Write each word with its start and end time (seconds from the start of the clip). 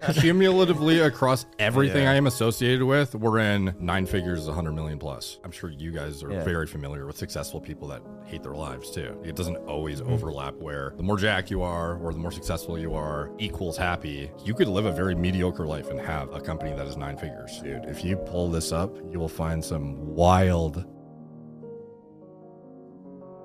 Cumulatively 0.14 1.00
across 1.00 1.44
everything 1.58 2.06
I 2.06 2.14
am 2.14 2.28
associated 2.28 2.84
with, 2.84 3.16
we're 3.16 3.40
in 3.40 3.74
nine 3.80 4.06
figures, 4.06 4.46
100 4.46 4.70
million 4.70 4.96
plus. 4.96 5.40
I'm 5.42 5.50
sure 5.50 5.70
you 5.70 5.90
guys 5.90 6.22
are 6.22 6.30
Yeah. 6.30 6.44
very 6.44 6.68
familiar 6.68 7.04
with 7.04 7.16
successful 7.16 7.60
people 7.60 7.88
that 7.88 8.02
hate 8.24 8.44
their 8.44 8.54
lives 8.54 8.92
too. 8.92 9.20
It 9.24 9.34
doesn't 9.34 9.56
always 9.66 10.00
overlap 10.00 10.54
where 10.54 10.92
the 10.96 11.02
more 11.02 11.16
jack 11.16 11.50
you 11.50 11.62
are 11.62 11.96
or 11.96 12.12
the 12.12 12.18
more 12.20 12.30
successful 12.30 12.78
you 12.78 12.94
are 12.94 13.32
equals 13.38 13.76
happy. 13.76 14.30
You 14.44 14.54
could 14.54 14.68
live 14.68 14.86
a 14.86 14.92
very 14.92 15.16
mediocre 15.16 15.66
life 15.66 15.90
and 15.90 15.98
have 16.00 16.32
a 16.32 16.40
company 16.40 16.76
that 16.76 16.86
is 16.86 16.96
nine 16.96 17.16
figures. 17.18 17.60
Dude, 17.60 17.84
if 17.86 18.04
you 18.04 18.16
pull 18.18 18.48
this 18.50 18.70
up, 18.70 18.96
you 19.10 19.18
will 19.18 19.28
find 19.28 19.64
some 19.64 19.96
wild 20.14 20.84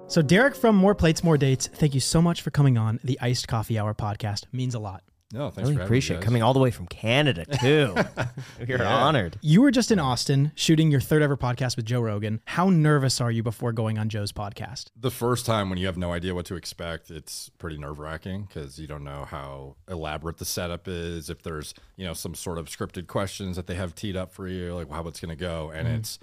So, 0.07 0.21
Derek 0.21 0.53
from 0.53 0.75
More 0.75 0.93
Plates, 0.93 1.23
More 1.23 1.37
Dates, 1.39 1.65
thank 1.65 1.95
you 1.95 1.99
so 1.99 2.21
much 2.21 2.43
for 2.43 2.51
coming 2.51 2.77
on 2.77 2.99
the 3.03 3.17
Iced 3.21 3.47
Coffee 3.47 3.79
Hour 3.79 3.95
podcast. 3.95 4.43
Means 4.51 4.75
a 4.75 4.79
lot. 4.79 5.01
No, 5.33 5.49
thanks 5.49 5.57
Really 5.57 5.63
for 5.63 5.65
having 5.71 5.77
me, 5.79 5.83
appreciate 5.85 6.17
it. 6.17 6.21
coming 6.23 6.43
all 6.43 6.53
the 6.53 6.59
way 6.59 6.69
from 6.69 6.85
Canada 6.85 7.43
too. 7.59 7.95
You're 8.67 8.77
Yeah. 8.77 8.95
honored. 8.95 9.37
You 9.41 9.61
were 9.63 9.71
just 9.71 9.91
in 9.91 9.97
Austin 9.99 10.51
shooting 10.53 10.91
your 10.91 11.01
third 11.01 11.23
ever 11.23 11.35
podcast 11.35 11.75
with 11.75 11.85
Joe 11.85 12.01
Rogan. 12.01 12.39
How 12.45 12.69
nervous 12.69 13.19
are 13.19 13.31
you 13.31 13.41
before 13.41 13.71
going 13.71 13.97
on 13.97 14.09
Joe's 14.09 14.31
podcast? 14.31 14.91
The 14.95 15.09
first 15.09 15.45
time 15.47 15.69
when 15.69 15.79
you 15.79 15.87
have 15.87 15.97
no 15.97 16.13
idea 16.13 16.35
what 16.35 16.45
to 16.45 16.55
expect, 16.55 17.09
it's 17.09 17.49
pretty 17.57 17.77
nerve 17.79 17.97
wracking 17.97 18.43
because 18.43 18.77
you 18.77 18.85
don't 18.85 19.03
know 19.03 19.25
how 19.25 19.75
elaborate 19.89 20.37
the 20.37 20.45
setup 20.45 20.87
is. 20.87 21.31
If 21.31 21.41
there's, 21.41 21.73
you 21.97 22.05
know, 22.05 22.13
some 22.13 22.35
sort 22.35 22.59
of 22.59 22.67
scripted 22.67 23.07
questions 23.07 23.55
that 23.55 23.65
they 23.65 23.75
have 23.75 23.95
teed 23.95 24.15
up 24.15 24.31
for 24.31 24.47
you, 24.47 24.75
like 24.75 24.91
how 24.91 25.07
it's 25.07 25.19
going 25.19 25.35
to 25.35 25.35
go. 25.35 25.71
And 25.71 25.87
mm-hmm. 25.87 25.97
it's 25.97 26.19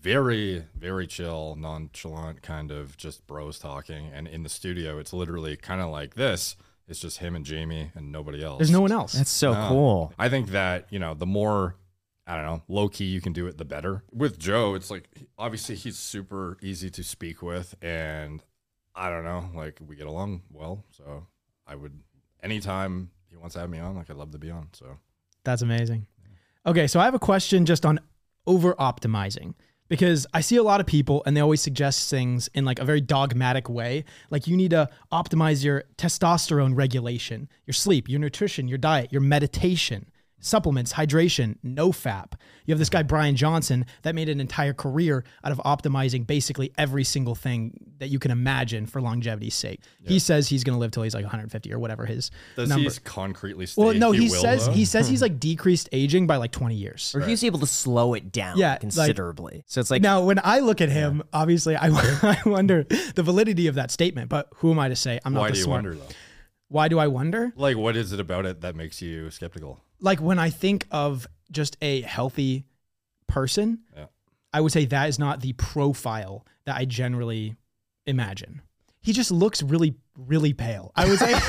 very, 0.00 0.64
very 0.74 1.06
chill, 1.06 1.56
nonchalant, 1.58 2.40
kind 2.42 2.70
of 2.70 2.96
just 2.96 3.26
bros 3.26 3.58
talking. 3.58 4.10
And 4.12 4.26
in 4.28 4.42
the 4.42 4.48
studio, 4.48 4.98
it's 4.98 5.12
literally 5.12 5.56
kind 5.56 5.80
of 5.80 5.90
like 5.90 6.14
this. 6.14 6.56
It's 6.88 7.00
just 7.00 7.18
him 7.18 7.36
and 7.36 7.44
Jamie 7.44 7.92
and 7.94 8.10
nobody 8.10 8.42
else. 8.42 8.58
There's 8.58 8.70
no 8.70 8.80
one 8.80 8.92
else. 8.92 9.12
That's 9.12 9.30
so 9.30 9.52
No. 9.52 9.68
cool. 9.68 10.12
I 10.18 10.28
think 10.28 10.48
that, 10.50 10.86
you 10.90 10.98
know, 10.98 11.14
the 11.14 11.26
more, 11.26 11.76
I 12.26 12.34
don't 12.36 12.44
know, 12.46 12.62
low 12.68 12.88
key 12.88 13.04
you 13.04 13.20
can 13.20 13.32
do 13.34 13.46
it, 13.46 13.58
the 13.58 13.64
better. 13.64 14.02
With 14.12 14.38
Joe, 14.38 14.74
it's 14.74 14.90
like, 14.90 15.08
obviously, 15.38 15.74
he's 15.74 15.98
super 15.98 16.56
easy 16.62 16.88
to 16.90 17.04
speak 17.04 17.42
with. 17.42 17.74
And 17.82 18.42
I 18.94 19.10
don't 19.10 19.24
know, 19.24 19.50
like, 19.54 19.78
we 19.86 19.96
get 19.96 20.06
along 20.06 20.42
well. 20.50 20.84
So 20.90 21.26
I 21.66 21.74
would, 21.74 21.92
anytime 22.42 23.10
he 23.28 23.36
wants 23.36 23.54
to 23.54 23.60
have 23.60 23.70
me 23.70 23.78
on, 23.78 23.94
like, 23.96 24.08
I'd 24.08 24.16
love 24.16 24.30
to 24.32 24.38
be 24.38 24.50
on. 24.50 24.68
So 24.72 24.98
That's 25.44 25.62
amazing. 25.62 26.06
Okay, 26.66 26.86
so 26.86 27.00
I 27.00 27.04
have 27.04 27.14
a 27.14 27.18
question 27.18 27.64
just 27.66 27.84
on 27.86 28.00
over 28.46 28.74
optimizing 28.74 29.54
because 29.88 30.26
I 30.32 30.40
see 30.40 30.56
a 30.56 30.62
lot 30.62 30.80
of 30.80 30.86
people 30.86 31.22
and 31.26 31.36
they 31.36 31.40
always 31.40 31.60
suggest 31.60 32.10
things 32.10 32.48
in 32.54 32.64
like 32.64 32.78
a 32.78 32.84
very 32.84 33.00
dogmatic 33.00 33.68
way. 33.68 34.04
Like 34.30 34.46
you 34.46 34.56
need 34.56 34.70
to 34.70 34.88
optimize 35.12 35.64
your 35.64 35.84
testosterone 35.96 36.76
regulation, 36.76 37.48
your 37.66 37.74
sleep, 37.74 38.08
your 38.08 38.20
nutrition, 38.20 38.68
your 38.68 38.78
diet, 38.78 39.12
your 39.12 39.22
meditation, 39.22 40.10
supplements, 40.40 40.92
hydration, 40.92 41.56
no 41.62 41.90
fap. 41.90 42.32
You 42.64 42.72
have 42.72 42.78
this 42.78 42.90
guy 42.90 43.02
Bryan 43.02 43.36
Johnson 43.36 43.86
that 44.02 44.14
made 44.14 44.28
an 44.28 44.40
entire 44.40 44.72
career 44.72 45.24
out 45.42 45.52
of 45.52 45.58
optimizing 45.58 46.26
basically 46.26 46.72
every 46.76 47.04
single 47.04 47.34
thing 47.34 47.72
that 47.98 48.08
you 48.08 48.18
can 48.18 48.30
imagine 48.30 48.86
for 48.86 49.00
longevity's 49.00 49.54
sake. 49.54 49.80
He 50.04 50.18
says 50.18 50.48
he's 50.48 50.64
going 50.64 50.74
to 50.74 50.80
live 50.80 50.90
till 50.90 51.02
he's 51.02 51.14
like 51.14 51.24
150 51.24 51.72
or 51.72 51.78
whatever 51.78 52.06
his 52.06 52.30
does 52.56 52.68
number. 52.68 52.90
he 52.90 52.98
concretely 53.00 53.66
state 53.66 53.82
Well, 53.82 53.94
no, 53.94 54.12
he, 54.12 54.28
will, 54.28 54.40
says 54.40 54.66
though? 54.66 54.72
he 54.72 54.84
says 54.84 55.08
he's 55.08 55.20
hmm. 55.20 55.24
like 55.24 55.40
decreased 55.40 55.88
aging 55.92 56.26
by 56.26 56.36
like 56.36 56.52
20 56.52 56.74
years. 56.74 57.14
Or 57.14 57.20
he's 57.20 57.42
able 57.44 57.58
to 57.60 57.66
slow 57.66 58.14
it 58.14 58.32
down 58.32 58.58
Yeah, 58.58 58.72
like- 58.72 58.80
considerably. 58.80 59.64
so 59.66 59.80
it's 59.80 59.90
like 59.90 60.02
now, 60.02 60.22
when 60.22 60.40
I 60.42 60.60
look 60.60 60.80
at 60.80 60.88
him, 60.88 61.22
obviously, 61.32 61.76
I, 61.76 61.88
I 62.22 62.38
wonder 62.46 62.84
the 62.84 63.22
validity 63.22 63.66
of 63.66 63.74
that 63.76 63.90
statement. 63.90 64.28
But 64.28 64.48
who 64.56 64.70
am 64.70 64.78
I 64.78 64.88
to 64.88 64.96
say? 64.96 65.18
I'm 65.24 65.32
not 65.32 65.40
Why 65.40 65.48
the 65.48 65.52
do 65.54 65.58
you 65.58 65.64
smart- 65.64 65.84
wonder, 65.84 65.98
though? 65.98 66.14
Why 66.68 66.88
do 66.88 66.98
I 66.98 67.06
wonder? 67.08 67.52
Like, 67.56 67.76
what 67.76 67.96
is 67.96 68.12
it 68.12 68.20
about 68.20 68.44
it 68.46 68.60
that 68.60 68.76
makes 68.76 69.00
you 69.02 69.30
skeptical? 69.30 69.80
Like 70.00 70.20
when 70.20 70.38
I 70.38 70.50
think 70.50 70.86
of 70.90 71.26
just 71.50 71.76
a 71.80 72.02
healthy 72.02 72.64
person, 73.26 73.80
Yeah. 73.96 74.06
I 74.52 74.60
would 74.60 74.72
say 74.72 74.84
that 74.86 75.08
is 75.08 75.18
not 75.18 75.40
the 75.40 75.52
profile 75.54 76.46
that 76.64 76.76
I 76.76 76.84
generally 76.84 77.56
imagine. 78.06 78.62
He 79.00 79.12
just 79.12 79.30
looks 79.30 79.62
really, 79.62 79.94
really 80.16 80.52
pale. 80.52 80.92
I 80.96 81.06
would 81.08 81.18
say. 81.18 81.32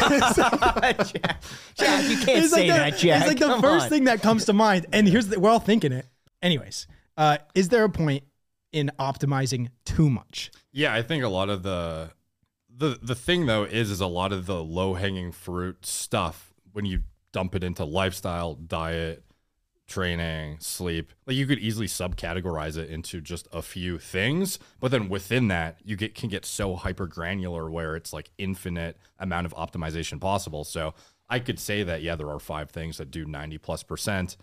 Jack, 1.04 1.42
Jack, 1.76 2.10
you 2.10 2.18
can't 2.18 2.30
It's 2.44 2.52
say 2.54 2.68
like 2.70 2.92
the, 2.92 2.92
that, 2.92 2.98
Jack. 2.98 3.18
It's 3.22 3.28
like 3.28 3.40
the 3.40 3.46
Come 3.48 3.62
first 3.62 3.86
on. 3.86 3.90
thing 3.90 4.04
that 4.06 4.22
comes 4.22 4.46
to 4.46 4.54
mind. 4.54 4.86
And 4.94 5.08
here's 5.08 5.28
the, 5.28 5.40
we're 5.40 5.50
all 5.50 5.60
thinking 5.60 5.92
it. 5.92 6.06
Anyways, 6.42 6.88
uh, 7.18 7.38
is 7.56 7.70
there 7.70 7.84
a 7.84 7.90
point 7.90 8.24
in 8.72 8.92
optimizing 9.00 9.70
too 9.86 10.10
much? 10.10 10.52
Yeah, 10.72 10.94
I 10.94 11.02
think 11.02 11.24
a 11.24 11.28
lot 11.30 11.50
of 11.50 11.64
the 11.64 12.12
the 12.80 12.98
the 13.02 13.16
thing 13.16 13.46
though 13.46 13.64
is 13.64 13.92
is 13.92 14.00
a 14.00 14.08
lot 14.08 14.32
of 14.32 14.46
the 14.46 14.64
low 14.64 14.94
hanging 14.94 15.32
fruit 15.32 15.86
stuff 15.86 16.54
when 16.72 16.86
you 16.86 17.04
dump 17.32 17.54
it 17.54 17.64
into 17.64 17.84
lifestyle, 17.84 18.56
diet, 18.56 19.24
training, 19.86 20.58
sleep. 20.60 21.12
Like 21.28 21.36
you 21.36 21.46
could 21.46 21.60
easily 21.60 21.88
subcategorize 21.88 22.78
it 22.78 22.90
into 22.90 23.20
just 23.20 23.48
a 23.52 23.62
few 23.62 24.00
things, 24.00 24.60
but 24.80 24.92
then 24.92 25.10
within 25.10 25.50
that 25.50 25.78
you 25.84 25.96
get 25.96 26.16
can 26.16 26.30
get 26.30 26.46
so 26.46 26.76
hyper 26.76 27.06
granular 27.06 27.70
where 27.70 27.96
it's 27.96 28.14
like 28.14 28.32
infinite 28.38 28.98
amount 29.20 29.46
of 29.46 29.54
optimization 29.56 30.20
possible. 30.22 30.64
So 30.64 30.94
I 31.30 31.40
could 31.40 31.60
say 31.60 31.84
that 31.84 32.02
yeah, 32.02 32.16
there 32.16 32.30
are 32.30 32.40
five 32.40 32.70
things 32.70 32.98
that 32.98 33.12
do 33.12 33.26
90 33.26 33.58
plus 33.58 33.84
percent 33.84 34.38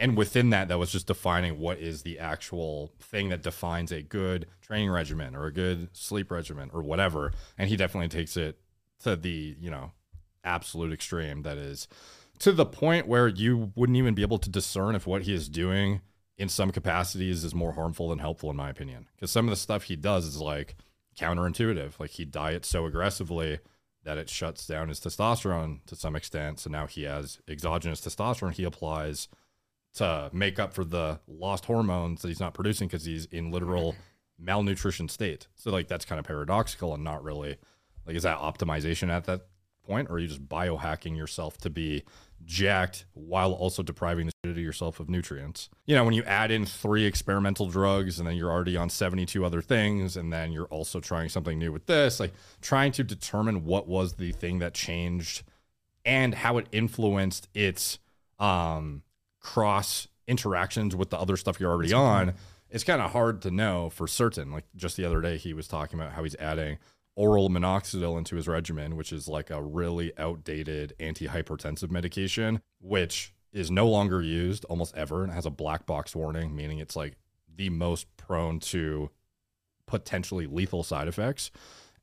and 0.00 0.16
within 0.16 0.50
that 0.50 0.68
that 0.68 0.78
was 0.78 0.90
just 0.90 1.06
defining 1.06 1.60
what 1.60 1.78
is 1.78 2.02
the 2.02 2.18
actual 2.18 2.90
thing 2.98 3.28
that 3.28 3.42
defines 3.42 3.92
a 3.92 4.02
good 4.02 4.46
training 4.62 4.90
regimen 4.90 5.36
or 5.36 5.44
a 5.44 5.52
good 5.52 5.90
sleep 5.92 6.30
regimen 6.30 6.70
or 6.72 6.82
whatever. 6.82 7.32
And 7.58 7.68
he 7.68 7.76
definitely 7.76 8.08
takes 8.08 8.36
it 8.36 8.58
to 9.00 9.14
the 9.14 9.56
you 9.60 9.70
know 9.70 9.92
absolute 10.42 10.92
extreme 10.92 11.42
that 11.42 11.58
is 11.58 11.86
to 12.38 12.50
the 12.50 12.64
point 12.64 13.06
where 13.06 13.28
you 13.28 13.70
wouldn't 13.76 13.98
even 13.98 14.14
be 14.14 14.22
able 14.22 14.38
to 14.38 14.48
discern 14.48 14.94
if 14.94 15.06
what 15.06 15.22
he 15.22 15.34
is 15.34 15.48
doing 15.48 16.00
in 16.38 16.48
some 16.48 16.70
capacities 16.70 17.44
is 17.44 17.54
more 17.54 17.72
harmful 17.72 18.08
than 18.08 18.18
helpful 18.18 18.50
in 18.50 18.56
my 18.56 18.70
opinion. 18.70 19.06
Because 19.14 19.30
some 19.30 19.46
of 19.46 19.50
the 19.50 19.56
stuff 19.56 19.84
he 19.84 19.96
does 19.96 20.24
is 20.24 20.40
like 20.40 20.76
counterintuitive. 21.18 22.00
Like 22.00 22.10
he 22.10 22.24
diets 22.24 22.68
so 22.68 22.86
aggressively 22.86 23.58
that 24.04 24.16
it 24.16 24.30
shuts 24.30 24.66
down 24.66 24.88
his 24.88 24.98
testosterone 24.98 25.84
to 25.84 25.94
some 25.94 26.16
extent. 26.16 26.60
So 26.60 26.70
now 26.70 26.86
he 26.86 27.02
has 27.02 27.38
exogenous 27.46 28.00
testosterone 28.00 28.54
he 28.54 28.64
applies 28.64 29.28
to 29.94 30.30
make 30.32 30.58
up 30.58 30.72
for 30.72 30.84
the 30.84 31.20
lost 31.26 31.64
hormones 31.64 32.22
that 32.22 32.28
he's 32.28 32.40
not 32.40 32.54
producing 32.54 32.88
because 32.88 33.04
he's 33.04 33.26
in 33.26 33.50
literal 33.50 33.96
malnutrition 34.38 35.08
state. 35.08 35.46
So 35.54 35.70
like 35.70 35.88
that's 35.88 36.04
kind 36.04 36.18
of 36.18 36.24
paradoxical 36.24 36.94
and 36.94 37.04
not 37.04 37.22
really 37.22 37.56
like 38.06 38.16
is 38.16 38.22
that 38.22 38.38
optimization 38.38 39.10
at 39.10 39.24
that 39.24 39.46
point 39.86 40.08
or 40.08 40.14
are 40.14 40.18
you 40.18 40.28
just 40.28 40.48
biohacking 40.48 41.16
yourself 41.16 41.58
to 41.58 41.70
be 41.70 42.04
jacked 42.44 43.04
while 43.12 43.52
also 43.52 43.82
depriving 43.82 44.26
the 44.26 44.32
shit 44.44 44.50
out 44.50 44.58
of 44.58 44.62
yourself 44.62 45.00
of 45.00 45.10
nutrients? 45.10 45.68
You 45.86 45.96
know, 45.96 46.04
when 46.04 46.14
you 46.14 46.22
add 46.24 46.50
in 46.50 46.64
three 46.64 47.04
experimental 47.04 47.66
drugs 47.66 48.18
and 48.18 48.28
then 48.28 48.36
you're 48.36 48.50
already 48.50 48.76
on 48.76 48.88
72 48.88 49.44
other 49.44 49.60
things 49.60 50.16
and 50.16 50.32
then 50.32 50.52
you're 50.52 50.66
also 50.66 51.00
trying 51.00 51.28
something 51.28 51.58
new 51.58 51.72
with 51.72 51.86
this, 51.86 52.20
like 52.20 52.32
trying 52.62 52.92
to 52.92 53.04
determine 53.04 53.64
what 53.64 53.88
was 53.88 54.14
the 54.14 54.32
thing 54.32 54.60
that 54.60 54.74
changed 54.74 55.42
and 56.04 56.34
how 56.34 56.56
it 56.58 56.66
influenced 56.72 57.48
its 57.54 57.98
um 58.38 59.02
cross 59.40 60.06
interactions 60.26 60.94
with 60.94 61.10
the 61.10 61.18
other 61.18 61.36
stuff 61.36 61.58
you're 61.58 61.70
already 61.70 61.92
on, 61.92 62.34
it's 62.70 62.84
kind 62.84 63.02
of 63.02 63.10
hard 63.10 63.42
to 63.42 63.50
know 63.50 63.90
for 63.90 64.06
certain. 64.06 64.52
Like 64.52 64.64
just 64.76 64.96
the 64.96 65.04
other 65.04 65.20
day, 65.20 65.36
he 65.36 65.52
was 65.52 65.66
talking 65.66 65.98
about 65.98 66.12
how 66.12 66.22
he's 66.22 66.36
adding 66.36 66.78
oral 67.16 67.50
minoxidil 67.50 68.16
into 68.16 68.36
his 68.36 68.46
regimen, 68.46 68.96
which 68.96 69.12
is 69.12 69.28
like 69.28 69.50
a 69.50 69.62
really 69.62 70.16
outdated 70.16 70.94
antihypertensive 71.00 71.90
medication, 71.90 72.60
which 72.80 73.34
is 73.52 73.70
no 73.70 73.88
longer 73.88 74.22
used 74.22 74.64
almost 74.66 74.96
ever 74.96 75.24
and 75.24 75.32
has 75.32 75.44
a 75.44 75.50
black 75.50 75.84
box 75.84 76.14
warning, 76.14 76.54
meaning 76.54 76.78
it's 76.78 76.94
like 76.94 77.16
the 77.54 77.68
most 77.68 78.06
prone 78.16 78.60
to 78.60 79.10
potentially 79.86 80.46
lethal 80.46 80.84
side 80.84 81.08
effects. 81.08 81.50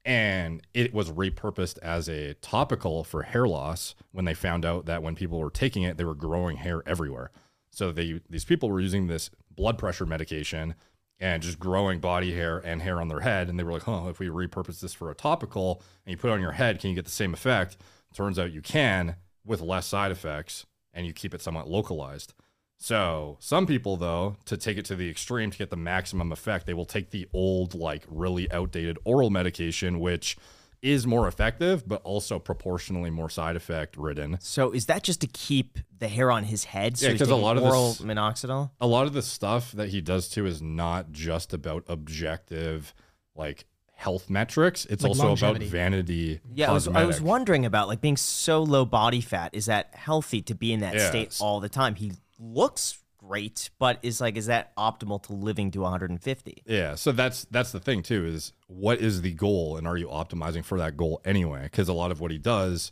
And 0.07 0.65
it 0.73 0.93
was 0.93 1.11
repurposed 1.11 1.79
as 1.79 2.07
a 2.07 2.33
topical 2.35 3.03
for 3.03 3.23
hair 3.23 3.45
loss 3.45 3.93
when 4.13 4.23
they 4.23 4.33
found 4.33 4.63
out 4.63 4.85
that 4.85 5.03
when 5.03 5.15
people 5.15 5.37
were 5.37 5.49
taking 5.49 5.83
it, 5.83 5.97
they 5.97 6.05
were 6.05 6.15
growing 6.15 6.55
hair 6.55 6.81
everywhere. 6.85 7.29
So 7.71 7.91
they 7.91 8.21
these 8.29 8.45
people 8.45 8.69
were 8.69 8.79
using 8.79 9.07
this 9.07 9.29
blood 9.53 9.77
pressure 9.77 10.05
medication 10.05 10.75
and 11.19 11.43
just 11.43 11.59
growing 11.59 11.99
body 11.99 12.33
hair 12.33 12.59
and 12.59 12.81
hair 12.81 13.01
on 13.01 13.09
their 13.09 13.19
head. 13.19 13.49
And 13.49 13.59
they 13.59 13.65
were 13.65 13.73
like, 13.73 13.83
huh, 13.83 14.05
if 14.07 14.17
we 14.19 14.27
repurpose 14.27 14.79
this 14.79 14.93
for 14.93 15.11
a 15.11 15.15
topical 15.15 15.83
and 16.05 16.11
you 16.11 16.17
put 16.17 16.29
it 16.29 16.33
on 16.33 16.41
your 16.41 16.53
head, 16.53 16.79
can 16.79 16.91
you 16.91 16.95
get 16.95 17.03
the 17.03 17.11
same 17.11 17.33
effect? 17.33 17.75
Turns 18.13 18.39
out 18.39 18.53
you 18.53 18.61
can 18.61 19.17
with 19.45 19.59
less 19.59 19.87
side 19.87 20.11
effects 20.11 20.65
and 20.93 21.05
you 21.05 21.11
keep 21.11 21.33
it 21.33 21.41
somewhat 21.41 21.69
localized. 21.69 22.33
So 22.77 23.37
some 23.39 23.65
people 23.65 23.97
though, 23.97 24.35
to 24.45 24.55
take 24.57 24.77
it 24.77 24.85
to 24.85 24.95
the 24.95 25.09
extreme 25.09 25.51
to 25.51 25.57
get 25.57 25.69
the 25.69 25.75
maximum 25.77 26.31
effect, 26.31 26.65
they 26.65 26.73
will 26.73 26.85
take 26.85 27.09
the 27.11 27.27
old, 27.33 27.73
like 27.73 28.03
really 28.07 28.49
outdated 28.51 28.97
oral 29.03 29.29
medication, 29.29 29.99
which 29.99 30.37
is 30.83 31.07
more 31.07 31.27
effective, 31.27 31.87
but 31.87 32.01
also 32.03 32.37
proportionally 32.37 33.09
more 33.09 33.29
side 33.31 33.55
effect 33.55 33.97
ridden. 33.97 34.37
So 34.39 34.71
is 34.71 34.85
that 34.85 35.01
just 35.01 35.21
to 35.21 35.27
keep 35.27 35.79
the 35.97 36.07
hair 36.07 36.29
on 36.31 36.43
his 36.43 36.65
head? 36.65 36.97
So 36.99 37.07
Yeah, 37.07 37.13
he's 37.13 37.21
'cause 37.21 37.29
a 37.31 37.35
lot 37.35 37.57
of 37.57 37.63
oral 37.63 37.93
this- 37.93 38.01
minoxidil. 38.01 38.69
a 38.79 38.87
lot 38.87 39.07
of 39.07 39.13
the 39.13 39.23
stuff 39.23 39.71
that 39.71 39.89
he 39.89 40.01
does 40.01 40.29
too 40.29 40.45
is 40.45 40.61
not 40.61 41.11
just 41.11 41.53
about 41.53 41.83
objective 41.87 42.93
like 43.35 43.65
health 43.95 44.29
metrics 44.29 44.85
it's 44.85 45.01
Like 45.01 45.09
also 45.09 45.23
longevity. 45.29 45.65
about 45.65 45.71
vanity 45.71 46.39
Yeah, 46.53 46.69
I 46.69 46.73
was, 46.73 46.87
I 46.87 47.05
was 47.05 47.19
wondering 47.19 47.65
about 47.65 47.87
like 47.87 47.99
being 47.99 48.15
so 48.17 48.61
low 48.61 48.85
body 48.85 49.21
fat. 49.21 49.49
Is 49.55 49.65
that 49.65 49.89
healthy 49.95 50.43
to 50.43 50.53
be 50.53 50.71
in 50.71 50.81
that 50.81 51.01
state 51.01 51.35
all 51.41 51.59
the 51.59 51.69
time? 51.69 51.95
He 51.95 52.11
looks 52.39 52.99
great, 53.17 53.69
but 53.79 53.99
is 54.03 54.21
like, 54.21 54.37
is 54.37 54.45
that 54.47 54.75
optimal 54.75 55.21
to 55.23 55.33
living 55.33 55.71
to 55.71 55.81
150? 55.81 56.63
yeah 56.65 56.95
so 56.95 57.11
that's 57.11 57.45
that's 57.45 57.71
the 57.71 57.79
thing 57.79 58.03
too 58.03 58.25
is 58.25 58.53
what 58.67 58.99
is 58.99 59.21
the 59.21 59.33
goal 59.33 59.77
and 59.77 59.87
are 59.87 59.97
you 59.97 60.07
optimizing 60.07 60.63
for 60.63 60.77
that 60.77 60.97
goal 60.97 61.21
anyway? 61.25 61.63
Because 61.63 61.89
a 61.89 61.93
lot 61.93 62.11
of 62.11 62.19
what 62.19 62.31
he 62.31 62.37
does 62.37 62.91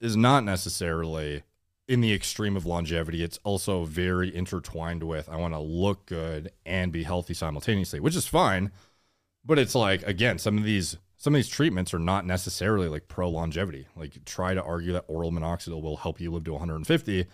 is 0.00 0.16
not 0.16 0.44
necessarily 0.44 1.42
in 1.88 2.00
the 2.00 2.12
extreme 2.12 2.56
of 2.56 2.64
longevity. 2.66 3.22
It's 3.22 3.38
also 3.42 3.84
very 3.84 4.34
intertwined 4.34 5.02
with 5.02 5.28
i 5.28 5.36
want 5.36 5.54
to 5.54 5.60
look 5.60 6.06
good 6.06 6.52
and 6.64 6.92
be 6.92 7.02
healthy 7.02 7.34
simultaneously 7.34 8.00
which 8.00 8.16
is 8.16 8.26
fine 8.26 8.70
but 9.44 9.58
it's 9.58 9.74
like 9.74 10.02
again 10.02 10.38
some 10.38 10.58
of 10.58 10.64
these 10.64 10.96
some 11.16 11.34
of 11.34 11.38
these 11.38 11.48
treatments 11.48 11.92
are 11.92 11.98
not 11.98 12.24
necessarily 12.24 12.88
like 12.88 13.06
pro 13.06 13.28
longevity. 13.28 13.86
Like 13.94 14.24
try 14.24 14.54
to 14.54 14.62
argue 14.62 14.94
that 14.94 15.04
oral 15.06 15.30
minoxidil 15.30 15.82
will 15.82 15.98
help 15.98 16.18
you 16.18 16.30
live 16.30 16.44
to 16.44 16.52
150 16.52 17.26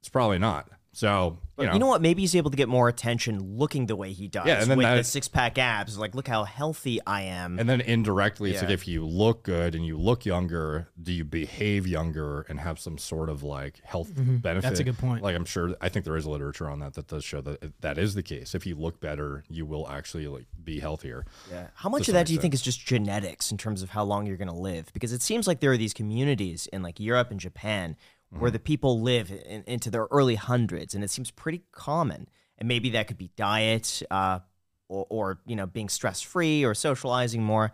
it's 0.00 0.08
probably 0.08 0.38
not 0.38 0.68
so 0.92 1.38
you 1.58 1.66
know, 1.66 1.72
you 1.72 1.78
know 1.80 1.86
what? 1.88 2.00
Maybe 2.00 2.22
he's 2.22 2.36
able 2.36 2.50
to 2.52 2.56
get 2.56 2.68
more 2.68 2.88
attention 2.88 3.40
looking 3.56 3.86
the 3.86 3.96
way 3.96 4.12
he 4.12 4.28
does. 4.28 4.46
Yeah, 4.46 4.60
and 4.62 4.70
then 4.70 4.78
with 4.78 4.86
the 4.86 5.02
six 5.04 5.26
pack 5.26 5.58
abs. 5.58 5.98
Like, 5.98 6.14
look 6.14 6.28
how 6.28 6.44
healthy 6.44 7.00
I 7.06 7.22
am. 7.22 7.58
and 7.58 7.68
then 7.68 7.80
indirectly 7.80 8.52
it's 8.52 8.62
like 8.62 8.70
if 8.70 8.86
you 8.88 9.04
look 9.04 9.42
good 9.42 9.74
and 9.74 9.84
you 9.84 9.96
look 9.98 10.24
younger 10.24 10.88
do 11.02 11.12
you 11.12 11.24
behave 11.24 11.86
younger 11.86 12.42
and 12.48 12.60
have 12.60 12.78
some 12.78 12.96
sort 12.98 13.28
of 13.28 13.42
like 13.42 13.80
health 13.84 14.10
benefit 14.14 14.62
That's 14.62 14.80
a 14.80 14.84
good 14.84 14.98
point. 14.98 15.22
like 15.22 15.34
i'm 15.36 15.44
sure 15.44 15.74
i 15.80 15.88
think 15.88 16.04
there 16.04 16.16
is 16.16 16.26
literature 16.26 16.68
on 16.68 16.78
that 16.80 16.94
that 16.94 17.06
does 17.08 17.24
show 17.24 17.40
that 17.42 17.80
that 17.80 17.98
is 17.98 18.14
the 18.14 18.22
case 18.22 18.54
if 18.54 18.66
you 18.66 18.74
look 18.76 19.00
better 19.00 19.44
you 19.48 19.66
will 19.66 19.88
actually 19.88 20.26
like 20.28 20.46
be 20.62 20.80
healthier 20.80 21.24
Yeah. 21.50 21.68
How 21.74 21.88
much 21.88 22.08
of 22.08 22.14
that 22.14 22.26
do 22.26 22.32
you 22.32 22.38
think 22.40 22.54
is 22.54 22.62
just 22.62 22.84
genetics 22.84 23.50
in 23.50 23.58
terms 23.58 23.82
of 23.82 23.90
how 23.90 24.04
long 24.04 24.26
you're 24.26 24.36
going 24.36 24.48
to 24.48 24.54
live? 24.54 24.92
Because 24.92 25.12
it 25.12 25.22
seems 25.22 25.46
like 25.46 25.60
there 25.60 25.72
are 25.72 25.76
these 25.76 25.94
communities 25.94 26.66
in 26.72 26.82
like 26.82 27.00
Europe 27.00 27.30
and 27.30 27.40
Japan 27.40 27.96
Mm-hmm. 28.30 28.42
where 28.42 28.50
the 28.50 28.58
people 28.58 29.00
live 29.00 29.30
in, 29.30 29.64
into 29.66 29.88
their 29.90 30.06
early 30.10 30.34
hundreds, 30.34 30.94
and 30.94 31.02
it 31.02 31.08
seems 31.10 31.30
pretty 31.30 31.62
common. 31.72 32.28
And 32.58 32.68
maybe 32.68 32.90
that 32.90 33.06
could 33.08 33.16
be 33.16 33.30
diet, 33.36 34.02
uh, 34.10 34.40
or, 34.88 35.06
or 35.08 35.38
you 35.46 35.56
know, 35.56 35.64
being 35.66 35.88
stress 35.88 36.20
free 36.20 36.62
or 36.62 36.74
socializing 36.74 37.42
more. 37.42 37.72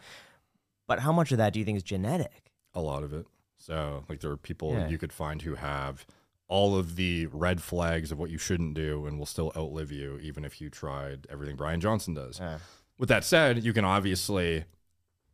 But 0.87 1.01
how 1.01 1.11
much 1.13 1.33
of 1.33 1.39
that 1.39 1.53
do 1.55 1.59
you 1.59 1.65
think 1.65 1.77
is 1.77 1.83
genetic? 1.83 2.53
a 2.73 2.81
lot 2.81 3.03
of 3.03 3.13
it. 3.13 3.27
So, 3.59 4.05
like, 4.09 4.21
there 4.21 4.31
are 4.33 4.37
people 4.37 4.73
Yeah. 4.75 4.89
you 4.89 4.99
could 4.99 5.13
find 5.13 5.43
who 5.43 5.55
have 5.57 6.05
all 6.49 6.77
of 6.77 6.97
the 6.97 7.27
red 7.27 7.63
flags 7.63 8.13
of 8.13 8.19
what 8.19 8.31
you 8.31 8.37
shouldn't 8.39 8.75
do 8.75 9.07
and 9.07 9.19
will 9.19 9.27
still 9.27 9.53
outlive 9.57 9.91
you, 9.91 10.19
even 10.21 10.45
if 10.45 10.61
you 10.61 10.71
tried 10.71 11.27
everything 11.31 11.57
Bryan 11.57 11.81
Johnson 11.81 12.15
does. 12.15 12.39
Yeah. 12.39 12.59
With 12.99 13.09
that 13.09 13.25
said, 13.25 13.65
you 13.65 13.73
can 13.73 13.85
obviously 13.85 14.65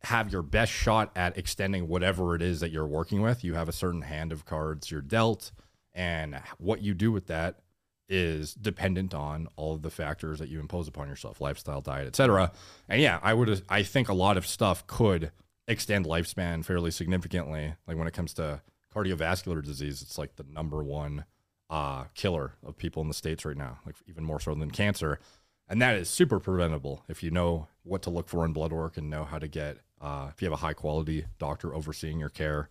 have 0.04 0.32
your 0.32 0.42
best 0.42 0.72
shot 0.72 1.10
at 1.14 1.36
extending 1.36 1.88
whatever 1.88 2.34
it 2.34 2.42
is 2.42 2.60
that 2.60 2.70
you're 2.70 2.86
working 2.86 3.20
with. 3.20 3.44
You 3.44 3.54
have 3.54 3.68
a 3.68 3.72
certain 3.72 4.02
hand 4.02 4.32
of 4.32 4.44
cards 4.44 4.90
you're 4.90 5.02
dealt, 5.02 5.52
and 5.92 6.40
what 6.58 6.82
you 6.82 6.94
do 6.94 7.12
with 7.12 7.26
that 7.26 7.60
is 8.08 8.54
dependent 8.54 9.14
on 9.14 9.46
all 9.56 9.74
of 9.74 9.82
the 9.82 9.90
factors 9.90 10.40
that 10.40 10.48
you 10.48 10.58
impose 10.58 10.88
upon 10.88 11.08
yourself 11.08 11.40
lifestyle 11.40 11.80
diet 11.80 12.08
etc 12.08 12.50
and 12.88 13.00
yeah 13.00 13.20
i 13.22 13.32
would 13.32 13.62
i 13.68 13.84
think 13.84 14.08
a 14.08 14.12
lot 14.12 14.36
of 14.36 14.44
stuff 14.44 14.84
could 14.88 15.30
extend 15.70 16.04
lifespan 16.04 16.64
fairly 16.64 16.90
significantly. 16.90 17.74
Like 17.86 17.96
when 17.96 18.08
it 18.08 18.12
comes 18.12 18.34
to 18.34 18.60
cardiovascular 18.94 19.64
disease 19.64 20.02
it's 20.02 20.18
like 20.18 20.34
the 20.36 20.44
number 20.52 20.82
one 20.82 21.24
uh, 21.70 22.04
killer 22.14 22.54
of 22.66 22.76
people 22.76 23.00
in 23.00 23.06
the 23.06 23.14
states 23.14 23.44
right 23.44 23.56
now 23.56 23.78
like 23.86 23.94
even 24.08 24.24
more 24.24 24.40
so 24.40 24.54
than 24.54 24.70
cancer. 24.70 25.20
And 25.68 25.80
that 25.80 25.94
is 25.94 26.10
super 26.10 26.40
preventable 26.40 27.04
if 27.08 27.22
you 27.22 27.30
know 27.30 27.68
what 27.84 28.02
to 28.02 28.10
look 28.10 28.28
for 28.28 28.44
in 28.44 28.52
blood 28.52 28.72
work 28.72 28.96
and 28.96 29.08
know 29.08 29.24
how 29.24 29.38
to 29.38 29.46
get 29.46 29.78
uh, 30.00 30.28
if 30.30 30.40
you 30.40 30.46
have 30.46 30.52
a 30.52 30.62
high 30.62 30.72
quality 30.72 31.26
doctor 31.38 31.74
overseeing 31.74 32.18
your 32.18 32.28
care 32.28 32.68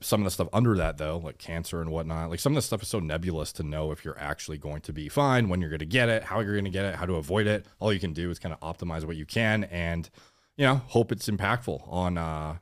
some 0.00 0.20
of 0.20 0.24
the 0.24 0.30
stuff 0.30 0.48
under 0.52 0.76
that 0.76 0.98
though 0.98 1.18
like 1.18 1.38
cancer 1.38 1.80
and 1.80 1.90
whatnot 1.90 2.30
like 2.30 2.40
some 2.40 2.52
of 2.52 2.56
the 2.56 2.62
stuff 2.62 2.82
is 2.82 2.88
so 2.88 3.00
nebulous 3.00 3.52
to 3.52 3.62
know 3.62 3.90
if 3.90 4.04
you're 4.04 4.18
actually 4.18 4.58
going 4.58 4.80
to 4.80 4.92
be 4.92 5.08
fine 5.08 5.48
when 5.48 5.60
you're 5.60 5.70
going 5.70 5.78
to 5.78 5.86
get 5.86 6.08
it 6.08 6.22
how 6.24 6.40
you're 6.40 6.52
going 6.52 6.64
to 6.64 6.70
get 6.70 6.84
it 6.84 6.94
how 6.94 7.06
to 7.06 7.14
avoid 7.14 7.46
it. 7.46 7.66
All 7.80 7.92
you 7.92 8.00
can 8.00 8.12
do 8.12 8.30
is 8.30 8.38
kind 8.38 8.54
of 8.54 8.60
optimize 8.60 9.04
what 9.04 9.16
you 9.16 9.26
can 9.26 9.64
and 9.64 10.08
you 10.56 10.64
know 10.64 10.76
hope 10.76 11.10
it's 11.10 11.28
impactful 11.28 11.90
on 11.90 12.18
uh 12.18 12.58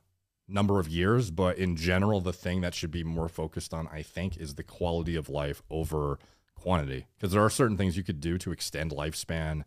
number 0.48 0.78
of 0.78 0.88
years. 0.88 1.30
But 1.30 1.58
in 1.58 1.76
general 1.76 2.20
the 2.20 2.32
thing 2.32 2.60
that 2.60 2.74
should 2.74 2.92
be 2.92 3.04
more 3.04 3.28
focused 3.28 3.74
on 3.74 3.88
i 3.92 4.02
think 4.02 4.36
is 4.36 4.54
the 4.54 4.62
quality 4.62 5.16
of 5.16 5.28
life 5.28 5.62
over 5.68 6.18
quantity. 6.54 7.06
Because 7.18 7.32
there 7.32 7.44
are 7.44 7.50
certain 7.50 7.76
things 7.76 7.96
you 7.96 8.04
could 8.04 8.20
do 8.20 8.38
to 8.38 8.52
extend 8.52 8.92
lifespan 8.92 9.64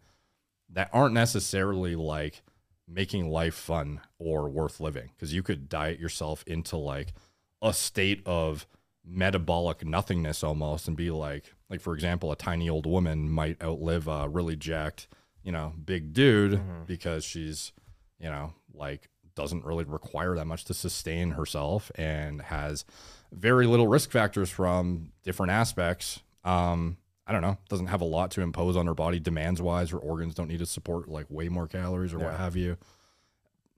that 0.72 0.90
aren't 0.94 1.14
necessarily 1.14 1.96
like 1.96 2.42
making 2.90 3.30
life 3.30 3.56
fun 3.56 4.02
or 4.18 4.50
worth 4.50 4.80
living 4.80 5.10
because 5.16 5.34
you 5.34 5.44
could 5.44 5.70
diet 5.70 6.00
yourself 6.00 6.44
into 6.48 6.76
like 6.76 7.14
a 7.62 7.74
state 7.74 8.22
of 8.26 8.66
metabolic 9.06 9.86
nothingness 9.86 10.44
almost 10.44 10.88
and 10.88 10.98
be 10.98 11.12
like 11.12 11.54
like 11.70 11.82
for 11.82 11.94
example 11.94 12.32
a 12.32 12.36
tiny 12.36 12.70
old 12.70 12.86
woman 12.86 13.30
might 13.30 13.62
outlive 13.64 14.08
a 14.08 14.28
really 14.28 14.56
jacked 14.56 15.08
you 15.44 15.52
know 15.52 15.74
big 15.86 16.14
dude 16.14 16.60
because 16.86 17.24
she's 17.24 17.72
you 18.20 18.30
know 18.30 18.54
like 18.74 19.10
doesn't 19.36 19.64
really 19.64 19.86
require 19.86 20.36
that 20.36 20.46
much 20.46 20.66
to 20.66 20.74
sustain 20.74 21.32
herself 21.32 21.92
and 21.96 22.42
has 22.42 22.84
very 23.32 23.66
little 23.66 23.88
risk 23.88 24.12
factors 24.12 24.50
from 24.50 25.12
different 25.24 25.52
aspects. 25.52 26.20
Um 26.44 26.98
i 27.30 27.32
don't 27.32 27.42
know 27.42 27.58
doesn't 27.70 27.88
have 27.88 28.02
a 28.02 28.06
lot 28.06 28.32
to 28.32 28.42
impose 28.42 28.76
on 28.76 28.86
her 28.86 28.94
body 28.94 29.20
demands 29.20 29.62
wise 29.62 29.92
her 29.92 29.98
organs 29.98 30.36
don't 30.36 30.50
need 30.50 30.60
to 30.60 30.66
support 30.66 31.08
like 31.08 31.26
way 31.30 31.48
more 31.48 31.68
calories 31.68 32.14
or 32.14 32.20
what 32.20 32.36
have 32.36 32.58
you 32.58 32.76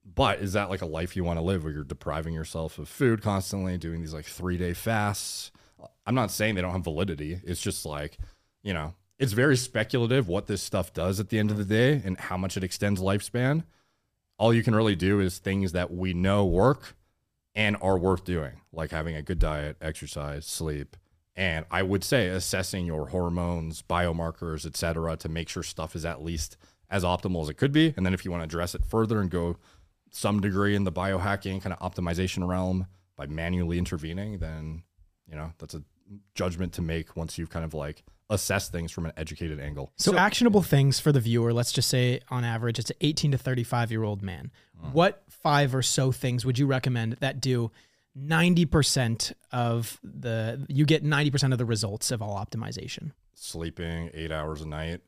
but 0.04 0.40
is 0.40 0.54
that 0.54 0.70
like 0.70 0.82
a 0.82 0.86
life 0.86 1.14
you 1.16 1.24
want 1.24 1.38
to 1.38 1.44
live 1.44 1.64
where 1.64 1.72
you're 1.72 1.84
depriving 1.84 2.34
yourself 2.34 2.78
of 2.78 2.88
food 2.88 3.22
constantly, 3.22 3.78
doing 3.78 4.00
these 4.00 4.14
like 4.14 4.24
three 4.24 4.56
day 4.56 4.72
fasts? 4.72 5.52
I'm 6.06 6.14
not 6.14 6.30
saying 6.30 6.54
they 6.54 6.60
don't 6.60 6.72
have 6.72 6.84
validity. 6.84 7.40
It's 7.44 7.60
just 7.60 7.86
like, 7.86 8.18
you 8.62 8.74
know, 8.74 8.94
it's 9.18 9.32
very 9.32 9.56
speculative 9.56 10.28
what 10.28 10.46
this 10.46 10.62
stuff 10.62 10.92
does 10.92 11.20
at 11.20 11.28
the 11.28 11.38
end 11.38 11.50
of 11.50 11.56
the 11.56 11.64
day 11.64 12.02
and 12.04 12.18
how 12.18 12.36
much 12.36 12.56
it 12.56 12.64
extends 12.64 13.00
lifespan. 13.00 13.64
All 14.38 14.52
you 14.52 14.64
can 14.64 14.74
really 14.74 14.96
do 14.96 15.20
is 15.20 15.38
things 15.38 15.72
that 15.72 15.92
we 15.92 16.14
know 16.14 16.44
work 16.44 16.96
and 17.54 17.76
are 17.80 17.98
worth 17.98 18.24
doing, 18.24 18.60
like 18.72 18.90
having 18.90 19.14
a 19.14 19.22
good 19.22 19.38
diet, 19.38 19.76
exercise, 19.80 20.46
sleep. 20.46 20.96
And 21.34 21.64
I 21.70 21.82
would 21.82 22.04
say 22.04 22.28
assessing 22.28 22.84
your 22.84 23.08
hormones, 23.08 23.82
biomarkers, 23.82 24.66
et 24.66 24.76
cetera, 24.76 25.16
to 25.16 25.28
make 25.28 25.48
sure 25.48 25.62
stuff 25.62 25.96
is 25.96 26.04
at 26.04 26.22
least 26.22 26.56
as 26.90 27.04
optimal 27.04 27.42
as 27.42 27.48
it 27.48 27.54
could 27.54 27.72
be. 27.72 27.94
And 27.96 28.04
then 28.04 28.12
if 28.12 28.24
you 28.24 28.30
want 28.30 28.42
to 28.42 28.44
address 28.44 28.74
it 28.74 28.84
further 28.84 29.20
and 29.20 29.30
go 29.30 29.56
some 30.10 30.40
degree 30.40 30.74
in 30.74 30.84
the 30.84 30.92
biohacking 30.92 31.62
kind 31.62 31.74
of 31.74 31.78
optimization 31.80 32.46
realm 32.46 32.86
by 33.16 33.26
manually 33.26 33.78
intervening, 33.78 34.38
then 34.38 34.82
you 35.26 35.34
know 35.34 35.52
that's 35.58 35.74
a 35.74 35.82
judgment 36.34 36.74
to 36.74 36.82
make 36.82 37.16
once 37.16 37.38
you've 37.38 37.48
kind 37.48 37.64
of 37.64 37.72
like 37.72 38.02
assessed 38.28 38.72
things 38.72 38.90
from 38.90 39.06
an 39.06 39.12
educated 39.16 39.60
angle. 39.60 39.92
So, 39.96 40.16
actionable 40.16 40.62
things 40.62 40.98
for 40.98 41.12
the 41.12 41.20
viewer, 41.20 41.52
let's 41.52 41.72
just 41.72 41.88
say 41.88 42.20
on 42.28 42.44
average, 42.44 42.78
it's 42.78 42.90
an 42.90 42.96
18 43.00 43.32
to 43.32 43.38
35 43.38 43.90
year 43.90 44.02
old 44.02 44.22
man. 44.22 44.50
Hmm. 44.78 44.88
What 44.92 45.22
five 45.28 45.74
or 45.74 45.82
so 45.82 46.12
things 46.12 46.44
would 46.44 46.58
you 46.58 46.66
recommend 46.66 47.14
that 47.20 47.40
do 47.40 47.70
90% 48.18 49.32
of 49.52 49.98
the, 50.02 50.64
you 50.68 50.84
get 50.84 51.04
90% 51.04 51.52
of 51.52 51.58
the 51.58 51.64
results 51.64 52.10
of 52.10 52.22
all 52.22 52.36
optimization? 52.36 53.12
Sleeping 53.34 54.10
eight 54.14 54.30
hours 54.30 54.60
a 54.60 54.68
night, 54.68 55.00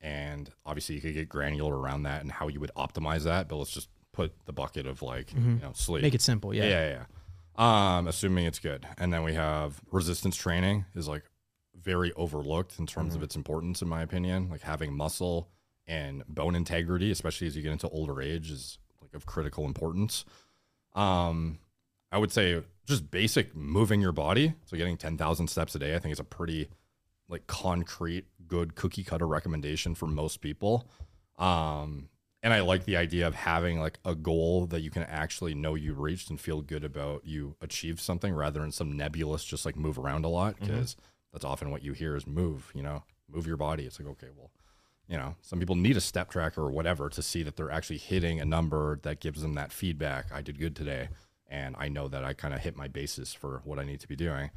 and 0.00 0.50
obviously 0.66 0.96
you 0.96 1.00
could 1.00 1.14
get 1.14 1.28
granular 1.28 1.76
around 1.78 2.02
that 2.04 2.22
and 2.22 2.30
how 2.30 2.48
you 2.48 2.60
would 2.60 2.72
optimize 2.76 3.24
that. 3.24 3.48
But 3.48 3.56
let's 3.56 3.70
just 3.70 3.88
put 4.12 4.32
the 4.46 4.52
bucket 4.52 4.86
of 4.86 5.00
like 5.00 5.32
you 5.32 5.60
know 5.62 5.72
sleep. 5.74 6.02
Make 6.02 6.14
it 6.14 6.20
simple. 6.20 6.52
Yeah. 6.52 6.64
Yeah, 6.64 6.70
yeah, 6.70 7.04
yeah. 7.58 7.96
Um, 7.96 8.06
assuming 8.06 8.46
it's 8.46 8.58
good, 8.58 8.86
and 8.98 9.12
then 9.12 9.22
we 9.22 9.34
have 9.34 9.80
resistance 9.90 10.36
training 10.36 10.84
is 10.94 11.08
like 11.08 11.24
very 11.74 12.12
overlooked 12.12 12.78
in 12.78 12.86
terms 12.86 13.14
of 13.14 13.22
its 13.22 13.36
importance, 13.36 13.80
in 13.80 13.88
my 13.88 14.02
opinion. 14.02 14.50
Like 14.50 14.60
having 14.62 14.94
muscle 14.94 15.48
and 15.86 16.22
bone 16.28 16.54
integrity, 16.54 17.10
especially 17.10 17.46
as 17.46 17.56
you 17.56 17.62
get 17.62 17.72
into 17.72 17.88
older 17.88 18.20
age, 18.20 18.50
is 18.50 18.78
like 19.00 19.14
of 19.14 19.24
critical 19.24 19.64
importance. 19.64 20.24
Um, 20.94 21.58
I 22.10 22.18
would 22.18 22.32
say 22.32 22.62
just 22.86 23.10
basic 23.10 23.54
moving 23.54 24.00
your 24.00 24.12
body. 24.12 24.54
So 24.64 24.76
getting 24.76 24.96
ten 24.96 25.16
thousand 25.16 25.48
steps 25.48 25.74
a 25.74 25.78
day, 25.78 25.94
I 25.94 25.98
think 25.98 26.12
is 26.12 26.20
a 26.20 26.24
pretty 26.24 26.68
like 27.28 27.46
concrete, 27.46 28.26
good 28.46 28.74
cookie 28.74 29.04
cutter 29.04 29.26
recommendation 29.26 29.94
for 29.94 30.06
most 30.06 30.40
people. 30.40 30.88
Um, 31.36 32.08
and 32.42 32.54
I 32.54 32.60
like 32.60 32.84
the 32.84 32.96
idea 32.96 33.26
of 33.26 33.34
having 33.34 33.80
like 33.80 33.98
a 34.04 34.14
goal 34.14 34.66
that 34.66 34.80
you 34.80 34.90
can 34.90 35.02
actually 35.02 35.54
know 35.54 35.74
you 35.74 35.92
reached 35.92 36.30
and 36.30 36.40
feel 36.40 36.62
good 36.62 36.84
about 36.84 37.24
you 37.24 37.56
achieved 37.60 38.00
something 38.00 38.32
rather 38.32 38.60
than 38.60 38.72
some 38.72 38.96
nebulous 38.96 39.44
just 39.44 39.66
like 39.66 39.76
move 39.76 39.98
around 39.98 40.24
a 40.24 40.28
lot 40.28 40.58
because 40.60 40.96
that's 41.32 41.44
often 41.44 41.70
what 41.70 41.82
you 41.82 41.92
hear 41.92 42.16
is 42.16 42.26
move, 42.26 42.70
you 42.74 42.82
know, 42.82 43.02
move 43.28 43.46
your 43.46 43.56
body. 43.56 43.84
It's 43.84 43.98
like, 43.98 44.08
okay, 44.08 44.28
well, 44.36 44.50
you 45.08 45.16
know, 45.16 45.34
some 45.42 45.58
people 45.58 45.74
need 45.74 45.96
a 45.96 46.00
step 46.00 46.30
tracker 46.30 46.62
or 46.62 46.70
whatever 46.70 47.08
to 47.08 47.22
see 47.22 47.42
that 47.42 47.56
they're 47.56 47.70
actually 47.70 47.98
hitting 47.98 48.40
a 48.40 48.44
number 48.44 49.00
that 49.02 49.20
gives 49.20 49.42
them 49.42 49.54
that 49.54 49.72
feedback. 49.72 50.26
I 50.32 50.40
did 50.40 50.58
good 50.58 50.76
today. 50.76 51.08
And 51.48 51.74
I 51.78 51.88
know 51.88 52.08
that 52.08 52.24
I 52.24 52.34
kind 52.34 52.52
of 52.52 52.60
hit 52.60 52.76
my 52.76 52.88
basis 52.88 53.32
for 53.32 53.62
what 53.64 53.78
I 53.78 53.84
need 53.84 54.00
to 54.00 54.08
be 54.08 54.16
doing. 54.16 54.50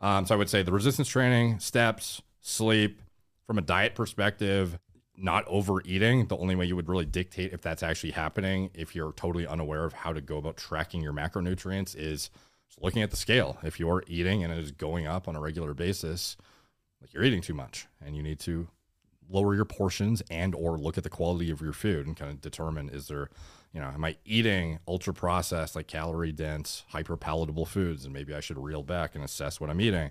Um, 0.00 0.26
so 0.26 0.34
I 0.34 0.38
would 0.38 0.48
say 0.48 0.62
the 0.62 0.72
resistance 0.72 1.08
training, 1.08 1.58
steps, 1.58 2.22
sleep, 2.40 3.02
from 3.46 3.58
a 3.58 3.62
diet 3.62 3.94
perspective, 3.94 4.78
not 5.16 5.44
overeating. 5.48 6.26
The 6.26 6.36
only 6.36 6.54
way 6.54 6.66
you 6.66 6.76
would 6.76 6.88
really 6.88 7.06
dictate 7.06 7.52
if 7.52 7.60
that's 7.60 7.82
actually 7.82 8.12
happening, 8.12 8.70
if 8.74 8.94
you're 8.94 9.12
totally 9.12 9.46
unaware 9.46 9.84
of 9.84 9.92
how 9.92 10.12
to 10.12 10.20
go 10.20 10.36
about 10.36 10.56
tracking 10.56 11.02
your 11.02 11.12
macronutrients, 11.12 11.96
is 11.96 12.30
looking 12.80 13.02
at 13.02 13.10
the 13.10 13.16
scale. 13.16 13.58
If 13.62 13.80
you're 13.80 14.04
eating 14.06 14.44
and 14.44 14.52
it 14.52 14.58
is 14.58 14.70
going 14.70 15.06
up 15.06 15.26
on 15.26 15.34
a 15.34 15.40
regular 15.40 15.74
basis, 15.74 16.36
like 17.00 17.12
you're 17.12 17.24
eating 17.24 17.42
too 17.42 17.54
much, 17.54 17.86
and 18.04 18.16
you 18.16 18.22
need 18.22 18.38
to 18.40 18.68
lower 19.28 19.54
your 19.54 19.64
portions 19.64 20.22
and 20.30 20.54
or 20.54 20.78
look 20.78 20.96
at 20.96 21.04
the 21.04 21.10
quality 21.10 21.50
of 21.50 21.60
your 21.60 21.72
food 21.72 22.06
and 22.06 22.16
kind 22.16 22.30
of 22.30 22.40
determine 22.40 22.88
is 22.88 23.08
there 23.08 23.28
you 23.72 23.80
know 23.80 23.88
am 23.88 24.04
i 24.04 24.16
eating 24.24 24.78
ultra 24.88 25.12
processed 25.12 25.76
like 25.76 25.86
calorie 25.86 26.32
dense 26.32 26.84
hyper 26.88 27.16
palatable 27.16 27.66
foods 27.66 28.04
and 28.04 28.12
maybe 28.14 28.34
i 28.34 28.40
should 28.40 28.58
reel 28.58 28.82
back 28.82 29.14
and 29.14 29.22
assess 29.24 29.60
what 29.60 29.70
i'm 29.70 29.80
eating? 29.80 30.10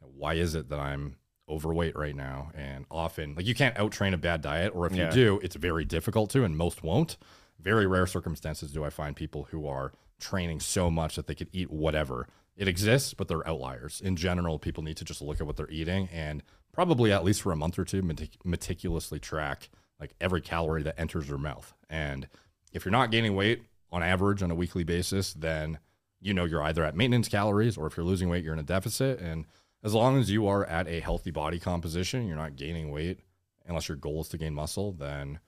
Why 0.00 0.34
is 0.34 0.54
it 0.54 0.68
that 0.70 0.78
i'm 0.78 1.16
overweight 1.48 1.96
right 1.96 2.14
now? 2.14 2.50
And 2.54 2.84
often 2.90 3.34
like 3.34 3.46
you 3.46 3.54
can't 3.54 3.74
outtrain 3.76 4.12
a 4.14 4.18
bad 4.18 4.42
diet 4.42 4.72
or 4.74 4.86
if 4.86 4.92
Yeah. 4.94 5.06
you 5.06 5.12
do 5.12 5.40
it's 5.42 5.56
very 5.56 5.84
difficult 5.84 6.30
to 6.30 6.44
and 6.44 6.56
most 6.56 6.82
won't. 6.82 7.16
Very 7.60 7.86
rare 7.86 8.06
circumstances 8.06 8.72
do 8.72 8.84
i 8.84 8.90
find 8.90 9.16
people 9.16 9.44
who 9.50 9.66
are 9.66 9.92
training 10.20 10.60
so 10.60 10.90
much 10.90 11.16
that 11.16 11.26
they 11.26 11.34
could 11.34 11.48
eat 11.52 11.70
whatever. 11.70 12.26
It 12.56 12.68
exists 12.68 13.14
but 13.14 13.28
they're 13.28 13.46
outliers. 13.48 14.00
In 14.00 14.16
general 14.16 14.58
people 14.58 14.82
need 14.82 14.96
to 14.98 15.04
just 15.04 15.22
look 15.22 15.40
at 15.40 15.46
what 15.46 15.56
they're 15.56 15.70
eating 15.70 16.08
and 16.12 16.42
probably 16.72 17.12
at 17.12 17.24
least 17.24 17.42
for 17.42 17.50
a 17.52 17.56
month 17.56 17.78
or 17.78 17.84
two 17.84 18.02
metic- 18.02 18.44
meticulously 18.44 19.18
track 19.18 19.68
like 20.00 20.14
every 20.20 20.40
calorie 20.40 20.82
that 20.84 20.98
enters 21.00 21.26
their 21.28 21.38
mouth. 21.38 21.72
And 21.90 22.28
if 22.72 22.84
you're 22.84 22.92
not 22.92 23.10
gaining 23.10 23.34
weight 23.34 23.62
on 23.90 24.02
average 24.02 24.42
on 24.42 24.50
a 24.50 24.54
weekly 24.54 24.84
basis 24.84 25.32
then 25.34 25.78
you 26.20 26.34
know 26.34 26.44
you're 26.44 26.62
either 26.62 26.84
at 26.84 26.96
maintenance 26.96 27.28
calories 27.28 27.76
or 27.76 27.86
if 27.86 27.96
you're 27.96 28.06
losing 28.06 28.28
weight 28.28 28.44
you're 28.44 28.52
in 28.52 28.58
a 28.58 28.64
deficit. 28.64 29.20
And 29.20 29.46
as 29.82 29.94
long 29.94 30.18
as 30.18 30.30
you 30.30 30.46
are 30.46 30.64
at 30.66 30.88
a 30.88 31.00
healthy 31.00 31.30
body 31.30 31.58
composition 31.58 32.26
you're 32.26 32.36
not 32.36 32.56
gaining 32.56 32.90
weight 32.90 33.20
unless 33.66 33.88
your 33.88 33.96
goal 33.96 34.22
is 34.22 34.28
to 34.28 34.38
gain 34.38 34.54
muscle 34.54 34.92
then 34.92 35.38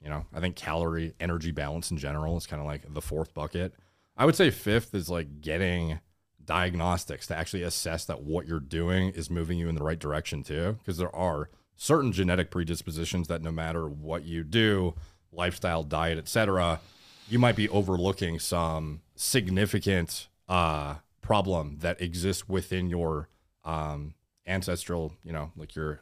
you 0.00 0.08
know 0.08 0.26
i 0.32 0.40
think 0.40 0.54
calorie 0.54 1.14
energy 1.18 1.50
balance 1.50 1.90
in 1.90 1.96
general 1.96 2.36
is 2.36 2.46
kind 2.46 2.60
of 2.60 2.66
like 2.66 2.92
the 2.92 3.02
fourth 3.02 3.34
bucket. 3.34 3.74
I 4.16 4.26
would 4.26 4.36
say 4.36 4.50
fifth 4.50 4.94
is 4.94 5.08
like 5.10 5.40
getting 5.40 5.98
diagnostics 6.44 7.26
to 7.26 7.36
actually 7.36 7.62
assess 7.62 8.04
that 8.04 8.22
what 8.22 8.46
you're 8.46 8.60
doing 8.60 9.10
is 9.10 9.30
moving 9.30 9.58
you 9.58 9.68
in 9.68 9.74
the 9.74 9.82
right 9.82 9.98
direction 9.98 10.42
too 10.42 10.76
because 10.78 10.98
there 10.98 11.14
are 11.14 11.48
certain 11.76 12.12
genetic 12.12 12.50
predispositions 12.50 13.28
that 13.28 13.42
no 13.42 13.50
matter 13.50 13.88
what 13.88 14.24
you 14.24 14.44
do 14.44 14.94
lifestyle 15.34 15.82
diet 15.82 16.18
etc 16.18 16.80
you 17.28 17.38
might 17.38 17.56
be 17.56 17.68
overlooking 17.70 18.38
some 18.38 19.00
significant 19.16 20.28
uh, 20.48 20.96
problem 21.22 21.78
that 21.80 22.00
exists 22.00 22.48
within 22.48 22.88
your 22.90 23.28
um, 23.64 24.14
ancestral 24.46 25.12
you 25.24 25.32
know 25.32 25.50
like 25.56 25.74
your 25.74 26.00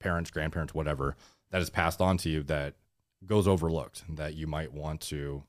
parents 0.00 0.30
grandparents 0.30 0.74
whatever 0.74 1.16
that 1.50 1.60
is 1.60 1.70
passed 1.70 2.00
on 2.00 2.16
to 2.16 2.28
you 2.28 2.42
that 2.42 2.74
goes 3.26 3.46
overlooked 3.46 4.02
that 4.08 4.34
you 4.34 4.46
might 4.46 4.72
want 4.72 5.00
to 5.00 5.42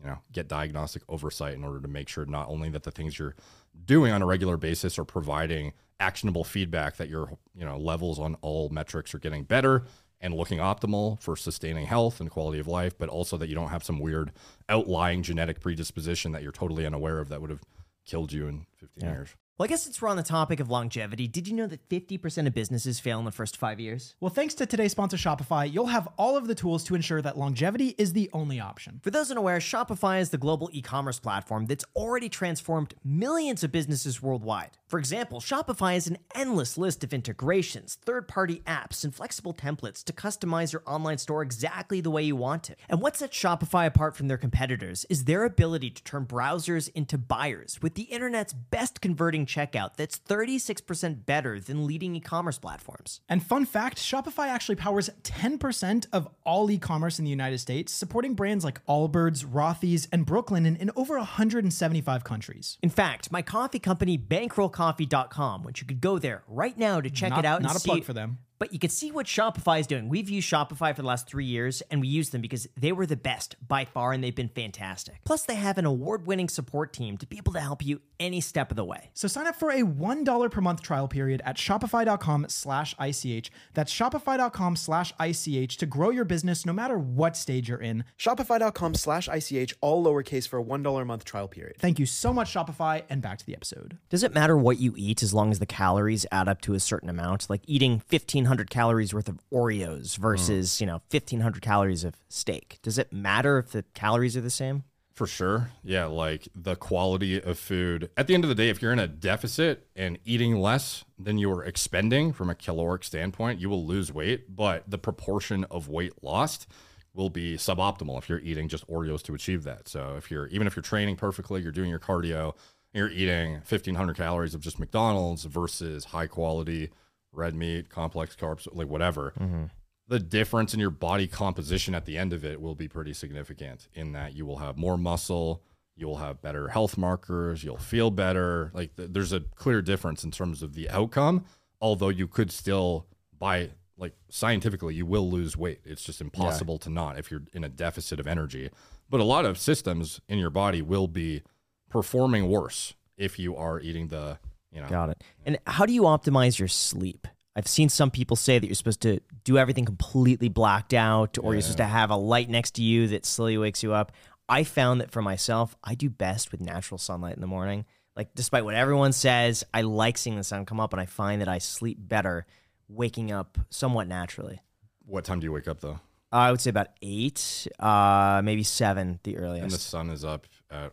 you 0.00 0.06
know 0.06 0.18
get 0.32 0.48
diagnostic 0.48 1.02
oversight 1.08 1.54
in 1.54 1.64
order 1.64 1.80
to 1.80 1.88
make 1.88 2.08
sure 2.08 2.24
not 2.24 2.48
only 2.48 2.68
that 2.68 2.82
the 2.82 2.90
things 2.90 3.18
you're 3.18 3.36
doing 3.84 4.12
on 4.12 4.22
a 4.22 4.26
regular 4.26 4.56
basis 4.56 4.98
are 4.98 5.04
providing 5.04 5.72
actionable 6.00 6.44
feedback 6.44 6.96
that 6.96 7.08
your 7.08 7.30
you 7.54 7.64
know 7.64 7.76
levels 7.76 8.18
on 8.18 8.34
all 8.40 8.68
metrics 8.70 9.14
are 9.14 9.18
getting 9.18 9.44
better 9.44 9.84
and 10.22 10.32
looking 10.34 10.58
optimal 10.58 11.20
for 11.20 11.36
sustaining 11.36 11.86
health 11.86 12.20
and 12.20 12.30
quality 12.30 12.58
of 12.58 12.66
life 12.68 12.96
but 12.96 13.08
also 13.08 13.36
that 13.36 13.48
you 13.48 13.54
don't 13.54 13.68
have 13.70 13.84
some 13.84 13.98
weird 13.98 14.32
outlying 14.68 15.22
genetic 15.22 15.60
predisposition 15.60 16.32
that 16.32 16.42
you're 16.42 16.52
totally 16.52 16.86
unaware 16.86 17.18
of 17.18 17.28
that 17.28 17.40
would 17.40 17.50
have 17.50 17.62
killed 18.06 18.32
you 18.32 18.46
in 18.46 18.66
15 18.78 19.08
years 19.08 19.36
Well, 19.58 19.66
I 19.66 19.68
guess 19.68 19.82
since 19.82 20.00
we're 20.00 20.08
on 20.08 20.16
the 20.16 20.22
topic 20.22 20.60
of 20.60 20.70
longevity, 20.70 21.28
did 21.28 21.46
you 21.46 21.52
know 21.52 21.66
that 21.66 21.86
50% 21.90 22.46
of 22.46 22.54
businesses 22.54 22.98
fail 22.98 23.18
in 23.18 23.26
the 23.26 23.30
first 23.30 23.58
five 23.58 23.78
years? 23.78 24.16
Well, 24.18 24.30
thanks 24.30 24.54
to 24.54 24.64
today's 24.64 24.92
sponsor, 24.92 25.18
Shopify, 25.18 25.70
you'll 25.70 25.86
have 25.86 26.08
all 26.16 26.38
of 26.38 26.46
the 26.46 26.54
tools 26.54 26.82
to 26.84 26.94
ensure 26.94 27.20
that 27.20 27.36
longevity 27.36 27.94
is 27.98 28.14
the 28.14 28.30
only 28.32 28.58
option. 28.58 29.00
For 29.02 29.10
those 29.10 29.30
unaware, 29.30 29.58
Shopify 29.58 30.22
is 30.22 30.30
the 30.30 30.38
global 30.38 30.70
e 30.72 30.80
commerce 30.80 31.20
platform 31.20 31.66
that's 31.66 31.84
already 31.94 32.30
transformed 32.30 32.94
millions 33.04 33.62
of 33.62 33.70
businesses 33.70 34.22
worldwide. 34.22 34.78
For 34.88 34.98
example, 34.98 35.38
Shopify 35.38 35.94
has 35.94 36.06
an 36.06 36.16
endless 36.34 36.78
list 36.78 37.04
of 37.04 37.12
integrations, 37.12 37.98
third 38.06 38.28
party 38.28 38.62
apps, 38.66 39.04
and 39.04 39.14
flexible 39.14 39.52
templates 39.52 40.02
to 40.04 40.14
customize 40.14 40.72
your 40.72 40.82
online 40.86 41.18
store 41.18 41.42
exactly 41.42 42.00
the 42.00 42.10
way 42.10 42.22
you 42.22 42.36
want 42.36 42.70
it. 42.70 42.78
And 42.88 43.02
what 43.02 43.18
sets 43.18 43.38
Shopify 43.38 43.84
apart 43.86 44.16
from 44.16 44.28
their 44.28 44.38
competitors 44.38 45.04
is 45.10 45.24
their 45.24 45.44
ability 45.44 45.90
to 45.90 46.02
turn 46.04 46.24
browsers 46.24 46.90
into 46.94 47.18
buyers 47.18 47.80
with 47.82 47.96
the 47.96 48.04
internet's 48.04 48.54
best 48.54 49.02
converting 49.02 49.41
checkout 49.46 49.96
that's 49.96 50.18
36% 50.18 51.26
better 51.26 51.60
than 51.60 51.86
leading 51.86 52.16
e 52.16 52.20
commerce 52.20 52.58
platforms. 52.58 53.20
And 53.28 53.42
fun 53.42 53.64
fact 53.64 53.98
Shopify 53.98 54.48
actually 54.48 54.76
powers 54.76 55.10
10% 55.22 56.06
of 56.12 56.28
all 56.44 56.70
e 56.70 56.78
commerce 56.78 57.18
in 57.18 57.24
the 57.24 57.30
United 57.30 57.58
States, 57.58 57.92
supporting 57.92 58.34
brands 58.34 58.64
like 58.64 58.84
Allbirds, 58.86 59.44
Rothy's, 59.44 60.08
and 60.12 60.26
Brooklinen 60.26 60.78
in 60.78 60.90
over 60.96 61.16
175 61.16 62.24
countries. 62.24 62.78
In 62.82 62.90
fact, 62.90 63.30
my 63.32 63.42
coffee 63.42 63.78
company, 63.78 64.18
bankrollcoffee.com, 64.18 65.62
which 65.62 65.80
you 65.80 65.86
could 65.86 66.00
go 66.00 66.18
there 66.18 66.42
right 66.46 66.76
now 66.76 67.00
to 67.00 67.10
check 67.10 67.30
Not- 67.30 67.40
it 67.40 67.44
out 67.44 67.58
and 67.58 67.66
not 67.66 67.76
a 67.76 67.80
plug 67.80 68.04
for 68.04 68.12
them. 68.12 68.38
But 68.62 68.72
you 68.72 68.78
can 68.78 68.90
see 68.90 69.10
what 69.10 69.26
Shopify 69.26 69.80
is 69.80 69.88
doing. 69.88 70.08
We've 70.08 70.30
used 70.30 70.48
Shopify 70.48 70.94
for 70.94 71.02
the 71.02 71.08
last 71.08 71.26
three 71.26 71.46
years, 71.46 71.82
and 71.90 72.00
we 72.00 72.06
use 72.06 72.30
them 72.30 72.40
because 72.40 72.68
they 72.78 72.92
were 72.92 73.06
the 73.06 73.16
best 73.16 73.56
by 73.66 73.84
far, 73.84 74.12
and 74.12 74.22
they've 74.22 74.32
been 74.32 74.50
fantastic. 74.50 75.16
Plus, 75.24 75.42
they 75.42 75.56
have 75.56 75.78
an 75.78 75.84
award-winning 75.84 76.48
support 76.48 76.92
team 76.92 77.18
to 77.18 77.26
be 77.26 77.38
able 77.38 77.52
to 77.54 77.60
help 77.60 77.84
you 77.84 78.00
any 78.20 78.40
step 78.40 78.70
of 78.70 78.76
the 78.76 78.84
way. 78.84 79.10
So 79.14 79.26
sign 79.26 79.48
up 79.48 79.56
for 79.56 79.70
a 79.70 79.82
$1 79.82 80.50
per 80.52 80.60
month 80.60 80.80
trial 80.80 81.08
period 81.08 81.42
at 81.44 81.56
shopify.com 81.56 82.46
slash 82.50 82.94
ICH. 83.00 83.50
That's 83.74 83.92
shopify.com 83.92 84.76
slash 84.76 85.12
ICH 85.18 85.76
to 85.78 85.86
grow 85.86 86.10
your 86.10 86.24
business 86.24 86.64
no 86.64 86.72
matter 86.72 86.96
what 86.96 87.36
stage 87.36 87.68
you're 87.68 87.78
in. 87.78 88.04
Shopify.com 88.16 88.94
slash 88.94 89.28
ICH, 89.28 89.74
all 89.80 90.04
lowercase 90.04 90.46
for 90.46 90.60
a 90.60 90.64
$1 90.64 91.02
a 91.02 91.04
month 91.04 91.24
trial 91.24 91.48
period. 91.48 91.78
Thank 91.80 91.98
you 91.98 92.06
so 92.06 92.32
much, 92.32 92.54
Shopify, 92.54 93.02
and 93.10 93.20
back 93.20 93.38
to 93.38 93.46
the 93.46 93.56
episode. 93.56 93.98
Does 94.08 94.22
it 94.22 94.32
matter 94.32 94.56
what 94.56 94.78
you 94.78 94.94
eat 94.96 95.24
as 95.24 95.34
long 95.34 95.50
as 95.50 95.58
the 95.58 95.66
calories 95.66 96.24
add 96.30 96.48
up 96.48 96.60
to 96.60 96.74
a 96.74 96.80
certain 96.80 97.10
amount? 97.10 97.50
Like 97.50 97.62
eating 97.66 98.02
1,500 98.08 98.51
calories 98.70 99.12
worth 99.12 99.28
of 99.28 99.40
Oreos 99.52 100.16
versus, 100.16 100.80
you 100.80 100.86
know, 100.86 101.02
1,500 101.10 101.62
calories 101.62 102.04
of 102.04 102.14
steak. 102.28 102.78
Does 102.82 102.98
it 102.98 103.12
matter 103.12 103.58
if 103.58 103.72
the 103.72 103.84
calories 103.94 104.36
are 104.36 104.40
the 104.40 104.50
same? 104.50 104.84
For 105.12 105.26
sure. 105.26 105.70
Yeah, 105.84 106.06
like 106.06 106.48
the 106.54 106.74
quality 106.74 107.40
of 107.40 107.58
food. 107.58 108.10
At 108.16 108.26
the 108.26 108.34
end 108.34 108.44
of 108.44 108.48
the 108.48 108.54
day, 108.54 108.70
if 108.70 108.80
you're 108.80 108.92
in 108.92 108.98
a 108.98 109.06
deficit 109.06 109.86
and 109.94 110.18
eating 110.24 110.56
less 110.56 111.04
than 111.18 111.36
you 111.38 111.50
are 111.52 111.64
expending 111.64 112.32
from 112.32 112.48
a 112.48 112.54
caloric 112.54 113.04
standpoint, 113.04 113.60
you 113.60 113.68
will 113.68 113.84
lose 113.84 114.12
weight, 114.12 114.56
but 114.56 114.90
the 114.90 114.98
proportion 114.98 115.64
of 115.70 115.88
weight 115.88 116.14
lost 116.22 116.66
will 117.14 117.28
be 117.28 117.56
suboptimal 117.56 118.16
if 118.18 118.28
you're 118.28 118.40
eating 118.40 118.68
just 118.68 118.86
Oreos 118.88 119.22
to 119.24 119.34
achieve 119.34 119.64
that. 119.64 119.86
So 119.86 120.14
if 120.16 120.30
you're 120.30 120.46
even 120.46 120.66
if 120.66 120.74
you're 120.74 120.82
training 120.82 121.16
perfectly, 121.16 121.60
you're 121.60 121.72
doing 121.72 121.90
your 121.90 121.98
cardio, 121.98 122.54
you're 122.94 123.10
eating 123.10 123.54
1500 123.54 124.16
calories 124.16 124.54
of 124.54 124.62
just 124.62 124.78
McDonald's 124.78 125.44
versus 125.44 126.06
high 126.06 126.26
quality 126.26 126.90
red 127.32 127.54
meat, 127.54 127.88
complex 127.88 128.36
carbs, 128.36 128.68
like 128.72 128.88
whatever 128.88 129.32
mm-hmm. 129.38 129.64
the 130.08 130.18
difference 130.18 130.74
in 130.74 130.80
your 130.80 130.90
body 130.90 131.26
composition 131.26 131.94
at 131.94 132.04
the 132.04 132.18
end 132.18 132.32
of 132.32 132.44
it 132.44 132.60
will 132.60 132.74
be 132.74 132.88
pretty 132.88 133.14
significant 133.14 133.88
in 133.94 134.12
that 134.12 134.34
you 134.34 134.44
will 134.44 134.58
have 134.58 134.76
more 134.76 134.98
muscle, 134.98 135.62
you 135.96 136.06
will 136.06 136.18
have 136.18 136.42
better 136.42 136.68
health 136.68 136.96
markers, 136.96 137.64
you'll 137.64 137.76
feel 137.76 138.10
better. 138.10 138.70
Like 138.74 138.96
th- 138.96 139.10
there's 139.12 139.32
a 139.32 139.40
clear 139.40 139.82
difference 139.82 140.24
in 140.24 140.30
terms 140.30 140.62
of 140.62 140.74
the 140.74 140.90
outcome, 140.90 141.44
although 141.80 142.08
you 142.08 142.28
could 142.28 142.50
still 142.50 143.06
by 143.38 143.70
like 143.96 144.14
scientifically 144.28 144.94
you 144.94 145.06
will 145.06 145.30
lose 145.30 145.56
weight. 145.56 145.80
It's 145.84 146.04
just 146.04 146.20
impossible 146.20 146.78
to 146.78 146.90
not 146.90 147.18
if 147.18 147.30
you're 147.30 147.44
in 147.52 147.64
a 147.64 147.68
deficit 147.68 148.18
of 148.20 148.26
energy. 148.26 148.70
But 149.08 149.20
a 149.20 149.24
lot 149.24 149.44
of 149.44 149.58
systems 149.58 150.20
in 150.28 150.38
your 150.38 150.50
body 150.50 150.80
will 150.80 151.08
be 151.08 151.42
performing 151.90 152.48
worse 152.48 152.94
if 153.16 153.38
you 153.38 153.54
are 153.54 153.78
eating 153.78 154.08
the, 154.08 154.38
you 154.72 154.80
know, 154.80 154.88
Got 154.88 155.10
it. 155.10 155.22
And 155.44 155.58
how 155.66 155.86
do 155.86 155.92
you 155.92 156.02
optimize 156.02 156.58
your 156.58 156.68
sleep? 156.68 157.26
I've 157.54 157.66
seen 157.66 157.88
some 157.90 158.10
people 158.10 158.36
say 158.36 158.58
that 158.58 158.66
you're 158.66 158.74
supposed 158.74 159.02
to 159.02 159.20
do 159.44 159.58
everything 159.58 159.84
completely 159.84 160.48
blacked 160.48 160.94
out, 160.94 161.36
or 161.38 161.52
you're 161.52 161.60
supposed 161.60 161.78
to 161.78 161.84
have 161.84 162.10
a 162.10 162.16
light 162.16 162.48
next 162.48 162.76
to 162.76 162.82
you 162.82 163.08
that 163.08 163.26
slowly 163.26 163.58
wakes 163.58 163.82
you 163.82 163.92
up. 163.92 164.12
I 164.48 164.64
found 164.64 165.00
that 165.00 165.10
for 165.10 165.20
myself, 165.20 165.76
I 165.84 165.94
do 165.94 166.08
best 166.08 166.50
with 166.50 166.60
natural 166.60 166.96
sunlight 166.98 167.34
in 167.34 167.40
the 167.40 167.46
morning. 167.46 167.84
Like, 168.16 168.34
despite 168.34 168.64
what 168.64 168.74
everyone 168.74 169.12
says, 169.12 169.64
I 169.72 169.82
like 169.82 170.16
seeing 170.18 170.36
the 170.36 170.44
sun 170.44 170.64
come 170.64 170.80
up, 170.80 170.92
and 170.94 171.00
I 171.00 171.06
find 171.06 171.40
that 171.42 171.48
I 171.48 171.58
sleep 171.58 171.98
better 172.00 172.46
waking 172.88 173.32
up 173.32 173.58
somewhat 173.70 174.08
naturally. 174.08 174.60
what 175.04 175.24
time 175.24 175.40
do 175.40 175.44
you 175.44 175.52
wake 175.52 175.68
up 175.68 175.80
though? 175.80 176.00
I 176.30 176.50
would 176.50 176.60
say 176.60 176.70
about 176.70 176.88
eight, 177.02 177.68
uh, 177.78 178.40
maybe 178.42 178.62
seven, 178.62 179.20
the 179.22 179.36
earliest. 179.36 179.62
And 179.62 179.70
the 179.70 179.78
sun 179.78 180.08
is 180.08 180.24
up 180.24 180.46
at 180.70 180.92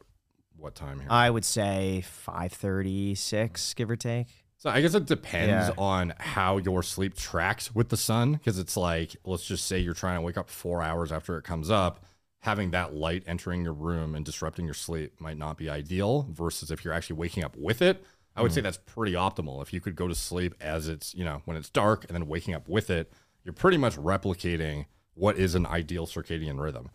what 0.60 0.76
time 0.76 1.00
here? 1.00 1.08
I 1.10 1.30
would 1.30 1.46
say 1.46 2.04
five 2.06 2.52
thirty, 2.52 3.16
six, 3.16 3.74
give 3.74 3.90
or 3.90 3.96
take. 3.96 4.28
So 4.58 4.70
I 4.70 4.82
guess 4.82 4.94
it 4.94 5.06
depends 5.06 5.70
Yeah. 5.70 5.74
on 5.78 6.14
how 6.20 6.58
your 6.58 6.84
sleep 6.84 7.16
tracks 7.16 7.74
with 7.74 7.88
the 7.90 7.98
sun 7.98 8.34
because 8.34 8.60
it's 8.60 8.76
like 8.76 9.16
let's 9.24 9.46
just 9.46 9.66
say 9.66 9.80
you're 9.80 9.94
trying 9.94 10.18
to 10.18 10.22
wake 10.22 10.38
up 10.38 10.50
4 10.50 10.84
hours 10.84 11.14
after 11.14 11.38
it 11.38 11.44
comes 11.44 11.70
up, 11.70 12.06
having 12.40 12.72
that 12.72 12.94
light 12.94 13.24
entering 13.26 13.64
your 13.64 13.74
room 13.74 14.16
and 14.16 14.26
disrupting 14.26 14.66
your 14.66 14.74
sleep 14.74 15.20
might 15.22 15.38
not 15.38 15.58
be 15.58 15.70
ideal 15.70 16.28
versus 16.30 16.72
if 16.72 16.84
you're 16.84 16.94
actually 16.94 17.16
waking 17.16 17.44
up 17.44 17.56
with 17.56 17.82
it. 17.82 18.04
I 18.36 18.42
would 18.42 18.54
say 18.54 18.60
mm. 18.60 18.66
that's 18.66 18.80
pretty 18.86 19.14
optimal. 19.14 19.62
If 19.62 19.74
you 19.74 19.80
could 19.82 19.96
go 19.96 20.08
to 20.08 20.16
sleep 20.16 20.54
as 20.60 20.88
it's, 20.88 21.16
you 21.16 21.24
know, 21.24 21.42
when 21.46 21.56
it's 21.58 21.70
dark 21.70 22.06
and 22.06 22.14
then 22.16 22.28
waking 22.28 22.54
up 22.54 22.68
with 22.68 22.90
it, 22.90 23.12
you're 23.44 23.54
pretty 23.54 23.78
much 23.78 23.96
replicating 23.96 24.86
what 25.14 25.38
is 25.38 25.56
an 25.56 25.66
ideal 25.66 26.06
circadian 26.06 26.60
rhythm. 26.60 26.90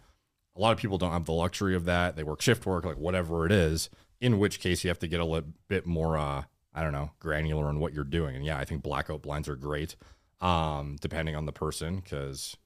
A 0.56 0.60
lot 0.60 0.72
of 0.72 0.78
people 0.78 0.98
don't 0.98 1.12
have 1.12 1.24
the 1.24 1.32
luxury 1.32 1.74
of 1.74 1.84
that. 1.86 2.16
They 2.16 2.22
work 2.22 2.40
shift 2.40 2.64
work, 2.66 2.84
like 2.84 2.96
whatever 2.96 3.44
it 3.46 3.52
is, 3.52 3.90
in 4.20 4.38
which 4.38 4.60
case 4.60 4.84
you 4.84 4.88
have 4.88 4.98
to 5.00 5.08
get 5.08 5.20
a 5.20 5.24
little 5.24 5.50
bit 5.68 5.84
more, 5.86 6.16
uh, 6.16 6.44
I 6.72 6.82
don't 6.82 6.92
know, 6.92 7.10
granular 7.18 7.66
on 7.66 7.80
what 7.80 7.92
you're 7.92 8.04
doing. 8.04 8.36
And 8.36 8.44
yeah, 8.44 8.58
I 8.58 8.64
think 8.64 8.82
blackout 8.82 9.22
blinds 9.22 9.48
are 9.48 9.56
great, 9.56 9.96
um, 10.40 10.96
depending 11.00 11.34
on 11.36 11.46
the 11.46 11.52
person, 11.52 11.96
because 11.96 12.56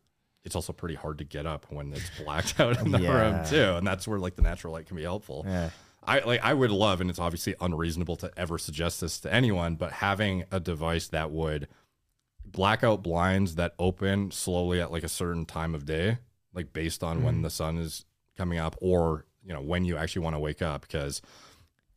it's 0.45 0.54
also 0.54 0.73
pretty 0.73 0.95
hard 0.97 1.18
to 1.18 1.25
get 1.25 1.47
up 1.47 1.66
when 1.71 1.92
it's 1.92 2.11
blacked 2.23 2.61
out 2.61 2.78
in 2.80 2.90
the 2.92 3.00
Yeah. 3.00 3.21
room 3.38 3.47
too. 3.47 3.76
And 3.76 3.87
that's 3.87 4.07
where 4.07 4.18
like 4.18 4.37
the 4.37 4.42
natural 4.42 4.73
light 4.75 4.87
can 4.87 4.97
be 4.97 5.02
helpful. 5.02 5.45
Yeah. 5.47 5.71
I 6.04 6.21
like 6.21 6.42
I 6.42 6.54
would 6.54 6.71
love, 6.71 7.00
and 7.00 7.11
it's 7.11 7.18
obviously 7.18 7.54
unreasonable 7.61 8.16
to 8.16 8.30
ever 8.37 8.57
suggest 8.57 9.00
this 9.00 9.18
to 9.21 9.33
anyone, 9.33 9.76
but 9.76 9.92
having 9.92 10.45
a 10.50 10.61
device 10.61 11.09
that 11.09 11.30
would 11.30 11.68
blackout 12.47 13.02
blinds 13.02 13.57
that 13.57 13.75
open 13.78 14.30
slowly 14.30 14.80
at 14.80 14.90
like 14.92 15.02
a 15.04 15.09
certain 15.09 15.45
time 15.45 15.75
of 15.75 15.85
day, 15.85 16.18
like 16.55 16.73
based 16.73 17.02
on 17.02 17.23
when 17.23 17.37
hmm. 17.37 17.43
the 17.43 17.50
sun 17.50 17.78
is 17.78 18.05
coming 18.37 18.59
up, 18.59 18.76
or 18.81 19.26
you 19.45 19.52
know 19.52 19.61
when 19.61 19.85
you 19.85 19.97
actually 19.97 20.23
want 20.23 20.37
to 20.37 20.40
wake 20.40 20.62
up. 20.62 20.83
Because 20.83 21.23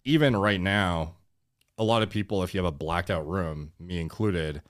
even 0.03 0.35
right 0.35 0.59
now, 0.59 1.15
a 1.77 1.83
lot 1.83 2.01
of 2.01 2.09
people, 2.09 2.43
if 2.43 2.53
you 2.53 2.59
have 2.63 2.73
a 2.73 2.75
blacked 2.75 3.09
out 3.09 3.27
room, 3.27 3.71
me 3.79 3.99
included, 3.99 4.61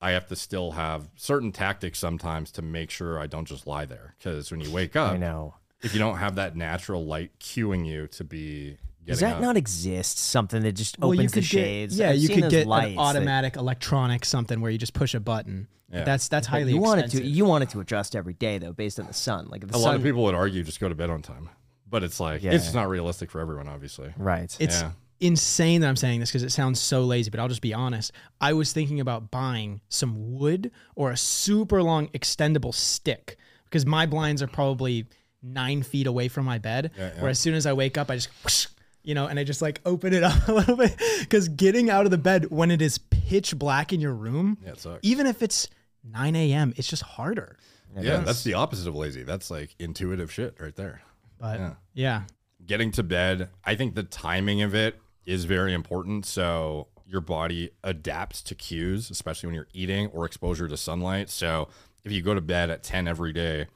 I 0.00 0.12
have 0.12 0.26
to 0.28 0.36
still 0.36 0.72
have 0.72 1.08
certain 1.16 1.52
tactics 1.52 1.98
sometimes 1.98 2.50
to 2.52 2.62
make 2.62 2.90
sure 2.90 3.18
I 3.18 3.26
don't 3.26 3.46
just 3.46 3.66
lie 3.66 3.86
there. 3.86 4.14
Because 4.18 4.50
when 4.50 4.60
you 4.60 4.70
wake 4.70 4.96
up, 4.96 5.12
I 5.12 5.16
know. 5.16 5.54
if 5.82 5.92
you 5.92 5.98
don't 5.98 6.18
have 6.18 6.34
that 6.36 6.56
natural 6.56 7.04
light 7.04 7.38
cueing 7.40 7.86
you 7.86 8.06
to 8.08 8.24
be 8.24 8.78
Does 9.12 9.20
that 9.20 9.36
up. 9.36 9.40
not 9.42 9.56
exist? 9.56 10.18
Something 10.18 10.62
that 10.62 10.72
just 10.72 10.98
Well, 10.98 11.12
opens 11.12 11.32
the 11.32 11.40
could 11.40 11.48
get- 11.48 11.48
shades. 11.50 11.98
yeah, 11.98 12.10
I've 12.10 12.18
you 12.18 12.28
could 12.28 12.50
get 12.50 12.66
lights 12.66 12.88
an 12.90 12.94
that- 12.96 13.00
automatic 13.00 13.56
electronic 13.56 14.24
something 14.24 14.60
where 14.60 14.70
you 14.70 14.78
just 14.78 14.94
push 14.94 15.14
a 15.14 15.20
button. 15.20 15.68
Yeah. 15.92 16.02
That's 16.04 16.28
that's 16.28 16.46
highly 16.48 16.72
you 16.72 16.78
want 16.80 17.00
it 17.00 17.10
to 17.12 17.24
you 17.24 17.44
want 17.44 17.62
it 17.62 17.70
to 17.70 17.80
adjust 17.80 18.16
every 18.16 18.34
day 18.34 18.58
though, 18.58 18.72
based 18.72 18.98
on 18.98 19.06
the 19.06 19.14
sun. 19.14 19.46
Like 19.48 19.62
if 19.62 19.68
the 19.70 19.76
a 19.76 19.78
sun, 19.80 19.86
lot 19.88 19.94
of 19.96 20.02
people 20.02 20.24
would 20.24 20.34
argue 20.34 20.62
just 20.64 20.80
go 20.80 20.88
to 20.88 20.94
bed 20.96 21.10
on 21.10 21.22
time, 21.22 21.48
but 21.88 22.02
it's 22.02 22.18
like 22.18 22.42
Yeah. 22.42 22.52
it's 22.52 22.74
not 22.74 22.88
realistic 22.88 23.30
for 23.30 23.40
everyone, 23.40 23.68
obviously. 23.68 24.12
right? 24.16 24.54
It's 24.58 24.80
Yeah. 24.80 24.90
insane 25.20 25.80
that 25.82 25.88
I'm 25.88 25.96
saying 25.96 26.18
this 26.20 26.30
because 26.30 26.42
it 26.42 26.50
sounds 26.50 26.80
so 26.80 27.04
lazy, 27.04 27.30
but 27.30 27.38
I'll 27.38 27.48
just 27.48 27.62
be 27.62 27.72
honest. 27.72 28.10
I 28.40 28.52
was 28.52 28.72
thinking 28.72 28.98
about 29.00 29.30
buying 29.30 29.80
some 29.88 30.34
wood 30.34 30.72
or 30.96 31.12
a 31.12 31.16
super 31.16 31.82
long 31.82 32.08
extendable 32.08 32.74
stick 32.74 33.36
because 33.64 33.86
my 33.86 34.06
blinds 34.06 34.42
are 34.42 34.48
probably 34.48 35.06
nine 35.42 35.82
feet 35.84 36.08
away 36.08 36.26
from 36.26 36.44
my 36.44 36.58
bed. 36.58 36.90
Yeah, 36.98 37.12
yeah. 37.14 37.20
Where 37.22 37.30
as 37.30 37.38
soon 37.38 37.54
as 37.54 37.64
I 37.64 37.72
wake 37.72 37.96
up, 37.96 38.10
I 38.10 38.16
just, 38.16 38.28
whoosh, 38.42 38.66
you 39.06 39.14
know, 39.14 39.26
and 39.26 39.38
I 39.38 39.44
just 39.44 39.62
like 39.62 39.80
open 39.86 40.12
it 40.12 40.22
up 40.30 40.48
a 40.48 40.52
little 40.52 40.76
bit 40.76 40.94
because 41.20 41.48
getting 41.48 41.88
out 41.88 42.04
of 42.04 42.10
the 42.10 42.18
bed 42.18 42.50
when 42.50 42.70
it 42.70 42.82
is 42.82 42.98
pitch 42.98 43.58
black 43.58 43.92
in 43.92 44.00
your 44.00 44.12
room, 44.12 44.58
Yeah, 44.62 44.72
it 44.72 44.80
sucks. 44.80 45.00
even 45.02 45.26
if 45.26 45.42
it's 45.42 45.68
9 46.04 46.36
a.m., 46.36 46.74
it's 46.76 46.88
just 46.88 47.02
harder. 47.02 47.56
yeah, 47.98 48.18
that's 48.18 48.42
the 48.44 48.54
opposite 48.54 48.88
of 48.88 48.94
lazy. 48.94 49.22
That's 49.22 49.50
like 49.50 49.74
intuitive 49.78 50.30
shit 50.30 50.56
right 50.60 50.74
there. 50.76 51.00
But 51.38 51.58
Yeah. 51.60 51.74
yeah. 51.94 52.22
Getting 52.66 52.90
to 52.92 53.02
bed, 53.02 53.48
I 53.64 53.76
think 53.76 53.94
the 53.94 54.02
timing 54.02 54.60
of 54.62 54.74
it 54.74 54.98
is 55.24 55.44
very 55.44 55.72
important. 55.72 56.26
So 56.26 56.88
your 57.06 57.20
body 57.20 57.70
adapts 57.84 58.42
to 58.42 58.54
cues, 58.56 59.08
especially 59.10 59.46
when 59.46 59.54
you're 59.54 59.68
eating 59.72 60.08
or 60.08 60.24
exposure 60.26 60.66
to 60.66 60.76
sunlight. 60.76 61.30
So 61.30 61.68
if 62.04 62.10
you 62.10 62.22
go 62.22 62.34
to 62.34 62.40
bed 62.40 62.70
at 62.70 62.82
10 62.82 63.06
every 63.06 63.32
day, 63.32 63.66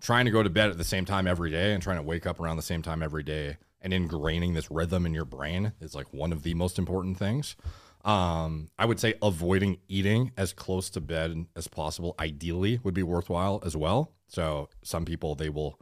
trying 0.00 0.24
to 0.24 0.30
go 0.30 0.42
to 0.42 0.48
bed 0.50 0.70
at 0.70 0.78
the 0.78 0.84
same 0.84 1.04
time 1.04 1.26
every 1.26 1.50
day 1.50 1.72
and 1.74 1.82
trying 1.82 1.96
to 1.98 2.02
wake 2.02 2.26
up 2.26 2.40
around 2.40 2.56
the 2.56 2.62
same 2.62 2.80
time 2.82 3.02
every 3.02 3.22
day 3.22 3.56
and 3.86 3.94
ingraining 3.94 4.52
this 4.52 4.68
rhythm 4.68 5.06
in 5.06 5.14
your 5.14 5.24
brain 5.24 5.72
is 5.80 5.94
like 5.94 6.12
one 6.12 6.32
of 6.32 6.42
the 6.42 6.54
most 6.54 6.76
important 6.76 7.16
things. 7.16 7.54
Um, 8.04 8.68
I 8.76 8.84
would 8.84 8.98
say 8.98 9.14
avoiding 9.22 9.78
eating 9.88 10.32
as 10.36 10.52
close 10.52 10.90
to 10.90 11.00
bed 11.00 11.46
as 11.54 11.68
possible, 11.68 12.16
ideally, 12.18 12.80
would 12.82 12.94
be 12.94 13.04
worthwhile 13.04 13.62
as 13.64 13.76
well. 13.76 14.12
So 14.26 14.68
some 14.82 15.04
people 15.04 15.36
they 15.36 15.50
will 15.50 15.78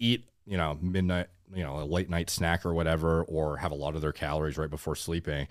eat, 0.00 0.24
you 0.44 0.56
know, 0.56 0.76
midnight, 0.80 1.28
you 1.54 1.62
know, 1.62 1.78
a 1.78 1.84
late 1.84 2.10
night 2.10 2.30
snack 2.30 2.66
or 2.66 2.74
whatever, 2.74 3.22
or 3.22 3.58
have 3.58 3.70
a 3.70 3.76
lot 3.76 3.94
of 3.94 4.00
their 4.00 4.12
calories 4.12 4.58
right 4.58 4.70
before 4.70 4.96
sleeping, 4.96 5.46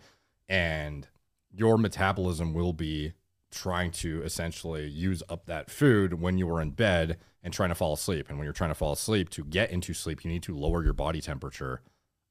and 0.49 1.07
your 1.49 1.77
metabolism 1.77 2.53
will 2.53 2.73
be 2.73 3.13
trying 3.53 3.91
to 3.91 4.21
essentially 4.23 4.87
use 4.87 5.23
up 5.29 5.45
that 5.45 5.69
food 5.69 6.19
when 6.19 6.37
you 6.37 6.47
were 6.47 6.61
in 6.61 6.71
bed 6.71 7.17
and 7.43 7.53
trying 7.53 7.69
to 7.69 7.75
fall 7.75 7.93
asleep. 7.93 8.27
And 8.29 8.37
when 8.37 8.45
you're 8.45 8.53
trying 8.53 8.71
to 8.71 8.75
fall 8.75 8.93
asleep, 8.93 9.29
to 9.31 9.43
get 9.43 9.71
into 9.71 9.93
sleep, 9.93 10.23
you 10.23 10.31
need 10.31 10.43
to 10.43 10.55
lower 10.55 10.83
your 10.83 10.93
body 10.93 11.21
temperature 11.21 11.81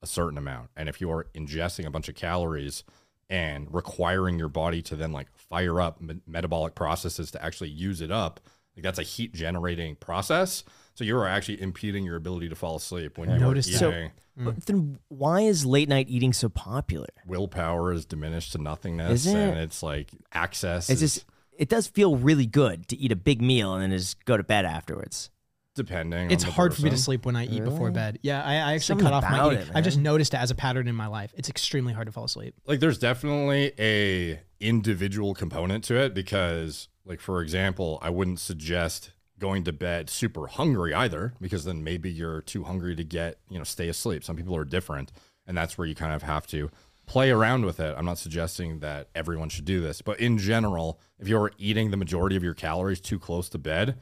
a 0.02 0.06
certain 0.06 0.36
amount. 0.36 0.70
And 0.76 0.88
if 0.88 1.00
you 1.00 1.10
are 1.10 1.26
ingesting 1.34 1.86
a 1.86 1.90
bunch 1.90 2.08
of 2.08 2.14
calories 2.14 2.82
and 3.30 3.72
requiring 3.72 4.38
your 4.38 4.48
body 4.48 4.82
to 4.82 4.96
then 4.96 5.12
like 5.12 5.28
fire 5.36 5.80
up 5.80 6.00
me- 6.00 6.20
metabolic 6.26 6.74
processes 6.74 7.30
to 7.30 7.44
actually 7.44 7.70
use 7.70 8.00
it 8.00 8.10
up, 8.10 8.40
like 8.76 8.82
that's 8.82 8.98
a 8.98 9.04
heat 9.04 9.32
generating 9.32 9.96
process. 9.96 10.64
So 10.94 11.04
you 11.04 11.16
are 11.16 11.28
actually 11.28 11.60
impeding 11.62 12.04
your 12.04 12.16
ability 12.16 12.48
to 12.48 12.54
fall 12.54 12.76
asleep 12.76 13.16
when 13.16 13.30
you're 13.30 13.38
noticed 13.38 13.70
that. 13.70 13.78
eating. 13.92 14.10
Hmm. 14.36 14.44
But 14.46 14.66
then 14.66 14.98
why 15.08 15.42
is 15.42 15.66
late 15.66 15.88
night 15.88 16.06
eating 16.08 16.32
so 16.32 16.48
popular? 16.48 17.08
Willpower 17.26 17.92
is 17.92 18.04
diminished 18.06 18.52
to 18.52 18.58
nothingness, 18.58 19.26
Is 19.26 19.34
and 19.34 19.58
it's 19.58 19.82
like 19.82 20.10
access. 20.32 20.88
It's 20.88 21.02
is 21.02 21.14
just 21.16 21.26
it 21.58 21.68
does 21.68 21.86
feel 21.86 22.16
really 22.16 22.46
good 22.46 22.88
to 22.88 22.96
eat 22.96 23.12
a 23.12 23.16
big 23.16 23.42
meal 23.42 23.74
and 23.74 23.82
then 23.82 23.90
just 23.98 24.24
go 24.24 24.36
to 24.38 24.42
bed 24.42 24.64
afterwards. 24.64 25.30
depending. 25.74 26.30
It's 26.30 26.44
on 26.44 26.48
the 26.50 26.54
hard 26.54 26.74
for 26.74 26.82
me 26.82 26.90
to 26.90 26.96
sleep 26.98 27.24
when 27.26 27.36
I 27.36 27.44
eat 27.46 27.62
before 27.64 27.90
bed. 27.90 28.18
Yeah, 28.22 28.42
I, 28.42 28.54
I 28.54 28.56
actually 28.74 28.80
Something 28.80 29.06
cut 29.06 29.12
off 29.14 29.30
my 29.30 29.46
eating. 29.52 29.58
it, 29.68 29.70
I've 29.74 29.84
just 29.84 29.98
noticed 29.98 30.34
it 30.34 30.38
as 30.38 30.50
a 30.50 30.54
pattern 30.54 30.88
in 30.88 30.94
my 30.94 31.06
life. 31.06 31.32
It's 31.36 31.48
extremely 31.50 31.92
hard 31.92 32.06
to 32.06 32.12
fall 32.12 32.24
asleep. 32.24 32.54
like 32.66 32.80
there's 32.80 32.98
definitely 32.98 33.72
a 33.78 34.40
individual 34.60 35.34
component 35.34 35.82
to 35.84 35.96
it 35.96 36.14
because 36.14 36.88
like 37.04 37.18
for 37.20 37.42
example 37.42 37.98
i 38.00 38.08
wouldn't 38.08 38.38
suggest 38.38 39.10
going 39.42 39.64
to 39.64 39.72
bed 39.72 40.08
super 40.08 40.46
hungry 40.46 40.94
either 40.94 41.34
because 41.40 41.64
then 41.64 41.82
maybe 41.82 42.10
you're 42.10 42.40
too 42.40 42.62
hungry 42.62 42.94
to 42.94 43.04
get 43.04 43.38
you 43.50 43.58
know 43.58 43.64
stay 43.64 43.88
asleep. 43.88 44.22
Some 44.24 44.36
people 44.36 44.56
are 44.56 44.64
different 44.64 45.10
and 45.46 45.58
that's 45.58 45.76
where 45.76 45.86
you 45.86 45.96
kind 45.96 46.14
of 46.14 46.22
have 46.22 46.46
to 46.46 46.70
play 47.06 47.32
around 47.32 47.66
with 47.66 47.80
it. 47.80 47.94
I'm 47.98 48.04
not 48.04 48.18
suggesting 48.18 48.78
that 48.78 49.08
everyone 49.14 49.48
should 49.48 49.64
do 49.64 49.80
this 49.80 50.00
but 50.00 50.20
in 50.20 50.38
general 50.38 51.00
if 51.18 51.26
you're 51.26 51.50
eating 51.58 51.90
the 51.90 51.96
majority 51.96 52.36
of 52.36 52.44
your 52.44 52.54
calories 52.54 53.00
too 53.00 53.18
close 53.18 53.48
to 53.50 53.58
bed 53.58 53.98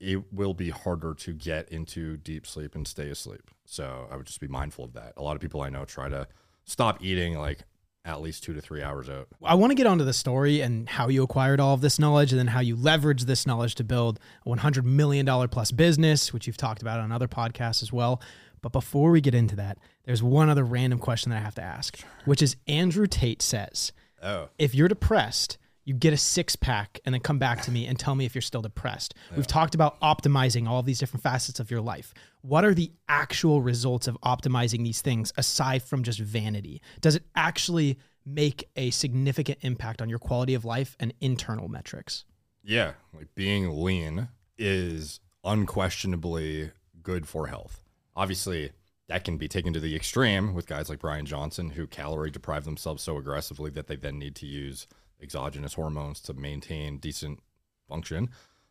it 0.00 0.32
will 0.32 0.54
be 0.54 0.70
harder 0.70 1.12
to 1.12 1.34
get 1.34 1.68
into 1.68 2.16
deep 2.16 2.46
sleep 2.46 2.74
and 2.74 2.88
stay 2.88 3.10
asleep. 3.10 3.50
So 3.66 4.08
i 4.10 4.16
would 4.16 4.26
just 4.26 4.40
be 4.40 4.48
mindful 4.48 4.86
of 4.86 4.94
that. 4.94 5.12
A 5.18 5.22
lot 5.22 5.36
of 5.36 5.42
people 5.42 5.60
i 5.60 5.68
know 5.68 5.84
try 5.84 6.08
to 6.08 6.26
stop 6.64 7.04
eating 7.04 7.36
like 7.38 7.60
at 8.04 8.20
least 8.20 8.42
two 8.42 8.54
to 8.54 8.60
three 8.60 8.82
hours 8.82 9.08
out. 9.08 9.28
I 9.44 9.54
want 9.54 9.70
to 9.70 9.74
get 9.74 9.86
onto 9.86 10.04
the 10.04 10.12
story 10.12 10.60
and 10.60 10.88
how 10.88 11.08
you 11.08 11.22
acquired 11.22 11.60
all 11.60 11.74
of 11.74 11.80
this 11.80 11.98
knowledge 11.98 12.32
and 12.32 12.38
then 12.38 12.48
how 12.48 12.60
you 12.60 12.76
leverage 12.76 13.24
this 13.24 13.46
knowledge 13.46 13.74
to 13.76 13.84
build 13.84 14.18
a 14.46 14.48
$100 14.48 14.84
million 14.84 15.26
plus 15.48 15.70
business, 15.70 16.32
which 16.32 16.46
you've 16.46 16.56
talked 16.56 16.82
about 16.82 17.00
on 17.00 17.12
other 17.12 17.28
podcasts 17.28 17.82
as 17.82 17.92
well. 17.92 18.20
But 18.62 18.72
before 18.72 19.10
we 19.10 19.20
get 19.20 19.34
into 19.34 19.56
that, 19.56 19.78
there's 20.04 20.22
one 20.22 20.48
other 20.48 20.64
random 20.64 20.98
question 20.98 21.30
that 21.30 21.36
I 21.36 21.40
have 21.40 21.54
to 21.56 21.62
ask, 21.62 22.00
which 22.24 22.42
is 22.42 22.56
Andrew 22.66 23.06
Tate 23.06 23.42
says, 23.42 23.92
Oh, 24.22 24.48
if 24.58 24.74
you're 24.74 24.88
depressed, 24.88 25.56
you 25.90 25.96
get 25.96 26.12
a 26.12 26.16
six 26.16 26.54
pack 26.54 27.00
and 27.04 27.12
then 27.12 27.20
come 27.20 27.40
back 27.40 27.62
to 27.62 27.72
me 27.72 27.84
and 27.84 27.98
tell 27.98 28.14
me 28.14 28.24
if 28.24 28.32
you're 28.32 28.42
still 28.42 28.62
depressed. 28.62 29.12
We've 29.34 29.44
talked 29.44 29.74
about 29.74 30.00
optimizing 30.00 30.68
all 30.68 30.84
these 30.84 31.00
different 31.00 31.24
facets 31.24 31.58
of 31.58 31.68
your 31.68 31.80
life. 31.80 32.14
What 32.42 32.64
are 32.64 32.74
the 32.74 32.92
actual 33.08 33.60
results 33.60 34.06
of 34.06 34.16
optimizing 34.20 34.84
these 34.84 35.00
things 35.00 35.32
aside 35.36 35.82
from 35.82 36.04
just 36.04 36.20
vanity? 36.20 36.80
Does 37.00 37.16
it 37.16 37.24
actually 37.34 37.98
make 38.24 38.68
a 38.76 38.90
significant 38.90 39.58
impact 39.62 40.00
on 40.00 40.08
your 40.08 40.20
quality 40.20 40.54
of 40.54 40.64
life 40.64 40.96
and 41.00 41.12
internal 41.20 41.68
metrics? 41.68 42.24
yeah. 42.62 42.92
Like 43.12 43.34
being 43.34 43.82
lean 43.82 44.28
is 44.56 45.18
unquestionably 45.42 46.70
good 47.02 47.26
for 47.26 47.48
health. 47.48 47.82
Obviously, 48.14 48.70
that 49.08 49.24
can 49.24 49.38
be 49.38 49.48
taken 49.48 49.72
to 49.72 49.80
the 49.80 49.96
extreme 49.96 50.54
with 50.54 50.68
guys 50.68 50.88
like 50.88 51.00
Bryan 51.00 51.26
Johnson 51.26 51.70
who 51.70 51.88
calorie 51.88 52.30
deprive 52.30 52.64
themselves 52.64 53.02
so 53.02 53.16
aggressively 53.16 53.70
that 53.72 53.88
they 53.88 53.96
then 53.96 54.20
need 54.20 54.36
to 54.36 54.46
use 54.46 54.86
exogenous 55.22 55.74
hormones 55.74 56.20
to 56.22 56.34
maintain 56.34 56.98
decent 56.98 57.40
function. 57.88 58.30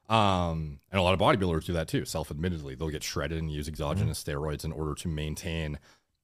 Um, 0.09 0.79
and 0.91 0.99
a 0.99 1.03
lot 1.03 1.13
of 1.13 1.19
bodybuilders 1.19 1.65
do 1.65 1.73
that 1.73 1.87
too, 1.87 2.03
self 2.05 2.31
admittedly. 2.31 2.75
They'll 2.75 2.89
get 2.89 3.03
shredded 3.03 3.37
and 3.37 3.51
use 3.51 3.67
exogenous 3.67 4.23
steroids 4.23 4.65
in 4.65 4.71
order 4.71 4.95
to 4.95 5.07
maintain 5.07 5.77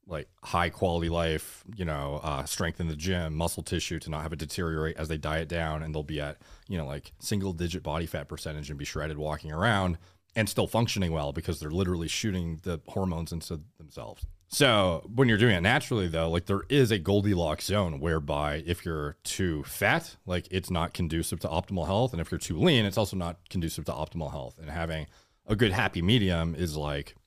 like 0.07 0.27
high 0.43 0.69
quality 0.69 1.09
life, 1.09 1.63
you 1.75 1.85
know, 1.85 2.19
uh, 2.23 2.45
strength 2.45 2.79
in 2.79 2.87
the 2.87 2.95
gym, 2.95 3.35
muscle 3.35 3.63
tissue 3.63 3.99
to 3.99 4.09
not 4.09 4.21
have 4.21 4.33
it 4.33 4.39
deteriorate 4.39 4.97
as 4.97 5.07
they 5.07 5.17
diet 5.17 5.47
down. 5.47 5.81
And 5.83 5.93
they'll 5.93 6.03
be 6.03 6.19
at, 6.21 6.37
you 6.67 6.77
know, 6.77 6.85
like 6.85 7.13
single 7.19 7.53
digit 7.53 7.83
body 7.83 8.05
fat 8.05 8.27
percentage 8.27 8.69
and 8.69 8.77
be 8.77 8.85
shredded 8.85 9.17
walking 9.17 9.51
around 9.51 9.97
and 10.35 10.49
still 10.49 10.67
functioning 10.67 11.11
well 11.11 11.31
because 11.31 11.59
they're 11.59 11.71
literally 11.71 12.07
shooting 12.07 12.59
the 12.63 12.81
hormones 12.87 13.31
into 13.31 13.61
themselves. 13.77 14.25
So 14.55 15.01
when 15.13 15.27
you're 15.27 15.37
doing 15.37 15.53
it 15.53 15.59
naturally, 15.59 16.07
though, 16.07 16.29
like 16.29 16.45
there 16.45 16.61
is 16.69 16.89
a 16.89 16.97
Goldilocks 16.97 17.65
zone 17.65 17.99
whereby 17.99 18.63
if 18.65 18.85
you're 18.85 19.17
too 19.25 19.63
fat, 19.63 20.15
like 20.25 20.47
it's 20.49 20.71
not 20.71 20.93
conducive 20.93 21.41
to 21.41 21.49
optimal 21.49 21.87
health, 21.87 22.13
and 22.13 22.21
if 22.21 22.31
you're 22.31 22.39
too 22.39 22.57
lean, 22.57 22.85
it's 22.85 22.97
also 22.97 23.17
not 23.17 23.37
conducive 23.49 23.83
to 23.83 23.91
optimal 23.91 24.31
health. 24.31 24.57
And 24.57 24.69
having 24.69 25.07
a 25.45 25.57
good 25.57 25.73
happy 25.73 26.01
medium 26.01 26.55
is 26.55 26.77
like 26.77 27.17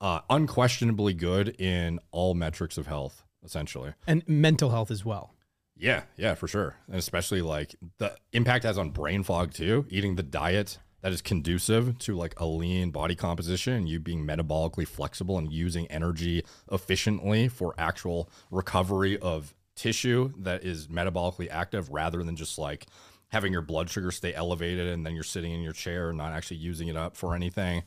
uh, 0.00 0.20
unquestionably 0.30 1.12
good 1.12 1.60
in 1.60 1.98
all 2.12 2.34
metrics 2.34 2.78
of 2.78 2.86
health, 2.86 3.24
essentially. 3.44 3.92
And 4.06 4.22
mental 4.28 4.70
health 4.70 4.92
as 4.92 5.04
well. 5.04 5.34
Yeah, 5.76 6.02
yeah, 6.16 6.36
for 6.36 6.46
sure. 6.46 6.76
And 6.86 6.98
especially 6.98 7.42
like 7.42 7.74
the 7.98 8.16
impact 8.32 8.62
has 8.62 8.78
on 8.78 8.90
brain 8.90 9.24
fog 9.24 9.52
too. 9.52 9.86
Eating 9.90 10.14
the 10.14 10.22
diet 10.22 10.78
that 11.02 11.12
is 11.12 11.22
conducive 11.22 11.98
to 11.98 12.14
like 12.14 12.38
a 12.38 12.46
lean 12.46 12.90
body 12.90 13.14
composition 13.14 13.74
and 13.74 13.88
you 13.88 14.00
being 14.00 14.26
metabolically 14.26 14.86
flexible 14.86 15.38
and 15.38 15.52
using 15.52 15.86
energy 15.88 16.44
efficiently 16.70 17.48
for 17.48 17.74
actual 17.78 18.28
recovery 18.50 19.18
of 19.18 19.54
tissue 19.74 20.32
that 20.38 20.64
is 20.64 20.88
metabolically 20.88 21.48
active 21.50 21.90
rather 21.90 22.22
than 22.22 22.34
just 22.34 22.58
like 22.58 22.86
having 23.28 23.52
your 23.52 23.62
blood 23.62 23.90
sugar 23.90 24.10
stay 24.10 24.32
elevated 24.34 24.88
and 24.88 25.04
then 25.04 25.14
you're 25.14 25.24
sitting 25.24 25.52
in 25.52 25.60
your 25.60 25.72
chair 25.72 26.08
and 26.08 26.18
not 26.18 26.32
actually 26.32 26.56
using 26.56 26.88
it 26.88 26.96
up 26.96 27.16
for 27.16 27.34
anything. 27.34 27.82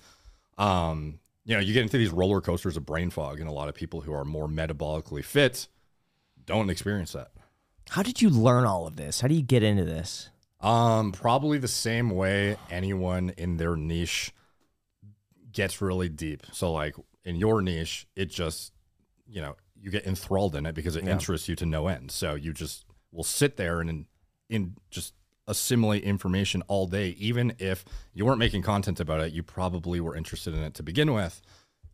Um, 0.58 1.19
you 1.45 1.56
know, 1.56 1.62
you 1.62 1.74
get 1.74 1.84
into 1.84 1.98
these 1.98 2.12
roller 2.12 2.41
coasters 2.41 2.78
of 2.78 2.86
brain 2.86 3.10
fog, 3.10 3.39
and 3.39 3.50
a 3.50 3.52
lot 3.52 3.69
of 3.69 3.76
people 3.76 4.02
who 4.02 4.13
are 4.13 4.26
more 4.26 4.48
metabolically 4.48 5.24
fit 5.24 5.67
don't 6.45 6.69
experience 6.69 7.13
that. 7.13 7.32
How 7.89 8.04
did 8.04 8.22
you 8.22 8.30
learn 8.30 8.65
all 8.65 8.86
of 8.86 8.98
this? 8.98 9.22
How 9.22 9.28
do 9.28 9.34
you 9.34 9.41
get 9.41 9.63
into 9.63 9.84
this? 9.84 10.30
Um, 10.62 11.12
probably 11.13 11.58
the 11.58 11.67
same 11.69 12.10
way 12.10 12.58
anyone 12.69 13.32
in 13.38 13.58
their 13.58 13.76
niche 13.78 14.34
gets 15.52 15.82
really 15.82 16.10
deep. 16.10 16.45
So, 16.52 16.72
like 16.72 16.95
in 17.24 17.36
your 17.36 17.62
niche, 17.62 18.08
it 18.15 18.26
just, 18.30 18.74
you 19.28 19.41
know, 19.41 19.56
you 19.82 19.89
get 19.91 20.06
enthralled 20.06 20.56
in 20.56 20.65
it 20.65 20.76
because 20.76 20.95
it 20.95 21.06
Yeah. 21.06 21.12
interests 21.12 21.48
you 21.48 21.56
to 21.56 21.65
no 21.65 21.88
end. 21.88 22.12
So 22.12 22.36
you 22.36 22.52
just 22.54 22.86
will 23.12 23.24
sit 23.24 23.56
there 23.58 23.80
and 23.80 23.89
in, 23.89 24.06
in 24.50 24.76
just 24.91 25.13
assimilate 25.48 26.04
information 26.04 26.62
all 26.67 26.86
day, 26.86 27.10
even 27.17 27.54
if 27.58 27.86
you 28.13 28.26
weren't 28.26 28.38
making 28.39 28.62
content 28.62 29.00
about 29.00 29.22
it. 29.22 29.32
You 29.34 29.41
probably 29.41 30.00
were 30.02 30.15
interested 30.15 30.54
in 30.54 30.62
it 30.62 30.74
to 30.76 30.84
begin 30.84 31.13
with, 31.13 31.41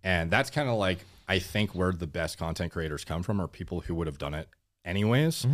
and 0.04 0.30
that's 0.32 0.50
kind 0.50 0.68
of 0.68 0.76
like 0.76 1.00
I 1.28 1.40
think 1.40 1.74
where 1.76 1.92
the 1.92 2.08
best 2.08 2.38
content 2.38 2.72
creators 2.72 3.06
come 3.06 3.24
from 3.24 3.40
are 3.40 3.48
people 3.48 3.82
who 3.82 3.96
would 3.96 4.08
have 4.08 4.18
done 4.18 4.34
it 4.34 4.50
anyways. 4.84 5.46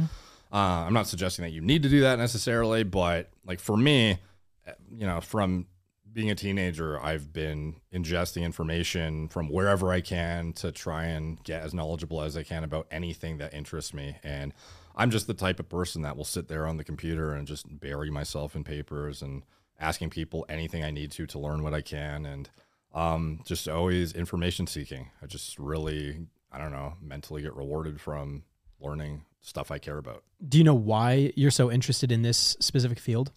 Uh, 0.51 0.85
I'm 0.85 0.93
not 0.93 1.07
suggesting 1.07 1.43
that 1.43 1.51
you 1.51 1.61
need 1.61 1.83
to 1.83 1.89
do 1.89 2.01
that 2.01 2.19
necessarily, 2.19 2.83
but 2.83 3.29
like 3.45 3.59
for 3.59 3.77
me, 3.77 4.19
uh, 4.67 4.71
you 4.91 5.05
know, 5.05 5.21
from 5.21 5.67
being 6.13 6.29
a 6.29 6.35
teenager, 6.35 7.01
I've 7.01 7.31
been 7.31 7.75
ingesting 7.93 8.43
information 8.43 9.29
from 9.29 9.49
wherever 9.49 9.91
I 9.91 10.01
can 10.01 10.53
to 10.53 10.71
try 10.71 11.05
and 11.05 11.41
get 11.43 11.61
as 11.61 11.73
knowledgeable 11.73 12.21
as 12.21 12.35
I 12.35 12.43
can 12.43 12.63
about 12.63 12.87
anything 12.91 13.37
that 13.37 13.53
interests 13.53 13.93
me. 13.93 14.17
And 14.23 14.53
I'm 14.95 15.09
just 15.09 15.27
the 15.27 15.33
type 15.33 15.59
of 15.59 15.69
person 15.69 16.01
that 16.01 16.17
will 16.17 16.25
sit 16.25 16.47
there 16.49 16.67
on 16.67 16.77
the 16.77 16.83
computer 16.83 17.33
and 17.33 17.47
just 17.47 17.79
bury 17.79 18.09
myself 18.09 18.55
in 18.55 18.63
papers 18.63 19.21
and 19.21 19.43
asking 19.79 20.09
people 20.09 20.45
anything 20.49 20.83
I 20.83 20.91
need 20.91 21.11
to 21.11 21.25
to 21.27 21.39
learn 21.39 21.63
what 21.63 21.73
I 21.73 21.81
can. 21.81 22.25
And 22.25 22.49
um, 22.93 23.39
just 23.45 23.69
always 23.69 24.11
information 24.11 24.67
seeking. 24.67 25.09
I 25.21 25.27
just 25.27 25.57
really, 25.57 26.27
I 26.51 26.57
don't 26.57 26.73
know, 26.73 26.95
mentally 27.01 27.41
get 27.41 27.55
rewarded 27.55 28.01
from 28.01 28.43
learning 28.81 29.23
stuff 29.41 29.71
I 29.71 29.77
care 29.77 29.97
about. 29.97 30.23
Do 30.47 30.57
you 30.57 30.63
know 30.63 30.75
why 30.75 31.33
you're 31.35 31.51
so 31.51 31.71
interested 31.71 32.11
in 32.11 32.21
this 32.21 32.55
specific 32.59 32.99
field? 32.99 33.31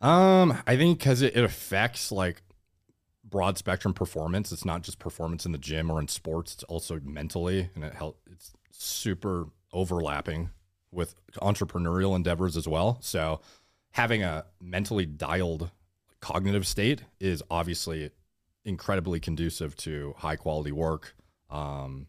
Um, 0.00 0.58
I 0.66 0.76
think 0.76 0.98
because 0.98 1.22
it, 1.22 1.36
it 1.36 1.44
affects 1.44 2.10
like 2.10 2.42
broad 3.24 3.56
spectrum 3.58 3.94
performance. 3.94 4.52
It's 4.52 4.64
not 4.64 4.82
just 4.82 4.98
performance 4.98 5.46
in 5.46 5.52
the 5.52 5.58
gym 5.58 5.90
or 5.90 6.00
in 6.00 6.08
sports. 6.08 6.54
It's 6.54 6.64
also 6.64 7.00
mentally, 7.02 7.70
and 7.74 7.84
it 7.84 7.94
help. 7.94 8.20
It's 8.30 8.52
super 8.70 9.46
overlapping 9.72 10.50
with 10.90 11.14
entrepreneurial 11.36 12.14
endeavors 12.14 12.56
as 12.56 12.68
well. 12.68 12.98
So, 13.00 13.40
having 13.92 14.22
a 14.22 14.44
mentally 14.60 15.06
dialed 15.06 15.70
cognitive 16.20 16.66
state 16.66 17.02
is 17.20 17.42
obviously 17.50 18.10
incredibly 18.64 19.18
conducive 19.18 19.76
to 19.76 20.14
high 20.18 20.36
quality 20.36 20.72
work, 20.72 21.16
um, 21.50 22.06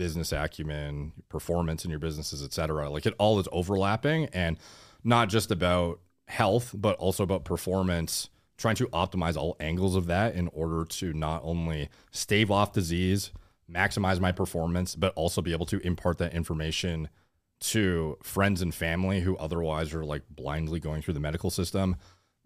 business 0.00 0.32
acumen, 0.32 1.12
performance 1.28 1.84
in 1.84 1.90
your 1.90 2.00
businesses, 2.00 2.42
et 2.42 2.54
cetera. 2.54 2.88
Like 2.88 3.04
it 3.04 3.12
all 3.18 3.38
is 3.38 3.46
overlapping 3.52 4.30
and 4.32 4.56
not 5.04 5.28
just 5.28 5.50
about 5.50 6.00
health, 6.26 6.74
but 6.74 6.96
also 6.96 7.22
about 7.22 7.44
performance, 7.44 8.30
trying 8.56 8.76
to 8.76 8.86
optimize 8.86 9.36
all 9.36 9.58
angles 9.60 9.96
of 9.96 10.06
that 10.06 10.34
in 10.34 10.48
order 10.54 10.86
to 10.86 11.12
not 11.12 11.42
only 11.44 11.90
stave 12.12 12.50
off 12.50 12.72
disease, 12.72 13.30
maximize 13.70 14.18
my 14.20 14.32
performance, 14.32 14.96
but 14.96 15.12
also 15.16 15.42
be 15.42 15.52
able 15.52 15.66
to 15.66 15.78
impart 15.86 16.16
that 16.16 16.32
information 16.32 17.10
to 17.58 18.16
friends 18.22 18.62
and 18.62 18.74
family 18.74 19.20
who 19.20 19.36
otherwise 19.36 19.92
are 19.92 20.02
like 20.02 20.22
blindly 20.30 20.80
going 20.80 21.02
through 21.02 21.12
the 21.12 21.20
medical 21.20 21.50
system. 21.50 21.94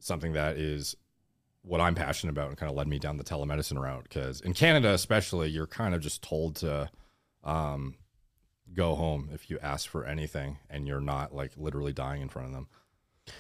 Something 0.00 0.32
that 0.32 0.56
is 0.56 0.96
what 1.62 1.80
I'm 1.80 1.94
passionate 1.94 2.32
about 2.32 2.48
and 2.48 2.58
kind 2.58 2.68
of 2.68 2.76
led 2.76 2.88
me 2.88 2.98
down 2.98 3.16
the 3.16 3.22
telemedicine 3.22 3.80
route. 3.80 4.02
Because 4.02 4.40
in 4.40 4.54
Canada, 4.54 4.90
especially, 4.92 5.50
you're 5.50 5.68
kind 5.68 5.94
of 5.94 6.00
just 6.00 6.20
told 6.20 6.56
to 6.56 6.90
um, 7.44 7.96
go 8.72 8.94
home 8.94 9.28
if 9.32 9.50
you 9.50 9.58
ask 9.62 9.88
for 9.88 10.04
anything 10.04 10.58
and 10.68 10.86
you're 10.86 11.00
not 11.00 11.34
like 11.34 11.52
literally 11.56 11.92
dying 11.92 12.22
in 12.22 12.28
front 12.28 12.48
of 12.48 12.54
them. 12.54 12.68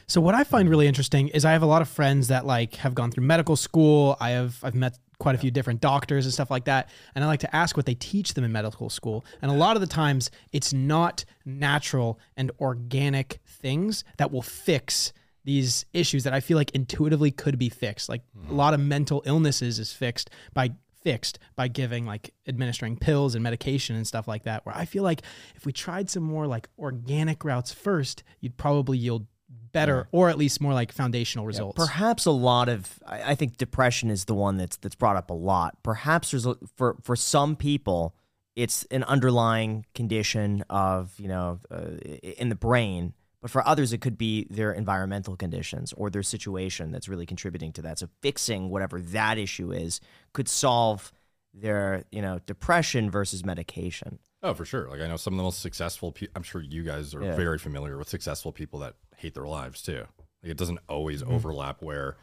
So 0.06 0.20
what 0.20 0.34
I 0.34 0.44
find 0.44 0.68
really 0.68 0.86
interesting 0.86 1.28
is 1.28 1.44
I 1.44 1.52
have 1.52 1.62
a 1.62 1.66
lot 1.66 1.82
of 1.82 1.88
friends 1.88 2.28
that 2.28 2.46
like 2.46 2.76
have 2.76 2.94
gone 2.94 3.10
through 3.10 3.24
medical 3.24 3.56
school. 3.56 4.16
I 4.20 4.30
have 4.30 4.58
I've 4.62 4.74
met 4.74 4.98
quite 5.18 5.34
a 5.34 5.38
few 5.38 5.50
different 5.50 5.80
doctors 5.80 6.24
and 6.24 6.32
stuff 6.32 6.50
like 6.50 6.64
that, 6.64 6.88
and 7.14 7.22
I 7.22 7.26
like 7.26 7.40
to 7.40 7.54
ask 7.54 7.76
what 7.76 7.86
they 7.86 7.94
teach 7.94 8.34
them 8.34 8.44
in 8.44 8.52
medical 8.52 8.88
school. 8.88 9.24
And 9.42 9.50
a 9.50 9.54
lot 9.54 9.76
of 9.76 9.80
the 9.80 9.86
times 9.86 10.30
it's 10.52 10.72
not 10.72 11.24
natural 11.44 12.18
and 12.36 12.50
organic 12.60 13.40
things 13.46 14.04
that 14.16 14.32
will 14.32 14.42
fix 14.42 15.12
these 15.44 15.84
issues 15.92 16.24
that 16.24 16.32
I 16.32 16.40
feel 16.40 16.56
like 16.56 16.70
intuitively 16.70 17.30
could 17.30 17.58
be 17.58 17.68
fixed. 17.68 18.08
Like 18.08 18.22
a 18.48 18.54
lot 18.54 18.72
of 18.72 18.80
mental 18.80 19.22
illnesses 19.26 19.78
is 19.78 19.92
fixed 19.92 20.30
by 20.54 20.70
fixed 21.04 21.38
by 21.54 21.68
giving 21.68 22.06
like 22.06 22.34
administering 22.48 22.96
pills 22.96 23.34
and 23.34 23.44
medication 23.44 23.94
and 23.94 24.06
stuff 24.06 24.26
like 24.26 24.44
that 24.44 24.66
where 24.66 24.76
I 24.76 24.86
feel 24.86 25.04
like 25.04 25.22
if 25.54 25.66
we 25.66 25.72
tried 25.72 26.10
some 26.10 26.22
more 26.22 26.46
like 26.46 26.68
organic 26.78 27.44
routes 27.44 27.72
first, 27.72 28.24
you'd 28.40 28.56
probably 28.56 28.98
yield 28.98 29.26
better 29.72 30.08
or 30.12 30.30
at 30.30 30.38
least 30.38 30.60
more 30.60 30.72
like 30.72 30.90
foundational 30.92 31.44
results. 31.44 31.76
Perhaps 31.76 32.26
a 32.26 32.30
lot 32.30 32.68
of 32.68 32.98
I, 33.06 33.32
I 33.32 33.34
think 33.34 33.58
depression 33.58 34.10
is 34.10 34.24
the 34.24 34.34
one 34.34 34.56
that's 34.56 34.78
that's 34.78 34.94
brought 34.94 35.16
up 35.16 35.30
a 35.30 35.34
lot. 35.34 35.82
Perhaps 35.82 36.30
there's 36.30 36.46
a, 36.46 36.56
for 36.76 36.96
for 37.02 37.14
some 37.14 37.54
people 37.54 38.16
it's 38.56 38.84
an 38.84 39.02
underlying 39.04 39.84
condition 39.94 40.64
of 40.70 41.12
you 41.18 41.28
know 41.28 41.60
uh, 41.70 41.96
in 42.38 42.48
the 42.48 42.54
brain, 42.54 43.12
but 43.44 43.50
for 43.50 43.66
others 43.68 43.92
it 43.92 44.00
could 44.00 44.16
be 44.16 44.46
their 44.48 44.72
environmental 44.72 45.36
conditions 45.36 45.92
or 45.98 46.08
their 46.08 46.22
situation 46.22 46.90
that's 46.90 47.10
really 47.10 47.26
contributing 47.26 47.72
to 47.74 47.82
that. 47.82 47.98
So 47.98 48.08
fixing 48.22 48.70
whatever 48.70 49.02
that 49.02 49.36
issue 49.36 49.70
is 49.70 50.00
could 50.32 50.48
solve 50.48 51.12
their 51.52 52.04
you 52.10 52.22
know 52.22 52.38
depression 52.46 53.10
versus 53.10 53.44
medication. 53.44 54.18
Oh, 54.42 54.54
for 54.54 54.64
sure. 54.64 54.88
Like 54.88 55.02
I 55.02 55.06
know 55.08 55.18
some 55.18 55.34
of 55.34 55.36
the 55.36 55.42
most 55.42 55.60
successful. 55.60 56.10
Pe- 56.10 56.28
I'm 56.34 56.42
sure 56.42 56.62
you 56.62 56.84
guys 56.84 57.14
are 57.14 57.22
Yeah. 57.22 57.36
very 57.36 57.58
familiar 57.58 57.98
with 57.98 58.08
successful 58.08 58.50
people 58.50 58.78
that 58.78 58.94
hate 59.18 59.34
their 59.34 59.46
lives 59.46 59.82
too. 59.82 60.04
Like 60.42 60.52
it 60.52 60.56
doesn't 60.56 60.80
always 60.88 61.22
Mm-hmm. 61.22 61.34
overlap 61.34 61.82
where, 61.82 62.16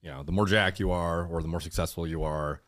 you 0.00 0.10
know, 0.12 0.22
the 0.22 0.30
more 0.30 0.46
jack 0.46 0.78
you 0.78 0.92
are 0.92 1.26
or 1.26 1.42
the 1.42 1.48
more 1.48 1.60
successful 1.60 2.06
you 2.06 2.22
are, 2.22 2.62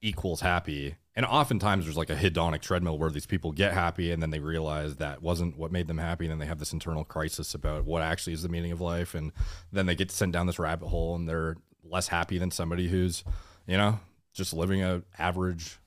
equals 0.00 0.40
happy. 0.40 0.94
And 1.16 1.24
oftentimes 1.24 1.86
there's 1.86 1.96
like 1.96 2.10
a 2.10 2.14
hedonic 2.14 2.60
treadmill 2.60 2.98
where 2.98 3.10
these 3.10 3.24
people 3.24 3.50
get 3.50 3.72
happy 3.72 4.12
and 4.12 4.22
then 4.22 4.30
they 4.30 4.38
realize 4.38 4.96
that 4.96 5.22
wasn't 5.22 5.56
what 5.56 5.72
made 5.72 5.88
them 5.88 5.96
happy, 5.96 6.26
and 6.26 6.32
then 6.32 6.38
they 6.38 6.46
have 6.46 6.58
this 6.58 6.74
internal 6.74 7.04
crisis 7.04 7.54
about 7.54 7.86
what 7.86 8.02
actually 8.02 8.34
is 8.34 8.42
the 8.42 8.50
meaning 8.50 8.70
of 8.70 8.82
life, 8.82 9.14
and 9.14 9.32
then 9.72 9.86
they 9.86 9.94
get 9.94 10.10
sent 10.10 10.32
down 10.32 10.46
this 10.46 10.58
rabbit 10.58 10.88
hole 10.88 11.16
and 11.16 11.26
they're 11.26 11.56
less 11.82 12.08
happy 12.08 12.36
than 12.36 12.50
somebody 12.50 12.88
who's, 12.88 13.24
you 13.66 13.78
know, 13.78 13.98
just 14.34 14.52
living 14.52 14.82
a 14.82 15.02
average 15.18 15.78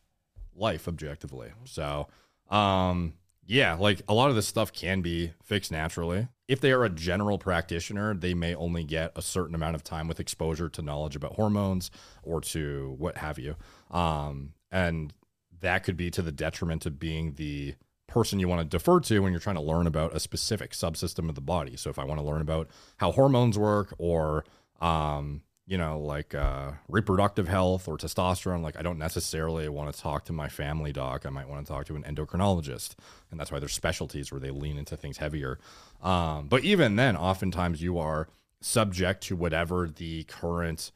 life 0.56 0.88
objectively. 0.88 1.52
So, 1.66 2.08
um, 2.50 3.14
yeah, 3.46 3.76
like 3.76 4.02
a 4.08 4.14
lot 4.14 4.30
of 4.30 4.36
this 4.36 4.48
stuff 4.48 4.74
can 4.74 5.02
be 5.02 5.34
fixed 5.44 5.72
naturally. 5.72 6.28
If 6.48 6.62
they 6.62 6.72
are 6.72 6.84
a 6.84 6.90
general 6.90 7.38
practitioner, 7.38 8.16
they 8.16 8.34
may 8.34 8.56
only 8.56 8.84
get 8.84 9.12
a 9.16 9.22
certain 9.22 9.54
amount 9.54 9.76
of 9.76 9.84
time 9.84 10.08
with 10.08 10.20
exposure 10.20 10.70
to 10.70 10.82
knowledge 10.82 11.16
about 11.16 11.34
hormones 11.34 11.92
or 12.24 12.42
to 12.42 12.96
what 12.98 13.18
have 13.18 13.38
you. 13.38 13.56
Um, 13.92 14.54
and 14.72 15.14
that 15.62 15.84
could 15.84 15.98
be 15.98 16.12
to 16.12 16.22
the 16.22 16.32
detriment 16.32 16.86
of 16.86 17.00
being 17.00 17.34
the 17.34 17.76
person 18.08 18.40
you 18.40 18.48
want 18.48 18.60
to 18.60 18.66
defer 18.66 19.00
to 19.00 19.20
when 19.20 19.32
you're 19.32 19.40
trying 19.40 19.56
to 19.56 19.62
learn 19.62 19.86
about 19.86 20.16
a 20.16 20.20
specific 20.20 20.72
subsystem 20.72 21.30
of 21.30 21.36
the 21.36 21.42
body. 21.42 21.78
So 21.78 21.90
if 21.90 22.00
I 22.00 22.04
want 22.04 22.20
to 22.20 22.26
learn 22.26 22.42
about 22.42 22.70
how 22.98 23.12
hormones 23.12 23.58
work 23.58 23.94
or 23.98 24.46
um, 24.82 25.42
you 25.70 25.78
know, 25.78 26.00
like 26.00 26.34
uh, 26.34 26.72
reproductive 26.88 27.48
health 27.48 27.88
or 27.88 27.96
testosterone, 27.96 28.64
like 28.64 28.76
I 28.76 28.82
don't 28.82 28.98
necessarily 28.98 29.70
want 29.70 29.94
to 29.94 30.02
talk 30.02 30.26
to 30.26 30.34
my 30.34 30.50
family 30.50 30.92
doc. 30.92 31.28
I 31.28 31.30
might 31.30 31.48
want 31.48 31.64
to 31.64 31.72
talk 31.72 31.86
to 31.86 31.96
an 31.96 32.02
endocrinologist, 32.04 32.96
and 33.30 33.40
that's 33.40 33.52
why 33.52 33.60
there's 33.60 33.74
specialties 33.74 34.32
where 34.32 34.42
they 34.42 34.50
lean 34.50 34.80
into 34.80 34.98
things 34.98 35.18
heavier. 35.18 35.60
Um, 36.02 36.48
but 36.48 36.64
even 36.64 36.96
then, 36.96 37.16
oftentimes 37.16 37.84
you 37.84 38.00
are 38.00 38.28
subject 38.62 39.22
to 39.26 39.36
whatever 39.36 39.88
the 39.88 40.24
current 40.24 40.92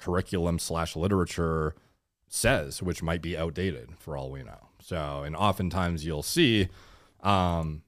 curriculum 0.00 0.58
slash 0.58 0.96
literature 0.96 1.76
says, 2.28 2.82
which 2.82 3.02
might 3.02 3.22
be 3.22 3.36
outdated 3.36 3.90
for 3.98 4.16
all 4.16 4.30
we 4.30 4.42
know. 4.42 4.68
So, 4.80 5.22
and 5.24 5.34
oftentimes 5.36 6.04
you'll 6.04 6.22
see, 6.22 6.68
um, 7.22 7.82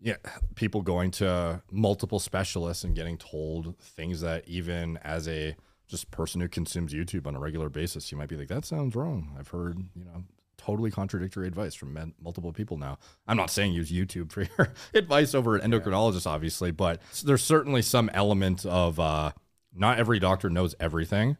yeah, 0.00 0.16
people 0.54 0.82
going 0.82 1.10
to 1.12 1.62
multiple 1.70 2.18
specialists 2.18 2.84
and 2.84 2.94
getting 2.94 3.18
told 3.18 3.78
things 3.78 4.20
that 4.20 4.46
even 4.46 4.98
as 4.98 5.28
a 5.28 5.56
just 5.86 6.10
person 6.10 6.40
who 6.40 6.48
consumes 6.48 6.92
YouTube 6.92 7.26
on 7.26 7.36
a 7.36 7.40
regular 7.40 7.68
basis, 7.68 8.10
you 8.10 8.18
might 8.18 8.28
be 8.28 8.36
like, 8.36 8.48
that 8.48 8.64
sounds 8.64 8.94
wrong. 8.94 9.34
I've 9.38 9.48
heard, 9.48 9.78
you 9.94 10.04
know, 10.04 10.24
totally 10.56 10.90
contradictory 10.90 11.46
advice 11.46 11.74
from 11.74 11.92
men, 11.92 12.14
multiple 12.22 12.52
people 12.52 12.78
now. 12.78 12.98
I'm 13.26 13.36
not 13.36 13.50
saying 13.50 13.72
use 13.72 13.90
YouTube 13.90 14.32
for 14.32 14.42
your 14.58 14.72
advice 14.94 15.34
over 15.34 15.56
an 15.56 15.70
endocrinologist, 15.70 16.26
obviously, 16.26 16.70
but 16.70 17.00
there's 17.24 17.42
certainly 17.42 17.82
some 17.82 18.10
element 18.14 18.64
of 18.64 18.98
uh, 18.98 19.32
not 19.74 19.98
every 19.98 20.18
doctor 20.18 20.48
knows 20.50 20.74
everything. 20.80 21.36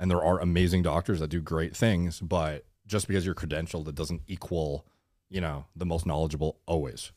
And 0.00 0.10
there 0.10 0.24
are 0.24 0.40
amazing 0.40 0.82
doctors 0.82 1.20
that 1.20 1.28
do 1.28 1.42
great 1.42 1.76
things, 1.76 2.20
but 2.20 2.64
just 2.86 3.06
because 3.06 3.26
you're 3.26 3.34
credentialed, 3.34 3.86
it 3.86 3.94
doesn't 3.94 4.22
equal, 4.26 4.86
you 5.28 5.42
know, 5.42 5.66
the 5.76 5.84
most 5.84 6.06
knowledgeable 6.06 6.58
always. 6.66 7.12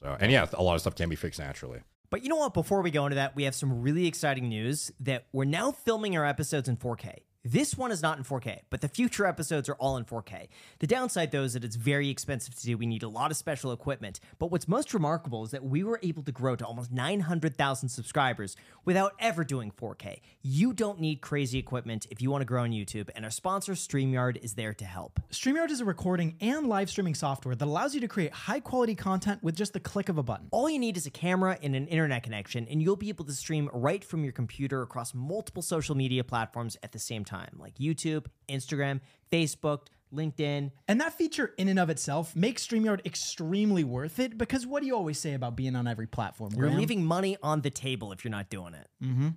So, 0.00 0.16
and 0.18 0.32
yeah, 0.32 0.46
a 0.54 0.62
lot 0.62 0.74
of 0.74 0.80
stuff 0.80 0.94
can 0.94 1.10
be 1.10 1.16
fixed 1.16 1.38
naturally. 1.38 1.80
But 2.08 2.22
you 2.22 2.30
know 2.30 2.36
what? 2.36 2.54
Before 2.54 2.80
we 2.80 2.90
go 2.90 3.04
into 3.04 3.16
that, 3.16 3.36
we 3.36 3.44
have 3.44 3.54
some 3.54 3.82
really 3.82 4.06
exciting 4.06 4.48
news 4.48 4.90
that 5.00 5.26
we're 5.32 5.44
now 5.44 5.70
filming 5.70 6.16
our 6.16 6.24
episodes 6.24 6.66
in 6.66 6.78
4K. 6.78 7.18
This 7.44 7.78
one 7.78 7.92
is 7.92 8.02
not 8.02 8.18
in 8.18 8.24
4K, 8.24 8.62
but 8.68 8.80
the 8.80 8.88
future 8.88 9.24
episodes 9.24 9.68
are 9.68 9.76
all 9.76 9.96
in 9.96 10.04
4K. 10.04 10.48
The 10.80 10.88
downside, 10.88 11.30
though, 11.30 11.44
is 11.44 11.52
that 11.52 11.62
it's 11.62 11.76
very 11.76 12.10
expensive 12.10 12.56
to 12.56 12.66
do. 12.66 12.76
We 12.76 12.84
need 12.84 13.04
a 13.04 13.08
lot 13.08 13.30
of 13.30 13.36
special 13.36 13.70
equipment. 13.70 14.18
But 14.40 14.50
what's 14.50 14.66
most 14.66 14.92
remarkable 14.92 15.44
is 15.44 15.52
that 15.52 15.64
we 15.64 15.84
were 15.84 16.00
able 16.02 16.24
to 16.24 16.32
grow 16.32 16.56
to 16.56 16.66
almost 16.66 16.90
900,000 16.90 17.88
subscribers 17.90 18.56
without 18.84 19.12
ever 19.20 19.44
doing 19.44 19.70
4K. 19.70 20.18
You 20.42 20.72
don't 20.72 20.98
need 20.98 21.20
crazy 21.20 21.60
equipment 21.60 22.08
if 22.10 22.20
you 22.20 22.28
want 22.28 22.42
to 22.42 22.44
grow 22.44 22.64
on 22.64 22.72
YouTube, 22.72 23.08
and 23.14 23.24
our 23.24 23.30
sponsor, 23.30 23.74
StreamYard, 23.74 24.42
is 24.42 24.54
there 24.54 24.74
to 24.74 24.84
help. 24.84 25.20
StreamYard 25.30 25.70
is 25.70 25.80
a 25.80 25.84
recording 25.84 26.34
and 26.40 26.66
live 26.66 26.90
streaming 26.90 27.14
software 27.14 27.54
that 27.54 27.64
allows 27.64 27.94
you 27.94 28.00
to 28.00 28.08
create 28.08 28.32
high 28.32 28.60
quality 28.60 28.96
content 28.96 29.44
with 29.44 29.54
just 29.54 29.74
the 29.74 29.80
click 29.80 30.08
of 30.08 30.18
a 30.18 30.24
button. 30.24 30.48
All 30.50 30.68
you 30.68 30.80
need 30.80 30.96
is 30.96 31.06
a 31.06 31.10
camera 31.10 31.56
and 31.62 31.76
an 31.76 31.86
internet 31.86 32.24
connection, 32.24 32.66
and 32.68 32.82
you'll 32.82 32.96
be 32.96 33.10
able 33.10 33.26
to 33.26 33.32
stream 33.32 33.70
right 33.72 34.02
from 34.02 34.24
your 34.24 34.32
computer 34.32 34.82
across 34.82 35.14
multiple 35.14 35.62
social 35.62 35.94
media 35.94 36.24
platforms 36.24 36.76
at 36.82 36.90
the 36.90 36.98
same 36.98 37.24
time, 37.24 37.27
like 37.56 37.74
YouTube, 37.76 38.26
Instagram, 38.48 39.00
Facebook, 39.30 39.86
LinkedIn. 40.14 40.70
And 40.86 41.00
that 41.00 41.12
feature, 41.14 41.54
in 41.58 41.68
and 41.68 41.78
of 41.78 41.90
itself, 41.90 42.34
makes 42.34 42.66
StreamYard 42.66 43.04
extremely 43.04 43.84
worth 43.84 44.18
it 44.18 44.38
because 44.38 44.66
what 44.66 44.80
do 44.80 44.86
you 44.86 44.96
always 44.96 45.18
say 45.18 45.34
about 45.34 45.56
being 45.56 45.76
on 45.76 45.86
every 45.86 46.06
platform? 46.06 46.52
You're 46.54 46.66
Graham? 46.66 46.78
leaving 46.78 47.04
money 47.04 47.36
on 47.42 47.60
the 47.60 47.70
table 47.70 48.12
if 48.12 48.24
you're 48.24 48.30
not 48.30 48.50
doing 48.50 48.74
it. 48.74 48.88
Mm-hmm. 49.02 49.28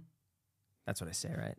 That's 0.85 0.99
what 0.99 1.09
I 1.09 1.13
say, 1.13 1.29
right? 1.37 1.55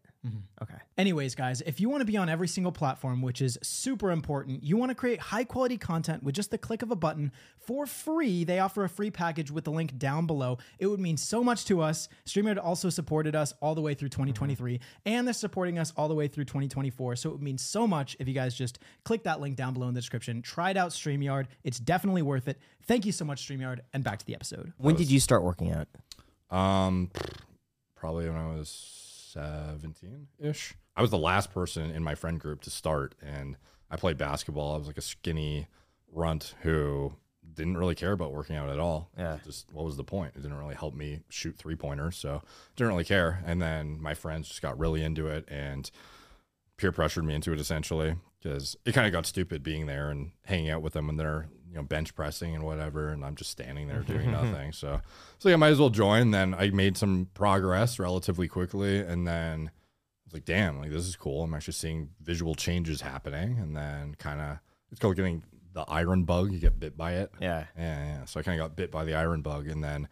Okay. 0.63 0.75
Anyways, 0.99 1.35
guys, 1.35 1.63
if 1.63 1.81
you 1.81 1.89
want 1.89 2.01
to 2.01 2.05
be 2.05 2.17
on 2.17 2.29
every 2.29 2.49
single 2.49 2.73
platform, 2.73 3.23
which 3.23 3.41
is 3.41 3.59
super 3.63 4.11
important, 4.11 4.63
you 4.63 4.77
want 4.77 4.91
to 4.91 4.95
create 4.95 5.21
high 5.21 5.45
quality 5.45 5.79
content 5.79 6.23
with 6.23 6.35
just 6.35 6.51
the 6.51 6.59
click 6.59 6.83
of 6.83 6.91
a 6.91 6.97
button 6.97 7.33
for 7.59 7.87
free. 7.87 8.45
They 8.45 8.59
offer 8.59 8.85
a 8.85 8.89
free 8.89 9.11
package 9.11 9.51
with 9.51 9.65
the 9.65 9.71
link 9.71 9.97
down 9.97 10.27
below. 10.27 10.59
It 10.79 10.87
would 10.87 11.01
mean 11.01 11.17
so 11.17 11.43
much 11.43 11.65
to 11.67 11.81
us. 11.81 12.09
StreamYard 12.27 12.59
also 12.63 12.91
supported 12.91 13.35
us 13.37 13.53
all 13.61 13.75
the 13.75 13.81
way 13.81 13.95
through 13.95 14.11
2023, 14.11 14.81
and 15.07 15.27
they're 15.27 15.35
supporting 15.35 15.79
us 15.79 15.93
all 15.97 16.09
the 16.09 16.15
way 16.15 16.27
through 16.29 16.45
2024. 16.45 17.17
So 17.17 17.31
it 17.31 17.33
would 17.33 17.43
mean 17.43 17.59
so 17.59 17.87
much 17.87 18.17
if 18.19 18.27
you 18.27 18.35
guys 18.35 18.55
just 18.55 18.81
click 19.05 19.23
that 19.25 19.41
link 19.41 19.57
down 19.57 19.73
below 19.73 19.89
in 19.89 19.95
the 19.95 20.01
description. 20.01 20.43
Try 20.43 20.71
it 20.71 20.77
out, 20.77 20.91
StreamYard. 20.91 21.47
It's 21.65 21.79
definitely 21.79 22.23
worth 22.23 22.49
it. 22.49 22.59
Thank 22.87 23.07
you 23.07 23.13
so 23.13 23.25
much, 23.25 23.47
StreamYard, 23.47 23.81
and 23.93 24.03
back 24.03 24.19
to 24.19 24.27
the 24.27 24.35
episode. 24.35 24.73
When 24.79 24.97
did 24.97 25.11
you 25.11 25.21
start 25.21 25.43
working 25.43 25.73
out? 25.73 25.89
Um, 26.57 27.11
probably 27.95 28.29
when 28.29 28.37
I 28.37 28.49
was 28.55 29.03
17 29.33 30.29
ish. 30.39 30.75
I 30.97 31.03
was 31.03 31.11
the 31.11 31.19
last 31.19 31.53
person 31.53 31.91
in 31.91 32.05
my 32.05 32.15
friend 32.15 32.39
group 32.39 32.63
to 32.63 32.71
start, 32.71 33.15
and 33.23 33.57
I 33.91 33.97
played 33.97 34.19
basketball. 34.19 34.75
I 34.75 34.79
was 34.79 34.87
like 34.87 34.99
a 34.99 35.03
skinny 35.03 35.69
runt 36.11 36.55
who 36.63 37.15
didn't 37.55 37.77
really 37.77 37.95
care 37.95 38.13
about 38.13 38.33
working 38.33 38.57
out 38.57 38.71
at 38.71 38.79
all. 38.79 39.11
Yeah. 39.17 39.39
Just 39.45 39.73
what 39.73 39.85
was 39.85 39.97
the 39.97 40.05
point? 40.05 40.33
It 40.37 40.43
didn't 40.43 40.59
really 40.59 40.75
help 40.75 40.95
me 40.95 41.21
shoot 41.29 41.57
three 41.57 41.77
pointers, 41.77 42.17
so 42.17 42.43
didn't 42.77 42.93
really 42.93 43.05
care. 43.05 43.43
And 43.47 43.61
then 43.61 44.01
my 44.01 44.15
friends 44.15 44.49
just 44.49 44.63
got 44.63 44.79
really 44.79 45.03
into 45.03 45.27
it 45.27 45.45
and 45.49 45.91
peer 46.77 46.93
pressured 46.93 47.25
me 47.25 47.35
into 47.35 47.53
it 47.53 47.61
essentially 47.61 48.17
because 48.41 48.77
it 48.85 48.93
kind 48.93 49.07
of 49.07 49.13
got 49.13 49.27
stupid 49.27 49.63
being 49.63 49.87
there 49.87 50.11
and 50.11 50.33
hanging 50.47 50.71
out 50.71 50.83
with 50.83 50.95
them 50.95 51.07
when 51.07 51.17
they're 51.17 51.49
you 51.73 51.79
know 51.79 51.83
bench 51.83 52.15
pressing 52.15 52.55
and 52.55 52.63
whatever 52.65 53.09
and 53.09 53.25
i'm 53.25 53.35
just 53.35 53.51
standing 53.51 53.89
there 53.89 54.03
doing 54.03 54.31
nothing. 54.41 54.73
So 54.73 55.01
so 55.39 55.49
yeah 55.49 55.57
might 55.57 55.71
as 55.71 55.79
well 55.79 55.91
join. 55.91 56.31
Then 56.31 56.55
i 56.55 56.71
made 56.71 56.97
some 56.97 57.29
progress 57.35 57.99
relatively 57.99 58.47
quickly 58.47 59.01
and 59.01 59.27
then 59.27 59.71
i 59.71 60.23
was 60.27 60.35
like 60.35 60.45
damn 60.45 60.79
like 60.79 60.91
this 60.91 61.07
is 61.07 61.17
cool. 61.17 61.45
I'm 61.45 61.55
actually 61.55 61.75
seeing 61.75 62.11
visual 62.23 62.55
changes 62.55 63.01
happening. 63.01 63.59
And 63.59 63.77
then 63.77 64.15
kind 64.17 64.41
of 64.41 64.59
it's 64.91 65.01
called 65.01 65.17
getting 65.17 65.43
the 65.73 65.85
iron 65.89 66.25
bug. 66.25 66.53
You 66.53 66.59
get 66.59 66.79
bit 66.79 66.97
by 66.97 67.15
it. 67.15 67.33
Yeah. 67.41 67.65
yeah, 67.77 68.05
yeah. 68.05 68.25
So 68.27 68.39
I 68.39 68.43
kind 68.43 68.61
of 68.61 68.65
got 68.69 68.77
bit 68.77 68.91
by 68.91 69.05
the 69.05 69.15
iron 69.15 69.43
bug, 69.43 69.69
and 69.69 69.83
then 69.83 70.09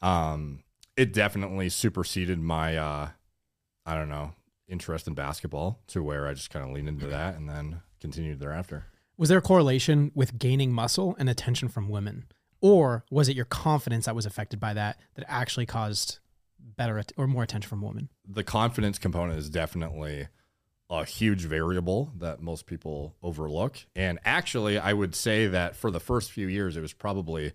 um, 0.00 0.62
it 0.96 1.12
definitely 1.12 1.68
superseded 1.68 2.38
my 2.38 2.76
uh, 2.76 3.08
I 3.84 3.94
don't 3.94 4.08
know 4.08 4.32
interest 4.68 5.06
in 5.06 5.14
basketball 5.14 5.80
to 5.88 6.02
where 6.02 6.26
I 6.26 6.34
just 6.34 6.50
kind 6.50 6.64
of 6.64 6.72
leaned 6.72 6.88
into 6.88 7.06
that, 7.08 7.36
and 7.36 7.48
then 7.48 7.82
continued 8.00 8.40
thereafter. 8.40 8.86
Was 9.16 9.28
there 9.28 9.38
a 9.38 9.42
correlation 9.42 10.10
with 10.14 10.38
gaining 10.38 10.72
muscle 10.72 11.14
and 11.18 11.28
attention 11.28 11.68
from 11.68 11.88
women? 11.88 12.26
Or 12.60 13.04
was 13.10 13.28
it 13.28 13.36
your 13.36 13.44
confidence 13.44 14.06
that 14.06 14.14
was 14.14 14.26
affected 14.26 14.60
by 14.60 14.74
that 14.74 14.98
that 15.14 15.24
actually 15.28 15.66
caused 15.66 16.18
better 16.58 16.98
at- 16.98 17.12
or 17.16 17.26
more 17.26 17.42
attention 17.42 17.68
from 17.68 17.82
women? 17.82 18.08
The 18.26 18.44
confidence 18.44 18.98
component 18.98 19.38
is 19.38 19.50
definitely 19.50 20.28
a 20.88 21.04
huge 21.04 21.44
variable 21.44 22.12
that 22.18 22.40
most 22.40 22.66
people 22.66 23.16
overlook, 23.22 23.78
and 23.96 24.18
actually, 24.24 24.78
I 24.78 24.92
would 24.92 25.14
say 25.14 25.46
that 25.46 25.74
for 25.74 25.90
the 25.90 26.00
first 26.00 26.30
few 26.30 26.46
years, 26.48 26.76
it 26.76 26.82
was 26.82 26.92
probably 26.92 27.52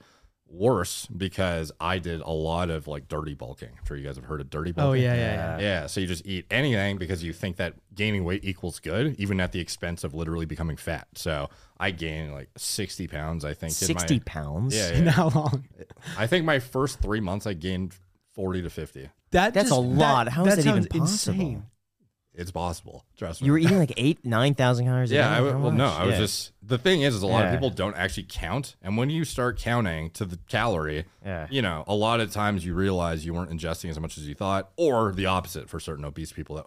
worse 0.49 1.07
because 1.07 1.71
I 1.79 1.99
did 1.99 2.21
a 2.21 2.29
lot 2.31 2.69
of 2.69 2.87
like 2.87 3.07
dirty 3.07 3.33
bulking. 3.33 3.69
I'm 3.77 3.85
sure 3.85 3.97
you 3.97 4.05
guys 4.05 4.15
have 4.15 4.25
heard 4.25 4.41
of 4.41 4.49
dirty 4.49 4.71
oh, 4.71 4.73
bulking. 4.73 4.89
Oh 4.89 4.93
yeah, 4.93 5.15
yeah, 5.15 5.57
yeah. 5.57 5.59
Yeah, 5.59 5.87
so 5.87 5.99
you 5.99 6.07
just 6.07 6.25
eat 6.25 6.45
anything 6.49 6.97
because 6.97 7.23
you 7.23 7.33
think 7.33 7.57
that 7.57 7.73
gaining 7.95 8.23
weight 8.23 8.43
equals 8.43 8.79
good, 8.79 9.15
even 9.19 9.39
at 9.39 9.51
the 9.51 9.59
expense 9.59 10.03
of 10.03 10.13
literally 10.13 10.45
becoming 10.45 10.77
fat. 10.77 11.07
So 11.15 11.49
I 11.79 11.91
gained 11.91 12.33
like 12.33 12.49
60 12.57 13.07
pounds, 13.07 13.45
I 13.45 13.53
think. 13.53 13.71
in 13.71 13.75
60 13.75 14.15
my, 14.15 14.21
pounds? 14.25 14.75
Yeah, 14.75 14.89
And 14.89 15.05
yeah. 15.05 15.11
how 15.11 15.29
long? 15.29 15.67
I 16.17 16.27
think 16.27 16.45
my 16.45 16.59
first 16.59 17.01
three 17.01 17.19
months 17.19 17.45
I 17.45 17.53
gained 17.53 17.95
40 18.33 18.61
to 18.63 18.69
50. 18.69 19.09
That 19.31 19.53
That's 19.53 19.69
just- 19.69 19.77
a 19.77 19.81
lot. 19.81 20.29
How 20.29 20.45
is 20.45 20.55
that 20.55 20.65
even 20.65 20.85
possible? 20.85 21.01
insane. 21.33 21.65
It's 22.37 22.51
possible. 22.51 23.03
Trust 23.17 23.41
me. 23.41 23.47
You 23.47 23.51
were 23.53 23.57
eating 23.57 23.79
like 23.79 23.93
eight, 23.97 24.23
9,000 24.23 24.85
calories 24.85 25.11
a 25.11 25.15
yeah, 25.15 25.29
day? 25.29 25.35
I, 25.49 25.55
well, 25.55 25.71
no. 25.71 25.85
I 25.87 26.05
was 26.05 26.17
just 26.17 26.51
the 26.61 26.77
thing 26.77 27.01
is, 27.01 27.15
is 27.15 27.23
a 27.23 27.27
lot 27.27 27.39
Yeah. 27.39 27.47
of 27.47 27.53
people 27.55 27.71
don't 27.71 27.95
actually 27.97 28.27
count, 28.29 28.75
and 28.81 28.95
when 28.95 29.09
you 29.09 29.25
start 29.25 29.57
counting 29.57 30.11
to 30.11 30.23
the 30.25 30.37
calorie, 30.47 31.05
Yeah. 31.25 31.47
you 31.49 31.61
know, 31.63 31.83
a 31.87 31.95
lot 31.95 32.19
of 32.19 32.31
times 32.31 32.63
you 32.63 32.73
realize 32.75 33.25
you 33.25 33.33
weren't 33.33 33.49
ingesting 33.51 33.89
as 33.89 33.99
much 33.99 34.17
as 34.19 34.27
you 34.27 34.35
thought, 34.35 34.69
or 34.77 35.11
the 35.13 35.25
opposite 35.25 35.67
for 35.67 35.79
certain 35.79 36.05
obese 36.05 36.31
people 36.31 36.55
that 36.57 36.65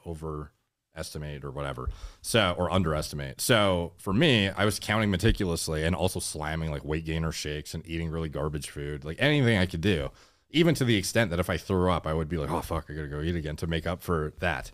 overestimate 0.95 1.45
or 1.45 1.51
whatever, 1.51 1.89
so 2.21 2.55
or 2.59 2.71
underestimate. 2.71 3.41
So 3.41 3.93
for 3.97 4.13
me, 4.13 4.49
I 4.49 4.65
was 4.65 4.79
counting 4.81 5.11
meticulously 5.11 5.85
and 5.85 5.95
also 5.95 6.19
slamming 6.21 6.71
like 6.71 6.85
weight 6.85 7.05
gainer 7.05 7.31
shakes 7.33 7.75
and 7.75 7.87
eating 7.87 8.11
really 8.11 8.29
garbage 8.29 8.71
food, 8.71 9.05
like 9.05 9.17
anything 9.21 9.57
I 9.57 9.67
could 9.67 9.81
do, 9.81 10.11
even 10.51 10.75
to 10.75 10.85
the 10.85 10.97
extent 10.97 11.31
that 11.31 11.39
if 11.39 11.49
I 11.49 11.57
threw 11.57 11.91
up, 11.93 12.07
I 12.09 12.13
would 12.15 12.29
be 12.29 12.39
like, 12.39 12.51
oh 12.51 12.61
fuck, 12.61 12.87
I 12.89 12.95
gotta 12.95 13.07
go 13.09 13.21
eat 13.21 13.37
again 13.37 13.55
to 13.57 13.67
make 13.69 13.87
up 13.87 14.03
for 14.03 14.33
that. 14.41 14.73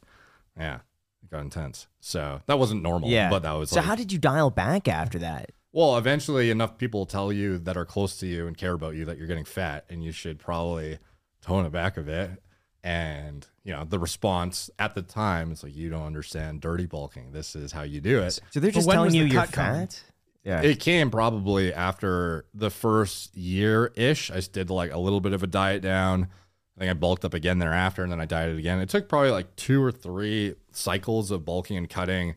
Yeah, 0.59 0.77
it 1.23 1.31
got 1.31 1.41
intense. 1.41 1.87
So 2.01 2.41
that 2.47 2.59
wasn't 2.59 2.83
normal. 2.83 3.09
Yeah. 3.11 3.31
but 3.31 3.43
that 3.43 3.53
was 3.53 3.71
So 3.71 3.77
like, 3.77 3.85
how 3.87 3.95
did 3.95 4.13
you 4.13 4.19
dial 4.19 4.51
back 4.51 4.89
after 4.89 5.19
that? 5.21 5.51
well, 5.73 5.99
eventually 5.99 6.51
enough 6.51 6.79
people 6.79 7.05
tell 7.05 7.31
you 7.31 7.59
that 7.59 7.77
are 7.77 7.85
close 7.85 8.17
to 8.19 8.27
you 8.27 8.47
and 8.47 8.57
care 8.57 8.73
about 8.73 8.95
you 8.95 9.05
that 9.05 9.19
you're 9.19 9.27
getting 9.27 9.45
fat 9.45 9.85
and 9.91 10.03
you 10.03 10.11
should 10.11 10.39
probably 10.39 10.99
tone 11.43 11.67
it 11.67 11.73
back 11.73 11.99
a 11.99 12.01
bit. 12.01 12.43
And, 12.83 13.47
you 13.65 13.73
know, 13.73 13.85
the 13.85 13.99
response 13.99 14.71
at 14.79 14.95
the 14.95 15.03
time 15.03 15.53
is 15.53 15.63
like, 15.63 15.75
you 15.77 15.91
don't 15.91 16.07
understand 16.07 16.61
dirty 16.63 16.87
bulking. 16.87 17.33
This 17.33 17.55
is 17.55 17.73
how 17.73 17.83
you 17.83 18.01
do 18.01 18.21
it. 18.23 18.41
So 18.53 18.61
they're 18.61 18.71
just 18.71 18.89
telling 18.89 19.13
you 19.13 19.25
you're 19.25 19.43
cut 19.43 19.53
coming? 19.53 19.89
fat? 19.89 20.03
Yeah. 20.45 20.63
It 20.63 20.79
came 20.81 21.11
probably 21.11 21.75
after 21.75 22.47
the 22.55 22.71
first 22.71 23.37
year 23.37 23.93
ish. 23.97 24.31
I 24.31 24.41
did 24.41 24.71
like 24.71 24.93
a 24.93 24.99
little 24.99 25.21
bit 25.21 25.33
of 25.33 25.43
a 25.43 25.47
diet 25.49 25.83
down. 25.83 26.29
I 26.77 26.81
think 26.81 26.91
I 26.91 26.95
bulked 26.95 27.25
up 27.25 27.33
again 27.35 27.59
thereafter 27.59 28.03
and 28.03 28.13
then 28.13 28.21
I 28.21 28.27
dieted 28.27 28.59
again. 28.59 28.81
It 28.81 28.89
took 28.89 29.09
probably 29.09 29.31
like 29.31 29.55
two 29.57 29.83
or 29.83 29.91
three 29.91 30.55
cycles 30.73 31.31
of 31.31 31.45
bulking 31.45 31.77
and 31.77 31.89
cutting 31.89 32.35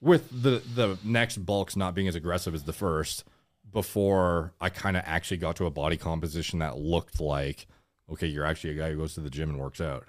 with 0.00 0.28
the 0.30 0.62
the 0.74 0.98
next 1.02 1.38
bulks 1.38 1.74
not 1.74 1.94
being 1.94 2.06
as 2.08 2.14
aggressive 2.14 2.54
as 2.54 2.64
the 2.64 2.72
first 2.72 3.24
before 3.72 4.52
I 4.60 4.68
kind 4.70 4.96
of 4.96 5.02
actually 5.06 5.38
got 5.38 5.56
to 5.56 5.66
a 5.66 5.70
body 5.70 5.96
composition 5.96 6.58
that 6.60 6.78
looked 6.78 7.20
like 7.20 7.66
okay, 8.10 8.26
you're 8.26 8.44
actually 8.46 8.70
a 8.70 8.74
guy 8.78 8.90
who 8.90 8.96
goes 8.96 9.12
to 9.14 9.20
the 9.20 9.28
gym 9.28 9.50
and 9.50 9.58
works 9.58 9.80
out. 9.82 10.06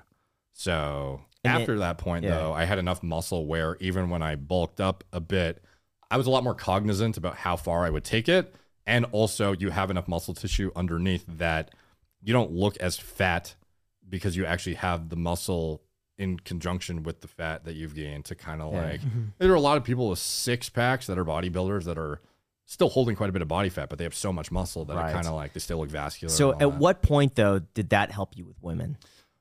So 0.53 1.21
And 1.43 1.57
it- 1.57 1.61
after 1.61 1.79
that 1.79 1.97
point 1.97 2.23
yeah. 2.25 2.31
though, 2.31 2.53
I 2.53 2.65
had 2.65 2.79
enough 2.79 3.03
muscle 3.03 3.45
where 3.45 3.75
even 3.79 4.09
when 4.09 4.21
I 4.21 4.35
bulked 4.35 4.79
up 4.79 5.03
a 5.11 5.19
bit, 5.19 5.61
I 6.09 6.17
was 6.17 6.25
a 6.25 6.29
lot 6.29 6.43
more 6.43 6.55
cognizant 6.55 7.17
about 7.17 7.35
how 7.35 7.55
far 7.55 7.85
I 7.85 7.89
would 7.89 8.03
take 8.05 8.29
it. 8.29 8.55
And 8.85 9.05
also, 9.11 9.51
you 9.53 9.69
have 9.69 9.91
enough 9.91 10.07
muscle 10.07 10.33
tissue 10.33 10.71
underneath 10.75 11.25
that 11.27 11.71
you 12.21 12.33
don't 12.33 12.51
look 12.51 12.75
as 12.77 12.97
fat 12.97 13.55
because 14.09 14.35
you 14.35 14.45
actually 14.45 14.75
have 14.75 15.09
the 15.09 15.15
muscle 15.15 15.81
in 16.17 16.37
conjunction 16.39 17.03
with 17.03 17.21
the 17.21 17.27
fat 17.27 17.63
that 17.63 17.75
you've 17.75 17.95
gained 17.95 18.25
to 18.25 18.35
kind 18.35 18.61
of 18.61 18.73
Yeah. 18.73 18.81
like 18.83 19.01
there 19.37 19.51
are 19.51 19.55
a 19.55 19.59
lot 19.61 19.77
of 19.77 19.83
people 19.83 20.09
with 20.09 20.19
six 20.19 20.69
packs 20.69 21.07
that 21.07 21.17
are 21.17 21.23
bodybuilders 21.25 21.85
that 21.85 21.97
are 21.97 22.19
still 22.65 22.89
holding 22.89 23.15
quite 23.15 23.29
a 23.29 23.33
bit 23.33 23.41
of 23.41 23.47
body 23.47 23.69
fat, 23.69 23.89
but 23.89 23.97
they 23.97 24.03
have 24.03 24.13
so 24.13 24.31
much 24.33 24.51
muscle 24.51 24.85
that 24.85 24.95
Right. 24.95 25.09
it 25.09 25.13
kind 25.13 25.27
of 25.27 25.33
like 25.33 25.53
they 25.53 25.59
still 25.59 25.77
look 25.79 25.89
vascular. 25.89 26.31
So, 26.33 26.51
at 26.51 26.59
that. 26.59 26.69
what 26.69 27.01
point 27.01 27.35
though 27.35 27.59
did 27.73 27.89
that 27.89 28.11
help 28.11 28.35
you 28.37 28.45
with 28.45 28.61
women? 28.61 28.97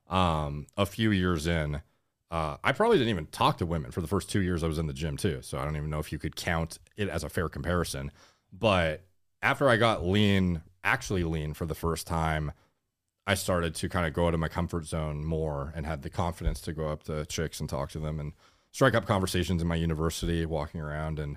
um, 0.08 0.66
a 0.76 0.86
few 0.86 1.10
years 1.10 1.46
in, 1.46 1.82
uh, 2.30 2.56
I 2.64 2.72
probably 2.72 2.96
didn't 2.98 3.10
even 3.10 3.26
talk 3.26 3.58
to 3.58 3.66
women 3.66 3.90
for 3.90 4.00
the 4.00 4.06
first 4.06 4.30
two 4.30 4.40
years 4.40 4.62
I 4.64 4.66
was 4.66 4.78
in 4.78 4.86
the 4.86 4.92
gym 4.94 5.16
too. 5.18 5.40
So 5.42 5.58
I 5.58 5.64
don't 5.64 5.76
even 5.76 5.90
know 5.90 5.98
if 5.98 6.12
you 6.12 6.18
could 6.18 6.36
count 6.36 6.78
it 6.96 7.08
as 7.08 7.24
a 7.24 7.28
fair 7.28 7.48
comparison. 7.48 8.10
But 8.52 9.02
after 9.42 9.68
I 9.68 9.76
got 9.76 10.06
lean, 10.06 10.62
actually 10.84 11.24
lean 11.24 11.52
for 11.54 11.66
the 11.66 11.74
first 11.74 12.06
time, 12.06 12.52
I 13.28 13.34
started 13.34 13.74
to 13.74 13.90
kind 13.90 14.06
of 14.06 14.14
go 14.14 14.26
out 14.26 14.32
of 14.32 14.40
my 14.40 14.48
comfort 14.48 14.86
zone 14.86 15.22
more 15.22 15.70
and 15.76 15.84
had 15.84 16.00
the 16.00 16.08
confidence 16.08 16.62
to 16.62 16.72
go 16.72 16.88
up 16.88 17.02
to 17.04 17.26
chicks 17.26 17.60
and 17.60 17.68
talk 17.68 17.90
to 17.90 17.98
them 17.98 18.18
and 18.18 18.32
strike 18.72 18.94
up 18.94 19.04
conversations 19.04 19.60
in 19.60 19.68
my 19.68 19.76
university, 19.76 20.46
walking 20.46 20.80
around. 20.80 21.18
And 21.18 21.36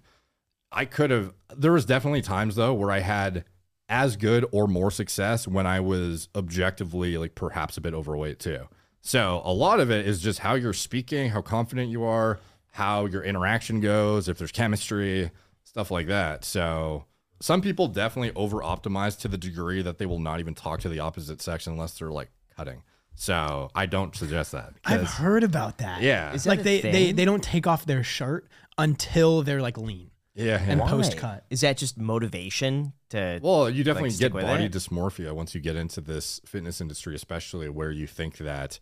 I 0.71 0.86
could 0.86 1.12
have, 1.12 1.34
there 1.54 1.73
was 1.73 1.86
definitely 1.86 2.21
times 2.21 2.56
though 2.56 2.73
where 2.73 2.91
I 2.91 2.99
had 2.99 3.43
as 3.89 4.15
good 4.15 4.45
or 4.54 4.67
more 4.67 4.89
success 4.89 5.49
when 5.49 5.67
I 5.67 5.82
was 5.82 6.30
objectively 6.34 7.17
like 7.17 7.36
perhaps 7.36 7.75
a 7.75 7.82
bit 7.82 7.93
overweight 7.93 8.39
too. 8.39 8.69
So 9.01 9.41
a 9.43 9.51
lot 9.51 9.82
of 9.82 9.91
it 9.91 10.08
is 10.08 10.21
just 10.21 10.39
how 10.39 10.54
you're 10.54 10.71
speaking, 10.71 11.32
how 11.32 11.41
confident 11.41 11.89
you 11.89 12.06
are, 12.06 12.39
how 12.69 13.06
your 13.06 13.21
interaction 13.21 13.82
goes, 13.82 14.30
if 14.30 14.38
there's 14.38 14.54
chemistry, 14.54 15.30
stuff 15.65 15.91
like 15.91 16.08
that. 16.08 16.45
So 16.45 17.04
some 17.41 17.62
people 17.62 17.88
definitely 17.88 18.32
over 18.36 18.60
optimize 18.60 19.19
to 19.19 19.27
the 19.27 19.38
degree 19.38 19.82
that 19.82 19.97
they 19.97 20.06
will 20.06 20.19
not 20.19 20.39
even 20.39 20.56
talk 20.56 20.80
to 20.82 20.89
the 20.89 20.99
opposite 20.99 21.41
sex 21.41 21.67
unless 21.67 21.97
they're 21.97 22.12
like 22.12 22.30
cutting. 22.56 22.84
So 23.15 23.69
I 23.75 23.86
don't 23.88 24.15
suggest 24.15 24.54
that. 24.54 24.73
I've 24.86 25.08
heard 25.08 25.43
about 25.43 25.80
that. 25.80 26.01
yeah. 26.01 26.34
Is 26.34 26.45
that 26.45 26.49
like 26.49 26.60
a 26.60 26.63
they, 26.63 26.82
they 26.82 26.91
thing? 26.91 27.15
they 27.15 27.25
don't 27.25 27.43
take 27.43 27.67
off 27.67 27.86
their 27.86 28.04
shirt 28.04 28.47
until 28.77 29.43
they're 29.43 29.62
like 29.62 29.77
lean. 29.77 30.12
yeah. 30.34 30.62
And 30.65 30.80
yeah. 30.80 30.88
post 30.88 31.17
cut. 31.17 31.45
Is 31.49 31.62
that 31.62 31.77
just 31.77 31.97
motivation 31.97 32.93
to? 33.10 33.39
Well, 33.43 33.69
you 33.69 33.84
definitely 33.84 34.12
stick 34.12 34.27
get 34.27 34.34
with 34.34 34.45
body 34.45 34.65
it? 34.65 34.71
dysmorphia 34.71 35.34
once 35.34 35.54
you 35.54 35.62
get 35.62 35.75
into 35.75 36.01
this 36.01 36.39
fitness 36.45 36.80
industry, 36.80 37.15
especially 37.15 37.69
where 37.69 37.91
you 37.91 38.08
think 38.08 38.38
that 38.38 38.80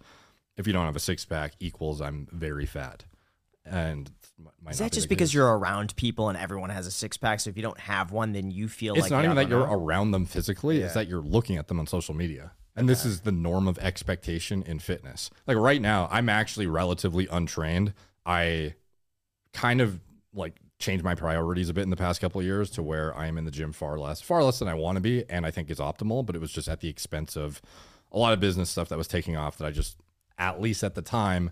if 0.58 0.68
you 0.68 0.74
don't 0.74 0.86
have 0.86 0.96
a 0.96 1.00
six 1.00 1.26
pack 1.26 1.54
equals 1.60 2.02
I'm 2.02 2.28
very 2.32 2.66
fat. 2.66 3.06
And 3.66 4.12
might 4.64 4.72
is 4.72 4.80
that 4.80 4.92
just 4.92 5.10
because 5.10 5.30
case. 5.30 5.36
you're 5.36 5.58
around 5.58 5.96
people 5.96 6.30
and 6.30 6.38
everyone 6.38 6.70
has 6.70 6.88
a 6.88 6.92
six 6.92 7.18
pack? 7.18 7.40
So 7.40 7.50
if 7.50 7.58
you 7.58 7.64
don't 7.64 7.80
have 7.80 8.12
one, 8.12 8.34
then 8.34 8.52
you 8.52 8.68
feel 8.68 8.94
It's 8.96 9.04
like 9.04 9.12
not 9.12 9.26
even 9.26 9.36
that 9.36 9.50
you're 9.50 9.62
around 9.62 10.12
them 10.12 10.26
physically, 10.26 10.82
it's 10.82 10.94
that 10.94 11.08
you're 11.08 11.22
looking 11.22 11.58
at 11.58 11.68
them 11.68 11.80
on 11.80 11.88
social 11.88 12.14
media. 12.14 12.52
And 12.76 12.88
this 12.88 13.04
is 13.04 13.22
the 13.22 13.32
norm 13.32 13.68
of 13.68 13.78
expectation 13.80 14.64
in 14.64 14.80
fitness. 14.80 15.30
Like 15.48 15.58
right 15.58 15.82
now, 15.82 16.08
I'm 16.12 16.30
actually 16.30 16.68
relatively 16.68 17.28
untrained. 17.30 17.94
I 18.26 18.76
kind 19.54 19.82
of 19.82 20.00
like 20.34 20.60
changed 20.78 21.04
my 21.04 21.14
priorities 21.14 21.68
a 21.68 21.74
bit 21.74 21.84
in 21.84 21.90
the 21.90 21.98
past 21.98 22.22
couple 22.22 22.40
of 22.40 22.46
years 22.46 22.70
to 22.72 22.84
where 22.84 23.16
I 23.18 23.28
am 23.28 23.38
in 23.38 23.44
the 23.44 23.52
gym 23.52 23.74
far 23.74 24.00
less, 24.00 24.22
far 24.22 24.44
less 24.44 24.60
than 24.60 24.70
I 24.70 24.76
want 24.76 24.96
to 24.96 25.02
be, 25.02 25.30
and 25.30 25.46
I 25.46 25.52
think 25.52 25.70
is 25.70 25.80
optimal. 25.80 26.26
But 26.26 26.36
it 26.36 26.40
was 26.40 26.52
just 26.52 26.70
at 26.70 26.80
the 26.80 26.88
expense 26.88 27.36
of 27.36 27.62
a 28.12 28.18
lot 28.18 28.34
of 28.34 28.40
business 28.40 28.70
stuff 28.70 28.88
that 28.90 28.98
was 28.98 29.08
taking 29.08 29.36
off 29.36 29.58
that 29.58 29.66
I 29.66 29.72
just, 29.72 29.98
at 30.38 30.62
least 30.62 30.84
at 30.84 30.96
the 30.96 31.02
time, 31.02 31.52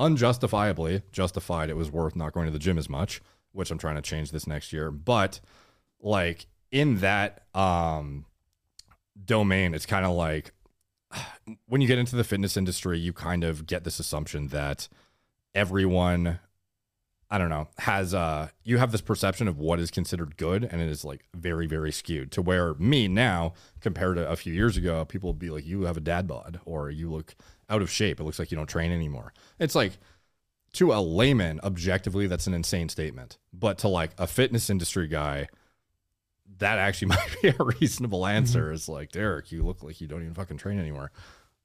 unjustifiably 0.00 1.02
justified 1.12 1.68
it 1.68 1.76
was 1.76 1.90
worth 1.90 2.16
not 2.16 2.32
going 2.32 2.46
to 2.46 2.52
the 2.52 2.58
gym 2.58 2.78
as 2.78 2.88
much, 2.88 3.20
which 3.52 3.70
I'm 3.70 3.78
trying 3.78 3.96
to 3.96 4.02
change 4.02 4.30
this 4.32 4.46
next 4.46 4.72
year. 4.72 4.90
But 4.90 5.40
like 6.00 6.46
in 6.72 6.98
that 7.00 7.44
um 7.54 8.24
domain, 9.22 9.74
it's 9.74 9.86
kind 9.86 10.06
of 10.06 10.12
like 10.12 10.52
when 11.66 11.80
you 11.80 11.86
get 11.86 11.98
into 11.98 12.16
the 12.16 12.24
fitness 12.24 12.56
industry, 12.56 12.98
you 12.98 13.12
kind 13.12 13.44
of 13.44 13.66
get 13.66 13.84
this 13.84 14.00
assumption 14.00 14.48
that 14.48 14.88
everyone 15.54 16.40
I 17.32 17.38
don't 17.38 17.50
know, 17.50 17.68
has 17.78 18.12
uh 18.14 18.48
you 18.64 18.78
have 18.78 18.90
this 18.90 19.02
perception 19.02 19.46
of 19.48 19.58
what 19.58 19.78
is 19.78 19.90
considered 19.90 20.36
good 20.38 20.64
and 20.64 20.80
it 20.80 20.88
is 20.88 21.04
like 21.04 21.26
very, 21.34 21.66
very 21.66 21.92
skewed 21.92 22.32
to 22.32 22.42
where 22.42 22.74
me 22.74 23.06
now, 23.06 23.52
compared 23.80 24.16
to 24.16 24.28
a 24.28 24.34
few 24.34 24.52
years 24.52 24.76
ago, 24.78 25.04
people 25.04 25.28
will 25.28 25.34
be 25.34 25.50
like, 25.50 25.66
You 25.66 25.82
have 25.82 25.98
a 25.98 26.00
dad 26.00 26.26
bod 26.26 26.58
or 26.64 26.90
you 26.90 27.10
look 27.10 27.36
out 27.70 27.82
of 27.82 27.90
shape. 27.90 28.20
It 28.20 28.24
looks 28.24 28.38
like 28.38 28.50
you 28.50 28.56
don't 28.56 28.68
train 28.68 28.92
anymore. 28.92 29.32
It's 29.58 29.74
like 29.74 29.92
to 30.74 30.92
a 30.92 31.00
layman, 31.00 31.60
objectively, 31.62 32.26
that's 32.26 32.46
an 32.46 32.54
insane 32.54 32.88
statement. 32.88 33.38
But 33.52 33.78
to 33.78 33.88
like 33.88 34.10
a 34.18 34.26
fitness 34.26 34.70
industry 34.70 35.08
guy, 35.08 35.48
that 36.58 36.78
actually 36.78 37.08
might 37.16 37.36
be 37.42 37.48
a 37.48 37.64
reasonable 37.80 38.26
answer. 38.26 38.72
It's 38.72 38.88
like, 38.88 39.12
Derek, 39.12 39.50
you 39.52 39.62
look 39.62 39.82
like 39.82 40.00
you 40.00 40.06
don't 40.06 40.22
even 40.22 40.34
fucking 40.34 40.58
train 40.58 40.78
anymore. 40.78 41.10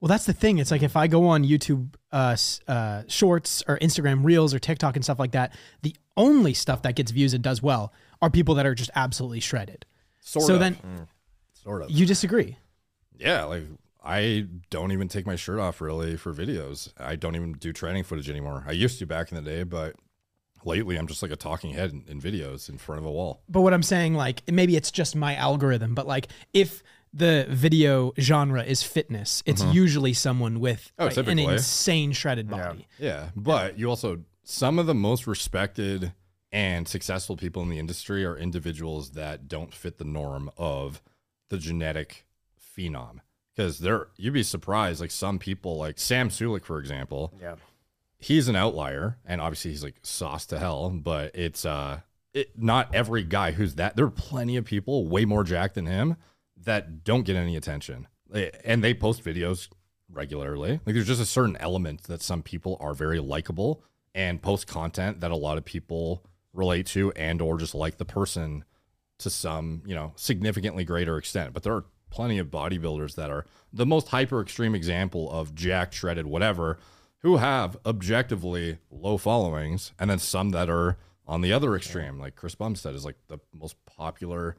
Well, 0.02 0.10
that's 0.10 0.26
the 0.26 0.34
thing. 0.34 0.58
It's 0.58 0.72
like 0.72 0.84
if 0.84 0.96
I 0.96 1.08
go 1.08 1.28
on 1.28 1.44
YouTube 1.44 1.96
uh, 2.12 2.36
uh, 2.68 3.04
Shorts 3.08 3.64
or 3.68 3.80
Instagram 3.80 4.24
Reels 4.24 4.54
or 4.54 4.60
TikTok 4.60 4.96
and 4.96 5.04
stuff 5.04 5.20
like 5.20 5.32
that, 5.32 5.56
the 5.84 5.96
only 6.18 6.54
stuff 6.54 6.82
that 6.84 6.96
gets 6.96 7.12
views 7.12 7.34
and 7.34 7.44
does 7.44 7.64
well 7.64 7.94
are 8.22 8.30
people 8.30 8.56
that 8.56 8.66
are 8.66 8.76
just 8.76 8.92
absolutely 8.96 9.40
shredded. 9.40 9.86
Sort 10.20 10.46
so 10.46 10.56
of. 10.56 10.60
then 10.60 10.78
sort 11.54 11.84
of. 11.84 11.92
you 11.92 12.06
disagree. 12.06 12.58
Yeah, 13.18 13.46
like 13.46 13.64
I 14.06 14.46
don't 14.70 14.92
even 14.92 15.08
take 15.08 15.26
my 15.26 15.36
shirt 15.36 15.60
off 15.60 15.82
really 15.82 16.16
for 16.16 16.34
videos. 16.34 16.94
I 16.98 17.16
don't 17.16 17.36
even 17.36 17.54
do 17.54 17.74
training 17.74 18.04
footage 18.04 18.30
anymore. 18.30 18.64
I 18.68 18.72
used 18.72 19.00
to 19.00 19.06
back 19.06 19.32
in 19.32 19.36
the 19.36 19.42
day, 19.42 19.64
but 19.64 19.96
lately 20.64 20.98
I'm 20.98 21.08
just 21.08 21.22
like 21.22 21.32
a 21.32 21.36
talking 21.36 21.72
head 21.72 21.92
in, 21.92 22.06
in 22.08 22.22
videos 22.22 22.70
in 22.70 22.78
front 22.78 23.00
of 23.00 23.06
a 23.06 23.12
wall. 23.12 23.42
But 23.50 23.62
what 23.62 23.74
I'm 23.74 23.84
saying, 23.84 24.14
like, 24.14 24.44
maybe 24.50 24.76
it's 24.76 24.92
just 24.92 25.16
my 25.16 25.36
algorithm, 25.36 25.96
but 25.96 26.06
like, 26.06 26.28
if 26.54 26.84
the 27.14 27.46
video 27.50 28.14
genre 28.20 28.64
is 28.64 28.84
fitness, 28.84 29.42
it's 29.46 29.64
mm-hmm. 29.64 29.72
usually 29.72 30.14
someone 30.14 30.60
with 30.60 30.92
Oh, 31.00 31.06
like, 31.06 31.18
an 31.18 31.40
insane 31.40 32.12
shredded 32.12 32.50
body. 32.50 32.88
Yeah, 33.00 33.30
but 33.36 33.80
you 33.80 33.90
also 33.90 34.24
some 34.44 34.78
of 34.78 34.86
the 34.86 34.94
most 34.94 35.26
respected 35.26 36.14
and 36.52 36.88
successful 36.88 37.36
people 37.36 37.64
in 37.64 37.70
the 37.70 37.80
industry 37.80 38.24
are 38.24 38.38
individuals 38.38 39.12
that 39.12 39.48
don't 39.48 39.74
fit 39.74 39.98
the 39.98 40.06
norm 40.06 40.52
of 40.58 41.02
the 41.50 41.58
genetic 41.58 42.26
phenom. 42.78 43.22
Because 43.56 43.80
there, 43.80 44.08
you'd 44.18 44.34
be 44.34 44.44
surprised. 44.44 45.00
Like 45.00 45.12
some 45.12 45.40
people, 45.40 45.78
like 45.78 45.98
Sam 45.98 46.30
Sulek, 46.30 46.66
for 46.66 46.80
example, 46.80 47.34
Yeah. 47.42 47.56
he's 48.18 48.48
an 48.48 48.56
outlier, 48.56 49.18
and 49.26 49.40
obviously 49.40 49.72
he's 49.72 49.84
like 49.84 49.96
sauce 50.04 50.46
to 50.48 50.60
hell. 50.60 50.90
But 50.90 51.36
it's 51.36 51.66
uh, 51.66 52.02
it, 52.34 52.52
not 52.62 52.94
every 52.94 53.24
guy 53.24 53.52
who's 53.52 53.76
that. 53.76 53.96
There 53.96 54.06
are 54.06 54.10
plenty 54.12 54.58
of 54.58 54.66
people 54.66 55.08
way 55.08 55.24
more 55.26 55.44
jacked 55.44 55.76
than 55.76 55.86
him 55.86 56.18
that 56.64 57.04
don't 57.04 57.24
get 57.24 57.36
any 57.38 57.56
attention, 57.56 58.08
and 58.64 58.84
they 58.84 58.94
post 58.94 59.24
videos 59.24 59.70
regularly. 60.12 60.80
Like 60.86 60.96
there's 60.96 61.08
just 61.08 61.22
a 61.22 61.26
certain 61.26 61.56
element 61.58 62.04
that 62.04 62.22
some 62.22 62.42
people 62.44 62.78
are 62.80 62.94
very 62.94 63.20
likable 63.20 63.84
and 64.14 64.42
post 64.42 64.68
content 64.68 65.22
that 65.22 65.32
a 65.32 65.36
lot 65.36 65.58
of 65.58 65.66
people 65.66 66.24
relate 66.54 66.86
to 66.88 67.12
and 67.14 67.42
or 67.42 67.58
just 67.58 67.76
like 67.76 67.98
the 67.98 68.06
person 68.06 68.64
to 69.20 69.30
some, 69.30 69.82
you 69.86 69.94
know, 69.96 70.14
significantly 70.16 70.84
greater 70.86 71.18
extent. 71.18 71.54
But 71.54 71.64
there 71.64 71.74
are 71.74 71.86
plenty 72.16 72.38
of 72.40 72.48
bodybuilders 72.48 73.16
that 73.16 73.30
are 73.30 73.46
the 73.74 73.86
most 73.86 74.08
hyper 74.08 74.42
extreme 74.42 74.74
example 74.74 75.30
of 75.32 75.54
jack 75.54 75.92
shredded, 75.92 76.26
whatever, 76.26 76.80
who 77.20 77.38
have 77.38 77.78
objectively 77.86 78.78
low 78.90 79.18
followings, 79.18 79.92
and 80.00 80.10
then 80.10 80.18
some 80.20 80.52
that 80.52 80.70
are 80.70 80.98
on 81.28 81.42
the 81.42 81.52
other 81.52 81.76
extreme. 81.76 82.18
Like 82.18 82.36
Chris 82.36 82.56
Bumstead 82.56 82.96
is 82.96 83.04
like 83.04 83.18
the 83.28 83.40
most 83.54 83.76
popular 83.86 84.56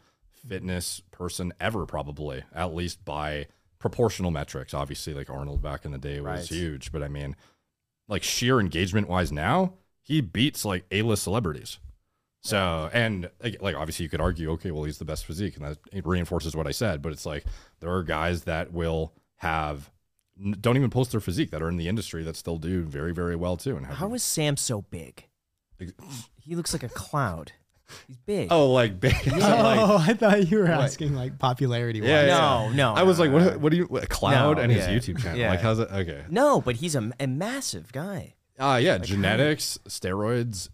fitness 0.46 1.00
person 1.10 1.52
ever, 1.58 1.86
probably, 1.86 2.44
at 2.54 2.74
least 2.74 3.04
by 3.04 3.46
proportional 3.78 4.30
metrics. 4.30 4.74
Obviously, 4.74 5.14
like 5.14 5.30
Arnold 5.30 5.62
back 5.62 5.84
in 5.84 5.92
the 5.92 5.98
day 5.98 6.20
was 6.20 6.50
Right. 6.50 6.58
huge, 6.58 6.92
but 6.92 7.02
I 7.02 7.08
mean, 7.08 7.36
like 8.06 8.22
sheer 8.22 8.60
engagement 8.60 9.08
wise 9.08 9.32
now, 9.32 9.74
he 10.02 10.20
beats 10.20 10.64
like 10.64 10.84
A 10.90 11.02
list 11.02 11.22
celebrities. 11.22 11.78
So, 12.46 12.90
and 12.92 13.30
like, 13.42 13.60
like, 13.60 13.74
obviously 13.74 14.04
you 14.04 14.08
could 14.08 14.20
argue, 14.20 14.50
okay, 14.52 14.70
well, 14.70 14.84
he's 14.84 14.98
the 14.98 15.04
best 15.04 15.24
physique, 15.24 15.56
and 15.56 15.64
that 15.64 15.78
it 15.92 16.06
reinforces 16.06 16.54
what 16.54 16.66
I 16.66 16.70
said. 16.70 17.02
But 17.02 17.12
it's 17.12 17.26
like 17.26 17.44
there 17.80 17.90
are 17.90 18.02
guys 18.02 18.44
that 18.44 18.72
will 18.72 19.12
have 19.36 19.90
don't 20.60 20.76
even 20.76 20.90
post 20.90 21.12
their 21.12 21.20
physique 21.20 21.50
that 21.50 21.62
are 21.62 21.68
in 21.68 21.76
the 21.76 21.88
industry 21.88 22.22
that 22.22 22.36
still 22.36 22.58
do 22.58 22.82
very, 22.82 23.12
very 23.12 23.36
well 23.36 23.56
too. 23.56 23.76
And 23.76 23.86
have 23.86 23.96
How 23.96 24.14
is 24.14 24.22
Sam 24.22 24.56
so 24.56 24.82
big? 24.82 25.26
He 26.36 26.54
looks 26.54 26.72
like 26.72 26.82
a 26.82 26.88
cloud. 26.88 27.52
He's 28.06 28.16
big. 28.18 28.48
oh, 28.50 28.72
like, 28.72 28.98
ba- 28.98 29.14
so, 29.24 29.30
like 29.36 29.78
oh, 29.78 29.96
I 29.98 30.14
thought 30.14 30.50
you 30.50 30.58
were 30.58 30.66
asking 30.66 31.14
like 31.14 31.38
popularity. 31.38 32.00
yeah, 32.00 32.26
yeah. 32.26 32.26
No, 32.26 32.70
no, 32.70 32.94
I 32.94 33.04
was 33.04 33.18
no, 33.18 33.24
like, 33.24 33.32
no, 33.32 33.50
what? 33.50 33.60
What 33.60 33.72
do 33.72 33.78
you? 33.78 33.84
A 33.96 34.06
cloud 34.06 34.56
No, 34.56 34.62
and 34.62 34.72
his. 34.72 34.84
YouTube 34.86 35.22
channel? 35.22 35.38
Yeah. 35.38 35.50
Like, 35.50 35.60
how's 35.60 35.78
it? 35.78 35.88
Okay. 35.90 36.24
No, 36.28 36.60
but 36.60 36.76
he's 36.76 36.94
a, 36.96 37.12
a 37.20 37.26
massive 37.26 37.92
guy. 37.92 38.34
Uh 38.58 38.80
yeah, 38.82 38.96
genetics, 38.98 39.78
steroids, 39.86 40.70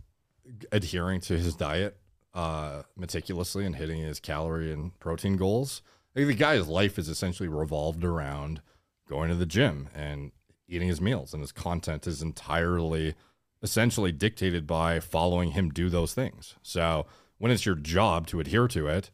adhering 0.70 1.20
to 1.20 1.38
his 1.38 1.54
diet 1.54 1.96
uh 2.34 2.82
meticulously 2.96 3.66
and 3.66 3.76
hitting 3.76 4.00
his 4.00 4.20
calorie 4.20 4.72
and 4.72 4.98
protein 4.98 5.36
goals. 5.36 5.82
Like 6.14 6.26
the 6.26 6.34
guy's 6.34 6.68
life 6.68 6.98
is 6.98 7.08
essentially 7.08 7.48
revolved 7.48 8.04
around 8.04 8.60
going 9.08 9.28
to 9.28 9.34
the 9.34 9.46
gym 9.46 9.88
and 9.94 10.32
eating 10.68 10.88
his 10.88 11.00
meals 11.00 11.34
and 11.34 11.42
his 11.42 11.52
content 11.52 12.06
is 12.06 12.22
entirely 12.22 13.14
essentially 13.62 14.12
dictated 14.12 14.66
by 14.66 14.98
following 15.00 15.52
him 15.52 15.70
do 15.70 15.88
those 15.88 16.14
things. 16.14 16.56
So 16.62 17.06
when 17.38 17.52
it's 17.52 17.66
your 17.66 17.74
job 17.74 18.26
to 18.28 18.40
adhere 18.40 18.68
to 18.68 18.86
it, 18.88 19.10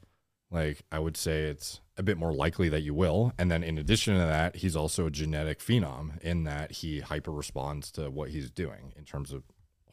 like 0.50 0.82
I 0.90 0.98
would 0.98 1.16
say 1.16 1.42
it's 1.42 1.80
a 1.96 2.02
bit 2.02 2.16
more 2.16 2.32
likely 2.32 2.68
that 2.68 2.82
you 2.82 2.94
will. 2.94 3.32
And 3.38 3.50
then 3.50 3.62
in 3.62 3.76
addition 3.76 4.14
to 4.14 4.20
that, 4.20 4.56
he's 4.56 4.76
also 4.76 5.06
a 5.06 5.10
genetic 5.10 5.58
phenom 5.58 6.18
in 6.22 6.44
that 6.44 6.72
he 6.72 7.00
hyper 7.00 7.32
responds 7.32 7.90
to 7.92 8.10
what 8.10 8.30
he's 8.30 8.50
doing 8.50 8.92
in 8.96 9.04
terms 9.04 9.32
of 9.32 9.42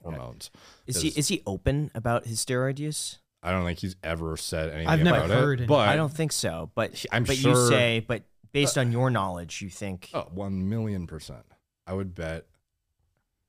hormones. 0.05 0.51
Is 0.87 1.01
he 1.01 1.09
'Cause 1.09 1.17
is 1.17 1.27
he 1.29 1.41
open 1.45 1.91
about 1.95 2.25
his 2.25 2.43
steroid 2.43 2.79
use? 2.79 3.19
I 3.43 3.51
don't 3.51 3.63
think 3.65 3.79
he's 3.79 3.95
ever 4.03 4.37
said 4.37 4.69
anything 4.69 4.87
I've 4.87 5.01
never 5.01 5.17
about 5.17 5.29
heard 5.29 5.59
it. 5.59 5.63
any- 5.63 5.67
But 5.67 5.89
I 5.89 5.95
don't 5.95 6.13
think 6.13 6.31
so. 6.31 6.71
But 6.75 7.05
I'm 7.11 7.23
but 7.25 7.35
you 7.37 7.41
sure- 7.43 7.69
say 7.69 7.99
but 8.07 8.23
based 8.51 8.77
on 8.77 8.91
your 8.91 9.09
knowledge, 9.09 9.61
you 9.61 9.69
think 9.69 10.09
Oh, 10.13 10.27
one 10.31 10.67
million 10.69 11.05
percent. 11.07 11.45
I 11.85 11.93
would 11.93 12.15
bet, 12.15 12.45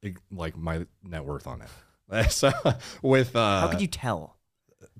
it- 0.03 0.17
like 0.31 0.57
my 0.57 0.87
net 1.03 1.25
worth 1.25 1.47
on 1.47 1.63
it. 1.63 2.31
so 2.31 2.53
with 3.03 3.35
uh, 3.35 3.61
how 3.61 3.69
could 3.69 3.81
you 3.81 3.87
tell? 3.87 4.37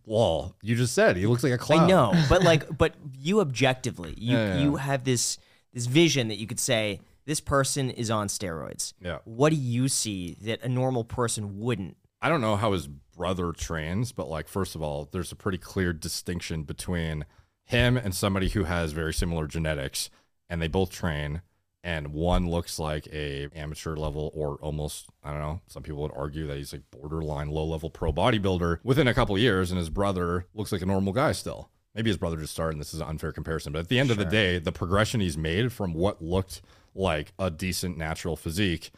Well, 0.05 0.55
you 0.63 0.77
just 0.77 0.95
said 0.95 1.17
he 1.17 1.27
looks 1.27 1.43
like 1.43 1.53
a 1.53 1.59
clown. 1.59 1.85
I 1.85 1.87
know, 1.89 2.25
but 2.29 2.43
like, 2.43 2.79
but 2.79 2.95
you 3.19 3.41
objectively, 3.41 4.15
you 4.17 4.37
Yeah, 4.37 4.55
yeah, 4.57 4.63
you 4.63 4.77
have 4.77 5.05
this 5.05 5.37
this 5.73 5.87
vision 5.87 6.29
that 6.29 6.37
you 6.37 6.47
could 6.47 6.61
say 6.61 7.01
this 7.27 7.41
person 7.41 7.91
is 7.91 8.11
on 8.11 8.29
steroids. 8.29 8.95
Yeah. 9.01 9.18
What 9.24 9.51
do 9.51 9.57
you 9.57 9.89
see 9.89 10.37
that 10.43 10.62
a 10.62 10.68
normal 10.68 11.05
person 11.05 11.59
wouldn't? 11.59 11.97
I 12.22 12.29
don't 12.29 12.41
know 12.41 12.57
how 12.57 12.72
his 12.72 12.87
brother 12.87 13.53
trains, 13.53 14.12
but 14.12 14.29
like 14.29 14.49
first 14.49 14.74
of 14.74 14.83
all, 14.83 15.09
there's 15.12 15.33
a 15.33 15.37
pretty 15.37 15.59
clear 15.59 15.93
distinction 15.93 16.62
between 16.62 17.27
him 17.64 17.97
and 17.97 18.14
somebody 18.14 18.49
who 18.49 18.64
has 18.64 18.93
very 18.93 19.12
similar 19.12 19.47
genetics, 19.47 20.09
and 20.49 20.62
they 20.62 20.68
both 20.68 20.91
train. 20.91 21.43
And 21.83 22.09
one 22.09 22.49
looks 22.51 22.81
like 22.81 23.07
a 23.12 23.49
amateur 23.55 23.95
level, 23.95 24.33
or 24.35 24.57
almost 24.57 25.07
I 25.22 25.31
don't 25.31 25.41
know. 25.41 25.61
Some 25.68 25.83
people 25.83 26.03
would 26.03 26.16
argue 26.16 26.47
that 26.47 26.57
he's 26.57 26.72
like 26.72 26.83
borderline 26.91 27.49
low 27.49 27.64
level 27.64 27.91
pro 27.91 28.12
bodybuilder 28.12 28.79
within 28.83 29.07
a 29.07 29.14
couple 29.14 29.37
years, 29.39 29.70
and 29.70 29.79
his 29.79 29.91
brother 29.91 30.47
looks 30.55 30.72
like 30.72 30.83
a 30.83 30.87
normal 30.87 31.12
guy 31.12 31.33
still. 31.33 31.70
Maybe 31.95 32.11
his 32.11 32.18
brother 32.18 32.37
just 32.37 32.53
started, 32.53 32.74
and 32.74 32.81
this 32.81 32.93
is 32.93 33.01
an 33.01 33.09
unfair 33.09 33.33
comparison. 33.33 33.72
But 33.72 33.81
at 33.81 33.89
the 33.89 33.99
end 33.99 34.11
of 34.11 34.18
the 34.18 34.24
day, 34.24 34.59
the 34.59 34.72
progression 34.72 35.20
he's 35.20 35.39
made 35.39 35.72
from 35.72 35.95
what 35.95 36.20
looked 36.20 36.61
like 36.97 37.33
a 37.39 37.51
decent 37.51 37.97
natural 37.97 38.37
physique 38.37 38.91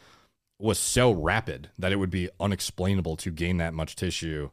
was 0.59 0.79
so 0.79 1.13
rapid 1.13 1.71
that 1.79 1.93
it 1.93 1.97
would 1.97 2.11
be 2.11 2.29
unexplainable 2.41 3.17
to 3.17 3.31
gain 3.31 3.59
that 3.59 3.75
much 3.75 3.97
tissue 3.97 4.51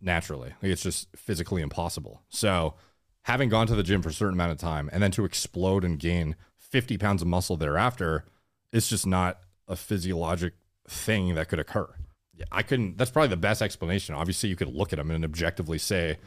naturally. 0.00 0.50
Like 0.62 0.72
it's 0.72 0.82
just 0.82 1.08
physically 1.16 1.62
impossible. 1.62 2.22
So, 2.28 2.74
having 3.22 3.48
gone 3.48 3.66
to 3.68 3.76
the 3.76 3.84
gym 3.84 4.02
for 4.02 4.08
a 4.08 4.12
certain 4.12 4.34
amount 4.34 4.52
of 4.52 4.58
time 4.58 4.90
and 4.92 5.02
then 5.02 5.12
to 5.12 5.24
explode 5.24 5.84
and 5.84 5.98
gain 5.98 6.34
50 6.58 6.98
pounds 6.98 7.22
of 7.22 7.28
muscle 7.28 7.56
thereafter, 7.56 8.24
it's 8.72 8.88
just 8.88 9.06
not 9.06 9.38
a 9.68 9.76
physiologic 9.76 10.54
thing 10.88 11.34
that 11.34 11.48
could 11.48 11.60
occur. 11.60 11.88
Yeah, 12.34 12.46
I 12.50 12.62
couldn't. 12.62 12.98
That's 12.98 13.10
probably 13.10 13.28
the 13.28 13.36
best 13.36 13.62
explanation. 13.62 14.14
Obviously, 14.14 14.48
you 14.48 14.56
could 14.56 14.74
look 14.74 14.92
at 14.92 14.96
them 14.96 15.10
and 15.10 15.24
objectively 15.24 15.78
say 15.78 16.18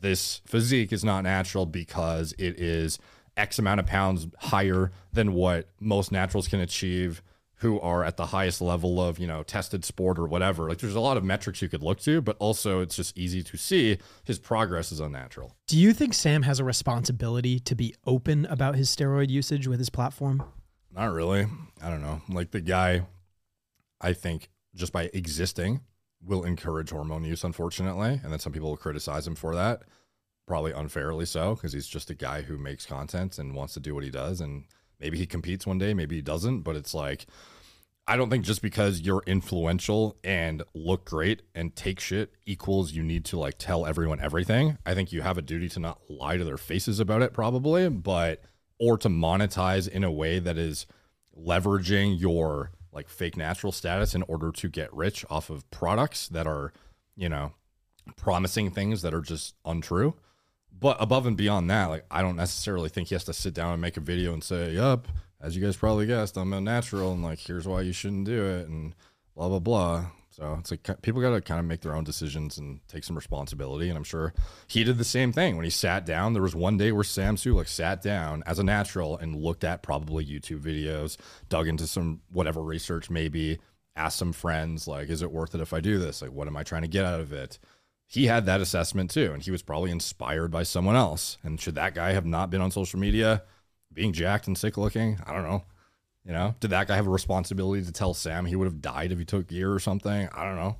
this 0.00 0.40
physique 0.46 0.92
is 0.92 1.04
not 1.04 1.22
natural 1.22 1.66
because 1.66 2.32
it 2.38 2.60
is 2.60 2.98
X 3.38 3.58
amount 3.58 3.80
of 3.80 3.86
pounds 3.86 4.26
higher 4.38 4.92
than 5.12 5.32
what 5.32 5.68
most 5.80 6.12
naturals 6.12 6.48
can 6.48 6.60
achieve 6.60 7.22
who 7.60 7.80
are 7.80 8.04
at 8.04 8.16
the 8.16 8.26
highest 8.26 8.60
level 8.60 9.00
of, 9.00 9.18
you 9.18 9.26
know, 9.26 9.42
tested 9.42 9.84
sport 9.84 10.18
or 10.18 10.26
whatever. 10.26 10.68
Like 10.68 10.78
there's 10.78 10.94
a 10.94 11.00
lot 11.00 11.16
of 11.16 11.24
metrics 11.24 11.60
you 11.60 11.68
could 11.68 11.82
look 11.82 11.98
to, 12.00 12.20
but 12.20 12.36
also 12.38 12.80
it's 12.80 12.94
just 12.94 13.18
easy 13.18 13.42
to 13.42 13.56
see 13.56 13.98
his 14.24 14.38
progress 14.38 14.92
is 14.92 15.00
unnatural. 15.00 15.56
Do 15.66 15.76
you 15.76 15.92
think 15.92 16.14
Sam 16.14 16.42
has 16.42 16.60
a 16.60 16.64
responsibility 16.64 17.58
to 17.60 17.74
be 17.74 17.94
open 18.06 18.46
about 18.46 18.76
his 18.76 18.94
steroid 18.94 19.28
usage 19.28 19.66
with 19.66 19.80
his 19.80 19.90
platform? 19.90 20.44
Not 20.94 21.12
really. 21.12 21.46
I 21.82 21.90
don't 21.90 22.02
know. 22.02 22.22
Like 22.28 22.52
the 22.52 22.60
guy, 22.60 23.06
I 24.00 24.12
think 24.12 24.50
just 24.74 24.92
by 24.92 25.10
existing 25.12 25.80
will 26.24 26.44
encourage 26.44 26.90
hormone 26.90 27.24
use, 27.24 27.42
unfortunately. 27.42 28.20
And 28.22 28.32
then 28.32 28.38
some 28.38 28.52
people 28.52 28.70
will 28.70 28.76
criticize 28.76 29.26
him 29.26 29.34
for 29.34 29.56
that, 29.56 29.82
probably 30.48 30.72
unfairly 30.72 31.26
so, 31.26 31.54
because 31.54 31.72
he's 31.72 31.86
just 31.86 32.10
a 32.10 32.14
guy 32.14 32.42
who 32.42 32.58
makes 32.58 32.86
content 32.86 33.38
and 33.38 33.54
wants 33.54 33.74
to 33.74 33.80
do 33.80 33.94
what 33.94 34.02
he 34.02 34.10
does. 34.10 34.40
And 34.40 34.64
maybe 34.98 35.18
he 35.18 35.26
competes 35.26 35.66
one 35.66 35.78
day, 35.78 35.94
maybe 35.94 36.16
he 36.16 36.22
doesn't. 36.22 36.62
But 36.62 36.74
it's 36.74 36.94
like, 36.94 37.26
I 38.08 38.16
don't 38.16 38.30
think 38.30 38.44
just 38.44 38.62
because 38.62 39.02
you're 39.02 39.22
influential 39.26 40.16
and 40.24 40.62
look 40.74 41.04
great 41.04 41.42
and 41.54 41.76
take 41.76 42.00
shit 42.00 42.32
equals 42.46 42.92
you 42.92 43.02
need 43.02 43.26
to 43.26 43.38
like 43.38 43.58
tell 43.58 43.84
everyone 43.84 44.18
everything. 44.18 44.78
I 44.86 44.94
think 44.94 45.12
you 45.12 45.20
have 45.20 45.36
a 45.36 45.42
duty 45.42 45.68
to 45.68 45.80
not 45.80 46.00
lie 46.08 46.38
to 46.38 46.44
their 46.44 46.56
faces 46.56 46.98
about 46.98 47.20
it, 47.20 47.34
probably, 47.34 47.88
but 47.90 48.42
or 48.80 48.96
to 48.98 49.08
monetize 49.10 49.86
in 49.86 50.04
a 50.04 50.10
way 50.10 50.38
that 50.38 50.56
is 50.56 50.86
leveraging 51.38 52.18
your 52.18 52.70
like 52.92 53.10
fake 53.10 53.36
natural 53.36 53.72
status 53.72 54.14
in 54.14 54.22
order 54.22 54.50
to 54.52 54.68
get 54.68 54.92
rich 54.94 55.24
off 55.28 55.50
of 55.50 55.70
products 55.70 56.28
that 56.28 56.46
are, 56.46 56.72
you 57.14 57.28
know, 57.28 57.52
promising 58.16 58.70
things 58.70 59.02
that 59.02 59.12
are 59.12 59.20
just 59.20 59.54
untrue. 59.66 60.14
But 60.80 60.96
above 61.00 61.26
and 61.26 61.36
beyond 61.36 61.70
that, 61.70 61.86
like 61.86 62.04
I 62.10 62.22
don't 62.22 62.36
necessarily 62.36 62.88
think 62.88 63.08
he 63.08 63.14
has 63.14 63.24
to 63.24 63.32
sit 63.32 63.54
down 63.54 63.72
and 63.72 63.82
make 63.82 63.96
a 63.96 64.00
video 64.00 64.32
and 64.32 64.44
say, 64.44 64.74
"Yep, 64.74 65.08
as 65.40 65.56
you 65.56 65.64
guys 65.64 65.76
probably 65.76 66.06
guessed, 66.06 66.36
I'm 66.36 66.52
a 66.52 66.60
natural, 66.60 67.12
and 67.12 67.22
like 67.22 67.38
here's 67.38 67.66
why 67.66 67.80
you 67.80 67.92
shouldn't 67.92 68.26
do 68.26 68.44
it," 68.44 68.68
and 68.68 68.94
blah 69.34 69.48
blah 69.48 69.58
blah. 69.58 70.06
So 70.30 70.56
it's 70.60 70.70
like 70.70 71.02
people 71.02 71.20
got 71.20 71.30
to 71.30 71.40
kind 71.40 71.58
of 71.58 71.66
make 71.66 71.80
their 71.80 71.96
own 71.96 72.04
decisions 72.04 72.58
and 72.58 72.78
take 72.86 73.02
some 73.02 73.16
responsibility. 73.16 73.88
And 73.88 73.98
I'm 73.98 74.04
sure 74.04 74.32
he 74.68 74.84
did 74.84 74.96
the 74.96 75.04
same 75.04 75.32
thing 75.32 75.56
when 75.56 75.64
he 75.64 75.70
sat 75.70 76.06
down. 76.06 76.32
There 76.32 76.42
was 76.42 76.54
one 76.54 76.76
day 76.76 76.92
where 76.92 77.02
Sam 77.02 77.34
Sulek 77.34 77.66
sat 77.66 78.00
down 78.00 78.44
as 78.46 78.60
a 78.60 78.64
natural 78.64 79.18
and 79.18 79.34
looked 79.34 79.64
at 79.64 79.82
probably 79.82 80.24
YouTube 80.24 80.60
videos, 80.60 81.16
dug 81.48 81.66
into 81.66 81.88
some 81.88 82.20
whatever 82.30 82.62
research, 82.62 83.10
maybe 83.10 83.58
asked 83.96 84.18
some 84.18 84.32
friends 84.32 84.86
like, 84.86 85.08
"Is 85.08 85.22
it 85.22 85.32
worth 85.32 85.56
it 85.56 85.60
if 85.60 85.72
I 85.72 85.80
do 85.80 85.98
this? 85.98 86.22
Like, 86.22 86.30
what 86.30 86.46
am 86.46 86.56
I 86.56 86.62
trying 86.62 86.82
to 86.82 86.88
get 86.88 87.04
out 87.04 87.18
of 87.18 87.32
it?" 87.32 87.58
He 88.10 88.26
had 88.26 88.46
that 88.46 88.60
assessment 88.60 89.10
too, 89.10 89.32
and 89.32 89.42
he 89.42 89.50
was 89.50 89.62
probably 89.62 89.90
inspired 89.90 90.50
by 90.50 90.62
someone 90.64 90.96
else. 90.96 91.38
And 91.44 91.60
should 91.60 91.74
that 91.76 91.94
guy 91.94 92.12
have 92.12 92.26
not 92.26 92.50
been 92.50 92.60
on 92.62 92.70
social 92.70 92.98
media, 92.98 93.42
being 93.92 94.12
jacked 94.12 94.46
and 94.48 94.56
sick 94.58 94.76
looking? 94.76 95.18
I 95.26 95.32
don't 95.32 95.44
know. 95.44 95.62
You 96.24 96.32
know, 96.32 96.54
did 96.60 96.70
that 96.70 96.88
guy 96.88 96.96
have 96.96 97.06
a 97.06 97.10
responsibility 97.10 97.84
to 97.84 97.92
tell 97.92 98.12
Sam 98.14 98.44
he 98.46 98.56
would 98.56 98.66
have 98.66 98.82
died 98.82 99.12
if 99.12 99.18
he 99.18 99.24
took 99.24 99.46
gear 99.46 99.72
or 99.72 99.78
something? 99.78 100.28
I 100.34 100.44
don't 100.44 100.56
know. 100.56 100.76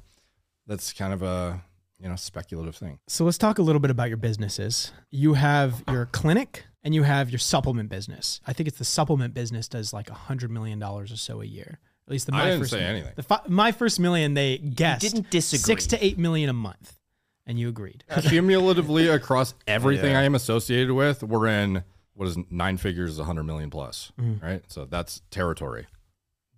That's 0.66 0.92
kind 0.92 1.12
of 1.12 1.22
a 1.22 1.62
you 2.00 2.08
know 2.08 2.16
speculative 2.16 2.76
thing. 2.76 2.98
So 3.08 3.24
let's 3.24 3.38
talk 3.38 3.58
a 3.58 3.62
little 3.62 3.80
bit 3.80 3.90
about 3.90 4.08
your 4.08 4.16
businesses. 4.18 4.92
You 5.10 5.34
have 5.34 5.82
your 5.88 6.06
clinic 6.06 6.64
and 6.82 6.94
you 6.94 7.02
have 7.02 7.30
your 7.30 7.38
supplement 7.38 7.88
business. 7.90 8.40
I 8.46 8.52
think 8.52 8.68
it's 8.68 8.78
the 8.78 8.84
supplement 8.84 9.34
business 9.34 9.68
does 9.68 9.92
like 9.92 10.10
a 10.10 10.14
hundred 10.14 10.50
million 10.50 10.78
dollars 10.78 11.12
or 11.12 11.16
so 11.16 11.40
a 11.40 11.46
year. 11.46 11.78
At 12.06 12.12
least 12.12 12.26
the 12.26 12.34
I 12.34 12.38
my 12.38 12.44
didn't 12.46 12.60
first 12.60 12.70
say 12.70 12.76
million. 12.78 12.96
anything. 12.96 13.12
The 13.16 13.22
fi- 13.22 13.42
my 13.48 13.72
first 13.72 14.00
million 14.00 14.34
they 14.34 14.58
guessed 14.58 15.00
didn't 15.02 15.30
disagree. 15.30 15.60
six 15.62 15.86
to 15.88 16.04
eight 16.04 16.18
million 16.18 16.50
a 16.50 16.54
month, 16.54 16.97
and 17.48 17.58
you 17.58 17.68
agreed. 17.68 18.04
Cumulatively 18.28 19.08
across 19.08 19.54
everything 19.66 20.14
I 20.14 20.22
am 20.22 20.36
associated 20.36 20.92
with, 20.92 21.24
we're 21.24 21.48
in 21.48 21.82
what 22.14 22.28
is 22.28 22.36
nine 22.50 22.76
figures, 22.76 23.18
a 23.18 23.24
hundred 23.24 23.44
million 23.44 23.70
plus, 23.70 24.12
mm-hmm. 24.20 24.44
right? 24.44 24.62
So 24.68 24.84
that's 24.84 25.22
territory. 25.30 25.86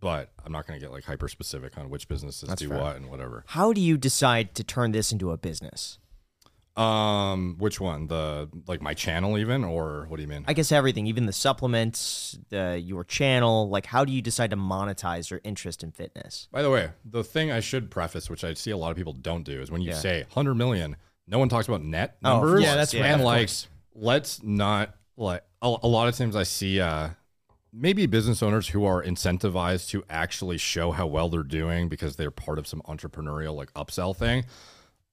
But 0.01 0.32
I'm 0.45 0.53
not 0.53 0.66
going 0.66 0.80
to 0.80 0.84
get 0.84 0.93
like 0.93 1.05
hyper 1.05 1.28
specific 1.28 1.76
on 1.78 1.91
which 1.91 2.09
businesses 2.09 2.49
That's 2.49 2.62
do 2.62 2.68
fair. 2.68 2.78
what 2.78 2.97
and 2.97 3.11
whatever. 3.11 3.45
How 3.49 3.74
do 3.74 3.82
you 3.82 3.99
decide 3.99 4.55
to 4.55 4.64
turn 4.64 4.93
this 4.93 5.12
into 5.12 5.30
a 5.30 5.36
business? 5.36 5.99
Um, 6.77 7.57
which 7.59 7.81
one? 7.81 8.07
The 8.07 8.49
like 8.66 8.81
my 8.81 8.95
channel 8.95 9.37
even, 9.37 9.64
or 9.64 10.07
what 10.09 10.16
do 10.16 10.23
you 10.23 10.29
mean? 10.29 10.45
I 10.47 10.53
guess 10.53 10.71
everything, 10.73 11.07
even 11.07 11.27
the 11.27 11.33
supplements, 11.33 12.39
the 12.49 12.81
your 12.83 13.05
channel. 13.05 13.68
Like, 13.68 13.87
how 13.87 14.05
do 14.05 14.12
you 14.12 14.23
decide 14.23 14.51
to 14.51 14.57
monetize 14.57 15.31
your 15.31 15.41
interest 15.45 15.83
in 15.83 15.91
fitness? 15.91 16.49
By 16.53 16.62
the 16.62 16.71
way, 16.71 16.91
the 17.05 17.25
thing 17.25 17.51
I 17.51 17.61
should 17.61 17.91
preface, 17.91 18.31
which 18.31 18.45
I 18.45 18.55
see 18.55 18.71
a 18.71 18.77
lot 18.77 18.91
of 18.91 18.97
people 18.97 19.12
don't 19.12 19.43
do, 19.43 19.61
is 19.61 19.71
when 19.71 19.83
you 19.83 19.91
Yeah. 19.91 19.97
say 19.97 20.21
100 20.23 20.55
million, 20.55 20.97
no 21.27 21.39
one 21.39 21.49
talks 21.49 21.66
about 21.68 21.83
net 21.83 22.16
Oh, 22.25 22.35
numbers. 22.35 22.62
Yeah, 22.62 22.77
that's 22.77 22.95
right. 22.95 23.05
And 23.05 23.25
like, 23.25 23.51
let's 23.95 24.43
not 24.43 24.95
like 25.16 25.43
a, 25.61 25.77
a 25.83 25.89
lot 25.89 26.09
of 26.09 26.16
times 26.16 26.37
I 26.37 26.45
see 26.45 26.81
uh 26.81 27.11
maybe 27.73 28.07
business 28.07 28.43
owners 28.43 28.68
who 28.68 28.85
are 28.85 29.03
incentivized 29.03 29.91
to 29.91 30.03
actually 30.09 30.57
show 30.59 30.91
how 30.93 31.07
well 31.07 31.29
they're 31.29 31.43
doing 31.43 31.89
because 31.89 32.16
they're 32.16 32.31
part 32.33 32.59
of 32.59 32.66
some 32.66 32.81
entrepreneurial 32.83 33.55
like 33.55 33.73
upsell 33.75 34.16
thing. 34.16 34.45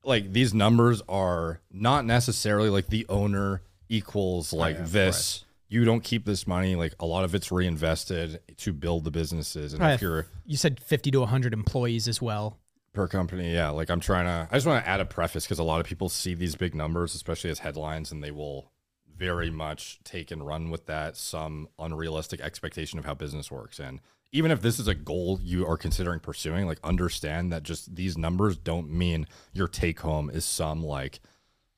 Like 0.03 0.31
these 0.31 0.53
numbers 0.53 1.01
are 1.09 1.59
not 1.71 2.05
necessarily 2.05 2.69
like 2.69 2.87
the 2.87 3.05
owner 3.09 3.61
equals 3.89 4.53
oh, 4.53 4.57
like 4.57 4.85
this. 4.87 5.43
You 5.69 5.83
don't 5.83 6.01
keep 6.03 6.25
this 6.25 6.47
money. 6.47 6.75
Like 6.75 6.93
a 6.99 7.05
lot 7.05 7.25
of 7.25 7.35
it's 7.35 7.51
reinvested 7.51 8.39
to 8.57 8.73
build 8.73 9.03
the 9.03 9.11
businesses. 9.11 9.73
And 9.73 9.81
Right. 9.81 9.93
if 9.95 10.01
you're 10.01 10.27
You 10.45 10.55
said 10.57 10.79
fifty 10.79 11.11
to 11.11 11.25
hundred 11.25 11.53
employees 11.53 12.07
as 12.07 12.21
well. 12.21 12.57
per 12.93 13.07
company 13.07 13.53
yeah 13.53 13.69
like 13.69 13.91
i'm 13.91 13.99
trying 13.99 14.25
to 14.25 14.47
i 14.51 14.55
just 14.55 14.65
want 14.65 14.83
to 14.83 14.89
add 14.89 14.99
a 14.99 15.05
preface 15.05 15.45
because 15.45 15.59
a 15.59 15.63
lot 15.63 15.79
of 15.79 15.85
people 15.85 16.09
see 16.09 16.33
these 16.33 16.55
big 16.55 16.73
numbers 16.73 17.13
especially 17.13 17.51
as 17.51 17.59
headlines 17.59 18.11
and 18.11 18.23
they 18.23 18.31
will 18.31 18.71
very 19.15 19.51
much 19.51 19.99
take 20.03 20.31
and 20.31 20.47
run 20.47 20.71
with 20.71 20.87
that 20.87 21.15
some 21.15 21.67
unrealistic 21.77 22.39
expectation 22.41 22.97
of 22.97 23.05
how 23.05 23.13
business 23.13 23.51
works 23.51 23.77
and 23.79 23.99
even 24.31 24.51
if 24.51 24.61
this 24.61 24.79
is 24.79 24.87
a 24.87 24.95
goal 24.95 25.39
you 25.41 25.65
are 25.65 25.77
considering 25.77 26.19
pursuing 26.19 26.67
like 26.67 26.79
understand 26.83 27.51
that 27.51 27.63
just 27.63 27.95
these 27.95 28.17
numbers 28.17 28.57
don't 28.57 28.89
mean 28.89 29.27
your 29.53 29.67
take 29.67 29.99
home 30.01 30.29
is 30.29 30.45
some 30.45 30.83
like 30.83 31.19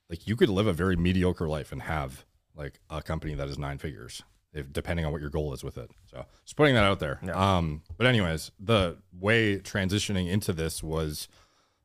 like 0.08 0.26
you 0.26 0.36
could 0.36 0.48
live 0.48 0.66
a 0.66 0.72
very 0.72 0.96
mediocre 0.96 1.48
life 1.48 1.72
and 1.72 1.82
have 1.82 2.24
like 2.54 2.80
a 2.90 3.02
company 3.02 3.34
that 3.34 3.48
is 3.48 3.58
nine 3.58 3.78
figures 3.78 4.22
if 4.52 4.72
depending 4.72 5.06
on 5.06 5.12
what 5.12 5.20
your 5.20 5.30
goal 5.30 5.54
is 5.54 5.62
with 5.62 5.78
it. 5.78 5.88
So 6.06 6.26
just 6.44 6.56
putting 6.56 6.74
that 6.74 6.84
out 6.84 6.98
there. 6.98 7.20
Um 7.32 7.82
but 7.96 8.06
anyways 8.06 8.50
the 8.58 8.98
way 9.12 9.58
transitioning 9.58 10.28
into 10.28 10.52
this 10.52 10.82
was 10.82 11.28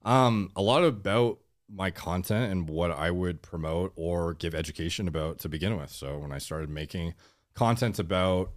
um 0.03 0.51
a 0.55 0.61
lot 0.61 0.84
about 0.84 1.39
my 1.70 1.89
content 1.89 2.51
and 2.51 2.70
what 2.70 2.91
I 2.91 3.09
would 3.11 3.41
promote 3.41 3.91
or 3.95 4.34
give 4.34 4.53
education 4.53 5.07
about 5.07 5.39
to 5.39 5.49
begin 5.49 5.78
with. 5.78 5.89
So 5.89 6.18
when 6.18 6.32
I 6.32 6.38
started 6.38 6.70
making 6.70 7.13
content 7.55 7.97
about 7.99 8.51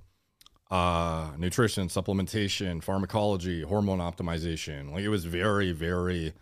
uh, 0.71 1.31
nutrition, 1.39 1.89
supplementation, 1.89 2.83
pharmacology, 2.83 3.63
hormone 3.63 3.99
optimization, 3.99 4.93
like 4.93 5.03
it 5.03 5.09
was 5.09 5.25
very, 5.25 5.73
very 5.73 6.35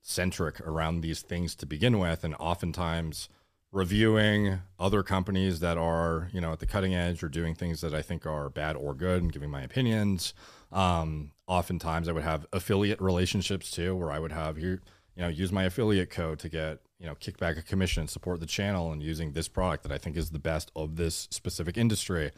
centric 0.00 0.60
around 0.60 1.00
these 1.00 1.22
things 1.22 1.54
to 1.56 1.66
begin 1.66 1.98
with, 1.98 2.24
and 2.24 2.34
oftentimes 2.38 3.28
reviewing 3.72 4.60
other 4.78 5.02
companies 5.02 5.58
that 5.58 5.76
are 5.76 6.30
you 6.32 6.40
know 6.40 6.52
at 6.52 6.60
the 6.60 6.66
cutting 6.66 6.94
edge 6.94 7.24
or 7.24 7.28
doing 7.28 7.54
things 7.54 7.80
that 7.80 7.92
I 7.92 8.02
think 8.02 8.24
are 8.24 8.48
bad 8.48 8.76
or 8.76 8.94
good 8.94 9.22
and 9.22 9.32
giving 9.32 9.50
my 9.50 9.62
opinions. 9.62 10.32
Um, 10.70 11.32
oftentimes 11.46 12.08
I 12.08 12.12
would 12.12 12.22
have 12.22 12.46
affiliate 12.52 13.00
relationships 13.00 13.70
too, 13.70 13.96
where 13.96 14.12
I 14.12 14.20
would 14.20 14.32
have 14.32 14.56
here 14.56 14.80
you 15.16 15.22
know 15.22 15.28
use 15.28 15.50
my 15.50 15.64
affiliate 15.64 16.10
code 16.10 16.38
to 16.40 16.48
get 16.48 16.80
you 17.00 17.06
know 17.06 17.14
kickback 17.16 17.58
a 17.58 17.62
commission, 17.62 18.06
support 18.06 18.40
the 18.40 18.46
channel, 18.46 18.92
and 18.92 19.02
using 19.02 19.32
this 19.32 19.48
product 19.48 19.82
that 19.82 19.92
I 19.92 19.98
think 19.98 20.16
is 20.16 20.30
the 20.30 20.38
best 20.38 20.70
of 20.76 20.96
this 20.96 21.28
specific 21.30 21.76
industry. 21.76 22.30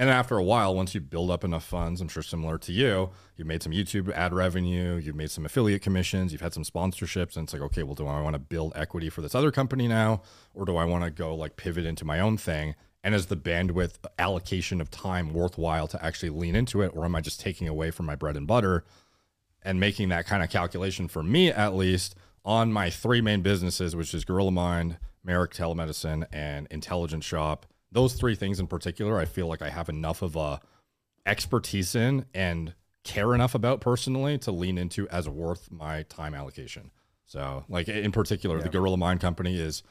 And 0.00 0.08
after 0.08 0.38
a 0.38 0.44
while, 0.44 0.76
once 0.76 0.94
you 0.94 1.00
build 1.00 1.28
up 1.28 1.42
enough 1.42 1.64
funds, 1.64 2.00
I'm 2.00 2.06
sure 2.06 2.22
similar 2.22 2.56
to 2.58 2.72
you, 2.72 3.10
you've 3.36 3.48
made 3.48 3.64
some 3.64 3.72
YouTube 3.72 4.12
ad 4.12 4.32
revenue, 4.32 4.94
you've 4.94 5.16
made 5.16 5.32
some 5.32 5.44
affiliate 5.44 5.82
commissions, 5.82 6.30
you've 6.30 6.40
had 6.40 6.54
some 6.54 6.62
sponsorships, 6.62 7.36
and 7.36 7.44
it's 7.44 7.52
like, 7.52 7.62
okay, 7.62 7.82
well, 7.82 7.96
do 7.96 8.06
I 8.06 8.22
want 8.22 8.34
to 8.34 8.38
build 8.38 8.74
equity 8.76 9.10
for 9.10 9.22
this 9.22 9.34
other 9.34 9.50
company 9.50 9.88
now, 9.88 10.22
or 10.54 10.64
do 10.64 10.76
I 10.76 10.84
want 10.84 11.02
to 11.02 11.10
go 11.10 11.34
like 11.34 11.56
pivot 11.56 11.84
into 11.84 12.04
my 12.04 12.20
own 12.20 12.36
thing? 12.36 12.76
And 13.02 13.12
is 13.12 13.26
the 13.26 13.36
bandwidth 13.36 13.96
allocation 14.20 14.80
of 14.80 14.88
time 14.88 15.32
worthwhile 15.34 15.88
to 15.88 16.04
actually 16.04 16.30
lean 16.30 16.54
into 16.54 16.80
it, 16.80 16.92
or 16.94 17.04
am 17.04 17.16
I 17.16 17.20
just 17.20 17.40
taking 17.40 17.66
away 17.66 17.90
from 17.90 18.06
my 18.06 18.14
bread 18.14 18.36
and 18.36 18.46
butter? 18.46 18.84
And 19.62 19.80
making 19.80 20.10
that 20.10 20.26
kind 20.26 20.44
of 20.44 20.50
calculation 20.50 21.08
for 21.08 21.24
me, 21.24 21.50
at 21.50 21.74
least, 21.74 22.14
on 22.44 22.72
my 22.72 22.88
three 22.88 23.20
main 23.20 23.42
businesses, 23.42 23.96
which 23.96 24.14
is 24.14 24.24
Gorilla 24.24 24.52
Mind, 24.52 24.98
Merek 25.26 25.52
Telemedicine, 25.52 26.24
and 26.32 26.68
Intelligent 26.70 27.24
Shop 27.24 27.66
those 27.90 28.14
three 28.14 28.34
things 28.34 28.60
in 28.60 28.66
particular, 28.66 29.18
I 29.18 29.24
feel 29.24 29.46
like 29.46 29.62
I 29.62 29.70
have 29.70 29.88
enough 29.88 30.22
of 30.22 30.36
a 30.36 30.60
expertise 31.26 31.94
in 31.94 32.26
and 32.34 32.74
care 33.04 33.34
enough 33.34 33.54
about 33.54 33.80
personally 33.80 34.38
to 34.38 34.52
lean 34.52 34.78
into 34.78 35.08
as 35.08 35.28
worth 35.28 35.70
my 35.70 36.02
time 36.04 36.34
allocation. 36.34 36.90
So, 37.26 37.64
like 37.68 37.88
in 37.88 38.12
particular, 38.12 38.60
the 38.60 38.68
Gorilla 38.68 38.96
Mind 38.96 39.20
Company 39.20 39.60
is 39.60 39.82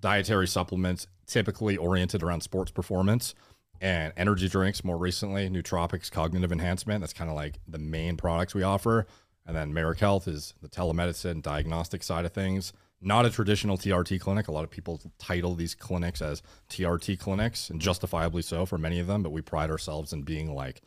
dietary 0.00 0.46
supplements 0.46 1.06
typically 1.26 1.76
oriented 1.76 2.22
around 2.22 2.42
sports 2.42 2.70
performance 2.70 3.34
and 3.80 4.12
energy 4.16 4.48
drinks. 4.48 4.84
More 4.84 4.98
recently, 4.98 5.48
Nootropics 5.48 6.10
Cognitive 6.10 6.52
Enhancement. 6.52 7.00
That's 7.00 7.12
kind 7.12 7.30
of 7.30 7.36
like 7.36 7.58
the 7.66 7.78
main 7.78 8.16
products 8.16 8.54
we 8.54 8.62
offer. 8.62 9.06
And 9.46 9.56
then 9.56 9.72
Merek 9.72 9.98
Health 9.98 10.26
is 10.28 10.54
the 10.62 10.68
telemedicine 10.68 11.42
diagnostic 11.42 12.02
side 12.02 12.24
of 12.24 12.32
things 12.32 12.72
not 13.04 13.26
a 13.26 13.30
traditional 13.30 13.76
TRT 13.76 14.20
clinic. 14.20 14.48
A 14.48 14.52
lot 14.52 14.64
of 14.64 14.70
people 14.70 15.00
title 15.18 15.54
these 15.54 15.74
clinics 15.74 16.22
as 16.22 16.42
TRT 16.70 17.18
clinics, 17.18 17.70
and 17.70 17.80
justifiably 17.80 18.42
so 18.42 18.66
for 18.66 18.78
many 18.78 18.98
of 18.98 19.06
them, 19.06 19.22
but 19.22 19.30
we 19.30 19.42
pride 19.42 19.70
ourselves 19.70 20.12
in 20.12 20.22
being 20.22 20.54
like 20.54 20.82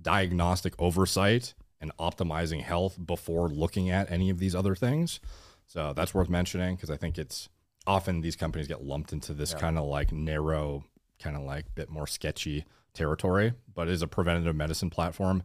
diagnostic 0.00 0.74
oversight 0.78 1.54
and 1.80 1.96
optimizing 1.98 2.62
health 2.62 2.98
before 3.04 3.48
looking 3.48 3.90
at 3.90 4.10
any 4.10 4.30
of 4.30 4.38
these 4.38 4.54
other 4.54 4.74
things. 4.74 5.20
So 5.66 5.92
that's 5.92 6.14
worth 6.14 6.28
mentioning 6.28 6.76
because 6.76 6.90
I 6.90 6.96
think 6.96 7.18
it's 7.18 7.48
often 7.86 8.20
these 8.20 8.36
companies 8.36 8.68
get 8.68 8.84
lumped 8.84 9.12
into 9.12 9.32
this 9.32 9.52
yeah. 9.52 9.58
kind 9.58 9.78
of 9.78 9.84
like 9.84 10.12
narrow, 10.12 10.84
kind 11.18 11.36
of 11.36 11.42
like 11.42 11.74
bit 11.74 11.90
more 11.90 12.06
sketchy 12.06 12.64
territory, 12.94 13.52
but 13.74 13.88
it 13.88 13.92
is 13.92 14.02
a 14.02 14.06
preventative 14.06 14.56
medicine 14.56 14.90
platform. 14.90 15.42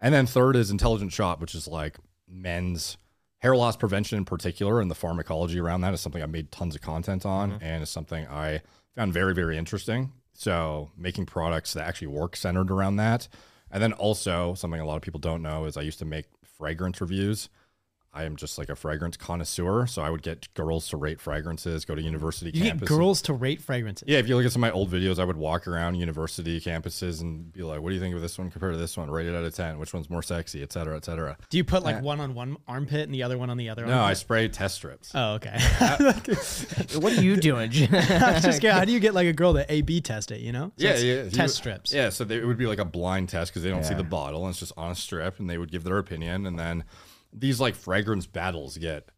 And 0.00 0.12
then 0.12 0.26
third 0.26 0.56
is 0.56 0.70
Intelligent 0.70 1.12
Shop, 1.12 1.40
which 1.40 1.54
is 1.54 1.68
like 1.68 1.96
men's 2.28 2.98
hair 3.42 3.56
loss 3.56 3.76
prevention 3.76 4.18
in 4.18 4.24
particular 4.24 4.80
and 4.80 4.88
the 4.88 4.94
pharmacology 4.94 5.58
around 5.58 5.80
that 5.80 5.92
is 5.92 6.00
something 6.00 6.22
I've 6.22 6.30
made 6.30 6.52
tons 6.52 6.76
of 6.76 6.80
content 6.80 7.26
on 7.26 7.50
mm-hmm. 7.50 7.64
and 7.64 7.82
is 7.82 7.90
something 7.90 8.24
I 8.28 8.62
found 8.94 9.12
very, 9.12 9.34
very 9.34 9.58
interesting. 9.58 10.12
So 10.32 10.90
making 10.96 11.26
products 11.26 11.72
that 11.72 11.86
actually 11.86 12.06
work 12.06 12.36
centered 12.36 12.70
around 12.70 12.96
that. 12.96 13.26
And 13.72 13.82
then 13.82 13.94
also 13.94 14.54
something 14.54 14.80
a 14.80 14.86
lot 14.86 14.96
of 14.96 15.02
people 15.02 15.18
don't 15.18 15.42
know 15.42 15.64
is 15.64 15.76
I 15.76 15.82
used 15.82 15.98
to 15.98 16.04
make 16.04 16.26
fragrance 16.56 17.00
reviews. 17.00 17.48
I 18.14 18.24
am 18.24 18.36
just 18.36 18.58
like 18.58 18.68
a 18.68 18.76
fragrance 18.76 19.16
connoisseur, 19.16 19.86
so 19.86 20.02
I 20.02 20.10
would 20.10 20.22
get 20.22 20.52
girls 20.52 20.86
to 20.90 20.98
rate 20.98 21.18
fragrances, 21.18 21.86
go 21.86 21.94
to 21.94 22.02
university 22.02 22.50
you 22.50 22.64
campus. 22.64 22.86
Get 22.86 22.94
girls 22.94 23.22
to 23.22 23.32
rate 23.32 23.62
fragrances. 23.62 24.06
Yeah, 24.06 24.18
if 24.18 24.28
you 24.28 24.36
look 24.36 24.44
at 24.44 24.52
some 24.52 24.62
of 24.62 24.70
my 24.70 24.76
old 24.76 24.90
videos, 24.90 25.18
I 25.18 25.24
would 25.24 25.38
walk 25.38 25.66
around 25.66 25.94
university 25.94 26.60
campuses 26.60 27.22
and 27.22 27.50
be 27.50 27.62
like, 27.62 27.80
"What 27.80 27.88
do 27.88 27.94
you 27.94 28.02
think 28.02 28.14
of 28.14 28.20
this 28.20 28.38
one 28.38 28.50
compared 28.50 28.74
to 28.74 28.78
this 28.78 28.98
one? 28.98 29.10
Rate 29.10 29.28
it 29.28 29.34
out 29.34 29.44
of 29.44 29.54
ten. 29.54 29.78
Which 29.78 29.94
one's 29.94 30.10
more 30.10 30.22
sexy, 30.22 30.62
et 30.62 30.72
cetera, 30.74 30.94
et 30.94 31.06
cetera." 31.06 31.38
Do 31.48 31.56
you 31.56 31.64
put 31.64 31.84
like 31.84 31.96
yeah. 31.96 32.02
one 32.02 32.20
on 32.20 32.34
one 32.34 32.58
armpit 32.68 33.00
and 33.00 33.14
the 33.14 33.22
other 33.22 33.38
one 33.38 33.48
on 33.48 33.56
the 33.56 33.70
other? 33.70 33.86
No, 33.86 33.92
armpit? 33.92 34.10
I 34.10 34.12
spray 34.12 34.48
test 34.48 34.74
strips. 34.74 35.12
Oh, 35.14 35.34
okay. 35.34 35.56
Uh, 35.80 36.12
what 37.00 37.16
are 37.16 37.22
you 37.22 37.36
doing? 37.36 37.70
just 37.70 38.62
how 38.62 38.84
do 38.84 38.92
you 38.92 39.00
get 39.00 39.14
like 39.14 39.26
a 39.26 39.32
girl 39.32 39.54
to 39.54 39.72
A/B 39.72 40.02
test 40.02 40.32
it? 40.32 40.40
You 40.40 40.52
know? 40.52 40.70
So 40.76 40.86
yeah, 40.86 40.96
yeah. 40.98 41.22
Test 41.30 41.36
you, 41.36 41.48
strips. 41.48 41.94
Yeah, 41.94 42.10
so 42.10 42.24
they, 42.24 42.36
it 42.36 42.46
would 42.46 42.58
be 42.58 42.66
like 42.66 42.78
a 42.78 42.84
blind 42.84 43.30
test 43.30 43.52
because 43.52 43.62
they 43.62 43.70
don't 43.70 43.82
yeah. 43.82 43.88
see 43.88 43.94
the 43.94 44.04
bottle 44.04 44.42
and 44.42 44.50
it's 44.50 44.60
just 44.60 44.72
on 44.76 44.90
a 44.90 44.94
strip, 44.94 45.40
and 45.40 45.48
they 45.48 45.56
would 45.56 45.72
give 45.72 45.84
their 45.84 45.96
opinion, 45.96 46.44
and 46.44 46.58
then 46.58 46.84
these 47.32 47.60
like 47.60 47.74
fragrance 47.74 48.26
battles 48.26 48.76
get 48.78 49.08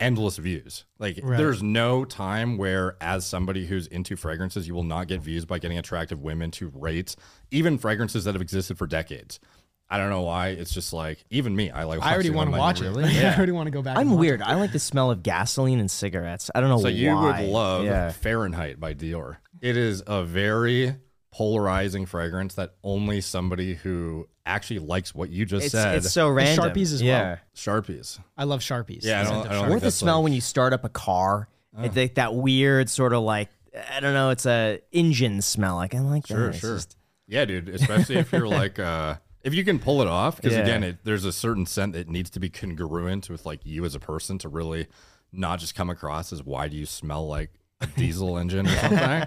endless 0.00 0.36
views. 0.36 0.84
Like 0.98 1.20
right. 1.22 1.36
there's 1.36 1.62
no 1.62 2.04
time 2.04 2.56
where 2.56 2.96
as 3.00 3.26
somebody 3.26 3.66
who's 3.66 3.86
into 3.86 4.16
fragrances, 4.16 4.68
you 4.68 4.74
will 4.74 4.84
not 4.84 5.08
get 5.08 5.20
views 5.20 5.44
by 5.44 5.58
getting 5.58 5.78
attractive 5.78 6.22
women 6.22 6.50
to 6.52 6.70
rate 6.74 7.16
even 7.50 7.78
fragrances 7.78 8.24
that 8.24 8.34
have 8.34 8.42
existed 8.42 8.78
for 8.78 8.86
decades. 8.86 9.40
I 9.90 9.98
don't 9.98 10.08
know 10.08 10.22
why. 10.22 10.48
It's 10.48 10.72
just 10.72 10.92
like 10.92 11.24
even 11.30 11.54
me. 11.54 11.70
I 11.70 11.84
like. 11.84 12.02
I 12.02 12.14
already 12.14 12.30
want 12.30 12.50
to 12.50 12.58
watch 12.58 12.80
it. 12.80 12.88
Really? 12.88 13.04
Yeah. 13.14 13.32
I 13.32 13.36
already 13.36 13.52
want 13.52 13.66
to 13.66 13.70
go 13.70 13.82
back. 13.82 13.98
I'm 13.98 14.16
weird. 14.16 14.40
It. 14.40 14.46
I 14.46 14.54
like 14.54 14.72
the 14.72 14.78
smell 14.78 15.10
of 15.10 15.22
gasoline 15.22 15.78
and 15.78 15.90
cigarettes. 15.90 16.50
I 16.54 16.60
don't 16.60 16.70
know. 16.70 16.78
So 16.78 16.84
why. 16.84 16.90
you 16.90 17.14
would 17.16 17.40
love 17.40 17.84
yeah. 17.84 18.10
Fahrenheit 18.10 18.80
by 18.80 18.94
Dior. 18.94 19.36
It 19.60 19.76
is 19.76 20.02
a 20.06 20.24
very 20.24 20.96
polarizing 21.34 22.06
fragrance 22.06 22.54
that 22.54 22.74
only 22.84 23.20
somebody 23.20 23.74
who 23.74 24.28
actually 24.46 24.78
likes 24.78 25.12
what 25.12 25.30
you 25.30 25.44
just 25.44 25.66
it's, 25.66 25.72
said. 25.72 25.96
It's 25.96 26.12
so 26.12 26.28
random. 26.28 26.70
Sharpies 26.70 26.92
as 26.92 27.02
yeah. 27.02 27.22
well. 27.22 27.38
Sharpies. 27.56 28.20
I 28.38 28.44
love 28.44 28.60
Sharpies. 28.60 29.00
Yeah, 29.02 29.20
I 29.20 29.24
don't, 29.24 29.48
I 29.48 29.52
don't 29.54 29.72
Or 29.72 29.80
the 29.80 29.90
smell 29.90 30.18
like... 30.18 30.24
when 30.24 30.32
you 30.32 30.40
start 30.40 30.72
up 30.72 30.84
a 30.84 30.88
car. 30.88 31.48
Oh. 31.76 31.82
It's 31.82 31.96
like 31.96 32.14
that 32.14 32.36
weird 32.36 32.88
sort 32.88 33.12
of 33.12 33.24
like 33.24 33.48
I 33.90 33.98
don't 33.98 34.14
know. 34.14 34.30
It's 34.30 34.46
a 34.46 34.80
engine 34.92 35.42
smell. 35.42 35.74
Like 35.74 35.96
I 35.96 35.98
like 35.98 36.28
sure, 36.28 36.52
that. 36.52 36.54
Sure, 36.54 36.76
just... 36.76 36.96
Yeah, 37.26 37.44
dude. 37.46 37.68
Especially 37.68 38.16
if 38.16 38.30
you're 38.30 38.48
like. 38.48 38.78
uh 38.78 39.16
if 39.42 39.52
you 39.52 39.62
can 39.62 39.78
pull 39.78 40.00
it 40.00 40.08
off, 40.08 40.36
because 40.36 40.54
yeah. 40.54 40.60
again, 40.60 40.82
it, 40.82 40.98
there's 41.04 41.26
a 41.26 41.32
certain 41.32 41.66
scent 41.66 41.92
that 41.92 42.08
needs 42.08 42.30
to 42.30 42.40
be 42.40 42.48
congruent 42.48 43.28
with 43.28 43.44
like 43.44 43.60
you 43.64 43.84
as 43.84 43.94
a 43.94 44.00
person 44.00 44.38
to 44.38 44.48
really 44.48 44.86
not 45.32 45.58
just 45.58 45.74
come 45.74 45.90
across 45.90 46.32
as 46.32 46.42
why 46.42 46.68
do 46.68 46.76
you 46.76 46.86
smell 46.86 47.26
like 47.26 47.50
a 47.84 47.98
diesel 47.98 48.38
engine 48.38 48.66
or 48.66 48.76
something. 48.76 49.26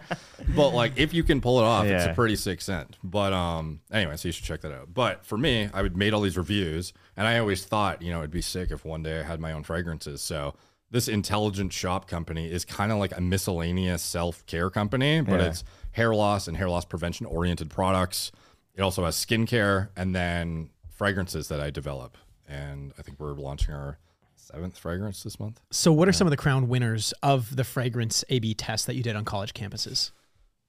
but 0.56 0.70
like 0.70 0.94
if 0.98 1.14
you 1.14 1.24
can 1.24 1.42
pull 1.42 1.60
it 1.60 1.64
off, 1.64 1.86
it's 1.86 2.06
a 2.06 2.14
pretty 2.14 2.36
sick 2.36 2.62
scent. 2.62 2.98
But 3.04 3.34
um 3.34 3.80
anyway, 3.92 4.18
so 4.18 4.28
you 4.28 4.32
should 4.32 4.46
check 4.46 4.62
that 4.62 4.72
out. 4.72 4.94
But 4.94 5.26
for 5.26 5.38
me, 5.38 5.70
I 5.74 5.82
would 5.82 5.96
made 5.96 6.14
all 6.14 6.22
these 6.22 6.38
reviews 6.38 6.94
and 7.16 7.28
I 7.28 7.40
always 7.40 7.66
thought, 7.66 8.02
you 8.02 8.12
know, 8.12 8.20
it'd 8.20 8.32
be 8.32 8.42
sick 8.42 8.72
if 8.72 8.86
one 8.86 9.04
day 9.04 9.20
I 9.20 9.24
had 9.24 9.40
my 9.40 9.52
own 9.54 9.64
fragrances. 9.64 10.22
So 10.22 10.54
this 10.90 11.08
intelligent 11.08 11.74
shop 11.74 12.08
company 12.08 12.50
is 12.52 12.64
kind 12.64 12.92
of 12.92 12.98
like 12.98 13.16
a 13.18 13.20
miscellaneous 13.22 14.02
self-care 14.02 14.70
company, 14.70 15.20
but 15.22 15.40
Yeah. 15.40 15.48
it's 15.48 15.64
hair 15.92 16.16
loss 16.16 16.48
and 16.48 16.56
hair 16.56 16.70
loss 16.70 16.86
prevention 16.86 17.26
oriented 17.26 17.70
products. 17.70 18.32
It 18.76 18.82
also 18.82 19.04
has 19.06 19.16
skincare 19.16 19.90
and 19.98 20.16
then 20.16 20.70
fragrances 20.90 21.48
that 21.50 21.60
I 21.60 21.72
develop. 21.72 22.18
And 22.48 22.94
I 22.98 23.02
think 23.02 23.20
we're 23.20 23.34
launching 23.34 23.74
our 23.74 23.98
seventh 24.48 24.78
fragrance 24.78 25.24
this 25.24 25.40
month. 25.40 25.60
So, 25.72 25.92
what 25.92 26.08
are 26.08 26.14
some 26.14 26.28
of 26.28 26.32
the 26.32 26.38
crown 26.38 26.68
winners 26.68 27.14
of 27.22 27.56
the 27.56 27.64
fragrance 27.64 28.24
A/B 28.30 28.54
test 28.54 28.88
that 28.88 28.96
you 28.96 29.04
did 29.04 29.16
on 29.16 29.26
college 29.26 29.54
campuses? 29.54 30.12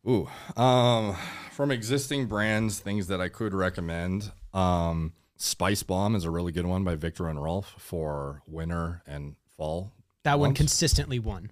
Ooh, 0.09 0.29
um, 0.57 1.16
from 1.53 1.70
existing 1.70 2.26
brands, 2.26 2.79
things 2.79 3.09
that 3.09 3.20
I 3.20 3.29
could 3.29 3.53
recommend. 3.55 4.31
Um, 4.55 5.12
Spice 5.37 5.83
Bomb 5.83 6.14
is 6.14 6.24
a 6.24 6.31
really 6.31 6.53
good 6.53 6.66
one 6.66 6.83
by 6.85 6.95
Viktor 6.95 7.29
and 7.29 7.43
Rolf 7.43 7.74
for 7.79 8.43
winter 8.47 9.03
and 9.07 9.37
fall. 9.57 9.93
That 10.24 10.33
months. 10.33 10.41
one 10.41 10.55
consistently 10.55 11.18
won. 11.18 11.51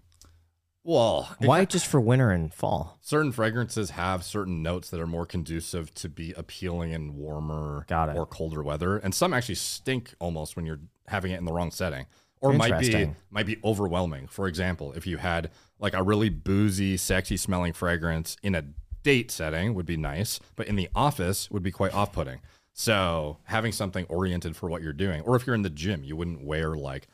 Well, 0.87 1.35
why 1.41 1.65
just 1.65 1.89
for 1.89 2.01
winter 2.01 2.31
and 2.31 2.55
fall? 2.55 2.97
Certain 3.01 3.33
fragrances 3.33 3.91
have 3.91 4.23
certain 4.23 4.63
notes 4.63 4.89
that 4.91 5.01
are 5.01 5.07
more 5.07 5.27
conducive 5.27 5.93
to 5.95 6.09
be 6.09 6.33
appealing 6.37 6.93
in 6.93 7.17
warmer 7.17 7.85
or 7.91 8.25
colder 8.25 8.63
weather, 8.63 8.97
and 8.99 9.13
some 9.13 9.35
actually 9.35 9.57
stink 9.57 10.15
almost 10.21 10.55
when 10.55 10.65
you're 10.65 10.79
having 11.09 11.33
it 11.33 11.39
in 11.39 11.45
the 11.45 11.53
wrong 11.53 11.73
setting, 11.73 12.07
or 12.41 12.53
might 12.53 12.79
be 12.79 13.11
might 13.31 13.47
be 13.47 13.59
overwhelming. 13.65 14.29
For 14.29 14.47
example, 14.47 14.93
if 14.93 15.09
you 15.09 15.17
had 15.17 15.51
like 15.81 15.95
a 15.95 16.05
really 16.05 16.29
boozy, 16.29 16.97
sexy 16.97 17.37
smelling 17.37 17.73
fragrance 17.73 18.37
in 18.45 18.55
a 18.55 18.63
date 19.03 19.33
setting 19.33 19.75
would 19.75 19.87
be 19.87 19.97
nice, 19.97 20.39
but 20.55 20.69
in 20.69 20.77
the 20.77 20.89
office 20.95 21.51
would 21.51 21.65
be 21.65 21.73
quite 21.73 21.95
off 21.95 22.13
putting. 22.13 22.41
So 22.75 23.39
having 23.45 23.73
something 23.73 24.05
oriented 24.05 24.55
for 24.55 24.69
what 24.69 24.83
you're 24.83 24.93
doing, 24.93 25.23
or 25.23 25.35
if 25.35 25.47
you're 25.47 25.57
in 25.57 25.63
the 25.63 25.71
gym, 25.71 26.05
you 26.05 26.15
wouldn't 26.15 26.45
wear 26.45 26.77
like 26.77 27.09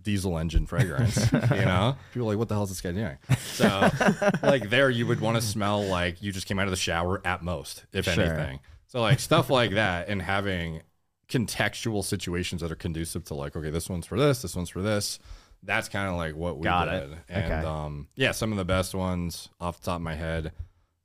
diesel 0.00 0.38
engine 0.38 0.66
fragrance. 0.66 1.16
you 1.32 1.38
know, 1.64 1.96
people 2.12 2.28
are 2.28 2.32
like, 2.32 2.38
"What 2.38 2.48
the 2.48 2.54
hell 2.54 2.64
is 2.64 2.70
this 2.70 2.80
guy 2.80 2.92
doing?" 2.92 3.16
So, 3.52 3.90
like, 4.42 4.68
there 4.70 4.90
you 4.90 5.06
would 5.06 5.20
want 5.20 5.36
to 5.36 5.42
smell 5.42 5.82
like 5.84 6.22
you 6.22 6.32
just 6.32 6.46
came 6.46 6.58
out 6.58 6.66
of 6.66 6.70
the 6.72 6.76
shower 6.76 7.20
at 7.26 7.42
most, 7.42 7.84
if 7.92 8.04
sure. 8.06 8.22
anything. 8.24 8.60
So, 8.88 9.00
like 9.00 9.20
stuff 9.20 9.50
like 9.50 9.72
that, 9.72 10.08
and 10.08 10.20
having 10.22 10.82
contextual 11.28 12.04
situations 12.04 12.60
that 12.60 12.70
are 12.70 12.76
conducive 12.76 13.24
to 13.24 13.34
like, 13.34 13.56
okay, 13.56 13.70
this 13.70 13.88
one's 13.88 14.06
for 14.06 14.18
this, 14.18 14.42
this 14.42 14.54
one's 14.54 14.68
for 14.70 14.82
this. 14.82 15.18
that's 15.62 15.88
kind 15.88 16.08
of 16.10 16.16
like 16.16 16.36
what 16.36 16.58
we 16.58 16.64
Got 16.64 16.84
did. 16.86 17.10
it. 17.12 17.18
And 17.30 17.44
Okay. 17.52 17.66
um, 17.66 18.08
yeah, 18.14 18.32
some 18.32 18.52
of 18.52 18.58
the 18.58 18.64
best 18.66 18.94
ones 18.94 19.48
off 19.60 19.80
the 19.80 19.86
top 19.86 19.96
of 19.96 20.02
my 20.02 20.14
head. 20.14 20.52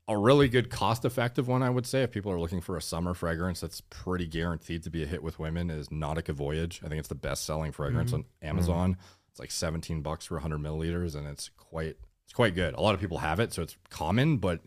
A 0.09 0.17
really 0.17 0.49
good 0.49 0.69
cost 0.69 1.05
effective 1.05 1.47
one, 1.47 1.63
I 1.63 1.69
would 1.69 1.85
say, 1.85 2.01
if 2.01 2.11
people 2.11 2.31
are 2.31 2.39
looking 2.39 2.61
for 2.61 2.75
a 2.75 2.81
summer 2.81 3.13
fragrance 3.13 3.61
that's 3.61 3.81
pretty 3.89 4.25
guaranteed 4.25 4.83
to 4.83 4.89
be 4.89 5.03
a 5.03 5.05
hit 5.05 5.21
with 5.21 5.39
women, 5.39 5.69
is 5.69 5.89
Nautica 5.89 6.33
Voyage. 6.33 6.81
I 6.83 6.89
think 6.89 6.99
it's 6.99 7.07
the 7.07 7.15
best 7.15 7.45
selling 7.45 7.71
fragrance 7.71 8.11
mm-hmm. 8.11 8.21
on 8.21 8.49
Amazon. 8.49 8.97
It's 9.29 9.39
like 9.39 9.51
17 9.51 10.01
bucks 10.01 10.25
for 10.25 10.35
100 10.35 10.59
milliliters, 10.59 11.15
and 11.15 11.27
it's 11.27 11.49
quite 11.55 11.95
it's 12.25 12.33
quite 12.33 12.55
good. 12.55 12.73
A 12.73 12.81
lot 12.81 12.95
of 12.95 12.99
people 12.99 13.19
have 13.19 13.39
it, 13.39 13.53
so 13.53 13.61
it's 13.61 13.77
common, 13.89 14.37
but 14.37 14.61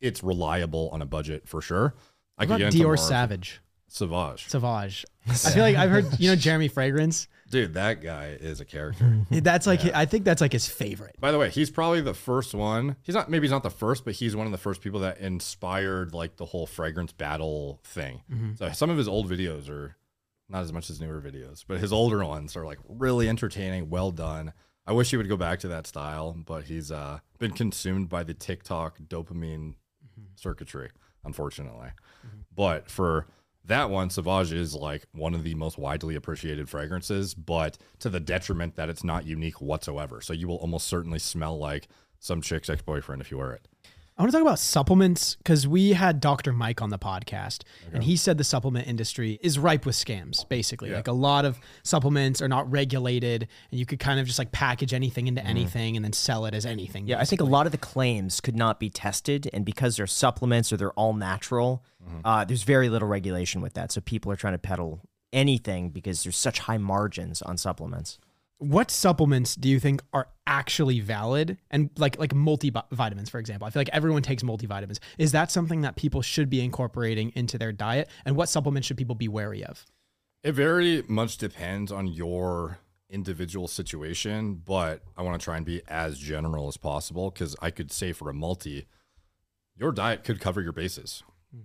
it's 0.00 0.22
reliable 0.22 0.88
on 0.90 1.02
a 1.02 1.06
budget 1.06 1.46
for 1.46 1.60
sure. 1.60 1.94
I 2.38 2.42
What 2.42 2.56
about 2.56 2.60
into 2.62 2.82
more 2.82 2.96
Dior 2.96 2.98
Savage. 2.98 3.60
Savage? 3.88 4.48
Sauvage. 4.48 5.04
I 5.28 5.34
feel 5.34 5.62
like 5.62 5.76
I've 5.76 5.90
heard, 5.90 6.06
you 6.18 6.28
know, 6.30 6.36
Jeremy 6.36 6.68
Fragrance. 6.68 7.28
Dude, 7.48 7.74
that 7.74 8.02
guy 8.02 8.36
is 8.40 8.60
a 8.60 8.64
character. 8.64 9.24
That's 9.30 9.66
like, 9.66 9.84
I 9.94 10.04
think 10.04 10.24
that's 10.24 10.40
like 10.40 10.52
his 10.52 10.66
favorite. 10.66 11.14
By 11.20 11.30
the 11.30 11.38
way, 11.38 11.48
he's 11.48 11.70
probably 11.70 12.00
the 12.00 12.14
first 12.14 12.54
one. 12.54 12.96
He's 13.02 13.14
not 13.14 13.30
maybe 13.30 13.44
he's 13.46 13.52
not 13.52 13.62
the 13.62 13.70
first, 13.70 14.04
but 14.04 14.14
he's 14.14 14.34
one 14.34 14.46
of 14.46 14.52
the 14.52 14.58
first 14.58 14.80
people 14.80 15.00
that 15.00 15.18
inspired 15.18 16.12
like 16.12 16.36
the 16.36 16.44
whole 16.44 16.66
fragrance 16.66 17.12
battle 17.12 17.80
thing. 17.84 18.22
Mm-hmm. 18.30 18.54
So 18.56 18.72
some 18.72 18.90
of 18.90 18.98
his 18.98 19.06
old 19.06 19.30
videos 19.30 19.68
are 19.68 19.96
not 20.48 20.62
as 20.62 20.72
much 20.72 20.90
as 20.90 21.00
newer 21.00 21.20
videos, 21.20 21.64
but 21.66 21.78
his 21.78 21.92
older 21.92 22.24
ones 22.24 22.56
are 22.56 22.64
like 22.64 22.78
really 22.88 23.28
entertaining, 23.28 23.90
well 23.90 24.10
done. 24.10 24.52
I 24.86 24.92
wish 24.92 25.10
he 25.10 25.16
would 25.16 25.28
go 25.28 25.36
back 25.36 25.58
to 25.60 25.68
that 25.68 25.86
style, 25.86 26.32
but 26.32 26.64
he's 26.64 26.90
uh, 26.92 27.18
been 27.38 27.52
consumed 27.52 28.08
by 28.08 28.22
the 28.22 28.34
TikTok 28.34 29.00
dopamine 29.00 29.74
mm-hmm. 29.74 30.22
circuitry, 30.36 30.90
unfortunately. 31.24 31.90
Mm-hmm. 32.26 32.38
But 32.54 32.90
for 32.90 33.26
that 33.66 33.90
one, 33.90 34.10
Sauvage 34.10 34.52
is 34.52 34.74
like 34.74 35.04
one 35.12 35.34
of 35.34 35.44
the 35.44 35.54
most 35.54 35.78
widely 35.78 36.14
appreciated 36.14 36.68
fragrances, 36.68 37.34
but 37.34 37.78
to 38.00 38.08
the 38.08 38.20
detriment 38.20 38.76
that 38.76 38.88
it's 38.88 39.04
not 39.04 39.26
unique 39.26 39.60
whatsoever. 39.60 40.20
So 40.20 40.32
you 40.32 40.48
will 40.48 40.56
almost 40.56 40.86
certainly 40.86 41.18
smell 41.18 41.58
like 41.58 41.88
some 42.18 42.40
chick's 42.40 42.70
ex 42.70 42.82
boyfriend 42.82 43.20
if 43.20 43.30
you 43.30 43.38
wear 43.38 43.52
it. 43.52 43.68
I 44.18 44.22
want 44.22 44.32
to 44.32 44.38
talk 44.38 44.46
about 44.46 44.58
supplements 44.58 45.36
because 45.36 45.68
we 45.68 45.92
had 45.92 46.20
Dr. 46.22 46.54
Mike 46.54 46.80
on 46.80 46.88
the 46.88 46.98
podcast, 46.98 47.64
and 47.92 48.02
he 48.02 48.16
said 48.16 48.38
the 48.38 48.44
supplement 48.44 48.86
industry 48.88 49.38
is 49.42 49.58
ripe 49.58 49.84
with 49.84 49.94
scams. 49.94 50.48
Basically, 50.48 50.88
like 50.90 51.06
a 51.06 51.12
lot 51.12 51.44
of 51.44 51.58
supplements 51.82 52.40
are 52.40 52.48
not 52.48 52.70
regulated, 52.70 53.46
and 53.70 53.78
you 53.78 53.84
could 53.84 53.98
kind 53.98 54.18
of 54.18 54.26
just 54.26 54.38
like 54.38 54.52
package 54.52 54.94
anything 54.94 55.26
into 55.26 55.44
anything 55.44 55.96
and 55.96 56.04
then 56.04 56.14
sell 56.14 56.46
it 56.46 56.54
as 56.54 56.64
anything. 56.64 57.06
Yeah, 57.06 57.20
I 57.20 57.26
think 57.26 57.42
a 57.42 57.44
lot 57.44 57.66
of 57.66 57.72
the 57.72 57.78
claims 57.78 58.40
could 58.40 58.56
not 58.56 58.80
be 58.80 58.88
tested, 58.88 59.50
and 59.52 59.66
because 59.66 59.98
they're 59.98 60.06
supplements 60.06 60.72
or 60.72 60.78
they're 60.78 60.92
all 60.92 61.12
natural, 61.12 61.84
uh, 62.24 62.42
there's 62.46 62.62
very 62.62 62.88
little 62.88 63.08
regulation 63.08 63.60
with 63.60 63.74
that. 63.74 63.92
So 63.92 64.00
people 64.00 64.32
are 64.32 64.36
trying 64.36 64.54
to 64.54 64.58
peddle 64.58 65.02
anything 65.30 65.90
because 65.90 66.22
there's 66.22 66.38
such 66.38 66.60
high 66.60 66.78
margins 66.78 67.42
on 67.42 67.58
supplements. 67.58 68.18
What 68.58 68.90
supplements 68.90 69.54
do 69.54 69.68
you 69.68 69.78
think 69.78 70.02
are 70.12 70.28
actually 70.46 71.00
valid 71.00 71.58
and 71.70 71.90
like 71.98 72.18
like 72.18 72.32
multivitamins, 72.32 73.28
for 73.28 73.38
example? 73.38 73.66
I 73.66 73.70
feel 73.70 73.80
like 73.80 73.90
everyone 73.92 74.22
takes 74.22 74.42
multivitamins. 74.42 74.98
Is 75.18 75.32
that 75.32 75.50
something 75.50 75.82
that 75.82 75.96
people 75.96 76.22
should 76.22 76.48
be 76.48 76.60
incorporating 76.60 77.32
into 77.34 77.58
their 77.58 77.72
diet? 77.72 78.08
And 78.24 78.34
what 78.34 78.48
supplements 78.48 78.86
should 78.86 78.96
people 78.96 79.14
be 79.14 79.28
wary 79.28 79.62
of? 79.62 79.84
It 80.42 80.52
very 80.52 81.02
much 81.06 81.36
depends 81.36 81.92
on 81.92 82.06
your 82.06 82.78
individual 83.10 83.68
situation, 83.68 84.54
but 84.64 85.02
I 85.16 85.22
want 85.22 85.40
to 85.40 85.44
try 85.44 85.56
and 85.56 85.66
be 85.66 85.82
as 85.88 86.18
general 86.18 86.68
as 86.68 86.76
possible 86.76 87.30
because 87.30 87.56
I 87.60 87.70
could 87.70 87.92
say 87.92 88.12
for 88.12 88.28
a 88.28 88.34
multi, 88.34 88.86
your 89.76 89.92
diet 89.92 90.24
could 90.24 90.40
cover 90.40 90.60
your 90.60 90.72
bases. 90.72 91.22
Hmm. 91.54 91.62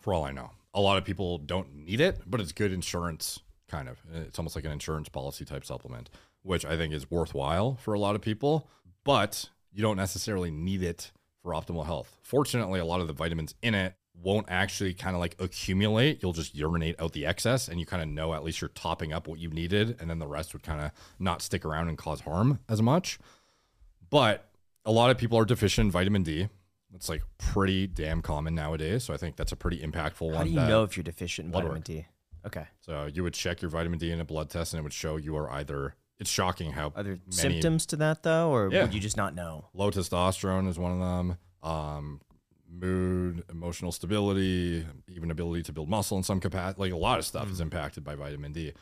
For 0.00 0.14
all 0.14 0.24
I 0.24 0.32
know, 0.32 0.50
a 0.74 0.80
lot 0.80 0.98
of 0.98 1.04
people 1.04 1.38
don't 1.38 1.74
need 1.74 2.00
it, 2.00 2.20
but 2.26 2.40
it's 2.40 2.52
good 2.52 2.72
insurance, 2.72 3.40
kind 3.72 3.88
of. 3.88 3.98
Uh, 4.14 4.20
it's 4.20 4.38
almost 4.38 4.54
like 4.54 4.64
an 4.64 4.70
insurance 4.70 5.08
policy 5.08 5.44
type 5.44 5.64
supplement, 5.64 6.10
which 6.42 6.64
I 6.64 6.76
think 6.76 6.92
is 6.94 7.10
worthwhile 7.10 7.76
for 7.76 7.94
a 7.94 7.98
lot 7.98 8.14
of 8.14 8.20
people, 8.20 8.68
but 9.02 9.48
you 9.72 9.82
don't 9.82 9.96
necessarily 9.96 10.50
need 10.50 10.82
it 10.82 11.10
for 11.42 11.52
optimal 11.52 11.86
health. 11.86 12.18
Fortunately, 12.22 12.78
a 12.78 12.84
lot 12.84 13.00
of 13.00 13.08
the 13.08 13.12
vitamins 13.12 13.54
in 13.62 13.74
it 13.74 13.94
won't 14.14 14.46
actually 14.48 14.92
kind 14.94 15.16
of 15.16 15.20
like 15.20 15.34
accumulate. 15.40 16.22
You'll 16.22 16.34
just 16.34 16.54
urinate 16.54 17.00
out 17.00 17.12
the 17.12 17.24
excess 17.26 17.66
and 17.66 17.80
you 17.80 17.86
kind 17.86 18.02
of 18.02 18.08
know 18.08 18.34
at 18.34 18.44
least 18.44 18.60
you're 18.60 18.68
topping 18.68 19.12
up 19.12 19.26
what 19.26 19.38
you 19.38 19.48
needed 19.48 19.96
and 20.00 20.08
then 20.08 20.18
the 20.18 20.26
rest 20.26 20.52
would 20.52 20.62
kind 20.62 20.82
of 20.82 20.92
not 21.18 21.42
stick 21.42 21.64
around 21.64 21.88
and 21.88 21.96
cause 21.96 22.20
harm 22.20 22.60
as 22.68 22.82
much. 22.82 23.18
But 24.10 24.48
a 24.84 24.92
lot 24.92 25.10
of 25.10 25.16
people 25.16 25.38
are 25.38 25.46
deficient 25.46 25.86
in 25.86 25.90
vitamin 25.90 26.22
D. 26.22 26.48
It's 26.94 27.08
like 27.08 27.22
pretty 27.38 27.86
damn 27.86 28.20
common 28.20 28.54
nowadays. 28.54 29.04
So 29.04 29.14
I 29.14 29.16
think 29.16 29.36
that's 29.36 29.52
a 29.52 29.56
pretty 29.56 29.78
impactful 29.78 30.26
one. 30.26 30.34
How 30.34 30.44
do 30.44 30.50
you 30.50 30.56
know 30.56 30.82
if 30.82 30.96
you're 30.96 31.04
deficient 31.04 31.46
in 31.46 31.52
vitamin 31.52 31.76
work. 31.76 31.84
D? 31.84 32.06
Okay. 32.46 32.66
So 32.80 33.06
you 33.06 33.22
would 33.22 33.34
check 33.34 33.62
your 33.62 33.70
vitamin 33.70 33.98
D 33.98 34.10
in 34.10 34.20
a 34.20 34.24
blood 34.24 34.50
test 34.50 34.72
and 34.74 34.80
it 34.80 34.82
would 34.82 34.92
show 34.92 35.16
you 35.16 35.36
are 35.36 35.50
either 35.50 35.94
it's 36.18 36.30
shocking 36.30 36.72
how 36.72 36.92
Are 36.94 37.02
there 37.02 37.12
many 37.14 37.20
symptoms 37.30 37.86
to 37.86 37.96
that 37.96 38.22
though, 38.22 38.50
or 38.50 38.70
Yeah. 38.72 38.82
would 38.82 38.94
you 38.94 39.00
just 39.00 39.16
not 39.16 39.34
know? 39.34 39.66
low 39.74 39.90
testosterone 39.90 40.68
is 40.68 40.78
one 40.78 40.92
of 40.92 40.98
them. 40.98 41.36
Um, 41.62 42.20
mood, 42.68 43.44
emotional 43.50 43.92
stability, 43.92 44.86
even 45.08 45.30
ability 45.30 45.62
to 45.64 45.72
build 45.72 45.88
muscle 45.88 46.16
in 46.16 46.22
some 46.22 46.40
capacity. 46.40 46.80
Like 46.80 46.92
a 46.92 46.96
lot 46.96 47.18
of 47.18 47.24
stuff 47.24 47.50
is 47.50 47.60
impacted 47.60 48.04
by 48.04 48.14
vitamin 48.14 48.52
D. 48.52 48.72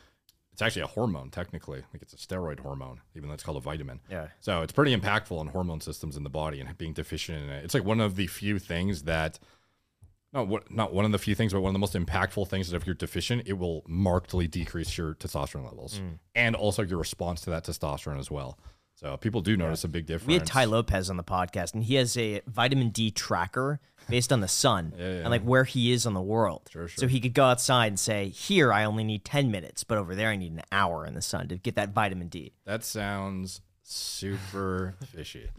It's 0.53 0.61
actually 0.61 0.81
a 0.83 0.87
hormone, 0.87 1.29
technically. 1.29 1.81
Like 1.93 2.01
it's 2.01 2.13
a 2.13 2.17
steroid 2.17 2.59
hormone, 2.59 3.01
even 3.15 3.29
though 3.29 3.33
it's 3.33 3.43
called 3.43 3.57
a 3.57 3.61
vitamin. 3.61 4.01
Yeah. 4.09 4.27
So 4.41 4.61
it's 4.61 4.73
pretty 4.73 4.95
impactful 4.95 5.37
on 5.37 5.47
hormone 5.47 5.81
systems 5.81 6.17
in 6.17 6.23
the 6.23 6.29
body 6.29 6.59
and 6.59 6.77
being 6.77 6.93
deficient 6.93 7.41
in 7.43 7.49
it. 7.49 7.63
It's 7.63 7.73
like 7.73 7.85
one 7.85 8.01
of 8.01 8.15
the 8.15 8.27
few 8.27 8.59
things 8.59 9.03
that 9.03 9.39
not 10.33 10.47
what 10.47 10.71
not 10.71 10.93
one 10.93 11.05
of 11.05 11.11
the 11.11 11.19
few 11.19 11.35
things, 11.35 11.53
but 11.53 11.61
one 11.61 11.69
of 11.69 11.73
the 11.73 11.79
most 11.79 11.93
impactful 11.93 12.47
things 12.47 12.69
that 12.69 12.77
if 12.77 12.85
you're 12.85 12.95
deficient, 12.95 13.43
it 13.45 13.53
will 13.53 13.83
markedly 13.87 14.47
decrease 14.47 14.97
your 14.97 15.15
testosterone 15.15 15.65
levels 15.65 15.99
mm. 15.99 16.19
and 16.35 16.55
also 16.55 16.81
your 16.81 16.99
response 16.99 17.41
to 17.41 17.49
that 17.49 17.65
testosterone 17.65 18.19
as 18.19 18.31
well. 18.31 18.57
So 18.95 19.17
people 19.17 19.41
do 19.41 19.57
notice 19.57 19.83
a 19.83 19.87
big 19.87 20.05
difference. 20.05 20.27
We 20.27 20.35
had 20.35 20.45
Tai 20.45 20.65
Lopez 20.65 21.09
on 21.09 21.17
the 21.17 21.23
podcast, 21.23 21.73
and 21.73 21.83
he 21.83 21.95
has 21.95 22.15
a 22.17 22.41
vitamin 22.45 22.89
D 22.89 23.09
tracker 23.09 23.79
based 24.07 24.31
on 24.31 24.41
the 24.41 24.47
sun 24.47 24.93
and 24.99 25.29
like 25.29 25.41
where 25.41 25.63
he 25.63 25.91
is 25.91 26.05
on 26.05 26.13
the 26.13 26.21
world. 26.21 26.69
Sure, 26.71 26.87
So 26.87 27.07
he 27.07 27.19
could 27.19 27.33
go 27.33 27.45
outside 27.45 27.87
and 27.87 27.99
say, 27.99 28.29
"Here, 28.29 28.71
I 28.71 28.83
only 28.83 29.03
need 29.03 29.25
ten 29.25 29.49
minutes, 29.49 29.83
but 29.83 29.97
over 29.97 30.13
there, 30.13 30.29
I 30.29 30.35
need 30.35 30.51
an 30.51 30.61
hour 30.71 31.05
in 31.05 31.15
the 31.15 31.21
sun 31.21 31.47
to 31.47 31.57
get 31.57 31.75
that 31.75 31.89
vitamin 31.89 32.27
D." 32.27 32.53
That 32.65 32.83
sounds 32.83 33.61
super 33.91 34.95
fishy. 35.05 35.49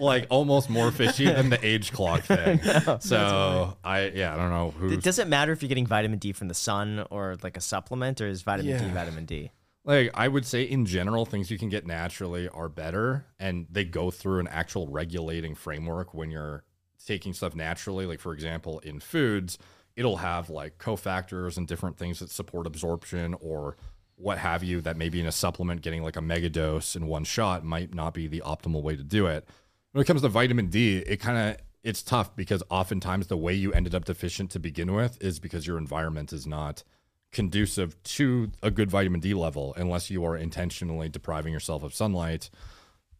like 0.00 0.26
almost 0.30 0.70
more 0.70 0.90
fishy 0.90 1.26
than 1.26 1.50
the 1.50 1.64
age 1.66 1.92
clock 1.92 2.22
thing. 2.24 2.60
so 3.00 3.76
I 3.84 4.08
yeah, 4.14 4.34
I 4.34 4.36
don't 4.36 4.50
know 4.50 4.70
who 4.72 4.90
It 4.90 5.02
doesn't 5.02 5.28
matter 5.28 5.52
if 5.52 5.62
you're 5.62 5.68
getting 5.68 5.86
vitamin 5.86 6.18
D 6.18 6.32
from 6.32 6.48
the 6.48 6.54
sun 6.54 7.04
or 7.10 7.36
like 7.42 7.56
a 7.56 7.60
supplement, 7.60 8.20
or 8.20 8.26
is 8.26 8.42
vitamin 8.42 8.78
D 8.82 8.88
vitamin 8.90 9.24
D? 9.26 9.50
like 9.84 10.10
I 10.14 10.26
would 10.26 10.44
say 10.44 10.64
in 10.64 10.84
general 10.84 11.24
things 11.24 11.50
you 11.50 11.58
can 11.58 11.68
get 11.68 11.86
naturally 11.86 12.48
are 12.48 12.68
better 12.68 13.24
and 13.38 13.66
they 13.70 13.84
go 13.84 14.10
through 14.10 14.40
an 14.40 14.48
actual 14.48 14.88
regulating 14.88 15.54
framework 15.54 16.12
when 16.12 16.30
you're 16.30 16.64
taking 17.06 17.32
stuff 17.32 17.54
naturally 17.54 18.04
like 18.04 18.18
for 18.18 18.32
example 18.32 18.80
in 18.80 18.98
foods 18.98 19.58
it'll 19.94 20.16
have 20.16 20.50
like 20.50 20.78
cofactors 20.78 21.56
and 21.56 21.68
different 21.68 21.96
things 21.96 22.18
that 22.18 22.30
support 22.30 22.66
absorption 22.66 23.36
or 23.40 23.76
what 24.16 24.38
have 24.38 24.64
you 24.64 24.80
that 24.80 24.96
maybe 24.96 25.20
in 25.20 25.26
a 25.26 25.32
supplement 25.32 25.82
getting 25.82 26.02
like 26.02 26.16
a 26.16 26.22
mega 26.22 26.48
dose 26.48 26.96
in 26.96 27.06
one 27.06 27.24
shot 27.24 27.64
might 27.64 27.94
not 27.94 28.14
be 28.14 28.26
the 28.26 28.42
optimal 28.44 28.82
way 28.82 28.96
to 28.96 29.04
do 29.04 29.26
it 29.26 29.46
when 29.92 30.02
it 30.02 30.06
comes 30.06 30.22
to 30.22 30.28
vitamin 30.28 30.66
D 30.68 30.98
it 30.98 31.18
kind 31.18 31.38
of 31.38 31.56
it's 31.82 32.02
tough 32.02 32.34
because 32.34 32.64
oftentimes 32.68 33.28
the 33.28 33.36
way 33.36 33.54
you 33.54 33.72
ended 33.72 33.94
up 33.94 34.04
deficient 34.04 34.50
to 34.50 34.58
begin 34.58 34.92
with 34.92 35.22
is 35.22 35.38
because 35.38 35.68
your 35.68 35.78
environment 35.78 36.32
is 36.32 36.44
not 36.44 36.82
conducive 37.32 38.02
to 38.02 38.50
a 38.62 38.70
good 38.70 38.90
vitamin 38.90 39.20
D 39.20 39.34
level 39.34 39.74
unless 39.76 40.10
you 40.10 40.24
are 40.24 40.36
intentionally 40.36 41.08
depriving 41.08 41.52
yourself 41.52 41.82
of 41.82 41.94
sunlight, 41.94 42.50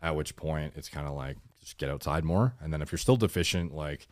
at 0.03 0.17
which 0.17 0.37
point 0.37 0.73
it's 0.75 0.89
kind 0.89 1.07
of 1.07 1.15
like 1.15 1.37
just 1.61 1.79
get 1.79 1.91
outside 1.91 2.25
more. 2.25 2.55
And 2.61 2.73
then 2.73 2.83
if 2.83 2.91
you're 2.91 2.99
still 2.99 3.17
deficient, 3.17 3.75
like, 3.75 4.07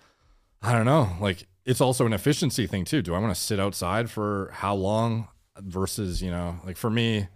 I 0.63 0.73
don't 0.73 0.85
know, 0.85 1.17
like 1.21 1.47
it's 1.65 1.81
also 1.81 2.07
an 2.07 2.13
efficiency 2.13 2.67
thing 2.67 2.85
too. 2.85 3.03
Do 3.03 3.15
I 3.15 3.19
want 3.19 3.35
to 3.35 3.41
sit 3.41 3.59
outside 3.59 4.11
for 4.11 4.51
how 4.53 4.75
long 4.75 5.29
versus, 5.59 6.23
you 6.23 6.31
know, 6.31 6.59
like 6.65 6.77
for 6.77 6.91
me, 6.91 7.29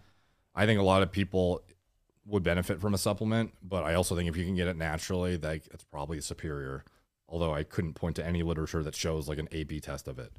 I 0.55 0.67
think 0.67 0.81
a 0.81 0.85
lot 0.85 1.03
of 1.03 1.13
people 1.13 1.63
would 2.27 2.43
benefit 2.43 2.81
from 2.81 2.95
a 2.95 2.99
supplement, 2.99 3.53
but 3.63 3.85
I 3.85 3.95
also 3.95 4.15
think 4.15 4.29
if 4.29 4.37
you 4.37 4.45
can 4.45 4.55
get 4.55 4.69
it 4.69 4.77
naturally, 4.77 5.39
like 5.39 5.67
it's 5.73 5.85
probably 5.85 6.21
superior. 6.21 6.85
Although 7.29 7.55
I 7.55 7.63
couldn't 7.63 7.95
point 7.95 8.17
to 8.17 8.27
any 8.27 8.43
literature 8.43 8.83
that 8.83 8.95
shows 8.95 9.29
like 9.29 9.39
an 9.39 9.49
A 9.53 9.65
B 9.65 9.81
test 9.81 10.09
of 10.09 10.19
it. 10.19 10.33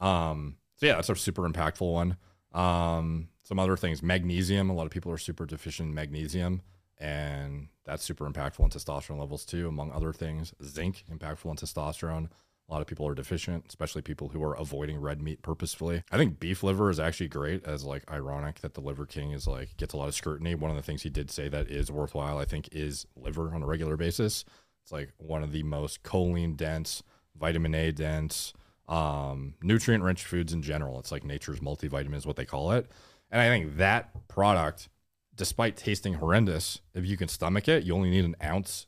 Um, 0.00 0.56
so 0.76 0.86
yeah, 0.86 0.94
that's 0.94 1.08
a 1.08 1.16
super 1.16 1.48
impactful 1.48 1.92
one. 1.92 2.16
Um, 2.52 3.28
some 3.42 3.58
other 3.58 3.76
things, 3.76 4.02
magnesium. 4.02 4.70
A 4.70 4.72
lot 4.72 4.86
of 4.86 4.92
people 4.92 5.10
are 5.12 5.18
super 5.18 5.44
deficient 5.44 5.88
in 5.88 5.94
magnesium, 5.94 6.62
and 6.98 7.68
that's 7.84 8.04
super 8.04 8.28
impactful 8.30 8.60
on 8.60 8.70
testosterone 8.70 9.18
levels 9.18 9.44
too, 9.44 9.68
among 9.68 9.90
other 9.92 10.12
things. 10.12 10.54
Zinc, 10.62 11.04
impactful 11.12 11.46
on 11.46 11.56
testosterone. 11.56 12.28
A 12.68 12.72
lot 12.72 12.80
of 12.80 12.88
people 12.88 13.06
are 13.06 13.14
deficient, 13.14 13.66
especially 13.68 14.02
people 14.02 14.28
who 14.28 14.42
are 14.42 14.54
avoiding 14.54 15.00
red 15.00 15.22
meat 15.22 15.40
purposefully. 15.42 16.02
I 16.10 16.16
think 16.16 16.40
beef 16.40 16.62
liver 16.62 16.90
is 16.90 16.98
actually 16.98 17.28
great, 17.28 17.64
as 17.64 17.84
like 17.84 18.10
ironic 18.10 18.60
that 18.60 18.74
the 18.74 18.80
Liver 18.80 19.06
King 19.06 19.30
is 19.30 19.46
like 19.46 19.76
gets 19.76 19.94
a 19.94 19.96
lot 19.96 20.08
of 20.08 20.14
scrutiny. 20.14 20.54
One 20.54 20.70
of 20.70 20.76
the 20.76 20.82
things 20.82 21.02
he 21.02 21.10
did 21.10 21.30
say 21.30 21.48
that 21.48 21.70
is 21.70 21.92
worthwhile, 21.92 22.38
I 22.38 22.44
think, 22.44 22.68
is 22.72 23.06
liver 23.14 23.54
on 23.54 23.62
a 23.62 23.66
regular 23.66 23.96
basis. 23.96 24.44
It's 24.82 24.90
like 24.90 25.12
one 25.18 25.44
of 25.44 25.52
the 25.52 25.62
most 25.62 26.02
choline 26.02 26.56
dense, 26.56 27.04
vitamin 27.38 27.74
A 27.74 27.92
dense, 27.92 28.52
um, 28.88 29.54
nutrient 29.62 30.02
rich 30.02 30.24
foods 30.24 30.52
in 30.52 30.62
general. 30.62 30.98
It's 30.98 31.12
like 31.12 31.24
nature's 31.24 31.60
multivitamin 31.60 32.16
is 32.16 32.26
what 32.26 32.36
they 32.36 32.44
call 32.44 32.72
it. 32.72 32.90
And 33.30 33.40
I 33.40 33.48
think 33.48 33.76
that 33.76 34.28
product 34.28 34.88
despite 35.36 35.76
tasting 35.76 36.14
horrendous, 36.14 36.80
if 36.94 37.06
you 37.06 37.16
can 37.16 37.28
stomach 37.28 37.68
it, 37.68 37.84
you 37.84 37.94
only 37.94 38.10
need 38.10 38.24
an 38.24 38.36
ounce 38.42 38.86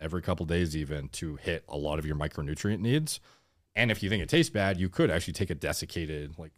every 0.00 0.22
couple 0.22 0.46
days, 0.46 0.76
even 0.76 1.08
to 1.10 1.36
hit 1.36 1.64
a 1.68 1.76
lot 1.76 1.98
of 1.98 2.06
your 2.06 2.16
micronutrient 2.16 2.80
needs. 2.80 3.20
And 3.76 3.90
if 3.90 4.02
you 4.02 4.08
think 4.08 4.22
it 4.22 4.28
tastes 4.28 4.50
bad, 4.50 4.78
you 4.78 4.88
could 4.88 5.10
actually 5.10 5.34
take 5.34 5.50
a 5.50 5.54
desiccated 5.54 6.38
like 6.38 6.52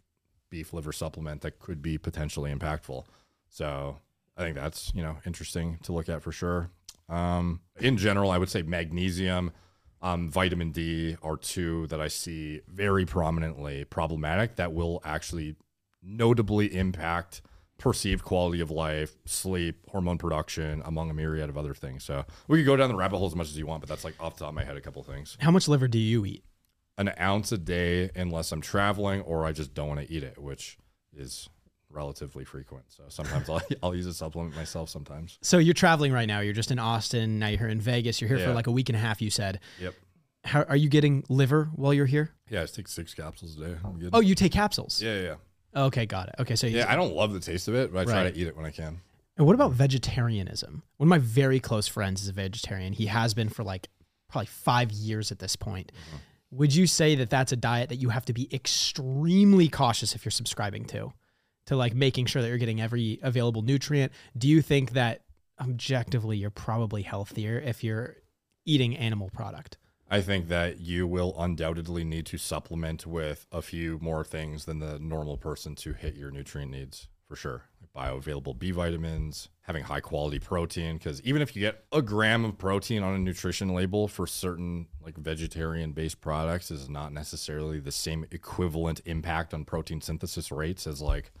beef 0.49 0.73
liver 0.73 0.91
supplement 0.91 1.41
that 1.41 1.59
could 1.59 1.81
be 1.81 1.97
potentially 1.97 2.53
impactful. 2.53 3.05
So 3.49 3.97
I 4.37 4.41
think 4.41 4.55
that's 4.55 4.91
you 4.95 5.03
know 5.03 5.17
interesting 5.25 5.79
to 5.83 5.93
look 5.93 6.09
at 6.09 6.21
for 6.21 6.31
sure. 6.31 6.69
Um, 7.09 7.61
in 7.79 7.97
general, 7.97 8.31
I 8.31 8.37
would 8.37 8.49
say 8.49 8.61
magnesium, 8.61 9.51
um, 10.01 10.29
vitamin 10.29 10.71
D 10.71 11.17
are 11.21 11.37
two 11.37 11.87
that 11.87 12.01
I 12.01 12.07
see 12.07 12.61
very 12.67 13.05
prominently 13.05 13.85
problematic 13.85 14.55
that 14.55 14.73
will 14.73 15.01
actually 15.03 15.55
notably 16.01 16.75
impact 16.75 17.41
perceived 17.83 18.23
quality 18.23 18.61
of 18.61 18.71
life, 18.71 19.13
sleep, 19.25 19.75
hormone 19.89 20.17
production, 20.17 20.81
among 20.85 21.09
a 21.09 21.13
myriad 21.13 21.49
of 21.49 21.57
other 21.57 21.73
things. 21.73 22.05
So 22.05 22.23
we 22.47 22.59
could 22.59 22.65
go 22.65 22.77
down 22.77 22.87
the 22.87 22.95
rabbit 22.95 23.17
hole 23.17 23.27
as 23.27 23.35
much 23.35 23.49
as 23.49 23.57
you 23.57 23.65
want, 23.65 23.81
but 23.81 23.89
that's 23.89 24.05
like 24.05 24.15
off 24.21 24.35
the 24.35 24.45
top 24.45 24.49
of 24.49 24.55
my 24.55 24.63
head 24.63 24.77
a 24.77 24.81
couple 24.81 25.01
of 25.01 25.07
things. 25.07 25.37
How 25.41 25.51
much 25.51 25.67
liver 25.67 25.89
do 25.89 25.99
you 25.99 26.25
eat? 26.25 26.45
An 26.97 27.11
ounce 27.19 27.51
a 27.51 27.57
day, 27.57 28.09
unless 28.15 28.53
I'm 28.53 28.61
traveling 28.61 29.19
or 29.23 29.45
I 29.45 29.51
just 29.51 29.73
don't 29.73 29.89
want 29.89 29.99
to 29.99 30.09
eat 30.09 30.23
it, 30.23 30.39
which 30.39 30.77
is 31.13 31.49
relatively 31.89 32.45
frequent. 32.45 32.85
So 32.87 33.03
sometimes 33.09 33.49
I'll, 33.49 33.61
I'll 33.83 33.93
use 33.93 34.05
a 34.05 34.13
supplement 34.13 34.55
myself 34.55 34.87
sometimes. 34.87 35.37
So 35.41 35.57
you're 35.57 35.73
traveling 35.73 36.13
right 36.13 36.27
now. 36.27 36.39
You're 36.39 36.53
just 36.53 36.71
in 36.71 36.79
Austin. 36.79 37.37
Now 37.37 37.47
you're 37.47 37.59
here 37.59 37.67
in 37.67 37.81
Vegas. 37.81 38.21
You're 38.21 38.29
here 38.29 38.39
for 38.39 38.53
like 38.53 38.67
a 38.67 38.71
week 38.71 38.87
and 38.87 38.95
a 38.95 38.99
half. 38.99 39.21
You 39.21 39.29
said. 39.29 39.59
Yep. 39.81 39.93
How, 40.45 40.63
are 40.63 40.75
you 40.77 40.87
getting 40.87 41.23
liver 41.27 41.69
while 41.75 41.93
you're 41.93 42.05
here? 42.05 42.31
Yeah, 42.49 42.63
I 42.63 42.65
take 42.65 42.87
six 42.87 43.13
capsules 43.13 43.57
a 43.57 43.65
day. 43.65 43.75
I'm. 43.83 44.09
Oh, 44.13 44.21
you 44.21 44.35
take 44.35 44.53
capsules. 44.53 45.01
yeah, 45.01 45.21
yeah. 45.21 45.35
Okay, 45.75 46.05
got 46.05 46.29
it. 46.29 46.35
Okay, 46.39 46.55
so 46.55 46.67
Yeah, 46.67 46.91
I 46.91 46.95
don't 46.95 47.13
love 47.15 47.33
the 47.33 47.39
taste 47.39 47.67
of 47.67 47.75
it, 47.75 47.91
but 47.91 47.99
I 47.99 48.05
try 48.05 48.23
Right. 48.23 48.33
to 48.33 48.39
eat 48.39 48.47
it 48.47 48.55
when 48.55 48.65
I 48.65 48.71
can. 48.71 49.01
And 49.37 49.47
what 49.47 49.55
about 49.55 49.71
vegetarianism? 49.71 50.83
One 50.97 51.07
of 51.07 51.09
my 51.09 51.17
very 51.17 51.59
close 51.59 51.87
friends 51.87 52.21
is 52.21 52.27
a 52.27 52.33
vegetarian. 52.33 52.93
He 52.93 53.07
has 53.07 53.33
been 53.33 53.49
for 53.49 53.63
like 53.63 53.89
probably 54.29 54.45
five 54.47 54.91
years 54.91 55.31
at 55.31 55.39
this 55.39 55.55
point. 55.55 55.91
Mm-hmm. 55.91 56.17
Would 56.57 56.75
you 56.75 56.85
say 56.85 57.15
that 57.15 57.31
that's 57.31 57.51
a 57.51 57.55
diet 57.55 57.89
that 57.89 57.95
you 57.95 58.09
have 58.09 58.25
to 58.25 58.33
be 58.33 58.47
extremely 58.53 59.67
cautious 59.69 60.13
if 60.13 60.23
you're 60.23 60.31
subscribing 60.31 60.85
to, 60.85 61.11
to 61.65 61.75
like 61.75 61.95
making 61.95 62.27
sure 62.27 62.41
that 62.43 62.47
you're 62.47 62.59
getting 62.59 62.79
every 62.79 63.19
available 63.23 63.63
nutrient? 63.63 64.11
Do 64.37 64.47
you 64.47 64.61
think 64.61 64.91
that 64.91 65.21
objectively 65.59 66.37
you're 66.37 66.51
probably 66.51 67.01
healthier 67.01 67.57
if 67.59 67.83
you're 67.83 68.17
eating 68.65 68.95
animal 68.95 69.29
product? 69.31 69.77
I 70.13 70.21
think 70.21 70.47
that 70.49 70.79
you 70.79 71.07
will 71.07 71.33
undoubtedly 71.39 72.03
need 72.03 72.27
to 72.27 72.37
supplement 72.37 73.07
with 73.07 73.47
a 73.51 73.63
few 73.63 73.97
more 73.99 74.23
things 74.23 74.65
than 74.65 74.77
the 74.77 74.99
normal 74.99 75.37
person 75.37 75.73
to 75.77 75.93
hit 75.93 76.13
your 76.13 76.29
nutrient 76.29 76.69
needs 76.69 77.07
for 77.27 77.35
sure. 77.35 77.63
Bioavailable 77.95 78.59
B 78.59 78.69
vitamins, 78.69 79.49
having 79.61 79.83
high 79.83 80.01
quality 80.01 80.37
protein, 80.37 80.99
because 80.99 81.19
even 81.23 81.41
if 81.41 81.55
you 81.55 81.61
get 81.61 81.85
a 81.91 82.03
gram 82.03 82.45
of 82.45 82.59
protein 82.59 83.01
on 83.01 83.15
a 83.15 83.17
nutrition 83.17 83.69
label 83.69 84.07
for 84.07 84.27
certain 84.27 84.85
like 85.03 85.17
vegetarian 85.17 85.93
based 85.93 86.21
products, 86.21 86.69
is 86.69 86.87
not 86.87 87.11
necessarily 87.11 87.79
the 87.79 87.91
same 87.91 88.23
equivalent 88.29 89.01
impact 89.05 89.51
on 89.51 89.65
protein 89.65 89.99
synthesis 89.99 90.51
rates 90.51 90.85
as 90.85 91.01
like 91.01 91.31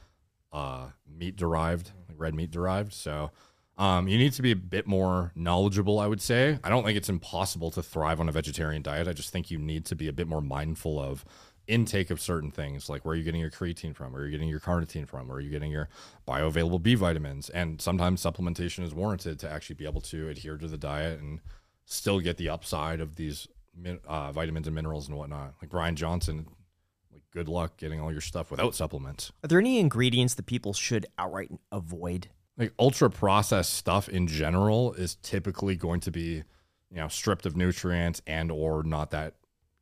uh, 0.51 0.87
meat 1.07 1.35
derived, 1.35 1.91
like 2.09 2.19
red 2.19 2.33
meat 2.33 2.49
derived. 2.49 2.91
So 2.91 3.29
um, 3.77 4.07
you 4.07 4.17
need 4.17 4.33
to 4.33 4.41
be 4.41 4.51
a 4.51 4.55
bit 4.55 4.85
more 4.85 5.31
knowledgeable, 5.35 5.99
I 5.99 6.07
would 6.07 6.21
say. 6.21 6.59
I 6.63 6.69
don't 6.69 6.83
think 6.83 6.97
it's 6.97 7.09
impossible 7.09 7.71
to 7.71 7.81
thrive 7.81 8.19
on 8.19 8.29
a 8.29 8.31
vegetarian 8.31 8.81
diet. 8.81 9.07
I 9.07 9.13
just 9.13 9.31
think 9.31 9.49
you 9.49 9.57
need 9.57 9.85
to 9.85 9.95
be 9.95 10.07
a 10.07 10.13
bit 10.13 10.27
more 10.27 10.41
mindful 10.41 10.99
of 10.99 11.25
intake 11.65 12.11
of 12.11 12.19
certain 12.19 12.51
things, 12.51 12.89
like 12.89 13.05
where 13.05 13.13
are 13.13 13.15
you 13.15 13.23
getting 13.23 13.41
your 13.41 13.49
creatine 13.49 13.95
from, 13.95 14.11
where 14.11 14.21
are 14.21 14.25
you 14.25 14.31
getting 14.31 14.49
your 14.49 14.59
carnitine 14.59 15.07
from, 15.07 15.27
where 15.27 15.37
are 15.37 15.41
you 15.41 15.49
getting 15.49 15.71
your 15.71 15.89
bioavailable 16.27 16.83
B 16.83 16.95
vitamins. 16.95 17.49
And 17.49 17.81
sometimes 17.81 18.21
supplementation 18.21 18.83
is 18.83 18.93
warranted 18.93 19.39
to 19.39 19.49
actually 19.49 19.75
be 19.75 19.85
able 19.85 20.01
to 20.01 20.29
adhere 20.29 20.57
to 20.57 20.67
the 20.67 20.77
diet 20.77 21.19
and 21.21 21.39
still 21.85 22.19
get 22.19 22.37
the 22.37 22.49
upside 22.49 22.99
of 22.99 23.15
these 23.15 23.47
uh, 24.07 24.31
vitamins 24.31 24.67
and 24.67 24.75
minerals 24.75 25.07
and 25.07 25.17
whatnot. 25.17 25.55
Like 25.61 25.71
Bryan 25.71 25.95
Johnson, 25.95 26.47
like 27.11 27.23
good 27.31 27.47
luck 27.47 27.77
getting 27.77 28.01
all 28.01 28.11
your 28.11 28.21
stuff 28.21 28.51
without 28.51 28.75
supplements. 28.75 29.31
Are 29.43 29.47
there 29.47 29.59
any 29.59 29.79
ingredients 29.79 30.33
that 30.35 30.45
people 30.45 30.73
should 30.73 31.05
outright 31.17 31.51
avoid? 31.71 32.27
Like 32.57 32.73
ultra 32.79 33.09
processed 33.09 33.73
stuff 33.73 34.07
in 34.09 34.27
general 34.27 34.93
is 34.93 35.15
typically 35.15 35.75
going 35.75 35.99
to 35.99 36.11
be 36.11 36.43
you 36.89 36.97
know 36.97 37.07
stripped 37.07 37.45
of 37.45 37.55
nutrients 37.55 38.21
and 38.27 38.51
or 38.51 38.83
not 38.83 39.11
that 39.11 39.35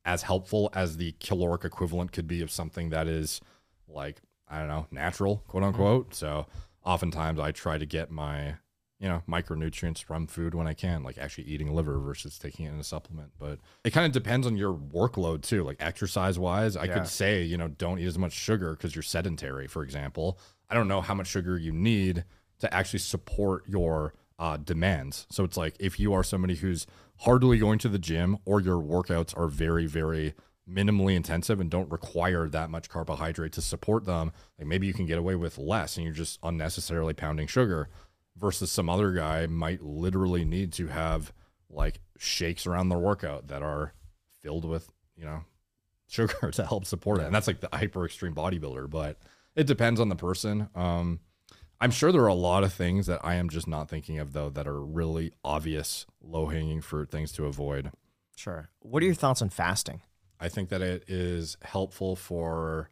as 0.05 0.23
helpful 0.23 0.69
as 0.73 0.97
the 0.97 1.13
caloric 1.19 1.63
equivalent 1.65 2.11
could 2.11 2.27
be 2.27 2.41
of 2.41 2.49
something 2.49 2.89
that 2.89 3.07
is 3.07 3.41
like 3.87 4.21
i 4.47 4.59
don't 4.59 4.67
know 4.67 4.87
natural 4.91 5.43
quote 5.47 5.63
mm. 5.63 5.67
unquote. 5.67 6.15
So 6.15 6.47
oftentimes 6.83 7.39
i 7.39 7.51
try 7.51 7.77
to 7.77 7.85
get 7.85 8.09
my 8.09 8.55
you 8.99 9.07
know 9.07 9.21
micronutrients 9.27 10.01
from 10.03 10.27
food 10.27 10.53
when 10.55 10.67
i 10.67 10.73
can 10.73 11.03
like 11.03 11.17
actually 11.17 11.45
eating 11.45 11.73
liver 11.73 11.99
versus 11.99 12.37
taking 12.37 12.65
it 12.65 12.69
in 12.73 12.79
a 12.79 12.83
supplement. 12.83 13.31
But 13.37 13.59
it 13.83 13.91
kind 13.91 14.05
of 14.05 14.11
depends 14.11 14.45
on 14.47 14.55
your 14.55 14.73
workload 14.73 15.41
too. 15.41 15.63
Like 15.63 15.77
exercise 15.79 16.37
wise 16.39 16.77
i 16.77 16.85
Yeah. 16.85 16.93
could 16.93 17.07
say 17.07 17.43
you 17.43 17.57
know 17.57 17.67
don't 17.67 17.99
eat 17.99 18.05
as 18.05 18.17
much 18.17 18.33
sugar 18.33 18.71
because 18.71 18.95
you're 18.95 19.03
sedentary 19.03 19.67
for 19.67 19.83
example. 19.83 20.39
I 20.69 20.73
don't 20.75 20.87
know 20.87 21.01
how 21.01 21.13
much 21.13 21.27
sugar 21.27 21.57
you 21.57 21.73
need 21.73 22.23
to 22.61 22.73
actually 22.73 22.99
support 22.99 23.67
your 23.67 24.13
uh, 24.39 24.57
demands. 24.57 25.27
So 25.29 25.43
it's 25.43 25.57
like 25.57 25.75
if 25.79 25.99
you 25.99 26.13
are 26.13 26.23
somebody 26.23 26.55
who's 26.55 26.87
hardly 27.19 27.59
going 27.59 27.77
to 27.79 27.89
the 27.89 27.99
gym 27.99 28.37
or 28.45 28.59
your 28.59 28.81
workouts 28.81 29.37
are 29.37 29.47
very, 29.47 29.85
very 29.85 30.33
minimally 30.67 31.15
intensive 31.15 31.59
and 31.59 31.69
don't 31.69 31.91
require 31.91 32.47
that 32.49 32.69
much 32.69 32.89
carbohydrate 32.89 33.53
to 33.53 33.61
support 33.61 34.05
them, 34.05 34.31
like 34.57 34.67
maybe 34.67 34.87
you 34.87 34.93
can 34.93 35.05
get 35.05 35.19
away 35.19 35.35
with 35.35 35.57
less 35.57 35.97
and 35.97 36.05
you're 36.05 36.13
just 36.15 36.39
unnecessarily 36.41 37.13
pounding 37.13 37.45
sugar 37.45 37.89
versus 38.37 38.71
some 38.71 38.89
other 38.89 39.11
guy 39.11 39.45
might 39.45 39.83
literally 39.83 40.45
need 40.45 40.73
to 40.73 40.87
have 40.87 41.31
like 41.69 41.99
shakes 42.17 42.65
around 42.65 42.89
their 42.89 42.97
workout 42.97 43.47
that 43.47 43.61
are 43.61 43.93
filled 44.39 44.65
with, 44.65 44.89
you 45.15 45.25
know, 45.25 45.41
sugar 46.07 46.51
to 46.51 46.65
help 46.65 46.85
support 46.85 47.19
it. 47.19 47.25
And 47.25 47.35
that's 47.35 47.47
like 47.47 47.59
the 47.59 47.69
hyper 47.71 48.05
extreme 48.05 48.33
bodybuilder, 48.33 48.89
but 48.89 49.17
it 49.55 49.67
depends 49.67 49.99
on 49.99 50.09
the 50.09 50.15
person. 50.15 50.69
Um, 50.73 51.19
I'm 51.81 51.89
sure 51.89 52.11
there 52.11 52.21
are 52.21 52.27
a 52.27 52.35
lot 52.35 52.63
of 52.63 52.71
things 52.71 53.07
that 53.07 53.19
I 53.23 53.35
am 53.35 53.49
just 53.49 53.67
not 53.67 53.89
thinking 53.89 54.19
of 54.19 54.33
though 54.33 54.51
that 54.51 54.67
are 54.67 54.79
really 54.79 55.33
obvious 55.43 56.05
low 56.21 56.45
hanging 56.45 56.79
fruit 56.79 57.09
things 57.09 57.31
to 57.33 57.45
avoid. 57.45 57.91
Sure. 58.35 58.69
What 58.79 59.01
are 59.01 59.07
your 59.07 59.15
thoughts 59.15 59.41
on 59.41 59.49
fasting? 59.49 60.01
I 60.39 60.47
think 60.47 60.69
that 60.69 60.83
it 60.83 61.05
is 61.07 61.57
helpful 61.63 62.15
for 62.15 62.91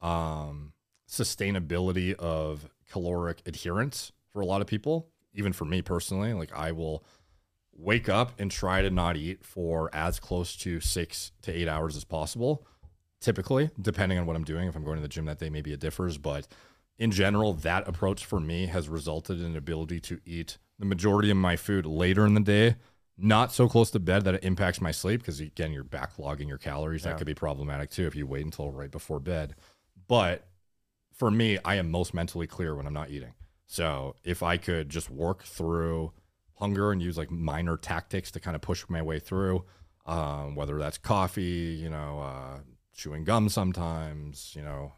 um, 0.00 0.72
sustainability 1.06 2.14
of 2.14 2.66
caloric 2.90 3.42
adherence 3.44 4.10
for 4.32 4.40
a 4.40 4.46
lot 4.46 4.62
of 4.62 4.66
people. 4.66 5.08
Even 5.34 5.52
for 5.52 5.66
me 5.66 5.82
personally, 5.82 6.32
like 6.32 6.52
I 6.54 6.72
will 6.72 7.04
wake 7.72 8.08
up 8.08 8.32
and 8.38 8.50
try 8.50 8.80
to 8.80 8.90
not 8.90 9.16
eat 9.18 9.44
for 9.44 9.90
as 9.92 10.18
close 10.18 10.56
to 10.56 10.80
six 10.80 11.32
to 11.42 11.52
eight 11.52 11.68
hours 11.68 11.94
as 11.94 12.04
possible. 12.04 12.66
Typically, 13.20 13.70
depending 13.80 14.18
on 14.18 14.24
what 14.24 14.34
I'm 14.34 14.44
doing, 14.44 14.66
if 14.66 14.74
I'm 14.74 14.84
going 14.84 14.96
to 14.96 15.02
the 15.02 15.08
gym 15.08 15.26
that 15.26 15.38
day, 15.38 15.50
maybe 15.50 15.74
it 15.74 15.80
differs. 15.80 16.16
But 16.16 16.48
in 17.00 17.10
general, 17.10 17.54
that 17.54 17.88
approach 17.88 18.26
for 18.26 18.38
me 18.38 18.66
has 18.66 18.88
resulted 18.88 19.40
in 19.40 19.46
an 19.46 19.56
ability 19.56 20.00
to 20.00 20.20
eat 20.26 20.58
the 20.78 20.84
majority 20.84 21.30
of 21.30 21.36
my 21.38 21.56
food 21.56 21.86
later 21.86 22.26
in 22.26 22.34
the 22.34 22.40
day, 22.40 22.76
not 23.16 23.52
so 23.52 23.68
close 23.68 23.90
to 23.92 23.98
bed 23.98 24.24
that 24.24 24.34
it 24.34 24.44
impacts 24.44 24.82
my 24.82 24.90
sleep. 24.90 25.22
Because 25.22 25.40
again, 25.40 25.72
you're 25.72 25.82
backlogging 25.82 26.46
your 26.46 26.58
calories. 26.58 27.04
That 27.04 27.16
could 27.16 27.26
be 27.26 27.34
problematic 27.34 27.90
too 27.90 28.06
if 28.06 28.14
you 28.14 28.26
wait 28.26 28.44
until 28.44 28.70
right 28.70 28.90
before 28.90 29.18
bed. 29.18 29.54
But 30.08 30.46
for 31.14 31.30
me, 31.30 31.58
I 31.64 31.76
am 31.76 31.90
most 31.90 32.12
mentally 32.12 32.46
clear 32.46 32.74
when 32.74 32.86
I'm 32.86 32.92
not 32.92 33.10
eating. 33.10 33.32
So 33.66 34.16
if 34.22 34.42
I 34.42 34.58
could 34.58 34.90
just 34.90 35.10
work 35.10 35.42
through 35.42 36.12
hunger 36.56 36.92
and 36.92 37.00
use 37.00 37.16
like 37.16 37.30
minor 37.30 37.78
tactics 37.78 38.30
to 38.32 38.40
kind 38.40 38.54
of 38.54 38.60
push 38.60 38.84
my 38.90 39.00
way 39.00 39.20
through, 39.20 39.64
um, 40.04 40.54
whether 40.54 40.78
that's 40.78 40.98
coffee, 40.98 41.78
you 41.80 41.88
know, 41.88 42.20
uh, 42.20 42.58
chewing 42.94 43.24
gum 43.24 43.48
sometimes, 43.48 44.52
you 44.54 44.62
know, 44.62 44.92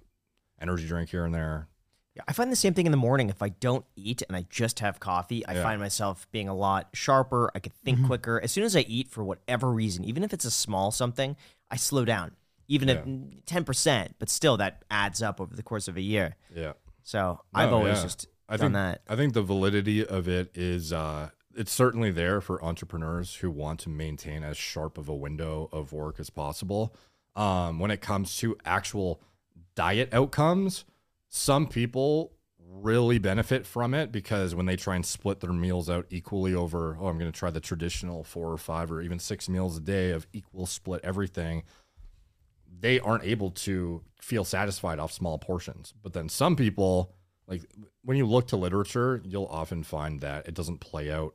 energy 0.60 0.88
drink 0.88 1.10
here 1.10 1.24
and 1.24 1.34
there. 1.34 1.68
Yeah, 2.14 2.22
I 2.28 2.32
find 2.34 2.52
the 2.52 2.56
same 2.56 2.74
thing 2.74 2.84
in 2.86 2.92
the 2.92 2.98
morning. 2.98 3.30
If 3.30 3.42
I 3.42 3.48
don't 3.48 3.86
eat 3.96 4.22
and 4.28 4.36
I 4.36 4.44
just 4.50 4.80
have 4.80 5.00
coffee, 5.00 5.46
I 5.46 5.54
Yeah. 5.54 5.62
find 5.62 5.80
myself 5.80 6.26
being 6.30 6.48
a 6.48 6.54
lot 6.54 6.90
sharper. 6.92 7.50
I 7.54 7.58
could 7.58 7.72
think 7.72 8.04
quicker. 8.06 8.38
As 8.40 8.52
soon 8.52 8.64
as 8.64 8.76
I 8.76 8.80
eat 8.80 9.08
for 9.08 9.24
whatever 9.24 9.72
reason, 9.72 10.04
even 10.04 10.22
if 10.22 10.32
it's 10.34 10.44
a 10.44 10.50
small 10.50 10.90
something, 10.90 11.36
I 11.70 11.76
slow 11.76 12.04
down. 12.04 12.32
Even 12.68 12.88
if 12.88 13.44
ten 13.46 13.64
percent, 13.64 14.14
but 14.18 14.28
still 14.30 14.56
that 14.58 14.84
adds 14.90 15.20
up 15.22 15.40
over 15.40 15.54
the 15.56 15.62
course 15.62 15.88
of 15.88 15.96
a 15.96 16.00
year. 16.00 16.36
Yeah. 16.54 16.72
So 17.02 17.40
I've 17.54 17.70
No, 17.70 17.76
always 17.78 17.96
yeah. 17.98 18.02
just 18.02 18.26
I 18.48 18.56
done 18.56 18.66
think 18.66 18.74
that. 18.74 19.02
I 19.08 19.16
think 19.16 19.32
the 19.34 19.42
validity 19.42 20.04
of 20.06 20.28
it 20.28 20.50
is 20.54 20.92
uh, 20.92 21.30
it's 21.56 21.72
certainly 21.72 22.10
there 22.10 22.40
for 22.40 22.62
entrepreneurs 22.64 23.36
who 23.36 23.50
want 23.50 23.80
to 23.80 23.88
maintain 23.88 24.42
as 24.44 24.56
sharp 24.56 24.96
of 24.96 25.08
a 25.08 25.14
window 25.14 25.68
of 25.72 25.92
work 25.92 26.20
as 26.20 26.30
possible. 26.30 26.94
Um, 27.34 27.78
when 27.78 27.90
it 27.90 28.00
comes 28.00 28.36
to 28.38 28.56
actual 28.64 29.20
diet 29.74 30.12
outcomes, 30.12 30.84
some 31.34 31.66
people 31.66 32.32
really 32.58 33.18
benefit 33.18 33.66
from 33.66 33.94
it 33.94 34.12
because 34.12 34.54
when 34.54 34.66
they 34.66 34.76
try 34.76 34.94
and 34.94 35.04
split 35.04 35.40
their 35.40 35.52
meals 35.52 35.88
out 35.88 36.06
equally 36.10 36.54
over, 36.54 36.96
oh, 37.00 37.06
I'm 37.06 37.18
going 37.18 37.30
to 37.30 37.38
try 37.38 37.50
the 37.50 37.60
traditional 37.60 38.22
four 38.22 38.52
or 38.52 38.58
five 38.58 38.92
or 38.92 39.00
even 39.00 39.18
six 39.18 39.48
meals 39.48 39.76
a 39.76 39.80
day 39.80 40.10
of 40.10 40.26
equal 40.32 40.66
split 40.66 41.00
everything 41.02 41.62
they 42.82 42.98
aren't 43.00 43.24
able 43.24 43.50
to 43.50 44.02
feel 44.20 44.44
satisfied 44.44 44.98
off 44.98 45.12
small 45.12 45.38
portions. 45.38 45.94
But 46.02 46.12
then 46.12 46.28
some 46.28 46.56
people, 46.56 47.14
like 47.46 47.62
when 48.02 48.16
you 48.16 48.26
look 48.26 48.48
to 48.48 48.56
literature, 48.56 49.22
you'll 49.24 49.46
often 49.46 49.82
find 49.84 50.20
that 50.20 50.48
it 50.48 50.54
doesn't 50.54 50.80
play 50.80 51.10
out 51.10 51.34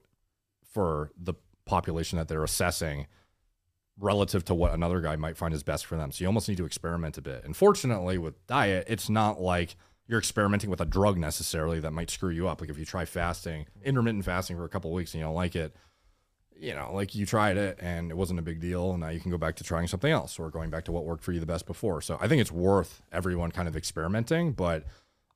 for 0.73 1.11
the 1.17 1.33
population 1.65 2.17
that 2.17 2.27
they're 2.27 2.43
assessing 2.43 3.07
relative 3.99 4.45
to 4.45 4.53
what 4.53 4.73
another 4.73 5.01
guy 5.01 5.15
might 5.15 5.37
find 5.37 5.53
is 5.53 5.63
best 5.63 5.85
for 5.85 5.95
them. 5.95 6.11
So 6.11 6.23
you 6.23 6.27
almost 6.27 6.49
need 6.49 6.57
to 6.57 6.65
experiment 6.65 7.17
a 7.17 7.21
bit. 7.21 7.43
And 7.45 7.55
fortunately, 7.55 8.17
with 8.17 8.45
diet, 8.45 8.85
it's 8.87 9.09
not 9.09 9.41
like 9.41 9.75
you're 10.07 10.19
experimenting 10.19 10.69
with 10.69 10.81
a 10.81 10.85
drug 10.85 11.17
necessarily 11.17 11.79
that 11.81 11.91
might 11.91 12.09
screw 12.09 12.29
you 12.29 12.47
up. 12.47 12.61
Like 12.61 12.69
if 12.69 12.79
you 12.79 12.85
try 12.85 13.05
fasting, 13.05 13.65
intermittent 13.83 14.25
fasting 14.25 14.57
for 14.57 14.65
a 14.65 14.69
couple 14.69 14.91
weeks 14.91 15.13
and 15.13 15.19
you 15.19 15.25
don't 15.25 15.35
like 15.35 15.55
it, 15.55 15.75
you 16.59 16.73
know, 16.73 16.91
like 16.93 17.13
you 17.13 17.25
tried 17.25 17.57
it 17.57 17.77
and 17.81 18.09
it 18.09 18.17
wasn't 18.17 18.39
a 18.39 18.43
big 18.43 18.59
deal. 18.59 18.91
And 18.91 19.01
now 19.01 19.09
you 19.09 19.19
can 19.19 19.31
go 19.31 19.37
back 19.37 19.55
to 19.57 19.63
trying 19.63 19.87
something 19.87 20.11
else 20.11 20.39
or 20.39 20.49
going 20.49 20.69
back 20.69 20.85
to 20.85 20.91
what 20.91 21.05
worked 21.05 21.23
for 21.23 21.33
you 21.33 21.39
the 21.39 21.45
best 21.45 21.65
before. 21.65 22.01
So 22.01 22.17
I 22.19 22.27
think 22.27 22.41
it's 22.41 22.51
worth 22.51 23.01
everyone 23.11 23.51
kind 23.51 23.67
of 23.67 23.75
experimenting, 23.75 24.53
but 24.53 24.85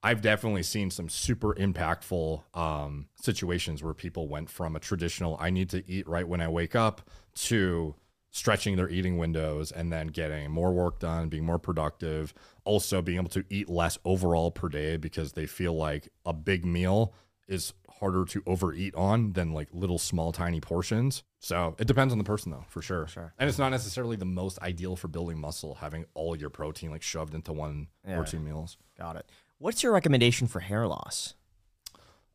I've 0.03 0.21
definitely 0.21 0.63
seen 0.63 0.89
some 0.89 1.09
super 1.09 1.53
impactful 1.53 2.41
um, 2.57 3.07
situations 3.21 3.83
where 3.83 3.93
people 3.93 4.27
went 4.27 4.49
from 4.49 4.75
a 4.75 4.79
traditional 4.79 5.37
"I 5.39 5.51
need 5.51 5.69
to 5.69 5.87
eat 5.87 6.07
right 6.07 6.27
when 6.27 6.41
I 6.41 6.47
wake 6.47 6.75
up" 6.75 7.07
to 7.35 7.93
stretching 8.31 8.77
their 8.77 8.89
eating 8.89 9.17
windows 9.17 9.71
and 9.71 9.91
then 9.91 10.07
getting 10.07 10.49
more 10.49 10.71
work 10.71 10.99
done, 10.99 11.29
being 11.29 11.45
more 11.45 11.59
productive, 11.59 12.33
also 12.63 13.01
being 13.01 13.17
able 13.17 13.29
to 13.29 13.43
eat 13.49 13.69
less 13.69 13.97
overall 14.05 14.51
per 14.51 14.69
day 14.69 14.97
because 14.97 15.33
they 15.33 15.45
feel 15.45 15.73
like 15.73 16.09
a 16.25 16.33
big 16.33 16.65
meal 16.65 17.13
is 17.47 17.73
harder 17.99 18.23
to 18.25 18.41
overeat 18.47 18.95
on 18.95 19.33
than 19.33 19.51
like 19.53 19.67
little 19.73 19.97
small 19.97 20.31
tiny 20.31 20.59
portions. 20.61 21.23
So 21.39 21.75
it 21.77 21.85
depends 21.87 22.11
on 22.11 22.17
the 22.17 22.23
person 22.23 22.51
though, 22.51 22.65
for 22.67 22.81
sure. 22.81 23.07
Sure. 23.07 23.33
And 23.37 23.49
it's 23.49 23.59
not 23.59 23.69
necessarily 23.69 24.15
the 24.15 24.25
most 24.25 24.59
ideal 24.61 24.95
for 24.95 25.07
building 25.07 25.39
muscle 25.39 25.75
having 25.75 26.05
all 26.13 26.35
your 26.35 26.49
protein 26.49 26.91
like 26.91 27.01
shoved 27.01 27.33
into 27.33 27.51
one 27.53 27.87
Yeah. 28.07 28.17
or 28.19 28.25
two 28.25 28.39
meals. 28.39 28.77
Got 28.97 29.17
it. 29.17 29.29
What's 29.57 29.83
your 29.83 29.91
recommendation 29.91 30.47
for 30.47 30.59
hair 30.61 30.87
loss? 30.87 31.35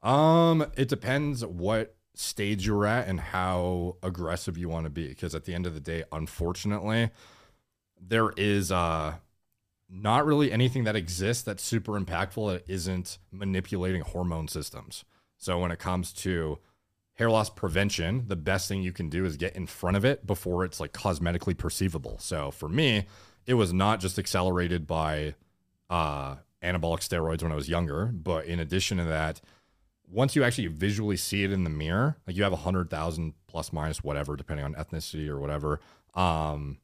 Um, 0.02 0.66
it 0.76 0.88
depends 0.88 1.44
what 1.44 1.96
stage 2.14 2.66
you're 2.66 2.86
at 2.86 3.08
and 3.08 3.18
how 3.20 3.96
aggressive 4.02 4.56
you 4.56 4.68
want 4.68 4.84
to 4.84 4.90
be. 4.90 5.08
Because 5.08 5.34
at 5.34 5.44
the 5.44 5.54
end 5.54 5.66
of 5.66 5.74
the 5.74 5.80
day, 5.80 6.04
unfortunately, 6.12 7.10
there 8.00 8.30
is 8.36 8.70
uh 8.70 9.14
not 9.89 10.26
really 10.26 10.51
anything 10.51 10.84
that 10.84 10.97
exists 10.97 11.43
that's 11.43 11.62
super 11.62 11.93
impactful 11.99 12.53
that 12.53 12.68
isn't 12.68 13.18
manipulating 13.30 14.03
hormone 14.03 14.49
systems. 14.49 15.05
So 15.39 15.59
when 15.59 15.70
it 15.70 15.78
comes 15.78 16.12
to 16.14 16.59
hair 17.14 17.30
loss 17.30 17.51
prevention, 17.51 18.24
the 18.26 18.37
best 18.37 18.68
thing 18.68 18.82
you 18.82 18.93
can 18.93 19.09
do 19.09 19.24
is 19.24 19.37
get 19.37 19.57
in 19.57 19.66
front 19.66 19.97
of 19.97 20.05
it 20.05 20.26
before 20.26 20.64
it's 20.64 20.80
like 20.80 20.93
cosmetically 20.93 21.57
perceivable. 21.57 22.18
So 22.18 22.51
for 22.51 22.68
me, 22.68 23.07
it 23.47 23.55
was 23.55 23.72
not 23.72 24.01
just 24.01 24.18
accelerated 24.18 24.87
by 24.87 25.34
uh 25.89 26.37
anabolic 26.62 27.01
steroids 27.01 27.43
when 27.43 27.53
I 27.53 27.55
was 27.55 27.68
younger, 27.68 28.07
but 28.07 28.47
in 28.47 28.59
addition 28.59 28.99
to 28.99 29.05
that, 29.05 29.41
once 30.09 30.34
you 30.34 30.43
actually 30.43 30.66
visually 30.68 31.16
see 31.16 31.45
it 31.45 31.53
in 31.53 31.64
the 31.64 31.70
mirror, 31.70 32.16
like 32.26 32.37
you 32.37 32.43
have 32.43 32.53
a 32.53 32.57
hundred 32.57 32.91
thousand 32.91 33.34
plus 33.47 33.72
minus 33.72 34.03
whatever, 34.03 34.37
depending 34.37 34.64
on 34.64 34.74
ethnicity 34.74 35.28
or 35.28 35.39
whatever, 35.39 35.80
um, 36.14 36.78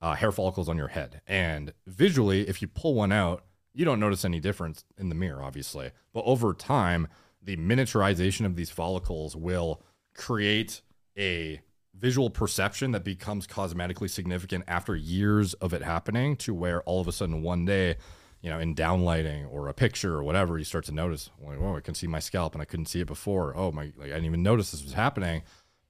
uh, 0.00 0.14
hair 0.14 0.32
follicles 0.32 0.68
on 0.68 0.76
your 0.76 0.88
head. 0.88 1.20
And 1.26 1.72
visually, 1.86 2.48
if 2.48 2.62
you 2.62 2.68
pull 2.68 2.94
one 2.94 3.12
out, 3.12 3.44
you 3.72 3.84
don't 3.84 4.00
notice 4.00 4.24
any 4.24 4.40
difference 4.40 4.84
in 4.98 5.08
the 5.08 5.14
mirror, 5.14 5.42
obviously. 5.42 5.90
But 6.12 6.24
over 6.24 6.54
time, 6.54 7.08
the 7.42 7.56
miniaturization 7.56 8.44
of 8.44 8.56
these 8.56 8.70
follicles 8.70 9.36
will 9.36 9.82
create 10.14 10.82
a 11.16 11.60
visual 11.94 12.30
perception 12.30 12.92
that 12.92 13.04
becomes 13.04 13.46
cosmetically 13.46 14.08
significant 14.08 14.64
after 14.66 14.96
years 14.96 15.54
of 15.54 15.72
it 15.74 15.82
happening 15.82 16.34
to 16.36 16.54
where 16.54 16.82
all 16.82 17.00
of 17.00 17.08
a 17.08 17.12
sudden 17.12 17.42
one 17.42 17.64
day 17.64 17.96
you 18.42 18.48
know, 18.48 18.58
in 18.58 18.74
downlighting 18.74 19.46
or 19.52 19.68
a 19.68 19.74
picture 19.74 20.14
or 20.14 20.22
whatever, 20.22 20.56
you 20.56 20.64
start 20.64 20.84
to 20.86 20.92
notice, 20.92 21.30
like, 21.44 21.58
oh, 21.60 21.76
I 21.76 21.80
can 21.80 21.94
see 21.94 22.06
my 22.06 22.20
scalp 22.20 22.54
and 22.54 22.62
I 22.62 22.64
couldn't 22.64 22.86
see 22.86 23.00
it 23.00 23.06
before. 23.06 23.54
Oh 23.56 23.70
my, 23.70 23.92
like, 23.96 24.08
I 24.08 24.14
didn't 24.14 24.24
even 24.24 24.42
notice 24.42 24.70
this 24.70 24.82
was 24.82 24.94
happening. 24.94 25.42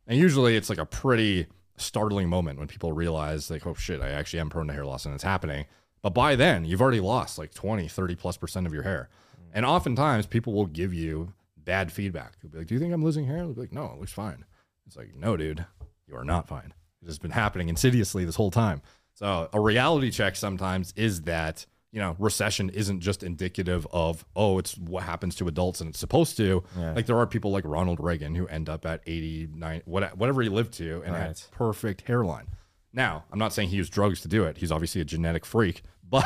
And 0.06 0.18
usually 0.18 0.56
it's 0.56 0.68
like 0.68 0.78
a 0.78 0.86
pretty 0.86 1.46
startling 1.80 2.28
moment 2.28 2.58
when 2.58 2.68
people 2.68 2.92
realize, 2.92 3.50
like, 3.50 3.66
oh 3.66 3.74
shit, 3.74 4.00
I 4.00 4.10
actually 4.10 4.40
am 4.40 4.50
prone 4.50 4.66
to 4.68 4.72
hair 4.72 4.84
loss 4.84 5.04
and 5.04 5.14
it's 5.14 5.24
happening. 5.24 5.66
But 6.02 6.14
by 6.14 6.36
then, 6.36 6.64
you've 6.64 6.80
already 6.80 7.00
lost 7.00 7.38
like 7.38 7.52
20, 7.52 7.88
30 7.88 8.14
plus 8.14 8.36
percent 8.36 8.66
of 8.66 8.72
your 8.72 8.82
hair. 8.82 9.08
Mm. 9.34 9.50
And 9.54 9.66
oftentimes 9.66 10.26
people 10.26 10.52
will 10.52 10.66
give 10.66 10.94
you 10.94 11.32
bad 11.56 11.92
feedback. 11.92 12.40
They'll 12.40 12.50
be 12.50 12.58
like, 12.58 12.66
do 12.66 12.74
you 12.74 12.80
think 12.80 12.92
I'm 12.92 13.04
losing 13.04 13.26
hair? 13.26 13.38
They'll 13.38 13.54
be 13.54 13.60
like, 13.60 13.72
no, 13.72 13.86
it 13.86 13.98
looks 13.98 14.12
fine. 14.12 14.44
It's 14.86 14.96
like, 14.96 15.14
no, 15.14 15.36
dude, 15.36 15.64
you 16.08 16.16
are 16.16 16.24
not 16.24 16.48
fine. 16.48 16.74
It 17.02 17.06
has 17.06 17.18
been 17.18 17.30
happening 17.30 17.68
insidiously 17.68 18.24
this 18.24 18.36
whole 18.36 18.50
time. 18.50 18.82
So 19.14 19.48
a 19.52 19.60
reality 19.60 20.10
check 20.10 20.36
sometimes 20.36 20.92
is 20.96 21.22
that 21.22 21.66
you 21.92 22.00
know 22.00 22.14
recession 22.18 22.70
isn't 22.70 23.00
just 23.00 23.22
indicative 23.22 23.86
of 23.92 24.24
oh 24.36 24.58
it's 24.58 24.76
what 24.78 25.02
happens 25.02 25.34
to 25.36 25.48
adults 25.48 25.80
and 25.80 25.90
it's 25.90 25.98
supposed 25.98 26.36
to. 26.36 26.62
Yeah. 26.78 26.92
Like 26.92 27.06
there 27.06 27.18
are 27.18 27.26
people 27.26 27.50
like 27.50 27.64
Ronald 27.66 27.98
Reagan 28.00 28.34
who 28.34 28.46
end 28.46 28.68
up 28.68 28.86
at 28.86 29.02
89 29.06 29.82
whatever 29.84 30.42
he 30.42 30.48
lived 30.48 30.74
to 30.74 31.02
and 31.04 31.14
had 31.16 31.40
perfect 31.50 32.02
hairline. 32.02 32.46
Now 32.92 33.24
I'm 33.32 33.38
not 33.38 33.52
saying 33.52 33.68
he 33.70 33.76
used 33.76 33.92
drugs 33.92 34.20
to 34.22 34.28
do 34.28 34.44
it. 34.44 34.58
He's 34.58 34.70
obviously 34.72 35.00
a 35.00 35.04
genetic 35.04 35.44
freak. 35.44 35.82
But 36.10 36.24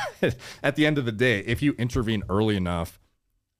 at 0.62 0.76
the 0.76 0.86
end 0.86 0.96
of 0.96 1.04
the 1.04 1.12
day, 1.12 1.40
if 1.40 1.60
you 1.60 1.74
intervene 1.74 2.22
early 2.30 2.56
enough, 2.56 2.98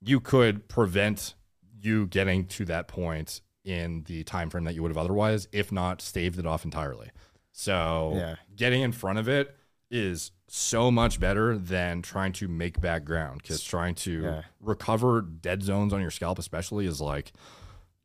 you 0.01 0.21
could 0.21 0.69
prevent 0.69 1.35
you 1.83 2.07
getting 2.07 2.47
to 2.47 2.65
that 2.65 2.89
point 2.89 3.43
in 3.63 4.05
the 4.07 4.25
time 4.25 4.49
frame 4.49 4.65
that 4.65 4.75
you 4.75 4.81
would 4.81 4.89
have 4.91 4.97
otherwise, 4.97 5.49
if 5.53 5.71
not 5.71 6.01
staved 6.01 6.39
it 6.39 6.47
off 6.47 6.65
entirely. 6.65 7.11
So 7.53 8.15
Yeah. 8.17 8.37
getting 8.57 8.81
in 8.81 8.93
front 8.93 9.19
of 9.19 9.29
it 9.29 9.55
is 9.91 10.31
so 10.47 10.90
much 10.90 11.18
better 11.18 11.57
than 11.59 12.03
trying 12.03 12.32
to 12.34 12.49
make 12.49 12.80
back 12.80 13.05
ground 13.05 13.40
because 13.42 13.62
trying 13.62 13.95
to 13.97 14.22
Yeah. 14.22 14.42
recover 14.61 15.20
dead 15.22 15.62
zones 15.62 15.92
on 15.92 16.01
your 16.01 16.11
scalp, 16.11 16.38
especially, 16.38 16.86
is 16.86 17.01
like 17.01 17.32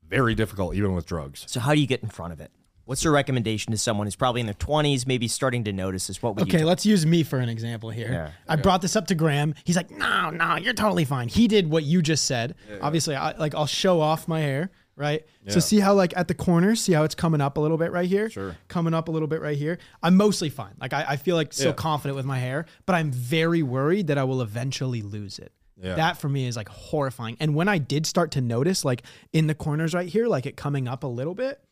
very 0.08 0.34
difficult, 0.36 0.74
even 0.76 0.94
with 0.96 1.06
drugs. 1.06 1.44
So 1.48 1.60
how 1.60 1.74
do 1.76 1.80
you 1.82 1.88
get 1.88 2.02
in 2.02 2.10
front 2.10 2.34
of 2.34 2.40
it? 2.40 2.52
What's 2.86 3.04
your 3.04 3.14
recommendation 3.14 3.72
to 3.72 3.78
someone 3.78 4.08
who's 4.08 4.16
probably 4.16 4.42
in 4.42 4.48
their 4.48 4.56
20s, 4.56 5.06
maybe 5.06 5.28
starting 5.28 5.64
to 5.66 5.72
notice 5.72 6.08
this? 6.08 6.24
What 6.24 6.36
would 6.36 6.48
you 6.48 6.52
Okay, 6.52 6.64
do? 6.64 6.66
let's 6.66 6.88
use 6.88 7.06
me 7.06 7.22
for 7.22 7.38
an 7.38 7.48
example 7.48 7.92
here. 7.92 8.12
Yeah. 8.12 8.32
I 8.48 8.56
brought 8.56 8.82
this 8.82 8.96
up 8.96 9.06
to 9.08 9.16
Graham. 9.16 9.54
He's 9.64 9.76
like, 9.76 9.92
"No, 9.92 10.32
no, 10.32 10.56
you're 10.56 10.74
totally 10.74 11.06
fine." 11.06 11.28
He 11.28 11.48
did 11.48 11.70
what 11.70 11.84
you 11.84 12.02
just 12.02 12.26
said. 12.26 12.56
Obviously, 12.82 13.16
I 13.16 13.38
like 13.38 13.54
I'll 13.54 13.68
show 13.68 14.02
off 14.02 14.28
my 14.28 14.40
hair, 14.40 14.72
right? 15.00 15.26
So 15.48 15.60
see 15.60 15.80
how 15.80 15.94
like 15.96 16.16
at 16.18 16.28
the 16.28 16.34
corners, 16.36 16.82
see 16.82 16.94
how 16.94 17.04
it's 17.06 17.16
coming 17.16 17.40
up 17.42 17.58
a 17.58 17.60
little 17.62 17.78
bit 17.78 17.92
right 17.92 18.08
here? 18.08 18.30
Sure. 18.30 18.56
Coming 18.68 18.94
up 18.94 19.08
a 19.08 19.12
little 19.12 19.28
bit 19.30 19.42
right 19.42 19.58
here. 19.58 19.80
I'm 20.04 20.16
mostly 20.18 20.50
fine. 20.50 20.76
Like 20.80 20.94
I, 20.94 21.06
I 21.10 21.16
feel 21.16 21.36
like 21.38 21.54
so 21.54 21.70
Yeah. 21.70 21.74
confident 21.74 22.16
with 22.18 22.26
my 22.26 22.38
hair, 22.38 22.66
but 22.86 22.94
I'm 22.96 23.10
very 23.12 23.64
worried 23.64 24.08
that 24.08 24.18
I 24.18 24.26
will 24.26 24.42
eventually 24.42 25.02
lose 25.02 25.40
it. 25.40 25.54
Yeah. 25.82 25.96
That 25.96 26.18
for 26.20 26.28
me 26.28 26.46
is 26.46 26.58
like 26.58 26.68
horrifying. 26.68 27.38
And 27.40 27.56
when 27.56 27.70
I 27.70 27.78
did 27.78 28.06
start 28.06 28.32
to 28.32 28.42
notice 28.42 28.84
like 28.84 29.04
in 29.32 29.48
the 29.48 29.56
corners 29.56 29.94
right 29.94 30.10
here, 30.10 30.28
like 30.28 30.46
it 30.46 30.58
coming 30.58 30.88
up 30.88 31.04
a 31.06 31.08
little 31.08 31.34
bit, 31.34 31.64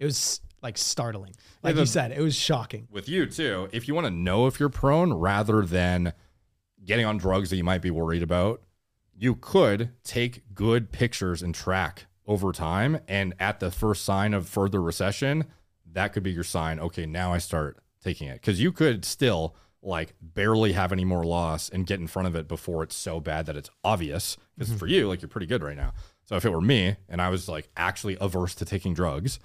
it 0.00 0.04
was 0.04 0.40
like 0.60 0.76
startling. 0.76 1.34
Like 1.62 1.76
the- 1.76 1.82
you 1.82 1.86
said, 1.86 2.10
it 2.10 2.20
was 2.20 2.34
shocking. 2.34 2.88
with 2.90 3.08
you 3.08 3.26
too, 3.26 3.68
if 3.72 3.86
you 3.86 3.94
want 3.94 4.08
to 4.08 4.10
know 4.10 4.48
if 4.48 4.58
you're 4.58 4.68
prone 4.68 5.12
rather 5.12 5.62
than 5.62 6.12
getting 6.84 7.06
on 7.06 7.16
drugs 7.18 7.50
that 7.50 7.56
you 7.56 7.64
might 7.64 7.80
be 7.82 7.90
worried 7.92 8.22
about, 8.24 8.60
you 9.16 9.36
could 9.36 9.90
take 10.02 10.42
good 10.54 10.90
pictures 10.90 11.40
and 11.40 11.54
track 11.54 12.06
over 12.26 12.52
time. 12.52 13.00
And 13.08 13.34
at 13.38 13.60
the 13.60 13.70
first 13.70 14.04
sign 14.04 14.34
of 14.34 14.48
further 14.48 14.80
recession, 14.80 15.44
that 15.92 16.12
could 16.12 16.22
be 16.22 16.32
your 16.32 16.44
sign. 16.44 16.80
Okay, 16.80 17.06
now 17.06 17.32
I 17.32 17.38
start 17.38 17.78
taking 18.02 18.28
it. 18.28 18.40
Because 18.40 18.60
you 18.60 18.72
could 18.72 19.04
still 19.04 19.54
like 19.82 20.14
barely 20.20 20.72
have 20.72 20.92
any 20.92 21.04
more 21.04 21.24
loss 21.24 21.68
and 21.68 21.86
get 21.86 22.00
in 22.00 22.06
front 22.06 22.26
of 22.26 22.34
it 22.34 22.48
before 22.48 22.82
it's 22.82 22.96
so 22.96 23.20
bad 23.20 23.46
that 23.46 23.56
it's 23.56 23.70
obvious. 23.82 24.36
Because 24.56 24.72
for 24.72 24.86
mm-hmm. 24.86 24.94
you, 24.94 25.08
like 25.08 25.22
you're 25.22 25.28
pretty 25.28 25.46
good 25.46 25.62
right 25.62 25.76
now. 25.76 25.92
So 26.24 26.36
if 26.36 26.44
it 26.44 26.50
were 26.50 26.60
me 26.60 26.96
and 27.08 27.20
I 27.20 27.28
was 27.28 27.48
like 27.48 27.68
actually 27.76 28.16
averse 28.20 28.54
to 28.56 28.64
taking 28.64 28.94
drugs, 28.94 29.38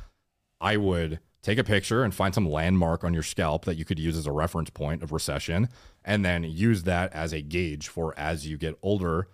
I 0.61 0.77
would 0.77 1.19
take 1.41 1.57
a 1.57 1.63
picture 1.63 2.03
and 2.03 2.13
find 2.13 2.33
some 2.33 2.49
landmark 2.49 3.03
on 3.03 3.13
your 3.13 3.23
scalp 3.23 3.65
that 3.65 3.75
you 3.75 3.85
could 3.85 3.99
use 3.99 4.17
as 4.17 4.27
a 4.27 4.31
reference 4.31 4.69
point 4.69 5.03
of 5.03 5.11
recession 5.11 5.69
and 6.03 6.23
then 6.23 6.43
use 6.43 6.83
that 6.83 7.13
as 7.13 7.33
a 7.33 7.41
gauge 7.41 7.87
for 7.87 8.17
as 8.17 8.47
you 8.47 8.57
get 8.57 8.77
older 8.81 9.27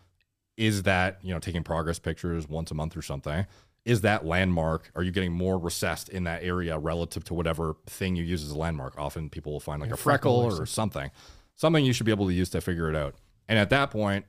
is 0.58 0.84
that 0.84 1.20
you 1.22 1.34
know 1.34 1.39
taking 1.39 1.64
progress 1.64 1.99
pictures 1.99 2.47
once 2.47 2.72
a 2.72 2.74
month 2.74 2.95
or 2.95 3.01
something 3.01 3.45
is 3.86 4.01
that 4.01 4.26
landmark? 4.26 4.91
Are 4.95 5.03
you 5.03 5.12
getting 5.12 5.32
more 5.32 5.60
recessed 5.60 6.10
in 6.10 6.24
that 6.24 6.43
area 6.43 6.80
relative 6.80 7.24
to 7.26 7.36
whatever 7.36 7.76
thing 7.86 8.16
you 8.16 8.24
use 8.24 8.43
as 8.43 8.49
a 8.49 8.58
landmark? 8.58 8.97
Often 8.97 9.30
people 9.30 9.51
will 9.51 9.60
find 9.60 9.80
like 9.80 9.91
a 9.91 9.95
freckle 9.95 10.41
freckle 10.41 10.58
or 10.58 10.64
or 10.64 10.66
something 10.66 11.12
something 11.56 11.86
you 11.86 11.93
should 11.93 12.08
be 12.08 12.12
able 12.12 12.26
to 12.26 12.34
use 12.34 12.49
to 12.49 12.62
figure 12.62 12.89
it 12.89 12.95
out. 12.95 13.16
And 13.47 13.60
at 13.60 13.70
that 13.70 13.91
point 13.91 14.26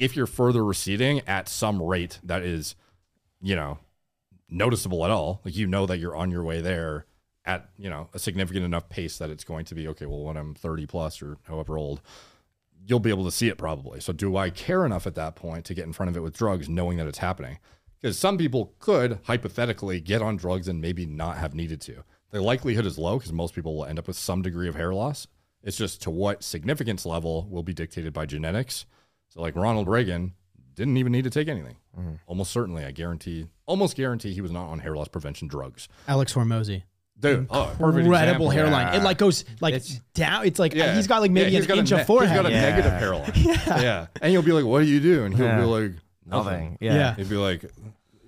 if 0.00 0.16
you're 0.16 0.26
further 0.26 0.64
receding 0.64 1.20
at 1.28 1.48
some 1.48 1.80
rate 1.80 2.18
that 2.24 2.42
is 2.42 2.74
you 3.40 3.54
know 3.54 3.78
noticeable 4.48 5.04
at 5.04 5.10
all 5.10 5.40
like 5.44 5.54
you 5.54 5.66
know 5.66 5.86
that 5.86 5.98
you're 5.98 6.16
on 6.16 6.30
your 6.30 6.42
way 6.42 6.60
there 6.60 7.06
at 7.44 7.68
you 7.78 7.88
know 7.88 8.08
a 8.14 8.18
significant 8.18 8.64
enough 8.64 8.88
pace 8.88 9.18
that 9.18 9.30
it's 9.30 9.44
going 9.44 9.64
to 9.64 9.74
be 9.74 9.86
okay 9.86 10.06
well 10.06 10.24
when 10.24 10.36
i'm 10.36 10.54
30 10.54 10.86
plus 10.86 11.22
or 11.22 11.36
however 11.44 11.78
old 11.78 12.00
you'll 12.86 13.00
be 13.00 13.10
able 13.10 13.24
to 13.24 13.30
see 13.30 13.48
it 13.48 13.58
probably 13.58 14.00
so 14.00 14.12
do 14.12 14.36
i 14.36 14.50
care 14.50 14.84
enough 14.84 15.06
at 15.06 15.14
that 15.14 15.36
point 15.36 15.64
to 15.64 15.74
get 15.74 15.84
in 15.84 15.92
front 15.92 16.10
of 16.10 16.16
it 16.16 16.20
with 16.20 16.36
drugs 16.36 16.68
knowing 16.68 16.96
that 16.98 17.06
it's 17.06 17.18
happening 17.18 17.58
because 18.00 18.18
some 18.18 18.38
people 18.38 18.74
could 18.78 19.18
hypothetically 19.24 20.00
get 20.00 20.22
on 20.22 20.36
drugs 20.36 20.68
and 20.68 20.80
maybe 20.80 21.06
not 21.06 21.36
have 21.36 21.54
needed 21.54 21.80
to 21.80 22.02
the 22.30 22.40
likelihood 22.40 22.86
is 22.86 22.98
low 22.98 23.18
because 23.18 23.32
most 23.32 23.54
people 23.54 23.76
will 23.76 23.84
end 23.84 23.98
up 23.98 24.06
with 24.06 24.16
some 24.16 24.42
degree 24.42 24.68
of 24.68 24.74
hair 24.74 24.94
loss 24.94 25.26
it's 25.62 25.76
just 25.76 26.00
to 26.02 26.10
what 26.10 26.42
significance 26.42 27.04
level 27.04 27.46
will 27.50 27.62
be 27.62 27.74
dictated 27.74 28.12
by 28.12 28.26
genetics 28.26 28.86
so 29.28 29.40
like 29.40 29.56
ronald 29.56 29.88
reagan 29.88 30.32
didn't 30.80 30.96
even 30.96 31.12
need 31.12 31.24
to 31.24 31.30
take 31.30 31.48
anything. 31.48 31.76
Mm-hmm. 31.98 32.14
Almost 32.26 32.50
certainly, 32.52 32.84
I 32.86 32.90
guarantee, 32.90 33.48
almost 33.66 33.96
guarantee 33.96 34.32
he 34.32 34.40
was 34.40 34.50
not 34.50 34.68
on 34.68 34.78
hair 34.78 34.96
loss 34.96 35.08
prevention 35.08 35.46
drugs. 35.46 35.88
Alex 36.08 36.32
Hormozi. 36.32 36.84
Dude, 37.20 37.46
oh, 37.50 37.66
perfect 37.78 38.06
Incredible 38.06 38.10
example. 38.10 38.50
hairline. 38.50 38.86
Yeah. 38.94 39.00
It 39.00 39.02
like 39.04 39.18
goes 39.18 39.44
like 39.60 39.74
It's- 39.74 40.00
down. 40.14 40.46
It's 40.46 40.58
like 40.58 40.74
Yeah. 40.74 40.94
he's 40.94 41.06
got 41.06 41.20
like 41.20 41.30
maybe 41.30 41.50
Yeah, 41.50 41.60
an 41.60 41.66
got 41.66 41.76
a 41.76 41.80
inch 41.80 41.90
ne- 41.90 42.00
of 42.00 42.06
forehead. 42.06 42.30
He's 42.30 42.36
got 42.36 42.46
a 42.46 42.50
Yeah. 42.50 42.60
negative 42.70 42.92
hairline. 42.92 43.32
yeah. 43.36 43.80
yeah. 43.80 44.06
And 44.22 44.32
you'll 44.32 44.42
be 44.42 44.52
like, 44.52 44.64
what 44.64 44.80
do 44.80 44.86
you 44.86 45.00
do? 45.00 45.24
And 45.24 45.34
he'll 45.34 45.46
Yeah. 45.46 45.58
be 45.60 45.64
like, 45.66 45.92
nothing. 46.26 46.52
Nothing. 46.52 46.78
Yeah. 46.80 46.94
Yeah. 46.94 47.14
He'd 47.16 47.28
be 47.28 47.36
like, 47.36 47.64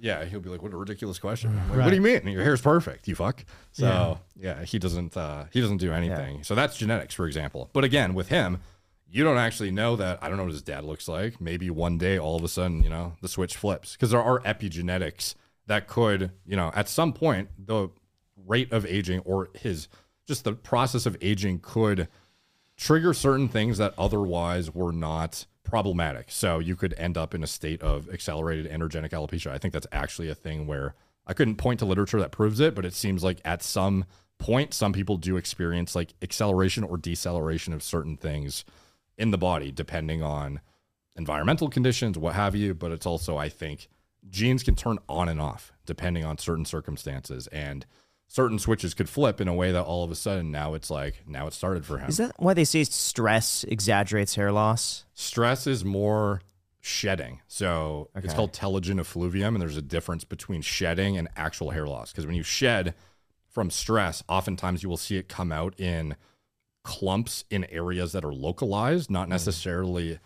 yeah, 0.00 0.24
he'll 0.24 0.40
be 0.40 0.50
like, 0.50 0.62
what 0.62 0.72
a 0.72 0.76
ridiculous 0.76 1.18
question. 1.18 1.54
Like, 1.56 1.68
Right. 1.70 1.84
What 1.84 1.90
do 1.90 1.96
you 1.96 2.02
mean? 2.02 2.26
Your 2.26 2.42
hair's 2.42 2.60
perfect, 2.60 3.06
you 3.08 3.14
fuck. 3.14 3.44
So 3.72 4.18
yeah, 4.36 4.62
he 4.64 4.78
doesn't 4.78 5.16
uh, 5.16 5.44
he 5.52 5.60
doesn't 5.60 5.78
do 5.78 5.92
anything. 5.92 6.42
So 6.44 6.54
that's 6.54 6.76
genetics, 6.76 7.14
for 7.14 7.26
example. 7.26 7.70
But 7.72 7.84
again, 7.84 8.12
with 8.14 8.28
him, 8.28 8.58
you 9.08 9.24
don't 9.24 9.38
actually 9.38 9.70
know 9.70 9.94
that. 9.96 10.18
I 10.22 10.28
don't 10.28 10.38
know 10.38 10.44
what 10.44 10.52
his 10.52 10.62
dad 10.62 10.84
looks 10.84 11.06
like. 11.06 11.40
Maybe 11.40 11.70
one 11.70 11.98
day, 11.98 12.18
all 12.18 12.34
of 12.36 12.42
a 12.44 12.48
sudden, 12.48 12.82
you 12.82 12.90
know, 12.90 13.12
the 13.22 13.28
switch 13.28 13.56
flips 13.56 13.92
because 13.92 14.10
there 14.10 14.22
are 14.22 14.40
epigenetics 14.40 15.34
that 15.68 15.86
could, 15.86 16.32
you 16.44 16.56
know, 16.56 16.72
at 16.74 16.88
some 16.88 17.12
point, 17.12 17.48
the 17.58 17.88
rate 18.46 18.72
of 18.72 18.86
aging 18.86 19.20
or 19.20 19.50
his 19.54 19.88
just 20.26 20.44
the 20.44 20.52
process 20.52 21.06
of 21.06 21.16
aging 21.20 21.60
could 21.60 22.08
trigger 22.76 23.12
certain 23.12 23.48
things 23.48 23.78
that 23.78 23.94
otherwise 23.98 24.74
were 24.74 24.92
not 24.92 25.46
problematic. 25.64 26.30
So 26.30 26.58
you 26.58 26.76
could 26.76 26.94
end 26.98 27.16
up 27.16 27.34
in 27.34 27.42
a 27.42 27.46
state 27.46 27.82
of 27.82 28.08
accelerated 28.08 28.70
androgenic 28.70 29.10
alopecia. 29.10 29.50
I 29.50 29.58
think 29.58 29.72
that's 29.72 29.86
actually 29.92 30.28
a 30.28 30.34
thing 30.34 30.66
where 30.66 30.94
I 31.26 31.34
couldn't 31.34 31.56
point 31.56 31.78
to 31.80 31.86
literature 31.86 32.20
that 32.20 32.32
proves 32.32 32.60
it, 32.60 32.74
but 32.74 32.84
it 32.84 32.94
seems 32.94 33.22
like 33.22 33.40
at 33.44 33.62
some 33.62 34.04
point, 34.38 34.74
some 34.74 34.92
people 34.92 35.16
do 35.16 35.36
experience 35.36 35.94
like 35.94 36.14
acceleration 36.20 36.82
or 36.82 36.96
deceleration 36.96 37.72
of 37.72 37.82
certain 37.82 38.16
things 38.16 38.64
in 39.16 39.30
the 39.30 39.38
body, 39.38 39.70
depending 39.70 40.22
on 40.22 40.60
environmental 41.14 41.68
conditions, 41.68 42.18
what 42.18 42.34
have 42.34 42.56
you. 42.56 42.74
But 42.74 42.90
it's 42.90 43.06
also, 43.06 43.36
I 43.36 43.48
think, 43.48 43.88
genes 44.28 44.62
can 44.62 44.74
turn 44.74 44.98
on 45.08 45.28
and 45.28 45.40
off 45.40 45.72
depending 45.86 46.24
on 46.24 46.38
certain 46.38 46.64
circumstances. 46.64 47.46
And 47.48 47.86
certain 48.32 48.58
switches 48.58 48.94
could 48.94 49.10
flip 49.10 49.42
in 49.42 49.48
a 49.48 49.52
way 49.52 49.72
that 49.72 49.82
all 49.82 50.04
of 50.04 50.10
a 50.10 50.14
sudden 50.14 50.50
now 50.50 50.72
it's 50.72 50.88
like, 50.88 51.22
now 51.26 51.46
it 51.46 51.52
started 51.52 51.84
for 51.84 51.98
him. 51.98 52.08
Is 52.08 52.16
that 52.16 52.32
why 52.38 52.54
they 52.54 52.64
say 52.64 52.82
stress 52.82 53.62
exaggerates 53.64 54.36
hair 54.36 54.50
loss? 54.50 55.04
Stress 55.12 55.66
is 55.66 55.84
more 55.84 56.40
shedding. 56.80 57.42
So 57.46 58.08
it's 58.14 58.32
called 58.32 58.54
telogen 58.54 58.98
effluvium, 58.98 59.54
and 59.54 59.60
there's 59.60 59.76
a 59.76 59.82
difference 59.82 60.24
between 60.24 60.62
shedding 60.62 61.18
and 61.18 61.28
actual 61.36 61.72
hair 61.72 61.86
loss. 61.86 62.10
Because 62.10 62.24
when 62.24 62.34
you 62.34 62.42
shed 62.42 62.94
from 63.50 63.70
stress, 63.70 64.24
oftentimes 64.30 64.82
you 64.82 64.88
will 64.88 64.96
see 64.96 65.18
it 65.18 65.28
come 65.28 65.52
out 65.52 65.78
in 65.78 66.16
clumps 66.84 67.44
in 67.50 67.66
areas 67.66 68.12
that 68.12 68.24
are 68.24 68.32
localized, 68.32 69.10
not 69.10 69.28
necessarily 69.28 70.18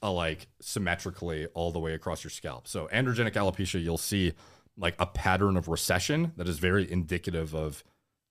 uh, 0.00 0.12
like 0.12 0.46
symmetrically 0.60 1.46
all 1.54 1.72
the 1.72 1.80
way 1.80 1.94
across 1.94 2.22
your 2.22 2.30
scalp. 2.30 2.68
So 2.68 2.88
androgenic 2.92 3.32
alopecia, 3.32 3.82
you'll 3.82 3.98
see 3.98 4.32
like 4.78 4.94
a 4.98 5.06
pattern 5.06 5.56
of 5.56 5.68
recession 5.68 6.32
that 6.36 6.48
is 6.48 6.58
very 6.58 6.90
indicative 6.90 7.54
of 7.54 7.82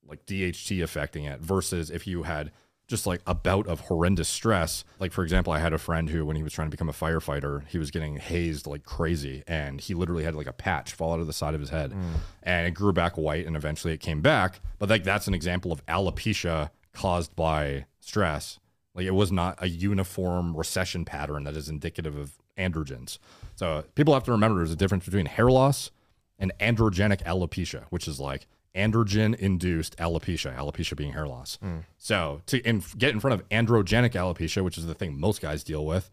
like 0.08 0.26
DHT 0.26 0.82
affecting 0.82 1.26
it 1.26 1.42
versus 1.42 1.90
if 1.90 2.08
you 2.08 2.24
had 2.24 2.52
just 2.88 3.06
like 3.06 3.22
a 3.28 3.36
bout 3.36 3.68
of 3.68 3.82
horrendous 3.82 4.30
stress. 4.30 4.86
Like, 5.00 5.12
for 5.12 5.24
example, 5.24 5.52
I 5.52 5.60
had 5.60 5.74
a 5.74 5.78
friend 5.78 6.10
who, 6.10 6.26
when 6.26 6.38
he 6.38 6.44
was 6.44 6.54
trying 6.54 6.68
to 6.68 6.72
become 6.72 6.88
a 6.88 6.94
firefighter, 6.94 7.68
he 7.68 7.78
was 7.78 7.92
getting 7.92 8.16
hazed 8.16 8.66
like 8.66 8.84
crazy 8.84 9.44
and 9.46 9.82
he 9.82 9.94
literally 9.94 10.24
had 10.24 10.36
like 10.36 10.48
a 10.48 10.54
patch 10.54 10.94
fall 10.94 11.14
out 11.14 11.20
of 11.20 11.28
the 11.28 11.34
side 11.34 11.54
of 11.54 11.60
his 11.60 11.70
head 11.70 11.92
mm. 11.92 12.04
and 12.44 12.66
it 12.66 12.72
grew 12.72 12.94
back 12.94 13.18
white 13.18 13.46
and 13.46 13.58
eventually 13.58 13.94
it 13.94 14.00
came 14.00 14.22
back. 14.22 14.62
But 14.80 14.90
like, 14.90 15.04
that's 15.04 15.28
an 15.28 15.34
example 15.34 15.74
of 15.74 15.86
alopecia 15.86 16.70
caused 16.94 17.36
by 17.36 17.86
stress. 18.00 18.58
Like, 18.96 19.06
it 19.06 19.14
was 19.14 19.32
not 19.32 19.62
a 19.62 19.68
uniform 19.68 20.56
recession 20.56 21.04
pattern 21.04 21.44
that 21.44 21.58
is 21.58 21.68
indicative 21.68 22.16
of 22.16 22.38
androgens. 22.58 23.20
So, 23.56 23.84
people 23.96 24.14
have 24.14 24.24
to 24.24 24.32
remember 24.32 24.60
there's 24.60 24.72
a 24.72 24.78
difference 24.78 25.06
between 25.06 25.26
hair 25.26 25.52
loss 25.52 25.92
and 26.40 26.52
androgenic 26.60 27.24
alopecia, 27.24 27.86
which 27.90 28.08
is 28.08 28.20
like 28.20 28.48
androgen 28.76 29.34
induced 29.36 29.98
alopecia, 29.98 30.56
alopecia 30.56 30.96
being 30.96 31.14
hair 31.14 31.28
loss. 31.28 31.58
Hmm. 31.62 31.80
So 31.98 32.42
to 32.48 32.60
in, 32.60 32.84
get 32.98 33.12
in 33.12 33.20
front 33.20 33.40
of 33.40 33.50
androgenic 33.50 34.12
alopecia, 34.12 34.64
which 34.64 34.78
is 34.78 34.86
the 34.86 34.94
thing 34.94 35.20
most 35.20 35.42
guys 35.42 35.64
deal 35.64 35.86
with, 35.86 36.12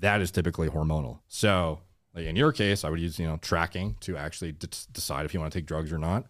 that 0.00 0.20
is 0.20 0.30
typically 0.30 0.68
hormonal. 0.68 1.20
So 1.28 1.80
like 2.14 2.26
in 2.26 2.36
your 2.36 2.52
case, 2.52 2.84
I 2.84 2.90
would 2.90 3.00
use 3.00 3.18
you 3.18 3.26
know 3.26 3.38
tracking 3.38 3.96
to 4.00 4.16
actually 4.16 4.52
d- 4.52 4.68
decide 4.92 5.24
if 5.24 5.34
you 5.34 5.40
want 5.40 5.52
to 5.52 5.58
take 5.58 5.66
drugs 5.66 5.92
or 5.92 5.98
not, 5.98 6.26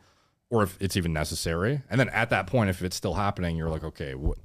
or 0.51 0.63
if 0.63 0.77
it's 0.81 0.97
even 0.97 1.13
necessary. 1.13 1.83
And 1.91 2.01
then 2.01 2.09
at 2.11 2.31
that 2.31 2.47
point, 2.47 2.71
if 2.71 2.83
it's 2.83 2.97
still 2.97 3.15
happening, 3.15 3.57
you're 3.57 3.69
like, 3.71 3.85
okay, 3.85 4.13
wh- 4.13 4.39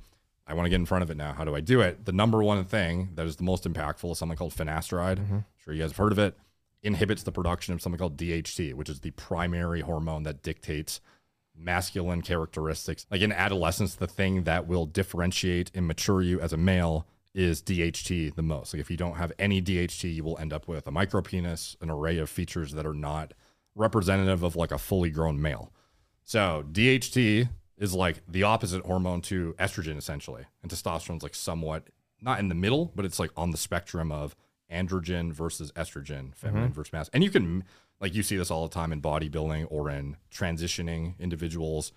I 0.46 0.54
want 0.56 0.66
to 0.66 0.70
get 0.70 0.78
in 0.78 0.86
front 0.88 1.04
of 1.04 1.12
it 1.12 1.16
now. 1.18 1.32
How 1.34 1.46
do 1.46 1.56
I 1.56 1.62
do 1.62 1.80
it? 1.82 2.06
The 2.06 2.12
number 2.12 2.44
one 2.44 2.66
thing 2.66 3.10
that 3.16 3.26
is 3.28 3.36
the 3.36 3.44
most 3.44 3.64
impactful 3.66 4.12
is 4.12 4.18
something 4.18 4.38
called 4.38 4.54
finasteride. 4.54 5.18
Mm-hmm. 5.18 5.40
sure 5.64 5.74
you 5.74 5.82
guys 5.82 5.92
have 5.92 5.98
heard 5.98 6.12
of 6.12 6.20
it. 6.20 6.36
Inhibits 6.82 7.24
the 7.24 7.32
production 7.32 7.74
of 7.74 7.82
something 7.82 8.00
called 8.00 8.18
DHT, 8.18 8.74
which 8.74 8.90
is 8.90 9.02
the 9.02 9.12
primary 9.12 9.82
hormone 9.82 10.24
that 10.24 10.42
dictates 10.42 11.02
masculine 11.56 12.22
characteristics. 12.22 13.06
Like 13.12 13.22
in 13.22 13.34
adolescence, 13.34 13.96
the 13.96 14.08
thing 14.08 14.44
that 14.44 14.68
will 14.68 14.86
differentiate 14.86 15.72
and 15.76 15.88
mature 15.88 16.22
you 16.22 16.40
as 16.40 16.54
a 16.54 16.58
male 16.58 17.06
is 17.34 17.62
DHT 17.62 18.36
the 18.36 18.42
most. 18.42 18.74
Like 18.74 18.82
if 18.82 18.90
you 18.90 18.98
don't 18.98 19.18
have 19.18 19.32
any 19.38 19.62
DHT, 19.62 20.14
you 20.14 20.24
will 20.24 20.38
end 20.38 20.54
up 20.54 20.68
with 20.68 20.88
a 20.88 20.92
micropenis, 20.92 21.76
an 21.82 21.90
array 21.90 22.18
of 22.18 22.30
features 22.30 22.72
that 22.74 22.86
are 22.86 22.94
not 22.94 23.34
representative 23.76 24.44
of 24.44 24.56
like 24.56 24.72
a 24.72 24.78
fully 24.78 25.10
grown 25.10 25.42
male. 25.42 25.72
So 26.24 26.66
DHT 26.72 27.50
is 27.78 27.94
like 27.94 28.22
the 28.28 28.44
opposite 28.44 28.86
hormone 28.86 29.22
to 29.22 29.54
estrogen 29.60 29.98
essentially. 29.98 30.44
And 30.62 30.72
testosterone's 30.72 31.24
like 31.24 31.36
somewhat 31.36 31.88
not 32.22 32.40
in 32.40 32.50
the 32.50 32.56
middle, 32.56 32.92
but 32.96 33.06
it's 33.06 33.20
like 33.20 33.32
on 33.38 33.52
the 33.52 33.58
spectrum 33.58 34.12
of 34.12 34.36
androgen 34.72 35.32
versus 35.32 35.72
estrogen, 35.74 36.30
mm-hmm. 36.30 36.48
feminine 36.48 36.74
versus 36.74 36.94
masculine. 36.94 37.18
And 37.18 37.24
you 37.24 37.32
can 37.32 37.64
like 38.00 38.14
you 38.14 38.24
see 38.24 38.38
this 38.38 38.52
all 38.52 38.68
the 38.68 38.74
time 38.74 38.92
in 38.92 39.02
bodybuilding 39.02 39.68
or 39.70 39.90
in 39.90 40.18
transitioning 40.32 41.18
individuals 41.20 41.92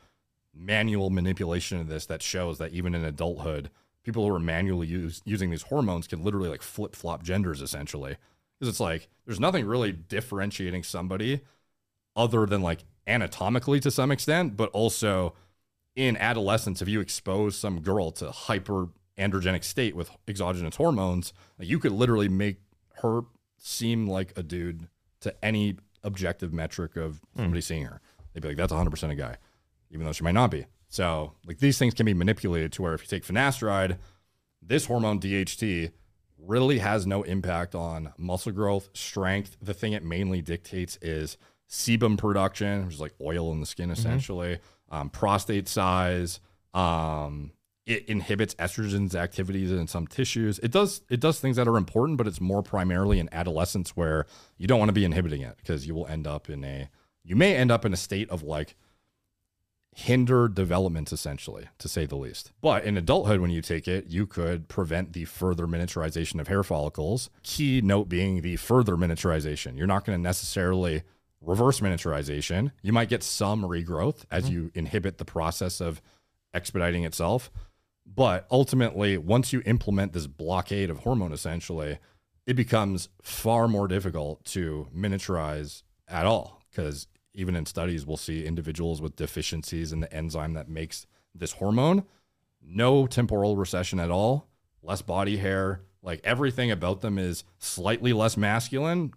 manual 0.54 1.10
manipulation 1.10 1.80
of 1.80 1.88
this 1.88 2.06
that 2.06 2.22
shows 2.22 2.58
that 2.58 2.72
even 2.72 2.94
in 2.94 3.04
adulthood, 3.04 3.70
people 4.02 4.26
who 4.26 4.34
are 4.34 4.40
manually 4.40 4.86
use, 4.86 5.22
using 5.24 5.50
these 5.50 5.62
hormones 5.62 6.06
can 6.06 6.22
literally 6.22 6.48
like 6.48 6.62
flip 6.62 6.94
flop 6.94 7.22
genders 7.22 7.62
essentially. 7.62 8.16
Because 8.58 8.68
it's 8.68 8.80
like 8.80 9.08
there's 9.26 9.40
nothing 9.40 9.66
really 9.66 9.92
differentiating 9.92 10.82
somebody 10.82 11.40
other 12.14 12.46
than 12.46 12.62
like 12.62 12.84
anatomically 13.06 13.80
to 13.80 13.90
some 13.90 14.12
extent, 14.12 14.56
but 14.56 14.70
also 14.70 15.34
in 15.96 16.16
adolescence, 16.16 16.80
if 16.80 16.88
you 16.88 17.00
expose 17.00 17.56
some 17.56 17.80
girl 17.80 18.10
to 18.12 18.30
hyper 18.30 18.88
androgenic 19.18 19.64
state 19.64 19.94
with 19.94 20.10
exogenous 20.26 20.76
hormones, 20.76 21.32
like, 21.58 21.68
you 21.68 21.78
could 21.78 21.92
literally 21.92 22.28
make 22.28 22.56
her 23.02 23.22
seem 23.58 24.06
like 24.06 24.32
a 24.36 24.42
dude 24.42 24.88
to 25.20 25.34
any 25.44 25.76
objective 26.02 26.52
metric 26.52 26.96
of 26.96 27.20
somebody 27.36 27.60
seeing 27.60 27.84
her. 27.84 28.00
They'd 28.32 28.40
be 28.40 28.48
like, 28.48 28.56
that's 28.56 28.72
100% 28.72 29.10
a 29.10 29.14
guy, 29.14 29.36
even 29.90 30.04
though 30.04 30.12
she 30.12 30.24
might 30.24 30.32
not 30.32 30.50
be. 30.50 30.66
So, 30.88 31.32
like, 31.46 31.58
these 31.58 31.78
things 31.78 31.94
can 31.94 32.06
be 32.06 32.14
manipulated 32.14 32.72
to 32.72 32.82
where 32.82 32.94
if 32.94 33.02
you 33.02 33.08
take 33.08 33.24
finasteride, 33.24 33.98
this 34.60 34.86
hormone 34.86 35.20
DHT 35.20 35.92
really 36.38 36.78
has 36.78 37.06
no 37.06 37.22
impact 37.22 37.74
on 37.74 38.12
muscle 38.18 38.52
growth, 38.52 38.88
strength. 38.92 39.56
The 39.62 39.74
thing 39.74 39.92
it 39.92 40.04
mainly 40.04 40.42
dictates 40.42 40.98
is 41.00 41.36
sebum 41.70 42.18
production, 42.18 42.86
which 42.86 42.94
is 42.96 43.00
like 43.00 43.14
oil 43.20 43.52
in 43.52 43.60
the 43.60 43.66
skin 43.66 43.90
essentially, 43.90 44.58
um, 44.90 45.08
prostate 45.08 45.68
size. 45.68 46.40
Um, 46.74 47.52
it 47.86 48.08
inhibits 48.08 48.54
estrogen's 48.56 49.16
activities 49.16 49.72
in 49.72 49.86
some 49.88 50.06
tissues. 50.06 50.58
It 50.60 50.70
does 50.70 51.02
it 51.08 51.20
does 51.20 51.40
things 51.40 51.56
that 51.56 51.66
are 51.66 51.76
important, 51.76 52.18
but 52.18 52.26
it's 52.26 52.40
more 52.40 52.62
primarily 52.62 53.18
in 53.18 53.28
adolescence 53.32 53.90
where 53.90 54.26
you 54.56 54.66
don't 54.66 54.78
want 54.78 54.90
to 54.90 54.94
be 54.94 55.04
inhibiting 55.04 55.42
it 55.42 55.56
because 55.56 55.86
you 55.86 55.94
will 55.94 56.06
end 56.06 56.26
up 56.26 56.48
in 56.48 56.64
a 56.64 56.88
you 57.24 57.36
may 57.36 57.56
end 57.56 57.70
up 57.70 57.84
in 57.84 57.92
a 57.92 57.96
state 57.96 58.30
of 58.30 58.42
like 58.42 58.76
hinder 59.94 60.48
development 60.48 61.12
essentially 61.12 61.68
to 61.78 61.88
say 61.88 62.06
the 62.06 62.16
least. 62.16 62.52
But 62.60 62.84
in 62.84 62.96
adulthood 62.96 63.40
when 63.40 63.50
you 63.50 63.60
take 63.60 63.88
it 63.88 64.06
you 64.06 64.26
could 64.26 64.68
prevent 64.68 65.12
the 65.12 65.24
further 65.24 65.66
miniaturization 65.66 66.40
of 66.40 66.48
hair 66.48 66.62
follicles. 66.62 67.30
Key 67.42 67.80
note 67.80 68.08
being 68.08 68.42
the 68.42 68.56
further 68.56 68.96
miniaturization. 68.96 69.76
You're 69.76 69.88
not 69.88 70.04
going 70.04 70.16
to 70.16 70.22
necessarily 70.22 71.02
reverse 71.40 71.80
miniaturization. 71.80 72.70
You 72.80 72.92
might 72.92 73.08
get 73.08 73.24
some 73.24 73.62
regrowth 73.62 74.24
as 74.30 74.46
hmm. 74.46 74.52
you 74.52 74.70
inhibit 74.74 75.18
the 75.18 75.24
process 75.24 75.80
of 75.80 76.00
expediting 76.54 77.04
itself 77.04 77.50
but 78.14 78.46
ultimately 78.50 79.16
once 79.16 79.52
you 79.52 79.62
implement 79.64 80.12
this 80.12 80.26
blockade 80.26 80.90
of 80.90 80.98
hormone 81.00 81.32
essentially 81.32 81.98
it 82.46 82.54
becomes 82.54 83.08
far 83.22 83.68
more 83.68 83.86
difficult 83.86 84.44
to 84.44 84.88
miniaturize 84.96 85.82
at 86.08 86.26
all. 86.26 86.60
Because 86.70 87.06
even 87.34 87.54
in 87.54 87.66
studies 87.66 88.04
we'll 88.04 88.16
see 88.16 88.44
individuals 88.44 89.00
with 89.00 89.16
deficiencies 89.16 89.92
in 89.92 90.00
the 90.00 90.12
enzyme 90.12 90.54
that 90.54 90.68
makes 90.68 91.06
this 91.34 91.52
hormone. 91.52 92.04
No 92.60 93.06
temporal 93.06 93.56
recession 93.56 94.00
at 94.00 94.10
all 94.10 94.48
less 94.82 95.02
body 95.02 95.36
hair 95.36 95.80
like 96.02 96.20
everything 96.24 96.70
about 96.70 97.00
them 97.00 97.18
is 97.18 97.44
slightly 97.58 98.12
less 98.12 98.36
masculine 98.36 99.12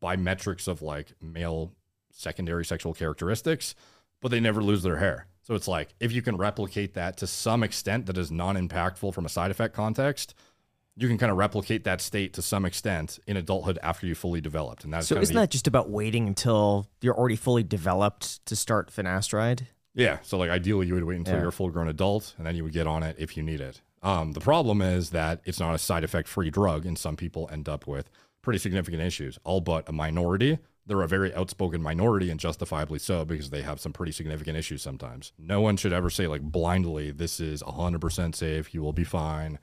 by 0.00 0.16
metrics 0.16 0.68
of 0.68 0.82
like 0.82 1.12
male 1.20 1.72
secondary 2.10 2.64
sexual 2.64 2.92
characteristics 2.92 3.74
but 4.20 4.30
they 4.30 4.40
never 4.40 4.62
lose 4.62 4.82
their 4.82 4.98
hair 4.98 5.26
so 5.42 5.54
it's 5.54 5.68
like 5.68 5.94
if 6.00 6.12
you 6.12 6.22
can 6.22 6.36
replicate 6.36 6.94
that 6.94 7.16
to 7.18 7.26
some 7.26 7.62
extent 7.62 8.06
that 8.06 8.16
is 8.16 8.30
non-impactful 8.30 9.12
from 9.12 9.24
a 9.26 9.28
side 9.28 9.50
effect 9.50 9.74
context 9.74 10.34
you 10.94 11.08
can 11.08 11.16
kind 11.16 11.32
of 11.32 11.38
replicate 11.38 11.84
that 11.84 12.02
state 12.02 12.34
to 12.34 12.42
some 12.42 12.66
extent 12.66 13.18
in 13.26 13.38
adulthood 13.38 13.78
after 13.82 14.06
you 14.06 14.14
fully 14.14 14.42
developed. 14.42 14.84
And 14.84 14.92
that's 14.92 15.06
So 15.06 15.14
kind 15.14 15.22
isn't 15.22 15.34
that 15.36 15.48
just 15.50 15.66
about 15.66 15.88
waiting 15.88 16.28
until 16.28 16.86
you're 17.00 17.16
already 17.16 17.36
fully 17.36 17.62
developed 17.62 18.44
to 18.44 18.54
start 18.54 18.90
finasteride? 18.90 19.62
yeah. 19.94 20.18
So 20.22 20.36
like 20.36 20.50
ideally 20.50 20.86
you 20.86 20.92
would 20.94 21.04
wait 21.04 21.16
until 21.16 21.32
Yeah. 21.36 21.40
you're 21.40 21.48
a 21.48 21.52
full 21.52 21.70
grown 21.70 21.88
adult 21.88 22.34
and 22.36 22.46
then 22.46 22.56
you 22.56 22.62
would 22.64 22.74
get 22.74 22.86
on 22.86 23.02
it 23.02 23.16
if 23.18 23.38
you 23.38 23.42
need 23.42 23.62
it. 23.62 23.80
Um, 24.02 24.32
the 24.32 24.40
problem 24.40 24.82
is 24.82 25.10
that 25.10 25.40
it's 25.46 25.58
not 25.58 25.74
a 25.74 25.78
side 25.78 26.04
effect 26.04 26.28
free 26.28 26.50
drug, 26.50 26.84
and 26.84 26.98
some 26.98 27.16
people 27.16 27.48
end 27.50 27.70
up 27.70 27.86
with 27.86 28.10
pretty 28.42 28.58
significant 28.58 29.00
issues. 29.02 29.38
All 29.44 29.62
but 29.62 29.88
a 29.88 29.92
minority. 29.92 30.58
They're 30.84 31.02
a 31.02 31.08
very 31.08 31.32
outspoken 31.34 31.80
minority, 31.80 32.30
and 32.30 32.40
justifiably 32.40 32.98
so, 32.98 33.24
because 33.24 33.50
they 33.50 33.62
have 33.62 33.80
some 33.80 33.92
pretty 33.92 34.12
significant 34.12 34.56
issues 34.56 34.82
sometimes. 34.82 35.32
No 35.38 35.60
one 35.60 35.76
should 35.76 35.92
ever 35.92 36.10
say 36.10 36.26
like 36.26 36.42
blindly, 36.42 37.10
"This 37.10 37.38
is 37.38 37.62
100% 37.62 38.34
safe. 38.34 38.74
You 38.74 38.82
will 38.82 38.92
be 38.92 39.04
fine." 39.04 39.58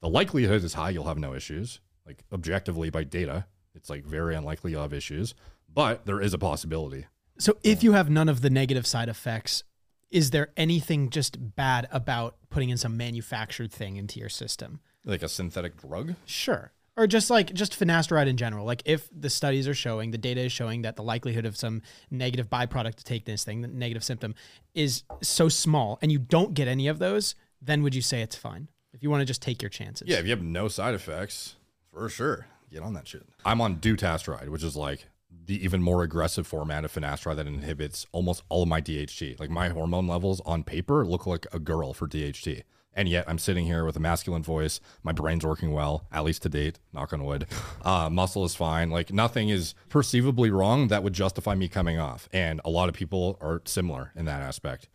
The 0.00 0.08
likelihood 0.08 0.62
is 0.64 0.74
high 0.74 0.90
you'll 0.90 1.08
have 1.08 1.18
no 1.18 1.34
issues. 1.34 1.80
Like 2.06 2.24
objectively 2.32 2.88
by 2.88 3.04
data, 3.04 3.46
it's 3.74 3.90
like 3.90 4.04
very 4.04 4.34
unlikely 4.34 4.70
you'll 4.70 4.82
have 4.82 4.92
issues, 4.92 5.34
but 5.72 6.06
there 6.06 6.20
is 6.20 6.32
a 6.34 6.38
possibility. 6.38 7.06
So 7.38 7.58
if 7.62 7.82
you 7.82 7.92
have 7.92 8.10
none 8.10 8.28
of 8.28 8.40
the 8.40 8.50
negative 8.50 8.86
side 8.86 9.08
effects, 9.08 9.64
is 10.10 10.30
there 10.30 10.52
anything 10.56 11.10
just 11.10 11.54
bad 11.56 11.88
about 11.90 12.36
putting 12.48 12.70
in 12.70 12.76
some 12.76 12.96
manufactured 12.96 13.72
thing 13.72 13.96
into 13.96 14.18
your 14.18 14.28
system? 14.28 14.80
Like 15.04 15.22
a 15.22 15.28
synthetic 15.28 15.76
drug. 15.76 16.14
Sure. 16.24 16.72
Or 17.00 17.06
just 17.06 17.30
like 17.30 17.54
just 17.54 17.80
finasteride 17.80 18.26
in 18.26 18.36
general. 18.36 18.66
Like 18.66 18.82
if 18.84 19.08
the 19.10 19.30
studies 19.30 19.66
are 19.66 19.72
showing, 19.72 20.10
the 20.10 20.18
data 20.18 20.42
is 20.42 20.52
showing 20.52 20.82
that 20.82 20.96
the 20.96 21.02
likelihood 21.02 21.46
of 21.46 21.56
some 21.56 21.80
negative 22.10 22.50
byproduct 22.50 22.96
to 22.96 23.04
take 23.04 23.24
this 23.24 23.42
thing, 23.42 23.62
the 23.62 23.68
negative 23.68 24.04
symptom, 24.04 24.34
is 24.74 25.04
so 25.22 25.48
small 25.48 25.98
and 26.02 26.12
you 26.12 26.18
don't 26.18 26.52
get 26.52 26.68
any 26.68 26.88
of 26.88 26.98
those, 26.98 27.36
then 27.62 27.82
would 27.82 27.94
you 27.94 28.02
say 28.02 28.20
it's 28.20 28.36
fine? 28.36 28.68
If 28.92 29.02
you 29.02 29.08
want 29.08 29.22
to 29.22 29.24
just 29.24 29.40
take 29.40 29.62
your 29.62 29.70
chances. 29.70 30.08
Yeah, 30.08 30.18
if 30.18 30.24
you 30.24 30.30
have 30.30 30.42
no 30.42 30.68
side 30.68 30.92
effects, 30.94 31.56
for 31.90 32.06
sure, 32.10 32.48
get 32.70 32.82
on 32.82 32.92
that 32.92 33.08
shit. 33.08 33.26
I'm 33.46 33.62
on 33.62 33.76
dutasteride, 33.76 34.50
which 34.50 34.62
is 34.62 34.76
like 34.76 35.06
the 35.46 35.64
even 35.64 35.82
more 35.82 36.02
aggressive 36.02 36.46
format 36.46 36.84
of 36.84 36.92
finasteride 36.92 37.36
that 37.36 37.46
inhibits 37.46 38.04
almost 38.12 38.42
all 38.50 38.64
of 38.64 38.68
my 38.68 38.82
DHT. 38.82 39.40
Like 39.40 39.48
my 39.48 39.70
hormone 39.70 40.06
levels 40.06 40.42
on 40.42 40.64
paper 40.64 41.06
look 41.06 41.26
like 41.26 41.46
a 41.50 41.60
girl 41.60 41.94
for 41.94 42.06
DHT. 42.06 42.64
And 42.92 43.08
yet 43.08 43.24
I'm 43.28 43.38
sitting 43.38 43.66
here 43.66 43.84
with 43.84 43.96
a 43.96 44.00
masculine 44.00 44.42
voice. 44.42 44.80
My 45.02 45.12
brain's 45.12 45.46
working 45.46 45.72
well, 45.72 46.06
at 46.12 46.24
least 46.24 46.42
to 46.42 46.48
date, 46.48 46.78
knock 46.92 47.12
on 47.12 47.24
wood. 47.24 47.46
Uh, 47.82 48.10
muscle 48.10 48.44
is 48.44 48.54
fine. 48.54 48.90
Like 48.90 49.12
nothing 49.12 49.48
is 49.48 49.74
perceivably 49.88 50.50
wrong 50.50 50.88
that 50.88 51.02
would 51.02 51.12
justify 51.12 51.54
me 51.54 51.68
coming 51.68 51.98
off. 51.98 52.28
And 52.32 52.60
a 52.64 52.70
lot 52.70 52.88
of 52.88 52.94
people 52.94 53.38
are 53.40 53.62
similar 53.64 54.12
in 54.14 54.26
that 54.26 54.42
aspect. 54.42 54.88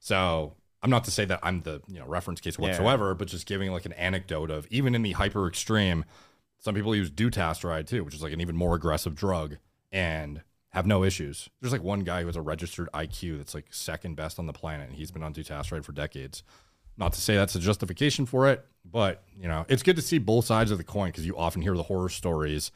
So 0.00 0.54
I'm 0.82 0.90
not 0.90 1.04
to 1.04 1.10
say 1.10 1.24
that 1.26 1.40
I'm 1.42 1.60
the 1.60 1.80
you 1.86 2.00
know 2.00 2.06
reference 2.06 2.40
case 2.40 2.58
whatsoever, 2.58 3.14
but 3.14 3.28
just 3.28 3.46
giving 3.46 3.70
like 3.70 3.86
an 3.86 3.92
anecdote 3.92 4.50
of 4.50 4.66
even 4.70 4.94
in 4.94 5.02
the 5.02 5.12
hyper 5.12 5.46
extreme, 5.46 6.04
some 6.58 6.74
people 6.74 6.94
use 6.94 7.10
dutasteride 7.10 7.86
too, 7.86 8.02
which 8.02 8.14
is 8.14 8.22
like 8.22 8.32
an 8.32 8.40
even 8.40 8.56
more 8.56 8.74
aggressive 8.74 9.14
drug, 9.14 9.58
and 9.92 10.42
have 10.70 10.86
no 10.86 11.04
issues. 11.04 11.48
There's 11.60 11.72
like 11.72 11.82
one 11.82 12.00
guy 12.00 12.22
who 12.22 12.26
has 12.26 12.36
a 12.36 12.42
registered 12.42 12.88
IQ 12.92 13.38
that's 13.38 13.54
like 13.54 13.66
second 13.70 14.16
best 14.16 14.38
on 14.38 14.46
the 14.46 14.52
planet, 14.52 14.88
and 14.88 14.96
he's 14.96 15.12
been 15.12 15.22
on 15.22 15.32
dutasteride 15.32 15.84
for 15.84 15.92
decades. 15.92 16.42
Not 16.96 17.12
to 17.14 17.20
say 17.20 17.36
that's 17.36 17.54
a 17.54 17.60
justification 17.60 18.26
for 18.26 18.48
it, 18.48 18.64
but 18.84 19.22
you 19.38 19.48
know 19.48 19.64
it's 19.68 19.82
good 19.82 19.96
to 19.96 20.02
see 20.02 20.18
both 20.18 20.44
sides 20.44 20.70
of 20.70 20.78
the 20.78 20.84
coin 20.84 21.08
because 21.08 21.26
you 21.26 21.36
often 21.36 21.62
hear 21.62 21.76
the 21.76 21.84
horror 21.84 22.08
stories. 22.08 22.70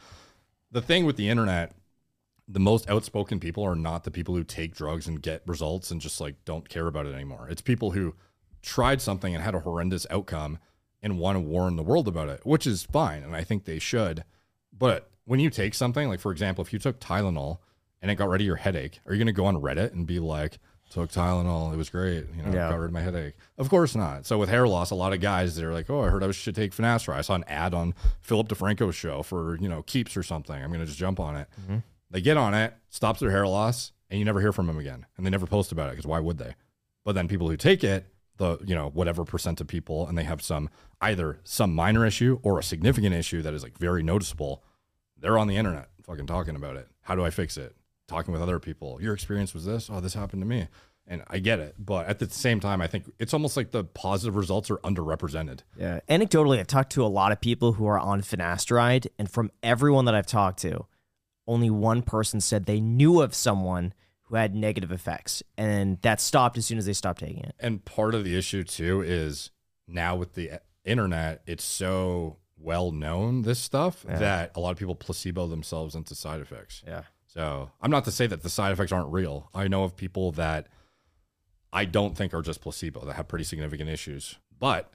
The 0.71 0.83
thing 0.83 1.05
with 1.05 1.17
the 1.17 1.29
internet 1.29 1.75
the 2.49 2.61
most 2.61 2.89
outspoken 2.89 3.41
people 3.41 3.65
are 3.65 3.75
not 3.75 4.05
the 4.05 4.11
people 4.11 4.35
who 4.35 4.45
take 4.45 4.75
drugs 4.75 5.09
and 5.09 5.23
get 5.23 5.43
results 5.47 5.91
and 5.91 6.01
just 6.01 6.21
like 6.21 6.37
don't 6.45 6.69
care 6.69 6.87
about 6.87 7.07
it 7.07 7.15
anymore. 7.15 7.49
It's 7.51 7.61
people 7.61 7.91
who 7.91 8.15
tried 8.63 9.01
something 9.01 9.35
and 9.35 9.43
had 9.43 9.55
a 9.55 9.61
horrendous 9.61 10.07
outcome 10.11 10.59
and 11.03 11.19
want 11.19 11.37
to 11.37 11.41
warn 11.41 11.77
the 11.77 11.83
world 11.83 12.09
about 12.09 12.29
it, 12.29 12.41
which 12.45 12.67
is 12.67 12.85
fine. 12.85 13.23
And 13.23 13.35
I 13.35 13.43
think 13.43 13.65
they 13.65 13.79
should. 13.79 14.25
But 14.73 15.11
when 15.25 15.41
you 15.41 15.51
take 15.51 15.75
something, 15.75 16.09
like 16.09 16.21
for 16.21 16.33
example, 16.33 16.63
if 16.63 16.73
you 16.73 16.79
took 16.79 17.01
Tylenol 17.01 17.59
and 18.01 18.11
it 18.11 18.15
got 18.15 18.29
rid 18.29 18.41
of 18.41 18.47
your 18.47 18.57
headache, 18.57 19.01
are 19.07 19.13
you 19.13 19.19
going 19.19 19.27
to 19.27 19.33
go 19.33 19.47
on 19.47 19.57
Reddit 19.61 19.93
and 19.93 20.07
be 20.07 20.21
like, 20.21 20.59
took 20.91 21.11
Tylenol, 21.11 21.73
it 21.73 21.77
was 21.77 21.91
great, 21.91 22.27
you 22.37 22.43
know, 22.43 22.49
Yeah. 22.53 22.71
got 22.71 22.79
rid 22.79 22.87
of 22.87 22.93
my 22.93 23.01
headache? 23.01 23.35
Of 23.59 23.69
course 23.69 23.95
not. 23.97 24.25
So 24.27 24.39
with 24.39 24.49
hair 24.49 24.67
loss, 24.69 24.91
a 24.91 24.95
lot 24.95 25.13
of 25.13 25.21
guys 25.21 25.57
they're 25.57 25.73
like, 25.73 25.91
oh, 25.91 26.03
I 26.05 26.09
heard 26.09 26.23
I 26.23 26.31
should 26.31 26.55
take 26.55 26.73
finasteride. 26.75 27.17
I 27.17 27.21
saw 27.23 27.35
an 27.35 27.45
ad 27.49 27.75
on 27.75 27.95
Philip 28.21 28.49
DeFranco's 28.49 28.95
show 28.95 29.23
for 29.23 29.57
you 29.61 29.69
know 29.69 29.83
keeps 29.83 30.17
or 30.17 30.23
something. 30.23 30.55
I'm 30.55 30.69
going 30.69 30.81
to 30.81 30.87
just 30.87 30.99
jump 30.99 31.19
on 31.21 31.37
it. 31.37 31.49
Mm-hmm. 31.63 31.79
They 32.11 32.21
get 32.21 32.37
on 32.37 32.55
it, 32.55 32.75
stops 32.89 33.21
their 33.21 33.31
hair 33.33 33.47
loss, 33.47 33.93
and 34.11 34.19
you 34.19 34.25
never 34.25 34.41
hear 34.41 34.53
from 34.53 34.67
them 34.69 34.79
again. 34.79 35.07
And 35.17 35.27
they 35.27 35.31
never 35.31 35.47
post 35.47 35.73
about 35.73 35.89
it 35.89 35.93
because 35.93 36.07
why 36.07 36.21
would 36.21 36.39
they? 36.39 36.55
But 37.05 37.15
then 37.15 37.27
people 37.29 37.49
who 37.49 37.57
take 37.57 37.83
it, 37.85 38.07
the 38.37 38.59
you 38.65 38.75
know 38.75 38.91
whatever 38.91 39.25
percent 39.25 39.61
of 39.61 39.67
people, 39.67 40.07
and 40.07 40.17
they 40.17 40.25
have 40.25 40.41
some 40.43 40.71
either 41.01 41.41
some 41.45 41.75
minor 41.75 42.07
issue 42.07 42.39
or 42.43 42.59
a 42.59 42.63
significant 42.63 43.15
issue 43.15 43.43
that 43.43 43.55
is 43.55 43.63
like 43.63 43.77
very 43.79 44.03
noticeable. 44.03 44.63
They're 45.19 45.39
on 45.39 45.49
the 45.49 45.57
internet 45.57 45.89
fucking 46.05 46.27
talking 46.27 46.55
about 46.55 46.77
it. 46.77 46.89
How 47.03 47.15
do 47.17 47.25
I 47.25 47.31
fix 47.31 47.57
it? 47.57 47.75
Talking 48.09 48.33
with 48.33 48.43
other 48.43 48.59
people. 48.59 49.01
Your 49.03 49.15
experience 49.15 49.53
was 49.55 49.65
this. 49.65 49.89
Oh, 49.91 50.01
this 50.01 50.15
happened 50.15 50.43
to 50.43 50.47
me. 50.47 50.69
And 51.09 51.23
I 51.29 51.39
get 51.39 51.61
it, 51.61 51.77
but 51.79 52.07
at 52.09 52.19
the 52.19 52.29
same 52.29 52.59
time, 52.59 52.81
I 52.81 52.89
think 52.89 53.09
it's 53.21 53.33
almost 53.33 53.57
like 53.57 53.71
the 53.71 53.85
positive 53.85 54.35
results 54.35 54.71
are 54.73 54.79
underrepresented. 54.79 55.61
Yeah. 55.79 56.01
Anecdotally, 56.09 56.59
I've 56.59 56.67
talked 56.67 56.91
to 56.93 57.05
a 57.05 57.07
lot 57.07 57.31
of 57.31 57.41
people 57.41 57.75
who 57.75 57.87
are 57.87 57.99
on 57.99 58.23
finasteride, 58.23 59.07
and 59.17 59.31
from 59.31 59.53
everyone 59.63 60.07
that 60.07 60.17
I've 60.17 60.27
talked 60.27 60.59
to, 60.63 60.87
only 61.47 61.71
one 61.71 62.03
person 62.03 62.41
said 62.41 62.67
they 62.67 62.81
knew 62.81 63.21
of 63.23 63.37
someone 63.37 63.95
who 64.23 64.35
had 64.35 64.57
negative 64.57 64.91
effects, 64.91 65.45
and 65.57 66.01
that 66.03 66.21
stopped 66.21 66.59
as 66.59 66.67
soon 66.67 66.77
as 66.79 66.87
they 66.87 66.93
stopped 66.93 67.21
taking 67.21 67.45
it. 67.45 67.55
And 67.61 67.85
part 67.85 68.17
of 68.17 68.25
the 68.25 68.37
issue 68.37 68.65
too 68.65 69.01
is 69.03 69.53
now 69.87 70.17
with 70.17 70.35
the 70.35 70.51
eh, 70.51 70.59
internet, 70.85 71.43
it's 71.47 71.63
so 71.65 72.39
well 72.59 72.91
known 72.91 73.43
this 73.43 73.61
stuff 73.61 74.05
Yeah. 74.09 74.19
that 74.19 74.53
a 74.57 74.61
lot 74.61 74.71
of 74.73 74.79
people 74.79 74.97
placebo 74.97 75.47
themselves 75.47 75.95
into 75.95 76.17
side 76.17 76.41
effects. 76.41 76.83
Yeah. 76.85 77.03
So 77.27 77.71
I'm 77.83 77.91
not 77.91 78.05
to 78.05 78.11
say 78.11 78.27
that 78.27 78.43
the 78.43 78.49
side 78.49 78.73
effects 78.73 78.93
aren't 78.93 79.13
real. 79.13 79.51
I 79.55 79.69
know 79.69 79.85
of 79.85 79.97
people 79.97 80.33
that 80.33 80.69
I 81.73 81.85
don't 81.85 82.17
think 82.17 82.33
are 82.33 82.43
just 82.43 82.61
placebo 82.61 83.05
that 83.05 83.15
have 83.15 83.29
pretty 83.29 83.45
significant 83.45 83.91
issues, 83.91 84.39
but 84.59 84.91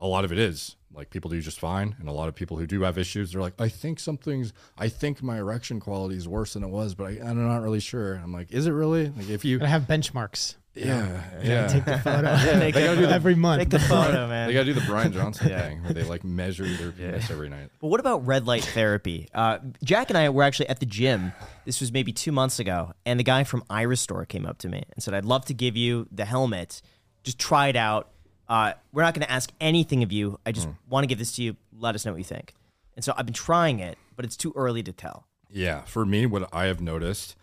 a 0.00 0.06
lot 0.06 0.24
of 0.24 0.32
it 0.32 0.38
is 0.38 0.76
like 0.92 1.10
people 1.10 1.30
do 1.30 1.40
just 1.40 1.58
fine, 1.60 1.96
and 1.98 2.08
a 2.08 2.12
lot 2.12 2.28
of 2.28 2.34
people 2.34 2.56
who 2.56 2.66
do 2.66 2.82
have 2.82 2.98
issues, 2.98 3.32
they're 3.32 3.40
like, 3.40 3.60
I 3.60 3.68
think 3.68 3.98
something's, 3.98 4.52
I 4.78 4.88
think 4.88 5.22
my 5.22 5.38
erection 5.38 5.80
quality 5.80 6.16
is 6.16 6.28
worse 6.28 6.54
than 6.54 6.62
it 6.62 6.68
was, 6.68 6.94
but 6.94 7.04
I, 7.04 7.10
I'm 7.24 7.46
not 7.46 7.62
really 7.62 7.80
sure. 7.80 8.14
I'm 8.14 8.32
like, 8.32 8.52
is 8.52 8.66
it 8.66 8.72
really? 8.72 9.08
Like 9.10 9.28
if 9.28 9.44
you, 9.44 9.58
Gotta 9.58 9.70
have 9.70 9.82
benchmarks. 9.82 10.56
Yeah, 10.74 11.22
yeah, 11.40 11.68
Take 11.68 11.84
the 11.84 11.98
photo 11.98 12.34
They 12.58 12.72
gotta 12.72 12.96
do 12.96 13.06
the- 13.06 13.12
every 13.12 13.36
month. 13.36 13.60
Take 13.60 13.70
the 13.70 13.78
photo, 13.78 14.26
man. 14.28 14.48
They 14.48 14.54
got 14.54 14.60
to 14.60 14.64
do 14.66 14.72
the 14.74 14.86
Bryan 14.86 15.12
Johnson 15.12 15.48
thing 15.60 15.82
where 15.84 15.92
they 15.92 16.02
like 16.02 16.24
measure 16.24 16.66
their 16.66 16.90
penis 16.90 17.30
every 17.30 17.48
night. 17.48 17.70
But 17.80 17.88
what 17.88 18.00
about 18.00 18.26
red 18.26 18.46
light 18.46 18.64
therapy? 18.64 19.28
Uh, 19.32 19.58
Jack 19.84 20.10
and 20.10 20.18
I 20.18 20.28
were 20.30 20.42
actually 20.42 20.68
at 20.68 20.80
the 20.80 20.86
gym. 20.86 21.32
This 21.64 21.80
was 21.80 21.92
maybe 21.92 22.12
two 22.12 22.32
months 22.32 22.58
ago, 22.58 22.92
and 23.06 23.20
the 23.20 23.24
guy 23.24 23.44
from 23.44 23.62
iRestore 23.70 24.26
came 24.26 24.46
up 24.46 24.58
to 24.58 24.68
me 24.68 24.82
and 24.94 25.02
said, 25.02 25.14
"I'd 25.14 25.24
love 25.24 25.44
to 25.46 25.54
give 25.54 25.76
you 25.76 26.08
the 26.10 26.24
helmet. 26.24 26.82
Just 27.22 27.38
try 27.38 27.68
it 27.68 27.76
out. 27.76 28.10
Uh, 28.48 28.72
we're 28.92 29.02
not 29.02 29.14
going 29.14 29.24
to 29.26 29.32
ask 29.32 29.50
anything 29.60 30.02
of 30.02 30.10
you. 30.10 30.38
I 30.44 30.50
just 30.52 30.68
want 30.88 31.04
to 31.04 31.06
give 31.06 31.18
this 31.18 31.32
to 31.36 31.42
you. 31.42 31.56
Let 31.78 31.94
us 31.94 32.04
know 32.04 32.10
what 32.12 32.18
you 32.18 32.24
think." 32.24 32.52
And 32.96 33.04
so 33.04 33.12
I've 33.16 33.26
been 33.26 33.32
trying 33.32 33.78
it, 33.78 33.96
but 34.16 34.24
it's 34.24 34.36
too 34.36 34.52
early 34.56 34.82
to 34.82 34.92
tell. 34.92 35.26
Yeah, 35.50 35.82
for 35.82 36.04
me, 36.04 36.26
what 36.26 36.48
I 36.52 36.64
have 36.64 36.80
noticed 36.80 37.36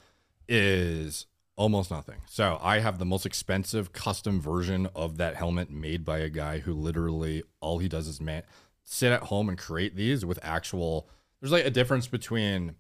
is 0.49 1.27
almost 1.61 1.91
nothing. 1.91 2.15
So 2.27 2.57
I 2.59 2.79
have 2.79 2.97
the 2.97 3.05
most 3.05 3.23
expensive 3.23 3.93
custom 3.93 4.41
version 4.41 4.89
of 4.95 5.17
that 5.17 5.35
helmet 5.35 5.69
made 5.69 6.03
by 6.03 6.17
a 6.17 6.27
guy 6.27 6.57
who 6.57 6.73
literally 6.73 7.43
all 7.59 7.77
he 7.77 7.88
does 7.88 8.07
is 8.07 8.19
man 8.19 8.41
sit 8.83 9.11
at 9.11 9.21
home 9.23 9.47
and 9.47 9.59
create 9.59 9.95
these 9.95 10.25
with 10.25 10.39
actual. 10.41 11.07
There's 11.39 11.51
like 11.51 11.65
a 11.65 11.69
difference 11.69 12.07
between 12.07 12.73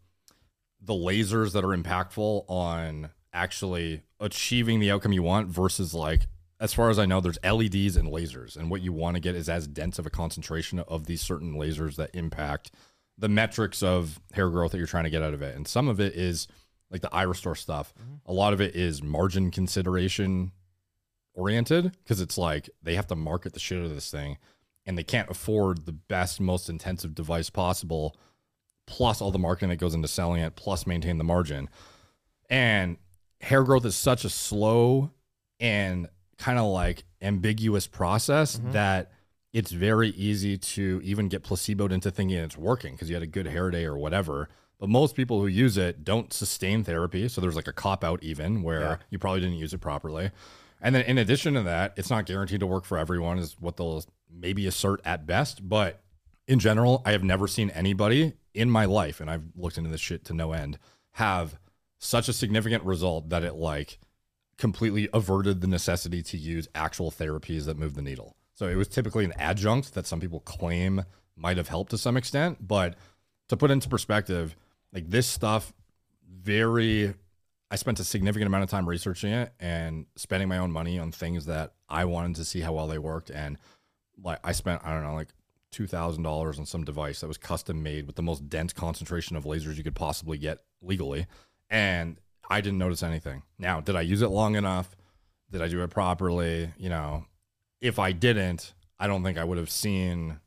the 0.81 0.95
lasers 0.95 1.53
that 1.53 1.63
are 1.63 1.77
impactful 1.77 2.45
on 2.47 3.11
actually 3.31 4.01
achieving 4.19 4.79
the 4.79 4.89
outcome 4.89 5.13
you 5.13 5.21
want 5.21 5.47
versus 5.47 5.93
like 5.93 6.21
as 6.59 6.73
far 6.73 6.89
as 6.89 6.97
I 6.97 7.05
know, 7.05 7.21
there's 7.21 7.39
LEDs 7.43 7.95
and 7.97 8.09
lasers, 8.09 8.55
and 8.55 8.71
what 8.71 8.81
you 8.81 8.93
want 8.93 9.15
to 9.15 9.19
get 9.21 9.35
is 9.35 9.47
as 9.47 9.67
dense 9.67 9.99
of 9.99 10.07
a 10.07 10.11
concentration 10.11 10.79
of 10.79 11.05
these 11.05 11.21
certain 11.21 11.53
lasers 11.53 11.97
that 11.97 12.11
impact 12.15 12.71
the 13.15 13.29
metrics 13.29 13.83
of 13.83 14.19
hair 14.33 14.49
growth 14.49 14.71
that 14.71 14.79
you're 14.79 14.87
trying 14.87 15.03
to 15.03 15.11
get 15.11 15.21
out 15.21 15.35
of 15.35 15.43
it. 15.43 15.55
And 15.55 15.67
some 15.67 15.87
of 15.87 15.99
it 15.99 16.15
is 16.15 16.47
like 16.91 17.01
the 17.01 17.09
iRestore 17.09 17.57
stuff. 17.57 17.93
Mm-hmm. 17.99 18.31
A 18.31 18.33
lot 18.33 18.53
of 18.53 18.61
it 18.61 18.75
is 18.75 19.01
margin 19.01 19.49
consideration 19.51 20.51
oriented 21.33 21.91
because 22.03 22.19
it's 22.21 22.37
like 22.37 22.69
they 22.83 22.95
have 22.95 23.07
to 23.07 23.15
market 23.15 23.53
the 23.53 23.59
shit 23.59 23.79
out 23.79 23.85
of 23.85 23.93
this 23.95 24.11
thing, 24.11 24.37
and 24.85 24.97
they 24.97 25.03
can't 25.03 25.29
afford 25.29 25.85
the 25.85 25.93
best, 25.93 26.39
most 26.39 26.69
intensive 26.69 27.15
device 27.15 27.49
possible, 27.49 28.15
plus 28.85 29.21
all 29.21 29.31
the 29.31 29.39
marketing 29.39 29.69
that 29.69 29.77
goes 29.77 29.95
into 29.95 30.07
selling 30.07 30.41
it, 30.41 30.55
plus 30.55 30.85
maintain 30.85 31.17
the 31.17 31.23
margin. 31.23 31.69
And 32.49 32.97
hair 33.39 33.63
growth 33.63 33.85
is 33.85 33.95
such 33.95 34.25
a 34.25 34.29
slow 34.29 35.11
and 35.59 36.07
kind 36.37 36.59
of 36.59 36.65
like 36.65 37.03
ambiguous 37.21 37.87
process 37.87 38.57
mm-hmm. 38.57 38.71
that 38.71 39.11
it's 39.53 39.71
very 39.71 40.09
easy 40.09 40.57
to 40.57 41.01
even 41.03 41.27
get 41.27 41.43
placeboed 41.43 41.91
into 41.91 42.09
thinking 42.09 42.37
it's 42.37 42.57
working 42.57 42.93
because 42.93 43.09
you 43.09 43.15
had 43.15 43.23
a 43.23 43.27
good 43.27 43.47
hair 43.47 43.69
day 43.69 43.85
or 43.85 43.97
whatever. 43.97 44.49
But 44.81 44.89
most 44.89 45.15
people 45.15 45.39
who 45.39 45.45
use 45.45 45.77
it 45.77 46.03
don't 46.03 46.33
sustain 46.33 46.83
therapy. 46.83 47.27
So 47.27 47.39
there's 47.39 47.55
like 47.55 47.67
a 47.67 47.73
cop 47.73 48.03
out, 48.03 48.23
even 48.23 48.63
where 48.63 48.99
you 49.11 49.19
probably 49.19 49.39
didn't 49.39 49.57
use 49.57 49.75
it 49.75 49.77
properly. 49.77 50.31
And 50.81 50.95
then 50.95 51.05
in 51.05 51.19
addition 51.19 51.53
to 51.53 51.61
that, 51.61 51.93
it's 51.97 52.09
not 52.09 52.25
guaranteed 52.25 52.61
to 52.61 52.67
work 52.67 52.85
for 52.85 52.97
everyone, 52.97 53.37
is 53.37 53.55
what 53.59 53.77
they'll 53.77 54.03
maybe 54.27 54.65
assert 54.65 54.99
at 55.05 55.27
best. 55.27 55.69
But 55.69 56.01
in 56.47 56.57
general, 56.57 57.03
I 57.05 57.11
have 57.11 57.23
never 57.23 57.47
seen 57.47 57.69
anybody 57.69 58.33
in 58.55 58.71
my 58.71 58.85
life, 58.85 59.21
and 59.21 59.29
I've 59.29 59.43
looked 59.55 59.77
into 59.77 59.91
this 59.91 60.01
shit 60.01 60.25
to 60.25 60.33
no 60.33 60.51
end, 60.51 60.79
have 61.11 61.59
such 61.99 62.27
a 62.27 62.33
significant 62.33 62.83
result 62.83 63.29
that 63.29 63.43
it 63.43 63.53
like 63.53 63.99
completely 64.57 65.07
averted 65.13 65.61
the 65.61 65.67
necessity 65.67 66.23
to 66.23 66.37
use 66.37 66.67
actual 66.73 67.11
therapies 67.11 67.65
that 67.67 67.77
move 67.77 67.93
the 67.93 68.01
needle. 68.01 68.35
So 68.55 68.67
it 68.67 68.75
was 68.75 68.87
typically 68.87 69.25
an 69.25 69.33
adjunct 69.37 69.93
that 69.93 70.07
some 70.07 70.19
people 70.19 70.39
claim 70.39 71.03
might 71.35 71.57
have 71.57 71.67
helped 71.67 71.91
to 71.91 71.99
some 71.99 72.17
extent, 72.17 72.67
but 72.67 72.95
to 73.49 73.55
put 73.55 73.69
into 73.69 73.87
perspective, 73.87 74.55
like 74.93 75.09
this 75.09 75.27
stuff 75.27 75.73
very 76.29 77.13
I 77.69 77.75
spent 77.75 77.99
a 77.99 78.03
significant 78.03 78.47
amount 78.47 78.63
of 78.63 78.69
time 78.69 78.87
researching 78.87 79.31
it 79.31 79.53
and 79.59 80.05
spending 80.15 80.49
my 80.49 80.57
own 80.57 80.71
money 80.71 80.99
on 80.99 81.11
things 81.11 81.45
that 81.45 81.73
I 81.87 82.05
wanted 82.05 82.35
to 82.35 82.45
see 82.45 82.59
how 82.59 82.73
well 82.73 82.87
they 82.87 82.97
worked 82.97 83.31
and 83.31 83.57
like 84.21 84.39
I 84.43 84.51
spent 84.51 84.81
I 84.83 84.93
don't 84.93 85.03
know 85.03 85.13
like 85.13 85.29
two 85.71 85.87
thousand 85.87 86.23
dollars 86.23 86.59
on 86.59 86.65
some 86.65 86.83
device 86.83 87.21
that 87.21 87.27
was 87.27 87.37
custom 87.37 87.81
made 87.81 88.05
with 88.05 88.15
the 88.15 88.21
most 88.21 88.49
dense 88.49 88.73
concentration 88.73 89.35
of 89.35 89.45
lasers 89.45 89.77
you 89.77 89.83
could 89.83 89.95
possibly 89.95 90.37
get 90.37 90.59
legally, 90.81 91.27
and 91.69 92.17
I 92.49 92.61
didn't 92.61 92.79
notice 92.79 93.03
anything. 93.03 93.43
Now, 93.57 93.79
did 93.79 93.95
I 93.95 94.01
use 94.01 94.21
it 94.21 94.27
long 94.29 94.55
enough? 94.55 94.95
Did 95.49 95.61
I 95.61 95.67
do 95.67 95.81
it 95.83 95.89
properly? 95.89 96.71
You 96.77 96.89
know, 96.89 97.25
if 97.79 97.99
I 97.99 98.11
didn't, 98.11 98.73
I 98.99 99.07
don't 99.07 99.23
think 99.23 99.37
I 99.37 99.43
would 99.43 99.57
have 99.57 99.69
seen 99.69 100.39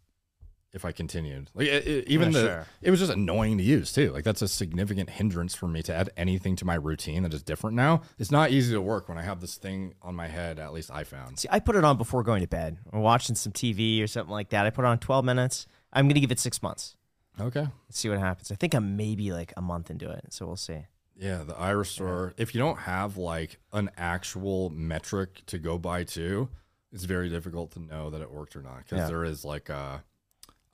if 0.75 0.85
I 0.85 0.93
continued. 0.93 1.51
Like 1.55 1.69
it, 1.69 1.87
it- 1.87 2.09
even 2.09 2.33
Yeah, 2.33 2.39
the 2.41 2.47
sure. 2.47 2.67
it 2.83 2.91
was 2.91 3.01
just 3.01 3.13
annoying 3.13 3.57
to 3.59 3.65
use 3.65 3.93
too. 3.93 4.11
Like 4.13 4.25
that's 4.25 4.43
a 4.43 4.49
significant 4.49 5.09
hindrance 5.09 5.55
for 5.55 5.67
me 5.69 5.83
to 5.85 5.95
add 5.95 6.11
anything 6.17 6.57
to 6.57 6.65
my 6.67 6.75
routine 6.75 7.23
that 7.23 7.33
is 7.33 7.43
different 7.43 7.77
now. 7.77 8.03
It's 8.19 8.31
not 8.31 8.51
easy 8.51 8.75
to 8.75 8.81
work 8.83 9.09
when 9.09 9.17
I 9.17 9.23
have 9.23 9.41
this 9.41 9.55
thing 9.57 9.95
on 10.03 10.15
my 10.15 10.27
head. 10.27 10.59
At 10.59 10.73
least 10.75 10.91
I 10.93 11.05
found. 11.05 11.39
See, 11.39 11.49
I 11.51 11.61
put 11.61 11.77
it 11.77 11.85
on 11.85 11.97
before 11.97 12.23
going 12.23 12.43
to 12.43 12.49
bed. 12.49 12.77
Or 12.93 13.01
watching 13.01 13.35
some 13.37 13.53
TV 13.53 14.03
or 14.03 14.07
something 14.07 14.33
like 14.33 14.51
that. 14.51 14.67
I 14.67 14.71
put 14.71 14.85
it 14.85 14.89
on 14.89 14.99
12 14.99 15.25
minutes. 15.25 15.67
I'm 15.93 16.07
going 16.07 16.15
to 16.17 16.21
give 16.21 16.33
it 16.33 16.41
six 16.41 16.63
months. 16.63 16.97
Okay. 17.41 17.61
Let's 17.89 17.99
see 17.99 18.09
what 18.09 18.19
happens. 18.19 18.51
I 18.53 18.57
think 18.57 18.75
I'm 18.75 18.97
maybe 18.97 19.33
like 19.33 19.53
a 19.57 19.63
month 19.63 19.91
into 19.91 20.11
it. 20.11 20.27
So 20.31 20.47
we'll 20.47 20.57
see. 20.57 20.87
Yeah, 21.17 21.45
the 21.45 21.55
iRestore. 21.55 22.33
If 22.37 22.55
you 22.55 22.61
don't 22.61 22.79
have 22.81 23.17
like 23.17 23.59
an 23.73 23.91
actual 23.97 24.71
metric 24.71 25.43
to 25.47 25.59
go 25.59 25.79
by 25.79 26.03
to, 26.05 26.49
it's 26.93 27.05
very 27.05 27.29
difficult 27.29 27.71
to 27.73 27.81
know 27.81 28.11
that 28.11 28.21
it 28.21 28.31
worked 28.33 28.57
or 28.57 28.63
not 28.63 28.79
because 28.79 28.99
Yeah. 28.99 29.07
there 29.09 29.25
is 29.25 29.45
like 29.45 29.69
a 29.69 30.03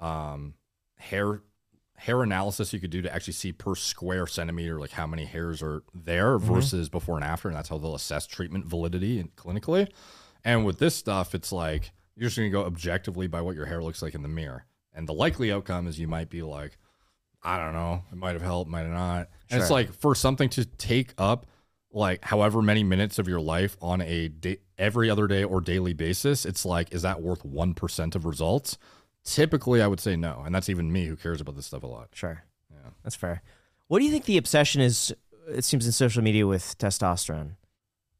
um, 0.00 0.54
hair 0.98 1.42
hair 1.96 2.22
analysis 2.22 2.72
you 2.72 2.80
could 2.80 2.90
do 2.90 3.02
to 3.02 3.14
actually 3.14 3.34
see 3.34 3.52
per 3.52 3.74
square 3.74 4.26
centimeter 4.26 4.80
like 4.80 4.92
how 4.92 5.06
many 5.06 5.26
hairs 5.26 5.62
are 5.62 5.82
there 5.94 6.38
versus 6.38 6.88
before 6.88 7.16
and 7.16 7.24
after, 7.24 7.48
and 7.48 7.56
that's 7.56 7.68
how 7.68 7.76
they'll 7.76 7.94
assess 7.94 8.26
treatment 8.26 8.64
validity 8.64 9.18
and 9.20 9.34
clinically. 9.36 9.86
And 10.42 10.64
with 10.64 10.78
this 10.78 10.94
stuff, 10.94 11.34
it's 11.34 11.52
like 11.52 11.92
you're 12.16 12.28
just 12.28 12.38
gonna 12.38 12.50
go 12.50 12.64
objectively 12.64 13.26
by 13.26 13.42
what 13.42 13.54
your 13.54 13.66
hair 13.66 13.82
looks 13.82 14.02
like 14.02 14.14
in 14.14 14.22
the 14.22 14.28
mirror, 14.28 14.64
and 14.94 15.06
the 15.06 15.14
likely 15.14 15.52
outcome 15.52 15.86
is 15.86 15.98
you 15.98 16.08
might 16.08 16.30
be 16.30 16.42
like. 16.42 16.76
I 17.42 17.56
don't 17.56 17.72
know. 17.72 18.04
It 18.12 18.18
might 18.18 18.34
have 18.34 18.42
helped, 18.42 18.70
might 18.70 18.82
have 18.82 18.90
not. 18.90 19.30
And 19.50 19.62
it's 19.62 19.70
like 19.70 19.94
for 19.94 20.14
something 20.14 20.50
to 20.50 20.66
take 20.66 21.14
up 21.16 21.46
like 21.92 22.24
however 22.24 22.62
many 22.62 22.84
minutes 22.84 23.18
of 23.18 23.28
your 23.28 23.40
life 23.40 23.76
on 23.80 24.00
a 24.00 24.28
day, 24.28 24.58
every 24.78 25.10
other 25.10 25.26
day 25.26 25.44
or 25.44 25.60
daily 25.60 25.92
basis, 25.92 26.44
it's 26.44 26.64
like, 26.64 26.92
is 26.94 27.02
that 27.02 27.20
worth 27.20 27.42
1% 27.42 28.14
of 28.14 28.24
results? 28.24 28.78
Typically, 29.24 29.82
I 29.82 29.86
would 29.86 30.00
say 30.00 30.16
no. 30.16 30.42
And 30.44 30.54
that's 30.54 30.68
even 30.68 30.92
me 30.92 31.06
who 31.06 31.16
cares 31.16 31.40
about 31.40 31.56
this 31.56 31.66
stuff 31.66 31.82
a 31.82 31.86
lot. 31.86 32.08
Sure. 32.12 32.42
Yeah. 32.70 32.90
That's 33.02 33.16
fair. 33.16 33.42
What 33.88 33.98
do 33.98 34.04
you 34.04 34.10
think 34.10 34.24
the 34.24 34.36
obsession 34.38 34.80
is, 34.80 35.12
it 35.48 35.64
seems, 35.64 35.84
in 35.86 35.92
social 35.92 36.22
media 36.22 36.46
with 36.46 36.76
testosterone? 36.78 37.56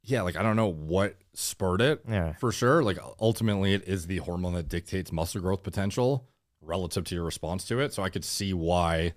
Yeah, 0.02 0.22
like 0.22 0.36
I 0.36 0.42
don't 0.42 0.56
know 0.56 0.70
what 0.72 1.16
spurred 1.34 1.80
it 1.82 2.02
Yeah. 2.08 2.32
for 2.34 2.52
sure. 2.52 2.82
Like 2.82 2.98
ultimately, 3.20 3.74
it 3.74 3.84
is 3.86 4.06
the 4.06 4.18
hormone 4.18 4.54
that 4.54 4.68
dictates 4.68 5.12
muscle 5.12 5.40
growth 5.40 5.62
potential 5.62 6.26
relative 6.62 7.04
to 7.04 7.14
your 7.14 7.24
response 7.24 7.64
to 7.66 7.80
it. 7.80 7.92
So 7.92 8.02
I 8.02 8.08
could 8.10 8.24
see 8.24 8.52
why 8.52 9.12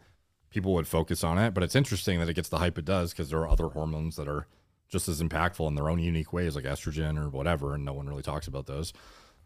people 0.50 0.74
would 0.74 0.88
focus 0.88 1.24
on 1.24 1.38
it. 1.38 1.54
But 1.54 1.64
it's 1.64 1.76
interesting 1.76 2.20
that 2.20 2.30
it 2.30 2.34
gets 2.36 2.50
the 2.50 2.60
hype 2.60 2.78
it 2.78 2.86
does 2.86 3.12
because 3.12 3.30
there 3.30 3.40
are 3.40 3.50
other 3.50 3.68
hormones 3.70 4.16
that 4.18 4.28
are 4.28 4.46
just 4.90 5.08
as 5.10 5.22
impactful 5.22 5.68
in 5.68 5.74
their 5.76 5.90
own 5.90 5.98
unique 6.00 6.32
ways, 6.32 6.56
like 6.56 6.66
estrogen 6.66 7.18
or 7.18 7.28
whatever, 7.30 7.74
and 7.74 7.84
no 7.84 7.94
one 7.94 8.08
really 8.08 8.22
talks 8.22 8.46
about 8.48 8.68
those. 8.68 8.94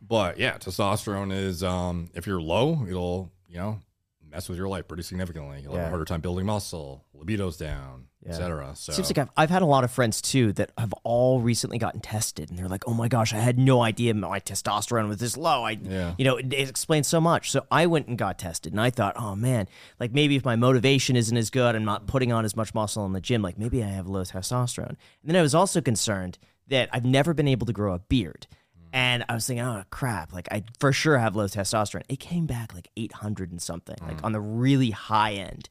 But 0.01 0.37
yeah, 0.37 0.57
testosterone 0.57 1.33
is 1.35 1.63
um, 1.63 2.09
if 2.13 2.25
you're 2.27 2.41
low, 2.41 2.85
it'll 2.87 3.31
you 3.47 3.57
know 3.57 3.81
mess 4.29 4.49
with 4.49 4.57
your 4.57 4.67
life 4.67 4.87
pretty 4.87 5.03
significantly. 5.03 5.61
You'll 5.63 5.75
have 5.75 5.85
a 5.85 5.89
harder 5.89 6.03
time 6.05 6.19
building 6.21 6.45
muscle, 6.45 7.05
libido's 7.13 7.55
down, 7.55 8.07
Yeah. 8.21 8.31
etc. 8.31 8.73
So 8.75 8.91
Seems 8.91 9.07
like 9.09 9.17
I've, 9.19 9.29
I've 9.37 9.49
had 9.49 9.61
a 9.61 9.65
lot 9.65 9.85
of 9.85 9.91
friends 9.91 10.21
too 10.21 10.51
that 10.53 10.71
have 10.77 10.91
all 11.05 11.39
recently 11.39 11.77
gotten 11.77 12.01
tested, 12.01 12.49
and 12.49 12.59
they're 12.59 12.67
like, 12.67 12.83
"Oh 12.87 12.93
my 12.93 13.07
gosh, 13.07 13.33
I 13.33 13.37
had 13.37 13.57
no 13.57 13.81
idea 13.81 14.13
my 14.13 14.41
testosterone 14.41 15.07
was 15.07 15.17
this 15.19 15.37
low." 15.37 15.63
I, 15.63 15.71
Yeah. 15.71 16.13
you 16.17 16.25
know, 16.25 16.35
it, 16.35 16.51
it 16.53 16.69
explains 16.69 17.07
so 17.07 17.21
much. 17.21 17.51
So 17.51 17.65
I 17.71 17.85
went 17.85 18.07
and 18.07 18.17
got 18.17 18.37
tested, 18.37 18.73
and 18.73 18.81
I 18.81 18.89
thought, 18.89 19.15
"Oh 19.17 19.33
man, 19.35 19.67
like 19.99 20.11
maybe 20.13 20.35
if 20.35 20.43
my 20.43 20.57
motivation 20.57 21.15
isn't 21.15 21.35
as 21.37 21.49
good, 21.49 21.73
I'm 21.75 21.85
not 21.85 22.05
putting 22.05 22.31
on 22.33 22.43
as 22.43 22.55
much 22.55 22.73
muscle 22.73 23.05
in 23.05 23.13
the 23.13 23.21
gym, 23.21 23.41
like 23.41 23.57
maybe 23.57 23.81
I 23.81 23.87
have 23.87 24.07
low 24.07 24.23
testosterone." 24.23 24.89
And 24.89 24.97
then 25.23 25.35
I 25.37 25.41
was 25.41 25.55
also 25.55 25.79
concerned 25.81 26.37
that 26.67 26.89
I've 26.91 27.05
never 27.05 27.33
been 27.33 27.47
able 27.47 27.65
to 27.65 27.73
grow 27.73 27.93
a 27.93 27.99
beard. 27.99 28.45
And 28.93 29.25
I 29.27 29.33
was 29.33 29.45
thinking, 29.45 29.65
oh 29.65 29.83
crap! 29.89 30.33
Like 30.33 30.47
I 30.51 30.63
for 30.79 30.91
sure 30.91 31.17
have 31.17 31.35
low 31.35 31.45
testosterone. 31.45 32.03
It 32.09 32.19
came 32.19 32.45
back 32.45 32.73
like 32.73 32.89
800 32.97 33.51
and 33.51 33.61
something, 33.61 33.97
like 34.01 34.21
mm. 34.21 34.23
on 34.23 34.31
the 34.31 34.39
really 34.39 34.91
high 34.91 35.33
end. 35.33 35.69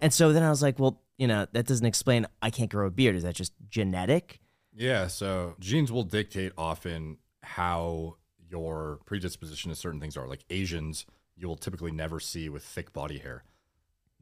And 0.00 0.12
so 0.12 0.32
then 0.32 0.42
I 0.42 0.50
was 0.50 0.62
like, 0.62 0.78
well, 0.78 1.00
you 1.18 1.26
know, 1.26 1.46
that 1.52 1.66
doesn't 1.66 1.86
explain 1.86 2.26
I 2.40 2.50
can't 2.50 2.70
grow 2.70 2.86
a 2.86 2.90
beard. 2.90 3.16
Is 3.16 3.24
that 3.24 3.34
just 3.34 3.52
genetic? 3.68 4.40
Yeah, 4.72 5.08
so 5.08 5.56
genes 5.58 5.90
will 5.90 6.04
dictate 6.04 6.52
often 6.56 7.18
how 7.42 8.16
your 8.48 9.00
predisposition 9.04 9.70
to 9.70 9.74
certain 9.74 10.00
things 10.00 10.16
are. 10.16 10.26
Like 10.26 10.44
Asians, 10.48 11.06
you 11.36 11.48
will 11.48 11.56
typically 11.56 11.90
never 11.90 12.20
see 12.20 12.48
with 12.48 12.62
thick 12.62 12.92
body 12.92 13.18
hair. 13.18 13.44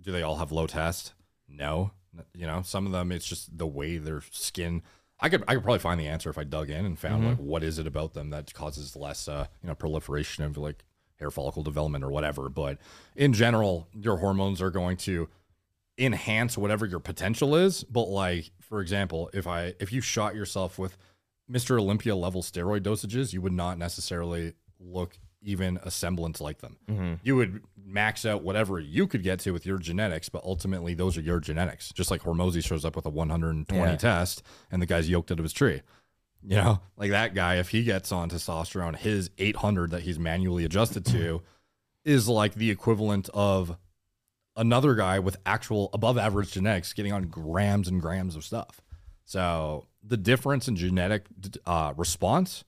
Do 0.01 0.13
they 0.13 0.23
all 0.23 0.37
have 0.37 0.53
low 0.53 0.67
test? 0.67 1.15
No. 1.49 1.93
You 2.35 2.47
know, 2.47 2.63
some 2.63 2.87
of 2.87 2.93
them 2.93 3.13
it's 3.13 3.27
just 3.27 3.57
the 3.57 3.67
way 3.67 3.99
their 3.99 4.23
skin. 4.31 4.83
I 5.21 5.29
could 5.29 5.43
I 5.49 5.55
could 5.55 5.65
probably 5.65 5.81
find 5.81 5.99
the 5.99 6.07
answer 6.07 6.31
if 6.31 6.39
I 6.39 6.45
dug 6.45 6.71
in 6.71 6.85
and 6.85 6.99
found 6.99 7.27
like 7.27 7.39
what 7.39 7.65
is 7.65 7.79
it 7.79 7.87
about 7.87 8.15
them 8.15 8.31
that 8.31 8.55
causes 8.55 8.95
less 8.95 9.29
uh, 9.29 9.47
you 9.63 9.69
know 9.69 9.75
proliferation 9.75 10.45
of 10.45 10.57
like 10.57 10.85
hair 11.19 11.31
follicle 11.31 11.63
development 11.63 12.05
or 12.05 12.11
whatever. 12.11 12.49
But 12.49 12.79
in 13.17 13.33
general, 13.33 13.89
your 13.93 14.19
hormones 14.19 14.63
are 14.63 14.71
going 14.71 14.97
to 14.99 15.29
enhance 15.99 16.57
whatever 16.57 16.87
your 16.87 17.01
potential 17.01 17.57
is 17.57 17.83
but 17.83 18.05
like 18.05 18.53
for 18.61 18.81
example 18.81 19.29
if 19.35 19.49
i 19.49 19.75
if 19.81 19.93
you 19.93 20.01
shot 20.01 20.33
yourself 20.33 20.79
with 20.79 20.97
mr 21.51 21.77
olympia 21.77 22.15
level 22.15 22.41
steroid 22.41 22.83
dosages 22.83 23.33
you 23.33 23.43
would 23.43 23.53
not 23.53 23.77
necessarily 23.79 24.53
look 24.79 25.19
even 25.43 25.79
a 25.85 25.91
semblance 25.91 26.41
like 26.41 26.59
them 26.59 27.19
you 27.23 27.37
would 27.37 27.63
max 27.87 28.27
out 28.27 28.43
whatever 28.43 28.79
you 28.81 29.07
could 29.07 29.23
get 29.23 29.39
to 29.41 29.53
with 29.53 29.65
your 29.65 29.79
genetics 29.79 30.29
but 30.29 30.43
ultimately 30.45 30.95
those 30.95 31.17
are 31.17 31.21
your 31.23 31.41
genetics 31.41 31.93
just 31.93 32.11
like 32.11 32.23
Hormozi 32.23 32.63
shows 32.65 32.85
up 32.85 32.97
with 32.97 33.07
a 33.07 33.11
120 33.11 33.91
Yeah. 33.93 33.97
test 33.97 34.43
and 34.71 34.83
the 34.83 34.87
guy's 34.87 35.09
yoked 35.09 35.31
out 35.31 35.39
of 35.39 35.45
his 35.45 35.53
tree 35.53 35.83
you 36.43 36.57
know 36.57 36.81
like 36.97 37.11
that 37.11 37.35
guy 37.35 37.57
if 37.57 37.71
he 37.71 37.83
gets 37.85 38.13
on 38.13 38.29
testosterone 38.31 38.97
his 38.97 39.31
800 39.39 39.91
that 39.93 40.03
he's 40.03 40.19
manually 40.19 40.65
adjusted 40.65 41.05
to 41.07 41.43
is 42.05 42.29
like 42.29 42.55
the 42.55 42.71
equivalent 42.71 43.29
of 43.35 43.77
another 44.57 44.95
guy 44.95 45.19
with 45.19 45.37
actual 45.47 45.89
above 45.93 46.19
average 46.19 46.53
genetics 46.53 46.93
getting 46.93 47.13
on 47.13 47.25
grams 47.29 47.87
and 47.87 48.01
grams 48.01 48.35
of 48.35 48.45
stuff. 48.45 48.81
So 49.25 49.87
the 50.03 50.17
difference 50.17 50.67
in 50.69 50.75
genetic 50.77 51.27
uh, 51.67 51.93
response 51.97 52.65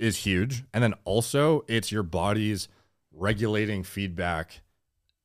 is 0.00 0.18
huge. 0.18 0.64
And 0.72 0.82
then 0.82 0.94
also, 1.04 1.64
it's 1.68 1.92
your 1.92 2.02
body's 2.02 2.68
regulating 3.12 3.82
feedback 3.82 4.62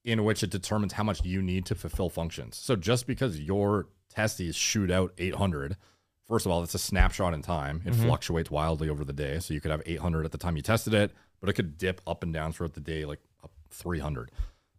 in 0.04 0.24
which 0.24 0.44
it 0.44 0.52
determines 0.52 0.94
how 0.94 1.04
much 1.04 1.24
you 1.26 1.42
need 1.42 1.66
to 1.66 1.76
fulfill 1.76 2.10
functions. 2.10 2.58
So 2.58 2.76
just 2.76 3.08
because 3.08 3.40
your 3.40 3.88
testes 4.10 4.56
shoot 4.56 4.92
out 4.92 5.14
800, 5.18 5.78
first 6.28 6.46
of 6.46 6.52
all, 6.52 6.62
it's 6.62 6.76
a 6.76 6.80
snapshot 6.80 7.34
in 7.34 7.42
time. 7.42 7.82
It 7.86 7.94
mm-hmm. 7.94 8.06
fluctuates 8.06 8.52
wildly 8.52 8.90
over 8.90 9.04
the 9.04 9.14
day. 9.14 9.40
So 9.40 9.54
you 9.54 9.62
could 9.62 9.72
have 9.72 9.82
800 9.86 10.26
at 10.26 10.32
the 10.32 10.38
time 10.38 10.56
you 10.56 10.62
tested 10.62 10.94
it, 10.94 11.12
but 11.40 11.50
it 11.50 11.54
could 11.54 11.78
dip 11.78 12.02
up 12.06 12.22
and 12.22 12.32
down 12.34 12.52
throughout 12.52 12.74
the 12.74 12.82
day, 12.82 13.06
like 13.06 13.20
up 13.44 13.52
300 13.72 14.32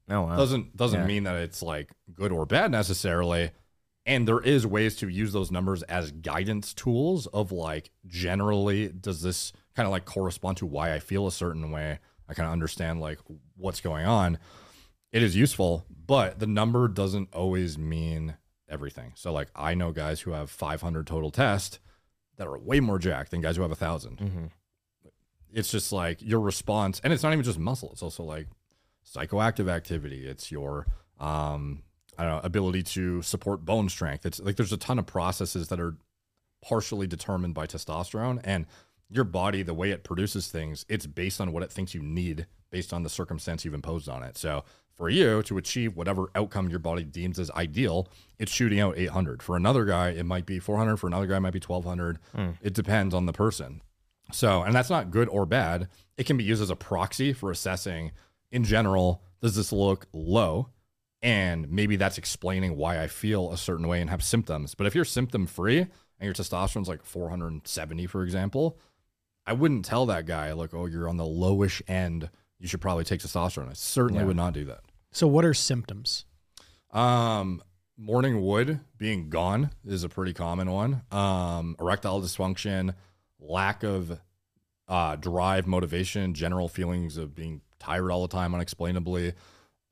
Oh 0.08 0.22
wow. 0.22 0.36
doesn't 0.36 0.76
doesn't 0.76 1.00
Yeah. 1.00 1.06
mean 1.06 1.24
that 1.24 1.36
it's 1.36 1.62
like 1.62 1.90
good 2.12 2.30
or 2.30 2.46
bad 2.46 2.70
necessarily 2.70 3.50
and 4.04 4.26
there 4.26 4.40
is 4.40 4.66
ways 4.66 4.94
to 4.96 5.08
use 5.08 5.32
those 5.32 5.50
numbers 5.50 5.82
as 5.84 6.12
guidance 6.12 6.72
tools 6.72 7.26
of 7.28 7.50
like 7.50 7.90
generally 8.06 8.88
does 8.88 9.22
this 9.22 9.52
kind 9.76 9.86
of 9.86 9.92
like 9.92 10.04
correspond 10.06 10.56
to 10.58 10.66
why 10.66 10.92
i 10.94 10.98
feel 10.98 11.26
a 11.26 11.32
certain 11.32 11.70
way. 11.70 11.98
I 12.28 12.34
kind 12.34 12.46
of 12.48 12.52
understand 12.52 13.00
like 13.00 13.20
what's 13.56 13.80
going 13.80 14.04
on. 14.06 14.38
It 15.12 15.22
is 15.22 15.36
useful 15.36 15.84
but 16.06 16.38
the 16.38 16.46
number 16.46 16.88
doesn't 16.88 17.34
always 17.34 17.76
mean 17.78 18.36
everything. 18.68 19.12
So 19.14 19.32
like 19.32 19.48
i 19.54 19.74
know 19.74 19.92
guys 19.92 20.20
who 20.22 20.32
have 20.32 20.50
500 20.50 21.06
total 21.06 21.30
test 21.30 21.78
that 22.36 22.46
are 22.46 22.58
way 22.58 22.80
more 22.80 22.98
jacked 22.98 23.30
than 23.30 23.40
guys 23.40 23.56
who 23.56 23.62
have 23.62 23.70
a 23.70 23.74
1000 23.76 24.18
Mhm. 24.18 24.50
it's 25.52 25.70
just 25.70 25.92
like 25.92 26.20
your 26.20 26.40
response 26.40 27.00
and 27.04 27.12
it's 27.12 27.22
not 27.22 27.32
even 27.32 27.44
just 27.44 27.58
muscle 27.58 27.90
it's 27.92 28.02
also 28.02 28.22
like 28.24 28.48
psychoactive 29.06 29.68
activity. 29.70 30.26
It's 30.26 30.50
your 30.50 30.86
um 31.20 31.82
i 32.18 32.24
don't 32.24 32.32
know 32.36 32.40
ability 32.42 32.82
to 32.82 33.22
support 33.22 33.64
bone 33.64 33.88
strength. 33.88 34.26
It's 34.26 34.40
like 34.40 34.56
there's 34.56 34.72
a 34.72 34.76
ton 34.76 34.98
of 34.98 35.06
processes 35.06 35.68
that 35.68 35.78
are 35.80 35.96
partially 36.62 37.06
determined 37.06 37.54
by 37.54 37.66
testosterone 37.66 38.40
and 38.42 38.66
your 39.10 39.24
body, 39.24 39.62
the 39.62 39.74
way 39.74 39.90
it 39.90 40.04
produces 40.04 40.48
things, 40.48 40.84
it's 40.88 41.06
based 41.06 41.40
on 41.40 41.52
what 41.52 41.62
it 41.62 41.70
thinks 41.70 41.94
you 41.94 42.02
need 42.02 42.46
based 42.70 42.92
on 42.92 43.02
the 43.02 43.08
circumstance 43.08 43.64
you've 43.64 43.74
imposed 43.74 44.08
on 44.08 44.22
it. 44.22 44.36
So 44.36 44.64
for 44.96 45.08
you 45.08 45.42
to 45.44 45.58
achieve 45.58 45.96
whatever 45.96 46.30
outcome 46.34 46.68
your 46.68 46.78
body 46.78 47.04
deems 47.04 47.38
as 47.38 47.50
ideal, 47.52 48.08
it's 48.38 48.50
shooting 48.50 48.80
out 48.80 48.96
800. 48.96 49.42
For 49.42 49.56
another 49.56 49.84
guy, 49.84 50.10
it 50.10 50.24
might 50.24 50.46
be 50.46 50.58
400. 50.58 50.96
For 50.96 51.06
another 51.06 51.26
guy, 51.26 51.36
it 51.36 51.40
might 51.40 51.52
be 51.52 51.60
1200. 51.60 52.18
Hmm. 52.34 52.50
It 52.62 52.74
depends 52.74 53.14
on 53.14 53.26
the 53.26 53.32
person. 53.32 53.82
So, 54.32 54.62
and 54.62 54.74
that's 54.74 54.90
not 54.90 55.10
good 55.10 55.28
or 55.28 55.46
bad. 55.46 55.88
It 56.16 56.26
can 56.26 56.36
be 56.36 56.44
used 56.44 56.62
as 56.62 56.70
a 56.70 56.76
proxy 56.76 57.32
for 57.32 57.50
assessing, 57.50 58.12
in 58.50 58.64
general, 58.64 59.22
does 59.40 59.54
this 59.54 59.70
look 59.70 60.06
low? 60.12 60.70
And 61.22 61.70
maybe 61.70 61.96
that's 61.96 62.18
explaining 62.18 62.76
why 62.76 63.02
I 63.02 63.06
feel 63.06 63.52
a 63.52 63.56
certain 63.56 63.88
way 63.88 64.00
and 64.00 64.10
have 64.10 64.22
symptoms. 64.22 64.74
But 64.74 64.86
if 64.86 64.94
you're 64.94 65.04
symptom 65.04 65.46
free 65.46 65.80
and 65.80 65.90
your 66.20 66.34
testosterone's 66.34 66.88
like 66.88 67.04
470, 67.04 68.06
for 68.06 68.22
example, 68.22 68.78
I 69.46 69.52
wouldn't 69.52 69.84
tell 69.84 70.06
that 70.06 70.26
guy, 70.26 70.52
like, 70.52 70.74
oh, 70.74 70.86
you're 70.86 71.08
on 71.08 71.16
the 71.16 71.24
lowish 71.24 71.80
end. 71.86 72.28
You 72.58 72.66
should 72.66 72.80
probably 72.80 73.04
take 73.04 73.20
testosterone. 73.20 73.70
I 73.70 73.74
certainly 73.74 74.24
would 74.24 74.36
not 74.36 74.54
do 74.54 74.64
that. 74.64 74.80
So, 75.12 75.26
what 75.26 75.44
are 75.44 75.54
symptoms? 75.54 76.24
Um, 76.90 77.62
morning 77.96 78.42
wood 78.42 78.80
being 78.98 79.28
gone 79.28 79.70
is 79.86 80.04
a 80.04 80.08
pretty 80.08 80.32
common 80.32 80.70
one. 80.70 81.02
Um, 81.10 81.76
erectile 81.80 82.20
dysfunction, 82.20 82.94
lack 83.38 83.82
of 83.82 84.18
uh, 84.88 85.16
drive, 85.16 85.66
motivation, 85.66 86.34
general 86.34 86.68
feelings 86.68 87.16
of 87.16 87.34
being 87.34 87.60
tired 87.78 88.10
all 88.10 88.22
the 88.22 88.28
time 88.28 88.54
unexplainably, 88.54 89.34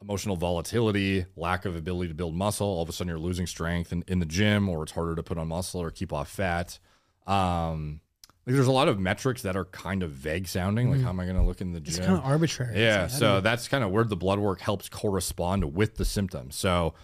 emotional 0.00 0.36
volatility, 0.36 1.26
lack 1.36 1.64
of 1.64 1.76
ability 1.76 2.08
to 2.08 2.14
build 2.14 2.34
muscle. 2.34 2.66
All 2.66 2.82
of 2.82 2.88
a 2.88 2.92
sudden, 2.92 3.08
you're 3.08 3.18
losing 3.18 3.46
strength 3.46 3.92
in, 3.92 4.04
in 4.08 4.18
the 4.18 4.26
gym, 4.26 4.68
or 4.68 4.82
it's 4.82 4.92
harder 4.92 5.14
to 5.14 5.22
put 5.22 5.38
on 5.38 5.48
muscle 5.48 5.80
or 5.80 5.90
keep 5.90 6.12
off 6.12 6.28
fat. 6.28 6.78
Um, 7.26 8.00
like 8.46 8.54
there's 8.54 8.66
a 8.66 8.72
lot 8.72 8.88
of 8.88 8.98
metrics 8.98 9.42
that 9.42 9.56
are 9.56 9.64
kind 9.66 10.02
of 10.02 10.10
vague 10.10 10.46
sounding. 10.46 10.90
Like, 10.90 11.00
how 11.00 11.08
am 11.08 11.20
I 11.20 11.24
going 11.24 11.36
to 11.36 11.42
look 11.42 11.60
in 11.60 11.72
the 11.72 11.80
gym? 11.80 11.94
It's 11.96 12.06
kind 12.06 12.18
of 12.18 12.24
arbitrary. 12.24 12.80
Yeah, 12.80 13.02
like, 13.02 13.10
so 13.10 13.40
that's 13.40 13.68
kind 13.68 13.82
of 13.82 13.90
where 13.90 14.04
the 14.04 14.16
blood 14.16 14.38
work 14.38 14.60
helps 14.60 14.88
correspond 14.88 15.74
with 15.74 15.96
the 15.96 16.04
symptoms. 16.04 16.54
So 16.54 16.94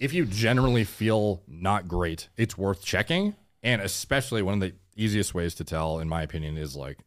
if 0.00 0.12
you 0.12 0.24
generally 0.24 0.82
feel 0.82 1.42
not 1.46 1.86
great, 1.86 2.28
it's 2.36 2.58
worth 2.58 2.84
checking. 2.84 3.36
And 3.62 3.80
especially 3.80 4.42
one 4.42 4.54
of 4.54 4.60
the 4.60 4.74
easiest 4.96 5.34
ways 5.34 5.54
to 5.54 5.64
tell, 5.64 6.00
in 6.00 6.08
my 6.08 6.22
opinion, 6.22 6.58
is 6.58 6.74
like 6.74 6.98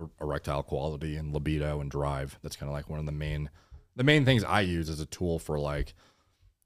er- 0.00 0.10
erectile 0.20 0.62
quality 0.62 1.16
and 1.16 1.32
libido 1.34 1.80
and 1.80 1.90
drive. 1.90 2.38
That's 2.42 2.54
kind 2.54 2.70
of 2.70 2.74
like 2.74 2.88
one 2.88 3.00
of 3.00 3.06
the 3.06 3.12
main 3.12 3.50
the 3.96 4.04
main 4.04 4.24
things 4.24 4.44
I 4.44 4.60
use 4.60 4.88
as 4.88 5.00
a 5.00 5.06
tool 5.06 5.40
for 5.40 5.58
like 5.58 5.94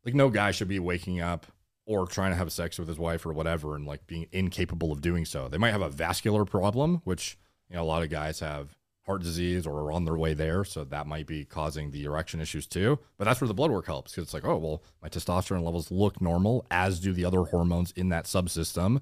like 0.05 0.15
no 0.15 0.28
guy 0.28 0.51
should 0.51 0.69
be 0.69 0.78
waking 0.78 1.20
up 1.20 1.47
or 1.89 2.06
trying 2.06 2.31
to 2.31 2.36
have 2.36 2.52
sex 2.52 2.78
with 2.78 2.86
his 2.86 2.98
wife 2.98 3.24
or 3.24 3.32
whatever 3.32 3.74
and 3.74 3.86
like 3.86 4.06
being 4.06 4.27
incapable 4.31 4.93
of 4.93 5.01
doing 5.01 5.24
so. 5.24 5.48
They 5.48 5.56
might 5.56 5.70
have 5.70 5.81
a 5.81 5.89
vascular 5.89 6.44
problem, 6.44 7.01
which 7.05 7.39
you 7.70 7.77
know 7.77 7.82
a 7.82 7.85
lot 7.85 8.02
of 8.02 8.10
guys 8.10 8.40
have 8.40 8.77
heart 9.06 9.23
disease 9.23 9.66
or 9.66 9.73
are 9.81 9.93
on 9.93 10.05
their 10.05 10.19
way 10.19 10.35
there, 10.35 10.66
so 10.66 10.85
that 10.85 11.06
might 11.06 11.27
be 11.27 11.47
causing 11.47 11.90
the 11.90 12.05
erection 12.05 12.43
issues 12.43 12.66
too. 12.66 12.98
But 13.16 13.24
that's 13.24 13.40
where 13.40 13.48
the 13.48 13.55
blood 13.55 13.70
work 13.70 13.86
helps 13.86 14.12
because 14.12 14.24
it's 14.24 14.35
like, 14.35 14.44
oh 14.44 14.59
well, 14.59 14.82
my 15.02 15.09
testosterone 15.09 15.62
levels 15.62 15.90
look 15.90 16.20
normal, 16.20 16.66
as 16.70 17.01
do 17.01 17.15
the 17.15 17.24
other 17.24 17.44
hormones 17.44 17.90
in 17.93 18.10
that 18.10 18.27
subsystem. 18.27 19.01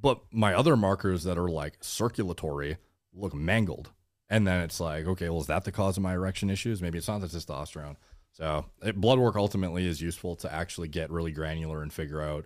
But 0.00 0.20
my 0.30 0.54
other 0.54 0.76
markers 0.76 1.24
that 1.24 1.36
are 1.36 1.48
like 1.48 1.78
circulatory 1.80 2.76
look 3.12 3.34
mangled. 3.34 3.90
And 4.30 4.46
then 4.46 4.60
it's 4.60 4.78
like, 4.78 5.06
okay, 5.06 5.30
well, 5.30 5.40
is 5.40 5.48
that 5.48 5.64
the 5.64 5.72
cause 5.72 5.96
of 5.96 6.04
my 6.04 6.12
erection 6.12 6.48
issues? 6.48 6.80
Maybe 6.80 6.98
it's 6.98 7.08
not 7.08 7.22
the 7.22 7.26
testosterone. 7.26 7.96
So 8.32 8.66
it, 8.82 9.00
blood 9.00 9.18
work 9.18 9.36
ultimately 9.36 9.86
is 9.86 10.00
useful 10.00 10.36
to 10.36 10.52
actually 10.52 10.88
get 10.88 11.10
really 11.10 11.32
granular 11.32 11.82
and 11.82 11.92
figure 11.92 12.22
out 12.22 12.44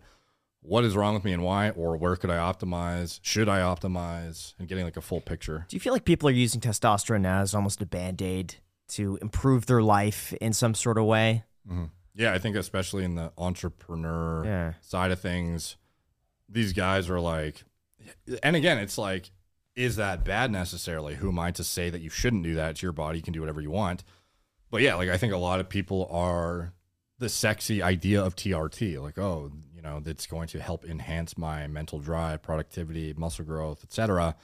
what 0.62 0.84
is 0.84 0.96
wrong 0.96 1.12
with 1.14 1.24
me 1.24 1.32
and 1.32 1.42
why, 1.42 1.70
or 1.70 1.96
where 1.96 2.16
could 2.16 2.30
I 2.30 2.36
optimize? 2.36 3.18
Should 3.22 3.48
I 3.48 3.60
optimize? 3.60 4.54
And 4.59 4.68
getting 4.68 4.84
like 4.84 4.96
a 4.96 5.00
full 5.02 5.20
picture. 5.20 5.66
Do 5.68 5.76
you 5.76 5.80
feel 5.80 5.92
like 5.92 6.04
people 6.04 6.28
are 6.28 6.32
using 6.32 6.60
testosterone 6.60 7.20
now 7.22 7.40
as 7.40 7.54
almost 7.54 7.82
a 7.82 7.86
band 7.86 8.22
aid 8.22 8.54
to 8.90 9.18
improve 9.20 9.66
their 9.66 9.82
life 9.82 10.32
in 10.34 10.52
some 10.52 10.74
sort 10.74 10.98
of 10.98 11.04
way? 11.04 11.44
Mm-hmm. 11.68 11.86
Yeah, 12.14 12.32
I 12.32 12.38
think 12.38 12.56
especially 12.56 13.04
in 13.04 13.14
the 13.16 13.32
entrepreneur 13.36 14.44
Yeah. 14.44 14.72
side 14.80 15.10
of 15.10 15.18
things, 15.20 15.76
these 16.48 16.72
guys 16.72 17.10
are 17.10 17.20
like, 17.20 17.64
and 18.42 18.54
again, 18.54 18.78
it's 18.78 18.98
like, 18.98 19.30
is 19.74 19.96
that 19.96 20.24
bad 20.24 20.50
necessarily? 20.50 21.14
Who 21.16 21.28
am 21.30 21.38
I 21.38 21.50
to 21.52 21.64
say 21.64 21.88
that 21.90 22.02
you 22.02 22.10
shouldn't 22.10 22.42
do 22.44 22.54
that? 22.54 22.70
It's 22.72 22.82
your 22.82 22.92
body, 22.92 23.18
you 23.18 23.22
can 23.22 23.32
do 23.32 23.40
whatever 23.40 23.60
you 23.60 23.70
want. 23.70 24.04
But 24.73 24.81
yeah, 24.81 24.94
like 24.94 25.11
I 25.11 25.19
think 25.19 25.35
a 25.35 25.39
lot 25.39 25.61
of 25.61 25.69
people 25.69 26.09
are 26.11 26.73
the 27.19 27.28
sexy 27.28 27.82
idea 27.82 28.24
of 28.24 28.35
TRT, 28.35 29.01
like, 29.01 29.19
oh, 29.19 29.53
you 29.77 29.82
know, 29.82 30.01
that's 30.01 30.27
going 30.27 30.49
to 30.49 30.62
help 30.62 30.86
enhance 30.86 31.36
my 31.36 31.66
mental 31.66 31.99
drive, 31.99 32.43
productivity, 32.43 33.12
muscle 33.15 33.44
growth, 33.44 33.85
etc. 33.85 34.35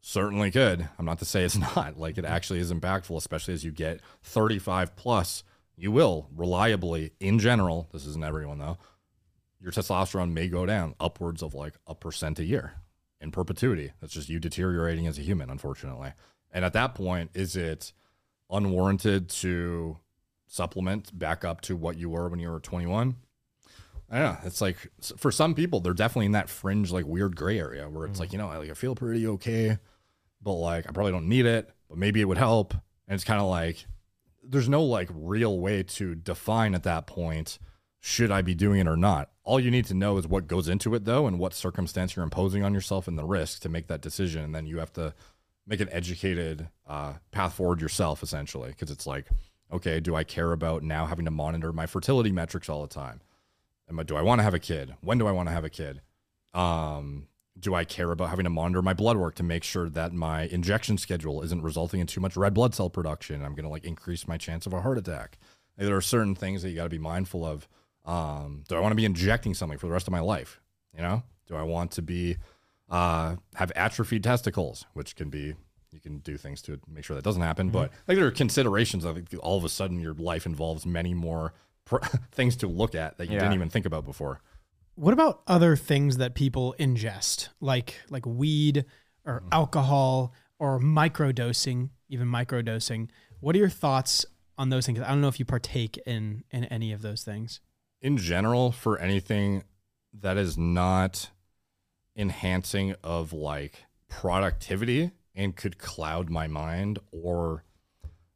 Certainly 0.00 0.52
could. 0.52 0.88
I'm 0.98 1.04
not 1.04 1.18
to 1.18 1.26
say 1.26 1.44
it's 1.44 1.58
not. 1.76 1.98
Like 1.98 2.16
it 2.16 2.24
actually 2.24 2.60
is 2.60 2.72
impactful, 2.72 3.14
especially 3.14 3.52
as 3.52 3.62
you 3.62 3.70
get 3.70 4.00
35 4.22 4.96
plus. 4.96 5.44
You 5.76 5.92
will 5.92 6.26
reliably, 6.34 7.12
in 7.20 7.38
general, 7.38 7.86
this 7.92 8.06
isn't 8.06 8.24
everyone 8.24 8.58
though, 8.58 8.78
your 9.60 9.72
testosterone 9.72 10.32
may 10.32 10.48
go 10.48 10.64
down 10.64 10.94
upwards 10.98 11.42
of 11.42 11.52
like 11.52 11.74
a 11.86 11.94
percent 11.94 12.38
a 12.38 12.44
year 12.44 12.72
in 13.20 13.30
perpetuity. 13.30 13.92
That's 14.00 14.14
just 14.14 14.30
you 14.30 14.38
deteriorating 14.38 15.06
as 15.06 15.18
a 15.18 15.22
human, 15.22 15.50
unfortunately. 15.50 16.14
And 16.50 16.64
at 16.64 16.72
that 16.72 16.94
point, 16.94 17.32
is 17.34 17.56
it 17.56 17.92
unwarranted 18.50 19.28
to 19.28 19.98
supplement 20.46 21.16
back 21.16 21.44
up 21.44 21.60
to 21.62 21.76
what 21.76 21.96
you 21.96 22.10
were 22.10 22.28
when 22.28 22.40
you 22.40 22.50
were 22.50 22.60
21? 22.60 23.16
I 24.10 24.18
don't 24.18 24.24
know. 24.24 24.38
It's 24.44 24.60
like 24.60 24.76
for 25.16 25.30
some 25.30 25.54
people, 25.54 25.80
they're 25.80 25.94
definitely 25.94 26.26
in 26.26 26.32
that 26.32 26.48
fringe, 26.48 26.90
like 26.90 27.06
weird 27.06 27.36
gray 27.36 27.58
area 27.58 27.88
where 27.88 28.06
it's 28.06 28.18
like, 28.18 28.30
mm. 28.30 28.32
you 28.32 28.38
know, 28.38 28.48
I, 28.48 28.56
like 28.56 28.70
I 28.70 28.74
feel 28.74 28.96
pretty 28.96 29.26
okay, 29.26 29.78
but 30.42 30.54
like 30.54 30.88
I 30.88 30.92
probably 30.92 31.12
don't 31.12 31.28
need 31.28 31.46
it, 31.46 31.70
but 31.88 31.96
maybe 31.96 32.20
it 32.20 32.24
would 32.24 32.38
help. 32.38 32.74
And 33.06 33.14
it's 33.14 33.24
kind 33.24 33.40
of 33.40 33.48
like 33.48 33.86
there's 34.42 34.68
no 34.68 34.82
like 34.82 35.08
real 35.14 35.60
way 35.60 35.84
to 35.84 36.14
define 36.14 36.74
at 36.74 36.82
that 36.82 37.06
point 37.06 37.58
should 38.00 38.30
I 38.30 38.42
be 38.42 38.54
doing 38.54 38.80
it 38.80 38.88
or 38.88 38.96
not. 38.96 39.30
All 39.44 39.60
you 39.60 39.70
need 39.70 39.84
to 39.86 39.94
know 39.94 40.16
is 40.16 40.26
what 40.26 40.46
goes 40.46 40.68
into 40.68 40.94
it 40.94 41.04
though 41.04 41.26
and 41.26 41.38
what 41.38 41.54
circumstance 41.54 42.16
you're 42.16 42.24
imposing 42.24 42.64
on 42.64 42.74
yourself 42.74 43.06
and 43.06 43.18
the 43.18 43.24
risk 43.24 43.60
to 43.62 43.68
make 43.68 43.88
that 43.88 44.00
decision 44.00 44.42
and 44.42 44.54
then 44.54 44.66
you 44.66 44.78
have 44.78 44.92
to 44.94 45.14
make 45.66 45.80
an 45.80 45.88
educated 45.92 46.68
uh, 46.86 47.14
path 47.30 47.54
forward 47.54 47.80
yourself 47.80 48.22
essentially 48.22 48.70
because 48.70 48.90
it's 48.90 49.06
like 49.06 49.26
okay 49.72 50.00
do 50.00 50.14
I 50.14 50.24
care 50.24 50.52
about 50.52 50.82
now 50.82 51.06
having 51.06 51.24
to 51.24 51.30
monitor 51.30 51.72
my 51.72 51.86
fertility 51.86 52.32
metrics 52.32 52.68
all 52.68 52.82
the 52.82 52.88
time 52.88 53.20
Am 53.88 53.98
I, 53.98 54.04
do 54.04 54.16
I 54.16 54.22
want 54.22 54.38
to 54.38 54.42
have 54.44 54.54
a 54.54 54.58
kid 54.58 54.94
when 55.00 55.18
do 55.18 55.26
I 55.26 55.32
want 55.32 55.48
to 55.48 55.52
have 55.52 55.64
a 55.64 55.70
kid 55.70 56.00
um, 56.54 57.28
do 57.60 57.74
I 57.74 57.84
care 57.84 58.10
about 58.10 58.30
having 58.30 58.44
to 58.44 58.50
monitor 58.50 58.82
my 58.82 58.94
blood 58.94 59.16
work 59.16 59.34
to 59.36 59.42
make 59.42 59.64
sure 59.64 59.88
that 59.90 60.12
my 60.12 60.42
injection 60.44 60.98
schedule 60.98 61.42
isn't 61.42 61.62
resulting 61.62 62.00
in 62.00 62.06
too 62.06 62.20
much 62.20 62.36
red 62.36 62.54
blood 62.54 62.74
cell 62.74 62.88
production? 62.88 63.44
I'm 63.44 63.54
going 63.54 63.64
to 63.64 63.70
like 63.70 63.84
increase 63.84 64.26
my 64.26 64.38
chance 64.38 64.66
of 64.66 64.72
a 64.72 64.80
heart 64.80 64.98
attack. 64.98 65.38
There 65.76 65.96
are 65.96 66.00
certain 66.00 66.34
things 66.34 66.62
that 66.62 66.70
you 66.70 66.76
got 66.76 66.84
to 66.84 66.90
be 66.90 66.98
mindful 66.98 67.44
of. 67.44 67.68
Um, 68.06 68.64
do 68.68 68.76
I 68.76 68.80
want 68.80 68.92
to 68.92 68.96
be 68.96 69.04
injecting 69.04 69.54
something 69.54 69.78
for 69.78 69.86
the 69.86 69.92
rest 69.92 70.08
of 70.08 70.12
my 70.12 70.20
life? 70.20 70.60
You 70.96 71.02
know, 71.02 71.22
do 71.46 71.56
I 71.56 71.62
want 71.62 71.92
to 71.92 72.02
be 72.02 72.36
uh, 72.90 73.36
have 73.54 73.70
atrophied 73.76 74.24
testicles, 74.24 74.84
which 74.94 75.16
can 75.16 75.30
be 75.30 75.54
you 75.92 76.00
can 76.00 76.18
do 76.18 76.36
things 76.36 76.62
to 76.62 76.78
make 76.88 77.04
sure 77.04 77.16
that 77.16 77.24
doesn't 77.24 77.42
happen. 77.42 77.70
But 77.70 77.90
like 78.06 78.16
there 78.16 78.26
are 78.26 78.30
considerations. 78.30 79.04
I 79.04 79.12
think 79.12 79.28
all 79.42 79.56
of 79.58 79.64
a 79.64 79.68
sudden 79.68 79.98
your 80.00 80.14
life 80.14 80.46
involves 80.46 80.86
many 80.86 81.14
more 81.14 81.52
pr- 81.84 81.98
things 82.32 82.56
to 82.56 82.68
look 82.68 82.94
at 82.94 83.18
that 83.18 83.26
you 83.26 83.34
Yeah. 83.34 83.40
didn't 83.40 83.54
even 83.54 83.70
think 83.70 83.86
about 83.86 84.04
before. 84.04 84.40
What 84.94 85.14
about 85.14 85.42
other 85.46 85.76
things 85.76 86.18
that 86.18 86.34
people 86.34 86.74
ingest, 86.78 87.48
like 87.60 87.96
like 88.10 88.24
weed 88.26 88.84
or 89.24 89.42
alcohol 89.50 90.32
or 90.58 90.78
microdosing, 90.78 91.90
even 92.08 92.28
microdosing? 92.28 93.08
What 93.40 93.54
are 93.56 93.58
your 93.58 93.68
thoughts 93.68 94.26
on 94.58 94.68
those 94.70 94.84
things? 94.86 95.00
I 95.00 95.08
don't 95.08 95.20
know 95.20 95.28
if 95.28 95.38
you 95.38 95.44
partake 95.44 95.96
in 96.06 96.44
in 96.50 96.64
any 96.66 96.92
of 96.92 97.02
those 97.02 97.22
things. 97.24 97.60
in 98.02 98.16
general 98.16 98.72
for 98.72 98.98
anything 98.98 99.62
that 100.12 100.36
is 100.38 100.56
not 100.56 101.30
enhancing 102.20 102.94
of 103.02 103.32
like 103.32 103.84
productivity 104.08 105.10
and 105.34 105.56
could 105.56 105.78
cloud 105.78 106.28
my 106.28 106.46
mind 106.46 106.98
or 107.10 107.64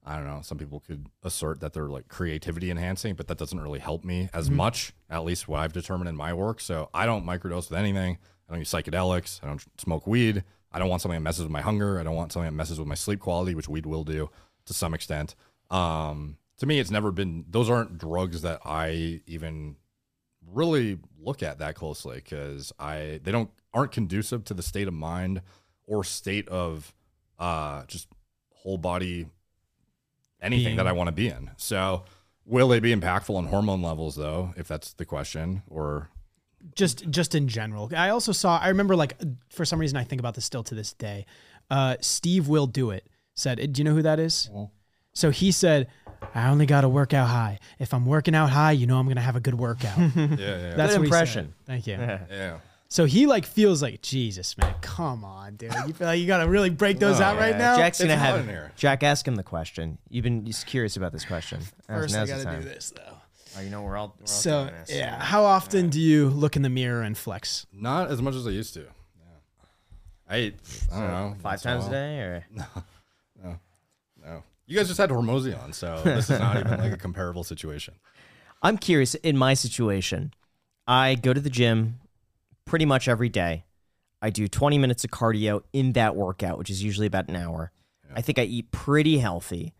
I 0.06 0.16
don't 0.16 0.26
know, 0.26 0.40
some 0.42 0.58
people 0.58 0.80
could 0.80 1.06
assert 1.22 1.60
that 1.60 1.72
they're 1.72 1.88
like 1.88 2.08
creativity 2.08 2.70
enhancing, 2.70 3.14
but 3.14 3.26
that 3.28 3.38
doesn't 3.38 3.58
really 3.58 3.78
help 3.78 4.04
me 4.04 4.28
as 4.34 4.50
much, 4.50 4.92
at 5.08 5.24
least 5.24 5.48
what 5.48 5.60
I've 5.60 5.72
determined 5.72 6.10
in 6.10 6.16
my 6.16 6.34
work. 6.34 6.60
So 6.60 6.90
I 6.92 7.06
don't 7.06 7.24
microdose 7.24 7.70
with 7.70 7.78
anything. 7.78 8.18
I 8.46 8.52
don't 8.52 8.60
use 8.60 8.70
psychedelics. 8.70 9.42
I 9.42 9.46
don't 9.46 9.64
smoke 9.78 10.06
weed. 10.06 10.44
I 10.70 10.78
don't 10.78 10.90
want 10.90 11.00
something 11.00 11.16
that 11.16 11.22
messes 11.22 11.44
with 11.44 11.52
my 11.52 11.62
hunger. 11.62 11.98
I 11.98 12.02
don't 12.02 12.16
want 12.16 12.32
something 12.32 12.50
that 12.50 12.56
messes 12.56 12.78
with 12.78 12.88
my 12.88 12.94
sleep 12.94 13.20
quality, 13.20 13.54
which 13.54 13.68
weed 13.68 13.86
will 13.86 14.04
do 14.04 14.28
to 14.66 14.74
some 14.74 14.92
extent. 14.92 15.34
Um, 15.70 16.36
to 16.58 16.66
me, 16.66 16.80
it's 16.80 16.90
never 16.90 17.10
been, 17.10 17.46
those 17.48 17.70
aren't 17.70 17.96
drugs 17.96 18.42
that 18.42 18.60
I 18.64 19.22
even 19.26 19.76
really 20.52 20.98
look 21.18 21.42
at 21.42 21.58
that 21.60 21.74
closely 21.74 22.16
because 22.16 22.72
I 22.78 23.20
they 23.22 23.32
don't 23.32 23.50
aren't 23.74 23.92
conducive 23.92 24.44
to 24.44 24.54
the 24.54 24.62
state 24.62 24.88
of 24.88 24.94
mind 24.94 25.42
or 25.86 26.04
state 26.04 26.48
of 26.48 26.94
uh 27.38 27.84
just 27.86 28.08
whole 28.54 28.78
body 28.78 29.26
anything 30.40 30.76
that 30.76 30.86
I 30.86 30.92
want 30.92 31.08
to 31.08 31.12
be 31.12 31.28
in. 31.28 31.50
So 31.56 32.04
will 32.46 32.68
they 32.68 32.80
be 32.80 32.94
impactful 32.94 33.34
on 33.34 33.46
hormone 33.46 33.82
levels 33.82 34.16
though, 34.16 34.54
if 34.56 34.68
that's 34.68 34.92
the 34.94 35.04
question, 35.04 35.62
or 35.68 36.08
just 36.74 37.08
just 37.10 37.34
in 37.34 37.48
general. 37.48 37.90
I 37.96 38.10
also 38.10 38.32
saw. 38.32 38.58
I 38.58 38.68
remember 38.68 38.96
like 38.96 39.14
for 39.50 39.64
some 39.64 39.78
reason 39.78 39.96
I 39.98 40.04
think 40.04 40.20
about 40.20 40.34
this 40.34 40.44
still 40.44 40.62
to 40.64 40.74
this 40.74 40.92
day. 40.92 41.26
Uh, 41.70 41.96
Steve 42.00 42.46
will 42.48 42.66
do 42.66 42.90
it. 42.90 43.06
Said, 43.34 43.72
do 43.72 43.80
you 43.80 43.84
know 43.84 43.94
who 43.94 44.02
that 44.02 44.18
is? 44.20 44.50
So 45.12 45.30
he 45.30 45.50
said, 45.50 45.88
I 46.34 46.48
only 46.50 46.66
got 46.66 46.82
to 46.82 46.88
work 46.88 47.12
out 47.14 47.28
high. 47.28 47.58
If 47.78 47.92
I'm 47.94 48.06
working 48.06 48.34
out 48.34 48.50
high, 48.50 48.72
you 48.72 48.86
know 48.86 48.98
I'm 48.98 49.08
gonna 49.08 49.20
have 49.20 49.36
a 49.36 49.40
good 49.40 49.54
workout. 49.54 49.96
Yeah, 50.16 50.26
yeah, 50.38 50.74
That's 50.76 50.76
Good 50.76 50.78
what 50.78 50.86
he 50.86 50.92
said. 50.92 51.02
impression. 51.02 51.54
Thank 51.66 51.86
you. 51.86 51.94
yeah. 51.94 52.58
So 52.94 53.06
he 53.06 53.26
like 53.26 53.44
feels 53.44 53.82
like 53.82 54.02
Jesus, 54.02 54.56
man. 54.56 54.72
Come 54.80 55.24
on, 55.24 55.56
dude. 55.56 55.74
You 55.84 55.92
feel 55.94 56.06
like 56.06 56.20
you 56.20 56.28
gotta 56.28 56.48
really 56.48 56.70
break 56.70 57.00
those 57.00 57.20
oh, 57.20 57.24
out 57.24 57.38
right 57.38 57.58
now. 57.58 57.76
Jack's 57.76 57.98
gonna 57.98 58.12
It's 58.12 58.22
have 58.22 58.38
in 58.38 58.46
here. 58.46 58.70
Jack. 58.76 59.02
Ask 59.02 59.26
him 59.26 59.34
the 59.34 59.42
question. 59.42 59.98
You've 60.10 60.22
been 60.22 60.46
just 60.46 60.64
curious 60.66 60.96
about 60.96 61.10
this 61.10 61.24
question. 61.24 61.58
Now's- 61.88 62.12
First, 62.12 62.14
I 62.14 62.24
gotta 62.24 62.56
do 62.56 62.62
this 62.62 62.92
though. 62.94 63.16
Oh, 63.58 63.60
you 63.62 63.70
know 63.70 63.82
we're 63.82 63.96
all, 63.96 64.14
we're 64.16 64.22
all 64.22 64.26
So 64.28 64.66
doing 64.66 64.76
this. 64.78 64.92
yeah, 64.94 65.20
how 65.20 65.42
often 65.42 65.88
do 65.88 66.00
you 66.00 66.28
look 66.28 66.54
in 66.54 66.62
the 66.62 66.68
mirror 66.68 67.02
and 67.02 67.18
flex? 67.18 67.66
Not 67.72 68.12
as 68.12 68.22
much 68.22 68.36
as 68.36 68.46
I 68.46 68.50
used 68.50 68.74
to. 68.74 68.82
Yeah. 68.82 68.86
I, 70.30 70.36
I 70.36 71.00
don't 71.00 71.10
know. 71.10 71.34
five 71.42 71.64
once 71.64 71.64
in 71.64 71.70
a 71.70 71.74
times 71.74 71.86
a 71.88 71.90
day, 71.90 72.18
or 72.20 72.46
No. 72.52 73.58
no. 74.24 74.42
You 74.66 74.76
guys 74.76 74.86
just 74.86 74.98
had 75.00 75.10
Hormozi 75.10 75.60
on, 75.60 75.72
so 75.72 76.00
this 76.04 76.30
is 76.30 76.38
not 76.38 76.58
even 76.58 76.78
like 76.78 76.92
a 76.92 76.96
comparable 76.96 77.42
situation. 77.42 77.94
I'm 78.62 78.78
curious. 78.78 79.16
In 79.16 79.36
my 79.36 79.54
situation, 79.54 80.32
I 80.86 81.16
go 81.16 81.32
to 81.32 81.40
the 81.40 81.50
gym 81.50 81.98
pretty 82.64 82.84
much 82.84 83.08
every 83.08 83.28
day. 83.28 83.64
I 84.22 84.30
do 84.30 84.48
20 84.48 84.78
minutes 84.78 85.04
of 85.04 85.10
cardio 85.10 85.62
in 85.72 85.92
that 85.92 86.16
workout, 86.16 86.56
which 86.58 86.70
is 86.70 86.82
usually 86.82 87.06
about 87.06 87.28
an 87.28 87.36
hour. 87.36 87.72
I 88.14 88.20
think 88.20 88.38
I 88.38 88.42
eat 88.44 88.70
pretty 88.70 89.18
healthy. 89.18 89.74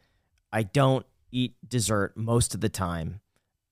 I 0.53 0.65
don't 0.65 1.07
eat 1.31 1.55
dessert 1.67 2.17
most 2.17 2.55
of 2.55 2.61
the 2.61 2.69
time. 2.69 3.21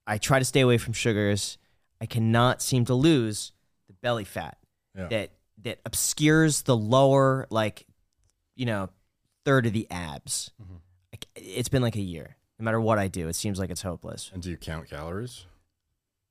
I 0.07 0.19
try 0.19 0.39
to 0.39 0.45
stay 0.45 0.61
away 0.61 0.79
from 0.79 0.93
sugars. 0.93 1.59
I 2.01 2.07
cannot 2.07 2.63
seem 2.63 2.85
to 2.87 2.95
lose 2.95 3.53
the 3.89 3.93
belly 3.95 4.25
fat 4.25 4.57
Yeah. 4.97 5.09
that 5.09 5.31
that 5.63 5.81
obscures 5.85 6.63
the 6.63 6.77
lower 6.77 7.47
like 7.51 7.87
you 8.57 8.67
know 8.67 8.89
third 9.45 9.67
of 9.67 9.73
the 9.73 9.87
abs. 9.91 10.51
Mm-hmm. 10.63 10.75
Like, 11.13 11.27
It's 11.37 11.69
been 11.69 11.83
like 11.83 11.97
a 11.97 12.01
year. 12.01 12.37
No 12.59 12.65
matter 12.65 12.81
what 12.81 12.99
I 12.99 13.09
do, 13.09 13.29
it 13.29 13.35
seems 13.35 13.59
like 13.59 13.71
it's 13.71 13.83
hopeless. 13.83 14.31
And 14.33 14.43
do 14.43 14.51
you 14.51 14.57
count 14.57 14.89
calories? 14.89 15.47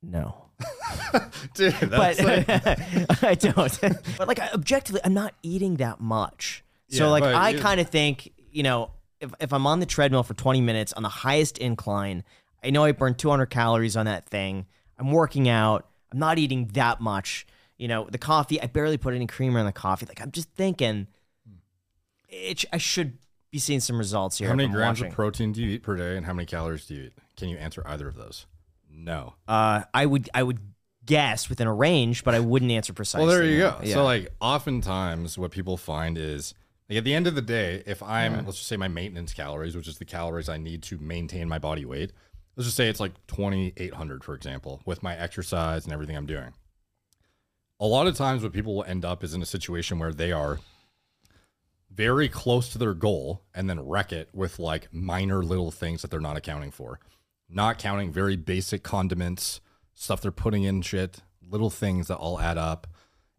No. 0.02 0.46
Dude, 1.54 1.72
that's 1.74 2.20
but 2.20 2.48
like, 3.18 3.22
I 3.22 3.34
don't. 3.34 3.80
but 4.18 4.28
like 4.28 4.40
objectively, 4.40 5.00
I'm 5.04 5.14
not 5.14 5.34
eating 5.42 5.76
that 5.76 6.00
much. 6.00 6.64
So 6.88 7.04
Yeah, 7.06 7.10
like 7.10 7.22
I 7.24 7.50
you- 7.50 7.58
kind 7.60 7.80
of 7.80 7.88
think, 7.88 8.32
you 8.50 8.62
know, 8.62 8.90
if 9.20 9.32
if 9.40 9.52
I'm 9.52 9.66
on 9.66 9.80
the 9.80 9.86
treadmill 9.86 10.22
for 10.22 10.34
20 10.34 10.60
minutes 10.60 10.92
on 10.92 11.02
the 11.02 11.08
highest 11.08 11.58
incline, 11.58 12.24
I 12.62 12.70
know 12.70 12.84
I 12.84 12.92
burn 12.92 13.14
200 13.14 13.46
calories 13.46 13.96
on 13.96 14.06
that 14.06 14.26
thing. 14.28 14.66
I'm 14.98 15.10
working 15.10 15.48
out. 15.48 15.88
I'm 16.12 16.18
not 16.18 16.38
eating 16.38 16.66
that 16.74 17.00
much. 17.00 17.46
You 17.78 17.88
know, 17.88 18.06
the 18.10 18.18
coffee, 18.18 18.60
I 18.60 18.66
barely 18.66 18.96
put 18.98 19.14
any 19.14 19.26
creamer 19.26 19.58
in 19.58 19.66
the 19.66 19.72
coffee. 19.72 20.06
Like 20.06 20.20
I'm 20.20 20.30
just 20.30 20.50
thinking, 20.52 21.08
it, 22.28 22.64
I 22.72 22.78
should 22.78 23.18
be 23.50 23.58
seeing 23.58 23.80
some 23.80 23.98
results 23.98 24.38
here. 24.38 24.48
how 24.48 24.54
many 24.54 24.68
grams 24.72 25.00
watching. 25.00 25.10
of 25.12 25.14
protein 25.16 25.52
do 25.52 25.62
you 25.62 25.70
eat 25.70 25.82
per 25.82 25.96
day 25.96 26.16
and 26.16 26.24
how 26.26 26.32
many 26.32 26.46
calories 26.46 26.86
do 26.86 26.94
you 26.94 27.02
eat? 27.04 27.12
Can 27.36 27.48
you 27.48 27.56
answer 27.58 27.82
either 27.86 28.08
of 28.08 28.14
those? 28.16 28.46
No. 28.94 29.34
Uh, 29.48 29.82
I 29.92 30.06
would 30.06 30.28
I 30.34 30.42
would 30.42 30.58
guess 31.04 31.48
within 31.48 31.66
a 31.66 31.74
range, 31.74 32.24
but 32.24 32.34
I 32.34 32.40
wouldn't 32.40 32.70
answer 32.70 32.92
precisely. 32.92 33.26
Well, 33.26 33.34
there 33.34 33.44
you 33.44 33.58
go. 33.58 33.76
Yeah. 33.82 33.94
So, 33.94 34.04
like, 34.04 34.28
oftentimes 34.40 35.36
what 35.36 35.50
people 35.50 35.76
find 35.76 36.16
is 36.16 36.54
like, 36.88 36.98
at 36.98 37.04
the 37.04 37.14
end 37.14 37.26
of 37.26 37.34
the 37.34 37.42
day, 37.42 37.82
if 37.86 38.02
I'm, 38.02 38.44
let's 38.44 38.58
just 38.58 38.68
say 38.68 38.76
my 38.76 38.88
maintenance 38.88 39.32
calories, 39.32 39.74
which 39.74 39.88
is 39.88 39.98
the 39.98 40.04
calories 40.04 40.48
I 40.48 40.58
need 40.58 40.82
to 40.84 40.98
maintain 40.98 41.48
my 41.48 41.58
body 41.58 41.84
weight, 41.84 42.12
let's 42.56 42.66
just 42.66 42.76
say 42.76 42.88
it's 42.88 43.00
like 43.00 43.12
2,800, 43.28 44.22
for 44.22 44.34
example, 44.34 44.82
with 44.84 45.02
my 45.02 45.16
exercise 45.16 45.84
and 45.84 45.92
everything 45.92 46.16
I'm 46.16 46.26
doing. 46.26 46.52
A 47.80 47.86
lot 47.86 48.06
of 48.06 48.16
times, 48.16 48.42
what 48.42 48.52
people 48.52 48.76
will 48.76 48.84
end 48.84 49.04
up 49.04 49.24
is 49.24 49.34
in 49.34 49.42
a 49.42 49.46
situation 49.46 49.98
where 49.98 50.12
they 50.12 50.30
are 50.30 50.60
very 51.90 52.28
close 52.28 52.68
to 52.70 52.78
their 52.78 52.94
goal 52.94 53.42
and 53.54 53.68
then 53.68 53.80
wreck 53.80 54.12
it 54.12 54.28
with 54.32 54.58
like 54.58 54.92
minor 54.92 55.42
little 55.42 55.70
things 55.70 56.00
that 56.02 56.10
they're 56.10 56.20
not 56.20 56.36
accounting 56.36 56.70
for. 56.70 57.00
Not 57.52 57.78
counting 57.78 58.10
very 58.12 58.36
basic 58.36 58.82
condiments, 58.82 59.60
stuff 59.92 60.20
they're 60.22 60.30
putting 60.32 60.64
in 60.64 60.82
shit, 60.82 61.20
little 61.46 61.70
things 61.70 62.08
that 62.08 62.16
all 62.16 62.40
add 62.40 62.56
up. 62.58 62.86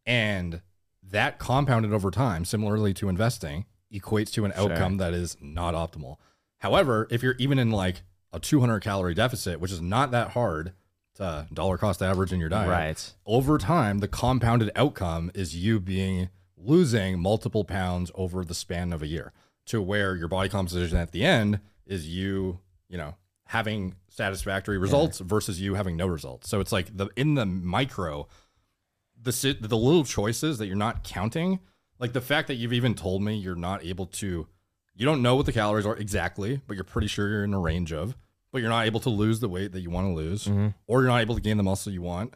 And 0.06 0.62
that 1.02 1.40
compounded 1.40 1.92
over 1.94 2.12
time, 2.12 2.46
similarly 2.46 2.94
to 2.96 3.10
investing, 3.10 3.66
equates 3.92 4.32
to 4.34 4.46
an 4.46 4.54
outcome 4.56 4.98
that 4.98 5.14
is 5.14 5.38
not 5.42 5.74
optimal. 5.74 6.18
However, 6.60 7.08
if 7.10 7.24
you're 7.24 7.36
even 7.40 7.60
in 7.60 7.72
like 7.72 8.04
a 8.32 8.40
200 8.40 8.80
calorie 8.82 9.14
deficit, 9.14 9.60
which 9.60 9.72
is 9.72 9.82
not 9.82 10.12
that 10.12 10.30
hard 10.32 10.74
to 11.16 11.48
dollar 11.54 11.78
cost 11.78 12.02
average 12.02 12.32
in 12.34 12.40
your 12.40 12.50
diet, 12.50 12.70
Right. 12.70 13.14
over 13.26 13.58
time, 13.58 14.00
the 14.00 14.08
compounded 14.08 14.72
outcome 14.76 15.32
is 15.36 15.56
you 15.56 15.80
being 15.80 16.30
losing 16.58 17.20
multiple 17.20 17.64
pounds 17.64 18.12
over 18.16 18.44
the 18.46 18.56
span 18.56 18.94
of 18.94 19.02
a 19.04 19.08
year 19.08 19.32
to 19.66 19.82
where 19.82 20.16
your 20.16 20.28
body 20.28 20.50
composition 20.50 20.98
at 20.98 21.12
the 21.12 21.24
end 21.26 21.60
is 21.86 22.08
you, 22.08 22.60
you 22.88 22.98
know, 22.98 23.16
having 23.54 23.94
satisfactory 24.10 24.80
results 24.80 25.20
versus 25.20 25.62
you 25.62 25.76
having 25.76 25.96
no 25.96 26.08
results. 26.08 26.50
So 26.50 26.60
it's 26.60 26.72
like 26.72 26.98
the 26.98 27.10
in 27.16 27.36
the 27.36 27.46
micro, 27.46 28.28
the 29.22 29.58
the 29.62 29.78
little 29.78 30.04
choices 30.04 30.58
that 30.58 30.66
you're 30.66 30.76
not 30.76 31.04
counting, 31.04 31.60
like 32.00 32.14
the 32.14 32.20
fact 32.20 32.48
that 32.48 32.56
you've 32.56 32.74
even 32.74 32.96
told 32.96 33.22
me 33.22 33.36
you're 33.36 33.54
not 33.56 33.86
able 33.86 34.08
to, 34.08 34.48
you 34.96 35.06
don't 35.06 35.22
know 35.22 35.36
what 35.36 35.46
the 35.46 35.54
calories 35.54 35.86
are 35.86 35.96
exactly, 35.96 36.62
but 36.66 36.74
you're 36.74 36.84
pretty 36.84 37.06
sure 37.06 37.30
you're 37.30 37.44
in 37.44 37.54
a 37.54 37.60
range 37.60 37.94
of, 37.94 38.18
but 38.52 38.60
you're 38.60 38.72
not 38.72 38.88
able 38.88 39.00
to 39.02 39.12
lose 39.12 39.40
the 39.40 39.48
weight 39.48 39.72
that 39.74 39.82
you 39.82 39.92
want 39.92 40.08
to 40.08 40.14
lose, 40.14 40.46
mm-hmm. 40.46 40.70
or 40.88 41.02
you're 41.02 41.12
not 41.12 41.22
able 41.22 41.36
to 41.36 41.42
gain 41.42 41.58
the 41.58 41.64
muscle 41.64 41.94
you 41.94 42.02
want, 42.02 42.34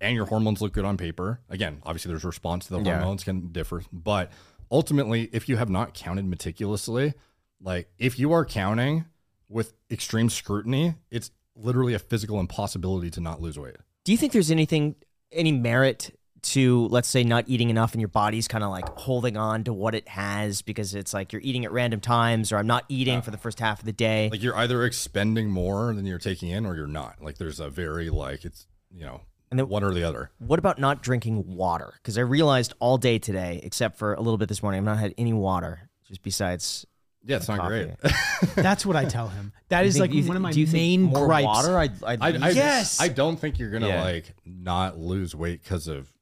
and 0.00 0.16
your 0.16 0.24
hormones 0.24 0.62
look 0.62 0.72
good 0.72 0.86
on 0.86 0.96
paper. 0.96 1.38
Again, 1.50 1.82
obviously 1.84 2.08
there's 2.08 2.24
response 2.24 2.64
to 2.68 2.72
the 2.72 2.80
Yeah. 2.80 2.96
hormones 2.96 3.24
can 3.24 3.52
differ, 3.52 3.82
but 3.92 4.32
ultimately, 4.70 5.28
if 5.34 5.50
you 5.50 5.58
have 5.58 5.68
not 5.68 5.92
counted 5.92 6.24
meticulously, 6.24 7.12
like 7.60 7.90
if 7.98 8.18
you 8.18 8.32
are 8.32 8.46
counting 8.46 9.04
with 9.48 9.74
extreme 9.90 10.28
scrutiny, 10.30 10.94
it's 11.10 11.30
literally 11.54 11.94
a 11.94 11.98
physical 11.98 12.40
impossibility 12.40 13.10
to 13.10 13.20
not 13.20 13.40
lose 13.40 13.58
weight. 13.58 13.76
Do 14.04 14.12
you 14.12 14.18
think 14.18 14.32
there's 14.32 14.50
anything, 14.50 14.94
any 15.32 15.52
merit 15.52 16.16
to, 16.42 16.86
let's 16.88 17.08
say, 17.08 17.24
not 17.24 17.44
eating 17.48 17.70
enough 17.70 17.92
and 17.92 18.00
your 18.00 18.08
body's 18.08 18.46
kind 18.46 18.62
of 18.62 18.70
like 18.70 18.88
holding 18.98 19.36
on 19.36 19.64
to 19.64 19.72
what 19.72 19.94
it 19.94 20.06
has 20.08 20.62
because 20.62 20.94
it's 20.94 21.12
like 21.12 21.32
you're 21.32 21.42
eating 21.42 21.64
at 21.64 21.72
random 21.72 21.98
times 22.00 22.52
or 22.52 22.58
I'm 22.58 22.66
not 22.68 22.84
eating 22.88 23.20
for 23.22 23.30
the 23.32 23.38
first 23.38 23.58
half 23.58 23.80
of 23.80 23.84
the 23.86 23.92
day? 23.92 24.28
Like 24.30 24.42
you're 24.42 24.56
either 24.56 24.84
expending 24.84 25.50
more 25.50 25.92
than 25.94 26.06
you're 26.06 26.18
taking 26.18 26.50
in, 26.50 26.64
or 26.66 26.76
you're 26.76 26.86
not. 26.86 27.16
Like 27.20 27.38
there's 27.38 27.58
a 27.58 27.68
very 27.68 28.10
like 28.10 28.44
it's 28.44 28.66
you 28.94 29.04
know 29.04 29.22
And 29.50 29.58
then- 29.58 29.68
one 29.68 29.82
or 29.82 29.92
the 29.92 30.04
other. 30.04 30.30
what 30.38 30.58
about 30.60 30.78
not 30.78 31.02
drinking 31.02 31.56
water? 31.56 31.94
Because 31.96 32.16
I 32.16 32.20
realized 32.20 32.74
all 32.78 32.98
day 32.98 33.18
today, 33.18 33.58
except 33.64 33.98
for 33.98 34.14
a 34.14 34.20
little 34.20 34.38
bit 34.38 34.48
this 34.48 34.62
morning, 34.62 34.78
I've 34.78 34.84
not 34.84 34.98
had 34.98 35.14
any 35.18 35.32
water 35.32 35.90
just 36.06 36.22
besides. 36.22 36.86
Yeah, 37.26 37.36
it's 37.36 37.48
not 37.48 37.58
coffee. 37.58 37.90
great. 38.00 38.14
That's 38.54 38.86
what 38.86 38.96
I 38.96 39.04
tell 39.04 39.28
him. 39.28 39.52
That 39.68 39.80
You 39.80 39.88
is 39.88 39.94
think- 39.94 40.00
like 40.02 40.10
do 40.12 40.16
you 40.18 40.28
one 40.28 40.36
of 40.36 40.42
my 40.42 40.52
do 40.52 40.60
you 40.60 40.66
think 40.66 40.74
main 40.80 41.02
more 41.02 41.26
gripes. 41.26 41.44
Water? 41.44 41.76
I'd, 41.76 42.04
I'd 42.04 42.22
I, 42.22 42.46
I 42.46 42.50
Yes! 42.50 43.00
I 43.00 43.08
don't 43.08 43.36
think 43.36 43.58
you're 43.58 43.70
gonna 43.70 43.88
Yeah. 43.88 44.02
like 44.04 44.32
not 44.44 44.96
lose 44.96 45.34
weight 45.34 45.60
because 45.60 45.88
of 45.88 46.12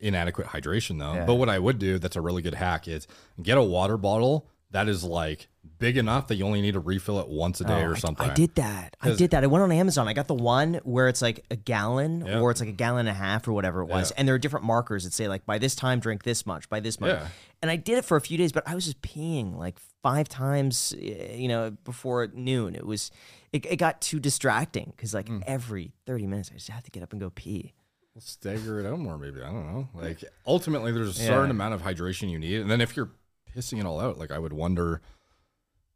inadequate 0.00 0.48
hydration 0.48 0.98
though. 0.98 1.14
Yeah. 1.14 1.24
But 1.24 1.34
what 1.36 1.48
I 1.48 1.58
would 1.60 1.78
do 1.78 1.98
that's 2.00 2.16
a 2.16 2.20
really 2.20 2.42
good 2.42 2.54
hack 2.54 2.88
is 2.88 3.06
get 3.40 3.58
a 3.58 3.62
water 3.62 3.96
bottle 3.96 4.48
that 4.72 4.88
is 4.88 5.04
like 5.04 5.46
big 5.80 5.96
enough 5.96 6.28
that 6.28 6.36
you 6.36 6.44
only 6.44 6.60
need 6.60 6.74
to 6.74 6.80
refill 6.80 7.18
it 7.18 7.26
once 7.28 7.60
a 7.60 7.64
day 7.64 7.82
Oh, 7.82 7.88
or 7.88 7.96
something. 7.96 8.30
I, 8.30 8.32
did 8.32 8.54
that. 8.54 8.96
I 9.00 9.14
did 9.14 9.32
that. 9.32 9.42
I 9.42 9.48
went 9.48 9.64
on 9.64 9.72
Amazon. 9.72 10.06
I 10.06 10.12
got 10.12 10.28
the 10.28 10.34
one 10.34 10.74
where 10.84 11.08
it's 11.08 11.20
like 11.22 11.44
a 11.50 11.56
gallon 11.56 12.24
Yeah. 12.24 12.38
or 12.38 12.52
it's 12.52 12.60
like 12.60 12.68
a 12.68 12.72
gallon 12.72 13.00
and 13.00 13.08
a 13.08 13.14
half 13.14 13.48
or 13.48 13.52
whatever 13.52 13.80
it 13.80 13.86
was. 13.86 14.10
Yeah. 14.10 14.14
And 14.18 14.28
there 14.28 14.34
are 14.36 14.38
different 14.38 14.64
markers 14.66 15.02
that 15.04 15.12
say 15.12 15.26
like 15.26 15.44
by 15.46 15.58
this 15.58 15.74
time 15.74 15.98
drink 15.98 16.22
this 16.22 16.46
much, 16.46 16.68
by 16.68 16.78
this 16.78 17.00
much. 17.00 17.10
Yeah. 17.18 17.26
And 17.62 17.70
I 17.70 17.76
did 17.76 17.98
it 17.98 18.04
for 18.04 18.16
a 18.16 18.20
few 18.20 18.38
days, 18.38 18.52
but 18.52 18.62
I 18.68 18.74
was 18.76 18.84
just 18.84 19.02
peeing 19.02 19.56
like 19.58 19.78
five 20.02 20.28
times, 20.28 20.94
eh, 21.00 21.34
you 21.34 21.48
know, 21.48 21.70
before 21.84 22.28
noon. 22.34 22.74
It 22.76 22.86
was, 22.86 23.10
it, 23.52 23.66
it 23.66 23.76
got 23.76 24.00
too 24.00 24.20
distracting 24.20 24.92
because 24.94 25.14
like 25.14 25.28
Hmm. 25.28 25.40
every 25.46 25.92
30 26.06 26.26
minutes 26.26 26.50
I 26.52 26.54
just 26.56 26.68
have 26.68 26.84
to 26.84 26.90
get 26.90 27.02
up 27.02 27.12
and 27.12 27.20
go 27.20 27.30
pee. 27.30 27.72
We'll 28.14 28.22
stagger 28.22 28.80
it 28.80 28.86
out 28.86 28.98
more, 28.98 29.16
maybe. 29.18 29.40
I 29.40 29.46
don't 29.46 29.72
know. 29.72 29.88
Like 29.94 30.22
ultimately, 30.46 30.92
there's 30.92 31.10
a 31.18 31.22
certain 31.26 31.50
amount 31.50 31.74
of 31.74 31.82
hydration 31.82 32.28
you 32.30 32.38
need, 32.38 32.60
and 32.60 32.70
then 32.70 32.80
if 32.80 32.96
you're 32.96 33.10
pissing 33.56 33.78
it 33.80 33.86
all 33.86 34.00
out, 34.00 34.18
like 34.18 34.30
I 34.30 34.38
would 34.38 34.52
wonder, 34.52 35.00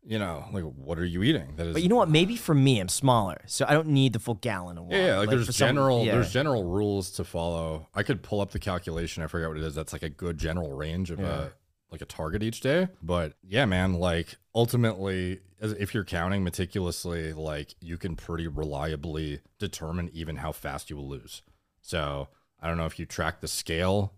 you 0.07 0.19
know, 0.19 0.45
like 0.53 0.65
what 0.65 0.99
are 0.99 1.05
you 1.05 1.23
eating? 1.23 1.55
That 1.57 1.69
is, 1.69 1.73
But 1.73 1.83
you 1.83 1.89
know 1.89 1.97
what? 1.97 2.11
Maybe 2.11 2.37
for 2.37 2.55
me, 2.55 2.79
I'm 2.81 2.89
smaller, 2.89 3.41
so 3.47 3.65
I 3.69 3.73
don't 3.73 3.89
need 3.89 4.13
the 4.13 4.19
full 4.19 4.35
gallon 4.35 4.79
of 4.79 4.85
water. 4.85 4.97
Yeah, 4.97 5.07
yeah, 5.07 5.19
like, 5.19 5.29
for 5.31 5.37
there's 5.37 5.57
some- 5.57 5.69
general 5.69 6.05
yeah. 6.05 6.13
there's 6.13 6.33
general 6.33 6.65
rules 6.65 7.11
to 7.13 7.25
follow. 7.25 7.89
I 7.95 8.03
could 8.03 8.23
pull 8.23 8.41
up 8.41 8.51
the 8.53 8.59
calculation. 8.59 9.23
I 9.23 9.27
forget 9.27 9.49
what 9.49 9.57
it 9.57 9.65
is. 9.65 9.75
That's 9.75 9.93
like 9.93 10.03
a 10.03 10.09
good 10.11 10.39
general 10.39 10.73
range 10.73 11.11
of 11.11 11.21
a 11.21 11.53
like 11.91 12.03
a 12.03 12.07
target 12.07 12.43
each 12.43 12.61
day. 12.61 12.89
But 13.03 13.35
yeah, 13.43 13.65
man, 13.67 13.95
like 13.95 14.37
ultimately, 14.55 15.41
as 15.61 15.73
if 15.73 15.95
you're 15.95 16.05
counting 16.05 16.43
meticulously, 16.43 17.33
like 17.33 17.75
you 17.81 17.97
can 17.97 18.17
pretty 18.17 18.49
reliably 18.49 19.41
determine 19.59 20.11
even 20.13 20.37
how 20.37 20.53
fast 20.53 20.91
you 20.91 20.97
will 20.97 21.09
lose. 21.09 21.43
So 21.81 22.29
I 22.61 22.67
don't 22.69 22.77
know 22.77 22.87
if 22.87 22.99
you 22.99 23.07
track 23.07 23.41
the 23.41 23.49
scale 23.49 24.13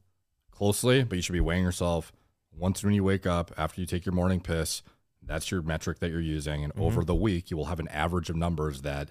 closely, 0.51 1.05
but 1.05 1.17
you 1.17 1.23
should 1.23 1.33
be 1.35 1.41
weighing 1.41 1.65
yourself 1.65 2.13
once 2.51 2.83
when 2.83 2.95
you 2.95 3.05
wake 3.05 3.27
up 3.27 3.53
after 3.59 3.81
you 3.81 3.87
take 3.87 4.07
your 4.07 4.15
morning 4.15 4.41
piss. 4.41 4.83
That's 5.27 5.51
your 5.51 5.62
metric 5.62 5.98
that 6.01 6.11
you're 6.11 6.20
using, 6.20 6.65
and 6.65 6.73
mm-hmm. 6.73 6.82
over 6.82 7.05
the 7.05 7.15
week, 7.15 7.51
you 7.51 7.57
will 7.57 7.66
have 7.66 7.81
an 7.81 7.89
average 7.89 8.31
of 8.31 8.36
numbers 8.36 8.82
that 8.82 9.11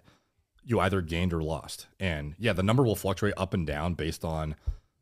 you 0.64 0.80
either 0.80 1.02
gained 1.02 1.34
or 1.34 1.44
lost. 1.44 1.88
And 2.00 2.36
yeah, 2.40 2.54
the 2.54 2.64
number 2.64 2.84
will 2.84 2.96
fluctuate 2.96 3.36
up 3.38 3.54
and 3.54 3.68
down 3.68 3.94
based 3.94 4.26
on 4.26 4.56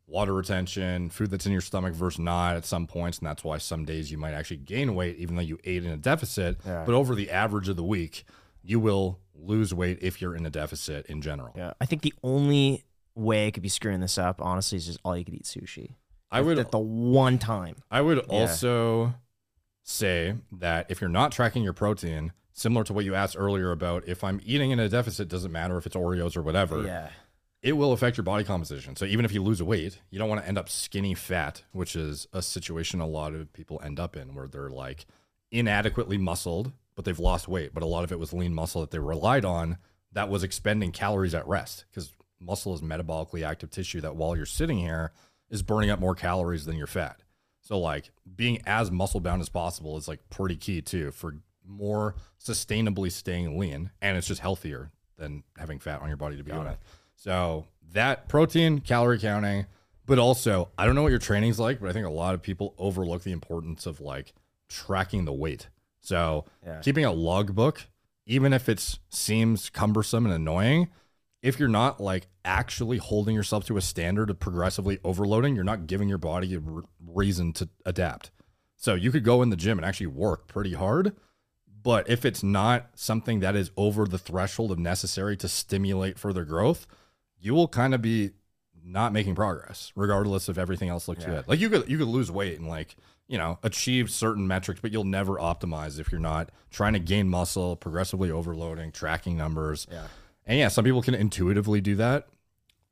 water 0.06 0.34
retention, 0.34 1.08
food 1.08 1.30
that's 1.30 1.46
in 1.46 1.52
your 1.52 1.62
stomach 1.62 1.94
versus 1.94 2.18
not 2.18 2.56
at 2.56 2.66
some 2.66 2.86
points. 2.86 3.18
And 3.18 3.26
that's 3.26 3.42
why 3.42 3.58
some 3.58 3.84
days 3.84 4.12
you 4.12 4.18
might 4.18 4.34
actually 4.34 4.58
gain 4.58 4.94
weight, 4.94 5.16
even 5.16 5.36
though 5.36 5.42
you 5.42 5.58
ate 5.64 5.84
in 5.84 5.90
a 5.90 5.96
deficit. 5.96 6.58
But 6.64 6.90
over 6.90 7.14
the 7.14 7.30
average 7.30 7.68
of 7.68 7.76
the 7.76 7.84
week, 7.84 8.24
you 8.62 8.78
will 8.78 9.18
lose 9.34 9.72
weight 9.72 9.98
if 10.02 10.20
you're 10.20 10.36
in 10.36 10.44
a 10.44 10.50
deficit 10.50 11.06
in 11.06 11.22
general. 11.22 11.54
Yeah. 11.56 11.72
I 11.80 11.86
think 11.86 12.02
the 12.02 12.14
only 12.22 12.84
way 13.14 13.46
I 13.46 13.50
could 13.50 13.62
be 13.62 13.68
screwing 13.68 14.00
this 14.00 14.18
up, 14.18 14.42
honestly, 14.42 14.76
is 14.76 14.86
just 14.86 15.00
all 15.04 15.16
you 15.16 15.24
could 15.24 15.34
eat 15.34 15.44
sushi. 15.44 15.94
I 16.30 16.40
would 16.40 16.58
At 16.58 16.72
the 16.72 16.78
one 16.78 17.38
time. 17.38 17.76
I 17.90 18.00
would 18.00 18.18
also 18.18 19.14
say 19.84 20.34
that 20.50 20.86
if 20.90 21.00
you're 21.00 21.10
not 21.10 21.30
tracking 21.30 21.62
your 21.62 21.72
protein, 21.74 22.32
similar 22.52 22.82
to 22.84 22.92
what 22.92 23.04
you 23.04 23.14
asked 23.14 23.36
earlier 23.38 23.70
about 23.70 24.08
if 24.08 24.24
I'm 24.24 24.40
eating 24.44 24.70
in 24.70 24.80
a 24.80 24.88
deficit, 24.88 25.28
doesn't 25.28 25.52
matter 25.52 25.76
if 25.76 25.86
it's 25.86 25.94
Oreos 25.94 26.36
or 26.36 26.42
whatever, 26.42 26.82
Yeah. 26.82 27.10
it 27.62 27.74
will 27.74 27.92
affect 27.92 28.16
your 28.16 28.24
body 28.24 28.44
composition. 28.44 28.96
So 28.96 29.04
even 29.04 29.24
if 29.24 29.32
you 29.32 29.42
lose 29.42 29.62
weight, 29.62 30.00
you 30.10 30.18
don't 30.18 30.28
want 30.28 30.40
to 30.40 30.48
end 30.48 30.58
up 30.58 30.68
skinny 30.68 31.14
fat, 31.14 31.62
which 31.72 31.94
is 31.94 32.26
a 32.32 32.42
situation 32.42 33.00
a 33.00 33.06
lot 33.06 33.34
of 33.34 33.52
people 33.52 33.80
end 33.84 34.00
up 34.00 34.16
in 34.16 34.34
where 34.34 34.48
they're 34.48 34.70
like 34.70 35.06
inadequately 35.50 36.18
muscled, 36.18 36.72
but 36.94 37.04
they've 37.04 37.18
lost 37.18 37.46
weight. 37.46 37.74
But 37.74 37.82
a 37.82 37.86
lot 37.86 38.04
of 38.04 38.12
it 38.12 38.18
was 38.18 38.32
lean 38.32 38.54
muscle 38.54 38.80
that 38.80 38.90
they 38.90 38.98
relied 38.98 39.44
on 39.44 39.76
that 40.12 40.28
was 40.30 40.42
expending 40.42 40.92
calories 40.92 41.34
at 41.34 41.46
rest 41.46 41.84
because 41.90 42.12
muscle 42.40 42.74
is 42.74 42.80
metabolically 42.80 43.44
active 43.44 43.70
tissue 43.70 44.00
that 44.00 44.16
while 44.16 44.36
you're 44.36 44.46
sitting 44.46 44.78
here 44.78 45.12
is 45.50 45.62
burning 45.62 45.90
up 45.90 45.98
more 46.00 46.14
calories 46.14 46.64
than 46.66 46.76
your 46.76 46.86
fat. 46.86 47.20
So 47.64 47.78
like 47.78 48.10
being 48.36 48.60
as 48.66 48.90
muscle 48.90 49.20
bound 49.20 49.40
as 49.42 49.48
possible 49.48 49.96
is 49.96 50.06
like 50.06 50.20
pretty 50.30 50.56
key 50.56 50.80
too 50.82 51.10
for 51.10 51.34
more 51.66 52.14
sustainably 52.38 53.10
staying 53.10 53.58
lean 53.58 53.90
and 54.02 54.16
it's 54.16 54.26
just 54.28 54.40
healthier 54.42 54.90
than 55.16 55.42
having 55.58 55.78
fat 55.78 56.02
on 56.02 56.08
your 56.08 56.16
body 56.18 56.36
to 56.36 56.42
begin 56.44 56.62
with. 56.64 56.78
So 57.16 57.66
that 57.92 58.28
protein, 58.28 58.80
calorie 58.80 59.18
counting, 59.18 59.64
but 60.04 60.18
also 60.18 60.68
I 60.76 60.84
don't 60.84 60.94
know 60.94 61.02
what 61.02 61.10
your 61.10 61.18
training's 61.18 61.58
like, 61.58 61.80
but 61.80 61.88
I 61.88 61.92
think 61.92 62.06
a 62.06 62.10
lot 62.10 62.34
of 62.34 62.42
people 62.42 62.74
overlook 62.78 63.22
the 63.22 63.32
importance 63.32 63.86
of 63.86 64.00
like 64.00 64.34
tracking 64.68 65.24
the 65.24 65.32
weight. 65.32 65.68
So 66.02 66.44
Yeah. 66.66 66.80
keeping 66.80 67.06
a 67.06 67.12
logbook, 67.12 67.86
even 68.26 68.52
if 68.52 68.68
it 68.68 68.98
seems 69.08 69.70
cumbersome 69.70 70.26
and 70.26 70.34
annoying, 70.34 70.88
if 71.44 71.60
you're 71.60 71.68
not 71.68 72.00
like 72.00 72.26
actually 72.42 72.96
holding 72.96 73.34
yourself 73.34 73.66
to 73.66 73.76
a 73.76 73.82
standard 73.82 74.30
of 74.30 74.40
progressively 74.40 74.98
overloading, 75.04 75.54
you're 75.54 75.62
not 75.62 75.86
giving 75.86 76.08
your 76.08 76.18
body 76.18 76.54
a 76.54 76.58
r- 76.58 76.84
reason 77.06 77.52
to 77.52 77.68
adapt. 77.84 78.30
So 78.76 78.94
you 78.94 79.10
could 79.12 79.24
go 79.24 79.42
in 79.42 79.50
the 79.50 79.56
gym 79.56 79.78
and 79.78 79.84
actually 79.84 80.06
work 80.06 80.46
pretty 80.48 80.72
hard, 80.72 81.14
but 81.82 82.08
if 82.08 82.24
it's 82.24 82.42
not 82.42 82.88
something 82.94 83.40
that 83.40 83.54
is 83.54 83.70
over 83.76 84.06
the 84.06 84.16
threshold 84.18 84.72
of 84.72 84.78
necessary 84.78 85.36
to 85.36 85.46
stimulate 85.48 86.18
further 86.18 86.46
growth, 86.46 86.86
you 87.38 87.52
will 87.52 87.68
kind 87.68 87.92
of 87.94 88.00
be 88.00 88.30
not 88.82 89.12
making 89.12 89.34
progress, 89.34 89.92
regardless 89.94 90.48
if 90.48 90.56
everything 90.56 90.88
else 90.88 91.08
looks 91.08 91.24
good. 91.36 91.48
Like 91.48 91.60
you 91.60 91.68
could 91.68 91.88
you 91.90 91.98
could 91.98 92.08
lose 92.08 92.30
weight 92.30 92.58
and 92.58 92.68
like 92.68 92.96
you 93.28 93.36
know 93.36 93.58
achieve 93.62 94.10
certain 94.10 94.46
metrics, 94.46 94.80
but 94.80 94.92
you'll 94.92 95.04
never 95.04 95.34
optimize 95.34 96.00
if 96.00 96.10
you're 96.10 96.20
not 96.22 96.50
trying 96.70 96.94
to 96.94 96.98
gain 96.98 97.28
muscle, 97.28 97.76
progressively 97.76 98.30
overloading, 98.30 98.92
tracking 98.92 99.36
numbers. 99.36 99.86
Yeah. 99.90 100.06
And 100.46 100.58
yeah, 100.58 100.68
some 100.68 100.84
people 100.84 101.02
can 101.02 101.14
intuitively 101.14 101.80
do 101.80 101.94
that. 101.96 102.28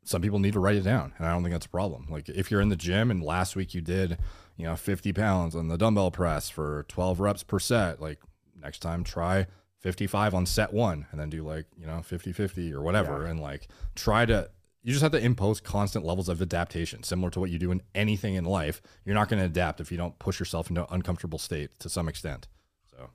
Some 0.05 0.23
people 0.23 0.39
need 0.39 0.55
to 0.55 0.61
write 0.61 0.77
it 0.77 0.83
down, 0.83 1.12
and 1.16 1.27
I 1.27 1.33
don't 1.33 1.43
think 1.43 1.53
that's 1.53 1.66
a 1.66 1.70
problem. 1.70 2.07
Like 2.11 2.29
if 2.29 2.51
you're 2.51 2.61
in 2.61 2.70
the 2.70 2.77
gym 2.77 3.11
and 3.11 3.23
last 3.23 3.55
week 3.55 3.73
you 3.73 3.81
did, 3.81 4.19
you 4.57 4.65
know, 4.65 4.74
50 4.74 5.12
pounds 5.12 5.55
on 5.55 5.69
the 5.69 5.79
dumbbell 5.79 6.11
press 6.11 6.49
for 6.49 6.85
12 6.89 7.20
reps 7.20 7.43
per 7.45 7.61
set, 7.61 8.01
like 8.01 8.19
next 8.61 8.81
time 8.81 9.05
try 9.05 9.47
55 9.83 10.35
on 10.35 10.47
set 10.47 10.73
one 10.73 11.07
and 11.11 11.20
then 11.20 11.29
do 11.29 11.43
like, 11.43 11.66
you 11.77 11.87
know, 11.87 12.03
50 12.03 12.33
50 12.33 12.73
or 12.73 12.83
whatever. 12.83 13.24
And 13.27 13.41
like 13.41 13.69
try 13.95 14.24
to, 14.27 14.51
you 14.83 14.93
just 14.93 15.03
have 15.03 15.12
to 15.12 15.19
impose 15.19 15.61
constant 15.61 16.05
levels 16.05 16.29
of 16.29 16.41
adaptation, 16.41 17.03
similar 17.03 17.31
to 17.31 17.41
what 17.41 17.51
you 17.51 17.59
do 17.59 17.70
in 17.73 17.83
anything 17.95 18.35
in 18.35 18.45
life. 18.45 18.81
You're 19.05 19.15
not 19.15 19.29
going 19.29 19.41
to 19.41 19.47
adapt 19.47 19.81
if 19.81 19.91
you 19.91 19.99
don't 19.99 20.19
push 20.19 20.39
yourself 20.39 20.69
into 20.69 20.83
an 20.83 20.89
uncomfortable 20.91 21.39
state 21.39 21.79
to 21.81 21.89
some 21.89 22.09
extent. 22.09 22.49
So, 22.91 23.11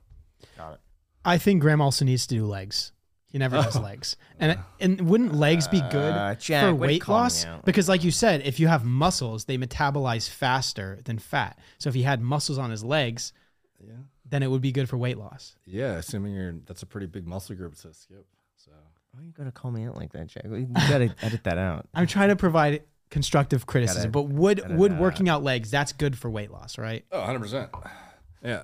got 0.56 0.74
it. 0.74 0.80
I 1.24 1.38
think 1.38 1.60
Graham 1.60 1.80
also 1.80 2.04
needs 2.04 2.26
to 2.26 2.34
do 2.34 2.46
legs. 2.46 2.92
He 3.30 3.36
never 3.38 3.56
does 3.56 3.78
legs, 3.78 4.16
and 4.40 4.58
and 4.80 5.02
wouldn't 5.02 5.34
legs 5.34 5.68
be 5.68 5.80
good 5.90 6.14
Uh, 6.14 6.34
Jack, 6.34 6.64
for 6.64 6.74
way 6.74 6.86
to 6.88 6.92
weight 6.94 7.00
call 7.02 7.16
me 7.16 7.22
loss? 7.24 7.44
out. 7.44 7.64
Because, 7.66 7.86
like 7.88 8.02
you 8.02 8.10
said, 8.10 8.40
if 8.46 8.58
you 8.58 8.68
have 8.68 8.84
muscles, 8.86 9.44
they 9.44 9.58
metabolize 9.58 10.30
faster 10.30 10.98
than 11.04 11.18
fat. 11.18 11.58
So 11.78 11.88
if 11.90 11.94
he 11.94 12.02
had 12.04 12.22
muscles 12.22 12.56
on 12.56 12.70
his 12.70 12.82
legs, 12.82 13.34
yeah. 13.86 13.92
then 14.24 14.42
it 14.42 14.50
would 14.50 14.62
be 14.62 14.72
good 14.72 14.88
for 14.88 14.96
weight 14.96 15.18
loss. 15.18 15.56
Yeah. 15.66 15.96
Assuming 15.96 16.34
you're, 16.34 16.54
that's 16.66 16.82
a 16.82 16.86
pretty 16.86 17.06
big 17.06 17.26
muscle 17.26 17.54
group 17.54 17.74
to 17.76 17.92
skip. 17.92 18.26
So, 18.56 18.70
Why 19.12 19.20
are 19.20 19.24
you 19.26 19.32
gonna 19.32 19.52
call 19.52 19.72
me 19.72 19.84
out 19.84 19.94
like 19.96 20.12
that, 20.12 20.28
Jack? 20.28 20.44
You 20.46 20.66
gotta 20.88 21.14
edit 21.22 21.44
that 21.44 21.58
out. 21.58 21.86
I'm 21.92 22.06
trying 22.06 22.30
to 22.30 22.36
provide 22.36 22.82
constructive 23.10 23.66
criticism, 23.66 24.10
Gotta- 24.10 24.26
but 24.28 24.34
would 24.34 24.76
would 24.78 24.98
working 24.98 25.28
out 25.28 25.42
legs 25.42 25.70
that's 25.70 25.92
good 25.92 26.16
for 26.16 26.30
weight 26.30 26.50
loss, 26.50 26.78
right? 26.78 27.04
oh, 27.12 27.20
100%. 27.20 27.68
Yeah. 28.42 28.62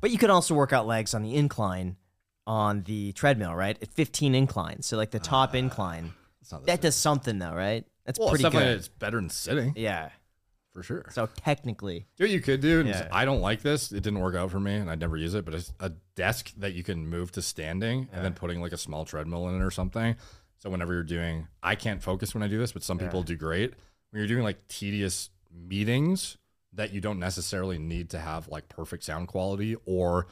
But 0.00 0.10
you 0.10 0.18
could 0.18 0.30
also 0.30 0.54
work 0.54 0.72
out 0.72 0.86
legs 0.86 1.12
on 1.14 1.22
the 1.22 1.34
incline 1.34 1.96
on 2.46 2.82
the 2.82 3.12
treadmill, 3.12 3.54
right? 3.54 3.78
At 3.80 3.88
15 3.92 4.34
inclines. 4.34 4.86
So 4.86 4.96
like 4.96 5.10
the 5.10 5.18
top 5.18 5.50
ah, 5.54 5.58
incline. 5.58 6.12
Not 6.50 6.62
the 6.62 6.66
That 6.66 6.80
does 6.80 6.96
something 6.96 7.38
though, 7.38 7.54
right? 7.54 7.84
That's 8.04 8.18
well, 8.18 8.30
pretty 8.30 8.44
it's 8.44 8.52
definitely 8.52 8.72
good. 8.72 8.78
it's 8.78 8.88
better 8.88 9.16
than 9.18 9.30
sitting 9.30 9.72
Yeah. 9.76 10.10
for 10.72 10.82
sure. 10.82 11.06
So 11.12 11.28
technically, 11.36 12.06
Do 12.16 12.24
what 12.24 12.30
you 12.30 12.40
could 12.40 12.60
do. 12.60 12.80
and 12.80 12.88
Yeah. 12.88 13.08
I 13.12 13.24
don't 13.24 13.40
like 13.40 13.62
this. 13.62 13.92
It 13.92 14.02
didn't 14.02 14.18
work 14.20 14.34
out 14.34 14.50
for 14.50 14.58
me, 14.58 14.74
and 14.74 14.90
I'd 14.90 14.98
never 14.98 15.16
use 15.16 15.34
it. 15.34 15.44
But 15.44 15.54
it's 15.54 15.72
a 15.78 15.90
desk 16.16 16.52
that 16.56 16.74
you 16.74 16.82
can 16.82 17.06
move 17.06 17.30
to 17.32 17.42
standing, 17.42 18.08
and 18.12 18.24
then 18.24 18.34
putting 18.34 18.60
like 18.60 18.72
a 18.72 18.76
small 18.78 19.04
treadmill 19.04 19.48
in 19.48 19.54
it 19.60 19.64
or 19.64 19.70
something. 19.70 20.16
So 20.58 20.70
whenever 20.70 20.92
you're 20.92 21.02
doing, 21.04 21.48
I 21.62 21.74
can't 21.74 22.02
focus 22.02 22.34
when 22.34 22.42
I 22.42 22.48
do 22.48 22.58
this, 22.58 22.72
but 22.72 22.82
some 22.82 22.98
people 22.98 23.22
do 23.22 23.36
great. 23.36 23.74
When 24.10 24.18
you're 24.20 24.28
doing 24.28 24.42
like 24.44 24.66
tedious 24.68 25.30
meetings 25.50 26.36
that 26.72 26.92
you 26.92 27.00
don't 27.00 27.18
necessarily 27.18 27.78
need 27.78 28.10
to 28.10 28.18
have 28.18 28.48
like 28.48 28.68
perfect 28.68 29.04
sound 29.04 29.28
quality, 29.28 29.76
or 29.86 30.26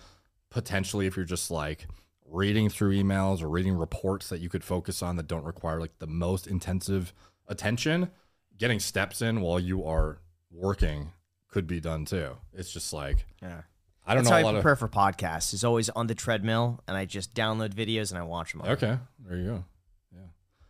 potentially 0.51 1.07
if 1.07 1.17
you're 1.17 1.25
just 1.25 1.51
like 1.51 1.87
reading 2.27 2.69
through 2.69 2.95
emails 2.95 3.43
or 3.43 3.49
reading 3.49 3.75
reports 3.75 4.29
that 4.29 4.41
you 4.41 4.49
could 4.49 4.63
focus 4.63 5.03
on 5.03 5.17
that 5.17 5.27
don't 5.27 5.45
require 5.45 5.81
like 5.81 5.99
the 5.99 6.07
most 6.07 6.47
intensive 6.47 7.13
attention, 7.49 8.11
getting 8.59 8.79
steps 8.79 9.23
in 9.23 9.41
while 9.41 9.59
you 9.59 9.85
are 9.85 10.19
working 10.51 11.13
could 11.49 11.67
be 11.67 11.81
done 11.81 12.05
too. 12.05 12.37
It's 12.53 12.73
just 12.73 12.93
like 12.93 13.27
yeah. 13.43 13.63
I 14.07 14.15
don't 14.15 14.25
That's 14.25 14.31
know 14.31 14.37
how 14.37 14.39
a 14.39 14.41
I 14.41 14.45
lot 14.45 14.55
of 14.57 14.63
prepare 14.63 14.77
for 14.77 14.89
podcasts. 14.89 15.53
Is 15.53 15.63
always 15.63 15.89
on 15.91 16.07
the 16.07 16.15
treadmill, 16.15 16.81
and 16.89 16.97
I 16.97 17.05
just 17.05 17.35
download 17.35 17.75
videos 17.75 18.11
and 18.11 18.19
I 18.19 18.23
watch 18.23 18.53
them. 18.53 18.63
Okay, 18.63 18.99
there 19.25 19.37
you 19.37 19.45
go. 19.45 19.65
Yeah, 20.13 20.27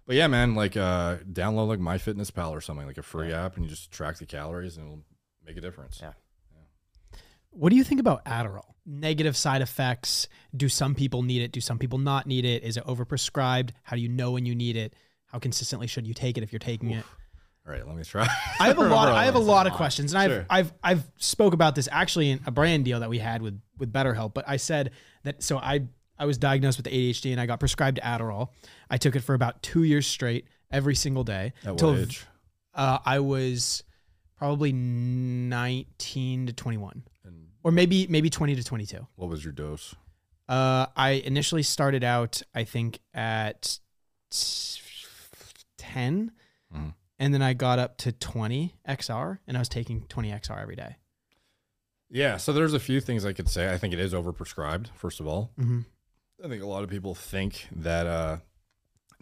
but 0.07 0.17
yeah, 0.17 0.27
man, 0.27 0.55
like 0.55 0.77
uh, 0.77 1.19
download 1.19 1.69
like 1.69 1.79
MyFitnessPal 1.79 2.51
or 2.51 2.61
something 2.61 2.87
like 2.87 2.99
a 2.99 3.03
free 3.03 3.33
app, 3.33 3.57
and 3.57 3.65
you 3.65 3.71
just 3.71 3.91
track 3.93 4.19
the 4.19 4.27
calories, 4.27 4.77
and 4.77 4.87
it'll 4.87 5.05
make 5.47 5.57
a 5.57 5.61
difference. 5.61 6.01
Yeah. 6.03 6.13
What 7.51 7.71
do 7.71 7.77
you 7.77 7.85
think 7.85 8.01
about 8.01 8.25
Adderall? 8.25 8.75
Negative 8.87 9.37
side 9.37 9.63
effects. 9.63 10.29
Do 10.57 10.69
some 10.69 10.95
people 10.95 11.23
need 11.23 11.43
it? 11.43 11.53
Do 11.53 11.61
some 11.61 11.79
people 11.79 11.99
not 11.99 12.27
need 12.27 12.45
it? 12.45 12.63
Is 12.63 12.77
it 12.77 12.85
overprescribed? 12.87 13.71
How 13.83 13.97
do 13.97 14.03
you 14.03 14.09
know 14.09 14.33
when 14.33 14.47
you 14.47 14.55
need 14.55 14.77
it? 14.77 14.95
How 15.27 15.39
consistently 15.39 15.87
should 15.87 16.07
you 16.07 16.15
take 16.15 16.39
it 16.39 16.43
if 16.43 16.53
you're 16.53 16.59
taking 16.59 16.91
it? 16.91 17.05
All 17.67 17.73
right, 17.73 17.87
let 17.87 17.95
me 17.97 18.03
try. 18.03 18.27
I 18.59 18.69
have 18.69 18.79
a 18.79 18.83
lot. 18.89 19.09
I 19.09 19.25
have 19.25 19.35
a 19.35 19.41
lot 19.41 19.67
of 19.67 19.75
questions, 19.75 20.13
and 20.15 20.23
I've 20.23 20.47
I've 20.51 20.73
I've 20.83 21.11
spoke 21.19 21.53
about 21.55 21.75
this 21.75 21.89
actually 21.93 22.31
in 22.31 22.41
a 22.47 22.51
brand 22.51 22.85
deal 22.85 23.01
that 23.01 23.11
we 23.11 23.19
had 23.19 23.43
with 23.43 23.61
with 23.79 23.93
BetterHelp. 23.93 24.35
But 24.35 24.47
I 24.49 24.57
said 24.57 24.91
that 25.25 25.43
so 25.43 25.59
I 25.59 25.83
I 26.19 26.25
was 26.25 26.39
diagnosed 26.39 26.79
with 26.79 26.87
ADHD 26.87 27.33
and 27.33 27.41
I 27.41 27.47
got 27.47 27.61
prescribed 27.61 28.01
Adderall. 28.03 28.49
I 28.91 28.97
took 28.97 29.15
it 29.15 29.21
for 29.21 29.35
about 29.35 29.63
two 29.63 29.85
years 29.85 30.07
straight, 30.07 30.47
every 30.71 30.95
single 30.95 31.23
day. 31.23 31.53
At 31.65 31.81
what 31.81 31.99
age? 31.99 32.27
Uh, 32.75 32.99
I 33.05 33.21
was 33.21 33.85
probably 34.41 34.73
nineteen 34.73 36.47
to 36.47 36.53
twenty 36.55 36.79
one, 36.79 37.03
And 37.25 37.49
or 37.63 37.71
maybe 37.71 38.07
maybe 38.09 38.31
twenty 38.31 38.55
to 38.57 38.65
twenty 38.65 38.87
two. 38.87 39.07
what 39.17 39.29
was 39.29 39.45
your 39.45 39.53
dose? 39.53 39.95
Uh, 40.49 40.87
I 40.97 41.11
initially 41.11 41.63
started 41.63 42.03
out, 42.03 42.41
I 42.55 42.65
think, 42.65 42.99
at 43.15 43.79
t- 44.31 44.81
10, 45.77 46.33
Mhm. 46.75 46.95
and 47.21 47.35
then 47.35 47.41
I 47.43 47.53
got 47.55 47.79
up 47.79 47.99
to 47.99 48.11
20 48.13 48.75
XR, 48.85 49.39
and 49.47 49.57
I 49.57 49.61
was 49.61 49.69
taking 49.69 50.07
20 50.09 50.33
XR 50.33 50.59
every 50.61 50.75
day. 50.75 50.97
Yeah, 52.09 52.37
so 52.37 52.53
there's 52.53 52.75
a 52.75 52.81
few 52.81 53.01
things 53.01 53.25
I 53.25 53.33
could 53.33 53.49
say. 53.49 53.73
I 53.73 53.79
think 53.79 53.93
it 53.95 54.01
is 54.01 54.13
overprescribed. 54.13 54.89
First 54.97 55.21
of 55.21 55.27
all, 55.29 55.53
Mm-hmm. 55.59 55.81
I 56.45 56.49
think 56.49 56.63
a 56.63 56.67
lot 56.67 56.83
of 56.83 56.91
people 56.91 57.15
think 57.15 57.69
that 57.71 58.07
uh, 58.07 58.39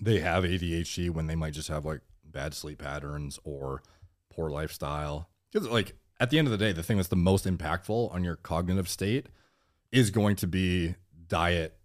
they 0.00 0.20
have 0.20 0.44
ADHD 0.44 1.10
when 1.10 1.26
they 1.26 1.34
might 1.34 1.52
just 1.52 1.68
have 1.68 1.84
like 1.84 2.00
bad 2.24 2.54
sleep 2.54 2.78
patterns 2.78 3.38
or 3.44 3.82
poor 4.38 4.50
lifestyle. 4.50 5.28
Because 5.50 5.68
like 5.68 5.94
at 6.20 6.30
the 6.30 6.38
end 6.38 6.46
of 6.46 6.52
the 6.52 6.58
day, 6.58 6.72
the 6.72 6.82
thing 6.82 6.96
that's 6.96 7.08
the 7.08 7.16
most 7.16 7.44
impactful 7.44 8.14
on 8.14 8.22
your 8.22 8.36
cognitive 8.36 8.88
state 8.88 9.26
is 9.90 10.10
going 10.10 10.36
to 10.36 10.46
be 10.46 10.94
diet, 11.26 11.76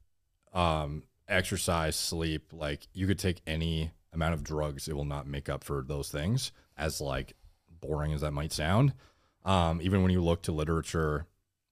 um, 0.54 1.04
exercise, 1.28 1.96
sleep. 1.96 2.52
Like 2.54 2.88
you 2.94 3.08
could 3.08 3.20
take 3.20 3.42
any 3.48 3.92
amount 4.14 4.36
of 4.36 4.44
drugs, 4.44 4.88
it 4.88 4.96
will 4.96 5.06
not 5.06 5.26
make 5.26 5.50
up 5.50 5.64
for 5.64 5.84
those 5.88 6.12
things. 6.12 6.52
As 6.78 7.02
like 7.02 7.34
boring 7.82 8.14
as 8.14 8.22
that 8.22 8.32
might 8.32 8.52
sound, 8.52 8.94
um, 9.46 9.82
even 9.82 10.04
when 10.04 10.12
you 10.12 10.24
look 10.24 10.44
to 10.44 10.52
literature 10.52 11.28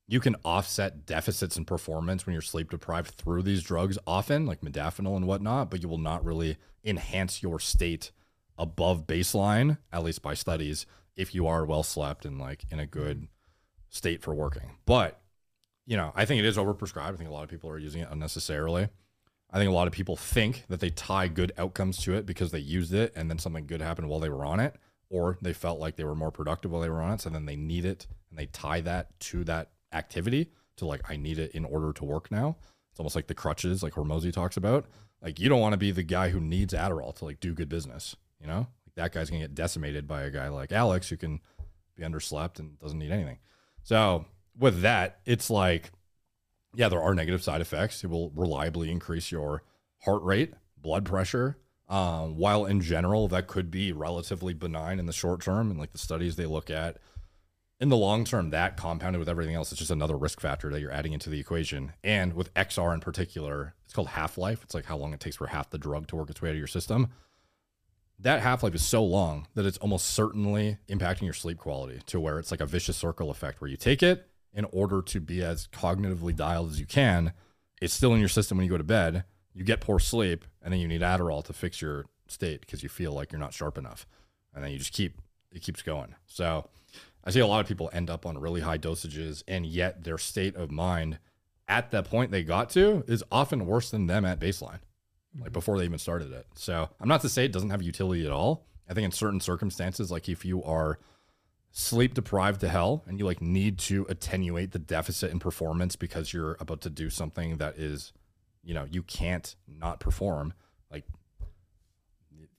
you 0.07 0.19
can 0.19 0.35
offset 0.43 1.05
deficits 1.05 1.55
in 1.55 1.63
performance 1.63 2.25
when 2.25 2.33
you're 2.33 2.41
sleep 2.41 2.69
deprived 2.69 3.11
through 3.11 3.41
these 3.41 3.63
drugs 3.63 3.97
often, 4.05 4.45
like 4.45 4.59
modafinil 4.59 5.15
and 5.15 5.25
whatnot, 5.25 5.71
but 5.71 5.81
you 5.81 5.87
will 5.87 5.97
not 5.97 6.25
really 6.25 6.57
enhance 6.83 7.41
your 7.41 7.61
state 7.61 8.11
above 8.57 9.07
baseline, 9.07 9.77
at 9.91 10.03
least 10.03 10.21
by 10.21 10.33
studies, 10.33 10.85
if 11.15 11.35
you 11.35 11.47
are 11.47 11.65
well 11.65 11.83
slept 11.83 12.25
and 12.25 12.39
like 12.39 12.65
in 12.71 12.79
a 12.79 12.85
good 12.85 13.17
mm-hmm. 13.17 13.25
state 13.89 14.21
for 14.21 14.33
working. 14.33 14.77
But, 14.85 15.21
you 15.85 15.97
know, 15.97 16.11
I 16.15 16.25
think 16.25 16.39
it 16.39 16.45
is 16.45 16.57
overprescribed. 16.57 17.13
I 17.13 17.15
think 17.15 17.29
a 17.29 17.33
lot 17.33 17.43
of 17.43 17.49
people 17.49 17.69
are 17.69 17.77
using 17.77 18.01
it 18.01 18.09
unnecessarily. 18.11 18.89
I 19.53 19.57
think 19.57 19.69
a 19.69 19.73
lot 19.73 19.87
of 19.87 19.93
people 19.93 20.15
think 20.15 20.63
that 20.69 20.79
they 20.79 20.89
tie 20.89 21.27
good 21.27 21.51
outcomes 21.57 21.97
to 22.03 22.13
it 22.13 22.25
because 22.25 22.51
they 22.51 22.59
used 22.59 22.93
it 22.93 23.11
and 23.15 23.29
then 23.29 23.37
something 23.37 23.67
good 23.67 23.81
happened 23.81 24.07
while 24.07 24.21
they 24.21 24.29
were 24.29 24.45
on 24.45 24.61
it, 24.61 24.75
or 25.09 25.37
they 25.41 25.51
felt 25.51 25.79
like 25.79 25.97
they 25.97 26.05
were 26.05 26.15
more 26.15 26.31
productive 26.31 26.71
while 26.71 26.81
they 26.81 26.89
were 26.89 27.01
on 27.01 27.13
it. 27.13 27.21
So 27.21 27.29
then 27.29 27.45
they 27.45 27.57
need 27.57 27.83
it 27.83 28.07
and 28.29 28.39
they 28.39 28.45
tie 28.45 28.79
that 28.81 29.19
to 29.19 29.43
that 29.43 29.71
activity 29.91 30.51
to 30.77 30.85
like, 30.85 31.01
I 31.09 31.17
need 31.17 31.37
it 31.37 31.51
in 31.51 31.65
order 31.65 31.91
to 31.93 32.05
work 32.05 32.31
now. 32.31 32.55
It's 32.91 32.99
almost 32.99 33.15
like 33.15 33.27
the 33.27 33.33
crutches, 33.33 33.83
like 33.83 33.93
Hormozi 33.93 34.31
talks 34.31 34.55
about. 34.55 34.85
Like, 35.21 35.39
you 35.39 35.49
don't 35.49 35.59
want 35.59 35.73
to 35.73 35.77
be 35.77 35.91
the 35.91 36.03
guy 36.03 36.29
who 36.29 36.39
needs 36.39 36.73
Adderall 36.73 37.13
to 37.15 37.25
like 37.25 37.39
do 37.39 37.53
good 37.53 37.69
business, 37.69 38.15
you 38.41 38.47
know? 38.47 38.67
Like, 38.85 38.95
that 38.95 39.13
guy's 39.13 39.29
gonna 39.29 39.41
get 39.41 39.55
decimated 39.55 40.07
by 40.07 40.23
a 40.23 40.31
guy 40.31 40.49
like 40.49 40.71
Alex 40.71 41.09
who 41.09 41.17
can 41.17 41.39
be 41.95 42.03
underslept 42.03 42.59
and 42.59 42.79
doesn't 42.79 42.99
need 42.99 43.11
anything. 43.11 43.39
So, 43.83 44.25
with 44.57 44.81
that, 44.81 45.19
it's 45.25 45.49
like, 45.49 45.91
yeah, 46.75 46.89
there 46.89 47.01
are 47.01 47.13
negative 47.13 47.43
side 47.43 47.61
effects. 47.61 48.03
It 48.03 48.09
will 48.09 48.31
reliably 48.31 48.89
increase 48.91 49.31
your 49.31 49.63
heart 50.03 50.23
rate, 50.23 50.53
blood 50.77 51.05
pressure. 51.05 51.57
Um, 51.89 52.37
while 52.37 52.65
in 52.65 52.79
general, 52.79 53.27
that 53.29 53.47
could 53.47 53.69
be 53.69 53.91
relatively 53.91 54.53
benign 54.53 54.97
in 54.97 55.05
the 55.07 55.13
short 55.13 55.41
term, 55.41 55.69
and 55.69 55.79
like 55.79 55.91
the 55.91 55.97
studies 55.97 56.37
they 56.37 56.45
look 56.45 56.69
at, 56.69 56.97
in 57.81 57.89
the 57.89 57.97
long 57.97 58.23
term, 58.23 58.51
that 58.51 58.77
compounded 58.77 59.19
with 59.19 59.27
everything 59.27 59.55
else, 59.55 59.71
it's 59.71 59.79
just 59.79 59.91
another 59.91 60.15
risk 60.15 60.39
factor 60.39 60.69
that 60.69 60.79
you're 60.79 60.91
adding 60.91 61.13
into 61.13 61.31
the 61.31 61.39
equation. 61.39 61.93
And 62.03 62.33
with 62.33 62.53
XR 62.53 62.93
in 62.93 62.99
particular, 62.99 63.73
it's 63.83 63.93
called 63.93 64.09
half 64.09 64.37
life. 64.37 64.63
It's 64.63 64.75
like 64.75 64.85
how 64.85 64.97
long 64.97 65.13
it 65.13 65.19
takes 65.19 65.35
for 65.35 65.47
half 65.47 65.71
the 65.71 65.79
drug 65.79 66.07
to 66.07 66.15
work 66.15 66.29
its 66.29 66.41
way 66.43 66.49
out 66.49 66.53
of 66.53 66.59
your 66.59 66.67
system. 66.67 67.09
That 68.21 68.41
half 68.41 68.61
life 68.61 68.75
is 68.75 68.85
so 68.85 69.03
long 69.03 69.47
that 69.55 69.65
it's 69.65 69.79
almost 69.79 70.07
certainly 70.07 70.77
impacting 70.87 71.23
your 71.23 71.33
sleep 71.33 71.57
quality 71.57 72.01
to 72.05 72.19
where 72.19 72.37
it's 72.37 72.51
like 72.51 72.61
a 72.61 72.65
vicious 72.67 72.97
circle 72.97 73.31
effect 73.31 73.61
where 73.61 73.69
you 73.69 73.77
take 73.77 74.03
it, 74.03 74.27
in 74.53 74.65
order 74.65 75.01
to 75.01 75.19
be 75.19 75.41
as 75.43 75.67
cognitively 75.67 76.35
dialed 76.35 76.69
as 76.69 76.79
you 76.79 76.85
can. 76.85 77.33
It's 77.81 77.93
still 77.93 78.13
in 78.13 78.19
your 78.19 78.29
system 78.29 78.57
when 78.57 78.65
you 78.65 78.71
go 78.71 78.77
to 78.77 78.83
bed. 78.83 79.23
You 79.53 79.63
get 79.63 79.81
poor 79.81 79.99
sleep, 79.99 80.45
and 80.61 80.71
then 80.71 80.79
you 80.79 80.87
need 80.87 81.01
Adderall 81.01 81.43
to 81.45 81.53
fix 81.53 81.81
your 81.81 82.05
state 82.27 82.61
because 82.61 82.83
you 82.83 82.89
feel 82.89 83.11
like 83.11 83.31
you're 83.31 83.39
not 83.39 83.53
sharp 83.53 83.77
enough, 83.77 84.05
and 84.53 84.63
then 84.63 84.71
you 84.71 84.77
just 84.77 84.93
keep 84.93 85.19
it 85.51 85.61
keeps 85.61 85.81
going. 85.81 86.15
So 86.25 86.69
I 87.23 87.31
see 87.31 87.39
a 87.39 87.47
lot 87.47 87.59
of 87.59 87.67
people 87.67 87.89
end 87.91 88.09
up 88.09 88.25
on 88.25 88.37
really 88.37 88.61
high 88.61 88.77
dosages, 88.77 89.43
and 89.47 89.65
yet 89.65 90.03
their 90.03 90.17
state 90.17 90.55
of 90.55 90.69
mind 90.71 91.19
at 91.67 91.91
the 91.91 92.03
point 92.03 92.31
they 92.31 92.43
got 92.43 92.69
to 92.71 93.03
is 93.07 93.23
often 93.31 93.65
worse 93.65 93.89
than 93.89 94.07
them 94.07 94.25
at 94.25 94.39
baseline, 94.39 94.79
like 95.39 95.53
before 95.53 95.77
they 95.77 95.85
even 95.85 95.99
started 95.99 96.31
it. 96.31 96.45
So 96.55 96.89
I'm 96.99 97.07
not 97.07 97.21
to 97.21 97.29
say 97.29 97.45
it 97.45 97.51
doesn't 97.51 97.69
have 97.69 97.81
utility 97.81 98.25
at 98.25 98.31
all. 98.31 98.65
I 98.89 98.93
think 98.93 99.05
in 99.05 99.11
certain 99.11 99.39
circumstances, 99.39 100.11
like 100.11 100.27
if 100.27 100.43
you 100.43 100.63
are 100.63 100.99
sleep 101.71 102.13
deprived 102.13 102.59
to 102.61 102.67
hell 102.67 103.03
and 103.07 103.17
you 103.17 103.25
like 103.25 103.41
need 103.41 103.79
to 103.79 104.05
attenuate 104.09 104.71
the 104.71 104.79
deficit 104.79 105.31
in 105.31 105.39
performance 105.39 105.95
because 105.95 106.33
you're 106.33 106.57
about 106.59 106.81
to 106.81 106.89
do 106.89 107.09
something 107.09 107.57
that 107.57 107.77
is 107.77 108.11
you 108.63 108.73
know 108.73 108.85
you 108.91 109.01
can't 109.01 109.55
not 109.67 109.99
perform 110.01 110.53
like 110.91 111.05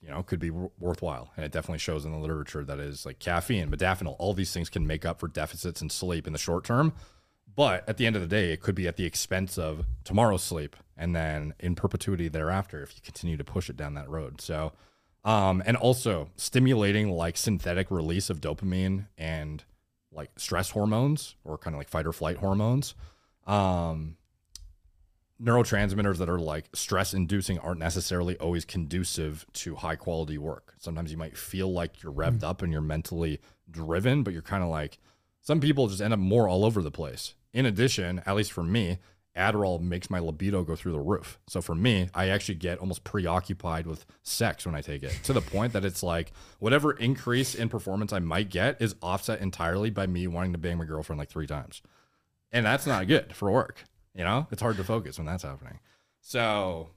you 0.00 0.08
know 0.08 0.22
could 0.22 0.40
be 0.40 0.48
w- 0.48 0.70
worthwhile 0.80 1.30
and 1.36 1.44
it 1.44 1.52
definitely 1.52 1.78
shows 1.78 2.06
in 2.06 2.10
the 2.10 2.18
literature 2.18 2.64
that 2.64 2.78
is 2.78 3.04
like 3.04 3.18
caffeine 3.18 3.70
modafinil 3.70 4.16
all 4.18 4.32
these 4.32 4.52
things 4.52 4.70
can 4.70 4.86
make 4.86 5.04
up 5.04 5.20
for 5.20 5.28
deficits 5.28 5.82
in 5.82 5.90
sleep 5.90 6.26
in 6.26 6.32
the 6.32 6.38
short 6.38 6.64
term 6.64 6.94
but 7.54 7.86
at 7.86 7.98
the 7.98 8.06
end 8.06 8.16
of 8.16 8.22
the 8.22 8.28
day 8.28 8.50
it 8.50 8.62
could 8.62 8.74
be 8.74 8.88
at 8.88 8.96
the 8.96 9.04
expense 9.04 9.58
of 9.58 9.84
tomorrow's 10.04 10.42
sleep 10.42 10.74
and 11.02 11.14
then 11.14 11.54
in 11.58 11.74
perpetuity 11.74 12.28
thereafter 12.28 12.82
if 12.82 12.94
you 12.94 13.02
continue 13.02 13.36
to 13.36 13.44
push 13.44 13.68
it 13.68 13.76
down 13.76 13.94
that 13.94 14.08
road 14.08 14.40
so 14.40 14.72
um, 15.24 15.62
and 15.66 15.76
also 15.76 16.30
stimulating 16.36 17.10
like 17.10 17.36
synthetic 17.36 17.90
release 17.90 18.28
of 18.28 18.40
dopamine 18.40 19.06
and 19.16 19.64
like 20.10 20.30
stress 20.36 20.70
hormones 20.70 21.36
or 21.44 21.56
kind 21.56 21.74
of 21.74 21.78
like 21.78 21.88
fight 21.88 22.06
or 22.06 22.12
flight 22.12 22.38
hormones. 22.38 22.94
Um, 23.46 24.16
neurotransmitters 25.40 26.18
that 26.18 26.28
are 26.28 26.38
like 26.38 26.66
stress 26.74 27.14
inducing 27.14 27.58
aren't 27.58 27.80
necessarily 27.80 28.36
always 28.38 28.64
conducive 28.64 29.46
to 29.54 29.76
high 29.76 29.96
quality 29.96 30.38
work. 30.38 30.74
Sometimes 30.78 31.10
you 31.10 31.18
might 31.18 31.36
feel 31.36 31.72
like 31.72 32.02
you're 32.02 32.12
revved 32.12 32.42
up 32.42 32.62
and 32.62 32.72
you're 32.72 32.82
mentally 32.82 33.40
driven, 33.70 34.22
but 34.22 34.32
you're 34.32 34.42
kind 34.42 34.62
of 34.62 34.68
like 34.68 34.98
some 35.40 35.60
people 35.60 35.88
just 35.88 36.00
end 36.00 36.12
up 36.12 36.20
more 36.20 36.48
all 36.48 36.64
over 36.64 36.82
the 36.82 36.90
place. 36.90 37.34
In 37.52 37.66
addition, 37.66 38.22
at 38.26 38.34
least 38.34 38.52
for 38.52 38.62
me, 38.62 38.98
Adderall 39.36 39.80
makes 39.80 40.10
my 40.10 40.18
libido 40.18 40.62
go 40.62 40.76
through 40.76 40.92
the 40.92 41.00
roof. 41.00 41.38
So 41.48 41.62
for 41.62 41.74
me, 41.74 42.08
I 42.14 42.28
actually 42.28 42.56
get 42.56 42.78
almost 42.78 43.02
preoccupied 43.02 43.86
with 43.86 44.04
sex 44.22 44.66
when 44.66 44.74
I 44.74 44.82
take 44.82 45.02
it 45.02 45.18
to 45.24 45.32
the 45.32 45.40
point 45.40 45.72
that 45.72 45.84
it's 45.84 46.02
like 46.02 46.32
whatever 46.58 46.92
increase 46.92 47.54
in 47.54 47.68
performance 47.68 48.12
I 48.12 48.18
might 48.18 48.50
get 48.50 48.80
is 48.80 48.94
offset 49.02 49.40
entirely 49.40 49.88
by 49.90 50.06
me 50.06 50.26
wanting 50.26 50.52
to 50.52 50.58
bang 50.58 50.76
my 50.76 50.84
girlfriend 50.84 51.18
like 51.18 51.30
three 51.30 51.46
times. 51.46 51.80
And 52.52 52.66
that's 52.66 52.86
not 52.86 53.06
good 53.06 53.34
for 53.34 53.50
work. 53.50 53.84
You 54.14 54.24
know, 54.24 54.46
it's 54.50 54.60
hard 54.60 54.76
to 54.76 54.84
focus 54.84 55.16
when 55.18 55.26
that's 55.26 55.42
happening. 55.42 55.78
So, 56.20 56.90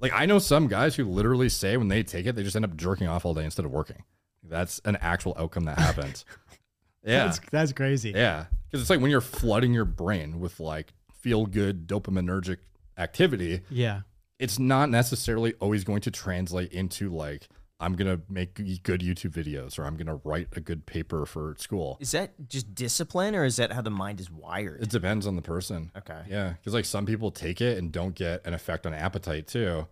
like, 0.00 0.12
I 0.14 0.24
know 0.24 0.38
some 0.38 0.66
guys 0.66 0.96
who 0.96 1.04
literally 1.04 1.50
say 1.50 1.76
when 1.76 1.88
they 1.88 2.02
take 2.02 2.24
it, 2.24 2.34
they 2.34 2.42
just 2.42 2.56
end 2.56 2.64
up 2.64 2.76
jerking 2.76 3.06
off 3.06 3.26
all 3.26 3.34
day 3.34 3.44
instead 3.44 3.66
of 3.66 3.70
working. 3.70 4.02
That's 4.42 4.80
an 4.86 4.96
actual 4.96 5.34
outcome 5.38 5.64
that 5.64 5.78
happens. 5.78 6.24
yeah. 7.04 7.26
That's, 7.26 7.40
that's 7.50 7.72
crazy. 7.72 8.10
Yeah. 8.10 8.46
Because 8.66 8.80
it's 8.80 8.90
like 8.90 9.00
when 9.00 9.10
you're 9.10 9.20
flooding 9.20 9.74
your 9.74 9.84
brain 9.84 10.40
with 10.40 10.58
like 10.58 10.94
feel 11.24 11.46
good 11.46 11.86
dopaminergic 11.86 12.58
activity, 12.98 13.62
Yeah. 13.70 14.02
it's 14.38 14.58
not 14.58 14.90
necessarily 14.90 15.54
always 15.54 15.82
going 15.84 16.02
to 16.02 16.10
translate 16.10 16.70
into 16.70 17.08
like, 17.08 17.48
I'm 17.80 17.94
going 17.96 18.14
to 18.14 18.22
make 18.28 18.54
good 18.82 19.00
YouTube 19.00 19.32
videos 19.32 19.78
or 19.78 19.84
I'm 19.86 19.96
going 19.96 20.06
to 20.06 20.20
write 20.22 20.48
a 20.54 20.60
good 20.60 20.84
paper 20.86 21.24
for 21.26 21.54
school. 21.58 21.96
Is 21.98 22.12
that 22.12 22.32
just 22.48 22.74
discipline, 22.74 23.34
or 23.34 23.44
is 23.44 23.56
that 23.56 23.72
how 23.72 23.80
the 23.82 23.90
mind 23.90 24.20
is 24.20 24.30
wired? 24.30 24.82
It 24.82 24.90
depends 24.90 25.26
on 25.26 25.34
the 25.36 25.42
person. 25.42 25.90
okay. 25.96 26.20
Yeah. 26.28 26.50
Because 26.52 26.74
like 26.74 26.84
some 26.84 27.04
people 27.06 27.30
take 27.30 27.60
it 27.60 27.78
and 27.78 27.90
don't 27.90 28.14
get 28.14 28.46
an 28.46 28.52
effect 28.54 28.86
on 28.86 28.92
appetite 28.94 29.46
too. 29.48 29.86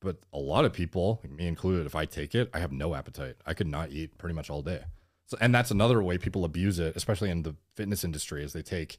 But 0.00 0.16
a 0.32 0.38
lot 0.38 0.64
of 0.64 0.72
people, 0.72 1.20
like 1.22 1.32
me 1.32 1.46
included, 1.46 1.84
if 1.86 1.94
I 1.94 2.06
take 2.06 2.34
it, 2.34 2.48
I 2.54 2.58
have 2.60 2.72
no 2.72 2.94
appetite. 2.94 3.36
I 3.46 3.52
could 3.54 3.66
not 3.68 3.90
eat 3.92 4.16
pretty 4.18 4.34
much 4.34 4.48
all 4.50 4.62
day. 4.62 4.82
So, 5.26 5.36
and 5.40 5.54
that's 5.54 5.70
another 5.70 6.02
way 6.02 6.18
people 6.18 6.44
abuse 6.44 6.78
it, 6.78 6.96
especially 6.96 7.30
in 7.30 7.42
the 7.42 7.54
fitness 7.76 8.02
industry, 8.04 8.42
is 8.42 8.52
they 8.52 8.62
take, 8.62 8.98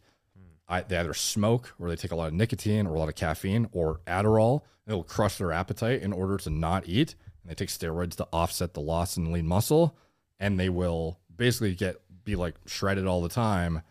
I, 0.70 0.82
they 0.82 0.98
either 0.98 1.16
smoke 1.16 1.74
or 1.80 1.90
they 1.90 1.96
take 1.96 2.12
a 2.12 2.16
lot 2.16 2.28
of 2.28 2.34
nicotine 2.34 2.86
or 2.86 2.94
a 2.94 3.00
lot 3.00 3.10
of 3.10 3.16
caffeine 3.16 3.68
or 3.72 4.02
Adderall. 4.06 4.62
It'll 4.88 5.04
crush 5.04 5.38
their 5.38 5.52
appetite 5.52 6.02
in 6.02 6.14
order 6.14 6.38
to 6.38 6.50
not 6.50 6.88
eat. 6.88 7.16
And 7.44 7.50
they 7.50 7.56
take 7.56 7.70
steroids 7.70 8.16
to 8.18 8.28
offset 8.32 8.74
the 8.74 8.82
loss 8.82 9.18
in 9.18 9.32
lean 9.32 9.48
muscle, 9.48 9.98
and 10.40 10.60
they 10.60 10.70
will 10.70 11.20
basically 11.36 11.74
get 11.74 11.98
be 12.24 12.36
like 12.36 12.56
shredded 12.68 13.08
all 13.08 13.22
the 13.22 13.30
time 13.30 13.82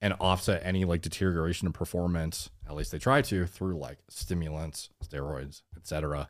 and 0.00 0.14
offset 0.20 0.62
any 0.64 0.84
like 0.84 1.02
deterioration 1.02 1.66
in 1.66 1.72
performance 1.72 2.50
at 2.66 2.74
least 2.74 2.92
they 2.92 2.98
try 2.98 3.20
to 3.20 3.46
through 3.46 3.76
like 3.76 3.98
stimulants 4.08 4.90
steroids 5.04 5.62
etc 5.76 6.28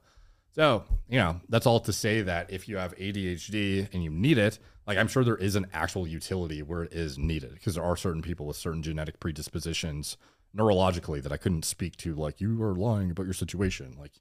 so 0.55 0.85
you 1.09 1.19
know 1.19 1.41
that's 1.49 1.67
all 1.67 1.81
to 1.81 1.93
say 1.93 2.23
that 2.23 2.51
if 2.51 2.69
you 2.69 2.77
have 2.77 2.97
adhd 2.97 3.89
and 3.93 4.03
you 4.03 4.11
need 4.11 4.39
it 4.39 4.59
like 4.87 4.99
i'm 4.99 5.09
sure 5.09 5.25
there 5.25 5.37
is 5.37 5.57
an 5.57 5.67
actual 5.73 6.07
utility 6.07 6.63
where 6.63 6.85
it 6.85 6.93
is 6.93 7.19
needed 7.19 7.55
because 7.55 7.75
there 7.75 7.85
are 7.85 7.97
certain 7.97 8.23
people 8.23 8.47
with 8.47 8.57
certain 8.57 8.83
genetic 8.83 9.21
predispositions 9.21 10.17
neurologically 10.57 11.23
that 11.23 11.33
i 11.33 11.37
couldn't 11.37 11.65
speak 11.65 11.97
to 11.97 12.15
like 12.15 12.41
you 12.41 12.63
are 12.63 12.75
lying 12.75 13.11
about 13.11 13.25
your 13.25 13.35
situation 13.35 13.95
like 13.99 14.13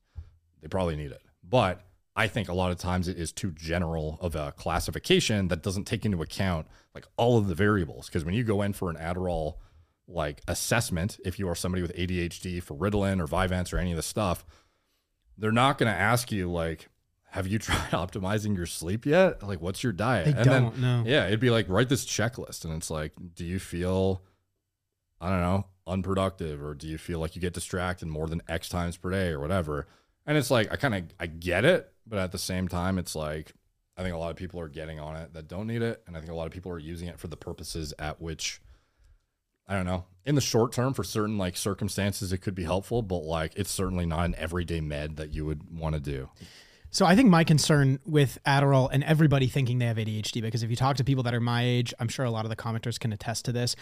they 0.62 0.68
probably 0.68 0.96
need 0.96 1.12
it 1.12 1.22
but 1.44 1.82
I 2.18 2.28
think 2.28 2.50
a 2.50 2.54
lot 2.54 2.72
of 2.72 2.80
times 2.80 3.08
it 3.08 3.20
is 3.20 3.32
too 3.32 3.52
general 3.52 4.18
of 4.22 4.36
a 4.36 4.52
classification 4.54 5.50
that 5.50 5.62
doesn't 5.62 5.86
take 5.86 6.04
into 6.04 6.24
account 6.24 6.66
like 6.96 7.06
all 7.16 7.38
of 7.38 7.48
the 7.48 7.54
variables. 7.54 8.08
Because 8.08 8.26
when 8.26 8.34
you 8.34 8.44
go 8.44 8.64
in 8.64 8.74
for 8.74 8.90
an 8.90 8.96
Adderall 8.96 9.58
like 10.08 10.42
assessment, 10.48 11.20
if 11.24 11.38
you 11.38 11.48
are 11.48 11.54
somebody 11.54 11.84
with 11.84 11.96
ADHD 11.96 12.62
for 12.64 12.74
Ritalin 12.74 13.22
or 13.22 13.28
Vyvanse 13.28 13.72
or 13.72 13.78
any 13.78 13.92
of 13.92 13.98
the 13.98 14.04
stuff, 14.04 14.44
they're 15.38 15.52
not 15.52 15.78
going 15.78 15.92
to 15.92 15.98
ask 15.98 16.32
you 16.32 16.52
like, 16.52 16.90
"Have 17.32 17.48
you 17.48 17.60
tried 17.60 17.92
optimizing 17.92 18.56
your 18.56 18.66
sleep 18.66 19.06
yet? 19.06 19.44
Like, 19.44 19.62
what's 19.62 19.84
your 19.84 19.94
diet?" 19.94 20.26
They 20.26 20.32
and 20.32 20.44
don't 20.46 20.74
then 20.74 20.82
know. 20.82 21.04
yeah, 21.06 21.28
it'd 21.28 21.40
be 21.40 21.50
like 21.50 21.68
write 21.70 21.90
this 21.90 22.06
checklist, 22.06 22.66
and 22.66 22.74
it's 22.74 22.90
like, 22.90 23.14
do 23.36 23.46
you 23.46 23.60
feel, 23.60 24.22
I 25.22 25.30
don't 25.30 25.42
know, 25.42 25.66
unproductive, 25.86 26.64
or 26.64 26.74
do 26.74 26.88
you 26.88 26.98
feel 26.98 27.20
like 27.20 27.36
you 27.36 27.42
get 27.42 27.54
distracted 27.54 28.08
more 28.08 28.28
than 28.28 28.42
X 28.48 28.70
times 28.70 28.98
per 28.98 29.10
day, 29.12 29.30
or 29.30 29.40
whatever? 29.40 29.88
And 30.26 30.38
it's 30.38 30.52
like 30.52 30.72
I 30.72 30.76
kind 30.76 30.96
of 30.96 31.04
I 31.20 31.28
get 31.28 31.66
it, 31.66 31.92
but 32.06 32.20
at 32.20 32.32
the 32.32 32.38
same 32.38 32.68
time, 32.68 32.98
it's 32.98 33.16
like 33.16 33.54
I 33.96 34.04
think 34.04 34.14
a 34.14 34.18
lot 34.18 34.32
of 34.32 34.38
people 34.38 34.60
are 34.60 34.68
getting 34.68 35.00
on 35.00 35.16
it 35.16 35.34
that 35.34 35.48
don't 35.48 35.68
need 35.68 35.82
it, 35.82 36.04
and 36.08 36.16
I 36.16 36.20
think 36.20 36.32
a 36.32 36.36
lot 36.36 36.48
of 36.48 36.54
people 36.54 36.72
are 36.72 36.80
using 36.80 37.08
it 37.08 37.20
for 37.20 37.28
the 37.28 37.38
purposes 37.38 37.94
at 37.98 38.22
which 38.22 38.62
I 39.68 39.76
don't 39.76 39.86
know. 39.86 40.06
In 40.26 40.36
the 40.36 40.42
short 40.42 40.74
term, 40.74 40.94
for 40.94 41.04
certain 41.04 41.38
like 41.38 41.56
circumstances, 41.58 42.34
it 42.34 42.40
could 42.40 42.56
be 42.56 42.64
helpful, 42.64 43.02
but 43.02 43.20
like 43.20 43.54
it's 43.56 43.72
certainly 43.72 44.06
not 44.06 44.26
an 44.26 44.36
everyday 44.38 44.82
med 44.82 45.18
that 45.18 45.34
you 45.34 45.46
would 45.46 45.78
want 45.78 45.96
to 45.96 46.02
do. 46.02 46.30
So 46.90 47.06
I 47.06 47.16
think 47.16 47.30
my 47.30 47.44
concern 47.44 48.00
with 48.06 48.40
Adderall 48.46 48.90
and 48.92 49.04
everybody 49.04 49.48
thinking 49.48 49.80
they 49.80 49.86
have 49.86 49.98
ADHD, 49.98 50.42
because 50.42 50.64
if 50.64 50.70
you 50.70 50.76
talk 50.76 50.96
to 50.98 51.04
people 51.04 51.24
that 51.24 51.34
are 51.34 51.42
my 51.42 51.64
age, 51.64 51.94
I'm 52.00 52.08
sure 52.08 52.26
a 52.26 52.32
lot 52.32 52.46
of 52.46 52.50
the 52.50 52.56
commenters 52.56 52.98
can 52.98 53.12
attest 53.12 53.46
to 53.46 53.52
this. 53.52 53.76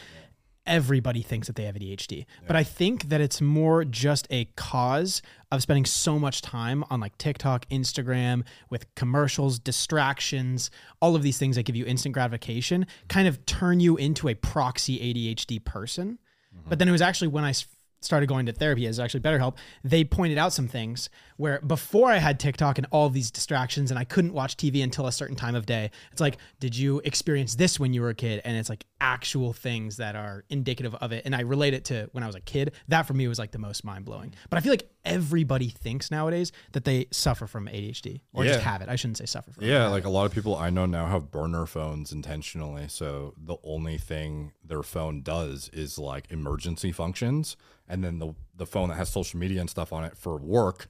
Everybody 0.66 1.22
thinks 1.22 1.48
that 1.48 1.56
they 1.56 1.64
have 1.64 1.76
ADHD. 1.76 2.26
But 2.48 2.56
I 2.56 2.64
think 2.64 3.10
that 3.10 3.22
it's 3.22 3.42
more 3.42 3.86
just 3.86 4.28
a 4.30 4.46
cause 4.56 5.22
of 5.52 5.62
spending 5.62 5.86
so 5.86 6.18
much 6.18 6.42
time 6.42 6.84
on 6.90 7.00
like 7.00 7.18
TikTok, 7.18 7.68
Instagram 7.70 8.44
with 8.70 8.94
commercials, 8.96 9.60
distractions, 9.60 10.72
all 11.02 11.16
of 11.16 11.24
these 11.24 11.38
things 11.38 11.56
that 11.56 11.64
give 11.64 11.76
you 11.76 11.86
instant 11.86 12.14
gratification 12.14 12.88
kind 13.08 13.28
of 13.28 13.46
turn 13.46 13.80
you 13.80 13.96
into 13.98 14.28
a 14.28 14.34
proxy 14.34 15.00
ADHD 15.00 15.64
person. 15.64 16.20
Mm-hmm. 16.56 16.70
But 16.70 16.80
then 16.80 16.88
it 16.88 16.92
was 16.92 17.02
actually 17.02 17.28
when 17.28 17.44
I 17.44 17.54
started 18.02 18.28
going 18.28 18.46
to 18.46 18.52
therapy 18.52 18.86
as 18.88 19.00
actually 19.00 19.22
BetterHelp, 19.22 19.56
they 19.84 20.04
pointed 20.04 20.38
out 20.38 20.54
some 20.54 20.68
things 20.68 21.10
where 21.38 21.60
before 21.62 22.10
I 22.10 22.18
had 22.18 22.40
TikTok 22.40 22.78
and 22.78 22.88
all 22.92 23.10
these 23.10 23.32
distractions 23.32 23.92
and 23.92 24.00
I 24.00 24.04
couldn't 24.04 24.34
watch 24.34 24.56
TV 24.56 24.84
until 24.84 25.08
a 25.08 25.12
certain 25.12 25.36
time 25.36 25.56
of 25.56 25.66
day. 25.66 25.92
It's 26.12 26.22
like, 26.22 26.38
did 26.60 26.76
you 26.78 27.02
experience 27.04 27.56
this 27.56 27.80
when 27.80 27.94
you 27.94 28.02
were 28.02 28.10
a 28.10 28.16
kid? 28.16 28.42
And 28.46 28.56
it's 28.56 28.70
like 28.70 28.86
actual 29.02 29.54
things 29.54 29.98
that 29.98 30.16
are 30.16 30.46
indicative 30.50 30.96
of 30.96 31.12
it. 31.12 31.24
And 31.26 31.36
I 31.36 31.42
relate 31.42 31.74
it 31.74 31.86
to 31.86 32.10
when 32.14 32.24
I 32.24 32.28
was 32.28 32.36
a 32.36 32.42
kid. 32.42 32.72
That 32.88 33.04
for 33.04 33.14
me 33.14 33.28
was 33.28 33.38
like 33.38 33.52
the 33.52 33.60
most 33.60 33.84
mind 33.84 34.06
blowing. 34.06 34.34
But 34.50 34.58
I 34.58 34.62
feel 34.62 34.72
like 34.72 34.90
everybody 35.04 35.70
thinks 35.70 36.10
nowadays 36.10 36.52
that 36.72 36.86
they 36.86 37.08
suffer 37.12 37.48
from 37.48 37.68
ADHD 37.68 38.22
or 38.34 38.46
just 38.46 38.62
have 38.62 38.82
it. 38.82 38.90
I 38.90 38.96
shouldn't 38.96 39.18
say 39.18 39.26
suffer 39.26 39.52
from 39.52 39.64
it. 39.64 39.68
Yeah, 39.68 39.88
like 39.88 40.06
a 40.06 40.10
lot 40.10 40.26
of 40.26 40.34
people 40.34 40.56
I 40.56 40.70
know 40.70 40.86
now 40.86 41.08
have 41.08 41.32
burner 41.32 41.66
phones 41.66 42.12
intentionally. 42.12 42.88
So 42.88 43.34
the 43.38 43.58
only 43.64 43.98
thing 43.98 44.54
their 44.64 44.84
phone 44.84 45.22
does 45.22 45.70
is 45.74 46.00
like 46.00 46.32
emergency 46.32 46.92
functions, 46.92 47.58
and 47.88 48.04
then 48.04 48.20
the 48.20 48.34
the 48.58 48.66
phone 48.66 48.90
that 48.90 48.96
has 48.96 49.10
social 49.10 49.40
media 49.40 49.60
and 49.60 49.70
stuff 49.70 49.92
on 49.92 50.06
it 50.06 50.18
for 50.18 50.38
work 50.38 50.88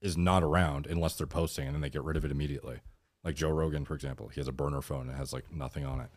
is 0.00 0.16
not 0.16 0.42
around 0.42 0.86
unless 0.86 1.16
they're 1.16 1.26
posting, 1.26 1.66
and 1.66 1.74
then 1.74 1.80
they 1.82 1.90
get 1.90 2.02
rid 2.02 2.16
of 2.16 2.24
it 2.24 2.30
immediately. 2.30 2.80
Like 3.24 3.34
Joe 3.34 3.50
Rogan, 3.50 3.84
for 3.84 3.94
example, 3.94 4.28
he 4.28 4.40
has 4.40 4.48
a 4.48 4.52
burner 4.52 4.80
phone 4.80 5.06
that 5.08 5.16
has 5.16 5.32
like 5.32 5.52
nothing 5.52 5.84
on 5.84 6.00
it. 6.00 6.08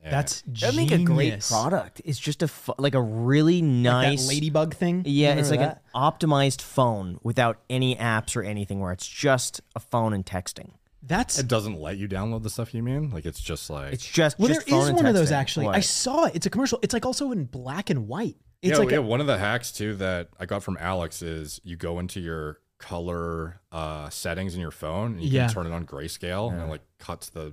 And 0.00 0.12
That's 0.12 0.42
That'd 0.46 0.76
make 0.76 0.92
a 0.92 0.98
great 0.98 1.40
product. 1.40 2.00
It's 2.04 2.20
just 2.20 2.42
a 2.42 2.48
fu- 2.48 2.72
like 2.78 2.94
a 2.94 3.02
really 3.02 3.60
Like 3.60 3.70
nice 3.70 4.22
that 4.22 4.28
ladybug 4.32 4.74
thing. 4.74 5.02
Yeah, 5.04 5.34
it's 5.34 5.50
like 5.50 5.58
Remember 5.58 5.80
an 5.94 6.00
optimized 6.00 6.62
phone 6.62 7.18
without 7.24 7.58
any 7.68 7.96
apps 7.96 8.36
or 8.36 8.42
anything, 8.42 8.78
where 8.80 8.92
it's 8.92 9.06
just 9.08 9.60
a 9.74 9.80
phone 9.80 10.12
and 10.12 10.24
texting. 10.24 10.70
That's 11.02 11.38
it 11.38 11.48
doesn't 11.48 11.80
let 11.80 11.96
you 11.96 12.06
download 12.08 12.44
the 12.44 12.50
stuff 12.50 12.74
you 12.74 12.82
mean. 12.82 13.10
Like 13.10 13.26
it's 13.26 13.40
just 13.40 13.70
like 13.70 13.92
It's 13.92 14.04
just 14.08 14.38
well, 14.38 14.48
just 14.48 14.66
there 14.66 14.76
is 14.76 14.80
phone 14.82 14.88
and 14.90 14.96
one 14.96 15.06
of 15.06 15.14
those 15.14 15.30
texting. 15.30 15.36
actually. 15.36 15.66
I 15.66 15.70
What? 15.70 15.84
saw 15.84 16.24
it. 16.26 16.36
It's 16.36 16.46
a 16.46 16.50
commercial. 16.50 16.78
It's 16.82 16.94
like 16.94 17.04
also 17.04 17.32
in 17.32 17.44
black 17.46 17.90
and 17.90 18.06
white. 18.08 18.36
It's 18.62 18.72
yeah, 18.72 18.78
like 18.78 18.90
yeah. 18.90 18.98
a, 18.98 19.02
one 19.02 19.20
of 19.20 19.26
the 19.26 19.38
hacks 19.38 19.72
too 19.72 19.96
that 19.96 20.28
I 20.38 20.46
got 20.46 20.62
from 20.62 20.76
Alex 20.80 21.22
is 21.22 21.60
you 21.64 21.76
go 21.76 21.98
into 21.98 22.20
your 22.20 22.60
color 22.78 23.60
uh, 23.72 24.08
settings 24.10 24.54
in 24.54 24.60
your 24.60 24.70
phone 24.70 25.14
and 25.14 25.22
you 25.22 25.30
Yeah. 25.30 25.46
can 25.46 25.54
turn 25.54 25.66
it 25.66 25.72
on 25.72 25.84
grayscale 25.84 26.52
and 26.52 26.62
it 26.62 26.66
like 26.66 26.82
cuts 26.98 27.28
the 27.30 27.52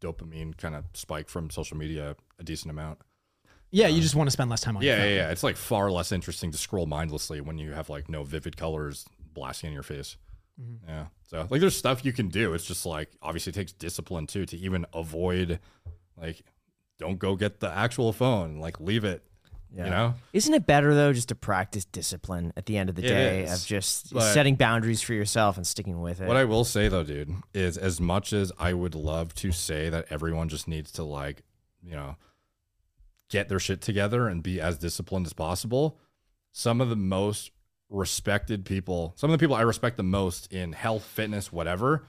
dopamine 0.00 0.56
kind 0.56 0.74
of 0.74 0.84
spike 0.92 1.28
from 1.28 1.50
social 1.50 1.76
media 1.76 2.16
a 2.38 2.42
decent 2.44 2.70
amount. 2.70 2.98
yeah. 3.70 3.86
You 3.88 4.00
just 4.02 4.14
want 4.14 4.26
to 4.26 4.30
spend 4.32 4.50
less 4.50 4.60
time 4.60 4.76
on. 4.76 4.82
your 4.82 4.92
Yeah, 4.92 5.00
phone. 5.00 5.08
yeah, 5.10 5.14
yeah. 5.16 5.30
It's 5.30 5.42
like 5.42 5.56
far 5.56 5.90
less 5.90 6.12
interesting 6.12 6.50
to 6.52 6.58
scroll 6.58 6.86
mindlessly 6.86 7.40
when 7.40 7.58
you 7.58 7.72
have 7.72 7.88
like 7.88 8.08
no 8.08 8.24
vivid 8.24 8.56
colors 8.56 9.06
blasting 9.34 9.68
in 9.68 9.74
your 9.74 9.82
face. 9.82 10.16
Mm-hmm. 10.60 10.88
Yeah. 10.88 11.06
So 11.22 11.46
like 11.50 11.60
there's 11.60 11.76
stuff 11.76 12.04
you 12.04 12.12
can 12.12 12.28
do. 12.28 12.52
It's 12.54 12.64
just 12.66 12.86
like 12.86 13.10
obviously 13.22 13.50
it 13.50 13.54
takes 13.54 13.72
discipline 13.72 14.26
too 14.26 14.46
to 14.46 14.56
even 14.56 14.84
avoid 14.94 15.60
like 16.16 16.42
don't 16.98 17.18
go 17.18 17.36
get 17.36 17.60
the 17.60 17.70
actual 17.70 18.12
phone. 18.12 18.56
Like 18.58 18.80
leave 18.80 19.04
it. 19.04 19.22
You 19.74 19.84
know? 19.84 20.14
Isn't 20.32 20.54
it 20.54 20.66
better 20.66 20.94
though 20.94 21.12
just 21.12 21.28
to 21.28 21.34
practice 21.34 21.84
discipline 21.84 22.52
at 22.56 22.66
the 22.66 22.78
end 22.78 22.88
of 22.88 22.94
the 22.94 23.04
It 23.04 23.08
day 23.08 23.42
is, 23.44 23.62
of 23.62 23.66
just 23.66 24.08
setting 24.18 24.54
boundaries 24.54 25.02
for 25.02 25.12
yourself 25.12 25.56
and 25.56 25.66
sticking 25.66 26.00
with 26.00 26.20
it? 26.20 26.28
What 26.28 26.36
I 26.36 26.44
will 26.44 26.64
say 26.64 26.88
though, 26.88 27.02
dude, 27.02 27.34
is 27.52 27.76
as 27.76 28.00
much 28.00 28.32
as 28.32 28.52
I 28.58 28.72
would 28.72 28.94
love 28.94 29.34
to 29.36 29.52
say 29.52 29.90
that 29.90 30.06
everyone 30.08 30.48
just 30.48 30.66
needs 30.66 30.90
to 30.92 31.02
like, 31.04 31.42
you 31.82 31.94
know, 31.94 32.16
get 33.28 33.48
their 33.48 33.58
shit 33.58 33.80
together 33.80 34.28
and 34.28 34.42
be 34.42 34.60
as 34.60 34.78
disciplined 34.78 35.26
as 35.26 35.32
possible, 35.32 35.98
some 36.52 36.80
of 36.80 36.88
the 36.88 36.96
most 36.96 37.50
respected 37.90 38.64
people, 38.64 39.12
some 39.16 39.30
of 39.30 39.38
the 39.38 39.42
people 39.42 39.56
I 39.56 39.62
respect 39.62 39.96
the 39.96 40.02
most 40.02 40.52
in 40.52 40.72
health, 40.72 41.04
fitness, 41.04 41.52
whatever, 41.52 42.06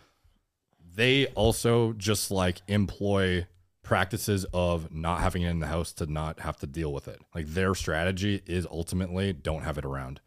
they 0.95 1.27
also 1.27 1.93
just 1.93 2.31
like 2.31 2.61
employ 2.67 3.45
practices 3.87 4.45
of 4.53 4.93
not 4.93 5.21
having 5.21 5.43
it 5.43 5.49
in 5.49 5.61
the 5.61 5.67
house 5.67 5.93
to 5.93 6.05
not 6.05 6.41
have 6.41 6.57
to 6.57 6.67
deal 6.67 6.91
with 6.91 7.07
it. 7.07 7.21
Like 7.33 7.45
their 7.45 7.73
strategy 7.73 8.41
is 8.45 8.67
ultimately 8.69 9.31
don't 9.31 9.63
have 9.63 9.77
it 9.77 9.85
around. 9.85 10.19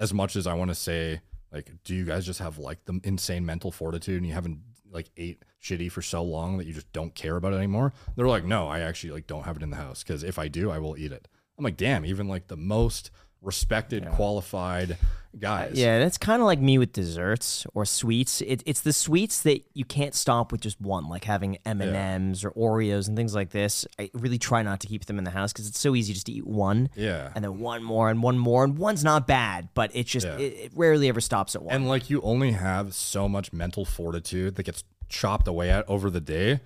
As 0.00 0.12
much 0.12 0.34
as 0.34 0.48
I 0.48 0.54
want 0.54 0.72
to 0.72 0.74
say, 0.74 1.20
like, 1.52 1.70
do 1.84 1.94
you 1.94 2.04
guys 2.04 2.26
just 2.26 2.40
have 2.40 2.58
like 2.58 2.84
the 2.86 3.00
insane 3.04 3.46
mental 3.46 3.70
fortitude 3.70 4.16
and 4.16 4.26
you 4.26 4.34
haven't 4.34 4.58
like 4.90 5.10
ate 5.16 5.44
shitty 5.62 5.92
for 5.92 6.02
so 6.02 6.24
long 6.24 6.58
that 6.58 6.66
you 6.66 6.72
just 6.72 6.92
don't 6.92 7.14
care 7.14 7.36
about 7.36 7.52
it 7.52 7.58
anymore? 7.58 7.92
They're 8.16 8.26
like, 8.26 8.44
no, 8.44 8.66
I 8.66 8.80
actually 8.80 9.12
like 9.12 9.28
don't 9.28 9.44
have 9.44 9.56
it 9.56 9.62
in 9.62 9.70
the 9.70 9.76
house 9.76 10.02
because 10.02 10.24
if 10.24 10.36
I 10.36 10.48
do, 10.48 10.72
I 10.72 10.80
will 10.80 10.98
eat 10.98 11.12
it. 11.12 11.28
I'm 11.56 11.64
like, 11.64 11.76
damn, 11.76 12.04
even 12.04 12.26
like 12.26 12.48
the 12.48 12.56
most 12.56 13.12
respected, 13.44 14.06
qualified 14.12 14.96
guys. 15.38 15.72
yeah, 15.74 15.98
that's 15.98 16.16
kind 16.16 16.40
of 16.40 16.46
like 16.46 16.60
me 16.60 16.78
with 16.78 16.92
desserts 16.92 17.66
or 17.74 17.84
sweets. 17.84 18.40
It, 18.40 18.62
it's 18.66 18.82
the 18.82 18.92
sweets 18.92 19.42
that 19.42 19.64
you 19.74 19.84
can't 19.84 20.14
stop 20.14 20.52
with 20.52 20.60
just 20.60 20.80
one, 20.80 21.08
like 21.08 21.24
having 21.24 21.58
M 21.66 21.80
and 21.80 21.94
M's 21.94 22.44
or 22.44 22.52
Oreos 22.52 23.08
and 23.08 23.16
things 23.16 23.34
like 23.34 23.50
this. 23.50 23.84
I 23.98 24.10
really 24.14 24.38
try 24.38 24.62
not 24.62 24.78
to 24.80 24.86
keep 24.86 25.06
them 25.06 25.18
in 25.18 25.24
the 25.24 25.30
house 25.32 25.52
because 25.52 25.68
it's 25.68 25.80
so 25.80 25.94
easy 25.96 26.12
just 26.12 26.26
to 26.26 26.32
eat 26.32 26.46
one. 26.46 26.88
Yeah. 26.94 27.30
and 27.34 27.44
then 27.44 27.58
one 27.58 27.82
more 27.82 28.10
and 28.10 28.22
one 28.22 28.38
more 28.38 28.62
and 28.64 28.78
one's 28.78 29.02
not 29.02 29.26
bad 29.26 29.68
but 29.74 29.90
it 29.94 30.06
just 30.06 30.26
Yeah. 30.26 30.36
it, 30.38 30.52
it 30.66 30.72
rarely 30.76 31.08
ever 31.08 31.20
stops 31.20 31.54
at 31.56 31.62
one 31.62 31.74
And 31.74 31.88
like 31.88 32.08
you 32.10 32.20
only 32.22 32.52
have 32.52 32.94
so 32.94 33.28
much 33.28 33.52
mental 33.52 33.84
fortitude 33.84 34.54
that 34.54 34.62
gets 34.62 34.84
chopped 35.08 35.48
away 35.48 35.68
at 35.70 35.88
over 35.88 36.10
the 36.10 36.20
day 36.20 36.60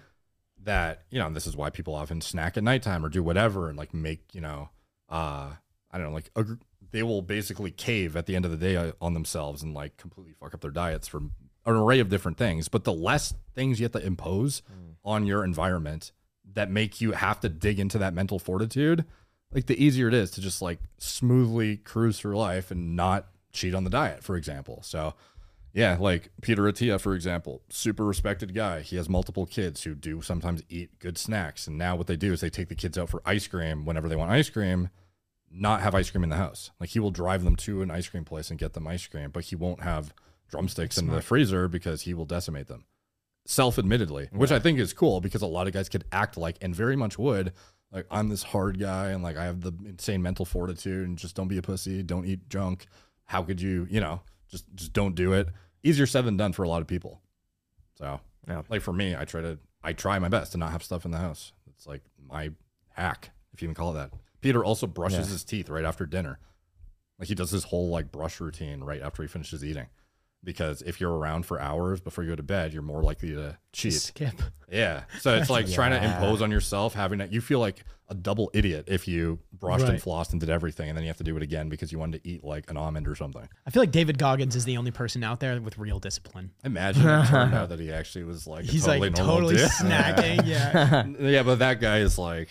that, 0.65 1.05
you 1.11 1.19
know, 1.19 1.27
and 1.27 1.35
this 1.37 1.47
is 1.47 1.57
why 1.57 1.71
people 1.71 1.95
often 1.95 2.21
snack 2.21 2.57
at 2.59 2.63
nighttime 2.65 3.05
or 3.05 3.09
do 3.09 3.23
whatever 3.23 3.69
and 3.71 3.79
like 3.79 3.95
make, 3.95 4.21
you 4.35 4.41
know, 4.43 4.69
uh 5.09 5.53
I 5.91 5.97
don't 5.97 6.09
know, 6.09 6.13
like 6.13 6.31
ag- 6.37 6.59
they 6.91 7.03
will 7.03 7.23
basically 7.23 7.71
cave 7.71 8.17
at 8.17 8.27
the 8.27 8.35
end 8.35 8.45
of 8.45 8.51
the 8.51 8.57
day 8.57 8.77
uh, 8.77 8.93
on 9.01 9.15
themselves 9.15 9.63
and 9.63 9.75
like 9.75 9.97
completely 9.97 10.35
fuck 10.41 10.55
up 10.55 10.61
their 10.61 10.71
diets 10.71 11.09
for 11.09 11.19
an 11.19 11.33
array 11.67 12.01
of 12.01 12.09
different 12.09 12.39
things. 12.39 12.69
But 12.69 12.85
the 12.85 12.93
less 12.93 13.35
things 13.55 13.79
you 13.79 13.85
have 13.85 13.93
to 13.93 14.05
impose 14.05 14.63
on 15.05 15.27
your 15.27 15.45
environment 15.45 16.13
that 16.55 16.71
make 16.71 17.01
you 17.01 17.13
have 17.13 17.41
to 17.41 17.49
dig 17.49 17.79
into 17.79 17.99
that 17.99 18.15
mental 18.15 18.39
fortitude, 18.39 19.05
like 19.53 19.67
the 19.67 19.83
easier 19.83 20.09
it 20.09 20.15
is 20.15 20.31
to 20.33 20.41
just 20.41 20.63
like 20.63 20.81
smoothly 20.99 21.77
cruise 21.77 22.19
through 22.19 22.37
life 22.37 22.71
and 22.71 22.97
not 22.97 23.29
cheat 23.53 23.75
on 23.75 23.85
the 23.85 23.91
diet, 23.91 24.23
for 24.23 24.37
example. 24.37 24.81
So, 24.83 25.15
yeah, 25.73 25.97
like 26.01 26.31
Peter 26.41 26.63
Attia, 26.63 27.01
for 27.01 27.15
example, 27.15 27.63
super 27.69 28.05
respected 28.05 28.55
guy. 28.55 28.81
He 28.81 28.97
has 28.97 29.09
multiple 29.09 29.47
kids 29.47 29.83
who 29.85 29.95
do 29.95 30.23
sometimes 30.23 30.63
eat 30.69 30.99
good 30.99 31.19
snacks. 31.19 31.67
And 31.67 31.77
now 31.77 31.97
what 31.97 32.07
they 32.07 32.17
do 32.17 32.33
is 32.33 32.41
they 32.41 32.51
take 32.51 32.69
the 32.69 32.75
kids 32.75 32.99
out 32.99 33.11
for 33.11 33.23
ice 33.25 33.47
cream 33.47 33.85
whenever 33.85 34.09
they 34.09 34.17
want 34.17 34.31
ice 34.31 34.51
cream, 34.51 34.89
not 35.51 35.81
have 35.81 35.95
ice 35.95 36.11
cream 36.11 36.25
in 36.25 36.31
the 36.31 36.37
house. 36.37 36.71
Like 36.81 36.91
he 36.91 37.01
will 37.01 37.11
drive 37.11 37.45
them 37.45 37.57
to 37.57 37.83
an 37.83 37.91
ice 37.91 38.09
cream 38.09 38.25
place 38.25 38.51
and 38.51 38.59
get 38.59 38.75
them 38.75 38.87
ice 38.87 39.07
cream, 39.07 39.31
but 39.31 39.45
he 39.45 39.57
won't 39.57 39.83
have 39.83 40.13
drumsticks 40.49 40.99
in 40.99 41.09
the 41.09 41.21
freezer 41.23 41.69
because 41.69 42.03
he 42.03 42.15
will 42.15 42.25
decimate 42.25 42.69
them. 42.69 42.85
Self 43.47 43.79
admittedly, 43.79 44.29
which 44.33 44.53
I 44.53 44.59
think 44.59 44.79
is 44.79 44.93
cool 44.93 45.21
because 45.21 45.41
a 45.41 45.47
lot 45.47 45.67
of 45.67 45.73
guys 45.73 45.89
could 45.89 46.05
act 46.13 46.37
like 46.37 46.57
and 46.61 46.75
very 46.75 46.97
much 46.97 47.19
would. 47.19 47.53
Like 47.91 48.05
I'm 48.11 48.29
this 48.29 48.43
hard 48.43 48.79
guy 48.79 49.09
and 49.11 49.23
like 49.23 49.39
I 49.39 49.45
have 49.45 49.63
the 49.63 49.73
insane 49.87 50.23
mental 50.23 50.45
fortitude 50.45 51.09
and 51.09 51.17
just 51.17 51.35
don't 51.35 51.49
be 51.49 51.57
a 51.57 51.63
pussy, 51.63 52.03
don't 52.03 52.27
eat 52.27 52.49
junk. 52.51 52.87
How 53.25 53.43
could 53.43 53.61
you, 53.63 53.87
you 53.91 54.01
know, 54.01 54.21
just 54.49 54.67
just 54.75 54.93
don't 54.93 55.15
do 55.15 55.33
it. 55.33 55.49
Easier 55.83 56.07
said 56.07 56.27
than 56.27 56.37
done 56.37 56.53
for 56.53 56.63
a 56.63 56.69
lot 56.69 56.83
of 56.83 56.89
people. 56.89 57.23
So, 57.95 58.21
Yeah. 58.47 58.63
like 58.69 58.83
for 58.83 58.93
me, 58.93 59.17
I 59.17 59.25
try 59.25 59.41
to 59.41 59.59
I 59.83 59.95
try 59.95 60.19
my 60.19 60.29
best 60.29 60.53
to 60.53 60.59
not 60.59 60.73
have 60.73 60.83
stuff 60.83 61.07
in 61.07 61.11
the 61.11 61.19
house. 61.19 61.53
It's 61.71 61.87
like 61.87 62.03
my 62.23 62.51
hack, 62.91 63.31
if 63.55 63.63
you 63.63 63.69
can 63.69 63.75
call 63.75 63.93
it 63.93 63.95
that. 63.95 64.11
Peter 64.41 64.65
also 64.65 64.87
brushes 64.87 65.27
Yeah. 65.27 65.33
his 65.33 65.45
teeth 65.45 65.69
right 65.69 65.85
after 65.85 66.07
dinner. 66.07 66.39
Like 67.19 67.29
he 67.29 67.35
does 67.35 67.51
his 67.51 67.65
whole 67.65 67.89
like 67.89 68.13
brush 68.13 68.41
routine 68.41 68.81
right 68.85 69.03
after 69.03 69.23
he 69.23 69.29
finishes 69.29 69.65
eating. 69.65 69.87
Because 70.45 70.83
if 70.83 71.01
you're 71.01 71.13
around 71.17 71.47
for 71.47 71.61
hours 71.61 72.01
before 72.01 72.23
you 72.23 72.31
go 72.31 72.37
to 72.37 72.45
bed, 72.45 72.73
you're 72.73 72.81
more 72.81 73.03
likely 73.03 73.31
to 73.31 73.59
cheat. 73.73 73.95
Skip. 73.95 74.41
Yeah. 74.71 75.03
So 75.19 75.35
it's 75.35 75.51
like 75.57 75.69
trying 75.69 75.91
to 75.91 76.05
impose 76.05 76.43
on 76.43 76.53
yourself 76.53 76.95
having 76.95 77.19
that 77.19 77.33
you 77.33 77.41
feel 77.41 77.59
like 77.59 77.83
a 78.11 78.15
double 78.15 78.49
idiot 78.55 78.85
if 78.87 79.09
you 79.09 79.41
brushed 79.53 79.87
and 79.87 80.01
flossed 80.01 80.31
and 80.31 80.39
did 80.41 80.49
everything 80.49 80.89
and 80.89 80.97
then 80.97 81.03
you 81.03 81.09
have 81.09 81.17
to 81.19 81.25
do 81.25 81.37
it 81.37 81.43
again 81.43 81.69
because 81.69 81.91
you 81.91 81.99
wanted 81.99 82.23
to 82.23 82.29
eat 82.31 82.45
like 82.45 82.71
an 82.71 82.77
almond 82.77 83.09
or 83.09 83.17
something. 83.17 83.49
I 83.67 83.71
feel 83.71 83.83
like 83.83 83.91
David 83.91 84.17
Goggins 84.17 84.55
is 84.55 84.65
the 84.65 84.77
only 84.77 84.93
person 84.93 85.25
out 85.25 85.41
there 85.41 85.61
with 85.61 85.77
real 85.77 85.99
discipline. 85.99 86.53
Imagine 86.65 87.03
it 87.07 87.27
turned 87.27 87.55
out 87.57 87.69
that 87.71 87.81
he 87.81 87.91
actually 87.93 88.23
was 88.25 88.47
like 88.47 88.65
a 88.65 88.71
He's 88.71 88.85
totally 88.85 89.09
like 89.11 89.17
totally 89.19 89.57
dude. 89.57 89.69
snacking. 89.71 90.47
Yeah. 90.47 91.05
yeah, 91.21 91.43
but 91.43 91.59
that 91.59 91.81
guy 91.81 91.99
is 91.99 92.17
like, 92.17 92.49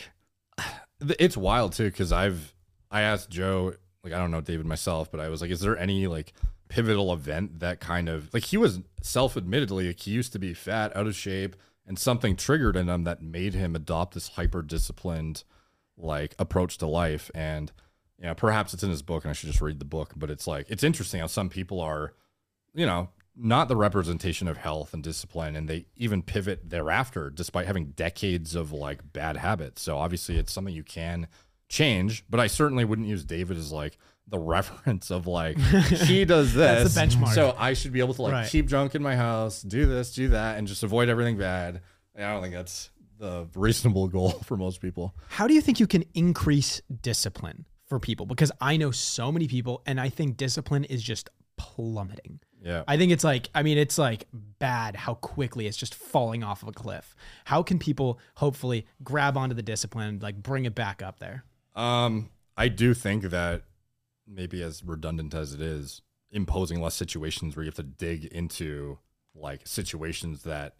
it's 1.02 1.38
wild 1.38 1.74
too. 1.74 1.86
Because 1.86 2.12
I've 2.12 2.54
I 2.92 3.02
asked 3.02 3.30
Joe, 3.30 3.74
like 4.04 4.14
I 4.14 4.18
don't 4.18 4.32
know 4.32 4.42
David 4.42 4.66
myself, 4.66 5.12
but 5.12 5.20
I 5.20 5.30
was 5.30 5.42
like, 5.42 5.52
is 5.52 5.60
there 5.60 5.78
any 5.78 6.08
like 6.08 6.34
pivotal 6.70 7.14
event 7.14 7.60
that 7.60 7.80
kind 7.80 8.10
of 8.10 8.34
like 8.34 8.44
he 8.44 8.58
was 8.58 8.82
self 9.02 9.38
admittedly 9.38 9.88
like 9.88 10.00
he 10.00 10.12
used 10.12 10.34
to 10.34 10.40
be 10.40 10.54
fat, 10.54 10.96
out 10.96 11.08
of 11.08 11.16
shape, 11.16 11.56
and 11.86 11.98
something 11.98 12.36
triggered 12.36 12.76
in 12.76 12.90
him 12.90 13.04
that 13.06 13.22
made 13.22 13.54
him 13.54 13.76
adopt 13.76 14.14
this 14.14 14.30
hyper 14.30 14.62
disciplined 14.62 15.44
like 15.98 16.36
approach 16.40 16.78
to 16.80 16.88
life 16.88 17.32
and. 17.34 17.72
You 18.20 18.26
know, 18.26 18.34
perhaps 18.34 18.74
it's 18.74 18.82
in 18.82 18.90
his 18.90 19.04
book, 19.04 19.24
and 19.24 19.30
I 19.30 19.34
should 19.34 19.46
just 19.46 19.62
read 19.62 19.78
the 19.78 19.86
book. 19.86 20.14
But 20.16 20.32
it's 20.32 20.48
like 20.48 20.66
it's 20.72 20.84
interesting 20.84 21.20
how 21.20 21.28
some 21.28 21.50
people 21.50 21.80
are, 21.80 22.14
you 22.74 22.88
know, 22.88 23.10
not 23.40 23.68
the 23.68 23.76
representation 23.76 24.48
of 24.48 24.58
health 24.58 24.94
and 24.94 25.04
discipline 25.04 25.56
and 25.56 25.68
they 25.70 25.86
even 25.96 26.24
pivot 26.24 26.70
thereafter 26.70 27.30
despite 27.30 27.68
having 27.68 27.88
decades 27.92 28.56
of 28.56 28.72
like 28.72 29.14
bad 29.14 29.38
habits 29.38 29.82
so 29.82 29.98
obviously 29.98 30.38
it's 30.38 30.52
something 30.52 30.74
you 30.74 30.84
can 30.84 31.28
change, 31.70 32.24
but 32.30 32.40
I 32.40 32.48
certainly 32.48 32.86
wouldn't 32.86 33.08
use 33.10 33.26
David 33.26 33.58
as 33.58 33.72
like 33.74 33.98
the 34.28 34.40
reference 34.56 35.12
of 35.12 35.28
like 35.28 35.58
he 35.58 36.24
does 36.36 36.54
this. 36.54 36.94
That's 36.94 36.96
the 36.96 37.18
benchmark. 37.18 37.34
So 37.34 37.54
I 37.58 37.74
should 37.74 37.92
be 37.92 38.00
able 38.00 38.14
to 38.14 38.22
like 38.22 38.32
Right. 38.34 38.50
keep 38.50 38.68
drunk 38.68 38.96
in 38.96 39.04
my 39.04 39.16
house, 39.16 39.62
do 39.62 39.86
this, 39.86 40.14
do 40.14 40.30
that, 40.30 40.58
and 40.58 40.68
just 40.68 40.84
avoid 40.84 41.10
everything 41.10 41.38
bad. 41.38 41.82
I 42.18 42.22
don't 42.22 42.42
think 42.42 42.54
that's 42.54 42.90
the 43.20 43.48
reasonable 43.54 44.08
goal 44.08 44.30
for 44.46 44.56
most 44.58 44.82
people. 44.82 45.14
How 45.28 45.46
do 45.46 45.54
you 45.54 45.62
think 45.62 45.80
you 45.80 45.88
can 45.88 46.04
increase 46.14 46.82
discipline 47.02 47.66
for 47.86 48.00
people? 48.00 48.26
Because 48.26 48.52
I 48.62 48.78
know 48.78 48.92
so 48.92 49.32
many 49.32 49.48
people, 49.48 49.82
and 49.86 50.00
I 50.00 50.08
think 50.10 50.38
discipline 50.38 50.86
is 50.86 51.04
just 51.04 51.30
plummeting. 51.58 52.40
Yeah. 52.68 52.84
I 52.86 52.98
think 52.98 53.14
it's 53.14 53.24
like, 53.24 53.50
I 53.56 53.64
mean, 53.64 53.78
it's 53.78 53.98
like 53.98 54.28
bad 54.60 54.98
how 54.98 55.14
quickly 55.14 55.68
it's 55.68 55.78
just 55.78 55.96
falling 55.96 56.44
off 56.44 56.64
of 56.64 56.68
a 56.68 56.74
cliff. 56.74 57.16
How 57.46 57.64
can 57.64 57.80
people 57.80 58.20
hopefully 58.36 58.86
grab 59.02 59.38
onto 59.38 59.56
the 59.56 59.62
discipline, 59.62 60.20
like 60.22 60.44
bring 60.44 60.66
it 60.66 60.76
back 60.76 61.02
up 61.02 61.20
there? 61.20 61.46
Um, 61.78 62.30
I 62.58 62.68
do 62.68 62.94
think 62.94 63.24
that 63.30 63.64
maybe 64.28 64.62
as 64.62 64.84
redundant 64.84 65.34
as 65.34 65.54
it 65.54 65.62
is, 65.62 66.02
imposing 66.30 66.82
less 66.82 66.94
situations 66.94 67.56
where 67.56 67.64
you 67.64 67.70
have 67.70 67.76
to 67.76 67.84
dig 67.84 68.26
into 68.26 69.00
like 69.34 69.66
situations 69.66 70.44
that 70.44 70.76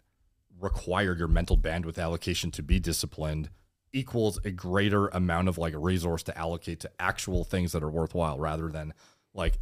require 0.60 1.16
your 1.16 1.28
mental 1.28 1.56
bandwidth 1.56 1.98
allocation 1.98 2.50
to 2.50 2.62
be 2.62 2.78
disciplined 2.78 3.48
equals 3.94 4.38
a 4.44 4.50
greater 4.50 5.08
amount 5.08 5.48
of 5.48 5.56
like 5.56 5.72
resource 5.74 6.22
to 6.22 6.36
allocate 6.36 6.80
to 6.80 6.90
actual 7.00 7.44
things 7.44 7.72
that 7.72 7.82
are 7.82 7.88
worthwhile 7.88 8.38
rather 8.38 8.68
than 8.68 8.92
like 9.32 9.58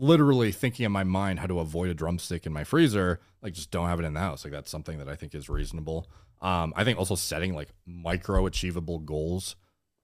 literally 0.00 0.50
thinking 0.50 0.86
in 0.86 0.92
my 0.92 1.04
mind 1.04 1.38
how 1.38 1.46
to 1.46 1.60
avoid 1.60 1.90
a 1.90 1.94
drumstick 1.94 2.46
in 2.46 2.52
my 2.52 2.64
freezer 2.64 3.20
like 3.42 3.52
just 3.52 3.70
don't 3.70 3.88
have 3.88 4.00
it 4.00 4.04
in 4.04 4.14
the 4.14 4.20
house 4.20 4.44
like 4.44 4.52
that's 4.52 4.70
something 4.70 4.98
that 4.98 5.08
i 5.08 5.14
think 5.14 5.34
is 5.34 5.48
reasonable 5.48 6.10
um 6.40 6.72
i 6.74 6.82
think 6.82 6.98
also 6.98 7.14
setting 7.14 7.54
like 7.54 7.68
micro 7.86 8.46
achievable 8.46 8.98
goals 8.98 9.56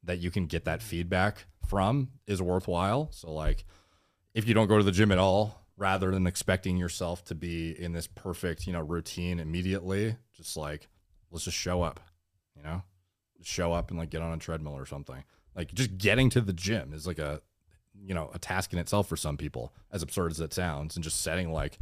that 0.07 0.19
you 0.19 0.31
can 0.31 0.47
get 0.47 0.65
that 0.65 0.83
feedback 0.83 1.47
from 1.67 2.09
is 2.27 2.41
worthwhile. 2.41 3.11
So 3.13 3.33
like 3.33 3.65
if 4.35 4.49
you 4.49 4.55
don't 4.55 4.69
go 4.69 4.79
to 4.79 4.85
the 4.85 4.93
gym 4.93 5.13
at 5.13 5.19
all, 5.19 5.63
rather 5.77 6.11
than 6.11 6.27
expecting 6.27 6.79
yourself 6.79 7.23
to 7.25 7.35
be 7.35 7.71
in 7.79 7.93
this 7.93 8.07
perfect, 8.07 8.67
you 8.67 8.73
know, 8.73 8.81
routine 8.81 9.39
immediately, 9.39 10.17
just 10.33 10.57
like 10.57 10.89
let's 11.31 11.45
just 11.45 11.57
show 11.57 11.83
up, 11.83 12.01
you 12.57 12.63
know? 12.63 12.83
Just 13.37 13.51
show 13.51 13.73
up 13.73 13.91
and 13.91 13.99
like 13.99 14.11
get 14.11 14.23
on 14.23 14.33
a 14.33 14.39
treadmill 14.39 14.73
or 14.73 14.87
something. 14.87 15.23
Like 15.55 15.75
just 15.75 15.99
getting 15.99 16.31
to 16.31 16.41
the 16.41 16.53
gym 16.53 16.93
is 16.95 17.07
like 17.07 17.19
a 17.19 17.43
you 18.05 18.15
know, 18.15 18.31
a 18.35 18.39
task 18.39 18.73
in 18.73 18.79
itself 18.79 19.09
for 19.09 19.17
some 19.17 19.37
people, 19.37 19.73
as 19.93 20.03
absurd 20.03 20.31
as 20.31 20.41
it 20.41 20.53
sounds, 20.53 20.97
and 20.97 21.05
just 21.05 21.23
setting 21.23 21.53
like 21.53 21.79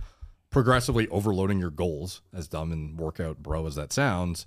progressively 0.50 1.08
overloading 1.08 1.58
your 1.58 1.70
goals, 1.70 2.22
as 2.32 2.48
dumb 2.48 2.72
and 2.72 2.98
workout 2.98 3.42
bro 3.42 3.66
as 3.66 3.74
that 3.74 3.92
sounds, 3.92 4.46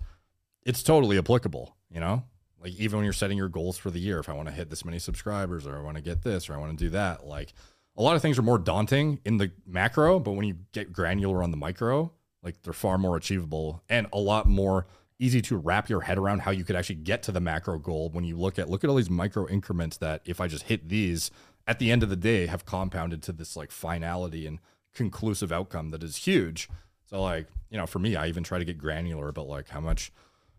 it's 0.65 0.83
totally 0.83 1.17
applicable, 1.17 1.75
you 1.89 1.99
know? 1.99 2.23
Like 2.61 2.73
even 2.73 2.97
when 2.97 3.03
you're 3.03 3.13
setting 3.13 3.37
your 3.37 3.49
goals 3.49 3.77
for 3.77 3.91
the 3.91 3.99
year, 3.99 4.19
if 4.19 4.29
I 4.29 4.33
want 4.33 4.47
to 4.47 4.53
hit 4.53 4.69
this 4.69 4.85
many 4.85 4.99
subscribers 4.99 5.67
or 5.67 5.77
I 5.77 5.81
want 5.81 5.97
to 5.97 6.03
get 6.03 6.23
this 6.23 6.49
or 6.49 6.53
I 6.53 6.57
want 6.57 6.77
to 6.77 6.85
do 6.85 6.89
that, 6.91 7.25
like 7.25 7.53
a 7.95 8.01
lot 8.01 8.15
of 8.15 8.21
things 8.21 8.39
are 8.39 8.43
more 8.43 8.57
daunting 8.57 9.19
in 9.25 9.37
the 9.37 9.51
macro, 9.65 10.19
but 10.19 10.31
when 10.31 10.45
you 10.45 10.57
get 10.71 10.93
granular 10.93 11.43
on 11.43 11.51
the 11.51 11.57
micro, 11.57 12.11
like 12.43 12.61
they're 12.63 12.73
far 12.73 12.97
more 12.97 13.17
achievable 13.17 13.83
and 13.89 14.07
a 14.13 14.17
lot 14.17 14.47
more 14.47 14.87
easy 15.19 15.41
to 15.41 15.57
wrap 15.57 15.89
your 15.89 16.01
head 16.01 16.17
around 16.17 16.39
how 16.39 16.51
you 16.51 16.63
could 16.63 16.75
actually 16.75 16.95
get 16.95 17.23
to 17.23 17.31
the 17.31 17.39
macro 17.39 17.79
goal 17.79 18.09
when 18.11 18.23
you 18.23 18.37
look 18.37 18.59
at 18.59 18.69
look 18.69 18.83
at 18.83 18.89
all 18.89 18.95
these 18.95 19.09
micro 19.09 19.47
increments 19.47 19.97
that 19.97 20.21
if 20.25 20.39
I 20.39 20.47
just 20.47 20.63
hit 20.63 20.89
these 20.89 21.31
at 21.67 21.79
the 21.79 21.91
end 21.91 22.01
of 22.01 22.09
the 22.09 22.15
day 22.15 22.47
have 22.47 22.65
compounded 22.65 23.21
to 23.23 23.31
this 23.31 23.55
like 23.55 23.71
finality 23.71 24.47
and 24.47 24.59
conclusive 24.93 25.51
outcome 25.51 25.91
that 25.91 26.03
is 26.03 26.15
huge. 26.17 26.69
So 27.05 27.21
like, 27.21 27.47
you 27.69 27.77
know, 27.77 27.85
for 27.85 27.99
me, 27.99 28.15
I 28.15 28.27
even 28.27 28.43
try 28.43 28.57
to 28.57 28.65
get 28.65 28.77
granular 28.77 29.27
about 29.27 29.47
like 29.47 29.69
how 29.69 29.81
much 29.81 30.11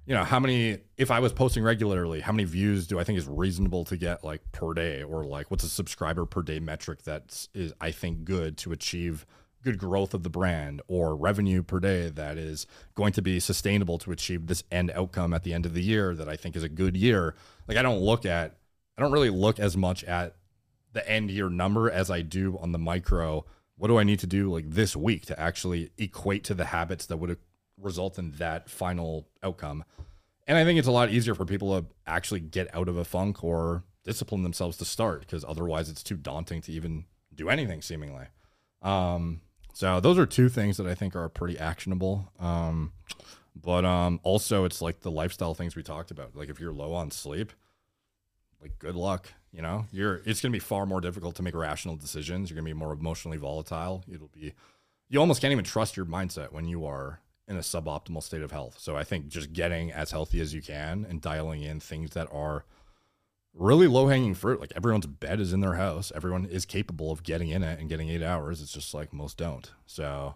you 0.08 0.14
know, 0.14 0.24
how 0.24 0.40
many, 0.40 0.78
if 0.96 1.10
I 1.10 1.20
was 1.20 1.34
posting 1.34 1.62
regularly, 1.62 2.20
how 2.20 2.32
many 2.32 2.44
views 2.44 2.86
do 2.86 2.98
I 2.98 3.04
think 3.04 3.18
is 3.18 3.28
reasonable 3.28 3.84
to 3.84 3.96
get 3.98 4.24
like 4.24 4.40
per 4.52 4.72
day 4.72 5.02
or 5.02 5.22
like 5.26 5.50
what's 5.50 5.64
a 5.64 5.68
subscriber 5.68 6.24
per 6.24 6.40
day 6.40 6.60
metric 6.60 7.02
that 7.02 7.46
is, 7.54 7.74
I 7.78 7.90
think, 7.90 8.24
good 8.24 8.56
to 8.58 8.72
achieve 8.72 9.26
good 9.62 9.76
growth 9.76 10.14
of 10.14 10.22
the 10.22 10.30
brand 10.30 10.80
or 10.88 11.14
revenue 11.14 11.62
per 11.62 11.78
day 11.78 12.08
that 12.08 12.38
is 12.38 12.66
going 12.94 13.12
to 13.12 13.20
be 13.20 13.38
sustainable 13.38 13.98
to 13.98 14.10
achieve 14.10 14.46
this 14.46 14.64
end 14.72 14.90
outcome 14.94 15.34
at 15.34 15.42
the 15.42 15.52
end 15.52 15.66
of 15.66 15.74
the 15.74 15.82
year 15.82 16.14
that 16.14 16.26
I 16.26 16.36
think 16.36 16.56
is 16.56 16.62
a 16.62 16.70
good 16.70 16.96
year. 16.96 17.34
Like, 17.66 17.76
I 17.76 17.82
don't 17.82 18.00
look 18.00 18.24
at, 18.24 18.56
I 18.96 19.02
don't 19.02 19.12
really 19.12 19.28
look 19.28 19.60
as 19.60 19.76
much 19.76 20.04
at 20.04 20.36
the 20.98 21.10
end 21.10 21.30
year 21.30 21.48
number 21.48 21.90
as 21.90 22.10
I 22.10 22.22
do 22.22 22.58
on 22.58 22.72
the 22.72 22.78
micro. 22.78 23.44
What 23.76 23.88
do 23.88 23.98
I 23.98 24.04
need 24.04 24.18
to 24.20 24.26
do 24.26 24.52
like 24.52 24.70
this 24.70 24.96
week 24.96 25.26
to 25.26 25.38
actually 25.38 25.90
equate 25.98 26.44
to 26.44 26.54
the 26.54 26.66
habits 26.66 27.06
that 27.06 27.18
would 27.18 27.38
result 27.80 28.18
in 28.18 28.32
that 28.32 28.68
final 28.68 29.28
outcome. 29.42 29.84
And 30.46 30.56
I 30.56 30.64
think 30.64 30.78
it's 30.78 30.88
a 30.88 30.92
lot 30.92 31.10
easier 31.10 31.34
for 31.34 31.44
people 31.44 31.80
to 31.80 31.86
actually 32.06 32.40
get 32.40 32.74
out 32.74 32.88
of 32.88 32.96
a 32.96 33.04
funk 33.04 33.44
or 33.44 33.84
discipline 34.04 34.42
themselves 34.42 34.76
to 34.78 34.84
start 34.84 35.20
because 35.20 35.44
otherwise 35.46 35.90
it's 35.90 36.02
too 36.02 36.16
daunting 36.16 36.62
to 36.62 36.72
even 36.72 37.04
do 37.34 37.48
anything 37.48 37.82
seemingly. 37.82 38.26
Um, 38.82 39.42
so 39.74 40.00
those 40.00 40.18
are 40.18 40.26
two 40.26 40.48
things 40.48 40.78
that 40.78 40.86
I 40.86 40.94
think 40.94 41.14
are 41.14 41.28
pretty 41.28 41.58
actionable. 41.58 42.32
Um, 42.38 42.92
but 43.54 43.84
um, 43.84 44.20
also 44.22 44.64
it's 44.64 44.80
like 44.80 45.00
the 45.00 45.10
lifestyle 45.10 45.54
things 45.54 45.76
we 45.76 45.82
talked 45.82 46.10
about. 46.10 46.34
Like 46.34 46.48
if 46.48 46.60
you're 46.60 46.72
low 46.72 46.94
on 46.94 47.10
sleep, 47.10 47.52
like 48.60 48.78
good 48.78 48.94
luck. 48.94 49.32
You 49.52 49.62
know, 49.62 49.86
you're 49.92 50.22
it's 50.24 50.40
gonna 50.40 50.52
be 50.52 50.58
far 50.58 50.86
more 50.86 51.00
difficult 51.00 51.34
to 51.36 51.42
make 51.42 51.54
rational 51.54 51.96
decisions. 51.96 52.50
You're 52.50 52.56
gonna 52.56 52.66
be 52.66 52.74
more 52.74 52.92
emotionally 52.92 53.38
volatile. 53.38 54.04
It'll 54.10 54.28
be 54.28 54.54
you 55.08 55.20
almost 55.20 55.40
can't 55.40 55.52
even 55.52 55.64
trust 55.64 55.96
your 55.96 56.06
mindset 56.06 56.52
when 56.52 56.66
you 56.66 56.84
are 56.84 57.20
in 57.48 57.56
a 57.56 57.60
suboptimal 57.60 58.22
state 58.22 58.42
of 58.42 58.50
health. 58.50 58.76
So 58.78 58.96
I 58.96 59.04
think 59.04 59.28
just 59.28 59.54
getting 59.54 59.90
as 59.90 60.10
healthy 60.10 60.40
as 60.40 60.52
you 60.52 60.60
can 60.60 61.06
and 61.08 61.20
dialing 61.20 61.62
in 61.62 61.80
things 61.80 62.10
that 62.10 62.28
are 62.30 62.64
really 63.54 63.86
low 63.86 64.08
hanging 64.08 64.34
fruit. 64.34 64.60
Like 64.60 64.72
everyone's 64.76 65.06
bed 65.06 65.40
is 65.40 65.54
in 65.54 65.60
their 65.60 65.74
house. 65.74 66.12
Everyone 66.14 66.44
is 66.44 66.66
capable 66.66 67.10
of 67.10 67.22
getting 67.22 67.48
in 67.48 67.62
it 67.62 67.80
and 67.80 67.88
getting 67.88 68.10
eight 68.10 68.22
hours. 68.22 68.60
It's 68.60 68.72
just 68.72 68.92
like 68.92 69.12
most 69.14 69.38
don't. 69.38 69.70
So, 69.86 70.34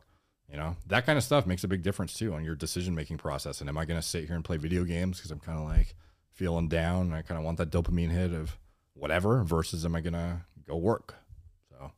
you 0.51 0.57
know, 0.57 0.77
that 0.87 1.05
kind 1.05 1.19
of 1.19 1.25
stuff 1.25 1.47
makes 1.47 1.65
a 1.65 1.69
big 1.69 1.83
difference 1.83 2.15
too 2.15 2.33
on 2.33 2.45
your 2.45 2.55
decision 2.55 2.95
making 2.95 3.19
process. 3.19 3.61
And 3.61 3.69
am 3.69 3.77
I 3.77 3.85
going 3.85 4.01
to 4.01 4.07
sit 4.07 4.27
here 4.27 4.35
and 4.35 4.45
play 4.45 4.57
video 4.57 4.85
games 4.85 5.19
because 5.19 5.31
I'm 5.31 5.41
kind 5.41 5.59
of 5.59 5.65
like 5.65 5.95
feeling 6.33 6.69
down 6.69 7.03
and 7.03 7.15
I 7.15 7.21
kind 7.21 7.39
of 7.39 7.45
want 7.45 7.59
that 7.59 7.71
dopamine 7.71 8.11
hit 8.11 8.33
of 8.33 8.57
whatever 8.95 9.43
versus 9.43 9.85
am 9.85 9.95
I 9.95 10.01
to 10.01 10.41
go 10.67 10.77
work? 10.77 11.15
So 11.71 11.93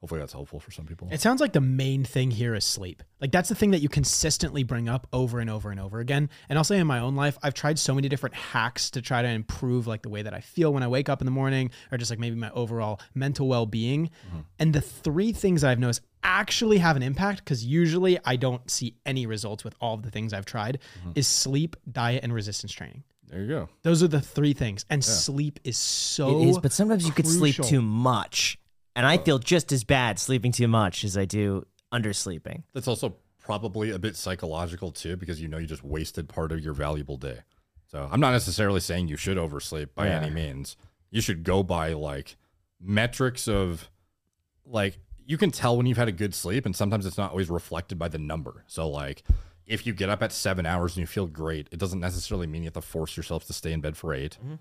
hopefully 0.00 0.20
that's 0.20 0.32
helpful 0.32 0.60
for 0.60 0.70
some 0.70 0.84
people. 0.84 1.08
It 1.10 1.20
sounds 1.22 1.40
like 1.40 1.54
the 1.54 1.62
main 1.62 2.04
thing 2.04 2.30
here 2.30 2.54
is 2.54 2.64
sleep. 2.64 3.02
Like 3.20 3.32
that's 3.32 3.48
the 3.48 3.54
thing 3.54 3.70
that 3.70 3.80
you 3.80 3.88
consistently 3.88 4.62
bring 4.62 4.86
up 4.88 5.06
over 5.12 5.40
and 5.40 5.48
over 5.48 5.70
and 5.70 5.80
over 5.80 5.98
again. 5.98 6.28
And 6.48 6.58
I'll 6.58 6.64
say 6.64 6.78
in 6.78 6.86
my 6.86 6.98
own 6.98 7.16
life, 7.16 7.38
I've 7.42 7.54
tried 7.54 7.78
so 7.78 7.94
many 7.94 8.08
different 8.08 8.34
hacks 8.34 8.90
to 8.90 9.02
try 9.02 9.22
to 9.22 9.28
improve 9.28 9.86
like 9.86 10.02
the 10.02 10.10
way 10.10 10.20
that 10.20 10.34
I 10.34 10.40
feel 10.40 10.74
when 10.74 10.82
I 10.82 10.88
wake 10.88 11.08
up 11.08 11.22
in 11.22 11.24
the 11.24 11.30
morning 11.30 11.70
or 11.90 11.96
just 11.96 12.10
like 12.10 12.18
maybe 12.18 12.36
my 12.36 12.50
overall 12.50 13.00
mental 13.14 13.48
well-being. 13.48 14.06
Mm-hmm. 14.28 14.40
And 14.58 14.72
the 14.74 14.82
three 14.82 15.32
things 15.32 15.64
I've 15.64 15.78
noticed 15.78 16.02
actually 16.22 16.78
have 16.78 16.96
an 16.96 17.02
impact 17.02 17.38
because 17.38 17.64
usually 17.64 18.18
I 18.24 18.36
don't 18.36 18.70
see 18.70 18.96
any 19.06 19.26
results 19.26 19.64
with 19.64 19.74
all 19.80 19.94
of 19.94 20.02
the 20.02 20.10
things 20.10 20.32
I've 20.32 20.46
tried 20.46 20.80
mm-hmm. 20.98 21.12
is 21.14 21.26
sleep, 21.26 21.76
diet 21.90 22.24
and 22.24 22.32
resistance 22.32 22.72
training. 22.72 23.04
There 23.28 23.40
you 23.42 23.48
go. 23.48 23.68
Those 23.82 24.02
are 24.02 24.08
the 24.08 24.20
three 24.20 24.52
things. 24.52 24.84
And 24.90 25.04
sleep 25.04 25.60
is 25.64 25.76
so 25.76 26.40
it 26.40 26.48
is, 26.48 26.58
but 26.58 26.72
sometimes 26.72 27.06
you 27.06 27.12
could 27.12 27.26
sleep 27.26 27.56
crucial. 27.56 27.64
too 27.70 27.82
much, 27.82 28.58
and 28.96 29.04
I 29.06 29.18
feel 29.18 29.38
just 29.38 29.72
as 29.72 29.84
bad 29.84 30.18
sleeping 30.18 30.52
too 30.52 30.68
much 30.68 31.04
as 31.04 31.16
I 31.18 31.24
do 31.24 31.66
undersleeping. 31.92 32.62
That's 32.74 32.88
also 32.88 33.16
probably 33.38 33.90
a 33.90 33.98
bit 33.98 34.16
psychological 34.16 34.90
too, 34.90 35.16
because 35.16 35.40
you 35.40 35.48
know 35.48 35.58
you 35.58 35.66
just 35.66 35.84
wasted 35.84 36.28
part 36.28 36.52
of 36.52 36.60
your 36.60 36.72
valuable 36.74 37.16
day. 37.16 37.40
So 37.86 38.08
I'm 38.10 38.20
not 38.20 38.32
necessarily 38.32 38.80
saying 38.80 39.08
you 39.08 39.16
should 39.16 39.38
oversleep 39.38 39.94
by 39.94 40.06
Yeah. 40.08 40.20
any 40.22 40.30
means. 40.30 40.76
You 41.10 41.20
should 41.20 41.44
go 41.44 41.62
by 41.62 41.92
like 41.92 42.36
metrics 42.80 43.46
of 43.48 43.88
like 44.66 44.98
you 45.26 45.38
can 45.38 45.50
tell 45.50 45.76
when 45.76 45.86
you've 45.86 45.96
had 45.96 46.08
a 46.08 46.12
good 46.12 46.34
sleep, 46.34 46.66
and 46.66 46.74
sometimes 46.76 47.06
it's 47.06 47.16
not 47.18 47.30
always 47.30 47.48
reflected 47.50 47.98
by 47.98 48.08
the 48.08 48.18
number. 48.18 48.64
So 48.66 48.88
like 48.88 49.22
if 49.66 49.86
you 49.86 49.92
get 49.92 50.08
up 50.08 50.22
at 50.22 50.32
seven 50.32 50.66
hours 50.66 50.92
and 50.92 51.00
you 51.00 51.06
feel 51.06 51.26
great, 51.26 51.68
it 51.70 51.78
doesn't 51.78 52.00
necessarily 52.00 52.46
mean 52.46 52.62
you 52.62 52.66
have 52.66 52.74
to 52.74 52.80
force 52.80 53.16
yourself 53.16 53.46
to 53.46 53.52
stay 53.52 53.72
in 53.72 53.80
bed 53.80 53.96
for 53.96 54.12
8 54.12 54.38
mm-hmm. 54.40 54.54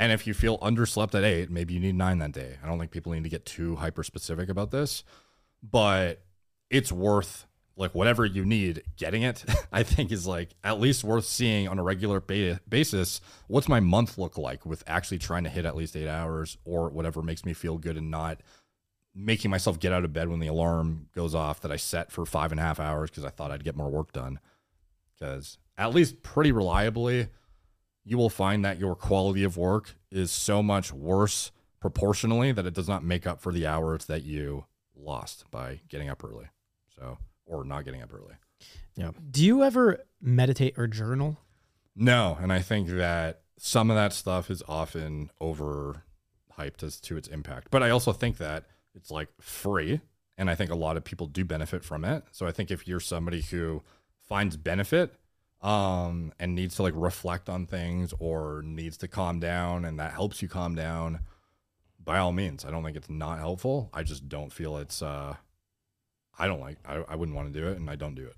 And 0.00 0.12
if 0.12 0.28
you 0.28 0.32
feel 0.32 0.58
underslept 0.58 1.16
at 1.16 1.24
eight, 1.24 1.50
maybe 1.50 1.74
you 1.74 1.80
need 1.80 1.96
nine 1.96 2.18
that 2.18 2.30
day. 2.30 2.56
I 2.62 2.68
don't 2.68 2.78
think 2.78 2.92
people 2.92 3.10
need 3.10 3.24
to 3.24 3.28
get 3.28 3.44
too 3.44 3.74
hyper 3.76 4.04
specific 4.04 4.48
about 4.48 4.70
this, 4.70 5.02
but 5.60 6.22
it's 6.70 6.92
worth 6.92 7.48
like 7.78 7.94
whatever 7.94 8.24
you 8.24 8.44
need 8.44 8.82
getting 8.96 9.22
it 9.22 9.44
i 9.72 9.82
think 9.82 10.10
is 10.10 10.26
like 10.26 10.50
at 10.64 10.80
least 10.80 11.04
worth 11.04 11.24
seeing 11.24 11.68
on 11.68 11.78
a 11.78 11.82
regular 11.82 12.20
ba- 12.20 12.60
basis 12.68 13.20
what's 13.46 13.68
my 13.68 13.80
month 13.80 14.18
look 14.18 14.36
like 14.36 14.66
with 14.66 14.82
actually 14.86 15.18
trying 15.18 15.44
to 15.44 15.50
hit 15.50 15.64
at 15.64 15.76
least 15.76 15.96
eight 15.96 16.08
hours 16.08 16.58
or 16.64 16.90
whatever 16.90 17.22
makes 17.22 17.44
me 17.44 17.52
feel 17.52 17.78
good 17.78 17.96
and 17.96 18.10
not 18.10 18.40
making 19.20 19.50
myself 19.50 19.80
get 19.80 19.92
out 19.92 20.04
of 20.04 20.12
bed 20.12 20.28
when 20.28 20.38
the 20.38 20.46
alarm 20.46 21.08
goes 21.14 21.34
off 21.34 21.60
that 21.60 21.72
i 21.72 21.76
set 21.76 22.12
for 22.12 22.24
five 22.24 22.52
and 22.52 22.60
a 22.60 22.62
half 22.62 22.78
hours 22.78 23.10
because 23.10 23.24
i 23.24 23.30
thought 23.30 23.50
i'd 23.50 23.64
get 23.64 23.76
more 23.76 23.90
work 23.90 24.12
done 24.12 24.38
because 25.18 25.58
at 25.76 25.92
least 25.92 26.22
pretty 26.22 26.52
reliably 26.52 27.28
you 28.04 28.16
will 28.16 28.30
find 28.30 28.64
that 28.64 28.78
your 28.78 28.94
quality 28.94 29.44
of 29.44 29.56
work 29.56 29.94
is 30.10 30.30
so 30.30 30.62
much 30.62 30.92
worse 30.92 31.52
proportionally 31.80 32.52
that 32.52 32.66
it 32.66 32.74
does 32.74 32.88
not 32.88 33.04
make 33.04 33.26
up 33.26 33.40
for 33.40 33.52
the 33.52 33.66
hours 33.66 34.06
that 34.06 34.22
you 34.22 34.64
lost 34.96 35.44
by 35.50 35.80
getting 35.88 36.08
up 36.08 36.24
early. 36.24 36.46
So, 36.98 37.18
or 37.44 37.64
not 37.64 37.84
getting 37.84 38.02
up 38.02 38.12
early. 38.12 38.34
Yeah. 38.96 39.10
Do 39.30 39.44
you 39.44 39.62
ever 39.62 40.04
meditate 40.20 40.78
or 40.78 40.86
journal? 40.86 41.38
No, 41.94 42.38
and 42.40 42.52
I 42.52 42.60
think 42.60 42.88
that 42.88 43.42
some 43.58 43.90
of 43.90 43.96
that 43.96 44.12
stuff 44.12 44.50
is 44.50 44.62
often 44.66 45.30
overhyped 45.40 46.82
as 46.82 47.00
to 47.02 47.16
its 47.16 47.28
impact. 47.28 47.68
But 47.70 47.82
I 47.82 47.90
also 47.90 48.12
think 48.12 48.38
that 48.38 48.64
it's 48.94 49.10
like 49.10 49.28
free. 49.40 50.00
And 50.36 50.48
I 50.48 50.54
think 50.54 50.70
a 50.70 50.76
lot 50.76 50.96
of 50.96 51.04
people 51.04 51.26
do 51.26 51.44
benefit 51.44 51.84
from 51.84 52.04
it. 52.04 52.22
So 52.30 52.46
I 52.46 52.52
think 52.52 52.70
if 52.70 52.86
you're 52.86 53.00
somebody 53.00 53.40
who 53.42 53.82
finds 54.20 54.56
benefit 54.56 55.14
um, 55.62 56.32
and 56.38 56.54
needs 56.54 56.76
to 56.76 56.82
like 56.82 56.94
reflect 56.96 57.48
on 57.48 57.66
things 57.66 58.14
or 58.20 58.62
needs 58.64 58.96
to 58.98 59.08
calm 59.08 59.40
down 59.40 59.84
and 59.84 59.98
that 59.98 60.12
helps 60.12 60.40
you 60.40 60.48
calm 60.48 60.74
down, 60.74 61.20
by 61.98 62.18
all 62.18 62.32
means. 62.32 62.64
I 62.64 62.70
don't 62.70 62.84
think 62.84 62.96
it's 62.96 63.10
not 63.10 63.38
helpful. 63.38 63.90
I 63.92 64.02
just 64.02 64.28
don't 64.28 64.52
feel 64.52 64.78
it's, 64.78 65.02
uh, 65.02 65.34
I 66.38 66.46
don't 66.46 66.60
like, 66.60 66.78
I, 66.86 67.04
I 67.08 67.16
wouldn't 67.16 67.36
want 67.36 67.52
to 67.52 67.60
do 67.60 67.66
it 67.66 67.76
and 67.76 67.90
I 67.90 67.96
don't 67.96 68.14
do 68.14 68.24
it. 68.24 68.36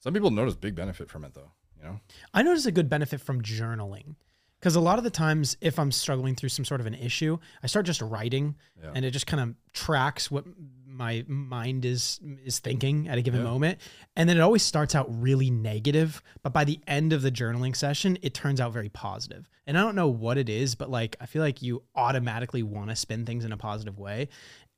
Some 0.00 0.12
people 0.12 0.30
notice 0.30 0.56
big 0.56 0.74
benefit 0.74 1.08
from 1.08 1.24
it 1.24 1.34
though, 1.34 1.52
you 1.78 1.84
know? 1.84 2.00
I 2.34 2.42
notice 2.42 2.66
a 2.66 2.72
good 2.72 2.90
benefit 2.90 3.20
from 3.20 3.42
journaling 3.42 4.16
because 4.60 4.76
a 4.76 4.80
lot 4.80 4.98
of 4.98 5.04
the 5.04 5.10
times, 5.10 5.56
if 5.60 5.78
I'm 5.78 5.92
struggling 5.92 6.34
through 6.34 6.48
some 6.48 6.64
sort 6.64 6.80
of 6.80 6.86
an 6.86 6.94
issue, 6.94 7.38
I 7.62 7.66
start 7.66 7.86
just 7.86 8.00
writing, 8.00 8.56
Yeah. 8.82 8.92
and 8.94 9.04
it 9.04 9.10
just 9.10 9.26
kind 9.26 9.42
of 9.42 9.54
tracks 9.72 10.30
what 10.30 10.44
my 10.86 11.24
mind 11.28 11.84
is 11.84 12.20
is 12.44 12.58
thinking 12.58 13.06
at 13.08 13.18
a 13.18 13.22
given 13.22 13.40
Yeah. 13.40 13.50
moment, 13.50 13.80
and 14.16 14.28
then 14.28 14.38
it 14.38 14.40
always 14.40 14.62
starts 14.62 14.94
out 14.94 15.06
really 15.10 15.50
negative, 15.50 16.22
but 16.42 16.52
by 16.52 16.64
the 16.64 16.80
end 16.86 17.12
of 17.12 17.22
the 17.22 17.30
journaling 17.30 17.76
session, 17.76 18.18
it 18.22 18.32
turns 18.32 18.60
out 18.60 18.72
very 18.72 18.88
positive. 18.88 19.48
And 19.66 19.76
I 19.76 19.82
don't 19.82 19.94
know 19.94 20.08
what 20.08 20.38
it 20.38 20.48
is, 20.48 20.74
but 20.74 20.90
like 20.90 21.16
I 21.20 21.26
feel 21.26 21.42
like 21.42 21.60
you 21.60 21.82
automatically 21.94 22.62
want 22.62 22.90
to 22.90 22.96
spin 22.96 23.26
things 23.26 23.44
in 23.44 23.52
a 23.52 23.56
positive 23.58 23.98
way. 23.98 24.28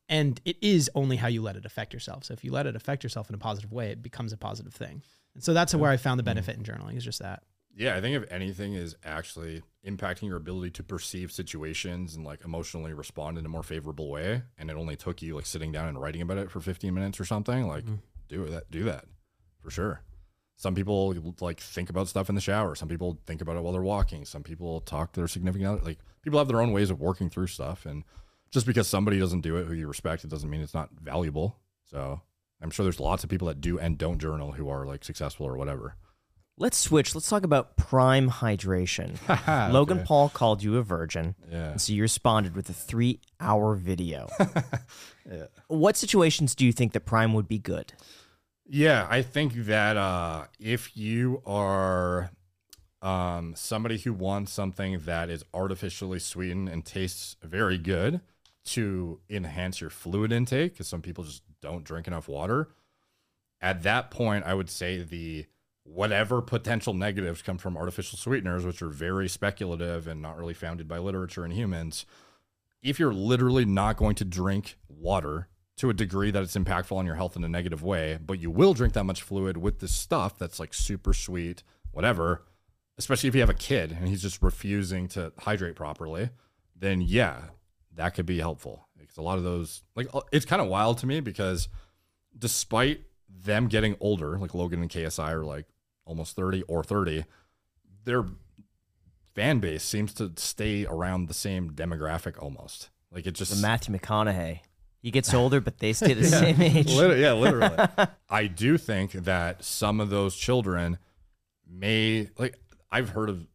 And 0.08 0.40
it 0.44 0.56
is 0.62 0.90
only 0.94 1.16
how 1.16 1.28
you 1.28 1.42
let 1.42 1.56
it 1.56 1.66
affect 1.66 1.92
yourself. 1.92 2.24
So 2.24 2.32
if 2.32 2.42
you 2.42 2.50
let 2.50 2.66
it 2.66 2.74
affect 2.74 3.02
yourself 3.02 3.28
in 3.28 3.34
a 3.34 3.38
positive 3.38 3.70
way, 3.72 3.90
it 3.90 4.02
becomes 4.02 4.32
a 4.32 4.38
positive 4.38 4.72
thing. 4.72 5.02
And 5.34 5.44
so 5.44 5.52
that's 5.52 5.74
where 5.74 5.90
I 5.90 5.98
found 5.98 6.18
the 6.18 6.22
mm-hmm. 6.22 6.30
benefit 6.30 6.56
in 6.56 6.64
journaling 6.64 6.96
is 6.96 7.04
just 7.04 7.20
that. 7.20 7.42
Yeah, 7.78 7.94
I 7.94 8.00
think 8.00 8.16
if 8.16 8.30
anything 8.32 8.74
is 8.74 8.96
actually 9.04 9.62
impacting 9.86 10.24
your 10.24 10.36
ability 10.36 10.72
to 10.72 10.82
perceive 10.82 11.30
situations 11.30 12.16
and 12.16 12.26
like 12.26 12.44
emotionally 12.44 12.92
respond 12.92 13.38
in 13.38 13.46
a 13.46 13.48
more 13.48 13.62
favorable 13.62 14.10
way, 14.10 14.42
and 14.58 14.68
it 14.68 14.76
only 14.76 14.96
took 14.96 15.22
you 15.22 15.36
like 15.36 15.46
sitting 15.46 15.70
down 15.70 15.86
and 15.86 16.00
writing 16.00 16.20
about 16.20 16.38
it 16.38 16.50
for 16.50 16.58
15 16.58 16.92
minutes 16.92 17.20
or 17.20 17.24
something, 17.24 17.68
like 17.68 17.84
mm-hmm. 17.84 17.94
do 18.28 18.46
that, 18.46 18.68
do 18.72 18.82
that 18.82 19.04
for 19.60 19.70
sure. 19.70 20.02
Some 20.56 20.74
people 20.74 21.14
like 21.40 21.60
think 21.60 21.88
about 21.88 22.08
stuff 22.08 22.28
in 22.28 22.34
the 22.34 22.40
shower. 22.40 22.74
Some 22.74 22.88
people 22.88 23.20
think 23.26 23.40
about 23.40 23.56
it 23.56 23.62
while 23.62 23.72
they're 23.72 23.80
walking. 23.80 24.24
Some 24.24 24.42
people 24.42 24.80
talk 24.80 25.12
to 25.12 25.20
their 25.20 25.28
significant 25.28 25.70
other. 25.70 25.80
Like 25.84 25.98
people 26.22 26.40
have 26.40 26.48
their 26.48 26.60
own 26.60 26.72
ways 26.72 26.90
of 26.90 27.00
working 27.00 27.30
through 27.30 27.46
stuff, 27.46 27.86
and 27.86 28.02
just 28.50 28.66
because 28.66 28.88
somebody 28.88 29.20
doesn't 29.20 29.42
do 29.42 29.56
it 29.56 29.68
who 29.68 29.74
you 29.74 29.86
respect, 29.86 30.24
it 30.24 30.30
doesn't 30.30 30.50
mean 30.50 30.62
it's 30.62 30.74
not 30.74 30.90
valuable. 31.00 31.60
So 31.84 32.22
I'm 32.60 32.70
sure 32.70 32.82
there's 32.82 32.98
lots 32.98 33.22
of 33.22 33.30
people 33.30 33.46
that 33.46 33.60
do 33.60 33.78
and 33.78 33.96
don't 33.96 34.18
journal 34.18 34.50
who 34.50 34.68
are 34.68 34.84
like 34.84 35.04
successful 35.04 35.46
or 35.46 35.56
whatever. 35.56 35.94
Let's 36.60 36.76
switch. 36.76 37.14
Let's 37.14 37.28
talk 37.28 37.44
about 37.44 37.76
prime 37.76 38.28
hydration. 38.28 39.16
Logan 39.72 39.98
Okay. 39.98 40.06
Paul 40.06 40.28
called 40.28 40.62
you 40.62 40.76
a 40.76 40.82
virgin. 40.82 41.36
Yeah. 41.50 41.76
So 41.76 41.92
you 41.92 42.02
responded 42.02 42.56
with 42.56 42.68
a 42.68 42.72
three 42.72 43.20
hour 43.40 43.74
video. 43.74 44.28
What 45.66 45.96
situations 45.98 46.54
do 46.54 46.64
you 46.64 46.72
think 46.72 46.94
that 46.94 47.00
prime 47.00 47.34
would 47.34 47.46
be 47.48 47.58
good? 47.58 47.92
Yeah, 48.66 49.06
I 49.10 49.20
think 49.20 49.52
that 49.66 49.98
uh, 49.98 50.46
if 50.58 50.96
you 50.96 51.42
are 51.44 52.30
um, 53.02 53.54
somebody 53.54 53.98
who 53.98 54.14
wants 54.14 54.52
something 54.52 55.00
that 55.00 55.28
is 55.28 55.44
artificially 55.52 56.18
sweetened 56.18 56.70
and 56.70 56.82
tastes 56.84 57.36
very 57.42 57.76
good 57.76 58.22
to 58.66 59.20
enhance 59.28 59.82
your 59.82 59.90
fluid 59.90 60.32
intake, 60.32 60.72
because 60.72 60.88
some 60.88 61.02
people 61.02 61.24
just 61.24 61.42
don't 61.60 61.84
drink 61.84 62.06
enough 62.06 62.26
water, 62.28 62.70
at 63.60 63.82
that 63.82 64.10
point, 64.10 64.44
I 64.46 64.54
would 64.54 64.70
say 64.70 65.02
the 65.02 65.44
whatever 65.92 66.42
potential 66.42 66.94
negatives 66.94 67.42
come 67.42 67.58
from 67.58 67.76
artificial 67.76 68.18
sweeteners, 68.18 68.64
which 68.64 68.82
are 68.82 68.88
very 68.88 69.28
speculative 69.28 70.06
and 70.06 70.20
not 70.20 70.36
really 70.36 70.54
founded 70.54 70.86
by 70.86 70.98
literature 70.98 71.44
and 71.44 71.52
humans, 71.52 72.06
if 72.82 72.98
you're 72.98 73.14
literally 73.14 73.64
not 73.64 73.96
going 73.96 74.14
to 74.14 74.24
drink 74.24 74.76
water 74.88 75.48
to 75.76 75.90
a 75.90 75.94
degree 75.94 76.30
that 76.30 76.42
it's 76.42 76.56
impactful 76.56 76.96
on 76.96 77.06
your 77.06 77.14
health 77.14 77.36
in 77.36 77.44
a 77.44 77.48
negative 77.48 77.82
way, 77.82 78.18
but 78.24 78.40
you 78.40 78.50
will 78.50 78.74
drink 78.74 78.94
that 78.94 79.04
much 79.04 79.22
fluid 79.22 79.56
with 79.56 79.78
this 79.78 79.94
stuff 79.94 80.38
that's 80.38 80.58
like 80.58 80.74
super 80.74 81.14
sweet, 81.14 81.62
whatever, 81.92 82.44
especially 82.98 83.28
if 83.28 83.34
you 83.34 83.40
have 83.40 83.50
a 83.50 83.54
kid 83.54 83.92
and 83.92 84.08
he's 84.08 84.22
just 84.22 84.42
refusing 84.42 85.06
to 85.08 85.32
hydrate 85.38 85.76
properly, 85.76 86.30
then 86.74 87.00
yeah, 87.00 87.42
that 87.94 88.14
could 88.14 88.26
be 88.26 88.40
helpful. 88.40 88.88
Because 88.98 89.16
a 89.16 89.22
lot 89.22 89.38
of 89.38 89.44
those, 89.44 89.82
like, 89.94 90.08
uh, 90.12 90.20
it's 90.32 90.44
kind 90.44 90.60
of 90.60 90.68
wild 90.68 90.98
to 90.98 91.06
me 91.06 91.20
because 91.20 91.68
despite 92.36 93.02
them 93.28 93.68
getting 93.68 93.96
older, 94.00 94.36
like 94.38 94.54
Logan 94.54 94.82
and 94.82 94.90
KSI 94.90 95.30
are 95.30 95.44
like 95.44 95.66
almost 96.08 96.34
30 96.34 96.62
or 96.62 96.82
30, 96.82 97.24
their 98.04 98.24
fan 99.34 99.60
base 99.60 99.84
seems 99.84 100.12
to 100.14 100.32
stay 100.36 100.84
around 100.86 101.28
the 101.28 101.34
same 101.34 101.70
demographic 101.70 102.42
almost. 102.42 102.88
Like 103.12 103.26
it 103.26 103.32
just 103.32 103.54
The 103.54 103.62
Matthew 103.62 103.94
McConaughey. 103.96 104.60
He 105.00 105.10
gets 105.12 105.32
older, 105.34 105.60
but 105.60 105.78
they 105.78 105.92
stay 105.92 106.14
the 106.14 106.24
same 106.24 106.60
age. 106.62 106.92
Liter- 106.92 107.16
yeah, 107.16 107.34
literally. 107.34 107.76
I 108.28 108.46
do 108.46 108.78
think 108.78 109.12
that 109.12 109.62
some 109.62 110.00
of 110.00 110.10
those 110.10 110.34
children 110.34 110.98
may 111.70 112.30
like 112.38 112.58
I've 112.90 113.10
heard 113.10 113.28
of 113.28 113.46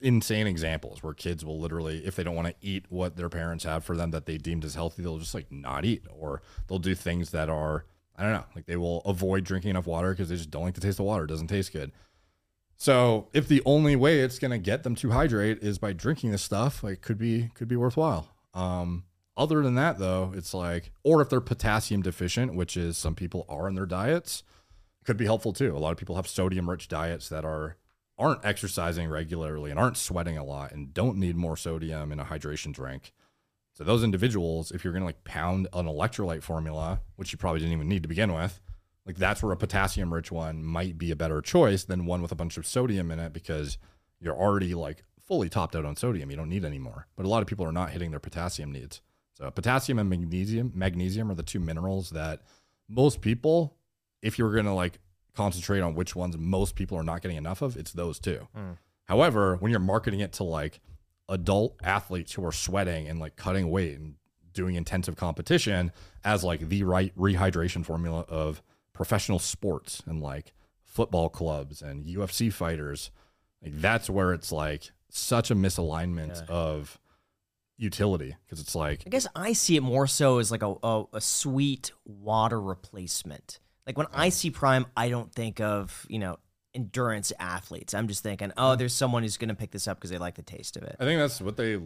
insane 0.00 0.48
examples 0.48 1.02
where 1.02 1.14
kids 1.14 1.44
will 1.44 1.60
literally 1.60 2.04
if 2.04 2.16
they 2.16 2.24
don't 2.24 2.34
want 2.34 2.48
to 2.48 2.54
eat 2.60 2.86
what 2.88 3.14
their 3.14 3.28
parents 3.28 3.62
have 3.62 3.84
for 3.84 3.96
them 3.96 4.10
that 4.10 4.26
they 4.26 4.36
deemed 4.36 4.64
as 4.64 4.74
healthy 4.74 5.00
they'll 5.00 5.18
just 5.18 5.34
like 5.34 5.52
not 5.52 5.84
eat 5.84 6.02
or 6.10 6.42
they'll 6.66 6.80
do 6.80 6.92
things 6.92 7.30
that 7.30 7.48
are 7.48 7.84
I 8.16 8.22
don't 8.22 8.32
know. 8.32 8.44
Like 8.54 8.66
they 8.66 8.76
will 8.76 9.00
avoid 9.00 9.44
drinking 9.44 9.70
enough 9.70 9.86
water 9.86 10.10
because 10.10 10.28
they 10.28 10.36
just 10.36 10.50
don't 10.50 10.64
like 10.64 10.74
the 10.74 10.80
taste 10.80 11.00
of 11.00 11.06
water. 11.06 11.24
It 11.24 11.28
doesn't 11.28 11.48
taste 11.48 11.72
good. 11.72 11.92
So 12.76 13.28
if 13.32 13.48
the 13.48 13.62
only 13.64 13.96
way 13.96 14.20
it's 14.20 14.38
going 14.38 14.50
to 14.50 14.58
get 14.58 14.82
them 14.82 14.94
to 14.96 15.10
hydrate 15.10 15.58
is 15.62 15.78
by 15.78 15.92
drinking 15.92 16.32
this 16.32 16.42
stuff 16.42 16.82
like 16.82 17.00
could 17.00 17.18
be 17.18 17.50
could 17.54 17.68
be 17.68 17.76
worthwhile. 17.76 18.28
Um 18.54 19.04
other 19.36 19.62
than 19.62 19.76
that 19.76 19.98
though 19.98 20.32
it's 20.36 20.52
like 20.52 20.92
or 21.02 21.22
if 21.22 21.30
they're 21.30 21.40
potassium 21.40 22.02
deficient 22.02 22.54
which 22.54 22.76
is 22.76 22.98
some 22.98 23.14
people 23.14 23.46
are 23.48 23.66
in 23.66 23.74
their 23.74 23.86
diets 23.86 24.42
could 25.04 25.16
be 25.16 25.24
helpful 25.24 25.52
too. 25.52 25.76
A 25.76 25.78
lot 25.78 25.92
of 25.92 25.98
people 25.98 26.16
have 26.16 26.28
sodium 26.28 26.68
rich 26.68 26.88
diets 26.88 27.28
that 27.28 27.44
are 27.44 27.76
aren't 28.18 28.44
exercising 28.44 29.08
regularly 29.08 29.70
and 29.70 29.80
aren't 29.80 29.96
sweating 29.96 30.36
a 30.36 30.44
lot 30.44 30.70
and 30.72 30.92
don't 30.92 31.16
need 31.16 31.34
more 31.34 31.56
sodium 31.56 32.12
in 32.12 32.20
a 32.20 32.24
hydration 32.24 32.72
drink 32.72 33.12
so 33.74 33.84
those 33.84 34.04
individuals 34.04 34.70
if 34.70 34.84
you're 34.84 34.92
going 34.92 35.02
to 35.02 35.06
like 35.06 35.24
pound 35.24 35.68
an 35.72 35.86
electrolyte 35.86 36.42
formula 36.42 37.00
which 37.16 37.32
you 37.32 37.38
probably 37.38 37.60
didn't 37.60 37.74
even 37.74 37.88
need 37.88 38.02
to 38.02 38.08
begin 38.08 38.32
with 38.32 38.60
like 39.06 39.16
that's 39.16 39.42
where 39.42 39.52
a 39.52 39.56
potassium 39.56 40.12
rich 40.12 40.30
one 40.30 40.62
might 40.62 40.98
be 40.98 41.10
a 41.10 41.16
better 41.16 41.40
choice 41.40 41.84
than 41.84 42.06
one 42.06 42.22
with 42.22 42.32
a 42.32 42.36
bunch 42.36 42.56
of 42.56 42.66
sodium 42.66 43.10
in 43.10 43.18
it 43.18 43.32
because 43.32 43.78
you're 44.20 44.36
already 44.36 44.74
like 44.74 45.02
fully 45.26 45.48
topped 45.48 45.74
out 45.74 45.84
on 45.84 45.96
sodium. 45.96 46.30
You 46.30 46.36
don't 46.36 46.48
need 46.48 46.64
any 46.64 46.78
more. 46.78 47.06
But 47.16 47.26
a 47.26 47.28
lot 47.28 47.42
of 47.42 47.48
people 47.48 47.64
are 47.64 47.72
not 47.72 47.90
hitting 47.90 48.10
their 48.10 48.20
potassium 48.20 48.72
needs. 48.72 49.00
So 49.34 49.50
potassium 49.50 49.98
and 49.98 50.08
magnesium 50.08 50.72
magnesium 50.74 51.30
are 51.30 51.34
the 51.34 51.42
two 51.42 51.60
minerals 51.60 52.10
that 52.10 52.42
most 52.88 53.20
people 53.20 53.76
if 54.20 54.38
you're 54.38 54.52
going 54.52 54.66
to 54.66 54.74
like 54.74 54.98
concentrate 55.34 55.80
on 55.80 55.94
which 55.94 56.14
ones 56.14 56.36
most 56.36 56.76
people 56.76 56.98
are 56.98 57.02
not 57.02 57.22
getting 57.22 57.38
enough 57.38 57.62
of 57.62 57.76
it's 57.76 57.92
those 57.92 58.20
two. 58.20 58.46
Hmm. 58.54 58.72
However 59.04 59.56
when 59.56 59.70
you're 59.70 59.80
marketing 59.80 60.20
it 60.20 60.32
to 60.34 60.44
like 60.44 60.80
adult 61.32 61.76
athletes 61.82 62.34
who 62.34 62.44
are 62.44 62.52
sweating 62.52 63.08
and 63.08 63.18
like 63.18 63.36
cutting 63.36 63.70
weight 63.70 63.98
and 63.98 64.14
doing 64.52 64.74
intensive 64.74 65.16
competition 65.16 65.90
as 66.24 66.44
like 66.44 66.68
the 66.68 66.84
right 66.84 67.16
rehydration 67.16 67.84
formula 67.84 68.24
of 68.28 68.62
professional 68.92 69.38
sports 69.38 70.02
and 70.06 70.20
like 70.20 70.52
football 70.84 71.28
clubs 71.28 71.80
and 71.82 72.04
UFC 72.04 72.52
fighters. 72.52 73.10
Like 73.62 73.80
that's 73.80 74.10
where 74.10 74.32
it's 74.32 74.52
like 74.52 74.90
such 75.08 75.50
a 75.50 75.54
misalignment 75.54 76.48
of 76.48 76.98
utility 77.78 78.36
because 78.44 78.60
it's 78.60 78.74
like 78.74 79.02
I 79.06 79.10
guess 79.10 79.26
I 79.34 79.54
see 79.54 79.76
it 79.76 79.82
more 79.82 80.06
so 80.06 80.38
as 80.38 80.50
like 80.50 80.62
a, 80.62 80.74
a, 80.82 81.04
a 81.14 81.20
sweet 81.20 81.92
water 82.04 82.60
replacement. 82.60 83.58
Like 83.86 83.96
when 83.96 84.06
I 84.12 84.28
see 84.28 84.50
Prime, 84.50 84.86
I 84.96 85.08
don't 85.08 85.32
think 85.32 85.60
of, 85.60 86.06
you 86.08 86.18
know, 86.18 86.38
endurance 86.74 87.32
athletes. 87.38 87.94
I'm 87.94 88.08
just 88.08 88.22
thinking, 88.22 88.52
oh, 88.56 88.72
hmm. 88.72 88.78
there's 88.78 88.94
someone 88.94 89.22
who's 89.22 89.36
going 89.36 89.48
to 89.48 89.54
pick 89.54 89.70
this 89.70 89.88
up 89.88 89.98
because 89.98 90.10
they 90.10 90.18
like 90.18 90.34
the 90.34 90.42
taste 90.42 90.76
of 90.76 90.82
it. 90.82 90.96
I 90.98 91.04
think 91.04 91.20
that's 91.20 91.40
what 91.40 91.56
they 91.56 91.80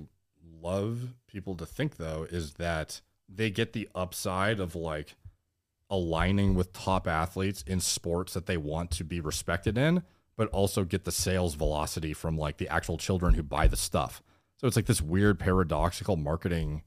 love 0.62 1.14
people 1.26 1.54
to 1.54 1.66
think 1.66 1.96
though 1.96 2.26
is 2.30 2.54
that 2.54 3.00
they 3.28 3.50
get 3.50 3.72
the 3.72 3.88
upside 3.94 4.58
of 4.58 4.74
like 4.74 5.14
aligning 5.90 6.54
with 6.54 6.72
top 6.72 7.06
athletes 7.06 7.62
in 7.66 7.80
sports 7.80 8.34
that 8.34 8.46
they 8.46 8.56
want 8.56 8.90
to 8.92 9.04
be 9.04 9.20
respected 9.20 9.78
in, 9.78 10.02
but 10.36 10.48
also 10.48 10.84
get 10.84 11.04
the 11.04 11.12
sales 11.12 11.54
velocity 11.54 12.12
from 12.12 12.36
like 12.36 12.56
the 12.56 12.68
actual 12.68 12.96
children 12.96 13.34
who 13.34 13.42
buy 13.42 13.66
the 13.66 13.76
stuff. 13.76 14.22
So 14.58 14.66
it's 14.66 14.76
like 14.76 14.86
this 14.86 15.02
weird 15.02 15.38
paradoxical 15.38 16.16
marketing 16.16 16.82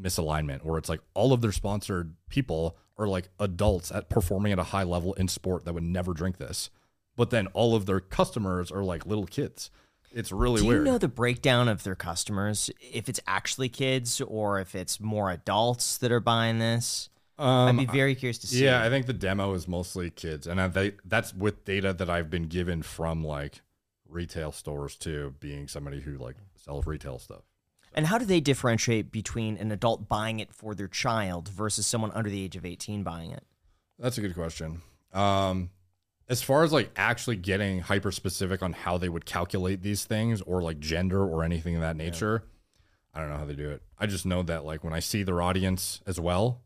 misalignment 0.00 0.64
where 0.64 0.78
it's 0.78 0.88
like 0.88 1.00
all 1.14 1.32
of 1.32 1.40
their 1.40 1.52
sponsored 1.52 2.14
people 2.28 2.76
are 2.96 3.08
like 3.08 3.28
adults 3.40 3.90
at 3.90 4.08
performing 4.08 4.52
at 4.52 4.58
a 4.58 4.64
high 4.64 4.82
level 4.82 5.14
in 5.14 5.28
sport 5.28 5.64
that 5.64 5.72
would 5.72 5.82
never 5.82 6.12
drink 6.12 6.38
this. 6.38 6.70
But 7.18 7.30
then 7.30 7.48
all 7.48 7.74
of 7.74 7.84
their 7.84 7.98
customers 7.98 8.70
are 8.70 8.84
like 8.84 9.04
little 9.04 9.26
kids. 9.26 9.70
It's 10.12 10.30
really 10.30 10.62
weird. 10.62 10.84
Do 10.84 10.86
you 10.86 10.92
know 10.92 10.98
the 10.98 11.08
breakdown 11.08 11.68
of 11.68 11.82
their 11.82 11.96
customers? 11.96 12.70
If 12.80 13.08
it's 13.08 13.20
actually 13.26 13.68
kids 13.68 14.20
or 14.20 14.60
if 14.60 14.76
it's 14.76 15.00
more 15.00 15.30
adults 15.30 15.98
that 15.98 16.12
are 16.12 16.20
buying 16.20 16.60
this? 16.60 17.10
I'd 17.36 17.76
be 17.76 17.86
very 17.86 18.14
curious 18.14 18.38
to 18.38 18.46
see. 18.46 18.66
Um, 18.68 18.72
Yeah, 18.72 18.86
I 18.86 18.88
think 18.88 19.06
the 19.06 19.12
demo 19.12 19.52
is 19.54 19.66
mostly 19.66 20.10
kids, 20.10 20.46
and 20.46 20.60
I, 20.60 20.68
they, 20.68 20.92
that's 21.04 21.34
with 21.34 21.64
data 21.64 21.92
that 21.92 22.08
I've 22.08 22.30
been 22.30 22.46
given 22.46 22.82
from 22.82 23.24
like 23.24 23.62
retail 24.08 24.52
stores 24.52 24.94
too, 24.96 25.34
being 25.40 25.66
somebody 25.68 26.00
who 26.00 26.18
like 26.18 26.36
sells 26.54 26.86
retail 26.86 27.18
stuff. 27.18 27.42
And 27.94 28.06
how 28.06 28.18
do 28.18 28.24
they 28.24 28.40
differentiate 28.40 29.10
between 29.10 29.56
an 29.56 29.72
adult 29.72 30.08
buying 30.08 30.38
it 30.38 30.52
for 30.52 30.74
their 30.74 30.88
child 30.88 31.48
versus 31.48 31.84
someone 31.84 32.12
under 32.12 32.30
the 32.30 32.42
age 32.42 32.54
of 32.54 32.64
18 32.64 33.02
buying 33.02 33.32
it? 33.32 33.44
That's 33.98 34.18
a 34.18 34.20
good 34.20 34.34
question. 34.34 34.82
Um, 35.12 35.70
as 36.28 36.42
far 36.42 36.62
as 36.62 36.72
like 36.72 36.90
actually 36.96 37.36
getting 37.36 37.80
hyper 37.80 38.12
specific 38.12 38.62
on 38.62 38.72
how 38.72 38.98
they 38.98 39.08
would 39.08 39.24
calculate 39.24 39.82
these 39.82 40.04
things 40.04 40.42
or 40.42 40.62
like 40.62 40.78
gender 40.78 41.24
or 41.24 41.42
anything 41.42 41.74
of 41.74 41.80
that 41.80 41.96
nature, 41.96 42.44
I 43.14 43.20
don't 43.20 43.30
know 43.30 43.36
how 43.36 43.46
they 43.46 43.54
do 43.54 43.70
it. 43.70 43.82
I 43.98 44.06
just 44.06 44.26
know 44.26 44.42
that 44.42 44.64
like 44.64 44.84
when 44.84 44.92
I 44.92 45.00
see 45.00 45.22
their 45.22 45.40
audience 45.40 46.00
as 46.06 46.20
well, 46.20 46.60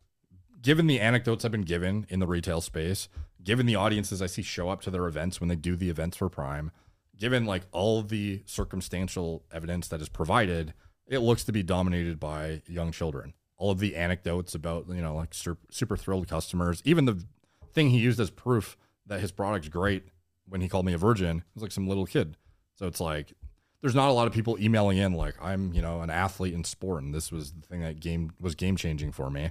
given 0.60 0.86
the 0.86 1.01
anecdotes 1.01 1.44
I've 1.44 1.52
been 1.52 1.62
given 1.62 2.06
in 2.09 2.18
the 2.18 2.26
retail 2.26 2.60
space, 2.60 3.09
given 3.43 3.66
the 3.66 3.76
audiences 3.76 4.20
I 4.20 4.26
see 4.26 4.43
show 4.43 4.68
up 4.68 4.80
to 4.82 4.90
their 4.90 5.06
events 5.06 5.40
when 5.40 5.48
they 5.48 5.56
do 5.56 5.76
the 5.76 5.90
events 5.90 6.16
for 6.16 6.28
Prime, 6.28 6.72
given 7.16 7.44
like 7.44 7.62
all 7.70 8.02
the 8.02 8.43
circumstantial 8.47 9.44
evidence 9.52 9.89
that 9.89 10.01
is 10.01 10.09
provided, 10.09 10.74
it 11.06 11.18
looks 11.18 11.44
to 11.44 11.52
be 11.52 11.62
dominated 11.62 12.18
by 12.18 12.62
young 12.66 12.90
children. 12.90 13.34
All 13.56 13.70
of 13.70 13.78
the 13.78 13.94
anecdotes 13.94 14.56
about, 14.56 14.86
you 14.89 15.02
know, 15.02 15.14
like 15.14 15.34
super, 15.34 15.60
super 15.70 15.97
thrilled 15.97 16.28
customers, 16.28 16.82
even 16.84 17.05
the 17.05 17.24
thing 17.72 17.90
he 17.90 17.98
used 17.98 18.18
as 18.18 18.30
proof 18.30 18.76
that 19.06 19.20
his 19.20 19.32
product's 19.32 19.68
great 19.68 20.04
when 20.48 20.60
he 20.60 20.68
called 20.68 20.86
me 20.86 20.92
a 20.92 20.98
virgin 20.98 21.44
was 21.54 21.62
like 21.62 21.72
some 21.72 21.86
little 21.88 22.06
kid. 22.06 22.36
So 22.74 22.86
it's 22.86 23.00
like 23.00 23.32
there's 23.80 23.94
not 23.94 24.08
a 24.08 24.12
lot 24.12 24.26
of 24.26 24.32
people 24.32 24.58
emailing 24.60 24.98
in 24.98 25.12
like 25.14 25.34
I'm, 25.40 25.72
you 25.72 25.82
know, 25.82 26.00
an 26.00 26.10
athlete 26.10 26.54
in 26.54 26.64
sport 26.64 27.02
and 27.02 27.14
this 27.14 27.30
was 27.32 27.52
the 27.52 27.66
thing 27.66 27.80
that 27.80 28.00
game 28.00 28.32
was 28.40 28.54
game 28.54 28.76
changing 28.76 29.12
for 29.12 29.30
me. 29.30 29.50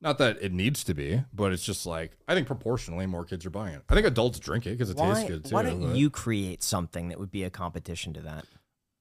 Not 0.00 0.18
that 0.18 0.36
it 0.42 0.52
needs 0.52 0.84
to 0.84 0.94
be, 0.94 1.22
but 1.32 1.52
it's 1.52 1.64
just 1.64 1.86
like 1.86 2.16
I 2.28 2.34
think 2.34 2.46
proportionally 2.46 3.06
more 3.06 3.24
kids 3.24 3.46
are 3.46 3.50
buying 3.50 3.74
it. 3.74 3.82
I 3.88 3.94
think 3.94 4.06
adults 4.06 4.38
drink 4.38 4.66
it 4.66 4.70
because 4.70 4.90
it 4.90 4.98
tastes 4.98 5.24
good 5.24 5.44
too. 5.46 5.54
why 5.54 5.62
don't 5.62 5.94
you 5.94 6.10
create 6.10 6.62
something 6.62 7.08
that 7.08 7.18
would 7.18 7.30
be 7.30 7.44
a 7.44 7.50
competition 7.50 8.12
to 8.14 8.20
that? 8.22 8.44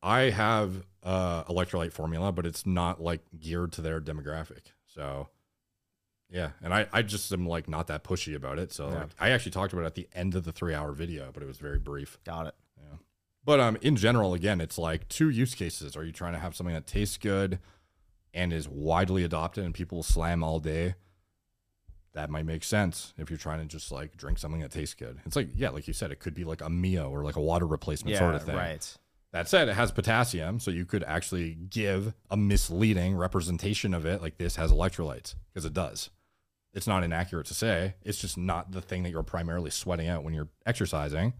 I 0.01 0.29
have 0.29 0.85
uh 1.03 1.43
electrolyte 1.45 1.91
formula, 1.93 2.31
but 2.31 2.45
it's 2.45 2.65
not 2.65 3.01
like 3.01 3.21
geared 3.39 3.71
to 3.73 3.81
their 3.81 3.99
demographic. 3.99 4.71
So 4.85 5.27
yeah, 6.35 6.49
and 6.61 6.73
I, 6.73 6.85
I 6.91 7.01
just 7.01 7.31
am 7.31 7.47
like 7.47 7.69
not 7.69 7.87
that 7.87 8.03
pushy 8.03 8.35
about 8.35 8.59
it. 8.59 8.73
So 8.73 8.89
Yeah. 8.89 8.95
like, 8.99 9.09
I 9.19 9.29
actually 9.29 9.53
talked 9.53 9.71
about 9.71 9.83
it 9.83 9.87
at 9.87 9.95
the 9.95 10.07
end 10.13 10.35
of 10.35 10.43
the 10.43 10.51
three 10.51 10.73
hour 10.73 10.91
video, 10.91 11.31
but 11.33 11.41
it 11.41 11.45
was 11.45 11.57
very 11.57 11.79
brief. 11.79 12.17
Got 12.25 12.47
it. 12.47 12.55
Yeah. 12.77 12.97
But 13.45 13.59
um, 13.61 13.77
in 13.81 13.95
general, 13.95 14.33
again, 14.33 14.59
it's 14.59 14.77
like 14.77 15.07
two 15.07 15.29
use 15.29 15.55
cases. 15.55 15.95
Are 15.95 16.03
you 16.03 16.11
trying 16.11 16.33
to 16.33 16.39
have 16.39 16.55
something 16.55 16.73
that 16.75 16.85
tastes 16.87 17.17
good 17.17 17.59
and 18.33 18.51
is 18.51 18.67
widely 18.67 19.23
adopted 19.23 19.63
and 19.63 19.73
people 19.73 20.03
slam 20.03 20.43
all 20.43 20.59
day? 20.59 20.95
That 22.13 22.29
might 22.29 22.45
make 22.45 22.63
sense 22.63 23.13
if 23.17 23.29
you're 23.29 23.37
trying 23.37 23.59
to 23.59 23.65
just 23.65 23.91
like 23.91 24.15
drink 24.17 24.37
something 24.37 24.61
that 24.61 24.71
tastes 24.71 24.95
good. 24.95 25.19
It's 25.25 25.35
like, 25.35 25.49
yeah, 25.55 25.69
like 25.69 25.87
you 25.87 25.93
said, 25.93 26.11
it 26.11 26.19
could 26.19 26.33
be 26.33 26.43
like 26.45 26.61
a 26.61 26.69
Mio 26.69 27.09
or 27.09 27.23
like 27.23 27.35
a 27.35 27.41
water 27.41 27.65
replacement 27.67 28.13
Yeah, 28.13 28.19
sort 28.19 28.35
of 28.35 28.43
thing. 28.43 28.55
right. 28.55 28.97
That 29.33 29.49
said, 29.49 29.67
it 29.67 29.73
has 29.75 29.91
potassium, 29.91 30.61
so 30.61 30.71
you 30.71 30.85
could 30.85 31.03
actually 31.03 31.55
give 31.55 32.13
a 32.31 32.37
misleading 32.37 33.15
representation 33.17 33.93
of 33.93 34.05
it, 34.05 34.21
like 34.21 34.37
this 34.37 34.55
has 34.55 34.71
electrolytes, 34.71 35.35
because 35.53 35.65
it 35.65 35.73
does. 35.73 36.09
It's 36.75 36.85
not 36.87 37.03
inaccurate 37.03 37.47
to 37.47 37.53
say. 37.55 37.95
It's 38.03 38.19
just 38.19 38.37
not 38.37 38.71
the 38.71 38.81
thing 38.81 39.03
that 39.03 39.09
you're 39.09 39.23
primarily 39.23 39.71
sweating 39.71 40.07
out 40.09 40.23
when 40.23 40.33
you're 40.33 40.49
exercising, 40.65 41.33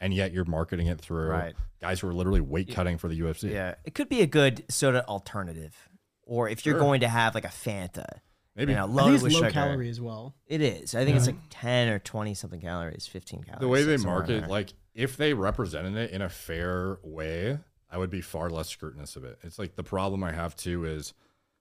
and 0.00 0.12
yet 0.12 0.32
you're 0.32 0.44
marketing 0.44 0.88
it 0.88 1.00
through 1.00 1.28
Right. 1.28 1.54
guys 1.80 2.00
who 2.00 2.08
are 2.08 2.12
literally 2.12 2.40
weight 2.40 2.72
cutting 2.72 2.98
for 2.98 3.08
the 3.08 3.14
UFC. 3.20 3.50
Yeah, 3.52 3.76
it 3.84 3.94
could 3.94 4.08
be 4.08 4.20
a 4.20 4.26
good 4.26 4.64
soda 4.68 5.06
alternative, 5.06 5.88
or 6.22 6.48
if 6.48 6.66
you're 6.66 6.74
Sure. 6.74 6.80
going 6.80 7.00
to 7.02 7.08
have 7.08 7.34
like 7.34 7.44
a 7.44 7.48
Fanta, 7.48 8.18
Maybe 8.56 8.72
you 8.72 8.76
know, 8.78 8.84
I 8.98 9.14
it's 9.14 9.22
low 9.22 9.28
sugar. 9.30 9.50
calorie 9.52 9.88
as 9.88 10.00
well. 10.00 10.34
It 10.46 10.60
is. 10.60 10.94
I 10.96 11.04
think 11.04 11.16
it's 11.16 11.26
like 11.26 11.36
ten 11.50 11.88
or 11.88 11.98
twenty 12.00 12.34
something 12.34 12.60
calories, 12.60 13.06
fifteen 13.06 13.42
calories. 13.44 13.60
the 13.60 13.68
way 13.68 13.84
they 13.84 13.96
market, 13.96 14.48
like 14.48 14.74
if 14.92 15.16
they 15.16 15.32
represented 15.34 15.94
it 15.96 16.10
in 16.10 16.20
a 16.20 16.28
fair 16.28 16.98
way, 17.04 17.60
I 17.88 17.96
would 17.98 18.10
be 18.10 18.20
far 18.20 18.50
less 18.50 18.68
scrutinous 18.68 19.14
of 19.14 19.24
it. 19.24 19.38
It's 19.42 19.58
like 19.58 19.76
the 19.76 19.84
problem 19.84 20.24
I 20.24 20.32
have 20.32 20.56
too 20.56 20.84
is 20.84 21.14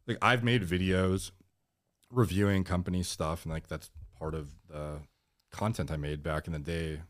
like 0.07 0.17
I've 0.19 0.43
made 0.43 0.63
videos 0.63 1.29
reviewing 2.11 2.63
company 2.63 3.03
stuff, 3.03 3.45
and 3.45 3.53
like 3.53 3.67
that's 3.67 3.91
part 4.17 4.33
of 4.33 4.49
the 4.69 4.99
content 5.51 5.91
I 5.91 5.97
made 5.97 6.23
back 6.23 6.47
in 6.47 6.53
the 6.53 6.59
day 6.59 7.01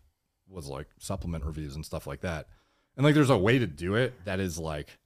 was 0.48 0.68
like 0.68 0.88
supplement 0.98 1.46
reviews 1.46 1.76
and 1.76 1.86
stuff 1.86 2.08
like 2.08 2.22
that. 2.22 2.48
And 2.96 3.06
like 3.06 3.16
there's 3.16 3.30
a 3.30 3.38
way 3.38 3.60
to 3.60 3.68
do 3.68 3.96
it 3.96 4.26
that 4.26 4.40
is 4.40 4.58
like 4.58 4.98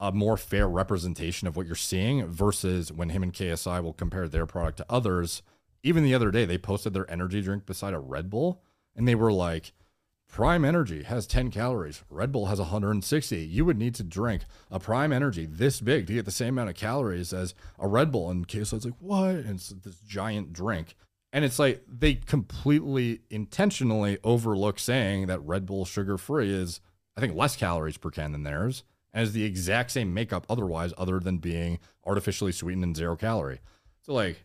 a 0.00 0.12
more 0.12 0.36
fair 0.36 0.68
representation 0.68 1.46
of 1.46 1.56
what 1.56 1.66
you're 1.66 1.76
seeing 1.76 2.26
versus 2.26 2.90
when 2.92 3.10
him 3.10 3.22
and 3.22 3.32
KSI 3.32 3.82
will 3.82 3.92
compare 3.92 4.28
their 4.28 4.46
product 4.46 4.78
to 4.78 4.86
others. 4.88 5.42
Even 5.82 6.04
the 6.04 6.14
other 6.14 6.30
day, 6.30 6.44
they 6.44 6.58
posted 6.58 6.94
their 6.94 7.10
energy 7.10 7.42
drink 7.42 7.66
beside 7.66 7.94
a 7.94 7.98
Red 7.98 8.30
Bull, 8.30 8.62
and 8.96 9.06
they 9.06 9.14
were 9.14 9.32
like, 9.32 9.72
Prime 10.32 10.64
Energy 10.64 11.02
has 11.02 11.26
10 11.26 11.50
calories. 11.50 12.02
Red 12.08 12.32
Bull 12.32 12.46
has 12.46 12.58
160. 12.58 13.36
You 13.36 13.66
would 13.66 13.76
need 13.76 13.94
to 13.96 14.02
drink 14.02 14.44
a 14.70 14.80
Prime 14.80 15.12
Energy 15.12 15.44
this 15.44 15.82
big 15.82 16.06
to 16.06 16.14
get 16.14 16.24
the 16.24 16.30
same 16.30 16.54
amount 16.54 16.70
of 16.70 16.74
calories 16.74 17.34
as 17.34 17.54
a 17.78 17.86
Red 17.86 18.10
Bull. 18.10 18.30
And 18.30 18.48
KSI's 18.48 18.86
like, 18.86 18.94
what? 18.98 19.34
And 19.34 19.56
it's 19.56 19.68
this 19.68 20.00
giant 20.00 20.54
drink. 20.54 20.94
And 21.34 21.44
it's 21.44 21.58
like 21.58 21.84
they 21.86 22.14
completely 22.14 23.20
intentionally 23.28 24.16
overlook 24.24 24.78
saying 24.78 25.26
that 25.26 25.44
Red 25.44 25.66
Bull 25.66 25.84
sugar 25.84 26.16
free 26.16 26.50
is, 26.50 26.80
I 27.14 27.20
think, 27.20 27.36
less 27.36 27.54
calories 27.54 27.98
per 27.98 28.10
can 28.10 28.32
than 28.32 28.42
theirs 28.42 28.84
and 29.12 29.24
is 29.24 29.34
the 29.34 29.44
exact 29.44 29.90
same 29.90 30.14
makeup 30.14 30.46
otherwise, 30.48 30.94
other 30.96 31.20
than 31.20 31.38
being 31.38 31.78
artificially 32.06 32.52
sweetened 32.52 32.84
and 32.84 32.96
zero 32.96 33.16
calorie. 33.16 33.60
So, 34.00 34.14
like, 34.14 34.44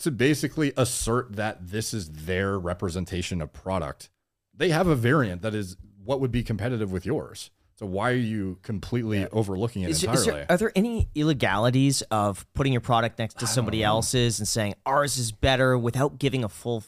to 0.00 0.10
basically 0.10 0.72
assert 0.76 1.36
that 1.36 1.68
this 1.68 1.94
is 1.94 2.10
their 2.10 2.58
representation 2.58 3.40
of 3.40 3.52
product, 3.52 4.10
they 4.54 4.70
have 4.70 4.86
a 4.86 4.94
variant 4.96 5.42
that 5.42 5.54
is 5.54 5.76
what 6.04 6.20
would 6.20 6.32
be 6.32 6.42
competitive 6.42 6.92
with 6.92 7.06
yours. 7.06 7.50
So, 7.76 7.86
why 7.86 8.10
are 8.10 8.14
you 8.14 8.58
completely 8.62 9.26
overlooking 9.28 9.82
it 9.84 9.90
Is, 9.90 9.98
is 9.98 10.04
entirely? 10.04 10.30
there, 10.32 10.46
are 10.50 10.56
there 10.58 10.72
any 10.76 11.08
illegalities 11.14 12.02
of 12.10 12.46
putting 12.52 12.72
your 12.72 12.82
product 12.82 13.18
next 13.18 13.38
to 13.38 13.46
somebody 13.46 13.82
else's 13.82 14.38
and 14.38 14.46
saying 14.46 14.74
ours 14.84 15.16
is 15.16 15.32
better 15.32 15.78
without 15.78 16.18
giving 16.18 16.44
a 16.44 16.48
full 16.50 16.84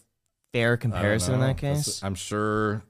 fair 0.52 0.76
comparison 0.76 1.32
in 1.34 1.40
that 1.40 1.56
That's- 1.56 1.84
case? 1.86 2.02
I'm 2.02 2.14
sure 2.14 2.82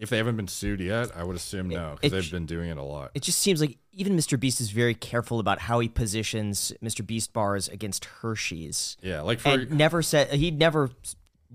if 0.00 0.10
they 0.10 0.16
haven't 0.16 0.36
been 0.36 0.48
sued 0.48 0.80
yet, 0.80 1.12
I 1.16 1.22
would 1.22 1.36
assume 1.36 1.68
no, 1.68 1.96
because 2.00 2.10
they've 2.10 2.32
been 2.32 2.46
doing 2.46 2.70
it 2.70 2.76
a 2.76 2.82
lot. 2.82 3.12
It 3.14 3.22
just 3.22 3.38
seems 3.38 3.60
like 3.60 3.78
even 3.92 4.16
Mr. 4.16 4.38
Beast 4.38 4.60
is 4.60 4.70
very 4.70 4.94
careful 4.96 5.38
about 5.38 5.60
how 5.60 5.78
he 5.78 5.88
positions 5.88 6.72
Mr. 6.82 7.06
Beast 7.06 7.32
bars 7.32 7.68
against 7.68 8.06
Hershey's, 8.06 8.96
Yeah, 9.00 9.20
like 9.20 9.38
for 9.38 9.50
and 9.50 9.70
never 9.70 10.02
said 10.02 10.32
he 10.32 10.50
never, 10.50 10.90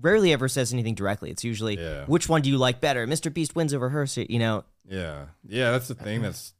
rarely 0.00 0.32
ever 0.32 0.48
says 0.48 0.72
anything 0.72 0.94
directly. 0.94 1.30
It's 1.30 1.44
usually 1.44 1.78
Yeah. 1.78 2.04
which 2.06 2.28
one 2.28 2.42
do 2.42 2.48
you 2.50 2.58
like 2.58 2.80
better? 2.80 3.06
Mr. 3.06 3.32
Beast 3.32 3.54
wins 3.54 3.74
over 3.74 3.88
Hershey. 3.90 4.26
You 4.28 4.38
know, 4.38 4.64
Yeah. 4.88 5.26
Yeah, 5.46 5.70
that's 5.72 5.88
the 5.88 5.94
thing 5.94 6.20
uh-huh. 6.20 6.28
that's 6.28 6.54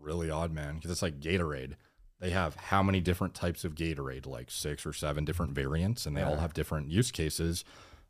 really 0.00 0.30
odd, 0.30 0.52
man, 0.52 0.76
because 0.76 0.90
it's 0.90 1.02
like 1.02 1.20
Gatorade. 1.20 1.74
They 2.20 2.30
have 2.30 2.54
how 2.56 2.82
many 2.82 3.00
different 3.00 3.34
types 3.34 3.64
of 3.64 3.74
Gatorade? 3.74 4.26
Like 4.26 4.50
six 4.50 4.86
or 4.86 4.92
seven 4.92 5.24
different 5.24 5.52
variants, 5.52 6.06
and 6.06 6.16
they 6.16 6.22
all 6.22 6.36
have 6.36 6.54
different 6.54 6.88
use 6.90 7.10
cases. 7.10 7.64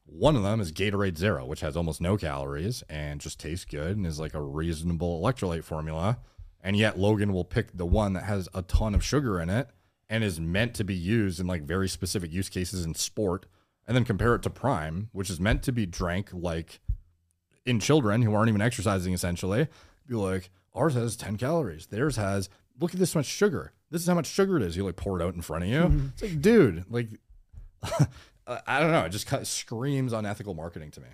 One 0.04 0.36
of 0.36 0.44
them 0.44 0.60
is 0.60 0.70
Gatorade 0.70 1.18
Zero, 1.18 1.44
which 1.44 1.60
has 1.62 1.76
almost 1.76 2.00
no 2.00 2.16
calories 2.16 2.82
and 2.88 3.20
just 3.20 3.40
tastes 3.40 3.64
good 3.64 3.96
and 3.96 4.06
is 4.06 4.20
like 4.20 4.34
a 4.34 4.40
reasonable 4.40 5.20
electrolyte 5.20 5.64
formula. 5.64 6.18
And 6.62 6.76
yet 6.76 6.98
Logan 6.98 7.32
will 7.32 7.44
pick 7.44 7.76
the 7.76 7.86
one 7.86 8.12
that 8.12 8.22
has 8.22 8.48
a 8.54 8.62
ton 8.62 8.94
of 8.94 9.04
sugar 9.04 9.40
in 9.40 9.50
it 9.50 9.68
and 10.08 10.22
is 10.22 10.38
meant 10.38 10.74
to 10.74 10.84
be 10.84 10.94
used 10.94 11.40
in 11.40 11.48
like 11.48 11.62
very 11.62 11.88
specific 11.88 12.32
use 12.32 12.48
cases 12.48 12.84
in 12.84 12.94
sport, 12.94 13.46
and 13.86 13.96
then 13.96 14.04
compare 14.04 14.34
it 14.34 14.42
to 14.42 14.50
Prime, 14.50 15.08
which 15.12 15.30
is 15.30 15.40
meant 15.40 15.62
to 15.64 15.72
be 15.72 15.86
drank 15.86 16.30
like 16.32 16.80
in 17.64 17.80
children 17.80 18.22
who 18.22 18.34
aren't 18.34 18.48
even 18.48 18.60
exercising 18.60 19.12
essentially 19.12 19.68
be 20.06 20.14
like 20.14 20.50
ours 20.74 20.94
has 20.94 21.16
10 21.16 21.36
calories. 21.36 21.86
Theirs 21.86 22.16
has 22.16 22.48
look 22.78 22.92
at 22.92 23.00
this 23.00 23.14
much 23.14 23.26
sugar. 23.26 23.72
This 23.90 24.02
is 24.02 24.08
how 24.08 24.14
much 24.14 24.26
sugar 24.26 24.56
it 24.56 24.62
is. 24.62 24.76
You 24.76 24.84
like 24.84 24.96
pour 24.96 25.20
it 25.20 25.24
out 25.24 25.34
in 25.34 25.42
front 25.42 25.64
of 25.64 25.70
you. 25.70 25.80
Mm-hmm. 25.80 26.06
It's 26.12 26.22
like 26.22 26.40
dude 26.40 26.84
like 26.90 27.08
i 28.66 28.80
don't 28.80 28.92
know. 28.92 29.04
It 29.04 29.10
just 29.10 29.26
kind 29.26 29.42
of 29.42 29.48
screams 29.48 30.12
unethical 30.12 30.54
marketing 30.54 30.90
to 30.92 31.00
me. 31.00 31.08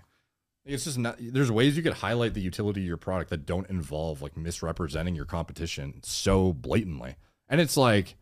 It's 0.64 0.84
just 0.84 0.98
not 0.98 1.16
there's 1.18 1.50
ways 1.50 1.76
you 1.76 1.82
could 1.82 1.94
highlight 1.94 2.34
the 2.34 2.40
utility 2.40 2.82
of 2.82 2.86
your 2.86 2.96
product 2.96 3.30
that 3.30 3.46
don't 3.46 3.68
involve 3.68 4.22
like 4.22 4.36
misrepresenting 4.36 5.14
your 5.14 5.24
competition 5.24 6.00
so 6.02 6.52
blatantly. 6.52 7.16
And 7.48 7.60
it's 7.60 7.76
like 7.76 8.16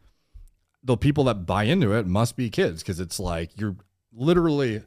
the 0.82 0.96
people 0.96 1.24
that 1.24 1.46
buy 1.46 1.64
into 1.64 1.92
it 1.92 2.06
must 2.06 2.36
be 2.36 2.48
kids 2.48 2.82
because 2.82 3.00
it's 3.00 3.20
like 3.20 3.50
you're 3.60 3.76
literally 4.12 4.82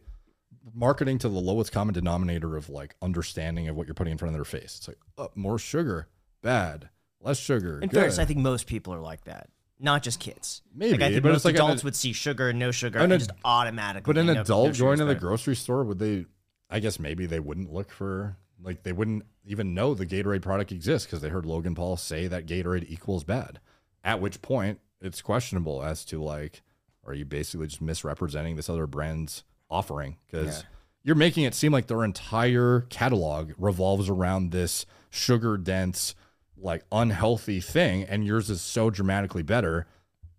marketing 0.73 1.17
to 1.19 1.29
the 1.29 1.39
lowest 1.39 1.71
common 1.71 1.93
denominator 1.93 2.55
of 2.55 2.69
like 2.69 2.95
understanding 3.01 3.67
of 3.67 3.75
what 3.75 3.87
you're 3.87 3.93
putting 3.93 4.11
in 4.11 4.17
front 4.17 4.33
of 4.33 4.37
their 4.37 4.45
face. 4.45 4.77
It's 4.77 4.87
like 4.87 4.97
oh, 5.17 5.29
more 5.35 5.59
sugar, 5.59 6.07
bad, 6.41 6.89
less 7.19 7.37
sugar. 7.39 7.75
in 7.79 7.89
good. 7.89 7.97
fairness, 7.97 8.19
I 8.19 8.25
think 8.25 8.39
most 8.39 8.67
people 8.67 8.93
are 8.93 9.01
like 9.01 9.25
that. 9.25 9.49
Not 9.79 10.03
just 10.03 10.19
kids. 10.19 10.61
Maybe, 10.73 10.93
like, 10.93 11.01
I 11.01 11.09
think 11.11 11.23
but 11.23 11.31
most 11.33 11.45
like 11.45 11.55
an- 11.55 11.61
adults 11.61 11.83
would 11.83 11.95
see 11.95 12.13
sugar 12.13 12.49
and 12.49 12.59
no 12.59 12.71
sugar 12.71 12.99
An 12.99 13.05
and 13.05 13.13
ad- 13.13 13.19
just 13.19 13.31
automatically. 13.43 14.13
but 14.13 14.19
an 14.19 14.27
no- 14.27 14.33
no 14.33 14.41
adult 14.41 14.65
sugar's 14.75 14.79
going 14.79 14.99
to 14.99 15.05
the 15.05 15.15
grocery 15.15 15.55
store 15.55 15.83
would 15.83 15.99
they? 15.99 16.25
I 16.69 16.79
guess 16.79 16.99
maybe 16.99 17.25
they 17.25 17.39
wouldn't 17.39 17.71
look 17.73 17.91
for 17.91 18.37
like 18.61 18.83
they 18.83 18.93
wouldn't 18.93 19.23
even 19.45 19.73
know 19.73 19.93
the 19.93 20.05
Gatorade 20.05 20.41
product 20.41 20.71
exists 20.71 21.05
because 21.05 21.21
they 21.21 21.29
heard 21.29 21.45
Logan 21.45 21.75
Paul 21.75 21.97
say 21.97 22.27
that 22.27 22.45
Gatorade 22.45 22.85
equals 22.89 23.23
bad. 23.23 23.59
At 24.03 24.21
which 24.21 24.41
point 24.41 24.79
it's 25.01 25.21
questionable 25.21 25.83
as 25.83 26.05
to 26.05 26.21
like, 26.23 26.61
are 27.05 27.13
you 27.13 27.25
basically 27.25 27.67
just 27.67 27.81
misrepresenting 27.81 28.55
this 28.55 28.69
other 28.69 28.87
brand's 28.87 29.43
offering? 29.69 30.17
Because 30.25 30.63
you're 31.03 31.15
making 31.15 31.43
it 31.43 31.53
seem 31.53 31.71
like 31.71 31.87
their 31.87 32.03
entire 32.03 32.81
catalog 32.89 33.51
revolves 33.57 34.09
around 34.09 34.51
this 34.51 34.85
sugar 35.09 35.57
dense, 35.57 36.15
like 36.57 36.83
unhealthy 36.91 37.59
thing, 37.59 38.03
and 38.03 38.25
yours 38.25 38.49
is 38.49 38.61
so 38.61 38.89
dramatically 38.89 39.43
better 39.43 39.85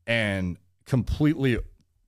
and 0.06 0.56
completely 0.86 1.58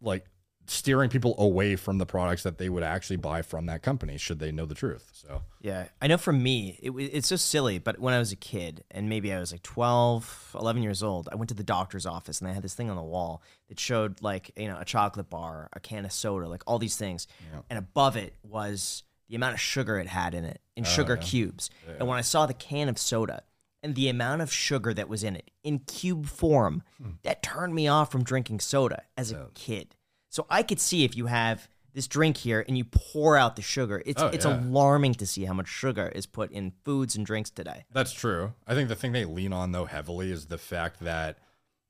like 0.01 0.25
steering 0.71 1.11
people 1.11 1.35
away 1.39 1.77
from 1.77 1.99
the 1.99 2.07
products 2.07 2.43
that 2.43 2.59
they 2.59 2.69
would 2.69 2.83
actually 2.83 3.17
buy 3.17 3.43
from 3.43 3.67
that 3.67 3.83
company 3.83 4.17
should 4.17 4.39
they 4.39 4.53
know 4.53 4.67
the 4.67 4.75
truth. 4.75 5.11
So 5.13 5.43
Yeah, 5.61 5.87
I 6.01 6.07
know 6.07 6.19
for 6.19 6.33
me, 6.33 6.79
it, 6.83 6.91
it's 6.91 7.29
so 7.29 7.37
silly, 7.37 7.79
but 7.79 7.99
when 7.99 8.15
I 8.15 8.19
was 8.19 8.33
a 8.33 8.37
kid, 8.37 8.85
and 8.91 9.09
maybe 9.09 9.33
I 9.33 9.41
was 9.41 9.53
like 9.53 9.63
12, 9.63 10.57
11 10.59 10.83
years 10.83 11.03
old, 11.03 11.29
I 11.31 11.37
went 11.37 11.49
to 11.49 11.55
the 11.55 11.65
doctor's 11.65 12.07
office 12.07 12.41
and 12.41 12.49
they 12.49 12.55
had 12.55 12.63
this 12.63 12.75
thing 12.75 12.91
on 12.91 12.97
the 12.97 13.03
wall 13.03 13.43
that 13.69 13.81
showed 13.81 14.23
like, 14.23 14.51
you 14.57 14.69
know, 14.69 14.79
a 14.79 14.85
chocolate 14.85 15.31
bar, 15.31 15.69
a 15.73 15.81
can 15.81 16.05
of 16.05 16.13
soda, 16.13 16.49
like 16.49 16.63
all 16.67 16.79
these 16.79 16.97
things. 16.97 17.27
And 17.71 17.79
above 17.79 18.17
it 18.17 18.35
was 18.43 19.03
the 19.29 19.37
amount 19.37 19.55
of 19.55 19.61
sugar 19.61 19.99
it 19.99 20.07
had 20.07 20.35
in 20.35 20.45
it, 20.45 20.61
in 20.77 20.85
oh, 20.85 20.89
sugar 20.89 21.17
cubes. 21.17 21.71
And 21.99 22.09
when 22.09 22.19
I 22.19 22.23
saw 22.23 22.47
the 22.47 22.55
can 22.55 22.89
of 22.89 22.99
soda 22.99 23.43
and 23.83 23.95
the 23.95 24.09
amount 24.09 24.43
of 24.43 24.53
sugar 24.53 24.95
that 24.95 25.09
was 25.09 25.25
in 25.25 25.37
it 25.37 25.51
in 25.63 25.81
cube 25.81 26.27
form, 26.27 26.83
hmm. 27.03 27.11
that 27.23 27.43
turned 27.43 27.75
me 27.75 27.89
off 27.89 28.11
from 28.11 28.23
drinking 28.23 28.61
soda 28.61 29.03
as 29.17 29.33
a 29.33 29.49
kid. 29.55 29.96
So 30.37 30.45
I 30.51 30.63
could 30.63 30.79
see 30.79 31.03
if 31.03 31.17
you 31.17 31.25
have 31.27 31.67
this 31.95 32.07
drink 32.07 32.37
here 32.37 32.63
and 32.69 32.77
you 32.77 32.85
pour 32.85 33.39
out 33.39 33.57
the 33.57 33.63
sugar, 33.63 34.03
it's 34.05 34.21
Oh, 34.21 34.27
it's 34.27 34.45
yeah. 34.45 34.61
alarming 34.61 35.15
to 35.15 35.27
see 35.27 35.47
how 35.47 35.55
much 35.55 35.67
sugar 35.67 36.13
is 36.15 36.27
put 36.27 36.53
in 36.53 36.75
foods 36.85 37.17
and 37.17 37.25
drinks 37.25 37.49
today. 37.49 37.87
That's 37.91 38.13
true. 38.13 38.53
I 38.67 38.75
think 38.75 38.91
the 38.91 38.95
thing 38.95 39.13
they 39.13 39.25
lean 39.25 39.55
on 39.55 39.73
though 39.73 39.87
heavily 39.87 40.31
is 40.31 40.45
the 40.45 40.59
fact 40.59 41.01
that 41.01 41.39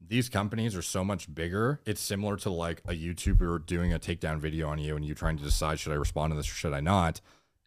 these 0.00 0.28
companies 0.28 0.76
are 0.76 0.82
so 0.82 1.02
much 1.02 1.34
bigger. 1.34 1.80
It's 1.84 2.00
similar 2.00 2.36
to 2.36 2.50
like 2.50 2.82
a 2.86 2.92
YouTuber 2.92 3.66
doing 3.66 3.92
a 3.92 3.98
takedown 3.98 4.38
video 4.38 4.68
on 4.68 4.78
you 4.78 4.94
and 4.94 5.04
you 5.04 5.16
trying 5.16 5.38
to 5.38 5.42
decide 5.42 5.80
should 5.80 5.90
I 5.90 5.96
respond 5.96 6.30
to 6.30 6.36
this 6.36 6.48
or 6.48 6.54
should 6.54 6.72
I 6.72 6.78
not? 6.78 7.20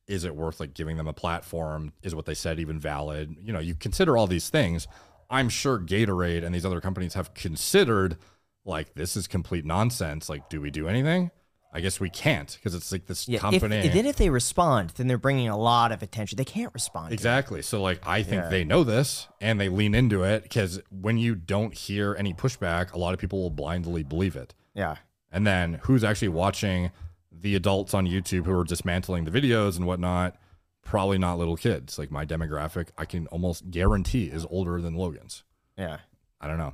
Is 0.07 0.23
it 0.23 0.33
worth 0.33 0.61
like 0.61 0.73
giving 0.73 0.95
them 0.95 1.09
a 1.09 1.13
platform? 1.13 1.91
Is 2.03 2.15
what 2.15 2.25
they 2.25 2.33
said 2.33 2.57
even 2.57 2.79
valid? 2.79 3.35
You 3.41 3.51
know, 3.51 3.59
you 3.59 3.75
consider 3.75 4.15
all 4.15 4.27
these 4.27 4.47
things. 4.47 4.87
I'm 5.29 5.49
sure 5.49 5.77
Gatorade 5.77 6.45
and 6.45 6.55
these 6.55 6.65
other 6.65 6.79
companies 6.79 7.15
have 7.15 7.33
considered 7.33 8.15
like 8.65 8.93
this 8.93 9.15
is 9.15 9.27
complete 9.27 9.65
nonsense. 9.65 10.29
Like, 10.29 10.49
do 10.49 10.61
we 10.61 10.69
do 10.71 10.87
anything? 10.87 11.31
I 11.71 11.81
guess 11.81 11.99
we 11.99 12.09
can't 12.09 12.51
because 12.51 12.73
it's 12.73 12.91
like 12.91 13.05
this 13.05 13.27
Yeah, 13.27 13.35
if, 13.35 13.41
company. 13.61 13.87
then 13.89 14.07
if 14.07 14.15
they 14.15 14.31
respond, 14.31 14.89
then 14.95 15.05
they're 15.07 15.19
bringing 15.19 15.49
a 15.49 15.57
lot 15.57 15.91
of 15.91 16.01
attention. 16.01 16.37
They 16.37 16.45
can't 16.45 16.73
respond. 16.73 17.13
Exactly. 17.13 17.61
So 17.61 17.79
like 17.81 18.01
I 18.07 18.23
think 18.23 18.49
they 18.49 18.63
know 18.63 18.83
this 18.83 19.27
and 19.39 19.59
they 19.61 19.69
lean 19.69 19.93
into 19.93 20.23
it 20.23 20.41
because 20.43 20.81
when 20.89 21.19
you 21.19 21.35
don't 21.35 21.73
hear 21.75 22.15
any 22.17 22.33
pushback, 22.33 22.91
a 22.93 22.97
lot 22.97 23.13
of 23.13 23.19
people 23.19 23.39
will 23.41 23.51
blindly 23.51 24.01
believe 24.03 24.35
it. 24.35 24.55
Yeah. 24.73 24.95
And 25.31 25.45
then 25.45 25.79
who's 25.83 26.03
actually 26.03 26.29
watching 26.29 26.89
the 27.31 27.53
adults 27.55 27.93
on 27.93 28.07
YouTube 28.07 28.45
who 28.45 28.59
are 28.59 28.63
dismantling 28.63 29.25
the 29.25 29.31
videos 29.31 29.77
and 29.77 29.85
whatnot? 29.85 30.37
Probably 30.83 31.19
not 31.19 31.37
little 31.37 31.55
kids. 31.55 31.99
Like 31.99 32.09
my 32.09 32.25
demographic, 32.25 32.87
I 32.97 33.05
can 33.05 33.27
almost 33.27 33.69
guarantee 33.69 34.25
is 34.25 34.43
older 34.49 34.81
than 34.81 34.95
Logan's. 34.95 35.43
Yeah. 35.77 35.97
I 36.41 36.47
don't 36.47 36.57
know. 36.57 36.73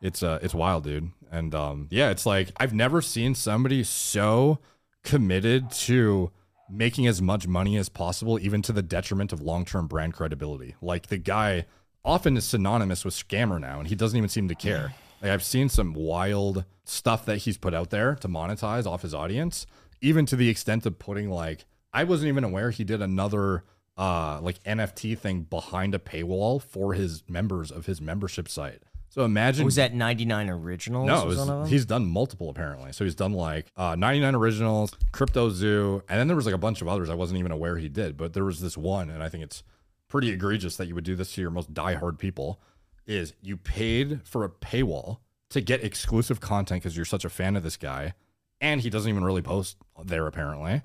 It's 0.00 0.22
uh 0.22 0.38
it's 0.42 0.54
wild, 0.54 0.84
dude. 0.84 1.10
And 1.30 1.54
um 1.54 1.88
yeah, 1.90 2.10
it's 2.10 2.26
like 2.26 2.50
I've 2.56 2.74
never 2.74 3.02
seen 3.02 3.34
somebody 3.34 3.82
so 3.84 4.58
committed 5.04 5.70
to 5.70 6.30
making 6.70 7.06
as 7.06 7.22
much 7.22 7.46
money 7.46 7.76
as 7.76 7.88
possible 7.88 8.38
even 8.38 8.60
to 8.62 8.72
the 8.72 8.82
detriment 8.82 9.32
of 9.32 9.40
long-term 9.40 9.86
brand 9.86 10.12
credibility. 10.12 10.74
Like 10.82 11.06
the 11.06 11.16
guy 11.16 11.64
often 12.04 12.36
is 12.36 12.44
synonymous 12.44 13.04
with 13.04 13.14
scammer 13.14 13.60
now 13.60 13.78
and 13.78 13.88
he 13.88 13.94
doesn't 13.94 14.16
even 14.16 14.28
seem 14.28 14.48
to 14.48 14.54
care. 14.54 14.94
Like 15.22 15.30
I've 15.30 15.42
seen 15.42 15.68
some 15.68 15.94
wild 15.94 16.64
stuff 16.84 17.24
that 17.26 17.38
he's 17.38 17.58
put 17.58 17.74
out 17.74 17.90
there 17.90 18.14
to 18.16 18.28
monetize 18.28 18.86
off 18.86 19.02
his 19.02 19.14
audience, 19.14 19.66
even 20.00 20.26
to 20.26 20.36
the 20.36 20.48
extent 20.48 20.86
of 20.86 20.98
putting 20.98 21.30
like 21.30 21.64
I 21.92 22.04
wasn't 22.04 22.28
even 22.28 22.44
aware 22.44 22.70
he 22.70 22.84
did 22.84 23.02
another 23.02 23.64
uh 23.96 24.40
like 24.40 24.62
NFT 24.64 25.18
thing 25.18 25.42
behind 25.42 25.94
a 25.94 25.98
paywall 25.98 26.62
for 26.62 26.94
his 26.94 27.22
members 27.28 27.70
of 27.70 27.86
his 27.86 28.00
membership 28.00 28.48
site. 28.48 28.82
So 29.10 29.24
imagine 29.24 29.64
Was 29.64 29.76
that 29.76 29.94
99 29.94 30.50
originals? 30.50 31.06
no, 31.06 31.14
was 31.24 31.24
was- 31.24 31.38
one 31.38 31.48
of 31.48 31.62
them? 31.62 31.68
he's 31.68 31.86
done 31.86 32.06
multiple 32.06 32.50
apparently. 32.50 32.92
So 32.92 33.04
he's 33.04 33.14
done 33.14 33.32
like 33.32 33.66
uh, 33.76 33.94
99 33.96 34.34
originals, 34.34 34.96
Crypto 35.12 35.50
Zoo, 35.50 36.02
and 36.08 36.20
then 36.20 36.26
there 36.28 36.36
was 36.36 36.46
like 36.46 36.54
a 36.54 36.58
bunch 36.58 36.82
of 36.82 36.88
others 36.88 37.08
I 37.10 37.14
wasn't 37.14 37.38
even 37.38 37.52
aware 37.52 37.76
he 37.76 37.88
did. 37.88 38.16
But 38.16 38.32
there 38.34 38.44
was 38.44 38.60
this 38.60 38.76
one, 38.76 39.10
and 39.10 39.22
I 39.22 39.28
think 39.28 39.44
it's 39.44 39.62
pretty 40.08 40.30
egregious 40.30 40.76
that 40.76 40.86
you 40.86 40.94
would 40.94 41.04
do 41.04 41.16
this 41.16 41.32
to 41.34 41.40
your 41.40 41.50
most 41.50 41.72
diehard 41.74 42.18
people. 42.18 42.60
Is 43.06 43.32
you 43.40 43.56
paid 43.56 44.20
for 44.24 44.44
a 44.44 44.50
paywall 44.50 45.18
to 45.50 45.62
get 45.62 45.82
exclusive 45.82 46.40
content 46.40 46.82
because 46.82 46.94
you're 46.94 47.06
such 47.06 47.24
a 47.24 47.30
fan 47.30 47.56
of 47.56 47.62
this 47.62 47.78
guy, 47.78 48.12
and 48.60 48.82
he 48.82 48.90
doesn't 48.90 49.08
even 49.08 49.24
really 49.24 49.40
post 49.42 49.78
there 50.04 50.26
apparently. 50.26 50.82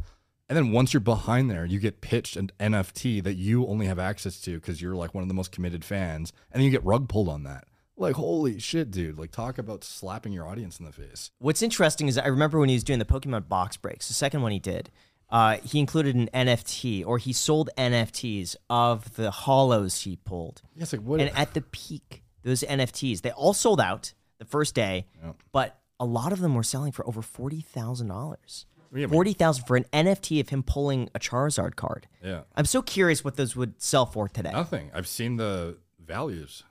And 0.47 0.57
then 0.57 0.71
once 0.71 0.93
you're 0.93 1.01
behind 1.01 1.49
there, 1.49 1.65
you 1.65 1.79
get 1.79 2.01
pitched 2.01 2.35
an 2.37 2.51
NFT 2.59 3.23
that 3.23 3.33
you 3.35 3.65
only 3.67 3.87
have 3.87 3.99
access 3.99 4.39
to 4.41 4.55
because 4.59 4.81
you're 4.81 4.95
like 4.95 5.13
one 5.13 5.21
of 5.21 5.27
the 5.27 5.33
most 5.33 5.51
committed 5.51 5.83
fans, 5.83 6.31
and 6.51 6.59
then 6.59 6.65
you 6.65 6.71
get 6.71 6.83
rug 6.85 7.09
pulled 7.09 7.27
on 7.27 7.43
that. 7.43 7.65
Like, 7.95 8.15
holy 8.15 8.59
shit, 8.59 8.89
dude. 8.91 9.19
Like, 9.19 9.31
talk 9.31 9.57
about 9.57 9.83
slapping 9.83 10.33
your 10.33 10.47
audience 10.47 10.79
in 10.79 10.85
the 10.85 10.91
face. 10.91 11.31
What's 11.39 11.61
interesting 11.61 12.07
is 12.07 12.17
I 12.17 12.27
remember 12.27 12.59
when 12.59 12.69
he 12.69 12.75
was 12.75 12.83
doing 12.83 12.99
the 12.99 13.05
Pokemon 13.05 13.47
box 13.47 13.77
breaks, 13.77 14.07
the 14.07 14.13
second 14.15 14.41
one 14.41 14.51
he 14.51 14.59
did, 14.59 14.89
uh, 15.29 15.57
he 15.63 15.79
included 15.79 16.15
an 16.15 16.27
NFT 16.33 17.05
or 17.05 17.17
he 17.17 17.33
sold 17.33 17.69
NFTs 17.77 18.55
of 18.69 19.15
the 19.15 19.29
hollows 19.31 20.01
he 20.01 20.15
pulled. 20.17 20.61
Yeah, 20.75 20.85
like, 20.91 21.01
what? 21.01 21.21
And 21.21 21.31
at 21.37 21.53
the 21.53 21.61
peak, 21.61 22.23
those 22.43 22.61
NFTs, 22.63 23.21
they 23.21 23.31
all 23.31 23.53
sold 23.53 23.79
out 23.79 24.13
the 24.39 24.45
first 24.45 24.73
day, 24.75 25.05
but 25.51 25.79
a 25.99 26.05
lot 26.05 26.33
of 26.33 26.39
them 26.39 26.55
were 26.55 26.63
selling 26.63 26.91
for 26.91 27.07
over 27.07 27.21
$40,000. 27.21 28.65
Yeah, 28.95 29.05
but- 29.07 29.13
40,000 29.13 29.65
for 29.65 29.75
an 29.77 29.85
NFT 29.93 30.39
of 30.39 30.49
him 30.49 30.61
pulling 30.63 31.09
a 31.15 31.19
Charizard 31.19 31.75
card. 31.75 32.07
yeah. 32.23 32.41
I'm 32.55 32.65
so 32.65 32.81
curious 32.81 33.23
what 33.23 33.35
those 33.37 33.55
would 33.55 33.81
sell 33.81 34.05
for 34.05 34.27
today. 34.29 34.51
Nothing. 34.51 34.91
I've 34.93 35.07
seen 35.07 35.37
the 35.37 35.77
values. 36.03 36.63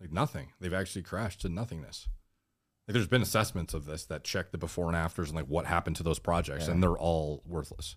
Like, 0.00 0.12
nothing. 0.12 0.52
They've 0.60 0.72
actually 0.74 1.02
crashed 1.02 1.40
to 1.42 1.48
nothingness. 1.48 2.08
Like, 2.86 2.94
there's 2.94 3.08
been 3.08 3.22
assessments 3.22 3.74
of 3.74 3.84
this 3.84 4.04
that 4.06 4.24
check 4.24 4.50
the 4.52 4.58
before 4.58 4.86
and 4.88 4.96
afters 4.96 5.28
and 5.28 5.36
like 5.36 5.46
what 5.46 5.66
happened 5.66 5.96
to 5.96 6.02
those 6.02 6.18
projects, 6.18 6.68
and 6.68 6.82
they're 6.82 6.96
all 6.96 7.42
worthless. 7.46 7.96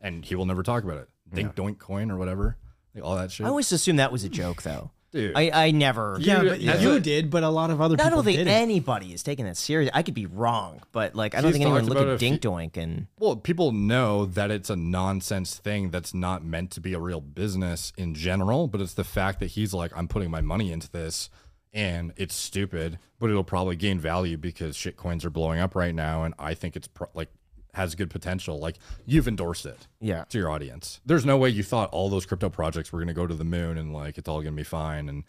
And 0.00 0.24
he 0.24 0.34
will 0.34 0.46
never 0.46 0.62
talk 0.62 0.82
about 0.84 0.98
it. 0.98 1.08
Dink 1.32 1.54
doink 1.54 1.78
coin 1.78 2.10
or 2.10 2.16
whatever. 2.16 2.56
Like, 2.94 3.04
all 3.04 3.16
that 3.16 3.30
shit. 3.30 3.46
I 3.46 3.48
always 3.48 3.70
assumed 3.70 3.98
that 3.98 4.12
was 4.12 4.24
a 4.24 4.28
joke, 4.28 4.62
though. 4.62 4.90
Dude. 5.12 5.32
I, 5.36 5.50
I 5.66 5.70
never. 5.72 6.16
Yeah, 6.20 6.42
You- 6.42 6.48
but 6.50 6.60
as 6.60 6.82
you 6.82 7.00
did, 7.00 7.30
but 7.30 7.42
a 7.42 7.48
lot 7.48 7.70
of 7.70 7.80
other 7.80 7.94
I 7.94 8.04
people 8.04 8.10
don't 8.18 8.24
think 8.24 8.38
didn't. 8.38 8.52
anybody 8.52 9.12
is 9.12 9.22
taking 9.24 9.44
that 9.46 9.56
serious. 9.56 9.90
I 9.92 10.02
could 10.02 10.14
be 10.14 10.26
wrong, 10.26 10.80
but 10.92 11.14
like 11.16 11.34
I 11.34 11.38
don't 11.40 11.48
He's 11.48 11.54
think 11.54 11.62
anyone 11.64 11.80
talked 11.82 11.88
look 11.90 11.98
about 11.98 12.08
at 12.08 12.12
it 12.12 12.16
a 12.16 12.18
few- 12.18 12.38
Dink 12.38 12.42
Doink 12.42 12.76
and 12.82 13.06
Well, 13.18 13.34
people 13.36 13.72
know 13.72 14.24
that 14.26 14.50
it's 14.50 14.70
a 14.70 14.76
nonsense 14.76 15.56
thing 15.56 15.90
that's 15.90 16.14
not 16.14 16.44
meant 16.44 16.70
to 16.72 16.80
be 16.80 16.92
a 16.94 17.00
real 17.00 17.20
business 17.20 17.92
in 17.96 18.14
general, 18.14 18.68
but 18.68 18.80
it's 18.80 18.94
the 18.94 19.04
fact 19.04 19.40
that 19.40 19.46
he's 19.52 19.74
like, 19.74 19.90
I'm 19.96 20.06
putting 20.08 20.30
my 20.30 20.40
money 20.42 20.70
into 20.72 20.88
this 20.90 21.28
and 21.72 22.12
it's 22.16 22.34
stupid, 22.34 22.98
but 23.18 23.30
it'll 23.30 23.44
probably 23.44 23.76
gain 23.76 23.98
value 23.98 24.36
because 24.36 24.76
shit 24.76 24.96
coins 24.96 25.24
are 25.24 25.30
blowing 25.30 25.60
up 25.60 25.74
right 25.74 25.94
now. 25.94 26.24
And 26.24 26.34
I 26.38 26.54
think 26.54 26.74
it's 26.76 26.88
pro- 26.88 27.08
like 27.14 27.28
has 27.74 27.94
good 27.94 28.10
potential. 28.10 28.58
Like 28.58 28.76
you've 29.06 29.28
endorsed 29.28 29.66
it 29.66 29.86
yeah. 30.00 30.24
to 30.24 30.38
your 30.38 30.50
audience. 30.50 31.00
There's 31.04 31.26
no 31.26 31.36
way 31.36 31.50
you 31.50 31.62
thought 31.62 31.90
all 31.90 32.08
those 32.08 32.26
crypto 32.26 32.48
projects 32.48 32.92
were 32.92 32.98
going 32.98 33.08
to 33.08 33.14
go 33.14 33.26
to 33.26 33.34
the 33.34 33.44
moon 33.44 33.78
and 33.78 33.92
like 33.92 34.18
it's 34.18 34.28
all 34.28 34.40
going 34.40 34.54
to 34.54 34.60
be 34.60 34.64
fine 34.64 35.08
and 35.08 35.24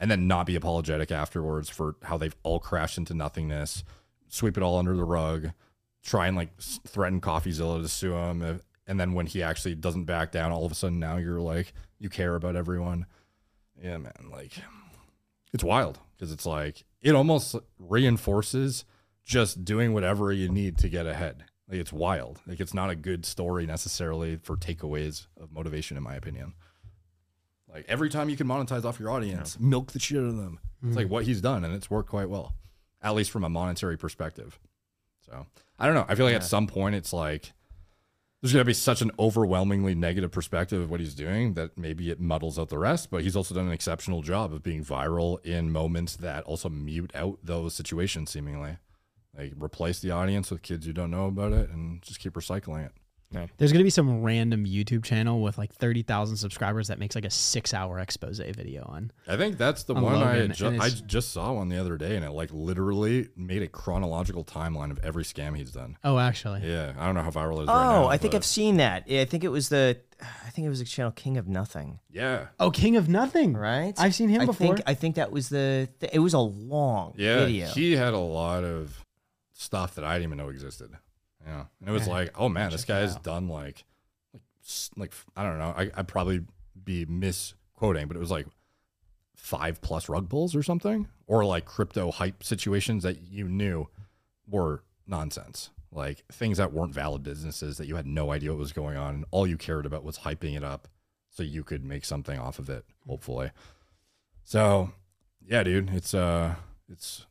and 0.00 0.10
then 0.10 0.26
not 0.26 0.46
be 0.46 0.56
apologetic 0.56 1.10
afterwards 1.10 1.70
for 1.70 1.96
how 2.02 2.18
they've 2.18 2.36
all 2.42 2.58
crashed 2.58 2.98
into 2.98 3.14
nothingness, 3.14 3.84
sweep 4.28 4.56
it 4.56 4.62
all 4.62 4.78
under 4.78 4.96
the 4.96 5.04
rug, 5.04 5.52
try 6.02 6.26
and 6.26 6.36
like 6.36 6.50
threaten 6.60 7.20
CoffeeZilla 7.20 7.80
to 7.80 7.88
sue 7.88 8.14
him, 8.14 8.42
uh, 8.42 8.54
and 8.86 9.00
then 9.00 9.14
when 9.14 9.26
he 9.26 9.42
actually 9.42 9.74
doesn't 9.74 10.04
back 10.04 10.32
down, 10.32 10.52
all 10.52 10.66
of 10.66 10.72
a 10.72 10.74
sudden 10.74 10.98
now 10.98 11.16
you're 11.16 11.40
like 11.40 11.72
you 11.98 12.08
care 12.08 12.34
about 12.34 12.56
everyone. 12.56 13.06
Yeah, 13.82 13.98
man, 13.98 14.12
like 14.30 14.52
it's 15.52 15.64
wild 15.64 15.98
because 16.16 16.32
it's 16.32 16.46
like 16.46 16.84
it 17.00 17.14
almost 17.14 17.56
reinforces 17.78 18.84
just 19.24 19.64
doing 19.64 19.94
whatever 19.94 20.32
you 20.32 20.48
need 20.48 20.76
to 20.78 20.88
get 20.88 21.06
ahead. 21.06 21.44
Like 21.68 21.80
it's 21.80 21.92
wild. 21.92 22.40
Like 22.46 22.60
it's 22.60 22.74
not 22.74 22.90
a 22.90 22.94
good 22.94 23.24
story 23.24 23.66
necessarily 23.66 24.36
for 24.36 24.56
takeaways 24.56 25.26
of 25.40 25.52
motivation, 25.52 25.96
in 25.96 26.02
my 26.02 26.14
opinion. 26.14 26.54
Like 27.72 27.86
every 27.88 28.10
time 28.10 28.28
you 28.28 28.36
can 28.36 28.46
monetize 28.46 28.84
off 28.84 29.00
your 29.00 29.10
audience, 29.10 29.58
milk 29.58 29.92
the 29.92 29.98
shit 29.98 30.18
out 30.18 30.24
of 30.24 30.36
them. 30.36 30.60
It's 30.62 30.90
mm-hmm. 30.90 30.96
like 30.96 31.08
what 31.08 31.24
he's 31.24 31.40
done, 31.40 31.64
and 31.64 31.74
it's 31.74 31.90
worked 31.90 32.10
quite 32.10 32.28
well, 32.28 32.54
at 33.02 33.14
least 33.14 33.30
from 33.30 33.44
a 33.44 33.48
monetary 33.48 33.96
perspective. 33.96 34.58
So 35.26 35.46
I 35.78 35.86
don't 35.86 35.94
know. 35.94 36.04
I 36.08 36.14
feel 36.14 36.26
like 36.26 36.36
at 36.36 36.44
some 36.44 36.66
point 36.66 36.94
it's 36.94 37.12
like 37.12 37.52
there's 38.40 38.52
gonna 38.52 38.64
be 38.64 38.74
such 38.74 39.00
an 39.00 39.10
overwhelmingly 39.18 39.94
negative 39.94 40.30
perspective 40.30 40.82
of 40.82 40.90
what 40.90 41.00
he's 41.00 41.14
doing 41.14 41.54
that 41.54 41.78
maybe 41.78 42.10
it 42.10 42.20
muddles 42.20 42.58
out 42.58 42.68
the 42.68 42.78
rest. 42.78 43.10
But 43.10 43.22
he's 43.22 43.34
also 43.34 43.54
done 43.54 43.66
an 43.66 43.72
exceptional 43.72 44.22
job 44.22 44.52
of 44.52 44.62
being 44.62 44.84
viral 44.84 45.44
in 45.44 45.72
moments 45.72 46.14
that 46.16 46.44
also 46.44 46.68
mute 46.68 47.10
out 47.14 47.38
those 47.42 47.74
situations 47.74 48.30
seemingly. 48.30 48.76
Like 49.36 49.52
replace 49.56 50.00
the 50.00 50.10
audience 50.12 50.50
with 50.50 50.62
kids 50.62 50.86
who 50.86 50.92
don't 50.92 51.10
know 51.10 51.26
about 51.26 51.52
it 51.52 51.70
and 51.70 52.00
just 52.02 52.20
keep 52.20 52.34
recycling 52.34 52.86
it. 52.86 52.92
There's 53.56 53.72
gonna 53.72 53.82
be 53.82 53.90
some 53.90 54.22
random 54.22 54.64
YouTube 54.64 55.02
channel 55.02 55.42
with 55.42 55.58
like 55.58 55.72
thirty 55.72 56.02
thousand 56.02 56.36
subscribers 56.36 56.86
that 56.86 57.00
makes 57.00 57.16
like 57.16 57.24
a 57.24 57.30
six-hour 57.30 57.98
expose 57.98 58.38
video 58.38 58.84
on. 58.84 59.10
I 59.26 59.36
think 59.36 59.58
that's 59.58 59.82
the 59.82 59.94
On 59.96 60.04
one 60.04 60.14
I 60.22 60.46
ju- 60.46 60.78
I 60.80 60.88
just 60.90 61.32
saw 61.32 61.52
one 61.54 61.68
the 61.68 61.76
other 61.78 61.96
day, 61.96 62.14
and 62.14 62.24
it 62.24 62.30
like 62.30 62.50
literally 62.52 63.28
made 63.36 63.62
a 63.62 63.66
chronological 63.66 64.44
timeline 64.44 64.92
of 64.92 65.00
every 65.02 65.24
scam 65.24 65.56
he's 65.56 65.72
done. 65.72 65.96
Oh, 66.04 66.18
actually, 66.18 66.60
Yeah, 66.64 66.92
I 66.96 67.06
don't 67.06 67.16
know 67.16 67.22
how 67.22 67.30
viral 67.30 67.58
it 67.58 67.62
is. 67.64 67.68
Oh, 67.70 67.72
right 67.72 68.00
now, 68.02 68.06
I 68.06 68.18
think 68.18 68.32
but- 68.32 68.36
I've 68.36 68.44
seen 68.44 68.76
that. 68.76 69.08
Yeah, 69.08 69.22
I 69.22 69.24
think 69.24 69.42
it 69.42 69.48
was 69.48 69.68
the, 69.68 69.98
I 70.22 70.50
think 70.50 70.66
it 70.66 70.68
was 70.70 70.78
the 70.78 70.84
channel 70.84 71.10
King 71.10 71.36
of 71.36 71.48
Nothing, 71.48 71.98
Yeah, 72.12 72.46
oh, 72.60 72.70
King 72.70 72.96
of 72.96 73.08
Nothing, 73.08 73.54
right? 73.56 73.94
I've 73.98 74.14
seen 74.14 74.28
him 74.28 74.42
I 74.42 74.46
before. 74.46 74.76
Think, 74.76 74.82
I 74.86 74.94
think 74.94 75.16
that 75.16 75.32
was 75.32 75.48
the. 75.48 75.88
th- 75.98 76.12
it 76.14 76.20
was 76.20 76.34
a 76.34 76.38
long 76.38 77.14
yeah. 77.16 77.40
video. 77.40 77.66
He 77.68 77.96
had 77.96 78.14
a 78.14 78.18
lot 78.18 78.62
of 78.62 79.03
stuff 79.54 79.94
that 79.94 80.04
I 80.04 80.14
didn't 80.14 80.28
even 80.28 80.38
know 80.38 80.50
existed. 80.50 80.90
Yeah, 81.46 81.64
and 81.80 81.88
it 81.88 81.92
was 81.92 82.08
like, 82.08 82.32
oh 82.38 82.48
man, 82.48 82.70
this 82.70 82.84
guy's 82.84 83.16
out. 83.16 83.22
done 83.22 83.48
like, 83.48 83.84
like, 84.32 84.42
like 84.96 85.12
I 85.36 85.42
don't 85.42 85.58
know. 85.58 85.74
I, 85.76 85.90
I'd 85.94 86.08
probably 86.08 86.42
be 86.82 87.06
misquoting, 87.06 88.08
but 88.08 88.16
it 88.16 88.20
was 88.20 88.30
like 88.30 88.46
five 89.34 89.80
plus 89.80 90.08
rug 90.08 90.28
pulls 90.28 90.54
or 90.54 90.62
something, 90.62 91.06
or 91.26 91.44
like 91.44 91.64
crypto 91.64 92.10
hype 92.10 92.42
situations 92.42 93.02
that 93.02 93.22
you 93.22 93.48
knew 93.48 93.88
were 94.48 94.82
nonsense. 95.06 95.70
Like 95.92 96.24
things 96.32 96.58
that 96.58 96.72
weren't 96.72 96.92
valid 96.92 97.22
businesses 97.22 97.76
that 97.76 97.86
you 97.86 97.96
had 97.96 98.06
no 98.06 98.32
idea 98.32 98.50
what 98.50 98.58
was 98.58 98.72
going 98.72 98.96
on. 98.96 99.14
And 99.14 99.24
all 99.30 99.46
you 99.46 99.56
cared 99.56 99.86
about 99.86 100.02
was 100.02 100.18
hyping 100.18 100.56
it 100.56 100.64
up 100.64 100.88
so 101.30 101.42
you 101.42 101.62
could 101.62 101.84
make 101.84 102.04
something 102.04 102.38
off 102.38 102.58
of 102.58 102.68
it, 102.68 102.84
hopefully. 103.06 103.50
So 104.42 104.90
yeah, 105.46 105.62
dude, 105.62 105.90
it's 105.90 106.14
uh 106.14 106.56
it's 106.88 107.26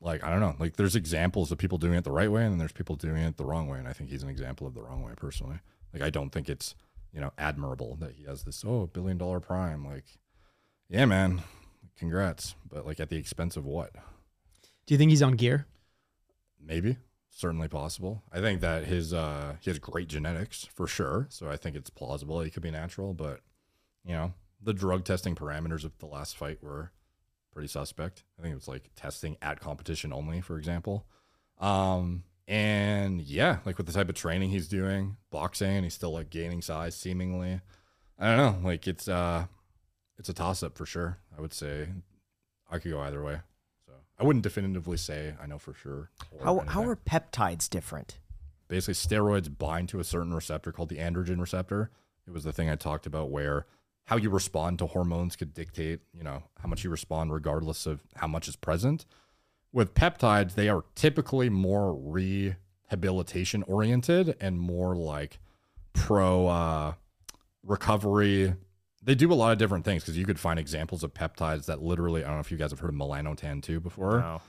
like 0.00 0.22
I 0.22 0.30
don't 0.30 0.40
know. 0.40 0.54
Like 0.58 0.76
there's 0.76 0.96
examples 0.96 1.50
of 1.50 1.58
people 1.58 1.78
doing 1.78 1.94
it 1.94 2.04
the 2.04 2.12
right 2.12 2.30
way 2.30 2.42
and 2.42 2.52
then 2.52 2.58
there's 2.58 2.72
people 2.72 2.96
doing 2.96 3.22
it 3.22 3.36
the 3.36 3.44
wrong 3.44 3.68
way. 3.68 3.78
And 3.78 3.88
I 3.88 3.92
think 3.92 4.10
he's 4.10 4.22
an 4.22 4.28
example 4.28 4.66
of 4.66 4.74
the 4.74 4.82
wrong 4.82 5.02
way 5.02 5.12
personally. 5.16 5.58
Like 5.92 6.02
I 6.02 6.10
don't 6.10 6.30
think 6.30 6.48
it's, 6.48 6.74
you 7.12 7.20
know, 7.20 7.32
admirable 7.38 7.96
that 7.96 8.12
he 8.12 8.24
has 8.24 8.44
this, 8.44 8.64
oh, 8.66 8.86
billion 8.92 9.18
dollar 9.18 9.40
prime. 9.40 9.84
Like, 9.84 10.04
yeah, 10.88 11.04
man. 11.04 11.42
Congrats. 11.96 12.54
But 12.68 12.86
like 12.86 13.00
at 13.00 13.08
the 13.08 13.16
expense 13.16 13.56
of 13.56 13.64
what? 13.64 13.92
Do 14.86 14.94
you 14.94 14.98
think 14.98 15.10
he's 15.10 15.22
on 15.22 15.32
gear? 15.32 15.66
Maybe. 16.64 16.96
Certainly 17.30 17.68
possible. 17.68 18.22
I 18.32 18.40
think 18.40 18.60
that 18.60 18.84
his 18.84 19.12
uh 19.12 19.56
he 19.60 19.70
has 19.70 19.78
great 19.78 20.08
genetics 20.08 20.64
for 20.74 20.86
sure. 20.86 21.26
So 21.30 21.48
I 21.48 21.56
think 21.56 21.76
it's 21.76 21.90
plausible 21.90 22.40
he 22.40 22.50
could 22.50 22.62
be 22.62 22.70
natural, 22.70 23.14
but 23.14 23.40
you 24.04 24.12
know, 24.12 24.32
the 24.62 24.72
drug 24.72 25.04
testing 25.04 25.34
parameters 25.34 25.84
of 25.84 25.96
the 25.98 26.06
last 26.06 26.36
fight 26.36 26.62
were 26.62 26.92
pretty 27.58 27.68
suspect. 27.68 28.22
I 28.38 28.42
think 28.42 28.52
it 28.52 28.54
was 28.54 28.68
like 28.68 28.88
testing 28.94 29.36
at 29.42 29.58
competition 29.58 30.12
only, 30.12 30.40
for 30.40 30.56
example. 30.58 31.06
Um 31.58 32.22
and 32.46 33.20
yeah, 33.20 33.58
like 33.66 33.78
with 33.78 33.88
the 33.88 33.92
type 33.92 34.08
of 34.08 34.14
training 34.14 34.50
he's 34.50 34.68
doing, 34.68 35.16
boxing, 35.32 35.74
and 35.74 35.84
he's 35.84 35.94
still 35.94 36.12
like 36.12 36.30
gaining 36.30 36.62
size 36.62 36.94
seemingly. 36.94 37.60
I 38.16 38.26
don't 38.28 38.36
know. 38.36 38.68
Like 38.68 38.86
it's 38.86 39.08
uh 39.08 39.46
it's 40.18 40.28
a 40.28 40.32
toss 40.32 40.62
up 40.62 40.78
for 40.78 40.86
sure. 40.86 41.18
I 41.36 41.40
would 41.40 41.52
say 41.52 41.88
I 42.70 42.78
could 42.78 42.92
go 42.92 43.00
either 43.00 43.24
way. 43.24 43.40
So 43.86 43.92
I 44.20 44.22
wouldn't 44.22 44.44
definitively 44.44 44.96
say 44.96 45.34
I 45.42 45.46
know 45.46 45.58
for 45.58 45.74
sure. 45.74 46.10
how 46.44 46.60
how 46.60 46.84
are 46.84 46.94
peptides 46.94 47.68
different? 47.68 48.20
basically 48.68 48.94
steroids 48.94 49.58
bind 49.58 49.88
to 49.88 49.98
a 49.98 50.04
certain 50.04 50.32
receptor 50.32 50.70
called 50.70 50.90
the 50.90 50.98
androgen 50.98 51.40
receptor. 51.40 51.90
It 52.24 52.32
was 52.32 52.44
the 52.44 52.52
thing 52.52 52.70
I 52.70 52.76
talked 52.76 53.06
about 53.06 53.30
where 53.30 53.66
how 54.08 54.16
you 54.16 54.30
respond 54.30 54.78
to 54.78 54.86
hormones 54.86 55.36
could 55.36 55.52
dictate, 55.52 56.00
you 56.14 56.22
know, 56.22 56.42
how 56.60 56.68
much 56.68 56.82
you 56.82 56.90
respond 56.90 57.30
regardless 57.32 57.84
of 57.86 58.00
how 58.16 58.26
much 58.26 58.48
is 58.48 58.56
present. 58.56 59.04
With 59.72 59.92
peptides, 59.94 60.54
they 60.54 60.68
are 60.70 60.84
typically 60.94 61.50
more 61.50 61.94
rehabilitation 61.94 63.62
oriented 63.64 64.34
and 64.40 64.58
more 64.58 64.96
like 64.96 65.38
pro 65.92 66.46
uh, 66.48 66.92
recovery. 67.62 68.54
They 69.02 69.14
do 69.14 69.32
a 69.32 69.34
lot 69.34 69.52
of 69.52 69.58
different 69.58 69.84
things 69.84 70.02
because 70.02 70.16
you 70.18 70.26
could 70.26 70.40
find 70.40 70.58
examples 70.58 71.02
of 71.02 71.14
peptides 71.14 71.66
that 71.66 71.82
literally, 71.82 72.24
I 72.24 72.28
don't 72.28 72.36
know 72.36 72.40
if 72.40 72.50
you 72.50 72.58
guys 72.58 72.70
have 72.70 72.80
heard 72.80 72.90
of 72.90 72.96
melanotan 72.96 73.62
2 73.62 73.80
before 73.80 74.20
No. 74.20 74.40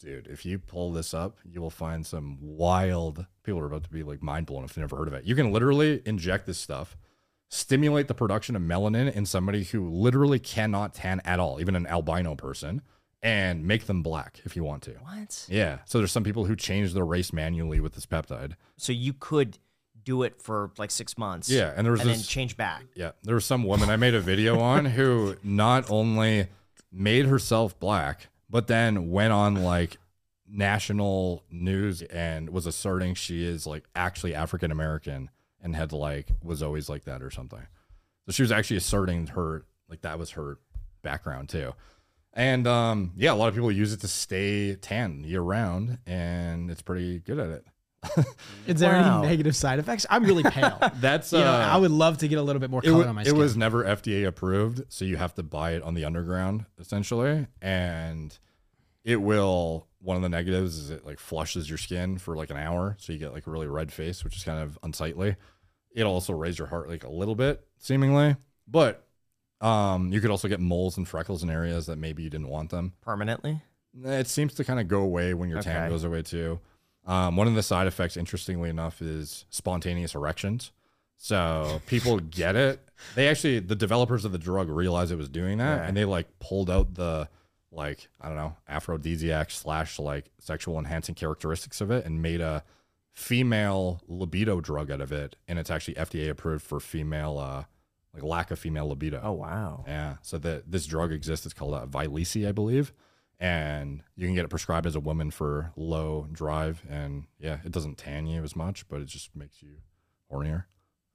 dude 0.00 0.26
if 0.26 0.44
you 0.44 0.58
pull 0.58 0.92
this 0.92 1.14
up 1.14 1.38
you 1.44 1.60
will 1.60 1.70
find 1.70 2.04
some 2.04 2.36
wild 2.40 3.26
people 3.42 3.60
are 3.60 3.66
about 3.66 3.84
to 3.84 3.90
be 3.90 4.02
like 4.02 4.22
mind 4.22 4.46
blown 4.46 4.64
if 4.64 4.74
they've 4.74 4.82
never 4.82 4.96
heard 4.96 5.08
of 5.08 5.14
it 5.14 5.24
you 5.24 5.34
can 5.34 5.52
literally 5.52 6.02
inject 6.04 6.44
this 6.46 6.58
stuff 6.58 6.96
stimulate 7.48 8.08
the 8.08 8.14
production 8.14 8.56
of 8.56 8.62
melanin 8.62 9.12
in 9.12 9.26
somebody 9.26 9.64
who 9.64 9.88
literally 9.88 10.38
cannot 10.38 10.94
tan 10.94 11.20
at 11.24 11.38
all 11.38 11.60
even 11.60 11.76
an 11.76 11.86
albino 11.86 12.34
person 12.34 12.82
and 13.22 13.64
make 13.66 13.86
them 13.86 14.02
black 14.02 14.40
if 14.44 14.54
you 14.56 14.64
want 14.64 14.82
to 14.82 14.92
What? 15.02 15.46
yeah 15.48 15.78
so 15.84 15.98
there's 15.98 16.12
some 16.12 16.24
people 16.24 16.44
who 16.46 16.56
change 16.56 16.92
their 16.94 17.06
race 17.06 17.32
manually 17.32 17.80
with 17.80 17.94
this 17.94 18.06
peptide 18.06 18.52
So 18.76 18.92
you 18.92 19.12
could 19.12 19.58
do 20.04 20.22
it 20.22 20.42
for 20.42 20.70
like 20.76 20.90
six 20.90 21.16
months. 21.16 21.48
Yeah, 21.48 21.72
and 21.74 21.82
there 21.86 21.92
was 21.92 22.02
and 22.02 22.10
then 22.10 22.20
change 22.20 22.58
back. 22.58 22.84
Yeah, 22.94 23.12
there 23.22 23.36
was 23.36 23.46
some 23.46 23.64
woman 23.64 23.88
I 23.88 23.96
made 23.96 24.14
a 24.14 24.20
video 24.20 24.60
on 24.74 24.84
who 24.84 25.36
not 25.42 25.90
only 25.90 26.48
made 26.92 27.24
herself 27.24 27.78
black, 27.80 28.28
but 28.50 28.66
then 28.66 29.10
went 29.10 29.32
on 29.32 29.54
like 29.64 29.96
national 30.46 31.42
news 31.50 32.02
and 32.02 32.50
was 32.50 32.66
asserting 32.66 33.14
she 33.14 33.44
is 33.44 33.66
like 33.66 33.84
actually 33.96 34.34
African 34.34 34.70
American 34.70 35.30
and 35.64 35.74
had 35.74 35.92
like 35.92 36.28
was 36.42 36.62
always 36.62 36.88
like 36.88 37.04
that 37.06 37.20
or 37.22 37.30
something. 37.32 37.66
So 38.26 38.32
she 38.32 38.42
was 38.42 38.52
actually 38.52 38.76
asserting 38.76 39.26
her 39.28 39.64
like 39.88 40.02
that 40.02 40.18
was 40.18 40.30
her 40.30 40.58
background 41.02 41.48
too. 41.48 41.72
And 42.32 42.66
um 42.68 43.12
yeah, 43.16 43.32
a 43.32 43.34
lot 43.34 43.48
of 43.48 43.54
people 43.54 43.72
use 43.72 43.92
it 43.92 44.00
to 44.02 44.08
stay 44.08 44.76
tan 44.76 45.24
year 45.24 45.40
round 45.40 45.98
and 46.06 46.70
it's 46.70 46.82
pretty 46.82 47.18
good 47.18 47.38
at 47.40 47.48
it. 47.50 47.64
Is 48.66 48.80
there 48.80 48.92
Wow. 48.92 49.20
any 49.22 49.28
negative 49.28 49.56
side 49.56 49.78
effects? 49.78 50.04
I'm 50.10 50.24
really 50.24 50.42
pale. 50.42 50.78
That's 50.96 51.32
you 51.32 51.38
know, 51.38 51.44
uh, 51.46 51.68
I 51.72 51.78
would 51.78 51.90
love 51.90 52.18
to 52.18 52.28
get 52.28 52.38
a 52.38 52.42
little 52.42 52.60
bit 52.60 52.68
more 52.70 52.80
it, 52.84 52.88
color 52.90 53.04
wa- 53.04 53.08
on 53.08 53.14
my 53.14 53.22
skin. 53.22 53.28
it 53.30 53.36
skin. 53.36 53.40
was 53.40 53.56
never 53.56 53.82
FDA 53.84 54.26
approved, 54.26 54.82
so 54.90 55.06
you 55.06 55.16
have 55.16 55.32
to 55.36 55.42
buy 55.42 55.70
it 55.72 55.82
on 55.82 55.94
the 55.94 56.04
underground 56.04 56.66
essentially, 56.78 57.46
and 57.62 58.38
it 59.04 59.16
will. 59.22 59.86
One 60.00 60.16
of 60.16 60.22
the 60.22 60.28
negatives 60.28 60.76
is 60.76 60.90
it 60.90 61.06
like 61.06 61.18
flushes 61.18 61.66
your 61.70 61.78
skin 61.78 62.18
for 62.18 62.36
like 62.36 62.50
an 62.50 62.58
hour, 62.58 62.94
so 63.00 63.10
you 63.14 63.18
get 63.18 63.32
like 63.32 63.46
a 63.46 63.50
really 63.50 63.66
red 63.68 63.90
face, 63.90 64.22
which 64.22 64.36
is 64.36 64.44
kind 64.44 64.60
of 64.62 64.78
unsightly. 64.82 65.36
It'll 65.94 66.12
also 66.12 66.32
raise 66.34 66.58
your 66.58 66.66
heart 66.68 66.88
like 66.90 67.04
a 67.04 67.10
little 67.10 67.34
bit, 67.36 67.64
seemingly, 67.78 68.36
but 68.68 69.06
um, 69.60 70.12
you 70.12 70.20
could 70.20 70.30
also 70.30 70.48
get 70.48 70.60
moles 70.60 70.96
and 70.98 71.06
freckles 71.08 71.42
in 71.42 71.48
areas 71.50 71.86
that 71.86 71.96
maybe 71.96 72.22
you 72.22 72.30
didn't 72.30 72.48
want 72.48 72.70
them. 72.70 72.92
Permanently? 73.00 73.62
It 74.04 74.26
seems 74.26 74.54
to 74.54 74.64
kind 74.64 74.80
of 74.80 74.88
go 74.88 75.00
away 75.02 75.34
when 75.34 75.48
your 75.48 75.62
tan 75.62 75.88
goes 75.88 76.02
away 76.04 76.22
too. 76.22 76.58
Um, 77.06 77.36
one 77.36 77.46
of 77.46 77.54
the 77.54 77.62
side 77.62 77.86
effects, 77.86 78.16
interestingly 78.16 78.68
enough, 78.68 79.00
is 79.00 79.44
spontaneous 79.50 80.14
erections. 80.14 80.72
So 81.16 81.80
people 81.86 82.18
get 82.30 82.56
it. 82.56 82.80
They 83.14 83.28
actually, 83.28 83.60
the 83.60 83.76
developers 83.76 84.24
of 84.24 84.32
the 84.32 84.38
drug 84.38 84.68
realized 84.68 85.12
it 85.12 85.16
was 85.16 85.28
doing 85.28 85.58
that, 85.58 85.76
Yeah. 85.82 85.86
and 85.86 85.96
they 85.96 86.04
like 86.04 86.26
pulled 86.40 86.68
out 86.70 86.94
the 86.94 87.28
like 87.70 88.08
I 88.20 88.28
don't 88.28 88.36
know 88.36 88.54
aphrodisiac 88.68 89.50
slash 89.50 89.98
like 89.98 90.26
sexual 90.38 90.78
enhancing 90.78 91.14
characteristics 91.16 91.80
of 91.80 91.90
it 91.90 92.04
and 92.04 92.22
made 92.22 92.40
a 92.40 92.62
female 93.14 94.02
libido 94.06 94.60
drug 94.60 94.90
out 94.90 95.00
of 95.00 95.12
it, 95.12 95.36
and 95.48 95.58
it's 95.58 95.70
actually 95.70 95.94
FDA 95.94 96.28
approved 96.28 96.64
for 96.64 96.80
female 96.80 97.38
uh 97.38 97.64
like 98.12 98.22
lack 98.22 98.50
of 98.50 98.58
female 98.58 98.88
libido. 98.88 99.20
Oh 99.22 99.32
wow. 99.32 99.84
Yeah. 99.86 100.16
So 100.22 100.38
that 100.38 100.70
this 100.70 100.86
drug 100.86 101.12
exists. 101.12 101.46
It's 101.46 101.54
called 101.54 101.74
uh, 101.74 101.86
Vyleesi, 101.86 102.46
I 102.46 102.52
believe, 102.52 102.92
and 103.40 104.02
you 104.14 104.26
can 104.26 104.34
get 104.34 104.44
it 104.44 104.50
prescribed 104.50 104.86
as 104.86 104.94
a 104.94 105.00
woman 105.00 105.30
for 105.30 105.72
low 105.76 106.28
drive. 106.30 106.82
And 106.88 107.24
yeah, 107.38 107.58
it 107.64 107.72
doesn't 107.72 107.98
tan 107.98 108.26
you 108.26 108.42
as 108.42 108.54
much, 108.54 108.88
but 108.88 109.00
it 109.00 109.06
just 109.06 109.34
makes 109.34 109.62
you 109.62 109.76
hornier. 110.30 110.64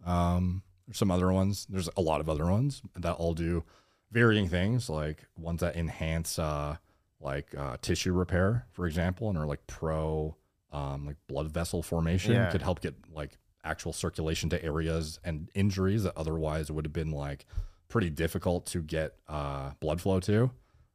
Um, 0.06 0.64
there's 0.88 0.98
some 0.98 1.12
other 1.12 1.32
ones. 1.32 1.68
There's 1.70 1.90
a 1.96 2.02
lot 2.02 2.20
of 2.20 2.30
other 2.30 2.46
ones 2.46 2.82
that 2.96 3.14
all 3.14 3.34
do 3.34 3.64
varying 4.12 4.50
things, 4.50 4.90
like 4.90 5.26
ones 5.38 5.62
that 5.62 5.76
enhance 5.76 6.38
uh, 6.38 6.78
like 7.22 7.54
uh, 7.58 7.78
tissue 7.82 8.12
repair, 8.12 8.66
for 8.72 8.88
example, 8.88 9.30
and 9.30 9.38
are 9.38 9.46
like 9.46 9.68
pro 9.68 10.36
um, 10.72 11.06
like 11.06 11.18
blood 11.28 11.52
vessel 11.52 11.82
formation. 11.84 12.34
Yeah. 12.34 12.50
Could 12.52 12.62
help 12.62 12.82
get 12.82 12.96
like 13.14 13.38
actual 13.64 13.92
circulation 13.94 14.50
to 14.52 14.64
areas 14.64 15.20
and 15.24 15.50
injuries 15.54 16.04
that 16.04 16.14
otherwise 16.16 16.72
would 16.72 16.86
have 16.86 16.94
been 16.94 17.12
like 17.12 17.46
pretty 17.88 18.10
difficult 18.10 18.66
to 18.68 18.82
get 18.82 19.16
uh, 19.28 19.72
blood 19.80 20.00
flow 20.02 20.20
to. 20.22 20.52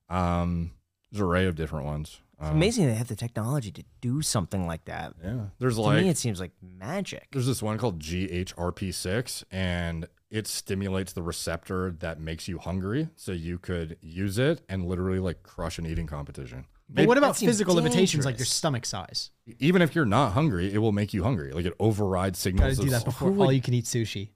Um, 0.09 0.73
there's 1.11 1.21
an 1.21 1.27
array 1.27 1.47
of 1.47 1.55
different 1.57 1.85
ones. 1.87 2.21
It's 2.41 2.49
Um, 2.51 2.57
amazing 2.57 2.87
they 2.87 2.95
have 2.95 3.09
the 3.09 3.17
technology 3.17 3.71
to 3.73 3.85
do 4.01 4.21
something 4.23 4.67
like 4.67 4.85
that. 4.87 5.15
Yeah. 5.23 5.47
There's 5.59 5.77
To 5.77 5.83
like 5.83 6.03
me, 6.03 6.09
it 6.09 6.19
seems 6.19 6.41
like 6.41 6.53
magic. 6.63 7.29
there's 7.33 7.47
this 7.47 7.63
one 7.63 7.79
called 7.79 8.01
GHRP6, 8.01 9.45
and 9.51 10.07
it 10.31 10.47
stimulates 10.47 11.13
the 11.13 11.23
receptor 11.23 11.93
that 12.01 12.21
makes 12.21 12.49
you 12.49 12.59
hungry. 12.59 13.09
So 13.17 13.33
you 13.33 13.59
could 13.59 13.97
use 14.01 14.39
it 14.39 14.63
and 14.69 14.87
literally 14.87 15.21
like 15.21 15.43
crush 15.43 15.79
an 15.79 15.87
eating 15.87 16.07
competition. 16.07 16.67
But 16.89 17.06
what 17.06 17.16
about 17.19 17.36
seems 17.36 17.51
physical 17.52 17.74
limitations 17.74 18.24
like 18.24 18.39
your 18.39 18.47
stomach 18.47 18.85
size? 18.86 19.31
Even 19.59 19.82
if 19.82 19.94
you're 19.94 20.05
not 20.05 20.32
hungry, 20.32 20.73
it 20.73 20.78
will 20.78 20.93
make 20.93 21.15
you 21.15 21.23
hungry. 21.24 21.52
Like 21.52 21.65
it 21.66 21.74
overrides 21.81 22.39
Gotta 22.44 22.74
signals. 22.74 22.78
do 22.78 22.90
that 22.90 23.05
before 23.05 23.31
would- 23.31 23.44
all 23.47 23.52
you 23.52 23.61
can 23.62 23.74
eat 23.74 23.85
sushi. 23.86 24.31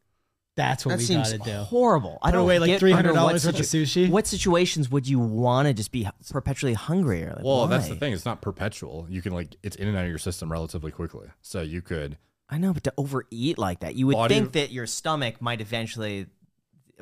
That's 0.56 0.84
what 0.84 0.90
That 0.92 0.98
we 0.98 1.04
seems 1.04 1.32
gotta 1.32 1.44
do. 1.50 1.56
horrible. 1.64 2.18
I 2.20 2.32
don't 2.32 2.40
away, 2.42 2.58
like, 2.58 2.80
$300 2.80 2.96
under 2.98 3.12
what 3.22 3.32
worth 3.34 3.44
of 3.46 3.54
sushi? 3.54 4.08
What 4.10 4.26
situations 4.26 4.90
would 4.90 5.06
you 5.06 5.20
want 5.20 5.68
to 5.68 5.72
just 5.74 5.92
be 5.92 6.08
perpetually 6.30 6.72
hungry? 6.74 7.22
Or 7.22 7.34
like, 7.36 7.44
Well, 7.44 7.68
that's 7.68 7.86
the 7.88 7.94
thing. 7.94 8.12
It's 8.12 8.24
not 8.24 8.40
perpetual. 8.42 9.06
You 9.08 9.22
can 9.22 9.32
like 9.32 9.54
it's 9.62 9.76
in 9.76 9.86
and 9.86 9.96
out 9.96 10.02
of 10.02 10.08
your 10.10 10.18
system 10.18 10.50
relatively 10.50 10.90
quickly. 10.90 11.28
So 11.42 11.60
you 11.60 11.80
could 11.80 12.18
I 12.50 12.56
know, 12.58 12.72
but 12.72 12.82
to 12.84 12.94
overeat 12.96 13.56
like 13.58 13.80
that, 13.80 13.94
you 13.94 14.06
would 14.08 14.14
Body- 14.14 14.34
think 14.34 14.52
that 14.52 14.72
your 14.72 14.86
stomach 14.86 15.40
might 15.40 15.60
eventually 15.60 16.26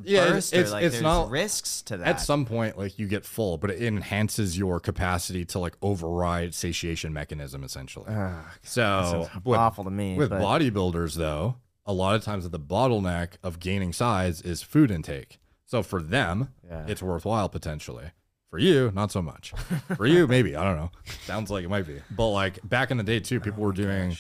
Yeah, 0.05 0.29
burst. 0.29 0.53
it's- 0.53 0.71
or 0.71 0.75
like 0.75 0.85
it's 0.85 0.95
there's 0.95 1.03
not- 1.03 1.31
risks 1.31 1.83
to 1.83 1.97
that. 1.97 2.07
At 2.07 2.21
some 2.21 2.45
point, 2.45 2.77
like 2.79 2.99
you 2.99 3.07
get 3.09 3.25
full, 3.25 3.57
but 3.59 3.71
it 3.71 3.83
enhances 3.83 4.59
your 4.59 4.79
capacity 4.81 5.45
to 5.47 5.59
like 5.59 5.75
override 5.83 6.55
satiation 6.55 7.13
mechanism 7.13 7.65
essentially. 7.65 8.07
so 8.07 8.41
sounds 8.63 9.29
with, 9.45 9.59
awful 9.59 9.85
to 9.85 9.91
me. 9.91 10.17
with 10.17 10.31
but 10.31 10.41
bodybuilders 10.43 11.15
though, 11.15 11.57
a 11.87 11.93
lot 11.93 12.15
of 12.15 12.23
times 12.25 12.49
the 12.49 12.59
bottleneck 12.61 13.35
of 13.43 13.61
gaining 13.61 13.93
size 13.93 14.43
is 14.43 14.63
food 14.63 14.91
intake. 14.91 15.39
So 15.67 15.83
for 15.83 16.03
them, 16.03 16.51
Yeah. 16.69 16.85
it's 16.87 17.03
worthwhile 17.03 17.49
potentially. 17.49 18.11
For 18.51 18.59
you, 18.61 18.93
not 18.95 19.11
so 19.11 19.21
much. 19.21 19.53
For 19.97 20.07
you, 20.07 20.27
maybe. 20.29 20.55
I 20.55 20.63
don't 20.65 20.77
know. 20.77 20.91
Sounds 21.27 21.51
like 21.51 21.65
it 21.65 21.69
might 21.69 21.87
be. 21.87 22.01
But 22.11 22.29
like 22.31 22.59
back 22.67 22.91
in 22.93 22.97
the 22.97 23.03
day 23.03 23.19
too, 23.19 23.41
people 23.41 23.63
oh 23.63 23.67
were 23.67 23.73
doing 23.73 24.17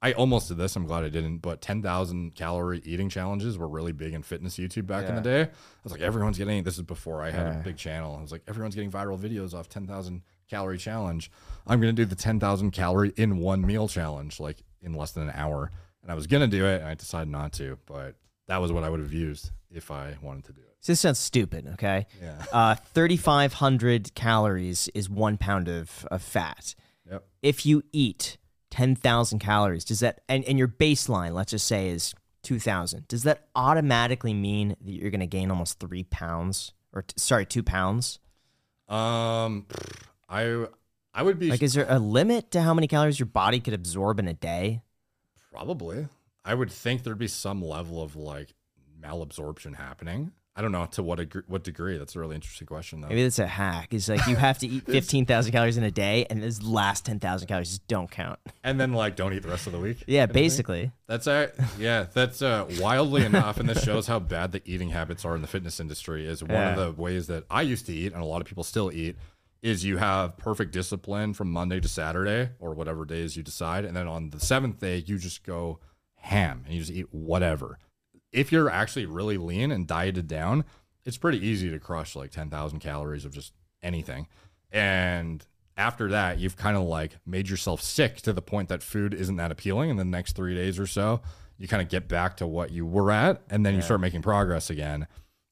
I 0.00 0.12
almost 0.12 0.48
did 0.48 0.58
this. 0.58 0.76
I'm 0.76 0.86
glad 0.86 1.04
I 1.04 1.08
didn't. 1.08 1.38
But 1.38 1.60
10,000 1.60 2.34
calorie 2.34 2.80
eating 2.84 3.08
challenges 3.08 3.58
were 3.58 3.68
really 3.68 3.92
big 3.92 4.14
in 4.14 4.22
fitness 4.22 4.56
YouTube 4.56 4.86
back 4.86 5.08
in 5.08 5.16
the 5.16 5.20
day. 5.20 5.42
I 5.42 5.48
was 5.82 5.92
like, 5.92 6.00
everyone's 6.00 6.38
getting. 6.38 6.62
This 6.62 6.76
is 6.76 6.82
before 6.82 7.22
I 7.22 7.30
had 7.30 7.46
a 7.46 7.62
big 7.64 7.76
channel. 7.76 8.16
I 8.16 8.22
was 8.22 8.30
like, 8.30 8.42
everyone's 8.46 8.74
getting 8.74 8.90
viral 8.90 9.18
videos 9.18 9.54
off 9.54 9.68
10,000 9.68 10.22
calorie 10.48 10.78
challenge. 10.78 11.30
I'm 11.66 11.80
gonna 11.80 11.92
do 11.92 12.04
the 12.04 12.16
10,000 12.16 12.70
calorie 12.70 13.12
in 13.16 13.38
one 13.38 13.66
meal 13.66 13.88
challenge, 13.88 14.40
like 14.40 14.62
in 14.80 14.94
less 14.94 15.12
than 15.12 15.24
an 15.24 15.32
hour. 15.34 15.70
And 16.02 16.12
I 16.12 16.14
was 16.14 16.26
gonna 16.26 16.46
do 16.46 16.64
it, 16.64 16.80
and 16.80 16.88
I 16.88 16.94
decided 16.94 17.28
not 17.28 17.52
to. 17.54 17.78
But 17.86 18.14
that 18.46 18.58
was 18.58 18.72
what 18.72 18.84
I 18.84 18.88
would 18.88 19.00
have 19.00 19.12
used 19.12 19.50
if 19.70 19.90
I 19.90 20.16
wanted 20.22 20.44
to 20.44 20.52
do 20.52 20.60
it. 20.60 20.76
So 20.80 20.92
this 20.92 21.00
sounds 21.00 21.18
stupid, 21.18 21.66
okay? 21.74 22.06
Yeah. 22.22 22.44
Uh, 22.52 22.74
3,500 22.76 24.14
calories 24.14 24.88
is 24.94 25.10
one 25.10 25.36
pound 25.36 25.68
of, 25.68 26.06
of 26.10 26.22
fat. 26.22 26.74
Yep. 27.10 27.24
If 27.42 27.66
you 27.66 27.82
eat 27.92 28.38
10,000 28.70 29.38
calories, 29.38 29.84
does 29.84 30.00
that, 30.00 30.20
and, 30.28 30.44
and 30.44 30.58
your 30.58 30.68
baseline, 30.68 31.32
let's 31.32 31.50
just 31.52 31.66
say, 31.66 31.88
is 31.88 32.14
2,000, 32.42 33.08
does 33.08 33.22
that 33.24 33.48
automatically 33.54 34.34
mean 34.34 34.76
that 34.80 34.92
you're 34.92 35.10
going 35.10 35.20
to 35.20 35.26
gain 35.26 35.50
almost 35.50 35.80
three 35.80 36.04
pounds? 36.04 36.72
Or, 36.92 37.02
t- 37.02 37.14
sorry, 37.16 37.46
two 37.46 37.62
pounds? 37.62 38.18
Um, 38.88 39.66
I 40.28 40.66
I 41.12 41.22
would 41.22 41.38
be 41.38 41.50
Like, 41.50 41.62
is 41.62 41.74
there 41.74 41.86
a 41.88 41.98
limit 41.98 42.50
to 42.52 42.62
how 42.62 42.72
many 42.74 42.86
calories 42.86 43.18
your 43.18 43.26
body 43.26 43.60
could 43.60 43.74
absorb 43.74 44.18
in 44.18 44.28
a 44.28 44.34
day? 44.34 44.82
Probably. 45.52 46.06
I 46.44 46.54
would 46.54 46.70
think 46.70 47.02
there'd 47.02 47.18
be 47.18 47.28
some 47.28 47.62
level 47.62 48.02
of 48.02 48.16
like 48.16 48.54
malabsorption 49.02 49.74
happening. 49.76 50.32
I 50.58 50.60
don't 50.60 50.72
know 50.72 50.84
to 50.86 51.04
what 51.04 51.18
degree, 51.18 51.42
what 51.46 51.62
degree. 51.62 51.98
That's 51.98 52.16
a 52.16 52.18
really 52.18 52.34
interesting 52.34 52.66
question 52.66 53.00
though. 53.00 53.06
Maybe 53.08 53.22
that's 53.22 53.38
a 53.38 53.46
hack. 53.46 53.94
It's 53.94 54.08
like 54.08 54.26
you 54.26 54.34
have 54.34 54.58
to 54.58 54.66
eat 54.66 54.84
15,000 54.86 55.52
calories 55.52 55.76
in 55.76 55.84
a 55.84 55.90
day, 55.92 56.26
and 56.28 56.42
those 56.42 56.60
last 56.62 57.06
10,000 57.06 57.46
calories 57.46 57.68
just 57.68 57.86
don't 57.86 58.10
count. 58.10 58.40
and 58.64 58.80
then 58.80 58.92
like 58.92 59.14
don't 59.14 59.32
eat 59.32 59.42
the 59.44 59.48
rest 59.48 59.66
of 59.68 59.72
the 59.72 59.78
week. 59.78 60.02
Yeah, 60.08 60.22
kind 60.22 60.30
of 60.30 60.34
thing. 60.34 60.42
basically. 60.42 60.92
That's 61.06 61.28
a 61.28 61.52
yeah. 61.78 62.06
That's 62.12 62.42
uh, 62.42 62.66
wildly 62.80 63.24
enough, 63.24 63.58
and 63.60 63.68
this 63.68 63.84
shows 63.84 64.08
how 64.08 64.18
bad 64.18 64.50
the 64.50 64.60
eating 64.64 64.90
habits 64.90 65.24
are 65.24 65.36
in 65.36 65.42
the 65.42 65.48
fitness 65.48 65.78
industry. 65.78 66.26
Is 66.26 66.42
one 66.42 66.50
Yeah. 66.50 66.70
of 66.70 66.96
the 66.96 67.00
ways 67.00 67.28
that 67.28 67.44
I 67.48 67.62
used 67.62 67.86
to 67.86 67.92
eat, 67.94 68.12
and 68.12 68.20
a 68.20 68.26
lot 68.26 68.40
of 68.40 68.46
people 68.48 68.64
still 68.64 68.90
eat. 68.92 69.16
Is 69.62 69.84
you 69.84 69.96
have 69.98 70.36
perfect 70.38 70.72
discipline 70.72 71.34
from 71.34 71.50
Monday 71.52 71.78
to 71.80 71.88
Saturday 71.88 72.50
or 72.58 72.74
whatever 72.74 73.04
days 73.04 73.36
you 73.36 73.42
decide, 73.44 73.84
and 73.84 73.96
then 73.96 74.06
on 74.08 74.30
the 74.30 74.40
seventh 74.40 74.80
day 74.80 75.04
you 75.06 75.18
just 75.18 75.44
go 75.44 75.78
ham 76.16 76.62
and 76.64 76.74
you 76.74 76.80
just 76.80 76.92
eat 76.92 77.06
whatever. 77.12 77.78
If 78.32 78.52
you're 78.52 78.70
actually 78.70 79.06
really 79.06 79.38
lean 79.38 79.70
and 79.70 79.86
dieted 79.86 80.28
down, 80.28 80.64
it's 81.04 81.16
pretty 81.16 81.44
easy 81.44 81.70
to 81.70 81.78
crush 81.78 82.14
like 82.14 82.30
ten 82.30 82.50
thousand 82.50 82.80
calories 82.80 83.24
of 83.24 83.32
just 83.32 83.52
anything, 83.82 84.26
and 84.70 85.46
after 85.78 86.08
that, 86.08 86.38
you've 86.38 86.56
kind 86.56 86.76
of 86.76 86.82
like 86.82 87.16
made 87.24 87.48
yourself 87.48 87.80
sick 87.80 88.16
to 88.22 88.32
the 88.32 88.42
point 88.42 88.68
that 88.68 88.82
food 88.82 89.14
isn't 89.14 89.36
that 89.36 89.52
appealing. 89.52 89.90
And 89.90 89.98
the 89.98 90.04
next 90.04 90.34
three 90.34 90.54
days 90.54 90.78
or 90.78 90.88
so, 90.88 91.20
you 91.56 91.68
kind 91.68 91.80
of 91.80 91.88
get 91.88 92.08
back 92.08 92.36
to 92.38 92.46
what 92.46 92.72
you 92.72 92.84
were 92.84 93.12
at, 93.12 93.42
and 93.48 93.64
then 93.64 93.74
you 93.74 93.80
start 93.80 94.00
making 94.00 94.22
progress 94.22 94.70
again. 94.70 95.06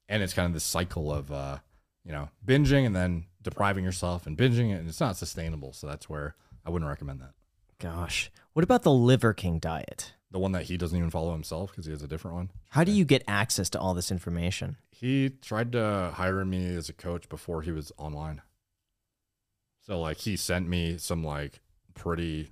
And 0.09 0.23
it's 0.23 0.35
kind 0.35 0.47
of 0.47 0.53
this 0.53 0.65
cycle 0.65 1.13
of, 1.13 1.33
uh, 1.33 1.59
you 2.05 2.13
know, 2.13 2.29
binging 2.45 2.87
and 2.87 2.95
then 2.95 3.27
depriving 3.43 3.85
yourself 3.85 4.27
and 4.27 4.37
binging, 4.37 4.73
it. 4.73 4.79
and 4.79 4.89
it's 4.89 5.01
not 5.01 5.17
sustainable. 5.17 5.73
So 5.73 5.87
that's 5.87 6.09
where 6.09 6.35
I 6.65 6.71
wouldn't 6.71 6.89
recommend 6.89 7.21
that. 7.21 7.33
Gosh. 7.79 8.31
What 8.53 8.65
about 8.65 8.83
the 8.83 8.93
Liver 8.93 9.33
King 9.33 9.59
diet? 9.59 10.15
The 10.37 10.41
one 10.41 10.53
that 10.53 10.65
he 10.65 10.77
doesn't 10.77 10.99
even 10.99 11.09
follow 11.09 11.33
himself 11.33 11.71
because 11.71 11.87
he 11.87 11.93
has 11.93 12.03
a 12.03 12.07
different 12.07 12.37
one. 12.37 12.51
How 12.69 12.85
do 12.85 12.93
you 12.93 13.07
get 13.07 13.25
access 13.27 13.71
to 13.71 13.81
all 13.81 13.95
this 13.95 14.11
information? 14.11 14.77
He 14.91 15.31
tried 15.31 15.73
to 15.73 16.13
hire 16.15 16.45
me 16.45 16.77
as 16.77 16.91
a 16.91 16.93
coach 16.93 17.27
before 17.31 17.63
he 17.63 17.73
was 17.73 17.91
online. 17.97 18.43
So 19.81 19.99
like 19.99 20.19
he 20.19 20.37
sent 20.37 20.69
me 20.69 20.99
some 20.99 21.25
like 21.25 21.61
pretty 21.95 22.51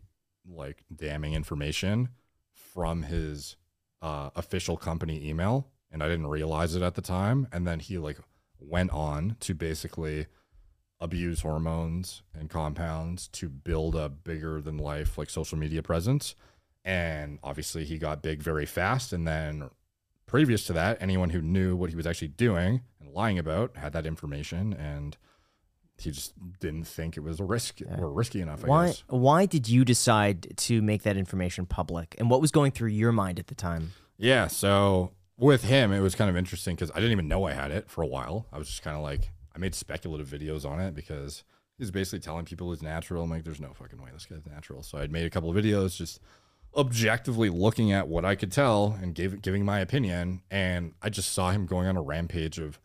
like 0.50 0.84
damning 0.96 1.34
information 1.34 2.08
from 2.54 3.02
his 3.02 3.56
uh, 4.00 4.30
official 4.34 4.78
company 4.78 5.28
email 5.28 5.68
and 5.92 6.02
I 6.02 6.08
didn't 6.08 6.28
realize 6.28 6.74
it 6.74 6.80
at 6.80 6.94
the 6.94 7.02
time 7.02 7.48
and 7.52 7.66
then 7.66 7.80
he 7.80 7.98
like 7.98 8.16
went 8.58 8.92
on 8.92 9.36
to 9.40 9.52
basically 9.52 10.24
abuse 11.00 11.42
hormones 11.42 12.22
and 12.32 12.48
compounds 12.48 13.28
to 13.28 13.50
build 13.50 13.94
a 13.94 14.08
bigger 14.08 14.62
than 14.62 14.78
life 14.78 15.18
like 15.18 15.28
social 15.28 15.58
media 15.58 15.82
presence 15.82 16.34
and 16.84 17.38
obviously 17.42 17.84
he 17.84 17.98
got 17.98 18.22
big 18.22 18.42
very 18.42 18.66
fast 18.66 19.12
and 19.12 19.26
then 19.26 19.70
previous 20.26 20.64
to 20.66 20.72
that, 20.72 20.98
anyone 21.00 21.30
who 21.30 21.40
knew 21.40 21.76
what 21.76 21.90
he 21.90 21.96
was 21.96 22.06
actually 22.06 22.28
doing 22.28 22.82
and 23.00 23.10
lying 23.12 23.38
about 23.38 23.76
had 23.76 23.92
that 23.92 24.06
information, 24.06 24.72
and 24.72 25.16
he 25.96 26.10
just 26.10 26.32
didn't 26.60 26.84
think 26.84 27.16
it 27.16 27.20
was 27.20 27.38
a 27.38 27.44
risk 27.44 27.80
or 27.98 28.10
risky 28.10 28.40
enough. 28.40 28.64
I 28.64 28.66
Why 28.66 28.86
guess. 28.88 29.04
why 29.08 29.46
did 29.46 29.68
you 29.68 29.84
decide 29.84 30.56
to 30.56 30.82
make 30.82 31.02
that 31.04 31.16
information 31.16 31.66
public? 31.66 32.16
And 32.18 32.28
what 32.28 32.40
was 32.40 32.50
going 32.50 32.72
through 32.72 32.88
your 32.88 33.12
mind 33.12 33.38
at 33.38 33.46
the 33.46 33.54
time? 33.54 33.92
Yeah. 34.18 34.48
So 34.48 35.12
with 35.38 35.64
him, 35.64 35.92
it 35.92 36.00
was 36.00 36.14
kind 36.14 36.28
of 36.28 36.36
interesting 36.36 36.74
because 36.74 36.90
I 36.90 36.96
didn't 36.96 37.12
even 37.12 37.28
know 37.28 37.44
I 37.44 37.52
had 37.52 37.70
it 37.70 37.88
for 37.88 38.02
a 38.02 38.06
while. 38.06 38.46
I 38.52 38.58
was 38.58 38.68
just 38.68 38.82
kind 38.82 38.96
of 38.96 39.02
like, 39.02 39.30
I 39.54 39.58
made 39.58 39.74
speculative 39.74 40.26
videos 40.26 40.68
on 40.68 40.80
it 40.80 40.94
because 40.94 41.44
he's 41.78 41.92
basically 41.92 42.20
telling 42.20 42.44
people 42.44 42.70
he's 42.72 42.82
natural. 42.82 43.22
I'm 43.22 43.30
like, 43.30 43.44
there's 43.44 43.60
no 43.60 43.72
fucking 43.72 44.02
way 44.02 44.10
this 44.12 44.26
guy's 44.26 44.46
natural. 44.46 44.82
So 44.82 44.98
I'd 44.98 45.12
made 45.12 45.26
a 45.26 45.30
couple 45.30 45.48
of 45.50 45.56
videos 45.56 45.96
just 45.96 46.20
objectively 46.76 47.50
looking 47.50 47.92
at 47.92 48.08
what 48.08 48.24
I 48.24 48.34
could 48.34 48.52
tell 48.52 48.98
and 49.00 49.14
gave, 49.14 49.40
giving 49.42 49.64
my 49.64 49.80
opinion. 49.80 50.42
And 50.50 50.92
I 51.02 51.10
just 51.10 51.32
saw 51.32 51.50
him 51.50 51.66
going 51.66 51.86
on 51.86 51.96
a 51.96 52.02
rampage 52.02 52.58
of 52.58 52.78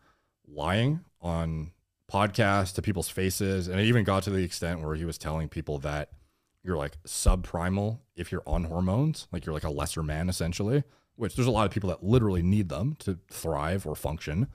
lying 0.46 1.00
on 1.20 1.72
podcasts 2.10 2.74
to 2.74 2.82
people's 2.82 3.08
faces. 3.08 3.68
And 3.68 3.80
it 3.80 3.84
even 3.84 4.04
got 4.04 4.22
to 4.24 4.30
the 4.30 4.44
extent 4.44 4.82
where 4.82 4.94
he 4.94 5.04
was 5.04 5.18
telling 5.18 5.48
people 5.48 5.78
that 5.78 6.10
you're 6.62 6.76
like 6.76 7.02
subprimal 7.04 8.00
if 8.16 8.30
you're 8.30 8.42
on 8.46 8.64
hormones, 8.64 9.28
like 9.32 9.46
you're 9.46 9.54
like 9.54 9.64
a 9.64 9.70
lesser 9.70 10.02
man 10.02 10.28
essentially, 10.28 10.84
which 11.16 11.36
there's 11.36 11.48
a 11.48 11.52
lot 11.52 11.66
of 11.66 11.72
people 11.72 11.88
that 11.88 12.02
literally 12.02 12.42
need 12.42 12.68
them 12.68 12.96
to 13.00 13.18
thrive 13.30 13.86
or 13.86 13.94
function. 13.94 14.48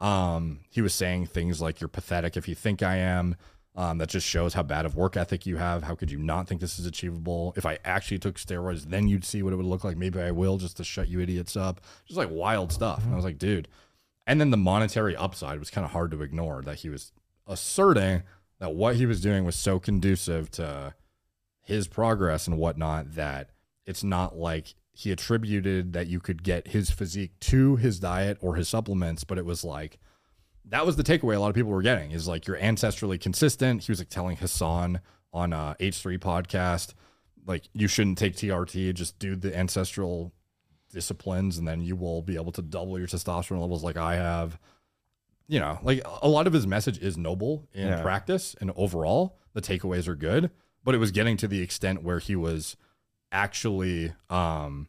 Um, 0.00 0.60
he 0.68 0.82
was 0.82 0.94
saying 0.94 1.26
things 1.26 1.60
like 1.62 1.80
you're 1.80 1.88
pathetic 1.88 2.36
if 2.36 2.48
you 2.48 2.54
think 2.54 2.82
I 2.82 2.96
am. 2.96 3.36
Um, 3.74 3.96
that 3.98 4.10
just 4.10 4.26
shows 4.26 4.52
how 4.52 4.62
bad 4.62 4.84
of 4.84 4.96
work 4.96 5.16
ethic 5.16 5.46
you 5.46 5.56
have. 5.56 5.82
How 5.82 5.94
could 5.94 6.10
you 6.10 6.18
not 6.18 6.46
think 6.46 6.60
this 6.60 6.78
is 6.78 6.84
achievable? 6.84 7.54
If 7.56 7.64
I 7.64 7.78
actually 7.86 8.18
took 8.18 8.36
steroids, 8.36 8.84
then 8.84 9.08
you'd 9.08 9.24
see 9.24 9.42
what 9.42 9.54
it 9.54 9.56
would 9.56 9.64
look 9.64 9.82
like. 9.82 9.96
Maybe 9.96 10.20
I 10.20 10.30
will 10.30 10.58
just 10.58 10.76
to 10.76 10.84
shut 10.84 11.08
you 11.08 11.20
idiots 11.20 11.56
up. 11.56 11.80
Just 12.04 12.18
like 12.18 12.28
wild 12.30 12.70
stuff. 12.70 13.02
And 13.02 13.14
I 13.14 13.16
was 13.16 13.24
like, 13.24 13.38
dude. 13.38 13.68
And 14.26 14.38
then 14.38 14.50
the 14.50 14.58
monetary 14.58 15.16
upside 15.16 15.58
was 15.58 15.70
kind 15.70 15.86
of 15.86 15.92
hard 15.92 16.10
to 16.10 16.20
ignore 16.20 16.60
that 16.62 16.80
he 16.80 16.90
was 16.90 17.12
asserting 17.46 18.24
that 18.58 18.74
what 18.74 18.96
he 18.96 19.06
was 19.06 19.20
doing 19.20 19.44
was 19.44 19.56
so 19.56 19.78
conducive 19.78 20.50
to 20.52 20.94
his 21.62 21.88
progress 21.88 22.46
and 22.46 22.58
whatnot 22.58 23.14
that 23.14 23.50
it's 23.86 24.04
not 24.04 24.36
like 24.36 24.74
he 24.92 25.10
attributed 25.10 25.94
that 25.94 26.06
you 26.06 26.20
could 26.20 26.42
get 26.42 26.68
his 26.68 26.90
physique 26.90 27.32
to 27.40 27.76
his 27.76 27.98
diet 27.98 28.36
or 28.40 28.56
his 28.56 28.68
supplements, 28.68 29.24
but 29.24 29.38
it 29.38 29.46
was 29.46 29.64
like 29.64 29.98
that 30.66 30.86
was 30.86 30.96
the 30.96 31.02
takeaway 31.02 31.34
a 31.36 31.38
lot 31.38 31.48
of 31.48 31.54
people 31.54 31.70
were 31.70 31.82
getting 31.82 32.12
is 32.12 32.28
like 32.28 32.46
you're 32.46 32.58
ancestrally 32.58 33.20
consistent. 33.20 33.82
He 33.84 33.92
was 33.92 33.98
like 33.98 34.08
telling 34.08 34.36
Hassan 34.36 35.00
on 35.32 35.52
uh 35.52 35.74
H3 35.80 36.18
podcast, 36.18 36.94
like 37.46 37.64
you 37.72 37.88
shouldn't 37.88 38.18
take 38.18 38.34
TRT, 38.36 38.94
just 38.94 39.18
do 39.18 39.34
the 39.36 39.56
ancestral 39.56 40.32
disciplines 40.90 41.58
and 41.58 41.66
then 41.66 41.80
you 41.80 41.96
will 41.96 42.22
be 42.22 42.36
able 42.36 42.52
to 42.52 42.62
double 42.62 42.98
your 42.98 43.08
testosterone 43.08 43.60
levels 43.60 43.82
like 43.82 43.96
I 43.96 44.16
have. 44.16 44.58
You 45.48 45.58
know, 45.60 45.78
like 45.82 46.02
a 46.22 46.28
lot 46.28 46.46
of 46.46 46.52
his 46.52 46.66
message 46.66 46.98
is 46.98 47.16
noble 47.18 47.68
in 47.72 47.88
Yeah. 47.88 48.02
practice 48.02 48.54
and 48.60 48.70
overall 48.76 49.38
the 49.54 49.60
takeaways 49.62 50.06
are 50.08 50.14
good, 50.14 50.50
but 50.84 50.94
it 50.94 50.98
was 50.98 51.10
getting 51.10 51.36
to 51.38 51.48
the 51.48 51.60
extent 51.60 52.02
where 52.02 52.18
he 52.18 52.36
was 52.36 52.76
actually 53.30 54.12
um 54.30 54.88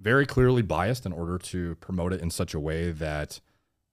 very 0.00 0.26
clearly 0.26 0.62
biased 0.62 1.06
in 1.06 1.12
order 1.12 1.38
to 1.38 1.74
promote 1.76 2.12
it 2.12 2.20
in 2.20 2.30
such 2.30 2.54
a 2.54 2.60
way 2.60 2.90
that 2.90 3.40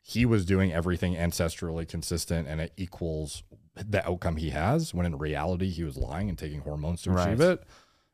he 0.02 0.26
was 0.26 0.46
doing 0.46 0.74
everything 0.74 1.16
ancestrally 1.16 1.88
consistent 1.88 2.48
and 2.48 2.60
it 2.60 2.74
equals 2.76 3.44
the 3.76 4.06
outcome 4.08 4.36
he 4.36 4.50
has 4.50 4.94
when 4.94 5.06
in 5.06 5.18
reality 5.18 5.70
he 5.70 5.84
was 5.84 5.96
lying 5.96 6.28
and 6.28 6.38
taking 6.38 6.62
hormones 6.62 7.02
to 7.04 7.16
achieve 7.16 7.40
it. 7.40 7.64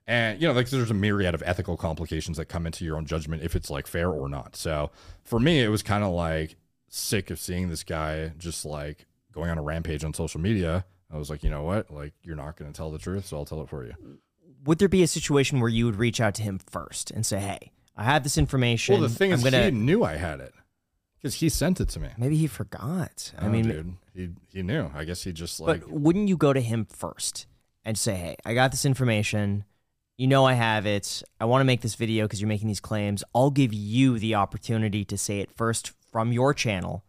And 0.05 0.41
you 0.41 0.47
know 0.47 0.53
like 0.53 0.69
there's 0.69 0.91
a 0.91 0.95
myriad 0.95 1.33
of 1.33 1.41
ethical 1.45 1.77
complications 1.77 2.37
that 2.37 2.45
come 2.45 2.65
into 2.65 2.85
your 2.85 2.97
own 2.97 3.05
judgment 3.05 3.41
if 3.41 3.55
it's 3.55 3.69
like 3.69 3.87
fair 3.87 4.11
or 4.11 4.27
not. 4.29 4.55
So 4.55 4.91
for 5.23 5.39
me 5.39 5.61
it 5.61 5.69
was 5.69 5.81
kind 5.81 6.03
of 6.03 6.11
like 6.11 6.57
sick 6.89 7.29
of 7.29 7.39
seeing 7.39 7.69
this 7.69 7.83
guy 7.83 8.33
just 8.37 8.65
like 8.65 9.05
going 9.31 9.49
on 9.49 9.57
a 9.57 9.63
rampage 9.63 10.03
on 10.03 10.13
social 10.13 10.41
media. 10.41 10.85
I 11.11 11.17
was 11.17 11.29
like 11.29 11.43
you 11.43 11.49
know 11.49 11.63
what? 11.63 11.89
Like 11.89 12.13
you're 12.21 12.35
not 12.35 12.57
going 12.57 12.71
to 12.71 12.75
tell 12.75 12.91
the 12.91 12.99
truth 12.99 13.27
so 13.27 13.37
i'll 13.37 13.45
tell 13.45 13.61
it 13.61 13.69
for 13.69 13.85
you. 13.85 13.93
Would 14.65 14.79
there 14.79 14.89
be 14.89 15.03
a 15.03 15.07
situation 15.07 15.61
where 15.61 15.69
you 15.69 15.85
would 15.85 15.95
reach 15.95 16.19
out 16.19 16.33
to 16.35 16.41
him 16.41 16.59
first 16.59 17.11
and 17.11 17.25
say, 17.25 17.39
"Hey, 17.39 17.71
I 17.95 18.03
have 18.03 18.23
this 18.23 18.37
information. 18.37 18.93
Well, 18.93 19.03
the 19.03 19.15
thing 19.15 19.31
I'm 19.31 19.37
is, 19.37 19.43
gonna." 19.43 19.65
he 19.65 19.71
knew 19.71 20.03
I 20.03 20.17
had 20.17 20.41
it 20.41 20.53
because 21.21 21.35
he 21.35 21.49
sent 21.49 21.79
it 21.81 21.89
to 21.89 21.99
me. 21.99 22.09
maybe 22.17 22.37
he 22.37 22.47
forgot. 22.47 23.33
I 23.37 23.45
Oh, 23.45 23.49
mean, 23.49 23.67
dude, 23.67 23.93
he 24.13 24.29
he 24.53 24.61
knew. 24.63 24.89
I 24.93 25.03
guess 25.03 25.23
he 25.23 25.31
just 25.31 25.59
like 25.59 25.81
but 25.81 25.91
wouldn't 25.91 26.27
you 26.29 26.37
go 26.37 26.53
to 26.53 26.61
him 26.61 26.85
first 26.85 27.45
and 27.83 27.97
say, 27.97 28.15
"Hey, 28.15 28.35
I 28.45 28.53
got 28.53 28.71
this 28.71 28.85
information. 28.85 29.63
You 30.17 30.27
know 30.27 30.45
I 30.45 30.53
have 30.53 30.85
it. 30.85 31.21
I 31.39 31.45
want 31.45 31.61
to 31.61 31.65
make 31.65 31.81
this 31.81 31.95
video 31.95 32.25
because 32.25 32.41
you're 32.41 32.47
making 32.47 32.67
these 32.67 32.79
claims. 32.79 33.23
I'll 33.35 33.51
give 33.51 33.73
you 33.73 34.17
the 34.17 34.35
opportunity 34.35 35.05
to 35.05 35.17
say 35.17 35.39
it 35.41 35.51
first 35.55 35.91
from 36.11 36.31
your 36.31 36.53
channel." 36.53 37.03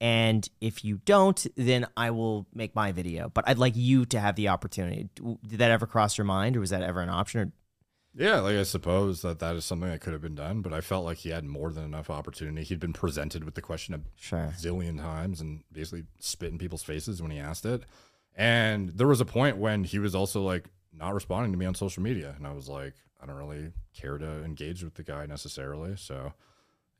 And 0.00 0.48
if 0.60 0.84
you 0.84 0.98
don't, 1.04 1.46
then 1.56 1.86
I 1.96 2.10
will 2.10 2.48
make 2.52 2.74
my 2.74 2.90
video. 2.90 3.28
But 3.32 3.48
I'd 3.48 3.58
like 3.58 3.76
you 3.76 4.04
to 4.06 4.18
have 4.18 4.34
the 4.34 4.48
opportunity. 4.48 5.08
Did 5.14 5.58
that 5.58 5.70
ever 5.70 5.86
cross 5.86 6.18
your 6.18 6.24
mind, 6.24 6.56
or 6.56 6.60
was 6.60 6.70
that 6.70 6.82
ever 6.82 7.00
an 7.00 7.08
option? 7.08 7.40
Or 7.40 7.52
Yeah, 8.14 8.40
like 8.40 8.56
I 8.56 8.62
suppose 8.64 9.22
that 9.22 9.38
that 9.38 9.56
is 9.56 9.64
something 9.64 9.88
that 9.88 10.00
could 10.02 10.12
have 10.12 10.20
been 10.20 10.34
done, 10.34 10.60
but 10.60 10.72
I 10.74 10.82
felt 10.82 11.04
like 11.06 11.18
he 11.18 11.30
had 11.30 11.44
more 11.44 11.72
than 11.72 11.84
enough 11.84 12.10
opportunity. 12.10 12.62
He'd 12.62 12.78
been 12.80 12.92
presented 12.92 13.42
with 13.44 13.54
the 13.54 13.62
question 13.62 13.94
a 13.94 14.00
Sure. 14.16 14.52
zillion 14.58 14.98
times 14.98 15.40
and 15.40 15.64
basically 15.72 16.04
spit 16.18 16.52
in 16.52 16.58
people's 16.58 16.82
faces 16.82 17.22
when 17.22 17.30
he 17.30 17.38
asked 17.38 17.64
it. 17.64 17.84
And 18.34 18.90
there 18.90 19.06
was 19.06 19.20
a 19.20 19.24
point 19.24 19.56
when 19.56 19.84
he 19.84 19.98
was 19.98 20.14
also 20.14 20.42
like 20.42 20.68
not 20.92 21.14
responding 21.14 21.52
to 21.52 21.58
me 21.58 21.64
on 21.64 21.74
social 21.74 22.02
media, 22.02 22.34
and 22.36 22.46
I 22.46 22.52
was 22.52 22.68
like, 22.68 22.94
I 23.22 23.24
don't 23.26 23.36
really 23.36 23.72
care 23.94 24.18
to 24.18 24.44
engage 24.44 24.82
with 24.84 24.94
the 24.94 25.02
guy 25.02 25.24
necessarily, 25.26 25.96
so 25.96 26.32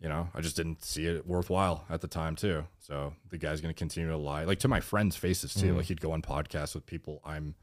you 0.01 0.09
know, 0.09 0.29
I 0.35 0.41
just 0.41 0.57
didn't 0.57 0.83
see 0.83 1.07
it 1.07 1.27
worthwhile 1.29 1.85
at 1.89 2.01
the 2.01 2.09
time 2.09 2.35
too. 2.35 2.65
So 2.81 3.13
the 3.31 3.39
guy's 3.39 3.61
going 3.61 3.73
to 3.73 3.79
continue 3.79 4.09
to 4.11 4.17
lie, 4.17 4.43
like 4.45 4.59
to 4.61 4.69
my 4.69 4.81
friends' 4.81 5.15
faces 5.15 5.55
too. 5.55 5.75
Mm. 5.75 5.77
Like 5.77 5.87
he'd 5.87 6.01
go 6.01 6.11
on 6.11 6.23
podcasts 6.23 6.75
with 6.75 6.87
people 6.87 7.21
I'm, 7.25 7.55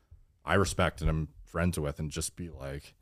I 0.46 0.54
respect 0.54 1.02
and 1.02 1.10
I'm 1.10 1.28
friends 1.44 1.78
with, 1.78 2.00
and 2.00 2.10
just 2.10 2.38
be 2.38 2.48
like, 2.50 2.94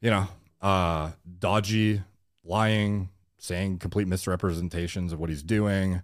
you 0.00 0.10
know, 0.10 0.26
uh, 0.60 1.10
dodgy, 1.38 2.02
lying, 2.44 3.08
saying 3.38 3.78
complete 3.78 4.08
misrepresentations 4.08 5.12
of 5.12 5.20
what 5.20 5.30
he's 5.30 5.42
doing, 5.42 6.02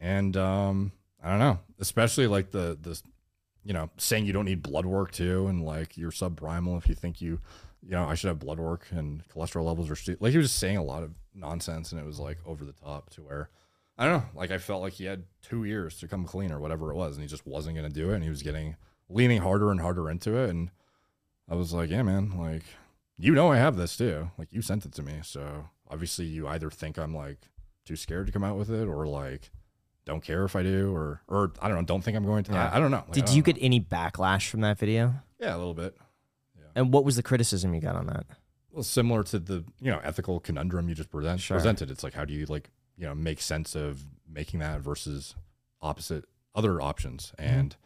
and 0.00 0.36
um, 0.36 0.92
I 1.22 1.30
don't 1.30 1.38
know, 1.38 1.60
especially 1.78 2.26
like 2.26 2.50
the 2.50 2.78
the, 2.80 3.00
you 3.64 3.72
know, 3.72 3.90
saying 3.96 4.26
you 4.26 4.32
don't 4.32 4.44
need 4.44 4.62
blood 4.62 4.86
work 4.86 5.12
too, 5.12 5.46
and 5.46 5.64
like 5.64 5.96
you're 5.96 6.10
subprimal 6.10 6.78
if 6.78 6.88
you 6.88 6.94
think 6.94 7.20
you, 7.20 7.40
you 7.82 7.90
know, 7.90 8.04
I 8.04 8.14
should 8.14 8.28
have 8.28 8.38
blood 8.38 8.58
work 8.58 8.86
and 8.90 9.22
cholesterol 9.28 9.64
levels 9.64 9.90
are 9.90 9.96
stu- 9.96 10.16
like 10.20 10.32
he 10.32 10.38
was 10.38 10.48
just 10.48 10.58
saying 10.58 10.76
a 10.76 10.84
lot 10.84 11.02
of 11.02 11.12
nonsense, 11.34 11.92
and 11.92 12.00
it 12.00 12.06
was 12.06 12.18
like 12.18 12.38
over 12.46 12.64
the 12.64 12.72
top 12.72 13.10
to 13.10 13.22
where. 13.22 13.48
I 13.98 14.06
don't 14.06 14.20
know. 14.20 14.28
Like 14.34 14.50
I 14.50 14.56
felt 14.56 14.80
like 14.80 14.94
he 14.94 15.04
had 15.04 15.24
two 15.42 15.64
years 15.64 15.98
to 15.98 16.08
come 16.08 16.24
clean 16.24 16.50
or 16.50 16.58
whatever 16.58 16.90
it 16.90 16.96
was, 16.96 17.14
and 17.14 17.22
he 17.22 17.28
just 17.28 17.46
wasn't 17.46 17.76
to 17.76 17.88
do 17.90 18.10
it. 18.10 18.14
And 18.14 18.24
he 18.24 18.30
was 18.30 18.42
getting 18.42 18.74
leaning 19.10 19.42
harder 19.42 19.70
and 19.70 19.80
harder 19.80 20.10
into 20.10 20.34
it. 20.38 20.48
And 20.48 20.70
I 21.48 21.54
was 21.54 21.74
like, 21.74 21.90
yeah, 21.90 22.02
man, 22.02 22.36
like 22.38 22.64
you 23.22 23.34
know 23.34 23.52
I 23.52 23.56
have 23.58 23.76
this 23.76 23.96
too. 23.96 24.30
Like 24.38 24.52
you 24.52 24.62
sent 24.62 24.84
it 24.84 24.92
to 24.94 25.02
me. 25.02 25.20
So 25.22 25.66
obviously 25.88 26.24
you 26.26 26.48
either 26.48 26.70
think 26.70 26.98
I'm 26.98 27.14
like 27.14 27.38
too 27.84 27.96
scared 27.96 28.26
to 28.26 28.32
come 28.32 28.44
out 28.44 28.56
with 28.56 28.70
it 28.70 28.86
or 28.86 29.06
like 29.06 29.50
don't 30.04 30.22
care 30.22 30.44
if 30.44 30.56
I 30.56 30.62
do 30.62 30.92
or 30.94 31.22
or 31.28 31.52
I 31.60 31.68
don't 31.68 31.76
know, 31.78 31.84
don't 31.84 32.02
think 32.02 32.16
I'm 32.16 32.24
going 32.24 32.44
to. 32.44 32.52
Yeah. 32.52 32.70
I, 32.70 32.76
I 32.76 32.80
don't 32.80 32.90
know. 32.90 33.04
Like, 33.06 33.12
Did 33.12 33.26
don't 33.26 33.34
you 33.36 33.42
know. 33.42 33.46
get 33.46 33.58
any 33.60 33.80
backlash 33.80 34.48
from 34.48 34.60
that 34.62 34.78
video? 34.78 35.14
Yeah, 35.38 35.54
a 35.54 35.58
little 35.58 35.74
bit. 35.74 35.96
Yeah. 36.58 36.64
And 36.74 36.92
what 36.92 37.04
was 37.04 37.16
the 37.16 37.22
criticism 37.22 37.74
you 37.74 37.80
got 37.80 37.94
on 37.96 38.06
that? 38.06 38.26
Well, 38.72 38.82
similar 38.82 39.22
to 39.24 39.38
the, 39.38 39.64
you 39.80 39.90
know, 39.90 40.00
ethical 40.02 40.40
conundrum 40.40 40.88
you 40.88 40.94
just 40.94 41.10
present, 41.10 41.40
Sure. 41.40 41.56
presented. 41.56 41.90
It's 41.90 42.02
like 42.02 42.14
how 42.14 42.24
do 42.24 42.32
you 42.34 42.46
like, 42.46 42.70
you 42.96 43.06
know, 43.06 43.14
make 43.14 43.40
sense 43.40 43.74
of 43.76 44.02
making 44.28 44.60
that 44.60 44.80
versus 44.80 45.34
opposite 45.80 46.24
other 46.54 46.80
options? 46.80 47.32
Mm-hmm. 47.38 47.54
And 47.58 47.76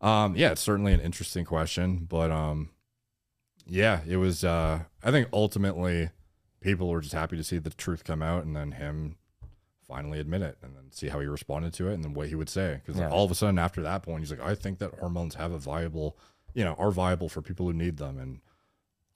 um 0.00 0.36
yeah, 0.36 0.50
it's 0.52 0.60
certainly 0.60 0.92
an 0.92 1.00
interesting 1.00 1.44
question, 1.44 2.06
but 2.08 2.30
um 2.30 2.70
yeah, 3.66 4.00
it 4.06 4.16
was 4.16 4.44
uh 4.44 4.80
I 5.02 5.10
think 5.10 5.28
ultimately 5.32 6.10
people 6.60 6.88
were 6.88 7.00
just 7.00 7.14
happy 7.14 7.36
to 7.36 7.44
see 7.44 7.58
the 7.58 7.70
truth 7.70 8.04
come 8.04 8.22
out 8.22 8.44
and 8.44 8.54
then 8.56 8.72
him 8.72 9.16
finally 9.86 10.20
admit 10.20 10.42
it 10.42 10.56
and 10.62 10.74
then 10.76 10.84
see 10.92 11.08
how 11.08 11.18
he 11.20 11.26
responded 11.26 11.72
to 11.74 11.88
it 11.88 11.94
and 11.94 12.04
then 12.04 12.14
what 12.14 12.28
he 12.28 12.34
would 12.34 12.48
say. 12.48 12.80
Because 12.84 13.00
Yeah. 13.00 13.10
all 13.10 13.24
of 13.24 13.30
a 13.30 13.34
sudden 13.34 13.58
after 13.58 13.82
that 13.82 14.02
point 14.02 14.20
he's 14.20 14.30
like 14.30 14.40
I 14.40 14.54
think 14.54 14.78
that 14.78 14.94
hormones 14.98 15.34
have 15.34 15.52
a 15.52 15.58
viable 15.58 16.16
you 16.54 16.64
know 16.64 16.74
are 16.74 16.90
viable 16.90 17.28
for 17.28 17.42
people 17.42 17.66
who 17.66 17.72
need 17.72 17.96
them 17.96 18.18
and 18.18 18.40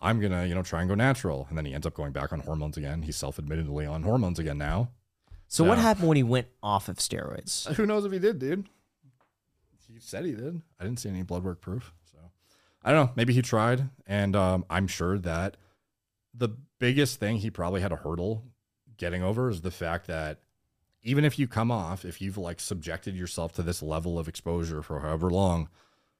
I'm 0.01 0.21
gonna 0.21 0.45
you 0.47 0.55
know 0.55 0.63
try 0.63 0.81
and 0.81 0.89
go 0.89 0.95
natural. 0.95 1.47
And 1.49 1.57
then 1.57 1.65
he 1.65 1.73
ends 1.75 1.87
up 1.87 1.95
going 1.95 2.13
back 2.13 2.33
on 2.33 2.41
hormones 2.41 2.77
again. 2.77 3.03
He's 3.03 3.17
self-admittedly 3.17 3.87
on 3.87 4.03
hormones 4.03 4.39
again 4.39 4.59
now. 4.59 4.91
So 5.49 5.65
what 5.65 5.79
happened 5.79 6.09
when 6.09 6.17
he 6.17 6.23
went 6.25 6.49
off 6.63 6.89
of 6.89 6.97
steroids? 6.97 7.73
who 7.75 7.87
knows 7.87 8.05
if 8.05 8.13
he 8.13 8.19
did 8.19 8.39
dude? 8.39 8.69
He 9.93 10.01
said 10.01 10.25
he 10.27 10.33
did. 10.33 10.61
I 10.81 10.85
didn't 10.85 10.99
see 10.99 11.09
any 11.09 11.23
blood 11.23 11.45
work 11.45 11.61
proof. 11.61 11.85
so 11.85 11.96
I 12.87 12.93
don't 12.93 13.07
know 13.07 13.13
maybe 13.17 13.35
he 13.35 13.43
tried 13.43 13.91
and 14.07 14.35
um, 14.35 14.65
I'm 14.71 14.87
sure 14.87 15.19
that 15.19 15.59
the 16.33 16.51
biggest 16.79 17.21
thing 17.21 17.39
he 17.39 17.51
probably 17.51 17.81
had 17.81 17.93
a 17.93 17.97
hurdle 17.97 18.45
getting 18.97 19.23
over 19.23 19.51
is 19.51 19.61
the 19.61 19.71
fact 19.71 20.07
that 20.07 20.41
even 21.03 21.25
if 21.25 21.39
you 21.39 21.47
come 21.47 21.71
off, 21.71 22.05
if 22.05 22.21
you've 22.21 22.39
like 22.39 22.61
subjected 22.61 23.15
yourself 23.15 23.53
to 23.53 23.63
this 23.63 23.83
level 23.83 24.19
of 24.19 24.29
exposure 24.29 24.83
for 24.83 25.01
however 25.01 25.31
long, 25.31 25.69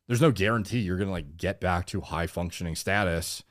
there's 0.07 0.21
no 0.21 0.31
guarantee 0.31 0.79
you're 0.79 0.97
to 0.97 1.07
like 1.07 1.37
get 1.37 1.61
back 1.61 1.87
to 1.87 2.01
high 2.01 2.27
functioning 2.27 2.77
status 2.77 3.43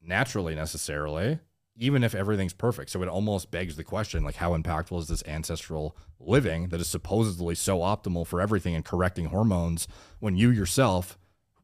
naturally 0.00 0.54
necessarily, 0.54 1.40
even 1.76 2.02
if 2.02 2.14
everything's 2.14 2.54
perfect. 2.54 2.90
So 2.90 3.02
it 3.02 3.08
almost 3.08 3.50
begs 3.50 3.76
the 3.76 3.84
question 3.84 4.24
like, 4.24 4.36
how 4.36 4.56
impactful 4.56 4.98
is 4.98 5.08
this 5.08 5.22
ancestral 5.26 5.96
living 6.18 6.68
that 6.68 6.80
is 6.80 6.86
supposedly 6.86 7.54
so 7.54 7.80
optimal 7.80 8.26
for 8.26 8.40
everything 8.40 8.74
and 8.74 8.84
correcting 8.84 9.26
hormones 9.26 9.88
when 10.20 10.36
you 10.36 10.50
yourself, 10.50 11.18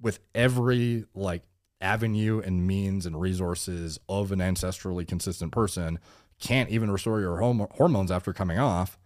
with 0.05 0.21
every 0.35 1.07
like 1.15 1.43
avenue 1.81 2.41
and 2.45 2.67
means 2.67 3.07
and 3.07 3.21
resources 3.21 3.99
of 4.09 4.31
an 4.31 4.39
ancestrally 4.39 5.07
consistent 5.07 5.51
person, 5.51 5.99
can't 6.39 6.71
even 6.71 6.91
restore 6.91 7.21
your 7.21 7.41
hom- 7.41 7.67
hormones 7.73 8.13
after 8.13 8.33
coming 8.33 8.59
off? 8.59 8.97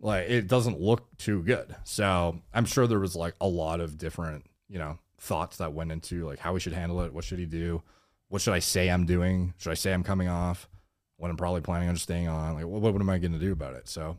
like 0.00 0.28
it 0.28 0.46
doesn't 0.46 0.80
look 0.80 1.16
too 1.16 1.42
good. 1.42 1.74
So 1.84 2.40
I'm 2.54 2.64
sure 2.64 2.86
there 2.86 2.98
was 2.98 3.16
like 3.16 3.34
a 3.40 3.48
lot 3.48 3.80
of 3.80 3.98
different, 3.98 4.44
you 4.68 4.78
know, 4.78 4.98
thoughts 5.18 5.56
that 5.58 5.72
went 5.72 5.92
into 5.92 6.26
like 6.26 6.38
how 6.38 6.52
we 6.52 6.60
should 6.60 6.72
handle 6.72 7.00
it. 7.02 7.12
What 7.12 7.24
should 7.24 7.38
he 7.38 7.46
do? 7.46 7.82
What 8.28 8.42
should 8.42 8.54
I 8.54 8.58
say 8.60 8.90
I'm 8.90 9.06
doing? 9.06 9.54
Should 9.58 9.70
I 9.70 9.74
say 9.74 9.92
I'm 9.92 10.04
coming 10.04 10.28
off? 10.28 10.68
What 11.16 11.30
I'm 11.30 11.36
probably 11.36 11.62
planning 11.62 11.88
on 11.88 11.96
staying 11.96 12.28
on? 12.28 12.54
Like, 12.54 12.66
what, 12.66 12.80
what 12.80 13.00
am 13.00 13.10
I 13.10 13.18
going 13.18 13.32
to 13.32 13.38
do 13.38 13.52
about 13.52 13.74
it? 13.74 13.88
So 13.88 14.18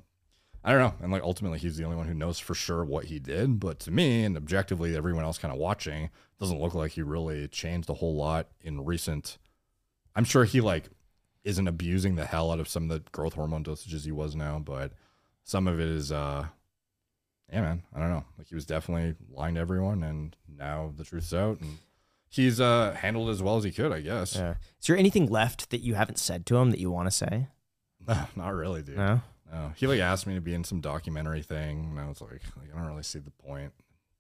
I 0.64 0.72
don't 0.72 0.82
know. 0.82 0.94
And 1.02 1.12
like 1.12 1.24
ultimately, 1.24 1.60
he's 1.60 1.78
the 1.78 1.84
only 1.86 1.96
one 1.98 2.08
who 2.08 2.14
knows 2.14 2.40
for 2.40 2.54
sure 2.54 2.84
what 2.84 3.06
he 3.06 3.20
did. 3.20 3.60
But 3.60 3.80
to 3.82 3.92
me, 3.92 4.24
and 4.26 4.36
objectively, 4.36 4.96
everyone 4.96 5.24
else 5.24 5.38
kind 5.38 5.54
of 5.54 5.60
watching 5.60 6.10
doesn't 6.40 6.60
look 6.60 6.74
like 6.74 6.92
he 6.94 7.02
really 7.02 7.48
changed 7.48 7.90
a 7.90 7.94
whole 7.96 8.16
lot 8.16 8.48
in 8.62 8.84
recent. 8.84 9.38
I'm 10.16 10.26
sure 10.26 10.44
he 10.44 10.60
like 10.62 10.90
isn't 11.46 11.68
abusing 11.68 12.16
the 12.16 12.26
hell 12.26 12.52
out 12.52 12.60
of 12.60 12.68
some 12.68 12.84
of 12.84 12.90
the 12.90 13.10
growth 13.12 13.34
hormone 13.34 13.64
dosages 13.64 14.04
he 14.06 14.12
was 14.12 14.36
now, 14.36 14.60
but 14.60 14.92
some 15.44 15.68
of 15.68 15.80
it 15.80 15.88
is 15.88 16.12
uh 16.12 16.46
yeah 17.52 17.62
man 17.62 17.82
i 17.96 18.00
don't 18.00 18.12
know 18.12 18.24
like 18.38 18.46
he 18.48 18.54
was 18.54 18.68
definitely 18.68 19.16
lying 19.32 19.56
to 19.56 19.62
everyone 19.62 20.04
and 20.04 20.36
now 20.48 20.94
the 20.96 21.04
truth's 21.04 21.34
out 21.34 21.60
and 21.62 21.80
he's 22.30 22.62
uh 22.62 22.92
handled 23.00 23.30
as 23.32 23.42
well 23.42 23.58
as 23.58 23.64
he 23.64 23.72
could 23.72 23.92
i 23.92 24.00
guess 24.02 24.36
Yeah. 24.36 24.56
Is 24.80 24.86
there 24.86 24.96
anything 24.98 25.26
left 25.26 25.72
that 25.72 25.82
you 25.82 25.96
haven't 25.96 26.20
said 26.20 26.46
to 26.48 26.58
him 26.58 26.70
that 26.70 26.80
you 26.80 26.92
want 26.92 27.08
to 27.08 27.12
say? 27.12 27.48
not 28.36 28.54
really 28.54 28.84
dude 28.84 28.98
No. 28.98 29.22
No 29.52 29.72
he 29.76 29.88
like 29.88 30.00
asked 30.00 30.28
me 30.28 30.36
to 30.36 30.42
be 30.42 30.54
in 30.54 30.64
some 30.64 30.82
documentary 30.82 31.42
thing 31.42 31.88
and 31.92 32.00
i 32.00 32.08
was 32.08 32.22
like, 32.22 32.42
like 32.58 32.70
i 32.74 32.78
don't 32.78 32.88
really 32.88 33.04
see 33.04 33.20
the 33.20 33.32
point 33.32 33.72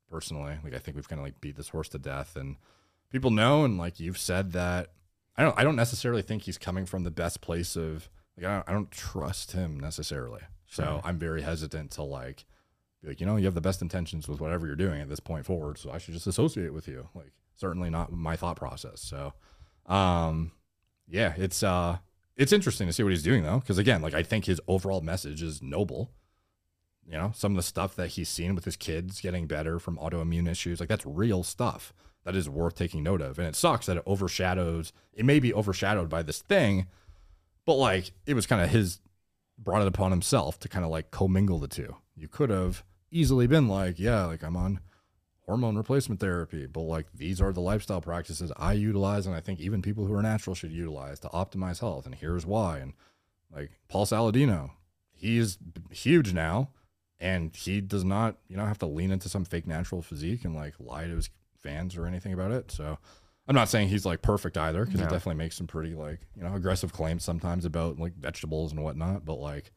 personally. 0.09 0.57
Like 0.63 0.73
i 0.73 0.79
think 0.79 0.95
we've 0.95 1.07
kind 1.07 1.19
of 1.19 1.25
like 1.25 1.39
beat 1.39 1.55
this 1.55 1.69
horse 1.69 1.87
to 1.89 1.99
death 1.99 2.35
and 2.35 2.55
people 3.11 3.29
know 3.31 3.63
and 3.63 3.77
like 3.77 3.99
you've 3.99 4.17
said 4.17 4.53
that. 4.53 4.91
I 5.37 5.43
don't 5.43 5.57
i 5.57 5.63
don't 5.63 5.75
necessarily 5.75 6.21
think 6.23 6.43
he's 6.43 6.57
coming 6.57 6.85
from 6.85 7.03
the 7.03 7.11
best 7.11 7.41
place 7.41 7.75
of 7.75 8.09
like 8.35 8.45
i 8.45 8.55
don't, 8.55 8.69
I 8.69 8.73
don't 8.73 8.91
trust 8.91 9.51
him 9.53 9.79
necessarily. 9.79 10.41
So 10.67 10.83
Sure. 10.83 11.01
i'm 11.03 11.17
very 11.19 11.41
hesitant 11.43 11.91
to 11.91 12.03
like 12.03 12.45
be 13.01 13.09
like 13.09 13.19
you 13.21 13.25
know 13.25 13.35
you 13.37 13.45
have 13.45 13.53
the 13.53 13.61
best 13.61 13.81
intentions 13.81 14.27
with 14.27 14.41
whatever 14.41 14.65
you're 14.67 14.75
doing 14.75 14.99
at 14.99 15.09
this 15.09 15.19
point 15.21 15.45
forward 15.45 15.77
so 15.77 15.91
i 15.91 15.97
should 15.99 16.13
just 16.15 16.27
associate 16.27 16.73
with 16.73 16.87
you. 16.87 17.07
Like 17.13 17.31
certainly 17.55 17.89
not 17.91 18.11
my 18.11 18.35
thought 18.35 18.55
process. 18.57 19.01
So 19.01 19.33
um 19.85 20.51
yeah 21.07 21.33
it's 21.37 21.61
uh 21.63 21.99
it's 22.39 22.53
interesting 22.53 22.87
to 22.87 22.93
see 22.93 23.03
what 23.03 23.11
he's 23.11 23.21
doing 23.21 23.43
though 23.43 23.59
because 23.59 23.77
again 23.77 24.01
like 24.01 24.13
i 24.13 24.23
think 24.23 24.45
his 24.45 24.61
overall 24.67 25.01
message 25.01 25.43
is 25.43 25.61
noble. 25.61 26.11
You 27.05 27.17
know 27.17 27.31
some 27.35 27.53
of 27.53 27.55
the 27.57 27.63
stuff 27.63 27.95
that 27.95 28.09
he's 28.09 28.29
seen 28.29 28.55
with 28.55 28.65
his 28.65 28.75
kids 28.75 29.19
getting 29.19 29.47
better 29.47 29.79
from 29.79 29.97
autoimmune 29.97 30.47
issues 30.47 30.79
like 30.79 30.89
that's 30.89 31.05
real 31.05 31.43
stuff 31.43 31.93
that 32.23 32.35
is 32.35 32.49
worth 32.49 32.75
taking 32.75 33.01
note 33.03 33.21
of. 33.21 33.39
And 33.39 33.47
it 33.47 33.55
sucks 33.55 33.87
that 33.87 33.97
it 33.97 34.03
overshadows 34.05 34.93
it 35.13 35.25
may 35.25 35.39
be 35.39 35.53
overshadowed 35.53 36.07
by 36.07 36.21
this 36.21 36.41
thing 36.41 36.87
but 37.65 37.75
like 37.75 38.11
it 38.25 38.35
was 38.35 38.45
kind 38.45 38.61
of 38.61 38.69
his 38.69 38.99
brought 39.57 39.81
it 39.81 39.87
upon 39.87 40.11
himself 40.11 40.59
to 40.59 40.69
kind 40.69 40.85
of 40.85 40.91
like 40.91 41.11
commingle 41.11 41.59
the 41.59 41.67
two. 41.67 41.95
You 42.15 42.27
could 42.27 42.51
have 42.51 42.83
easily 43.11 43.47
been 43.47 43.67
like 43.67 43.97
yeah 43.97 44.25
like 44.25 44.43
i'm 44.43 44.55
on 44.55 44.79
hormone 45.49 45.75
replacement 45.75 46.19
therapy 46.19 46.67
but 46.67 46.81
like 46.81 47.07
these 47.13 47.41
are 47.41 47.51
the 47.51 47.59
lifestyle 47.59 48.01
practices 48.01 48.51
i 48.57 48.71
utilize 48.73 49.25
and 49.25 49.35
i 49.35 49.39
think 49.39 49.59
even 49.59 49.81
people 49.81 50.05
who 50.05 50.13
are 50.13 50.21
natural 50.21 50.55
should 50.55 50.71
utilize 50.71 51.19
to 51.19 51.27
optimize 51.29 51.79
health 51.79 52.05
and 52.05 52.15
here's 52.15 52.45
why. 52.45 52.77
And 52.77 52.93
like 53.51 53.71
paul 53.87 54.05
saladino 54.05 54.71
he's 55.11 55.57
huge 55.89 56.33
now 56.33 56.69
and 57.19 57.55
he 57.55 57.81
does 57.81 58.03
not 58.03 58.37
you 58.47 58.55
know 58.55 58.65
have 58.65 58.77
to 58.79 58.85
lean 58.85 59.11
into 59.11 59.27
some 59.27 59.43
fake 59.43 59.67
natural 59.67 60.01
physique 60.01 60.45
and 60.45 60.55
like 60.55 60.75
lie 60.79 61.05
to 61.05 61.15
his 61.15 61.29
fans 61.59 61.97
or 61.97 62.05
anything 62.05 62.33
about 62.33 62.51
it. 62.51 62.71
So 62.71 62.97
I'm 63.47 63.55
not 63.55 63.69
saying 63.69 63.89
he's 63.89 64.05
like 64.05 64.21
perfect 64.21 64.57
either 64.57 64.85
because 64.85 64.99
he 64.99 65.05
definitely 65.05 65.35
makes 65.35 65.57
some 65.57 65.67
pretty 65.67 65.93
like 65.93 66.21
you 66.35 66.43
know 66.43 66.53
aggressive 66.53 66.93
claims 66.93 67.23
sometimes 67.23 67.65
about 67.65 67.99
like 67.99 68.15
vegetables 68.15 68.71
and 68.71 68.83
whatnot. 68.83 69.25
But 69.25 69.35
like 69.35 69.71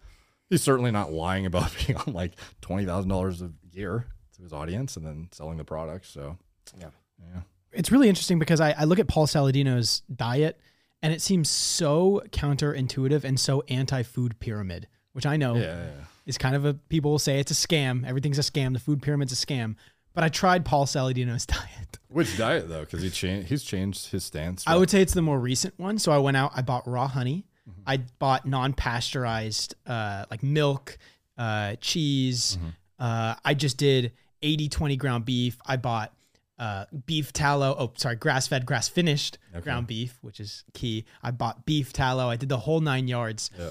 he's 0.50 0.62
certainly 0.62 0.90
not 0.90 1.12
lying 1.12 1.46
about 1.46 1.74
being 1.86 1.98
on 1.98 2.12
like 2.12 2.32
twenty 2.60 2.84
thousand 2.84 3.08
dollars 3.08 3.42
a 3.42 3.50
gear 3.70 4.06
to 4.42 4.44
his 4.44 4.52
audience 4.52 4.96
and 4.96 5.06
then 5.06 5.28
selling 5.32 5.56
the 5.56 5.64
product. 5.64 6.06
So 6.06 6.36
Yeah. 6.78 6.90
yeah, 7.20 7.40
it's 7.72 7.90
really 7.92 8.08
interesting 8.08 8.38
because 8.38 8.60
I, 8.60 8.72
I 8.72 8.84
look 8.84 8.98
at 8.98 9.08
Paul 9.08 9.26
Saladino's 9.26 10.02
diet 10.14 10.60
and 11.02 11.12
it 11.12 11.20
seems 11.22 11.48
so 11.48 12.22
counterintuitive 12.30 13.24
and 13.24 13.38
so 13.38 13.62
anti-food 13.68 14.38
pyramid, 14.40 14.88
which 15.12 15.26
I 15.26 15.36
know 15.36 15.54
yeah, 15.54 15.84
yeah. 15.84 15.90
is 16.26 16.38
kind 16.38 16.54
of 16.54 16.64
a 16.64 16.74
people 16.74 17.10
will 17.12 17.18
say 17.18 17.38
it's 17.40 17.50
a 17.50 17.54
scam. 17.54 18.06
Everything's 18.06 18.38
a 18.38 18.42
scam. 18.42 18.72
The 18.72 18.78
food 18.80 19.02
pyramid's 19.02 19.32
a 19.32 19.46
scam. 19.46 19.76
But 20.14 20.24
I 20.24 20.28
tried 20.28 20.64
Paul 20.64 20.86
Saladino's 20.86 21.46
diet. 21.58 21.98
Which 22.08 22.36
diet 22.36 22.68
though? 22.68 22.80
Because 22.80 23.02
he 23.02 23.10
changed 23.10 23.48
he's 23.48 23.62
changed 23.64 24.10
his 24.10 24.24
stance. 24.24 24.64
I 24.66 24.76
would 24.76 24.90
say 24.90 25.00
it's 25.00 25.14
the 25.14 25.22
more 25.22 25.38
recent 25.40 25.78
one. 25.78 25.98
So 25.98 26.12
I 26.12 26.18
went 26.18 26.36
out, 26.36 26.52
I 26.54 26.62
bought 26.62 26.86
raw 26.86 27.08
honey, 27.08 27.46
Mm-hmm. 27.68 27.82
I 27.86 27.96
bought 28.18 28.44
non-pasteurized 28.44 29.76
uh, 29.86 30.24
like 30.30 30.42
milk, 30.42 30.98
uh, 31.38 31.76
cheese. 31.80 32.56
Mm-hmm. 32.58 32.68
Uh, 32.98 33.34
I 33.44 33.54
just 33.54 33.76
did 33.76 34.12
80, 34.42 34.68
20 34.68 34.96
ground 34.96 35.24
beef. 35.24 35.58
I 35.66 35.76
bought 35.76 36.12
uh, 36.58 36.84
beef 37.06 37.32
tallow. 37.32 37.74
Oh, 37.78 37.92
sorry, 37.96 38.16
grass-fed, 38.16 38.66
grass-finished 38.66 39.38
Okay. 39.54 39.62
ground 39.62 39.86
beef, 39.86 40.18
which 40.22 40.38
is 40.40 40.64
key. 40.74 41.04
I 41.22 41.30
bought 41.30 41.64
beef 41.66 41.92
tallow. 41.92 42.28
I 42.28 42.36
did 42.36 42.48
the 42.48 42.58
whole 42.58 42.80
nine 42.80 43.08
yards. 43.08 43.50
Yeah. 43.58 43.70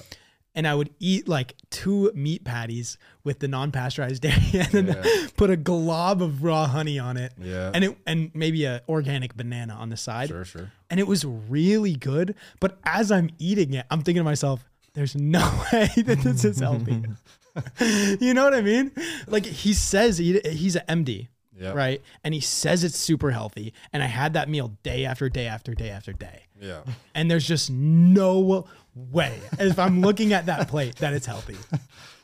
And 0.54 0.68
I 0.68 0.76
would 0.76 0.90
eat 1.00 1.30
like 1.30 1.56
two 1.70 2.12
meat 2.14 2.44
patties 2.44 2.98
with 3.24 3.40
the 3.40 3.48
non-pasteurized 3.48 4.22
dairy, 4.28 4.42
and 4.54 4.68
then 4.68 4.88
Yeah. 4.88 5.28
put 5.38 5.50
a 5.50 5.56
glob 5.56 6.22
of 6.22 6.44
raw 6.44 6.68
honey 6.68 7.00
on 7.00 7.16
it, 7.16 7.32
Yeah. 7.42 7.72
and 7.74 7.86
it 7.86 7.98
and 8.06 8.32
maybe 8.34 8.66
a 8.66 8.82
organic 8.90 9.38
banana 9.38 9.74
on 9.76 9.88
the 9.90 9.96
side 9.96 10.28
Sure, 10.28 10.44
sure. 10.44 10.72
and 10.90 11.00
it 11.00 11.08
was 11.08 11.24
really 11.24 11.96
good. 11.96 12.36
But 12.60 12.80
as 12.84 13.12
I'm 13.14 13.30
eating 13.40 13.74
it, 13.74 13.86
I'm 13.90 14.02
thinking 14.02 14.20
to 14.20 14.26
myself, 14.26 14.66
there's 14.94 15.16
no 15.16 15.40
way 15.72 15.90
that 15.96 16.20
this 16.22 16.44
is 16.44 16.60
healthy. 16.60 17.02
you 18.20 18.34
know 18.34 18.44
what 18.44 18.54
I 18.54 18.62
mean? 18.62 18.92
Like 19.28 19.46
he 19.46 19.74
says 19.74 20.18
he, 20.18 20.40
he's 20.40 20.76
an 20.76 21.04
MD, 21.06 21.28
Yeah. 21.60 21.74
right? 21.74 22.02
And 22.24 22.34
he 22.34 22.40
says 22.40 22.84
it's 22.84 22.98
super 22.98 23.32
healthy. 23.32 23.74
And 23.94 24.02
I 24.04 24.08
had 24.08 24.34
that 24.34 24.50
meal 24.50 24.78
day 24.84 25.06
after 25.06 25.30
day 25.30 25.48
after 25.48 25.74
day 25.74 25.90
after 25.90 26.14
day. 26.14 26.44
Yeah. 26.60 26.82
And 27.16 27.30
there's 27.30 27.48
just 27.48 27.70
no 27.70 28.66
way, 28.96 29.40
if 29.60 29.78
I'm 29.80 30.02
looking 30.02 30.34
at 30.34 30.46
that 30.48 30.68
plate, 30.68 30.96
that 30.98 31.14
it's 31.14 31.26
healthy. 31.26 31.58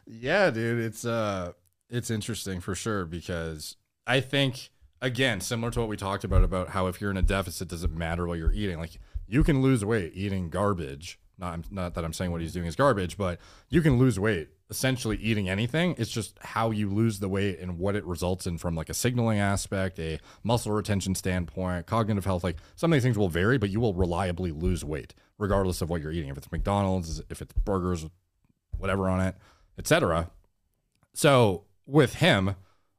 Yeah, 0.10 0.52
dude, 0.52 0.80
it's 0.86 1.04
uh 1.04 1.52
it's 1.90 2.10
interesting 2.10 2.62
for 2.62 2.74
sure 2.76 3.04
because 3.06 3.76
I 4.06 4.22
think 4.22 4.70
again, 5.02 5.42
similar 5.42 5.70
to 5.72 5.82
what 5.82 5.90
we 5.90 5.98
talked 5.98 6.24
about 6.24 6.46
about 6.46 6.70
how 6.70 6.88
if 6.88 7.02
you're 7.02 7.12
in 7.12 7.18
a 7.18 7.22
deficit 7.22 7.68
doesn't 7.68 7.94
matter 7.94 8.26
what 8.26 8.38
you're 8.40 8.54
eating. 8.54 8.78
Like 8.80 9.00
you 9.28 9.44
can 9.44 9.62
lose 9.62 9.84
weight 9.84 10.14
eating 10.16 10.50
garbage. 10.50 11.20
Not 11.38 11.70
not 11.74 11.94
that 11.96 12.06
I'm 12.06 12.14
saying 12.14 12.32
what 12.32 12.40
he's 12.40 12.54
doing 12.54 12.68
is 12.68 12.78
garbage, 12.78 13.18
but 13.18 13.38
you 13.70 13.82
can 13.82 13.98
lose 13.98 14.18
weight 14.18 14.48
essentially 14.70 15.18
eating 15.18 15.48
anything. 15.48 15.96
It's 15.98 16.12
just 16.12 16.38
how 16.42 16.72
you 16.72 16.90
lose 16.90 17.20
the 17.20 17.30
weight 17.30 17.60
and 17.60 17.80
what 17.80 17.96
it 17.96 18.06
results 18.06 18.46
in 18.48 18.58
from 18.58 18.76
like 18.76 18.90
a 18.90 18.94
signaling 18.94 19.40
aspect, 19.40 19.98
a 20.00 20.20
muscle 20.44 20.74
retention 20.74 21.16
standpoint, 21.16 21.86
cognitive 21.86 22.26
health. 22.26 22.44
Like 22.44 22.58
some 22.76 22.92
of 22.92 22.96
these 22.96 23.04
things 23.04 23.18
will 23.18 23.30
vary, 23.30 23.58
but 23.58 23.70
you 23.70 23.80
will 23.80 23.94
reliably 23.94 24.52
lose 24.52 24.84
weight 24.84 25.14
regardless 25.38 25.82
of 25.82 25.90
what 25.90 26.02
you're 26.02 26.12
eating. 26.12 26.30
If 26.30 26.38
it's 26.38 26.52
McDonald's, 26.52 27.22
if 27.30 27.42
it's 27.42 27.54
burgers, 27.54 28.06
whatever 28.78 29.10
on 29.10 29.22
it, 29.22 29.36
etc. 29.78 30.32
So 31.14 31.64
with 31.86 32.16
him, 32.16 32.56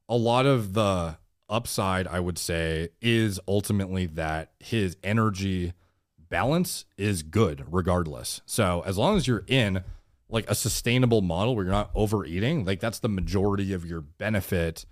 a 0.07 0.17
lot 0.17 0.45
of 0.45 0.73
the 0.73 1.17
upside, 1.47 2.07
I 2.07 2.19
would 2.19 2.37
say, 2.37 2.89
is 3.01 3.39
ultimately 3.47 4.07
that 4.07 4.51
his 4.59 4.97
energy 5.03 5.73
balance 6.29 6.85
is 6.97 7.23
good 7.23 7.65
regardless. 7.69 8.41
So 8.45 8.83
as 8.85 8.97
long 8.97 9.17
as 9.17 9.27
you're 9.27 9.45
in 9.47 9.83
like 10.29 10.49
a 10.49 10.55
sustainable 10.55 11.21
model 11.21 11.55
where 11.55 11.65
you're 11.65 11.73
not 11.73 11.91
overeating, 11.95 12.65
like 12.65 12.79
that's 12.79 12.99
the 12.99 13.09
majority 13.09 13.73
of 13.73 13.85
your 13.85 14.01
benefit 14.01 14.85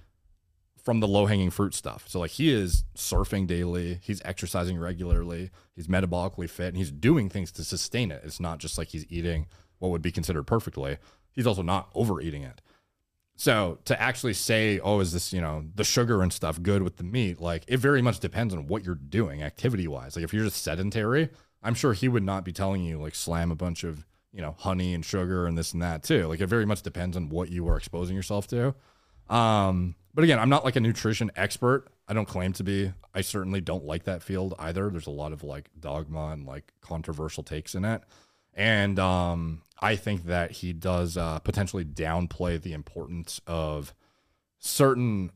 from 0.83 0.99
the 0.99 1.07
low 1.07 1.25
hanging 1.25 1.49
fruit 1.49 1.73
stuff. 1.73 2.05
So 2.07 2.19
like 2.19 2.31
he 2.31 2.49
is 2.49 2.85
surfing 2.95 3.45
daily, 3.45 3.99
he's 4.01 4.21
exercising 4.25 4.79
regularly, 4.79 5.51
he's 5.75 5.87
metabolically 5.87 6.49
fit, 6.49 6.69
and 6.69 6.77
he's 6.77 6.91
doing 6.91 7.29
things 7.29 7.51
to 7.53 7.63
sustain 7.63 8.09
it. 8.11 8.21
It's 8.23 8.39
not 8.39 8.59
just 8.59 8.77
like 8.77 8.87
he's 8.87 9.05
eating 9.09 9.47
what 9.79 9.89
would 9.89 10.01
be 10.01 10.11
considered 10.11 10.43
perfectly. 10.43 10.97
He's 11.31 11.45
also 11.45 11.61
not 11.61 11.89
overeating 11.93 12.43
it. 12.43 12.61
So 13.35 13.77
to 13.85 14.01
actually 14.01 14.33
say, 14.33 14.79
oh, 14.79 14.99
is 14.99 15.13
this, 15.13 15.31
you 15.31 15.41
know, 15.41 15.65
the 15.75 15.83
sugar 15.83 16.23
and 16.23 16.33
stuff 16.33 16.59
good 16.63 16.81
with 16.81 16.97
the 16.97 17.03
meat? 17.03 17.39
Like 17.39 17.63
it 17.67 17.77
very 17.77 18.01
much 18.01 18.19
depends 18.19 18.53
on 18.55 18.65
what 18.65 18.83
you're 18.83 18.95
doing 18.95 19.43
activity 19.43 19.87
wise. 19.87 20.15
Like 20.15 20.25
if 20.25 20.33
you're 20.33 20.45
just 20.45 20.63
sedentary, 20.63 21.29
I'm 21.61 21.75
sure 21.75 21.93
he 21.93 22.07
would 22.07 22.23
not 22.23 22.43
be 22.43 22.53
telling 22.53 22.81
you 22.81 22.99
like 22.99 23.13
slam 23.13 23.51
a 23.51 23.55
bunch 23.55 23.83
of, 23.83 24.07
you 24.31 24.41
know, 24.41 24.55
honey 24.57 24.93
and 24.93 25.03
sugar 25.05 25.45
and 25.47 25.57
this 25.57 25.73
and 25.73 25.81
that 25.81 26.03
too. 26.03 26.27
Like 26.27 26.41
it 26.41 26.47
very 26.47 26.65
much 26.65 26.81
depends 26.81 27.17
on 27.17 27.29
what 27.29 27.49
you 27.49 27.67
are 27.67 27.77
exposing 27.77 28.15
yourself 28.15 28.47
to. 28.47 28.75
Um, 29.29 29.95
but 30.13 30.23
again, 30.23 30.39
I'm 30.39 30.49
not 30.49 30.65
like 30.65 30.75
a 30.75 30.79
nutrition 30.79 31.31
expert. 31.35 31.87
I 32.07 32.13
don't 32.13 32.27
claim 32.27 32.53
to 32.53 32.63
be. 32.63 32.93
I 33.13 33.21
certainly 33.21 33.61
don't 33.61 33.85
like 33.85 34.03
that 34.03 34.23
field 34.23 34.53
either. 34.57 34.89
There's 34.89 35.07
a 35.07 35.11
lot 35.11 35.33
of 35.33 35.43
like 35.43 35.69
dogma 35.79 36.29
and 36.29 36.45
like 36.45 36.73
controversial 36.81 37.43
takes 37.43 37.75
in 37.75 37.85
it. 37.85 38.01
And 38.53 38.97
um, 38.97 39.61
I 39.79 39.95
think 39.95 40.25
that 40.25 40.51
he 40.51 40.73
does 40.73 41.17
uh, 41.17 41.39
potentially 41.39 41.85
downplay 41.85 42.59
the 42.61 42.73
importance 42.73 43.39
of 43.45 43.93
certain 44.59 45.31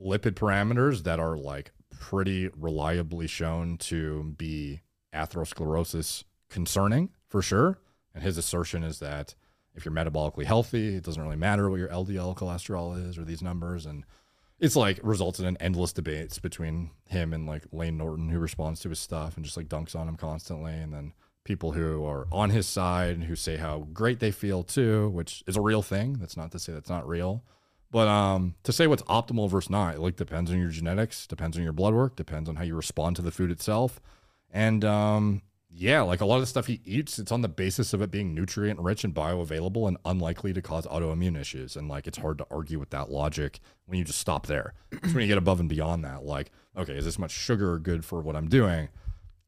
lipid 0.00 0.32
parameters 0.32 1.04
that 1.04 1.20
are 1.20 1.36
like 1.36 1.70
pretty 1.90 2.48
reliably 2.56 3.26
shown 3.26 3.76
to 3.78 4.34
be 4.36 4.80
atherosclerosis 5.14 6.24
concerning 6.48 7.10
for 7.28 7.42
sure. 7.42 7.78
And 8.14 8.22
his 8.22 8.38
assertion 8.38 8.82
is 8.82 8.98
that 8.98 9.34
if 9.74 9.84
you're 9.84 9.94
metabolically 9.94 10.44
healthy, 10.44 10.96
it 10.96 11.04
doesn't 11.04 11.22
really 11.22 11.36
matter 11.36 11.70
what 11.70 11.78
your 11.78 11.88
LDL 11.88 12.36
cholesterol 12.36 13.08
is 13.08 13.16
or 13.16 13.24
these 13.24 13.42
numbers. 13.42 13.86
And 13.86 14.04
it's 14.58 14.76
like 14.76 14.98
results 15.02 15.38
in 15.38 15.46
an 15.46 15.56
endless 15.60 15.92
debates 15.92 16.38
between 16.38 16.90
him 17.06 17.32
and 17.32 17.46
like 17.46 17.64
Layne 17.72 17.96
Norton, 17.96 18.28
who 18.28 18.38
responds 18.38 18.80
to 18.80 18.88
his 18.88 18.98
stuff 18.98 19.36
and 19.36 19.44
just 19.44 19.56
like 19.56 19.68
dunks 19.68 19.94
on 19.94 20.08
him 20.08 20.16
constantly. 20.16 20.72
And 20.72 20.92
then 20.92 21.12
people 21.44 21.72
who 21.72 22.04
are 22.04 22.26
on 22.32 22.50
his 22.50 22.66
side 22.66 23.14
and 23.14 23.24
who 23.24 23.36
say 23.36 23.56
how 23.56 23.86
great 23.92 24.20
they 24.20 24.30
feel 24.30 24.62
too, 24.62 25.08
which 25.10 25.44
is 25.46 25.56
a 25.56 25.60
real 25.60 25.82
thing. 25.82 26.14
That's 26.14 26.36
not 26.36 26.50
to 26.52 26.58
say 26.58 26.72
that's 26.72 26.90
not 26.90 27.08
real. 27.08 27.44
But 27.90 28.08
um, 28.08 28.54
to 28.64 28.72
say 28.72 28.86
what's 28.86 29.02
optimal 29.04 29.48
versus 29.48 29.70
not, 29.70 29.94
it 29.94 30.00
like 30.00 30.16
depends 30.16 30.50
on 30.50 30.58
your 30.58 30.68
genetics, 30.68 31.26
depends 31.26 31.56
on 31.56 31.62
your 31.62 31.72
blood 31.72 31.94
work, 31.94 32.16
depends 32.16 32.48
on 32.48 32.56
how 32.56 32.64
you 32.64 32.74
respond 32.74 33.16
to 33.16 33.22
the 33.22 33.30
food 33.30 33.50
itself. 33.50 34.00
And 34.50 34.84
um, 34.84 35.42
yeah, 35.80 36.00
like 36.02 36.20
a 36.20 36.24
lot 36.26 36.36
of 36.36 36.40
the 36.42 36.46
stuff 36.46 36.66
he 36.66 36.80
eats, 36.84 37.18
it's 37.20 37.30
on 37.30 37.40
the 37.42 37.48
basis 37.48 37.92
of 37.92 38.02
it 38.02 38.10
being 38.10 38.34
nutrient 38.34 38.80
rich 38.80 39.04
and 39.04 39.14
bioavailable 39.14 39.86
and 39.86 39.96
unlikely 40.04 40.52
to 40.52 40.60
cause 40.60 40.86
autoimmune 40.88 41.40
issues. 41.40 41.76
And 41.76 41.88
like 41.88 42.06
it's 42.08 42.18
hard 42.18 42.38
to 42.38 42.46
argue 42.50 42.78
with 42.80 42.90
that 42.90 43.10
logic 43.10 43.60
when 43.86 43.98
you 43.98 44.04
just 44.04 44.18
stop 44.18 44.46
there. 44.46 44.74
It's 44.90 45.12
when 45.14 45.22
you 45.22 45.28
get 45.28 45.38
above 45.38 45.60
and 45.60 45.68
beyond 45.68 46.04
that, 46.04 46.24
like, 46.24 46.50
okay, 46.76 46.94
is 46.96 47.04
this 47.04 47.18
much 47.18 47.30
sugar 47.30 47.78
good 47.78 48.04
for 48.04 48.20
what 48.20 48.34
I'm 48.34 48.48
doing? 48.48 48.88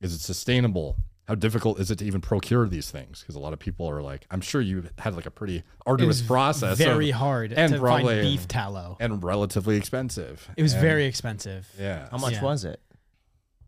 Is 0.00 0.14
it 0.14 0.20
sustainable? 0.20 0.96
How 1.26 1.34
difficult 1.34 1.78
is 1.80 1.90
it 1.90 1.98
to 2.00 2.04
even 2.04 2.20
procure 2.20 2.66
these 2.68 2.90
things? 2.90 3.20
Because 3.20 3.34
a 3.34 3.38
lot 3.40 3.52
of 3.52 3.58
people 3.58 3.88
are 3.88 4.00
like, 4.02 4.26
I'm 4.30 4.40
sure 4.40 4.60
you 4.60 4.84
had 4.98 5.14
like 5.16 5.26
a 5.26 5.30
pretty 5.30 5.56
It 5.58 5.64
arduous 5.86 6.20
was 6.20 6.22
process. 6.22 6.78
Very 6.78 7.10
of- 7.10 7.16
hard 7.16 7.52
and 7.52 7.72
to 7.72 7.78
probably 7.80 8.14
find 8.14 8.22
beef 8.22 8.46
tallow. 8.48 8.96
and 9.00 9.22
relatively 9.22 9.76
expensive. 9.76 10.48
It 10.56 10.62
was 10.62 10.72
And- 10.74 10.80
very 10.82 11.06
expensive. 11.06 11.68
yeah. 11.78 12.08
How 12.10 12.18
much 12.18 12.34
Yeah. 12.34 12.42
was 12.42 12.64
it? 12.64 12.80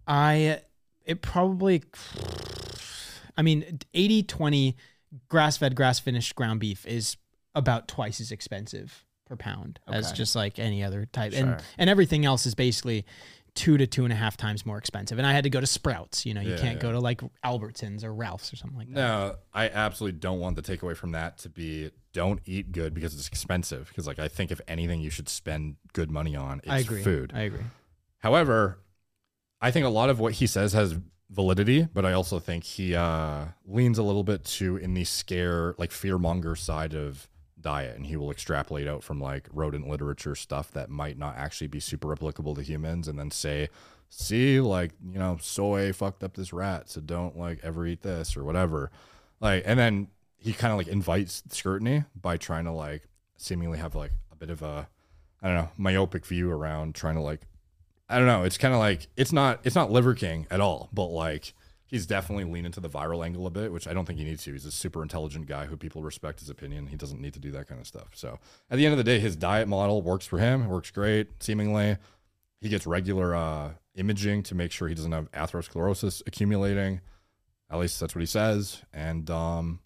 I 0.07 0.60
it 1.05 1.22
probably 1.22 1.82
I 3.36 3.42
mean 3.42 3.78
80 3.94 4.22
20 4.24 4.76
grass-fed 5.28 5.74
grass-finished 5.74 6.34
ground 6.34 6.60
beef 6.60 6.86
is 6.86 7.16
about 7.55 7.89
twice 7.89 8.20
as 8.20 8.32
expensive 8.32 9.05
per 9.26 9.36
pound 9.36 9.78
as 9.89 10.12
just 10.12 10.34
like 10.34 10.58
any 10.58 10.82
other 10.82 11.06
type 11.06 11.32
Sure. 11.32 11.42
and 11.52 11.62
and 11.78 11.90
everything 11.90 12.24
else 12.24 12.47
is 12.47 12.55
basically 12.55 13.05
two 13.55 13.76
to 13.76 13.86
two 13.86 14.05
and 14.05 14.12
a 14.12 14.16
half 14.16 14.39
times 14.39 14.64
more 14.64 14.78
expensive 14.78 15.18
and 15.18 15.26
i 15.26 15.32
had 15.32 15.44
to 15.44 15.50
go 15.50 15.60
to 15.60 15.66
sprouts 15.66 16.24
you 16.24 16.32
know 16.32 16.40
you 16.40 16.52
Yeah, 16.52 16.56
can't 16.56 16.76
yeah. 16.76 16.82
go 16.82 16.92
to 16.92 16.98
like 17.00 17.20
albertsons 17.44 18.02
or 18.05 18.14
ralph's 18.14 18.50
or 18.52 18.56
something 18.56 18.78
like 18.78 18.89
that 18.89 18.94
No, 18.94 19.34
I 19.52 19.68
absolutely 19.68 20.18
don't 20.18 20.40
want 20.40 20.56
the 20.56 20.62
takeaway 20.62 20.97
from 20.97 21.12
that 21.12 21.36
to 21.39 21.50
be 21.50 21.90
don't 22.14 22.40
eat 22.47 22.72
good 22.72 22.92
because 22.94 23.14
it's 23.14 23.26
expensive. 23.28 23.89
Because 23.89 24.06
like 24.06 24.18
I 24.18 24.28
think 24.28 24.50
if 24.52 24.60
anything 24.68 25.00
you 25.00 25.08
should 25.10 25.28
spend 25.31 25.76
good 25.94 26.10
money 26.10 26.34
on, 26.36 26.58
it's 26.60 26.70
i 26.70 26.78
agree 26.78 27.02
food. 27.02 27.32
i 27.34 27.42
agree 27.42 27.64
However, 28.18 28.78
I 29.62 29.70
think 29.70 29.86
a 29.86 29.91
lot 29.91 30.10
of 30.10 30.18
what 30.18 30.34
he 30.34 30.49
says 30.49 30.73
has 30.73 30.97
validity, 31.31 31.89
but 31.94 32.05
I 32.05 32.12
also 32.12 32.41
think 32.41 32.65
he 32.65 32.97
uh, 32.97 33.47
leans 33.65 33.97
a 33.97 34.02
little 34.02 34.24
bit 34.24 34.44
too 34.44 34.76
in 34.76 34.92
the 34.92 35.05
scare, 35.05 35.76
like 35.78 35.92
fear 35.92 36.18
monger 36.18 36.57
side 36.57 36.94
of 36.94 37.28
diet, 37.60 37.97
and 37.97 38.07
he 38.07 38.16
will 38.16 38.32
extrapolate 38.32 38.89
out 38.89 39.05
from 39.05 39.20
like 39.20 39.49
rodent 39.52 39.89
literature 39.89 40.34
stuff 40.34 40.73
that 40.73 40.91
might 40.91 41.16
not 41.16 41.36
actually 41.36 41.68
be 41.68 41.78
super 41.78 42.10
applicable 42.12 42.57
to 42.57 42.62
humans, 42.62 43.07
and 43.07 43.16
then 43.18 43.31
say, 43.31 43.68
"See, 44.08 44.60
like 44.60 44.92
you 45.00 45.18
know, 45.18 45.39
soy 45.41 45.92
fucked 45.92 46.24
up 46.24 46.34
this 46.34 46.52
rat, 46.52 46.91
so 46.91 47.00
don't 47.00 47.39
like 47.39 47.60
ever 47.62 47.86
eat 47.86 48.02
this 48.02 48.36
or 48.36 48.42
whatever." 48.42 48.91
Like, 49.41 49.62
and 49.65 49.78
then 49.78 50.08
he 50.36 50.52
kind 50.52 50.73
of 50.73 50.78
like 50.78 50.89
invites 50.89 51.44
scrutiny 51.50 52.05
by 52.20 52.36
trying 52.36 52.65
to 52.65 52.73
like 52.73 53.05
seemingly 53.36 53.78
have 53.78 53.94
like 53.94 54.12
a 54.32 54.36
bit 54.36 54.50
of 54.50 54.60
a 54.62 54.89
I 55.41 55.47
don't 55.47 55.57
know, 55.57 55.70
myopic 55.76 56.26
view 56.26 56.50
around 56.50 56.97
trying 56.97 57.15
to 57.15 57.20
like 57.20 57.42
I 58.12 58.18
don't 58.18 58.26
know. 58.26 58.44
It's 58.44 58.58
kind 58.58 58.74
of 58.74 58.81
like 58.81 59.08
it's 59.16 59.32
not 59.32 59.60
it's 59.65 59.74
not 59.74 59.91
Liver 59.91 60.15
King 60.15 60.47
at 60.50 60.60
all, 60.60 60.91
but 60.92 61.07
like 61.07 61.55
he's 61.86 62.07
definitely 62.07 62.44
leaning 62.44 62.73
to 62.73 62.81
the 62.81 62.89
viral 62.89 63.24
angle 63.24 63.47
a 63.47 63.50
bit, 63.50 63.73
which 63.73 63.89
I 63.89 63.94
don't 63.94 64.05
think 64.05 64.18
he 64.18 64.24
needs 64.24 64.44
to. 64.44 64.52
He's 64.52 64.66
a 64.66 64.70
super 64.70 65.02
intelligent 65.02 65.47
guy 65.47 65.66
who 65.66 65.76
people 65.76 66.02
respect 66.02 66.41
his 66.41 66.50
opinion. 66.50 66.86
He 66.86 66.97
doesn't 66.97 67.20
need 67.20 67.34
to 67.34 67.41
do 67.41 67.50
that 67.52 67.68
kind 67.68 67.81
of 67.81 67.86
stuff. 67.86 68.08
So 68.15 68.39
at 68.70 68.76
the 68.76 68.84
end 68.84 68.92
of 68.92 68.99
the 68.99 69.05
day, 69.05 69.18
his 69.18 69.34
diet 69.34 69.66
model 69.66 70.02
works 70.02 70.26
for 70.26 70.39
him. 70.39 70.68
Works 70.68 70.91
great, 70.91 71.42
seemingly. 71.42 71.97
He 72.60 72.68
gets 72.68 72.86
regular 72.86 73.34
uh, 73.34 73.73
imaging 73.94 74.42
to 74.44 74.55
make 74.55 74.73
sure 74.73 74.89
he 74.89 74.94
doesn't 74.94 75.12
have 75.12 75.31
atherosclerosis 75.32 76.23
accumulating. 76.26 77.00
At 77.70 77.78
least 77.78 77.99
that's 77.99 78.15
what 78.15 78.20
he 78.20 78.26
says. 78.26 78.82
And 78.92 79.28
um, 79.31 79.81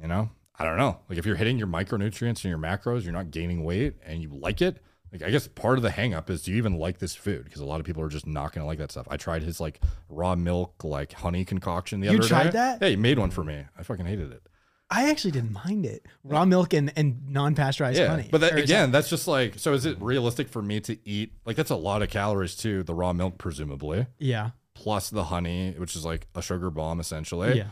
you 0.00 0.08
know, 0.08 0.30
I 0.56 0.64
don't 0.64 0.76
know. 0.76 0.98
Like 1.08 1.18
if 1.18 1.26
you're 1.26 1.36
hitting 1.36 1.58
your 1.58 1.68
micronutrients 1.68 2.44
and 2.44 2.44
your 2.44 2.58
macros, 2.58 3.04
you're 3.04 3.12
not 3.12 3.30
gaining 3.30 3.64
weight, 3.64 3.94
and 4.04 4.22
you 4.22 4.28
like 4.28 4.60
it. 4.60 4.82
Like 5.14 5.22
I 5.22 5.30
guess 5.30 5.46
part 5.46 5.78
of 5.78 5.82
the 5.82 5.90
hang 5.90 6.12
up 6.12 6.28
is 6.28 6.42
do 6.42 6.50
you 6.50 6.56
even 6.56 6.76
like 6.76 6.98
this 6.98 7.14
food? 7.14 7.44
Because 7.44 7.60
a 7.60 7.64
lot 7.64 7.78
of 7.78 7.86
people 7.86 8.02
are 8.02 8.08
just 8.08 8.26
not 8.26 8.52
gonna 8.52 8.66
like 8.66 8.78
that 8.78 8.90
stuff. 8.90 9.06
I 9.08 9.16
tried 9.16 9.42
his 9.44 9.60
like 9.60 9.80
raw 10.08 10.34
milk 10.34 10.82
like 10.82 11.12
honey 11.12 11.44
concoction 11.44 12.00
the 12.00 12.06
You 12.06 12.18
other 12.18 12.18
day. 12.18 12.24
You 12.24 12.28
tried 12.28 12.52
that? 12.52 12.82
Yeah, 12.82 12.88
he 12.88 12.96
made 12.96 13.18
one 13.20 13.30
for 13.30 13.44
me. 13.44 13.64
I 13.78 13.84
fucking 13.84 14.06
hated 14.06 14.32
it. 14.32 14.42
I 14.90 15.08
actually 15.10 15.30
didn't 15.30 15.52
mind 15.52 15.86
it. 15.86 16.04
Raw 16.24 16.44
milk 16.44 16.74
and, 16.74 16.92
and 16.96 17.28
non 17.28 17.54
pasteurized 17.54 17.98
Yeah, 17.98 18.08
honey. 18.08 18.28
but 18.30 18.40
that, 18.42 18.58
again, 18.58 18.90
that's 18.90 19.08
just 19.08 19.26
like 19.28 19.58
so. 19.58 19.72
Is 19.72 19.86
it 19.86 20.00
realistic 20.02 20.48
for 20.48 20.60
me 20.60 20.80
to 20.80 20.98
eat 21.08 21.32
like 21.46 21.54
that's 21.56 21.70
a 21.70 21.76
lot 21.76 22.02
of 22.02 22.10
calories 22.10 22.56
too? 22.56 22.82
The 22.82 22.94
raw 22.94 23.12
milk, 23.12 23.38
presumably, 23.38 24.06
yeah. 24.18 24.50
plus 24.74 25.10
the 25.10 25.24
honey, 25.24 25.74
which 25.78 25.94
is 25.96 26.04
like 26.04 26.26
a 26.34 26.42
sugar 26.42 26.70
bomb 26.70 26.98
essentially. 26.98 27.56
Yeah. 27.56 27.68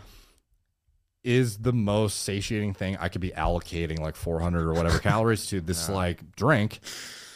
is 1.25 1.59
the 1.59 1.73
most 1.73 2.21
satiating 2.23 2.73
thing 2.75 2.97
I 2.99 3.09
could 3.09 3.21
be 3.21 3.31
allocating 3.31 4.01
like 4.01 4.17
400 4.17 4.67
or 4.67 4.75
whatever 4.75 4.99
calories 5.11 5.47
to 5.49 5.61
this 5.61 5.89
like 5.89 6.35
drink? 6.37 6.81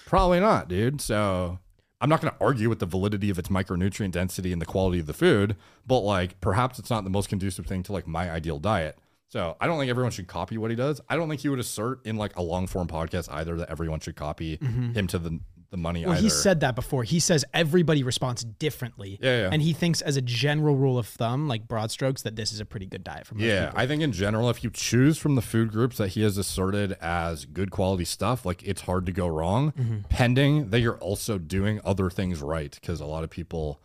Probably 0.07 0.41
not, 0.41 0.68
dude. 0.68 1.01
So 1.01 1.59
I'm 2.01 2.09
not 2.09 2.20
going 2.20 2.33
to 2.33 2.39
argue 2.41 2.68
with 2.68 2.78
the 2.78 2.86
validity 2.86 3.28
of 3.28 3.39
its 3.39 3.49
micronutrient 3.49 4.12
density 4.12 4.52
and 4.52 4.62
the 4.62 4.67
quality 4.67 5.01
of 5.01 5.07
the 5.07 5.12
food, 5.12 5.57
but 5.86 6.01
like 6.01 6.41
perhaps 6.41 6.78
it's 6.78 6.89
not 6.89 7.05
the 7.05 7.10
most 7.10 7.28
conducive 7.28 7.67
thing 7.67 7.83
to 7.83 7.93
like 7.93 8.07
my 8.07 8.31
ideal 8.31 8.59
diet. 8.59 8.97
So 9.28 9.57
I 9.60 9.67
don't 9.67 9.78
think 9.78 9.91
everyone 9.91 10.12
should 10.12 10.28
copy 10.28 10.57
what 10.57 10.70
he 10.70 10.76
does. 10.76 11.01
I 11.09 11.17
don't 11.17 11.28
think 11.28 11.41
he 11.41 11.49
would 11.49 11.59
assert 11.59 12.07
in 12.07 12.17
like 12.17 12.36
a 12.36 12.43
long 12.43 12.68
form 12.68 12.86
podcast 12.86 13.28
either 13.33 13.57
that 13.57 13.68
everyone 13.68 14.01
should 14.01 14.15
copy 14.15 14.59
mm-hmm. 14.59 14.93
him 14.93 15.07
to 15.09 15.18
the 15.18 15.41
the 15.70 15.76
money 15.76 16.04
Well, 16.04 16.14
either. 16.14 16.22
he 16.22 16.28
said 16.30 16.60
that 16.60 16.74
before. 16.74 17.02
He 17.04 17.18
says 17.20 17.44
everybody 17.52 18.02
responds 18.02 18.44
differently. 18.44 19.18
Yeah, 19.20 19.40
yeah. 19.42 19.48
And 19.52 19.60
he 19.62 19.72
thinks, 19.72 20.00
as 20.00 20.16
a 20.16 20.22
general 20.22 20.76
rule 20.76 20.98
of 20.98 21.06
thumb, 21.06 21.48
like 21.48 21.66
broad 21.66 21.90
strokes, 21.90 22.22
that 22.22 22.36
this 22.36 22.52
is 22.52 22.60
a 22.60 22.64
pretty 22.64 22.86
good 22.86 23.02
diet 23.02 23.26
for 23.26 23.34
most 23.34 23.44
Yeah, 23.44 23.66
people. 23.66 23.80
I 23.80 23.86
think 23.86 24.02
in 24.02 24.12
general, 24.12 24.48
if 24.50 24.62
you 24.62 24.70
choose 24.70 25.18
from 25.18 25.34
the 25.34 25.42
food 25.42 25.72
groups 25.72 25.96
that 25.98 26.08
he 26.10 26.22
has 26.22 26.38
asserted 26.38 26.92
as 27.00 27.44
good 27.46 27.70
quality 27.70 28.04
stuff, 28.04 28.46
like 28.46 28.62
it's 28.62 28.82
hard 28.82 29.06
to 29.06 29.12
go 29.12 29.26
wrong, 29.26 29.72
Mm-hmm. 29.72 29.98
pending 30.08 30.70
that 30.70 30.80
you're 30.80 30.98
also 30.98 31.38
doing 31.38 31.80
other 31.84 32.10
things 32.10 32.40
right. 32.42 32.76
Because 32.80 33.00
a 33.00 33.06
lot 33.06 33.24
of 33.24 33.30
people 33.30 33.80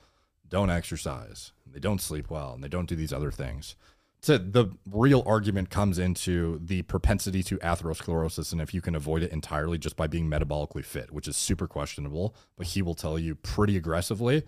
don't 0.49 0.69
exercise, 0.69 1.51
they 1.65 1.79
don't 1.79 2.01
sleep 2.01 2.29
well, 2.29 2.53
and 2.53 2.63
they 2.63 2.67
don't 2.67 2.87
do 2.89 2.95
these 2.95 3.13
other 3.13 3.31
things. 3.31 3.75
So 4.21 4.37
the 4.37 4.67
real 4.85 5.23
argument 5.25 5.71
comes 5.71 5.97
into 5.97 6.59
the 6.63 6.83
propensity 6.83 7.41
to 7.43 7.57
atherosclerosis, 7.57 8.51
and 8.51 8.61
if 8.61 8.71
you 8.73 8.79
can 8.79 8.93
avoid 8.93 9.23
it 9.23 9.31
entirely 9.31 9.79
just 9.79 9.95
by 9.95 10.05
being 10.05 10.29
metabolically 10.29 10.85
fit, 10.85 11.11
which 11.11 11.27
is 11.27 11.35
super 11.35 11.67
questionable. 11.67 12.35
But 12.55 12.67
he 12.67 12.83
will 12.83 12.93
tell 12.93 13.17
you 13.17 13.33
pretty 13.33 13.77
aggressively 13.77 14.43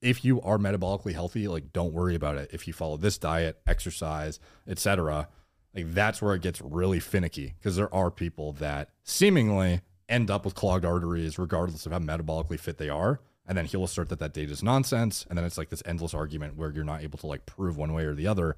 if 0.00 0.24
you 0.24 0.40
are 0.42 0.58
metabolically 0.58 1.12
healthy, 1.12 1.48
like 1.48 1.72
don't 1.72 1.92
worry 1.92 2.14
about 2.14 2.36
it. 2.36 2.50
If 2.52 2.66
you 2.66 2.72
follow 2.72 2.96
this 2.96 3.18
diet, 3.18 3.60
exercise, 3.66 4.38
etc., 4.66 5.28
like 5.74 5.92
that's 5.92 6.22
where 6.22 6.34
it 6.34 6.42
gets 6.42 6.60
really 6.60 7.00
finicky 7.00 7.54
because 7.58 7.76
there 7.76 7.92
are 7.94 8.10
people 8.10 8.52
that 8.54 8.90
seemingly 9.02 9.82
end 10.08 10.30
up 10.30 10.44
with 10.44 10.54
clogged 10.54 10.84
arteries 10.84 11.38
regardless 11.38 11.86
of 11.86 11.92
how 11.92 11.98
metabolically 11.98 12.58
fit 12.58 12.78
they 12.78 12.88
are. 12.88 13.20
And 13.48 13.56
then 13.56 13.66
he'll 13.66 13.84
assert 13.84 14.08
that 14.08 14.18
that 14.18 14.34
data 14.34 14.50
is 14.50 14.62
nonsense, 14.62 15.24
and 15.28 15.38
then 15.38 15.44
it's 15.44 15.56
like 15.56 15.68
this 15.68 15.82
endless 15.86 16.14
argument 16.14 16.56
where 16.56 16.70
you're 16.70 16.82
not 16.82 17.02
able 17.02 17.18
to 17.20 17.28
like 17.28 17.46
prove 17.46 17.76
one 17.76 17.92
way 17.92 18.04
or 18.04 18.14
the 18.14 18.26
other. 18.26 18.56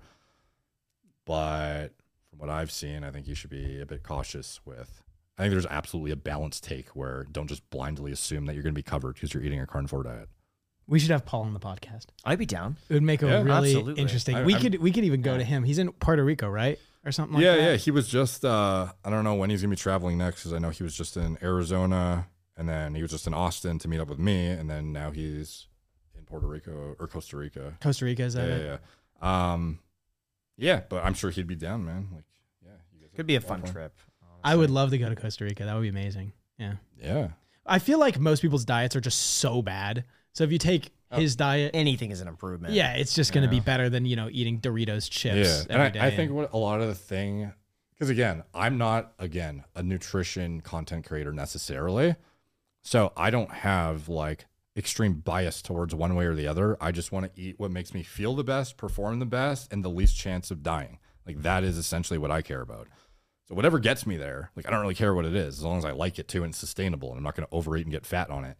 But 1.28 1.88
from 2.30 2.38
what 2.40 2.48
I've 2.48 2.70
seen, 2.72 3.04
I 3.04 3.10
think 3.10 3.28
you 3.28 3.34
should 3.34 3.50
be 3.50 3.80
a 3.80 3.86
bit 3.86 4.02
cautious 4.02 4.60
with. 4.64 5.02
I 5.36 5.42
think 5.42 5.52
there's 5.52 5.66
absolutely 5.66 6.10
a 6.10 6.16
balanced 6.16 6.64
take 6.64 6.88
where 6.96 7.26
don't 7.30 7.46
just 7.46 7.68
blindly 7.70 8.10
assume 8.10 8.46
that 8.46 8.54
you're 8.54 8.62
going 8.64 8.74
to 8.74 8.78
be 8.78 8.82
covered 8.82 9.14
because 9.14 9.32
you're 9.34 9.42
eating 9.44 9.60
a 9.60 9.66
carnivore 9.66 10.02
diet. 10.02 10.28
we 10.88 10.98
should 10.98 11.10
have 11.10 11.26
Paul 11.26 11.42
on 11.42 11.52
the 11.52 11.60
podcast. 11.60 12.06
I'd 12.24 12.38
be 12.38 12.46
down. 12.46 12.76
It 12.88 12.94
would 12.94 13.02
make 13.02 13.22
a 13.22 13.26
Yeah, 13.26 13.42
really 13.42 13.68
absolutely. 13.74 14.00
interesting. 14.02 14.34
I- 14.36 14.42
we 14.44 14.54
I'm- 14.54 14.62
could 14.62 14.80
we 14.80 14.90
could 14.90 15.04
even 15.04 15.20
go 15.22 15.36
to 15.36 15.44
him. 15.44 15.62
He's 15.64 15.78
in 15.78 15.92
Puerto 15.92 16.24
Rico, 16.24 16.48
right, 16.48 16.78
or 17.04 17.12
something 17.12 17.34
like 17.34 17.44
yeah, 17.44 17.56
that. 17.56 17.62
yeah. 17.62 17.76
He 17.76 17.90
was 17.90 18.08
just 18.08 18.42
uh 18.44 18.90
I 19.04 19.10
don't 19.10 19.22
know 19.22 19.34
when 19.34 19.50
he's 19.50 19.60
gonna 19.60 19.70
be 19.70 19.76
traveling 19.76 20.16
next 20.16 20.40
because 20.40 20.54
I 20.54 20.58
know 20.58 20.70
he 20.70 20.82
was 20.82 20.94
just 20.96 21.16
in 21.18 21.36
Arizona 21.42 22.26
and 22.56 22.66
then 22.68 22.94
he 22.94 23.02
was 23.02 23.10
just 23.10 23.26
in 23.26 23.34
Austin 23.34 23.78
to 23.80 23.86
meet 23.88 24.00
up 24.00 24.08
with 24.08 24.18
me 24.18 24.46
and 24.48 24.68
then 24.70 24.92
now 24.92 25.10
he's 25.10 25.66
in 26.16 26.24
Puerto 26.24 26.46
Rico 26.48 26.96
or 26.98 27.06
Costa 27.06 27.36
Rica. 27.36 27.76
Costa 27.82 28.06
Rica 28.06 28.22
is 28.24 28.34
Yeah, 28.34 28.46
that? 28.46 28.48
yeah, 28.60 28.74
it? 28.74 28.80
yeah. 29.22 29.52
Um, 29.52 29.78
yeah, 30.58 30.82
but 30.88 31.02
I'm 31.04 31.14
sure 31.14 31.30
he'd 31.30 31.46
be 31.46 31.54
down, 31.56 31.84
man. 31.86 32.08
Like, 32.14 32.24
yeah, 32.62 32.72
you 32.92 33.00
guys 33.00 33.10
Could 33.16 33.26
be 33.26 33.36
a 33.36 33.38
have 33.40 33.44
fun 33.48 33.62
fun. 33.62 33.72
trip. 33.72 33.96
I 34.44 34.54
would 34.54 34.70
love 34.70 34.90
to 34.90 34.98
go 34.98 35.08
to 35.08 35.16
Costa 35.16 35.44
Rica. 35.44 35.64
That 35.64 35.74
would 35.74 35.82
be 35.82 35.88
amazing. 35.88 36.32
Yeah. 36.58 36.74
Yeah, 37.02 37.28
I 37.64 37.78
feel 37.78 37.98
like 37.98 38.18
most 38.18 38.40
people's 38.42 38.64
diets 38.64 38.94
are 38.96 39.00
just 39.00 39.20
so 39.20 39.62
bad. 39.62 40.04
So 40.32 40.44
if 40.44 40.52
you 40.52 40.58
take 40.58 40.90
Oh. 41.10 41.18
his 41.18 41.36
diet, 41.36 41.70
Anything 41.72 42.10
is 42.10 42.20
an 42.20 42.28
improvement. 42.28 42.74
yeah, 42.74 42.92
it's 42.92 43.14
just 43.14 43.32
going 43.32 43.42
to 43.42 43.48
be 43.48 43.56
Yeah. 43.56 43.62
better 43.62 43.88
than 43.88 44.04
you 44.04 44.14
know 44.16 44.28
eating 44.30 44.60
Doritos 44.60 45.08
chips. 45.08 45.36
yeah. 45.48 45.60
And 45.62 45.70
every 45.70 45.86
I, 45.86 45.90
day 45.90 46.00
I 46.00 46.10
think 46.16 46.32
what 46.32 46.52
a 46.52 46.58
lot 46.58 46.82
of 46.82 46.88
the 46.88 46.94
thing, 46.94 47.50
because 47.94 48.10
again, 48.10 48.42
I'm 48.52 48.76
not 48.76 49.14
again 49.18 49.64
a 49.74 49.82
nutrition 49.82 50.60
content 50.60 51.06
creator 51.06 51.32
necessarily, 51.32 52.14
so 52.82 53.12
I 53.16 53.30
don't 53.30 53.50
have 53.50 54.08
like 54.10 54.44
extreme 54.78 55.14
bias 55.14 55.60
towards 55.60 55.94
one 55.94 56.14
way 56.14 56.24
or 56.24 56.34
the 56.34 56.46
other. 56.46 56.76
I 56.80 56.92
just 56.92 57.10
want 57.10 57.26
to 57.26 57.40
eat 57.40 57.58
what 57.58 57.72
makes 57.72 57.92
me 57.92 58.04
feel 58.04 58.36
the 58.36 58.44
best, 58.44 58.76
perform 58.76 59.18
the 59.18 59.26
best, 59.26 59.72
and 59.72 59.84
the 59.84 59.90
least 59.90 60.16
chance 60.16 60.50
of 60.50 60.62
dying. 60.62 60.98
Like 61.26 61.42
that 61.42 61.64
is 61.64 61.76
essentially 61.76 62.18
what 62.18 62.30
I 62.30 62.40
care 62.40 62.60
about. 62.60 62.86
So 63.48 63.54
whatever 63.54 63.78
gets 63.78 64.06
me 64.06 64.16
there, 64.16 64.50
like 64.54 64.66
I 64.66 64.70
don't 64.70 64.80
really 64.80 64.94
care 64.94 65.14
what 65.14 65.24
it 65.24 65.34
is, 65.34 65.58
as 65.58 65.64
long 65.64 65.78
as 65.78 65.84
I 65.84 65.90
like 65.90 66.18
it 66.18 66.28
too 66.28 66.44
and 66.44 66.52
it's 66.52 66.58
sustainable, 66.58 67.10
and 67.10 67.18
I'm 67.18 67.24
not 67.24 67.34
going 67.34 67.46
to 67.46 67.54
overeat 67.54 67.86
and 67.86 67.92
get 67.92 68.06
fat 68.06 68.30
on 68.30 68.44
it. 68.44 68.56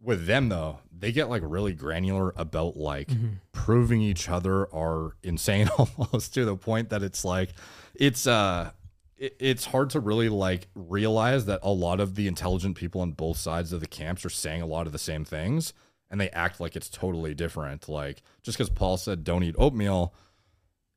With 0.00 0.26
them 0.26 0.48
though, 0.48 0.80
they 0.96 1.12
get 1.12 1.28
like 1.28 1.42
really 1.44 1.74
granular 1.74 2.32
about 2.36 2.76
like 2.76 3.10
proving 3.52 4.00
each 4.00 4.28
other 4.28 4.72
are 4.74 5.16
insane 5.22 5.68
almost 5.78 6.34
to 6.34 6.44
the 6.44 6.56
point 6.56 6.90
that 6.90 7.02
it's 7.02 7.24
like 7.24 7.50
it's 7.94 8.26
uh 8.26 8.70
it, 9.16 9.36
it's 9.38 9.66
hard 9.66 9.90
to 9.90 10.00
really 10.00 10.28
like 10.28 10.68
realize 10.74 11.46
that 11.46 11.60
a 11.62 11.72
lot 11.72 12.00
of 12.00 12.14
the 12.14 12.26
intelligent 12.26 12.76
people 12.76 13.00
on 13.00 13.12
both 13.12 13.36
sides 13.36 13.72
of 13.72 13.80
the 13.80 13.86
camps 13.86 14.24
are 14.24 14.30
saying 14.30 14.62
a 14.62 14.66
lot 14.66 14.86
of 14.86 14.92
the 14.92 14.98
same 14.98 15.24
things 15.24 15.72
and 16.10 16.20
they 16.20 16.30
act 16.30 16.60
like 16.60 16.76
it's 16.76 16.88
totally 16.88 17.34
different 17.34 17.88
like 17.88 18.22
just 18.42 18.58
because 18.58 18.70
paul 18.70 18.96
said 18.96 19.24
don't 19.24 19.42
eat 19.42 19.54
oatmeal 19.58 20.14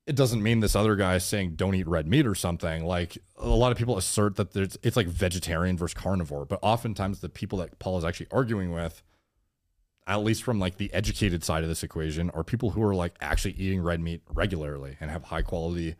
it 0.08 0.16
doesn't 0.16 0.42
mean 0.42 0.62
this 0.62 0.76
other 0.76 0.96
guy 0.96 1.16
is 1.16 1.26
saying 1.26 1.56
don't 1.56 1.76
eat 1.76 1.86
red 1.86 2.08
meat 2.08 2.26
or 2.26 2.34
something. 2.34 2.86
Like 2.86 3.18
a 3.36 3.50
lot 3.50 3.74
of 3.74 3.78
people 3.78 3.98
assert 3.98 4.38
that 4.38 4.54
there's 4.54 4.78
it's 4.82 4.96
like 4.96 5.08
vegetarian 5.08 5.78
versus 5.78 5.94
carnivore, 5.94 6.46
but 6.46 6.60
oftentimes 6.62 7.20
the 7.20 7.30
people 7.30 7.60
that 7.60 7.78
Paul 7.78 7.98
is 7.98 8.06
actually 8.06 8.28
arguing 8.32 8.72
with, 8.72 9.04
at 10.08 10.24
least 10.24 10.44
from 10.44 10.60
like 10.60 10.78
the 10.78 10.92
educated 10.94 11.44
side 11.44 11.62
of 11.62 11.70
this 11.70 11.84
equation, 11.84 12.30
are 12.30 12.46
people 12.46 12.72
who 12.72 12.82
are 12.84 12.96
like 12.96 13.16
actually 13.20 13.56
eating 13.56 13.82
red 13.82 14.00
meat 14.00 14.22
regularly 14.34 14.96
and 15.02 15.12
have 15.12 15.26
high 15.26 15.42
quality, 15.42 15.96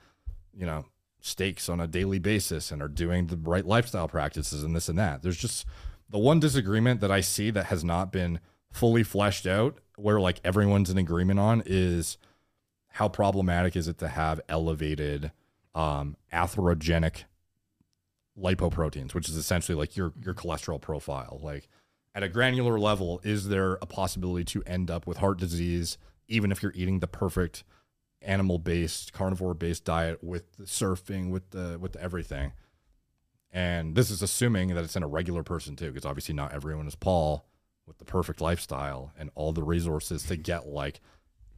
you 0.58 0.66
know, 0.66 0.86
steaks 1.28 1.70
on 1.70 1.80
a 1.80 1.88
daily 1.88 2.20
basis 2.20 2.72
and 2.72 2.82
are 2.82 2.88
doing 2.88 3.28
the 3.28 3.38
right 3.38 3.66
lifestyle 3.66 4.08
practices 4.08 4.64
and 4.64 4.76
this 4.76 4.90
and 4.90 4.98
that. 4.98 5.22
There's 5.22 5.38
just 5.38 5.66
the 6.10 6.18
one 6.18 6.40
disagreement 6.40 7.02
that 7.02 7.12
I 7.12 7.22
see 7.22 7.52
that 7.52 7.66
has 7.66 7.84
not 7.84 8.12
been 8.12 8.40
fully 8.72 9.04
fleshed 9.04 9.46
out 9.46 9.78
where 9.98 10.20
like 10.20 10.40
everyone's 10.44 10.90
in 10.90 10.98
agreement 10.98 11.40
on 11.40 11.64
is 11.66 12.18
how 12.90 13.10
problematic 13.10 13.76
is 13.76 13.88
it 13.88 13.98
to 14.00 14.08
have 14.08 14.42
elevated 14.48 15.32
um, 15.76 16.16
atherogenic 16.34 17.24
lipoproteins, 18.40 19.14
which 19.14 19.30
is 19.30 19.36
essentially 19.36 19.76
like 19.76 19.96
your 19.96 20.14
your 20.24 20.34
cholesterol 20.34 20.80
profile. 20.80 21.40
Like 21.42 21.68
at 22.16 22.24
a 22.24 22.30
granular 22.30 22.80
level, 22.80 23.20
is 23.24 23.50
there 23.50 23.74
a 23.82 23.86
possibility 23.86 24.46
to 24.46 24.64
end 24.64 24.90
up 24.90 25.06
with 25.06 25.18
heart 25.18 25.38
disease 25.40 25.98
even 26.28 26.52
if 26.52 26.62
you're 26.62 26.74
eating 26.76 27.00
the 27.00 27.08
perfect 27.08 27.64
animal 28.22 28.60
based, 28.60 29.14
carnivore 29.14 29.54
based 29.54 29.86
diet 29.86 30.24
with 30.24 30.54
the 30.58 30.64
surfing, 30.66 31.30
with 31.30 31.50
the 31.52 31.78
with 31.80 31.94
the 31.94 32.02
everything? 32.02 32.54
And 33.52 33.96
this 33.96 34.12
is 34.12 34.22
assuming 34.22 34.76
that 34.76 34.84
it's 34.84 34.96
in 34.96 35.04
a 35.04 35.08
regular 35.08 35.44
person 35.44 35.76
too, 35.76 35.88
because 35.92 36.06
obviously 36.06 36.36
not 36.36 36.54
everyone 36.54 36.88
is 36.88 36.96
Paul 36.96 37.46
with 37.86 37.98
the 37.98 38.06
perfect 38.06 38.42
lifestyle 38.42 39.14
and 39.18 39.30
all 39.36 39.54
the 39.54 39.64
resources 39.64 40.24
to 40.24 40.36
get 40.36 40.68
like 40.68 41.00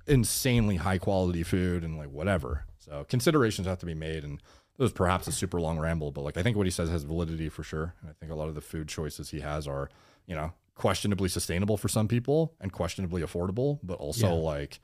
insanely 0.07 0.75
high 0.77 0.97
quality 0.99 1.43
food 1.43 1.83
and 1.83 1.97
like 1.97 2.09
whatever. 2.11 2.65
So 2.77 3.05
considerations 3.09 3.67
have 3.67 3.79
to 3.79 3.85
be 3.85 3.95
made 3.95 4.23
and 4.23 4.39
it 4.77 4.81
was 4.81 4.93
perhaps 4.93 5.27
a 5.27 5.31
super 5.31 5.59
long 5.59 5.77
ramble, 5.79 6.11
but 6.11 6.21
like 6.21 6.37
I 6.37 6.43
think 6.43 6.55
what 6.55 6.65
he 6.67 6.71
says 6.71 6.89
has 6.89 7.03
validity 7.03 7.49
for 7.49 7.63
sure. 7.63 7.95
And 8.01 8.09
I 8.09 8.13
think 8.13 8.31
a 8.31 8.35
lot 8.35 8.47
of 8.47 8.55
the 8.55 8.61
food 8.61 8.87
choices 8.87 9.31
he 9.31 9.39
has 9.41 9.67
are, 9.67 9.89
you 10.25 10.35
know, 10.35 10.53
questionably 10.75 11.27
sustainable 11.27 11.75
for 11.75 11.89
some 11.89 12.07
people 12.07 12.53
and 12.61 12.71
questionably 12.71 13.21
affordable, 13.21 13.79
but 13.83 13.95
also 13.99 14.27
Yeah. 14.27 14.33
like, 14.33 14.79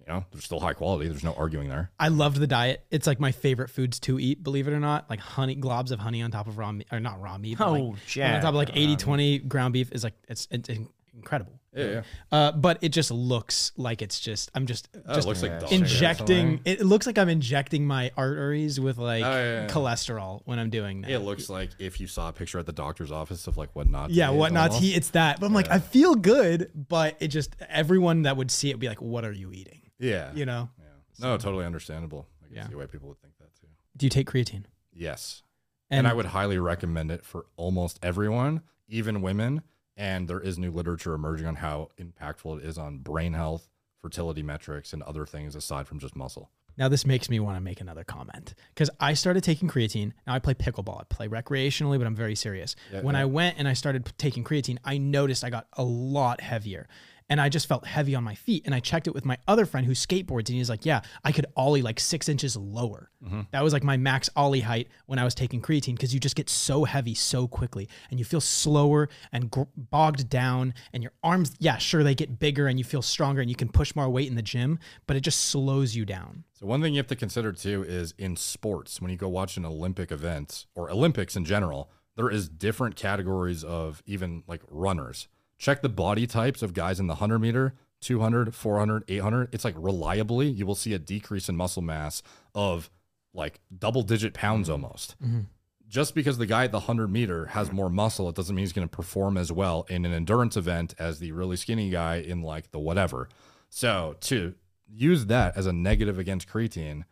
you 0.00 0.06
know, 0.12 0.24
they're 0.32 0.40
still 0.40 0.60
high 0.60 0.72
quality. 0.72 1.08
There's 1.08 1.24
no 1.24 1.34
arguing 1.34 1.68
there. 1.68 1.90
I 1.98 2.08
loved 2.08 2.38
the 2.38 2.46
diet. 2.46 2.84
It's 2.90 3.06
like 3.06 3.20
my 3.20 3.32
favorite 3.32 3.68
foods 3.70 3.98
to 4.00 4.18
eat, 4.18 4.42
believe 4.42 4.66
it 4.68 4.72
or 4.72 4.80
not. 4.80 5.08
Like 5.10 5.20
honey, 5.20 5.56
globs 5.56 5.90
of 5.90 5.98
honey 5.98 6.22
on 6.22 6.30
top 6.30 6.46
of 6.46 6.56
raw 6.58 6.72
meat, 6.72 6.86
or 6.90 7.00
not 7.00 7.20
raw 7.20 7.36
meat, 7.38 7.58
but 7.58 7.68
Oh, 7.68 7.72
like, 7.72 8.06
Jack, 8.06 8.36
on 8.36 8.40
top 8.42 8.48
of 8.50 8.54
like 8.54 8.68
raw 8.68 8.74
80 8.76 8.96
20 8.96 9.38
ground 9.40 9.72
beef 9.74 9.92
is 9.92 10.04
like, 10.04 10.14
it's, 10.28 10.48
it's 10.50 10.70
incredible. 11.14 11.52
Yeah, 11.76 11.84
yeah. 11.86 12.02
Uh, 12.32 12.52
but 12.52 12.78
it 12.80 12.88
just 12.88 13.10
looks 13.10 13.72
like 13.76 14.00
it's 14.00 14.18
just 14.18 14.50
I'm 14.54 14.66
just 14.66 14.88
Oh, 15.06 15.14
just 15.14 15.26
it 15.26 15.28
looks 15.28 15.42
like 15.42 15.60
dog 15.60 15.68
shit 15.68 15.80
or 15.80 15.84
injecting. 15.84 16.60
It 16.64 16.80
looks 16.84 17.06
like 17.06 17.18
I'm 17.18 17.28
injecting 17.28 17.86
my 17.86 18.10
arteries 18.16 18.80
with 18.80 18.96
like 18.98 19.22
Oh, 19.22 19.30
yeah, 19.30 19.60
yeah. 19.62 19.66
cholesterol 19.68 20.40
when 20.46 20.58
I'm 20.58 20.70
doing 20.70 21.02
that. 21.02 21.10
It 21.10 21.18
looks 21.20 21.50
like 21.50 21.70
if 21.78 22.00
you 22.00 22.06
saw 22.06 22.30
a 22.30 22.32
picture 22.32 22.58
at 22.58 22.66
the 22.66 22.72
doctor's 22.72 23.12
office 23.12 23.46
of 23.46 23.58
like 23.58 23.76
what 23.76 23.88
not. 23.88 24.10
yeah, 24.10 24.32
eat 24.32 24.36
what 24.36 24.52
not 24.52 24.68
to 24.68 24.74
almost. 24.76 24.82
eat? 24.90 24.96
It's 24.96 25.10
that. 25.10 25.38
But 25.40 25.46
I'm 25.46 25.52
like, 25.54 25.70
I 25.70 25.78
feel 25.78 26.14
good, 26.14 26.70
but 26.74 27.16
it 27.20 27.28
just 27.28 27.54
everyone 27.68 28.22
that 28.22 28.36
would 28.38 28.50
see 28.50 28.70
it 28.70 28.74
would 28.74 28.80
be 28.80 28.88
like, 28.88 29.02
"What 29.02 29.24
are 29.26 29.32
you 29.32 29.52
eating?" 29.52 29.82
Yeah. 29.98 30.32
You 30.34 30.46
know? 30.46 30.68
Yeah. 30.78 30.84
No, 31.26 31.36
totally 31.36 31.64
understandable. 31.64 32.28
I 32.42 32.46
can 32.46 32.56
Yeah. 32.56 32.68
see 32.68 32.74
why 32.74 32.86
people 32.86 33.08
would 33.08 33.20
think 33.20 33.34
that 33.38 33.54
too. 33.60 33.66
Do 33.96 34.06
you 34.06 34.10
take 34.10 34.30
creatine? 34.30 34.64
Yes. 34.92 35.42
And, 35.90 36.06
I 36.06 36.12
would 36.12 36.26
highly 36.26 36.58
recommend 36.58 37.10
it 37.10 37.24
for 37.24 37.46
almost 37.56 37.98
everyone, 38.02 38.62
even 38.88 39.22
women. 39.22 39.62
And 39.96 40.28
there 40.28 40.38
is 40.40 40.58
new 40.58 40.70
literature 40.70 41.14
emerging 41.14 41.46
on 41.46 41.56
how 41.56 41.88
impactful 41.98 42.58
it 42.58 42.64
is 42.64 42.78
on 42.78 42.98
brain 42.98 43.32
health, 43.32 43.68
fertility 44.00 44.42
metrics, 44.42 44.92
and 44.92 45.02
other 45.02 45.26
things 45.26 45.56
aside 45.56 45.88
from 45.88 45.98
just 45.98 46.14
muscle. 46.14 46.50
Now 46.76 46.88
this 46.88 47.04
makes 47.04 47.28
me 47.28 47.40
want 47.40 47.56
to 47.56 47.60
make 47.60 47.80
another 47.80 48.04
comment 48.04 48.54
because 48.72 48.88
I 49.00 49.14
started 49.14 49.42
taking 49.42 49.68
creatine. 49.68 50.12
Now 50.26 50.34
I 50.34 50.38
play 50.38 50.54
pickleball. 50.54 51.00
I 51.00 51.04
play 51.04 51.26
recreationally, 51.26 51.98
but 51.98 52.06
I'm 52.06 52.14
very 52.14 52.36
serious. 52.36 52.76
Yeah, 52.92 53.00
when 53.00 53.16
yeah. 53.16 53.22
I 53.22 53.24
went 53.24 53.58
and 53.58 53.66
I 53.66 53.72
started 53.72 54.12
taking 54.18 54.44
creatine, 54.44 54.78
I 54.84 54.98
noticed 54.98 55.42
I 55.42 55.50
got 55.50 55.66
a 55.72 55.82
lot 55.82 56.40
heavier. 56.40 56.86
And 57.30 57.40
I 57.40 57.48
just 57.48 57.66
felt 57.66 57.86
heavy 57.86 58.14
on 58.14 58.24
my 58.24 58.34
feet. 58.34 58.62
And 58.64 58.74
I 58.74 58.80
checked 58.80 59.06
it 59.06 59.14
with 59.14 59.24
my 59.24 59.36
other 59.46 59.66
friend 59.66 59.86
who 59.86 59.92
skateboards, 59.92 60.48
and 60.48 60.56
he's 60.56 60.70
like, 60.70 60.86
"Yeah, 60.86 61.02
I 61.24 61.32
could 61.32 61.46
ollie 61.56 61.82
like 61.82 62.00
six 62.00 62.28
inches 62.28 62.56
lower. 62.56 63.10
Mm-hmm. 63.24 63.42
That 63.50 63.62
was 63.62 63.72
like 63.72 63.84
my 63.84 63.96
max 63.96 64.30
ollie 64.34 64.60
height 64.60 64.88
when 65.06 65.18
I 65.18 65.24
was 65.24 65.34
taking 65.34 65.60
creatine 65.60 65.94
because 65.94 66.14
you 66.14 66.20
just 66.20 66.36
get 66.36 66.48
so 66.48 66.84
heavy 66.84 67.14
so 67.14 67.46
quickly, 67.46 67.88
and 68.10 68.18
you 68.18 68.24
feel 68.24 68.40
slower 68.40 69.08
and 69.32 69.50
gr- 69.50 69.62
bogged 69.76 70.28
down. 70.28 70.74
And 70.92 71.02
your 71.02 71.12
arms, 71.22 71.52
yeah, 71.58 71.76
sure, 71.78 72.02
they 72.02 72.14
get 72.14 72.38
bigger, 72.38 72.66
and 72.66 72.78
you 72.78 72.84
feel 72.84 73.02
stronger, 73.02 73.40
and 73.40 73.50
you 73.50 73.56
can 73.56 73.68
push 73.68 73.94
more 73.94 74.08
weight 74.08 74.28
in 74.28 74.34
the 74.36 74.42
gym, 74.42 74.78
but 75.06 75.16
it 75.16 75.20
just 75.20 75.46
slows 75.46 75.94
you 75.94 76.04
down. 76.04 76.44
So 76.54 76.66
one 76.66 76.80
thing 76.80 76.94
you 76.94 76.98
have 76.98 77.06
to 77.08 77.16
consider 77.16 77.52
too 77.52 77.84
is 77.86 78.14
in 78.18 78.36
sports, 78.36 79.00
when 79.00 79.10
you 79.10 79.16
go 79.16 79.28
watch 79.28 79.56
an 79.56 79.64
Olympic 79.64 80.10
event 80.10 80.66
or 80.74 80.90
Olympics 80.90 81.36
in 81.36 81.44
general, 81.44 81.90
there 82.16 82.30
is 82.30 82.48
different 82.48 82.96
categories 82.96 83.62
of 83.62 84.02
even 84.06 84.42
like 84.48 84.62
runners. 84.68 85.28
Check 85.58 85.82
the 85.82 85.88
body 85.88 86.26
types 86.26 86.62
of 86.62 86.72
guys 86.72 87.00
in 87.00 87.08
the 87.08 87.14
100 87.14 87.38
meter, 87.40 87.74
200, 88.00 88.54
400, 88.54 89.04
800. 89.08 89.48
It's 89.52 89.64
like 89.64 89.74
reliably, 89.76 90.48
you 90.48 90.64
will 90.64 90.74
see 90.74 90.94
a 90.94 90.98
decrease 90.98 91.48
in 91.48 91.56
muscle 91.56 91.82
mass 91.82 92.22
of 92.54 92.90
like 93.34 93.60
double 93.76 94.02
digit 94.02 94.34
pounds 94.34 94.68
mm-hmm. 94.68 94.84
almost. 94.84 95.20
Mm-hmm. 95.22 95.40
Just 95.88 96.14
because 96.14 96.36
the 96.38 96.46
guy 96.46 96.64
at 96.64 96.72
the 96.72 96.80
100 96.80 97.08
meter 97.10 97.46
has 97.46 97.72
more 97.72 97.88
muscle, 97.88 98.28
it 98.28 98.34
doesn't 98.34 98.54
mean 98.54 98.62
he's 98.62 98.74
going 98.74 98.86
to 98.86 98.94
perform 98.94 99.38
as 99.38 99.50
well 99.50 99.86
in 99.88 100.04
an 100.04 100.12
endurance 100.12 100.56
event 100.56 100.94
as 100.98 101.18
the 101.18 101.32
really 101.32 101.56
skinny 101.56 101.88
guy 101.88 102.16
in 102.16 102.42
like 102.42 102.70
the 102.72 102.78
whatever. 102.78 103.28
So 103.70 104.16
to 104.22 104.54
use 104.86 105.26
that 105.26 105.56
as 105.56 105.66
a 105.66 105.72
negative 105.72 106.18
against 106.18 106.48
creatine 106.48 107.04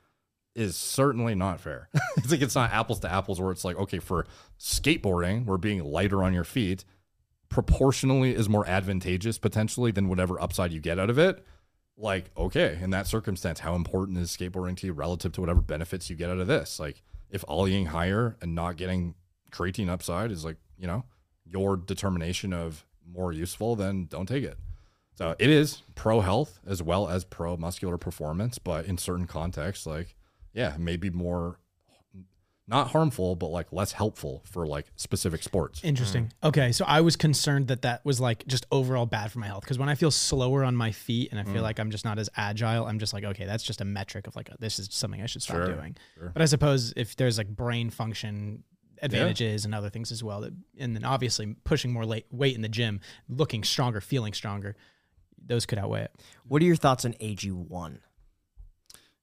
is 0.55 0.77
certainly 0.77 1.35
not 1.35 1.61
fair. 1.61 1.89
it's 2.17 2.31
like 2.31 2.43
it's 2.43 2.55
not 2.55 2.73
apples 2.73 3.01
to 3.01 3.13
apples 3.13 3.41
where 3.41 3.51
it's 3.51 3.65
like, 3.65 3.77
okay, 3.77 3.99
for 3.99 4.27
skateboarding, 4.59 5.47
where 5.47 5.59
being 5.59 5.83
lighter 5.83 6.23
on 6.23 6.35
your 6.35 6.45
feet 6.45 6.85
proportionally 7.49 8.35
is 8.35 8.49
more 8.49 8.67
advantageous 8.67 9.39
potentially 9.39 9.91
than 9.91 10.09
whatever 10.09 10.41
upside 10.41 10.73
you 10.73 10.81
get 10.81 10.99
out 10.99 11.11
of 11.11 11.19
it. 11.19 11.45
Like, 11.97 12.31
okay, 12.37 12.79
in 12.83 12.91
that 12.91 13.07
circumstance, 13.07 13.61
how 13.61 13.75
important 13.75 14.19
is 14.19 14.37
skateboarding 14.37 14.77
to 14.79 14.87
you 14.87 14.93
relative 14.93 15.33
to 15.33 15.41
whatever 15.41 15.61
benefits 15.61 16.11
you 16.11 16.17
get 16.17 16.29
out 16.29 16.39
of 16.39 16.47
this? 16.47 16.79
Like, 16.79 17.03
if 17.31 17.45
ollieing 17.47 17.87
higher 17.87 18.37
and 18.41 18.55
not 18.55 18.77
getting 18.77 19.15
creatine 19.51 19.89
upside 19.89 20.31
is 20.31 20.45
like, 20.45 20.57
you 20.77 20.87
know, 20.87 21.05
your 21.45 21.77
determination 21.77 22.53
of 22.53 22.85
more 23.11 23.33
useful, 23.33 23.77
then 23.77 24.07
don't 24.07 24.27
take 24.27 24.45
it. 24.45 24.59
So 25.15 25.35
it 25.39 25.49
is 25.49 25.83
pro 25.95 26.21
health 26.21 26.61
as 26.67 26.83
well 26.83 27.09
as 27.09 27.25
pro 27.25 27.57
muscular 27.57 27.97
performance, 27.97 28.59
but 28.59 28.85
in 28.85 28.99
certain 28.99 29.27
contexts, 29.27 29.87
like, 29.87 30.15
yeah, 30.53 30.77
maybe 30.79 31.09
more 31.09 31.59
not 32.69 32.89
harmful, 32.89 33.37
but 33.37 33.49
like 33.49 33.73
less 33.73 33.93
helpful 33.93 34.43
for 34.45 34.67
like 34.67 34.87
specific 34.97 35.43
sports. 35.43 35.83
Interesting. 35.85 36.33
Mm. 36.43 36.49
Okay, 36.49 36.73
so 36.73 36.85
I 36.87 37.01
was 37.01 37.15
concerned 37.15 37.69
that 37.69 37.83
that 37.83 38.05
was 38.05 38.21
like 38.21 38.47
just 38.47 38.67
overall 38.73 39.07
bad 39.07 39.31
for 39.31 39.39
my 39.39 39.47
health 39.47 39.63
because 39.63 39.79
when 39.79 39.89
I 39.89 39.95
feel 39.95 40.11
slower 40.11 40.65
on 40.65 40.75
my 40.75 40.91
feet 40.91 41.31
and 41.31 41.39
I 41.39 41.45
feel 41.45 41.61
mm. 41.61 41.63
like 41.63 41.79
I'm 41.79 41.91
just 41.91 42.05
not 42.05 42.19
as 42.19 42.29
agile, 42.37 42.87
I'm 42.87 42.99
just 42.99 43.13
like, 43.13 43.25
okay, 43.25 43.45
that's 43.45 43.63
just 43.63 43.81
a 43.81 43.85
metric 43.85 44.27
of 44.27 44.35
like 44.35 44.51
this 44.59 44.79
is 44.79 44.89
something 44.91 45.23
I 45.23 45.27
should 45.27 45.43
stop 45.43 45.57
Sure, 45.57 45.75
doing. 45.75 45.97
sure. 46.15 46.31
But 46.33 46.43
I 46.43 46.47
suppose 46.47 46.93
if 46.97 47.15
there's 47.17 47.39
like 47.39 47.49
brain 47.49 47.91
function 47.91 48.65
advantages 49.01 49.65
and 49.65 49.75
other 49.75 49.91
things 49.91 50.11
as 50.11 50.25
well, 50.25 50.41
that 50.41 50.53
and 50.79 50.97
then 50.97 51.05
obviously 51.05 51.55
pushing 51.65 51.93
more 51.93 52.05
late, 52.05 52.27
weight 52.33 52.57
in 52.57 52.63
the 52.63 52.69
gym, 52.69 53.01
looking 53.29 53.63
stronger, 53.63 54.01
feeling 54.01 54.33
stronger, 54.33 54.75
those 55.45 55.67
could 55.67 55.79
outweigh 55.79 56.03
it. 56.03 56.11
What 56.49 56.63
are 56.63 56.65
your 56.65 56.77
thoughts 56.77 57.05
on 57.05 57.13
AG1? 57.15 57.99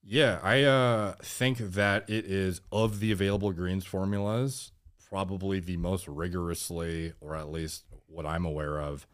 Yeah, 0.06 0.40
I 0.44 0.64
uh, 0.64 1.14
think 1.22 1.58
that 1.60 2.10
it 2.10 2.26
is 2.26 2.62
of 2.72 3.00
the 3.00 3.12
available 3.12 3.52
greens 3.54 3.86
formulas, 3.86 4.72
probably 5.10 5.60
the 5.60 5.78
most 5.78 6.08
rigorously, 6.08 7.14
or 7.22 7.36
at 7.36 7.50
least 7.50 7.86
what 8.08 8.26
I'm 8.26 8.46
aware 8.46 8.80
of. 8.82 9.08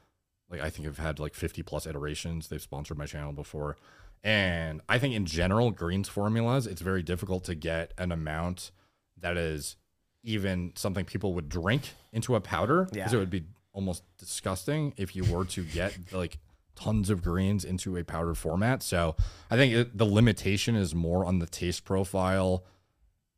Like, 0.50 0.62
I 0.62 0.70
think 0.72 0.88
I've 0.88 0.98
had 0.98 1.20
like 1.20 1.36
50 1.36 1.62
plus 1.64 1.86
iterations. 1.86 2.48
They've 2.48 2.62
sponsored 2.62 2.98
my 2.98 3.06
channel 3.06 3.34
before. 3.34 3.78
And 4.24 4.82
I 4.90 4.98
think 4.98 5.14
in 5.14 5.26
general, 5.26 5.72
greens 5.72 6.10
formulas, 6.10 6.66
it's 6.66 6.82
very 6.82 7.04
difficult 7.04 7.44
to 7.46 7.56
get 7.56 7.94
an 7.98 8.12
amount 8.12 8.72
that 9.18 9.38
is 9.38 9.76
even 10.24 10.74
something 10.76 11.06
people 11.06 11.34
would 11.36 11.50
drink 11.50 11.94
into 12.12 12.36
a 12.36 12.42
powder 12.42 12.86
because 12.92 13.14
Yeah. 13.14 13.18
it 13.18 13.20
would 13.22 13.30
be 13.30 13.46
almost 13.72 14.04
disgusting 14.18 14.94
if 14.98 15.16
you 15.16 15.24
were 15.24 15.46
to 15.46 15.64
get 15.64 15.96
like 16.12 16.40
tons 16.80 17.10
of 17.10 17.24
greens 17.24 17.66
into 17.66 17.98
a 17.98 18.04
powdered 18.04 18.38
format. 18.38 18.84
So 18.84 19.16
I 19.50 19.56
think 19.56 19.74
it, 19.74 19.98
the 19.98 20.06
limitation 20.06 20.76
is 20.76 20.96
more 20.96 21.26
on 21.26 21.40
the 21.40 21.48
taste 21.48 21.84
profile 21.86 22.64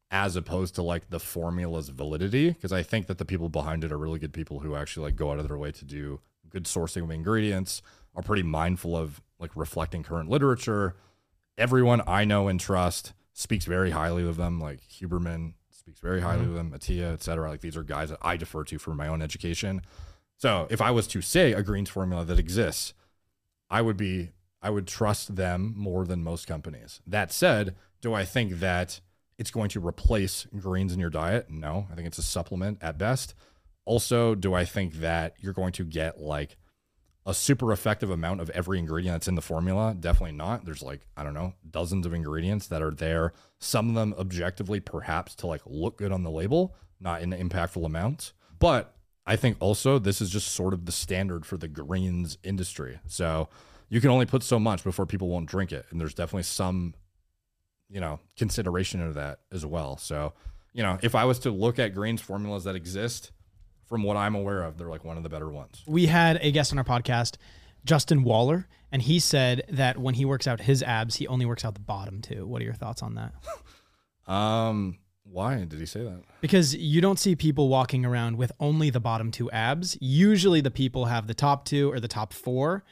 as 0.09 0.35
opposed 0.35 0.75
to 0.75 0.81
like 0.81 1.09
the 1.09 1.19
formula's 1.19 1.89
validity 1.89 2.49
because 2.49 2.73
I 2.73 2.83
think 2.83 3.07
that 3.07 3.17
the 3.17 3.25
people 3.25 3.47
behind 3.47 3.83
it 3.83 3.91
are 3.91 3.97
really 3.97 4.19
good 4.19 4.33
people 4.33 4.59
who 4.59 4.75
actually 4.75 5.07
like 5.07 5.15
go 5.15 5.31
out 5.31 5.39
of 5.39 5.47
their 5.47 5.57
way 5.57 5.71
to 5.71 5.85
do 5.85 6.19
good 6.49 6.65
sourcing 6.65 7.03
of 7.03 7.11
ingredients, 7.11 7.81
are 8.13 8.21
pretty 8.21 8.43
mindful 8.43 8.95
of 8.95 9.21
like 9.39 9.51
reflecting 9.55 10.03
current 10.03 10.29
literature. 10.29 10.95
Everyone 11.57 12.01
I 12.05 12.25
know 12.25 12.47
and 12.47 12.59
trust 12.59 13.13
speaks 13.33 13.65
very 13.65 13.91
highly 13.91 14.27
of 14.27 14.35
them, 14.35 14.59
like 14.59 14.81
Huberman 14.81 15.53
speaks 15.69 15.99
very 15.99 16.21
highly 16.21 16.41
of 16.41 16.47
mm-hmm. 16.47 16.71
them, 16.71 16.79
Attia, 16.79 17.13
et 17.13 17.23
cetera. 17.23 17.49
Like 17.49 17.61
these 17.61 17.77
are 17.77 17.83
guys 17.83 18.09
that 18.09 18.19
I 18.21 18.37
defer 18.37 18.63
to 18.65 18.77
for 18.77 18.93
my 18.93 19.07
own 19.07 19.21
education. 19.21 19.81
So 20.37 20.67
if 20.69 20.81
I 20.81 20.91
was 20.91 21.07
to 21.07 21.21
say 21.21 21.53
a 21.53 21.63
greens 21.63 21.89
formula 21.89 22.25
that 22.25 22.37
exists, 22.37 22.93
I 23.71 23.81
would 23.81 23.97
be 23.97 24.29
I 24.61 24.69
would 24.69 24.85
trust 24.85 25.35
them 25.35 25.73
more 25.75 26.05
than 26.05 26.23
most 26.23 26.45
companies. 26.45 27.01
That 27.07 27.31
said, 27.31 27.75
do 28.01 28.13
I 28.13 28.25
think 28.25 28.59
that 28.59 28.99
it's 29.39 29.49
going 29.49 29.69
to 29.69 29.85
replace 29.85 30.45
greens 30.55 30.93
in 30.93 30.99
your 30.99 31.09
diet? 31.09 31.49
No, 31.49 31.87
I 31.91 31.95
think 31.95 32.07
it's 32.07 32.19
a 32.19 32.23
supplement 32.23 32.77
at 32.81 32.99
best. 32.99 33.33
Also, 33.85 34.35
do 34.35 34.53
I 34.53 34.65
think 34.65 34.95
that 34.95 35.33
you're 35.39 35.53
going 35.53 35.71
to 35.73 35.83
get 35.83 36.19
like 36.21 36.57
a 37.25 37.33
super 37.33 37.71
effective 37.71 38.11
amount 38.11 38.41
of 38.41 38.49
every 38.51 38.77
ingredient 38.77 39.15
that's 39.15 39.27
in 39.27 39.35
the 39.35 39.41
formula? 39.41 39.95
Definitely 39.99 40.37
not. 40.37 40.65
There's 40.65 40.83
like, 40.83 41.01
I 41.17 41.23
don't 41.23 41.33
know, 41.33 41.53
dozens 41.69 42.05
of 42.05 42.13
ingredients 42.13 42.67
that 42.67 42.83
are 42.83 42.93
there. 42.93 43.33
Some 43.57 43.89
of 43.89 43.95
them 43.95 44.13
objectively 44.19 44.79
perhaps 44.79 45.33
to 45.35 45.47
like 45.47 45.61
look 45.65 45.97
good 45.97 46.11
on 46.11 46.23
the 46.23 46.29
label, 46.29 46.75
not 46.99 47.21
in 47.21 47.31
impactful 47.31 47.83
amounts. 47.83 48.33
But 48.59 48.95
I 49.25 49.35
think 49.35 49.57
also 49.59 49.99
this 49.99 50.21
is 50.21 50.29
just 50.29 50.49
sort 50.49 50.73
of 50.73 50.85
the 50.85 50.91
standard 50.91 51.45
for 51.45 51.57
the 51.57 51.67
greens 51.67 52.37
industry. 52.43 52.99
So 53.07 53.49
you 53.89 54.01
can 54.01 54.09
only 54.09 54.25
put 54.25 54.43
so 54.43 54.59
much 54.59 54.83
before 54.83 55.05
people 55.05 55.27
won't 55.27 55.47
drink 55.47 55.71
it. 55.71 55.85
And 55.91 55.99
there's 55.99 56.13
definitely 56.13 56.43
some, 56.43 56.95
you 57.89 57.99
know, 57.99 58.19
consideration 58.37 59.01
of 59.01 59.13
that 59.15 59.39
as 59.51 59.65
well. 59.65 59.97
So, 59.97 60.33
you 60.73 60.81
know, 60.81 60.97
if 61.03 61.13
I 61.15 61.25
was 61.25 61.39
to 61.39 61.51
look 61.51 61.77
at 61.77 61.93
greens 61.93 62.21
formulas 62.21 62.63
that 62.63 62.75
exist, 62.75 63.31
from 63.91 64.03
what 64.03 64.15
I'm 64.15 64.35
aware 64.35 64.63
of, 64.63 64.77
they're 64.77 64.87
like 64.87 65.03
one 65.03 65.17
of 65.17 65.23
the 65.23 65.27
better 65.29 65.49
ones. 65.49 65.83
We 65.85 66.05
had 66.05 66.39
a 66.41 66.49
guest 66.51 66.71
on 66.71 66.77
our 66.77 66.85
podcast, 66.85 67.35
Justin 67.83 68.23
Waller, 68.23 68.69
and 68.89 69.01
he 69.01 69.19
said 69.19 69.63
that 69.67 69.97
when 69.97 70.13
he 70.13 70.23
works 70.23 70.47
out 70.47 70.61
his 70.61 70.81
abs, 70.81 71.17
he 71.17 71.27
only 71.27 71.45
works 71.45 71.65
out 71.65 71.73
the 71.73 71.81
bottom 71.81 72.21
two. 72.21 72.47
What 72.47 72.61
are 72.61 72.65
your 72.65 72.73
thoughts 72.73 73.03
on 73.03 73.15
that? 73.15 73.33
Um, 74.27 74.99
why 75.23 75.63
did 75.63 75.79
he 75.79 75.85
say 75.85 76.03
that? 76.03 76.23
Because 76.41 76.75
you 76.75 77.01
don't 77.01 77.19
see 77.19 77.35
people 77.35 77.69
walking 77.69 78.05
around 78.05 78.37
with 78.37 78.51
only 78.59 78.89
the 78.89 78.99
bottom 78.99 79.31
two 79.31 79.49
abs. 79.51 79.97
Usually 80.01 80.61
the 80.61 80.71
people 80.71 81.05
have 81.05 81.27
the 81.27 81.33
top 81.33 81.65
two 81.65 81.91
or 81.91 81.99
the 81.99 82.07
top 82.07 82.33
four. 82.33 82.83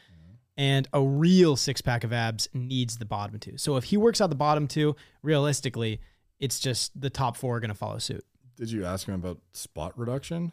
And 0.57 0.89
a 0.91 1.01
real 1.01 1.55
six 1.55 1.79
pack 1.79 2.03
of 2.03 2.11
abs 2.11 2.49
needs 2.53 2.97
the 2.97 3.05
bottom 3.05 3.39
two. 3.39 3.57
So 3.57 3.77
if 3.77 3.85
he 3.85 3.95
works 3.95 4.19
out 4.19 4.29
the 4.29 4.35
bottom 4.35 4.67
two, 4.67 4.95
realistically, 5.23 6.01
it's 6.37 6.59
just 6.59 6.99
the 6.99 7.09
top 7.09 7.37
four 7.37 7.55
are 7.55 7.59
going 7.61 7.69
to 7.69 7.75
follow 7.75 7.97
suit. 7.97 8.25
Did 8.57 8.69
you 8.69 8.83
ask 8.85 9.07
him 9.07 9.15
about 9.15 9.39
spot 9.53 9.97
reduction? 9.97 10.51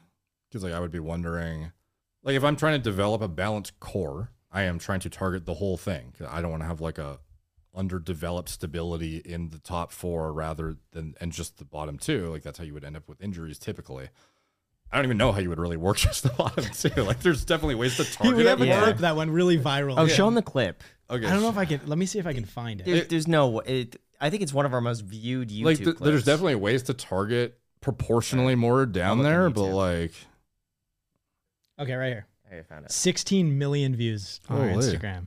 Because 0.49 0.63
like 0.63 0.73
I 0.73 0.79
would 0.79 0.93
be 0.93 1.01
wondering, 1.01 1.73
like 2.23 2.37
if 2.37 2.45
I'm 2.45 2.55
trying 2.55 2.75
to 2.75 2.83
develop 2.83 3.21
a 3.21 3.27
balanced 3.27 3.81
core, 3.81 4.31
I 4.53 4.63
am 4.63 4.79
trying 4.79 5.01
to 5.01 5.11
target 5.11 5.45
the 5.45 5.55
whole 5.55 5.77
thing. 5.77 6.15
I 6.29 6.41
don't 6.41 6.53
want 6.53 6.63
to 6.63 6.69
have 6.69 6.81
like 6.81 6.99
a 6.99 7.19
underdeveloped 7.77 8.49
stability 8.49 9.19
in 9.19 9.51
the 9.51 9.59
top 9.59 9.93
four 9.93 10.33
rather 10.33 10.77
than 10.93 11.15
and 11.21 11.31
just 11.33 11.59
the 11.59 11.65
bottom 11.65 11.99
two. 11.99 12.29
Like 12.31 12.43
that's 12.43 12.59
how 12.59 12.65
you 12.65 12.75
would 12.75 12.85
end 12.85 12.97
up 12.97 13.09
with 13.09 13.21
injuries 13.21 13.59
typically. 13.59 14.09
I 14.91 14.97
don't 14.97 15.05
even 15.05 15.17
know 15.19 15.33
how 15.33 15.41
you 15.41 15.49
would 15.49 15.59
really 15.59 15.77
work 15.77 15.97
just 16.09 16.23
the 16.23 16.31
bottom 16.31 16.65
too. 16.65 17.03
Like, 17.03 17.21
there's 17.21 17.45
definitely 17.45 17.75
ways 17.75 17.97
to 17.97 18.05
He- 18.05 18.15
target 18.15 18.37
we 18.37 18.47
have 18.47 18.61
a 18.61 18.67
Yeah. 18.67 18.83
clip 18.85 18.99
that 18.99 19.17
went 19.17 19.31
really 19.33 19.59
viral. 19.59 19.95
Oh, 19.99 20.07
show 20.07 20.29
him 20.29 20.35
the 20.35 20.43
clip. 20.43 20.83
Okay, 21.11 21.27
I 21.27 21.31
don't 21.31 21.43
know 21.43 21.49
if 21.51 21.59
I 21.59 21.65
can. 21.65 21.81
Let 21.87 21.99
me 21.99 22.07
see 22.07 22.19
if 22.19 22.27
I 22.27 22.33
can 22.33 22.45
find 22.45 22.81
it. 22.81 22.85
There, 22.87 23.05
there's 23.05 23.27
no. 23.29 23.61
It, 23.61 23.97
I 24.21 24.31
think 24.31 24.43
it's 24.43 24.53
one 24.53 24.65
of 24.65 24.73
our 24.73 24.81
most 24.81 25.01
viewed 25.03 25.51
YouTube 25.51 25.65
like 25.65 25.77
th- 25.79 25.87
clips. 25.97 26.01
there's 26.01 26.25
definitely 26.25 26.55
ways 26.55 26.85
to 26.85 26.95
target 26.95 27.59
proportionally 27.81 28.55
more 28.55 28.87
down 28.87 29.23
there, 29.23 29.51
but 29.51 29.69
like, 29.71 30.13
Okay, 31.79 31.93
right 31.95 32.09
here. 32.09 32.27
I 32.51 32.63
found 32.63 32.85
it. 32.87 32.93
16 32.93 33.59
million 33.59 33.95
views 33.97 34.41
on 34.49 34.71
Holy. 34.71 34.75
Instagram. 34.85 35.27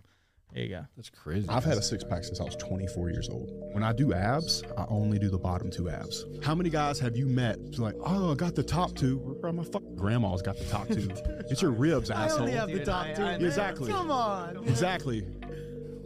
There 0.53 0.64
you 0.64 0.69
go. 0.69 0.86
that's 0.98 1.10
crazy. 1.11 1.48
I've 1.48 1.64
had 1.64 1.78
a 1.78 1.82
six 1.82 2.03
pack 2.03 2.24
since 2.24 2.40
I 2.42 2.44
was 2.44 2.56
24 2.56 3.11
years 3.11 3.30
old. 3.30 3.52
When 3.74 3.84
I 3.84 3.94
do 3.94 4.14
abs, 4.14 4.64
I 4.78 4.86
only 4.90 5.19
do 5.19 5.30
the 5.30 5.38
bottom 5.38 5.69
two 5.69 5.90
abs. 5.90 6.26
How 6.44 6.56
many 6.56 6.69
guys 6.69 7.00
have 7.00 7.16
you 7.16 7.28
met? 7.28 7.58
who's 7.58 7.80
like, 7.80 7.95
oh, 8.03 8.32
I 8.32 8.36
got 8.36 8.56
the 8.56 8.64
top 8.64 8.95
two. 8.95 9.38
Bro, 9.42 9.53
my 9.53 9.64
fucking 9.64 9.95
grandma's 9.95 10.42
got 10.42 10.58
the 10.58 10.66
top 10.66 10.88
two. 10.88 11.08
it's 11.50 11.61
your 11.61 11.72
ribs, 11.72 12.10
asshole. 12.10 12.40
I 12.40 12.42
only 12.42 12.53
have 12.53 12.72
the 12.72 12.84
top 12.84 13.14
two. 13.16 13.26
Exactly. 13.26 13.92
Come 13.92 14.10
on. 14.10 14.58
Exactly. 14.68 15.24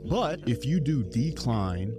But 0.06 0.42
if 0.48 0.66
you 0.66 0.82
do 0.82 1.04
decline 1.04 1.96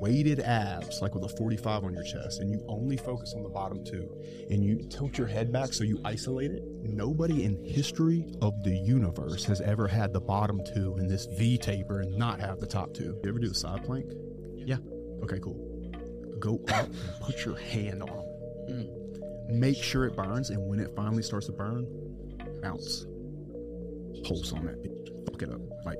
weighted 0.00 0.40
abs, 0.40 1.02
like 1.02 1.14
with 1.14 1.24
a 1.24 1.28
45 1.28 1.84
on 1.84 1.94
your 1.94 2.02
chest, 2.02 2.40
and 2.40 2.50
you 2.50 2.64
only 2.68 2.96
focus 2.96 3.34
on 3.36 3.42
the 3.42 3.48
bottom 3.48 3.84
two, 3.84 4.08
and 4.50 4.64
you 4.64 4.86
tilt 4.88 5.18
your 5.18 5.26
head 5.26 5.52
back 5.52 5.72
so 5.72 5.84
you 5.84 6.00
isolate 6.04 6.50
it, 6.50 6.62
nobody 6.82 7.44
in 7.44 7.64
history 7.64 8.24
of 8.40 8.62
the 8.62 8.76
universe 8.76 9.44
has 9.44 9.60
ever 9.60 9.88
had 9.88 10.12
the 10.12 10.20
bottom 10.20 10.60
two 10.74 10.96
in 10.98 11.06
this 11.08 11.26
V 11.36 11.58
taper 11.58 12.00
and 12.00 12.16
not 12.16 12.40
have 12.40 12.60
the 12.60 12.66
top 12.66 12.94
two. 12.94 13.18
You 13.22 13.28
ever 13.28 13.38
do 13.38 13.50
a 13.50 13.54
side 13.54 13.84
plank? 13.84 14.06
Yeah. 14.54 14.78
Okay, 15.22 15.38
cool. 15.40 15.56
Go 16.38 16.60
up 16.68 16.86
and 16.86 17.20
put 17.20 17.44
your 17.44 17.56
hand 17.56 18.02
on 18.02 18.08
them. 18.08 18.24
Mm. 18.70 19.50
Make 19.50 19.82
sure 19.82 20.04
it 20.04 20.14
burns, 20.14 20.50
and 20.50 20.68
when 20.68 20.78
it 20.78 20.90
finally 20.94 21.22
starts 21.22 21.46
to 21.46 21.52
burn, 21.52 21.86
bounce. 22.62 23.06
Pulse 24.24 24.52
on 24.52 24.66
that 24.66 24.82
bitch. 24.82 25.26
Fuck 25.30 25.42
it 25.42 25.50
up. 25.50 25.60
Like, 25.84 25.98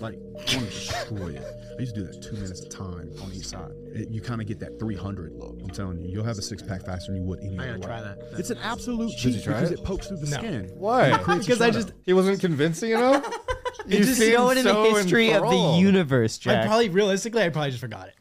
like, 0.00 0.14
I 0.14 0.36
want 0.36 0.48
to 0.48 0.60
destroy 0.64 1.28
it. 1.28 1.44
I 1.76 1.80
used 1.80 1.94
to 1.94 2.00
do 2.02 2.06
that 2.06 2.22
two 2.22 2.34
minutes 2.34 2.60
at 2.62 2.66
a 2.66 2.70
time 2.70 3.10
on 3.22 3.32
each 3.32 3.46
side. 3.46 3.70
It, 3.94 4.08
you 4.10 4.20
kind 4.20 4.40
of 4.40 4.46
get 4.46 4.58
that 4.60 4.78
300 4.78 5.32
look. 5.34 5.58
I'm 5.62 5.70
telling 5.70 6.00
you, 6.00 6.08
you'll 6.10 6.24
have 6.24 6.38
a 6.38 6.42
six 6.42 6.62
pack 6.62 6.84
faster 6.84 7.12
than 7.12 7.22
you 7.22 7.28
would 7.28 7.40
any 7.40 7.58
I 7.58 7.68
other 7.70 7.78
gotta 7.78 7.86
try 7.86 8.00
way. 8.00 8.14
that. 8.32 8.38
It's 8.40 8.50
an 8.50 8.58
absolute 8.58 9.10
Did 9.12 9.24
you 9.24 9.32
cheat 9.34 9.44
try 9.44 9.54
because 9.54 9.70
it? 9.70 9.78
it 9.80 9.84
pokes 9.84 10.08
through 10.08 10.18
the 10.18 10.30
No. 10.30 10.36
skin. 10.38 10.70
Why? 10.74 11.16
Because 11.16 11.60
I 11.60 11.70
just, 11.70 11.92
he 12.04 12.12
wasn't 12.12 12.40
convincing 12.40 12.90
enough. 12.92 13.26
You 13.86 14.04
just 14.04 14.20
know 14.20 14.50
it 14.50 14.58
in 14.58 14.64
the 14.66 14.74
history 14.90 15.32
of 15.32 15.48
the 15.48 15.76
universe, 15.78 16.38
I 16.42 16.44
Jack. 16.44 16.66
probably 16.66 16.90
realistically, 16.90 17.42
I 17.42 17.48
probably 17.48 17.70
just 17.70 17.80
forgot 17.80 18.08
it. 18.08 18.14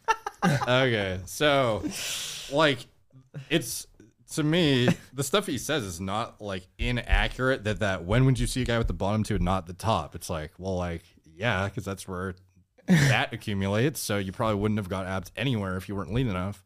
okay, 0.61 1.19
so 1.25 1.83
like 2.53 2.85
it's 3.49 3.85
to 4.33 4.43
me 4.43 4.87
the 5.11 5.23
stuff 5.23 5.45
he 5.45 5.57
says 5.57 5.83
is 5.83 5.99
not 5.99 6.39
like 6.39 6.65
inaccurate. 6.77 7.65
That 7.65 7.79
that 7.79 8.05
when 8.05 8.23
would 8.25 8.39
you 8.39 8.47
see 8.47 8.61
a 8.61 8.65
guy 8.65 8.77
with 8.77 8.87
the 8.87 8.93
bottom 8.93 9.23
two, 9.23 9.39
not 9.39 9.67
the 9.67 9.73
top? 9.73 10.15
It's 10.15 10.29
like 10.29 10.51
well, 10.57 10.77
like 10.77 11.03
yeah, 11.37 11.65
because 11.65 11.85
that's 11.85 12.07
where 12.07 12.35
that 12.87 13.33
accumulates. 13.33 13.99
So 13.99 14.17
you 14.17 14.31
probably 14.31 14.55
wouldn't 14.55 14.79
have 14.79 14.89
got 14.89 15.05
abs 15.05 15.31
anywhere 15.35 15.77
if 15.77 15.87
you 15.87 15.95
weren't 15.95 16.13
lean 16.13 16.27
enough. 16.27 16.63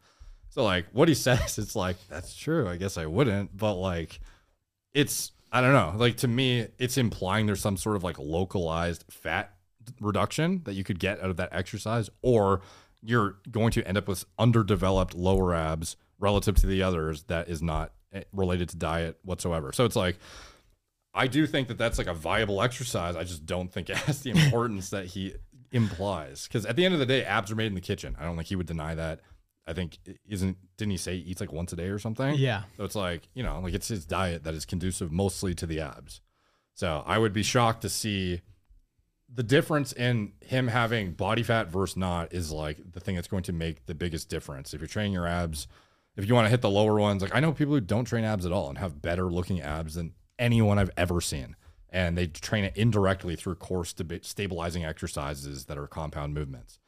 So 0.50 0.64
like 0.64 0.86
what 0.92 1.08
he 1.08 1.16
says, 1.28 1.58
it's 1.58 1.76
like 1.76 1.98
that's 2.10 2.36
true. 2.36 2.68
I 2.68 2.78
guess 2.78 2.98
I 2.98 3.06
wouldn't, 3.06 3.56
but 3.56 3.76
like 3.76 4.20
it's 4.94 5.32
I 5.52 5.62
don't 5.62 5.74
know. 5.74 5.94
Like 5.98 6.18
to 6.18 6.28
me, 6.28 6.68
it's 6.80 6.98
implying 6.98 7.46
there's 7.46 7.62
some 7.62 7.78
sort 7.78 7.96
of 7.96 8.04
like 8.04 8.18
localized 8.18 9.06
fat 9.10 9.54
reduction 10.00 10.62
that 10.64 10.74
you 10.74 10.84
could 10.84 11.00
get 11.00 11.22
out 11.22 11.30
of 11.30 11.38
that 11.38 11.50
exercise, 11.52 12.10
or 12.22 12.62
you're 13.02 13.38
going 13.50 13.72
to 13.72 13.86
end 13.88 13.98
up 13.98 14.08
with 14.08 14.26
underdeveloped 14.38 15.16
lower 15.16 15.54
abs 15.54 15.98
relative 16.20 16.56
to 16.56 16.68
the 16.68 16.84
others 16.84 17.24
that 17.24 17.50
is 17.50 17.62
not 17.62 17.92
eh, 18.14 18.24
related 18.32 18.70
to 18.70 18.78
diet 18.78 19.18
whatsoever. 19.24 19.74
So 19.74 19.86
it's 19.86 19.96
like 19.96 20.18
I 21.14 21.28
do 21.28 21.46
think 21.46 21.68
that 21.68 21.78
that's 21.78 21.98
like 21.98 22.08
a 22.08 22.14
viable 22.14 22.62
exercise. 22.62 23.16
I 23.16 23.24
just 23.24 23.46
don't 23.46 23.72
think 23.72 23.90
it 23.90 23.98
has 23.98 24.22
the 24.22 24.32
importance 24.32 24.90
that 24.92 25.08
he 25.08 25.34
implies. 25.72 26.48
Because 26.48 26.66
at 26.66 26.76
the 26.76 26.86
end 26.86 26.94
of 26.94 27.00
the 27.00 27.06
day, 27.06 27.24
abs 27.24 27.52
are 27.52 27.56
made 27.56 27.68
in 27.68 27.76
the 27.76 27.82
kitchen. 27.82 28.16
I 28.20 28.24
don't 28.24 28.36
think 28.36 28.48
he 28.48 28.56
would 28.56 28.68
deny 28.68 28.96
that. 28.96 29.20
I 29.68 29.74
think 29.74 30.00
isn't 30.28 30.58
didn't 30.78 30.92
he 30.92 30.98
say 30.98 31.18
he 31.18 31.32
eats 31.32 31.40
like 31.40 31.54
once 31.54 31.72
a 31.72 31.76
day 31.76 31.88
or 31.88 32.00
something? 32.00 32.36
Yeah. 32.36 32.64
So 32.78 32.84
it's 32.84 32.96
like 32.96 33.28
you 33.34 33.44
know, 33.44 33.60
like 33.60 33.74
it's 33.74 33.88
his 33.88 34.06
diet 34.06 34.44
that 34.44 34.54
is 34.54 34.66
conducive 34.66 35.12
mostly 35.12 35.54
to 35.56 35.66
the 35.66 35.80
abs. 35.82 36.22
So 36.74 37.04
I 37.06 37.18
would 37.18 37.34
be 37.34 37.44
shocked 37.44 37.82
to 37.84 37.90
see 37.90 38.42
the 39.34 39.44
difference 39.44 39.94
in 39.94 40.34
him 40.42 40.68
having 40.68 41.14
body 41.14 41.44
fat 41.44 41.68
versus 41.68 41.96
not 41.96 42.34
is 42.34 42.52
like 42.52 42.80
the 42.92 43.00
thing 43.00 43.16
that's 43.16 43.28
going 43.28 43.44
to 43.44 43.54
make 43.54 43.86
the 43.86 43.96
biggest 43.96 44.30
difference. 44.30 44.74
If 44.74 44.82
you're 44.82 44.88
training 44.88 45.14
your 45.14 45.28
abs, 45.28 45.68
if 46.18 46.28
you 46.28 46.34
want 46.34 46.46
to 46.46 46.50
hit 46.50 46.62
the 46.62 46.70
lower 46.70 47.00
ones, 47.00 47.22
like 47.22 47.36
I 47.36 47.40
know 47.40 47.54
people 47.54 47.74
who 47.74 47.82
don't 47.82 48.06
train 48.06 48.24
abs 48.24 48.46
at 48.46 48.52
all 48.52 48.68
and 48.68 48.78
have 48.78 49.02
better 49.02 49.26
looking 49.32 49.62
abs 49.62 49.94
than 49.94 50.14
anyone 50.42 50.78
I've 50.78 50.92
ever 50.98 51.22
seen. 51.22 51.56
And 51.90 52.18
they 52.18 52.28
train 52.28 52.64
it 52.64 52.76
indirectly 52.76 53.36
through 53.36 53.56
core 53.56 53.84
stabi- 53.84 54.26
stabilizing 54.26 54.84
exercises 54.86 55.66
that 55.66 55.78
are 55.78 55.88
compound 55.88 56.34
movements. 56.34 56.80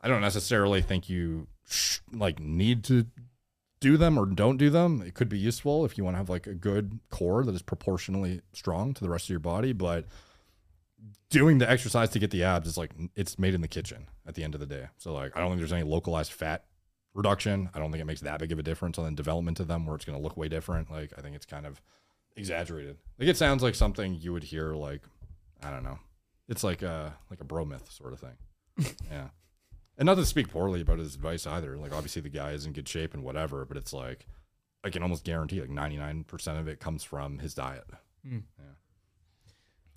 I 0.00 0.08
don't 0.08 0.20
necessarily 0.20 0.82
think 0.82 1.08
you 1.08 1.48
sh- 1.68 1.98
like 2.12 2.40
need 2.40 2.84
to 2.84 3.06
do 3.80 3.96
them 3.96 4.16
or 4.16 4.26
don't 4.26 4.56
do 4.56 4.70
them. 4.70 5.02
It 5.02 5.14
could 5.14 5.28
be 5.28 5.38
useful 5.38 5.84
if 5.84 5.98
you 5.98 6.04
want 6.04 6.14
to 6.14 6.18
have 6.18 6.30
like 6.30 6.46
a 6.46 6.54
good 6.54 7.00
core 7.10 7.44
that 7.44 7.54
is 7.54 7.62
proportionally 7.62 8.40
strong 8.52 8.94
to 8.94 9.02
the 9.02 9.10
rest 9.10 9.26
of 9.26 9.30
your 9.30 9.40
body, 9.40 9.72
but 9.72 10.06
doing 11.30 11.58
the 11.58 11.68
exercise 11.68 12.10
to 12.10 12.18
get 12.18 12.30
the 12.30 12.44
abs 12.44 12.68
is 12.68 12.78
like 12.78 12.92
it's 13.16 13.38
made 13.38 13.54
in 13.54 13.60
the 13.60 13.68
kitchen 13.68 14.06
at 14.26 14.36
the 14.36 14.44
end 14.44 14.54
of 14.54 14.60
the 14.60 14.66
day. 14.66 14.86
So 14.98 15.12
like 15.12 15.36
I 15.36 15.40
don't 15.40 15.50
think 15.50 15.60
there's 15.60 15.72
any 15.72 15.82
localized 15.82 16.32
fat 16.32 16.64
reduction. 17.14 17.70
I 17.74 17.78
don't 17.78 17.90
think 17.90 18.00
it 18.00 18.06
makes 18.06 18.20
that 18.20 18.38
big 18.38 18.52
of 18.52 18.58
a 18.58 18.62
difference 18.62 18.98
on 18.98 19.04
the 19.04 19.10
development 19.10 19.58
of 19.60 19.66
them 19.66 19.86
where 19.86 19.96
it's 19.96 20.04
going 20.04 20.18
to 20.18 20.22
look 20.22 20.36
way 20.36 20.48
different. 20.48 20.90
Like 20.90 21.12
I 21.18 21.20
think 21.20 21.34
it's 21.34 21.46
kind 21.46 21.66
of 21.66 21.80
exaggerated. 22.36 22.98
Like 23.18 23.28
it 23.28 23.36
sounds 23.36 23.62
like 23.62 23.74
something 23.74 24.14
you 24.14 24.32
would 24.32 24.44
hear 24.44 24.74
like 24.74 25.02
I 25.62 25.70
don't 25.70 25.84
know. 25.84 25.98
It's 26.48 26.64
like 26.64 26.82
a 26.82 27.14
like 27.30 27.40
a 27.40 27.44
bro 27.44 27.64
myth 27.64 27.90
sort 27.90 28.12
of 28.12 28.20
thing. 28.20 28.94
yeah. 29.10 29.28
And 29.98 30.06
not 30.06 30.16
to 30.16 30.24
speak 30.26 30.48
poorly 30.48 30.80
about 30.80 30.98
his 30.98 31.14
advice 31.14 31.46
either. 31.46 31.76
Like 31.76 31.92
obviously 31.94 32.22
the 32.22 32.28
guy 32.28 32.52
is 32.52 32.66
in 32.66 32.72
good 32.72 32.88
shape 32.88 33.14
and 33.14 33.22
whatever, 33.22 33.64
but 33.64 33.76
it's 33.76 33.92
like 33.92 34.26
I 34.84 34.90
can 34.90 35.02
almost 35.02 35.24
guarantee 35.24 35.60
like 35.60 35.70
99% 35.70 36.58
of 36.58 36.66
it 36.66 36.80
comes 36.80 37.04
from 37.04 37.38
his 37.38 37.54
diet. 37.54 37.84
Hmm. 38.26 38.38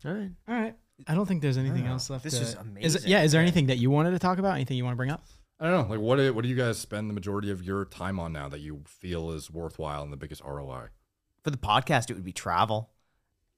All 0.05 0.13
right. 0.13 0.31
All 0.47 0.55
right. 0.55 0.75
I 1.07 1.15
don't 1.15 1.25
think 1.25 1.41
there's 1.41 1.57
anything 1.57 1.87
else 1.87 2.09
left. 2.09 2.23
This 2.23 2.35
to- 2.35 2.41
is 2.41 2.49
Is, 2.49 2.55
amazing. 2.55 3.01
yeah. 3.05 3.23
Is 3.23 3.31
there 3.31 3.41
anything 3.41 3.65
that 3.67 3.77
you 3.77 3.89
wanted 3.89 4.11
to 4.11 4.19
talk 4.19 4.37
about? 4.37 4.53
Anything 4.55 4.77
you 4.77 4.83
want 4.83 4.93
to 4.93 4.97
bring 4.97 5.09
up? 5.09 5.25
I 5.59 5.69
don't 5.69 5.87
know. 5.87 5.95
Like, 5.95 6.01
what 6.03 6.17
do, 6.17 6.33
what 6.33 6.43
do 6.43 6.49
you 6.49 6.55
guys 6.55 6.77
spend 6.77 7.09
the 7.09 7.13
majority 7.13 7.49
of 7.49 7.63
your 7.63 7.85
time 7.85 8.19
on 8.19 8.33
now 8.33 8.49
that 8.49 8.59
you 8.59 8.83
feel 8.85 9.31
is 9.31 9.49
worthwhile 9.49 10.03
and 10.03 10.11
the 10.11 10.17
biggest 10.17 10.41
ROI? 10.43 10.87
For 11.45 11.51
the 11.51 11.57
podcast, 11.57 12.09
it 12.09 12.15
would 12.15 12.23
be 12.25 12.33
travel. 12.33 12.89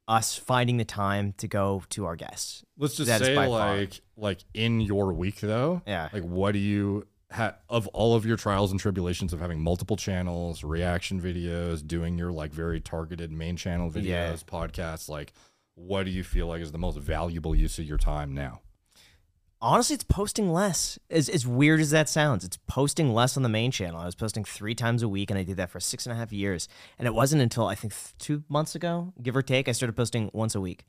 Us 0.09 0.35
finding 0.37 0.75
the 0.75 0.83
time 0.83 1.33
to 1.37 1.47
go 1.47 1.83
to 1.91 2.03
our 2.05 2.17
guests. 2.17 2.65
Let's 2.77 2.95
just 2.97 3.07
That 3.07 3.21
is 3.21 3.27
say, 3.27 3.35
by 3.35 3.45
far. 3.47 3.77
like, 3.77 4.01
like 4.17 4.39
in 4.53 4.81
your 4.81 5.13
week 5.13 5.39
though, 5.39 5.81
Yeah. 5.87 6.09
Like, 6.11 6.23
what 6.23 6.51
do 6.51 6.59
you 6.59 7.07
have 7.31 7.55
of 7.69 7.87
all 7.87 8.13
of 8.13 8.25
your 8.25 8.35
trials 8.35 8.71
and 8.71 8.79
tribulations 8.79 9.31
of 9.31 9.39
having 9.39 9.61
multiple 9.61 9.95
channels, 9.95 10.65
reaction 10.65 11.21
videos, 11.21 11.85
doing 11.87 12.17
your 12.17 12.33
like 12.33 12.51
very 12.51 12.81
targeted 12.81 13.31
main 13.31 13.55
channel 13.55 13.89
videos, 13.89 14.03
Yeah. 14.03 14.33
podcasts? 14.47 15.07
Like, 15.07 15.31
what 15.75 16.03
do 16.03 16.11
you 16.11 16.25
feel 16.25 16.47
like 16.47 16.61
is 16.61 16.73
the 16.73 16.77
most 16.77 16.97
valuable 16.97 17.55
use 17.55 17.79
of 17.79 17.85
your 17.85 17.97
time 17.97 18.33
now? 18.33 18.59
Honestly, 19.59 19.95
it's 19.95 20.03
posting 20.03 20.51
less. 20.53 20.99
As, 21.09 21.29
as 21.29 21.47
weird 21.47 21.79
as 21.79 21.89
that 21.89 22.07
sounds, 22.09 22.43
it's 22.43 22.57
posting 22.67 23.13
less 23.13 23.37
on 23.37 23.43
the 23.43 23.49
main 23.49 23.71
channel. 23.71 23.99
I 23.99 24.05
was 24.05 24.13
posting 24.15 24.43
three 24.43 24.75
times 24.75 25.01
a 25.01 25.09
week, 25.09 25.31
and 25.31 25.39
I 25.39 25.43
did 25.43 25.57
that 25.57 25.71
for 25.71 25.79
six 25.79 26.05
and 26.05 26.13
a 26.13 26.15
half 26.15 26.31
years. 26.31 26.67
And 26.99 27.07
it 27.07 27.13
wasn't 27.13 27.41
until 27.41 27.65
I 27.67 27.73
think 27.73 27.93
th- 27.93 28.13
two 28.19 28.43
months 28.49 28.75
ago, 28.75 29.13
give 29.21 29.35
or 29.35 29.41
take, 29.41 29.67
I 29.67 29.71
started 29.71 29.93
posting 29.93 30.29
once 30.31 30.53
a 30.53 30.61
week, 30.61 30.85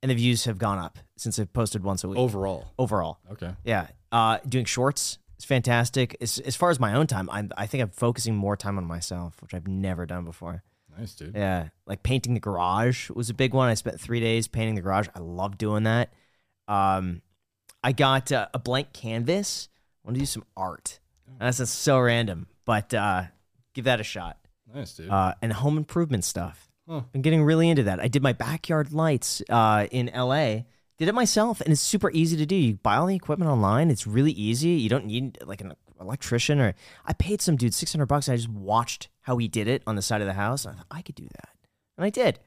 and 0.00 0.10
the 0.10 0.14
views 0.14 0.44
have 0.44 0.58
gone 0.58 0.78
up 0.78 0.98
since 1.16 1.38
I've 1.38 1.52
posted 1.52 1.82
once 1.82 2.04
a 2.04 2.08
week 2.08 2.18
Overall, 2.18 2.66
overall. 2.78 3.18
okay. 3.32 3.50
Yeah, 3.64 3.88
uh, 4.12 4.38
doing 4.48 4.64
shorts 4.64 5.18
is 5.36 5.44
fantastic. 5.44 6.16
As, 6.20 6.38
as 6.38 6.54
far 6.54 6.70
as 6.70 6.78
my 6.78 6.94
own 6.94 7.08
time, 7.08 7.28
I'm, 7.32 7.50
I 7.56 7.66
think 7.66 7.82
I'm 7.82 7.90
focusing 7.90 8.36
more 8.36 8.56
time 8.56 8.78
on 8.78 8.84
myself, 8.84 9.42
which 9.42 9.54
I've 9.54 9.66
never 9.66 10.06
done 10.06 10.24
before. 10.24 10.62
Nice, 10.96 11.14
dude. 11.14 11.34
Yeah, 11.34 11.70
like 11.88 12.04
painting 12.04 12.34
the 12.34 12.40
garage 12.40 13.10
was 13.10 13.28
a 13.28 13.34
big 13.34 13.54
one. 13.54 13.68
I 13.68 13.74
spent 13.74 14.00
three 14.00 14.20
days 14.20 14.46
painting 14.46 14.76
the 14.76 14.82
garage. 14.82 15.08
I 15.16 15.18
love 15.18 15.58
doing 15.58 15.82
that. 15.82 16.12
Um, 16.68 17.20
I 17.84 17.92
got 17.92 18.32
uh, 18.32 18.48
a 18.54 18.58
blank 18.58 18.94
canvas. 18.94 19.68
I 20.02 20.08
want 20.08 20.14
to 20.16 20.20
do 20.20 20.26
some 20.26 20.44
art. 20.56 21.00
That's 21.38 21.68
so 21.68 22.00
random, 22.00 22.46
but 22.64 22.94
uh, 22.94 23.24
give 23.74 23.84
that 23.84 24.00
a 24.00 24.04
shot. 24.04 24.38
Nice, 24.74 24.94
dude. 24.94 25.10
Uh, 25.10 25.34
and 25.42 25.52
home 25.52 25.76
improvement 25.76 26.24
stuff. 26.24 26.70
Huh. 26.88 27.02
I'm 27.14 27.20
getting 27.20 27.44
really 27.44 27.68
into 27.68 27.82
that. 27.84 28.00
I 28.00 28.08
did 28.08 28.22
my 28.22 28.32
backyard 28.32 28.92
lights 28.92 29.42
uh, 29.50 29.86
in 29.90 30.10
LA. 30.14 30.62
Did 30.96 31.08
it 31.08 31.14
myself, 31.14 31.60
and 31.60 31.72
it's 31.72 31.82
super 31.82 32.10
easy 32.12 32.36
to 32.38 32.46
do. 32.46 32.54
You 32.54 32.74
buy 32.74 32.96
all 32.96 33.06
the 33.06 33.16
equipment 33.16 33.50
online. 33.50 33.90
It's 33.90 34.06
really 34.06 34.32
easy. 34.32 34.70
You 34.70 34.88
don't 34.88 35.06
need 35.06 35.38
like 35.44 35.60
an 35.60 35.74
electrician 36.00 36.60
or. 36.60 36.74
I 37.04 37.12
paid 37.12 37.42
some 37.42 37.56
dude 37.56 37.74
600 37.74 38.06
bucks. 38.06 38.28
And 38.28 38.32
I 38.32 38.36
just 38.36 38.48
watched 38.48 39.08
how 39.22 39.36
he 39.36 39.46
did 39.48 39.68
it 39.68 39.82
on 39.86 39.96
the 39.96 40.02
side 40.02 40.22
of 40.22 40.26
the 40.26 40.32
house. 40.34 40.64
And 40.64 40.74
I 40.74 40.76
thought 40.78 40.86
I 40.90 41.02
could 41.02 41.16
do 41.16 41.24
that, 41.24 41.50
and 41.98 42.04
I 42.06 42.10
did. 42.10 42.40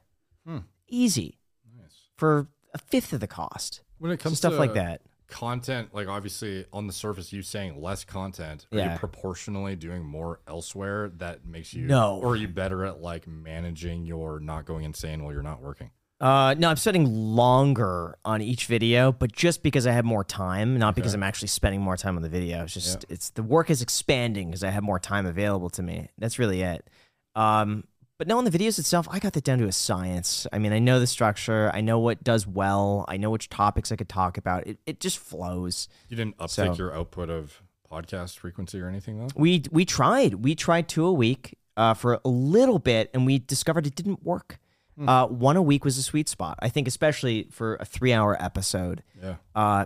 Hmm. 0.47 0.59
Easy 0.87 1.37
nice. 1.79 1.93
for 2.15 2.47
a 2.73 2.79
fifth 2.79 3.13
of 3.13 3.19
the 3.19 3.27
cost. 3.27 3.81
When 3.99 4.11
it 4.11 4.19
So 4.19 4.23
comes 4.23 4.37
stuff 4.37 4.53
to 4.53 4.59
like 4.59 4.73
that. 4.75 5.01
Content 5.27 5.89
like 5.93 6.07
obviously 6.07 6.65
on 6.71 6.87
the 6.87 6.93
surface 6.93 7.33
you 7.33 7.41
saying 7.41 7.81
less 7.81 8.05
content 8.05 8.65
are 8.71 8.77
Yeah. 8.77 8.93
you 8.93 8.99
proportionally 8.99 9.75
doing 9.75 10.05
more 10.05 10.39
elsewhere 10.47 11.09
that 11.17 11.45
makes 11.45 11.73
you 11.73 11.85
No. 11.85 12.19
or 12.23 12.31
are 12.31 12.35
you 12.35 12.47
better 12.47 12.85
at 12.85 13.01
like 13.01 13.27
managing 13.27 14.05
your 14.05 14.39
not 14.39 14.65
going 14.65 14.85
insane 14.85 15.23
while 15.23 15.33
you're 15.33 15.43
not 15.43 15.61
working 15.61 15.91
Uh, 16.19 16.55
no, 16.57 16.67
I'm 16.69 16.77
spending 16.77 17.05
longer 17.05 18.17
on 18.25 18.41
each 18.41 18.65
video, 18.65 19.11
but 19.11 19.31
just 19.31 19.61
because 19.61 19.85
I 19.85 19.91
have 19.91 20.03
more 20.03 20.23
time, 20.23 20.79
not 20.79 20.95
because 20.95 21.13
I'm 21.13 21.21
actually 21.21 21.49
spending 21.49 21.79
more 21.79 21.95
time 21.95 22.15
on 22.15 22.23
the 22.23 22.29
video. 22.29 22.63
It's 22.63 22.73
just 22.73 23.05
it's 23.07 23.29
the 23.29 23.43
work 23.43 23.69
is 23.69 23.83
expanding 23.83 24.47
because 24.49 24.63
I 24.63 24.71
have 24.71 24.81
more 24.81 24.97
time 24.97 25.27
available 25.27 25.69
to 25.71 25.83
me. 25.83 26.09
That's 26.17 26.39
really 26.39 26.63
it. 26.63 26.89
Um, 27.35 27.83
but 28.17 28.27
now 28.27 28.37
on 28.37 28.43
the 28.45 28.51
videos 28.51 28.79
itself, 28.79 29.07
I 29.11 29.19
got 29.19 29.33
that 29.33 29.43
down 29.43 29.59
to 29.59 29.65
a 29.67 29.71
science. 29.71 30.47
I 30.51 30.59
mean, 30.59 30.73
I 30.73 30.79
know 30.79 30.99
the 30.99 31.07
structure, 31.07 31.71
I 31.73 31.81
know 31.81 31.99
what 31.99 32.23
does 32.23 32.47
well, 32.47 33.05
I 33.07 33.17
know 33.17 33.29
which 33.29 33.49
topics 33.49 33.91
I 33.91 33.95
could 33.95 34.09
talk 34.09 34.37
about. 34.37 34.65
It 34.67 34.79
it 34.85 34.99
just 34.99 35.19
flows. 35.19 35.87
you 36.09 36.17
didn't 36.17 36.37
uptick 36.37 36.49
So- 36.49 36.73
your 36.75 36.95
output 36.95 37.29
of 37.29 37.61
podcast 37.91 38.37
frequency 38.39 38.81
or 38.81 38.89
anything 38.89 39.17
though 39.19 39.27
We 39.35 39.63
we 39.71 39.85
tried. 39.85 40.35
We 40.43 40.55
tried 40.55 40.89
two 40.89 41.05
a 41.05 41.13
week 41.13 41.57
uh, 41.77 41.93
for 41.93 42.19
a 42.25 42.27
little 42.29 42.79
bit, 42.79 43.09
and 43.13 43.25
we 43.25 43.39
discovered 43.39 43.85
it 43.87 43.95
didn't 43.95 44.23
work. 44.23 44.59
Uh, 44.99 45.27
one 45.27 45.55
a 45.55 45.61
week 45.61 45.85
was 45.85 45.95
a 45.99 46.01
sweet 46.01 46.27
spot. 46.27 46.57
I 46.59 46.69
think, 46.69 46.87
especially 46.87 47.47
for 47.51 47.75
a 47.75 47.85
three-hour 47.85 48.35
episode. 48.43 49.03
yeah 49.21 49.35
Uh, 49.53 49.85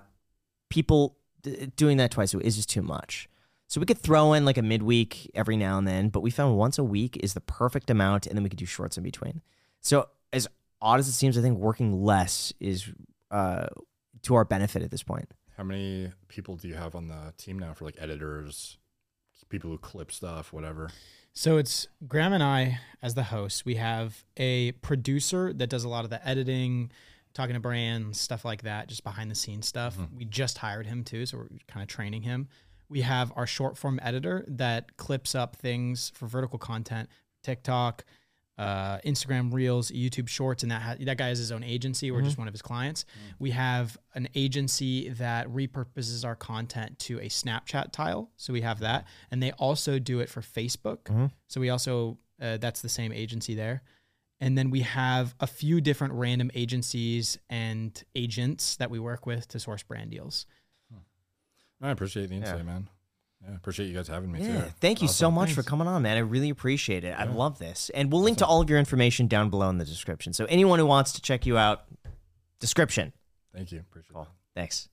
people 0.70 1.18
d- 1.42 1.70
doing 1.76 1.98
that 1.98 2.12
twice 2.12 2.34
a 2.34 2.38
week 2.38 2.48
is 2.48 2.56
just 2.56 2.70
too 2.70 2.82
much. 2.82 3.28
So 3.72 3.80
we 3.80 3.86
could 3.86 4.00
throw 4.00 4.34
in 4.34 4.44
like 4.44 4.58
a 4.58 4.62
midweek 4.62 5.32
every 5.34 5.56
now 5.56 5.78
and 5.78 5.88
then, 5.88 6.10
but 6.10 6.20
we 6.20 6.30
found 6.30 6.58
once 6.58 6.78
a 6.78 6.84
week 6.84 7.16
is 7.24 7.34
the 7.34 7.40
perfect 7.40 7.90
amount, 7.90 8.28
and 8.28 8.36
then 8.36 8.44
we 8.44 8.50
could 8.50 8.60
do 8.60 8.66
shorts 8.66 8.98
in 8.98 9.04
between. 9.04 9.42
So 9.80 10.10
as 10.34 10.46
odd 10.82 11.00
as 11.00 11.08
it 11.08 11.14
seems, 11.14 11.38
I 11.38 11.42
think 11.42 11.58
working 11.58 12.04
less 12.04 12.52
is 12.60 12.90
uh, 13.32 13.68
to 14.24 14.36
our 14.36 14.44
benefit 14.44 14.82
at 14.84 14.92
this 14.92 15.04
point. 15.04 15.30
how 15.56 15.64
many 15.64 16.12
people 16.28 16.58
do 16.58 16.68
you 16.68 16.74
have 16.74 16.96
on 16.96 17.08
the 17.08 17.34
team 17.38 17.58
now 17.58 17.74
for 17.74 17.86
like 17.86 17.96
editors 17.98 18.78
people 19.48 19.70
who 19.70 19.78
clip 19.78 20.12
stuff 20.12 20.52
whatever 20.52 20.90
So 21.32 21.58
it's 21.58 21.88
Graham 22.06 22.34
and 22.34 22.44
I 22.44 22.80
as 23.02 23.14
the 23.14 23.24
hosts. 23.24 23.64
We 23.64 23.76
have 23.76 24.26
a 24.36 24.74
producer 24.74 25.54
that 25.54 25.70
does 25.70 25.86
a 25.86 25.90
lot 25.90 26.04
of 26.04 26.10
the 26.10 26.28
editing, 26.28 26.92
talking 27.34 27.54
to 27.54 27.62
brands, 27.62 28.20
stuff 28.20 28.44
like 28.44 28.64
that, 28.64 28.90
just 28.90 29.06
behind 29.06 29.32
the 29.32 29.36
scenes 29.36 29.66
stuff. 29.66 29.98
We 30.14 30.26
just 30.26 30.58
hired 30.58 30.88
him 30.88 31.06
too, 31.06 31.26
so 31.26 31.38
we're 31.38 31.48
kind 31.70 31.82
of 31.82 31.88
training 31.88 32.24
him. 32.24 32.50
We 32.92 33.02
have 33.02 33.32
our 33.36 33.48
short 33.48 33.78
form 33.78 34.00
editor 34.04 34.46
that 34.48 34.98
clips 34.98 35.34
up 35.34 35.56
things 35.56 36.12
for 36.14 36.28
vertical 36.28 36.60
content, 36.60 37.10
TikTok, 37.42 38.04
uh, 38.58 39.00
Instagram 39.00 39.52
Reels, 39.52 39.90
YouTube 39.92 40.28
Shorts, 40.28 40.62
and 40.62 40.72
that 40.72 40.82
ha- 40.82 40.96
that 41.00 41.18
guy 41.18 41.30
has 41.30 41.40
his 41.40 41.52
own 41.52 41.64
agency. 41.64 42.12
We're 42.12 42.22
just 42.22 42.38
one 42.38 42.48
of 42.48 42.54
his 42.54 42.62
clients. 42.62 43.06
We 43.40 43.52
have 43.52 43.98
an 44.14 44.28
agency 44.36 45.10
that 45.10 45.48
repurposes 45.48 46.24
our 46.26 46.36
content 46.36 47.00
to 47.00 47.18
a 47.20 47.30
Snapchat 47.30 47.92
tile, 47.92 48.30
so 48.36 48.54
we 48.54 48.62
have 48.62 48.80
that, 48.82 49.08
and 49.32 49.42
they 49.42 49.52
also 49.54 49.98
do 49.98 50.20
it 50.20 50.30
for 50.30 50.42
Facebook. 50.42 51.10
So 51.48 51.60
we 51.62 51.70
also 51.70 52.18
uh, 52.42 52.58
that's 52.58 52.82
the 52.82 52.90
same 52.90 53.12
agency 53.14 53.56
there. 53.56 53.84
And 54.40 54.58
then 54.58 54.70
we 54.72 54.82
have 54.82 55.36
a 55.40 55.46
few 55.48 55.80
different 55.82 56.14
random 56.16 56.50
agencies 56.56 57.38
and 57.50 58.04
agents 58.16 58.76
that 58.78 58.90
we 58.90 58.98
work 59.00 59.26
with 59.28 59.48
to 59.50 59.60
source 59.60 59.84
brand 59.84 60.10
deals. 60.12 60.48
I 61.82 61.90
appreciate 61.92 62.30
the 62.30 62.36
insight 62.36 62.66
man 62.66 62.88
yeah 63.44 63.56
appreciate 63.56 63.88
you 63.88 63.94
guys 63.96 64.08
having 64.08 64.32
me 64.32 64.40
Yeah, 64.42 64.66
too 64.66 64.72
thank 64.80 65.02
you 65.02 65.08
so 65.08 65.26
Awesome. 65.28 65.34
much 65.36 65.54
for 65.54 65.64
coming 65.64 65.88
on, 65.88 66.04
man. 66.04 66.16
I 66.18 66.20
really 66.20 66.50
appreciate 66.52 67.04
it. 67.04 67.16
I 67.18 67.24
love 67.26 67.58
this. 67.58 67.90
And 67.96 68.12
we'll 68.12 68.22
link 68.22 68.38
to 68.38 68.46
all 68.46 68.62
of 68.62 68.70
your 68.70 68.78
information 68.78 69.26
down 69.28 69.50
below 69.50 69.68
in 69.70 69.80
the 69.80 69.86
description. 69.86 70.32
So 70.34 70.46
anyone 70.46 70.78
who 70.78 70.86
wants 70.86 71.14
to 71.14 71.22
check 71.22 71.46
you 71.48 71.58
out, 71.58 71.86
description. 72.60 73.14
thank 73.56 73.72
you 73.72 73.80
appreciate 73.80 74.14
Cool. 74.14 74.24
that 74.26 74.60
Thanks. 74.60 74.90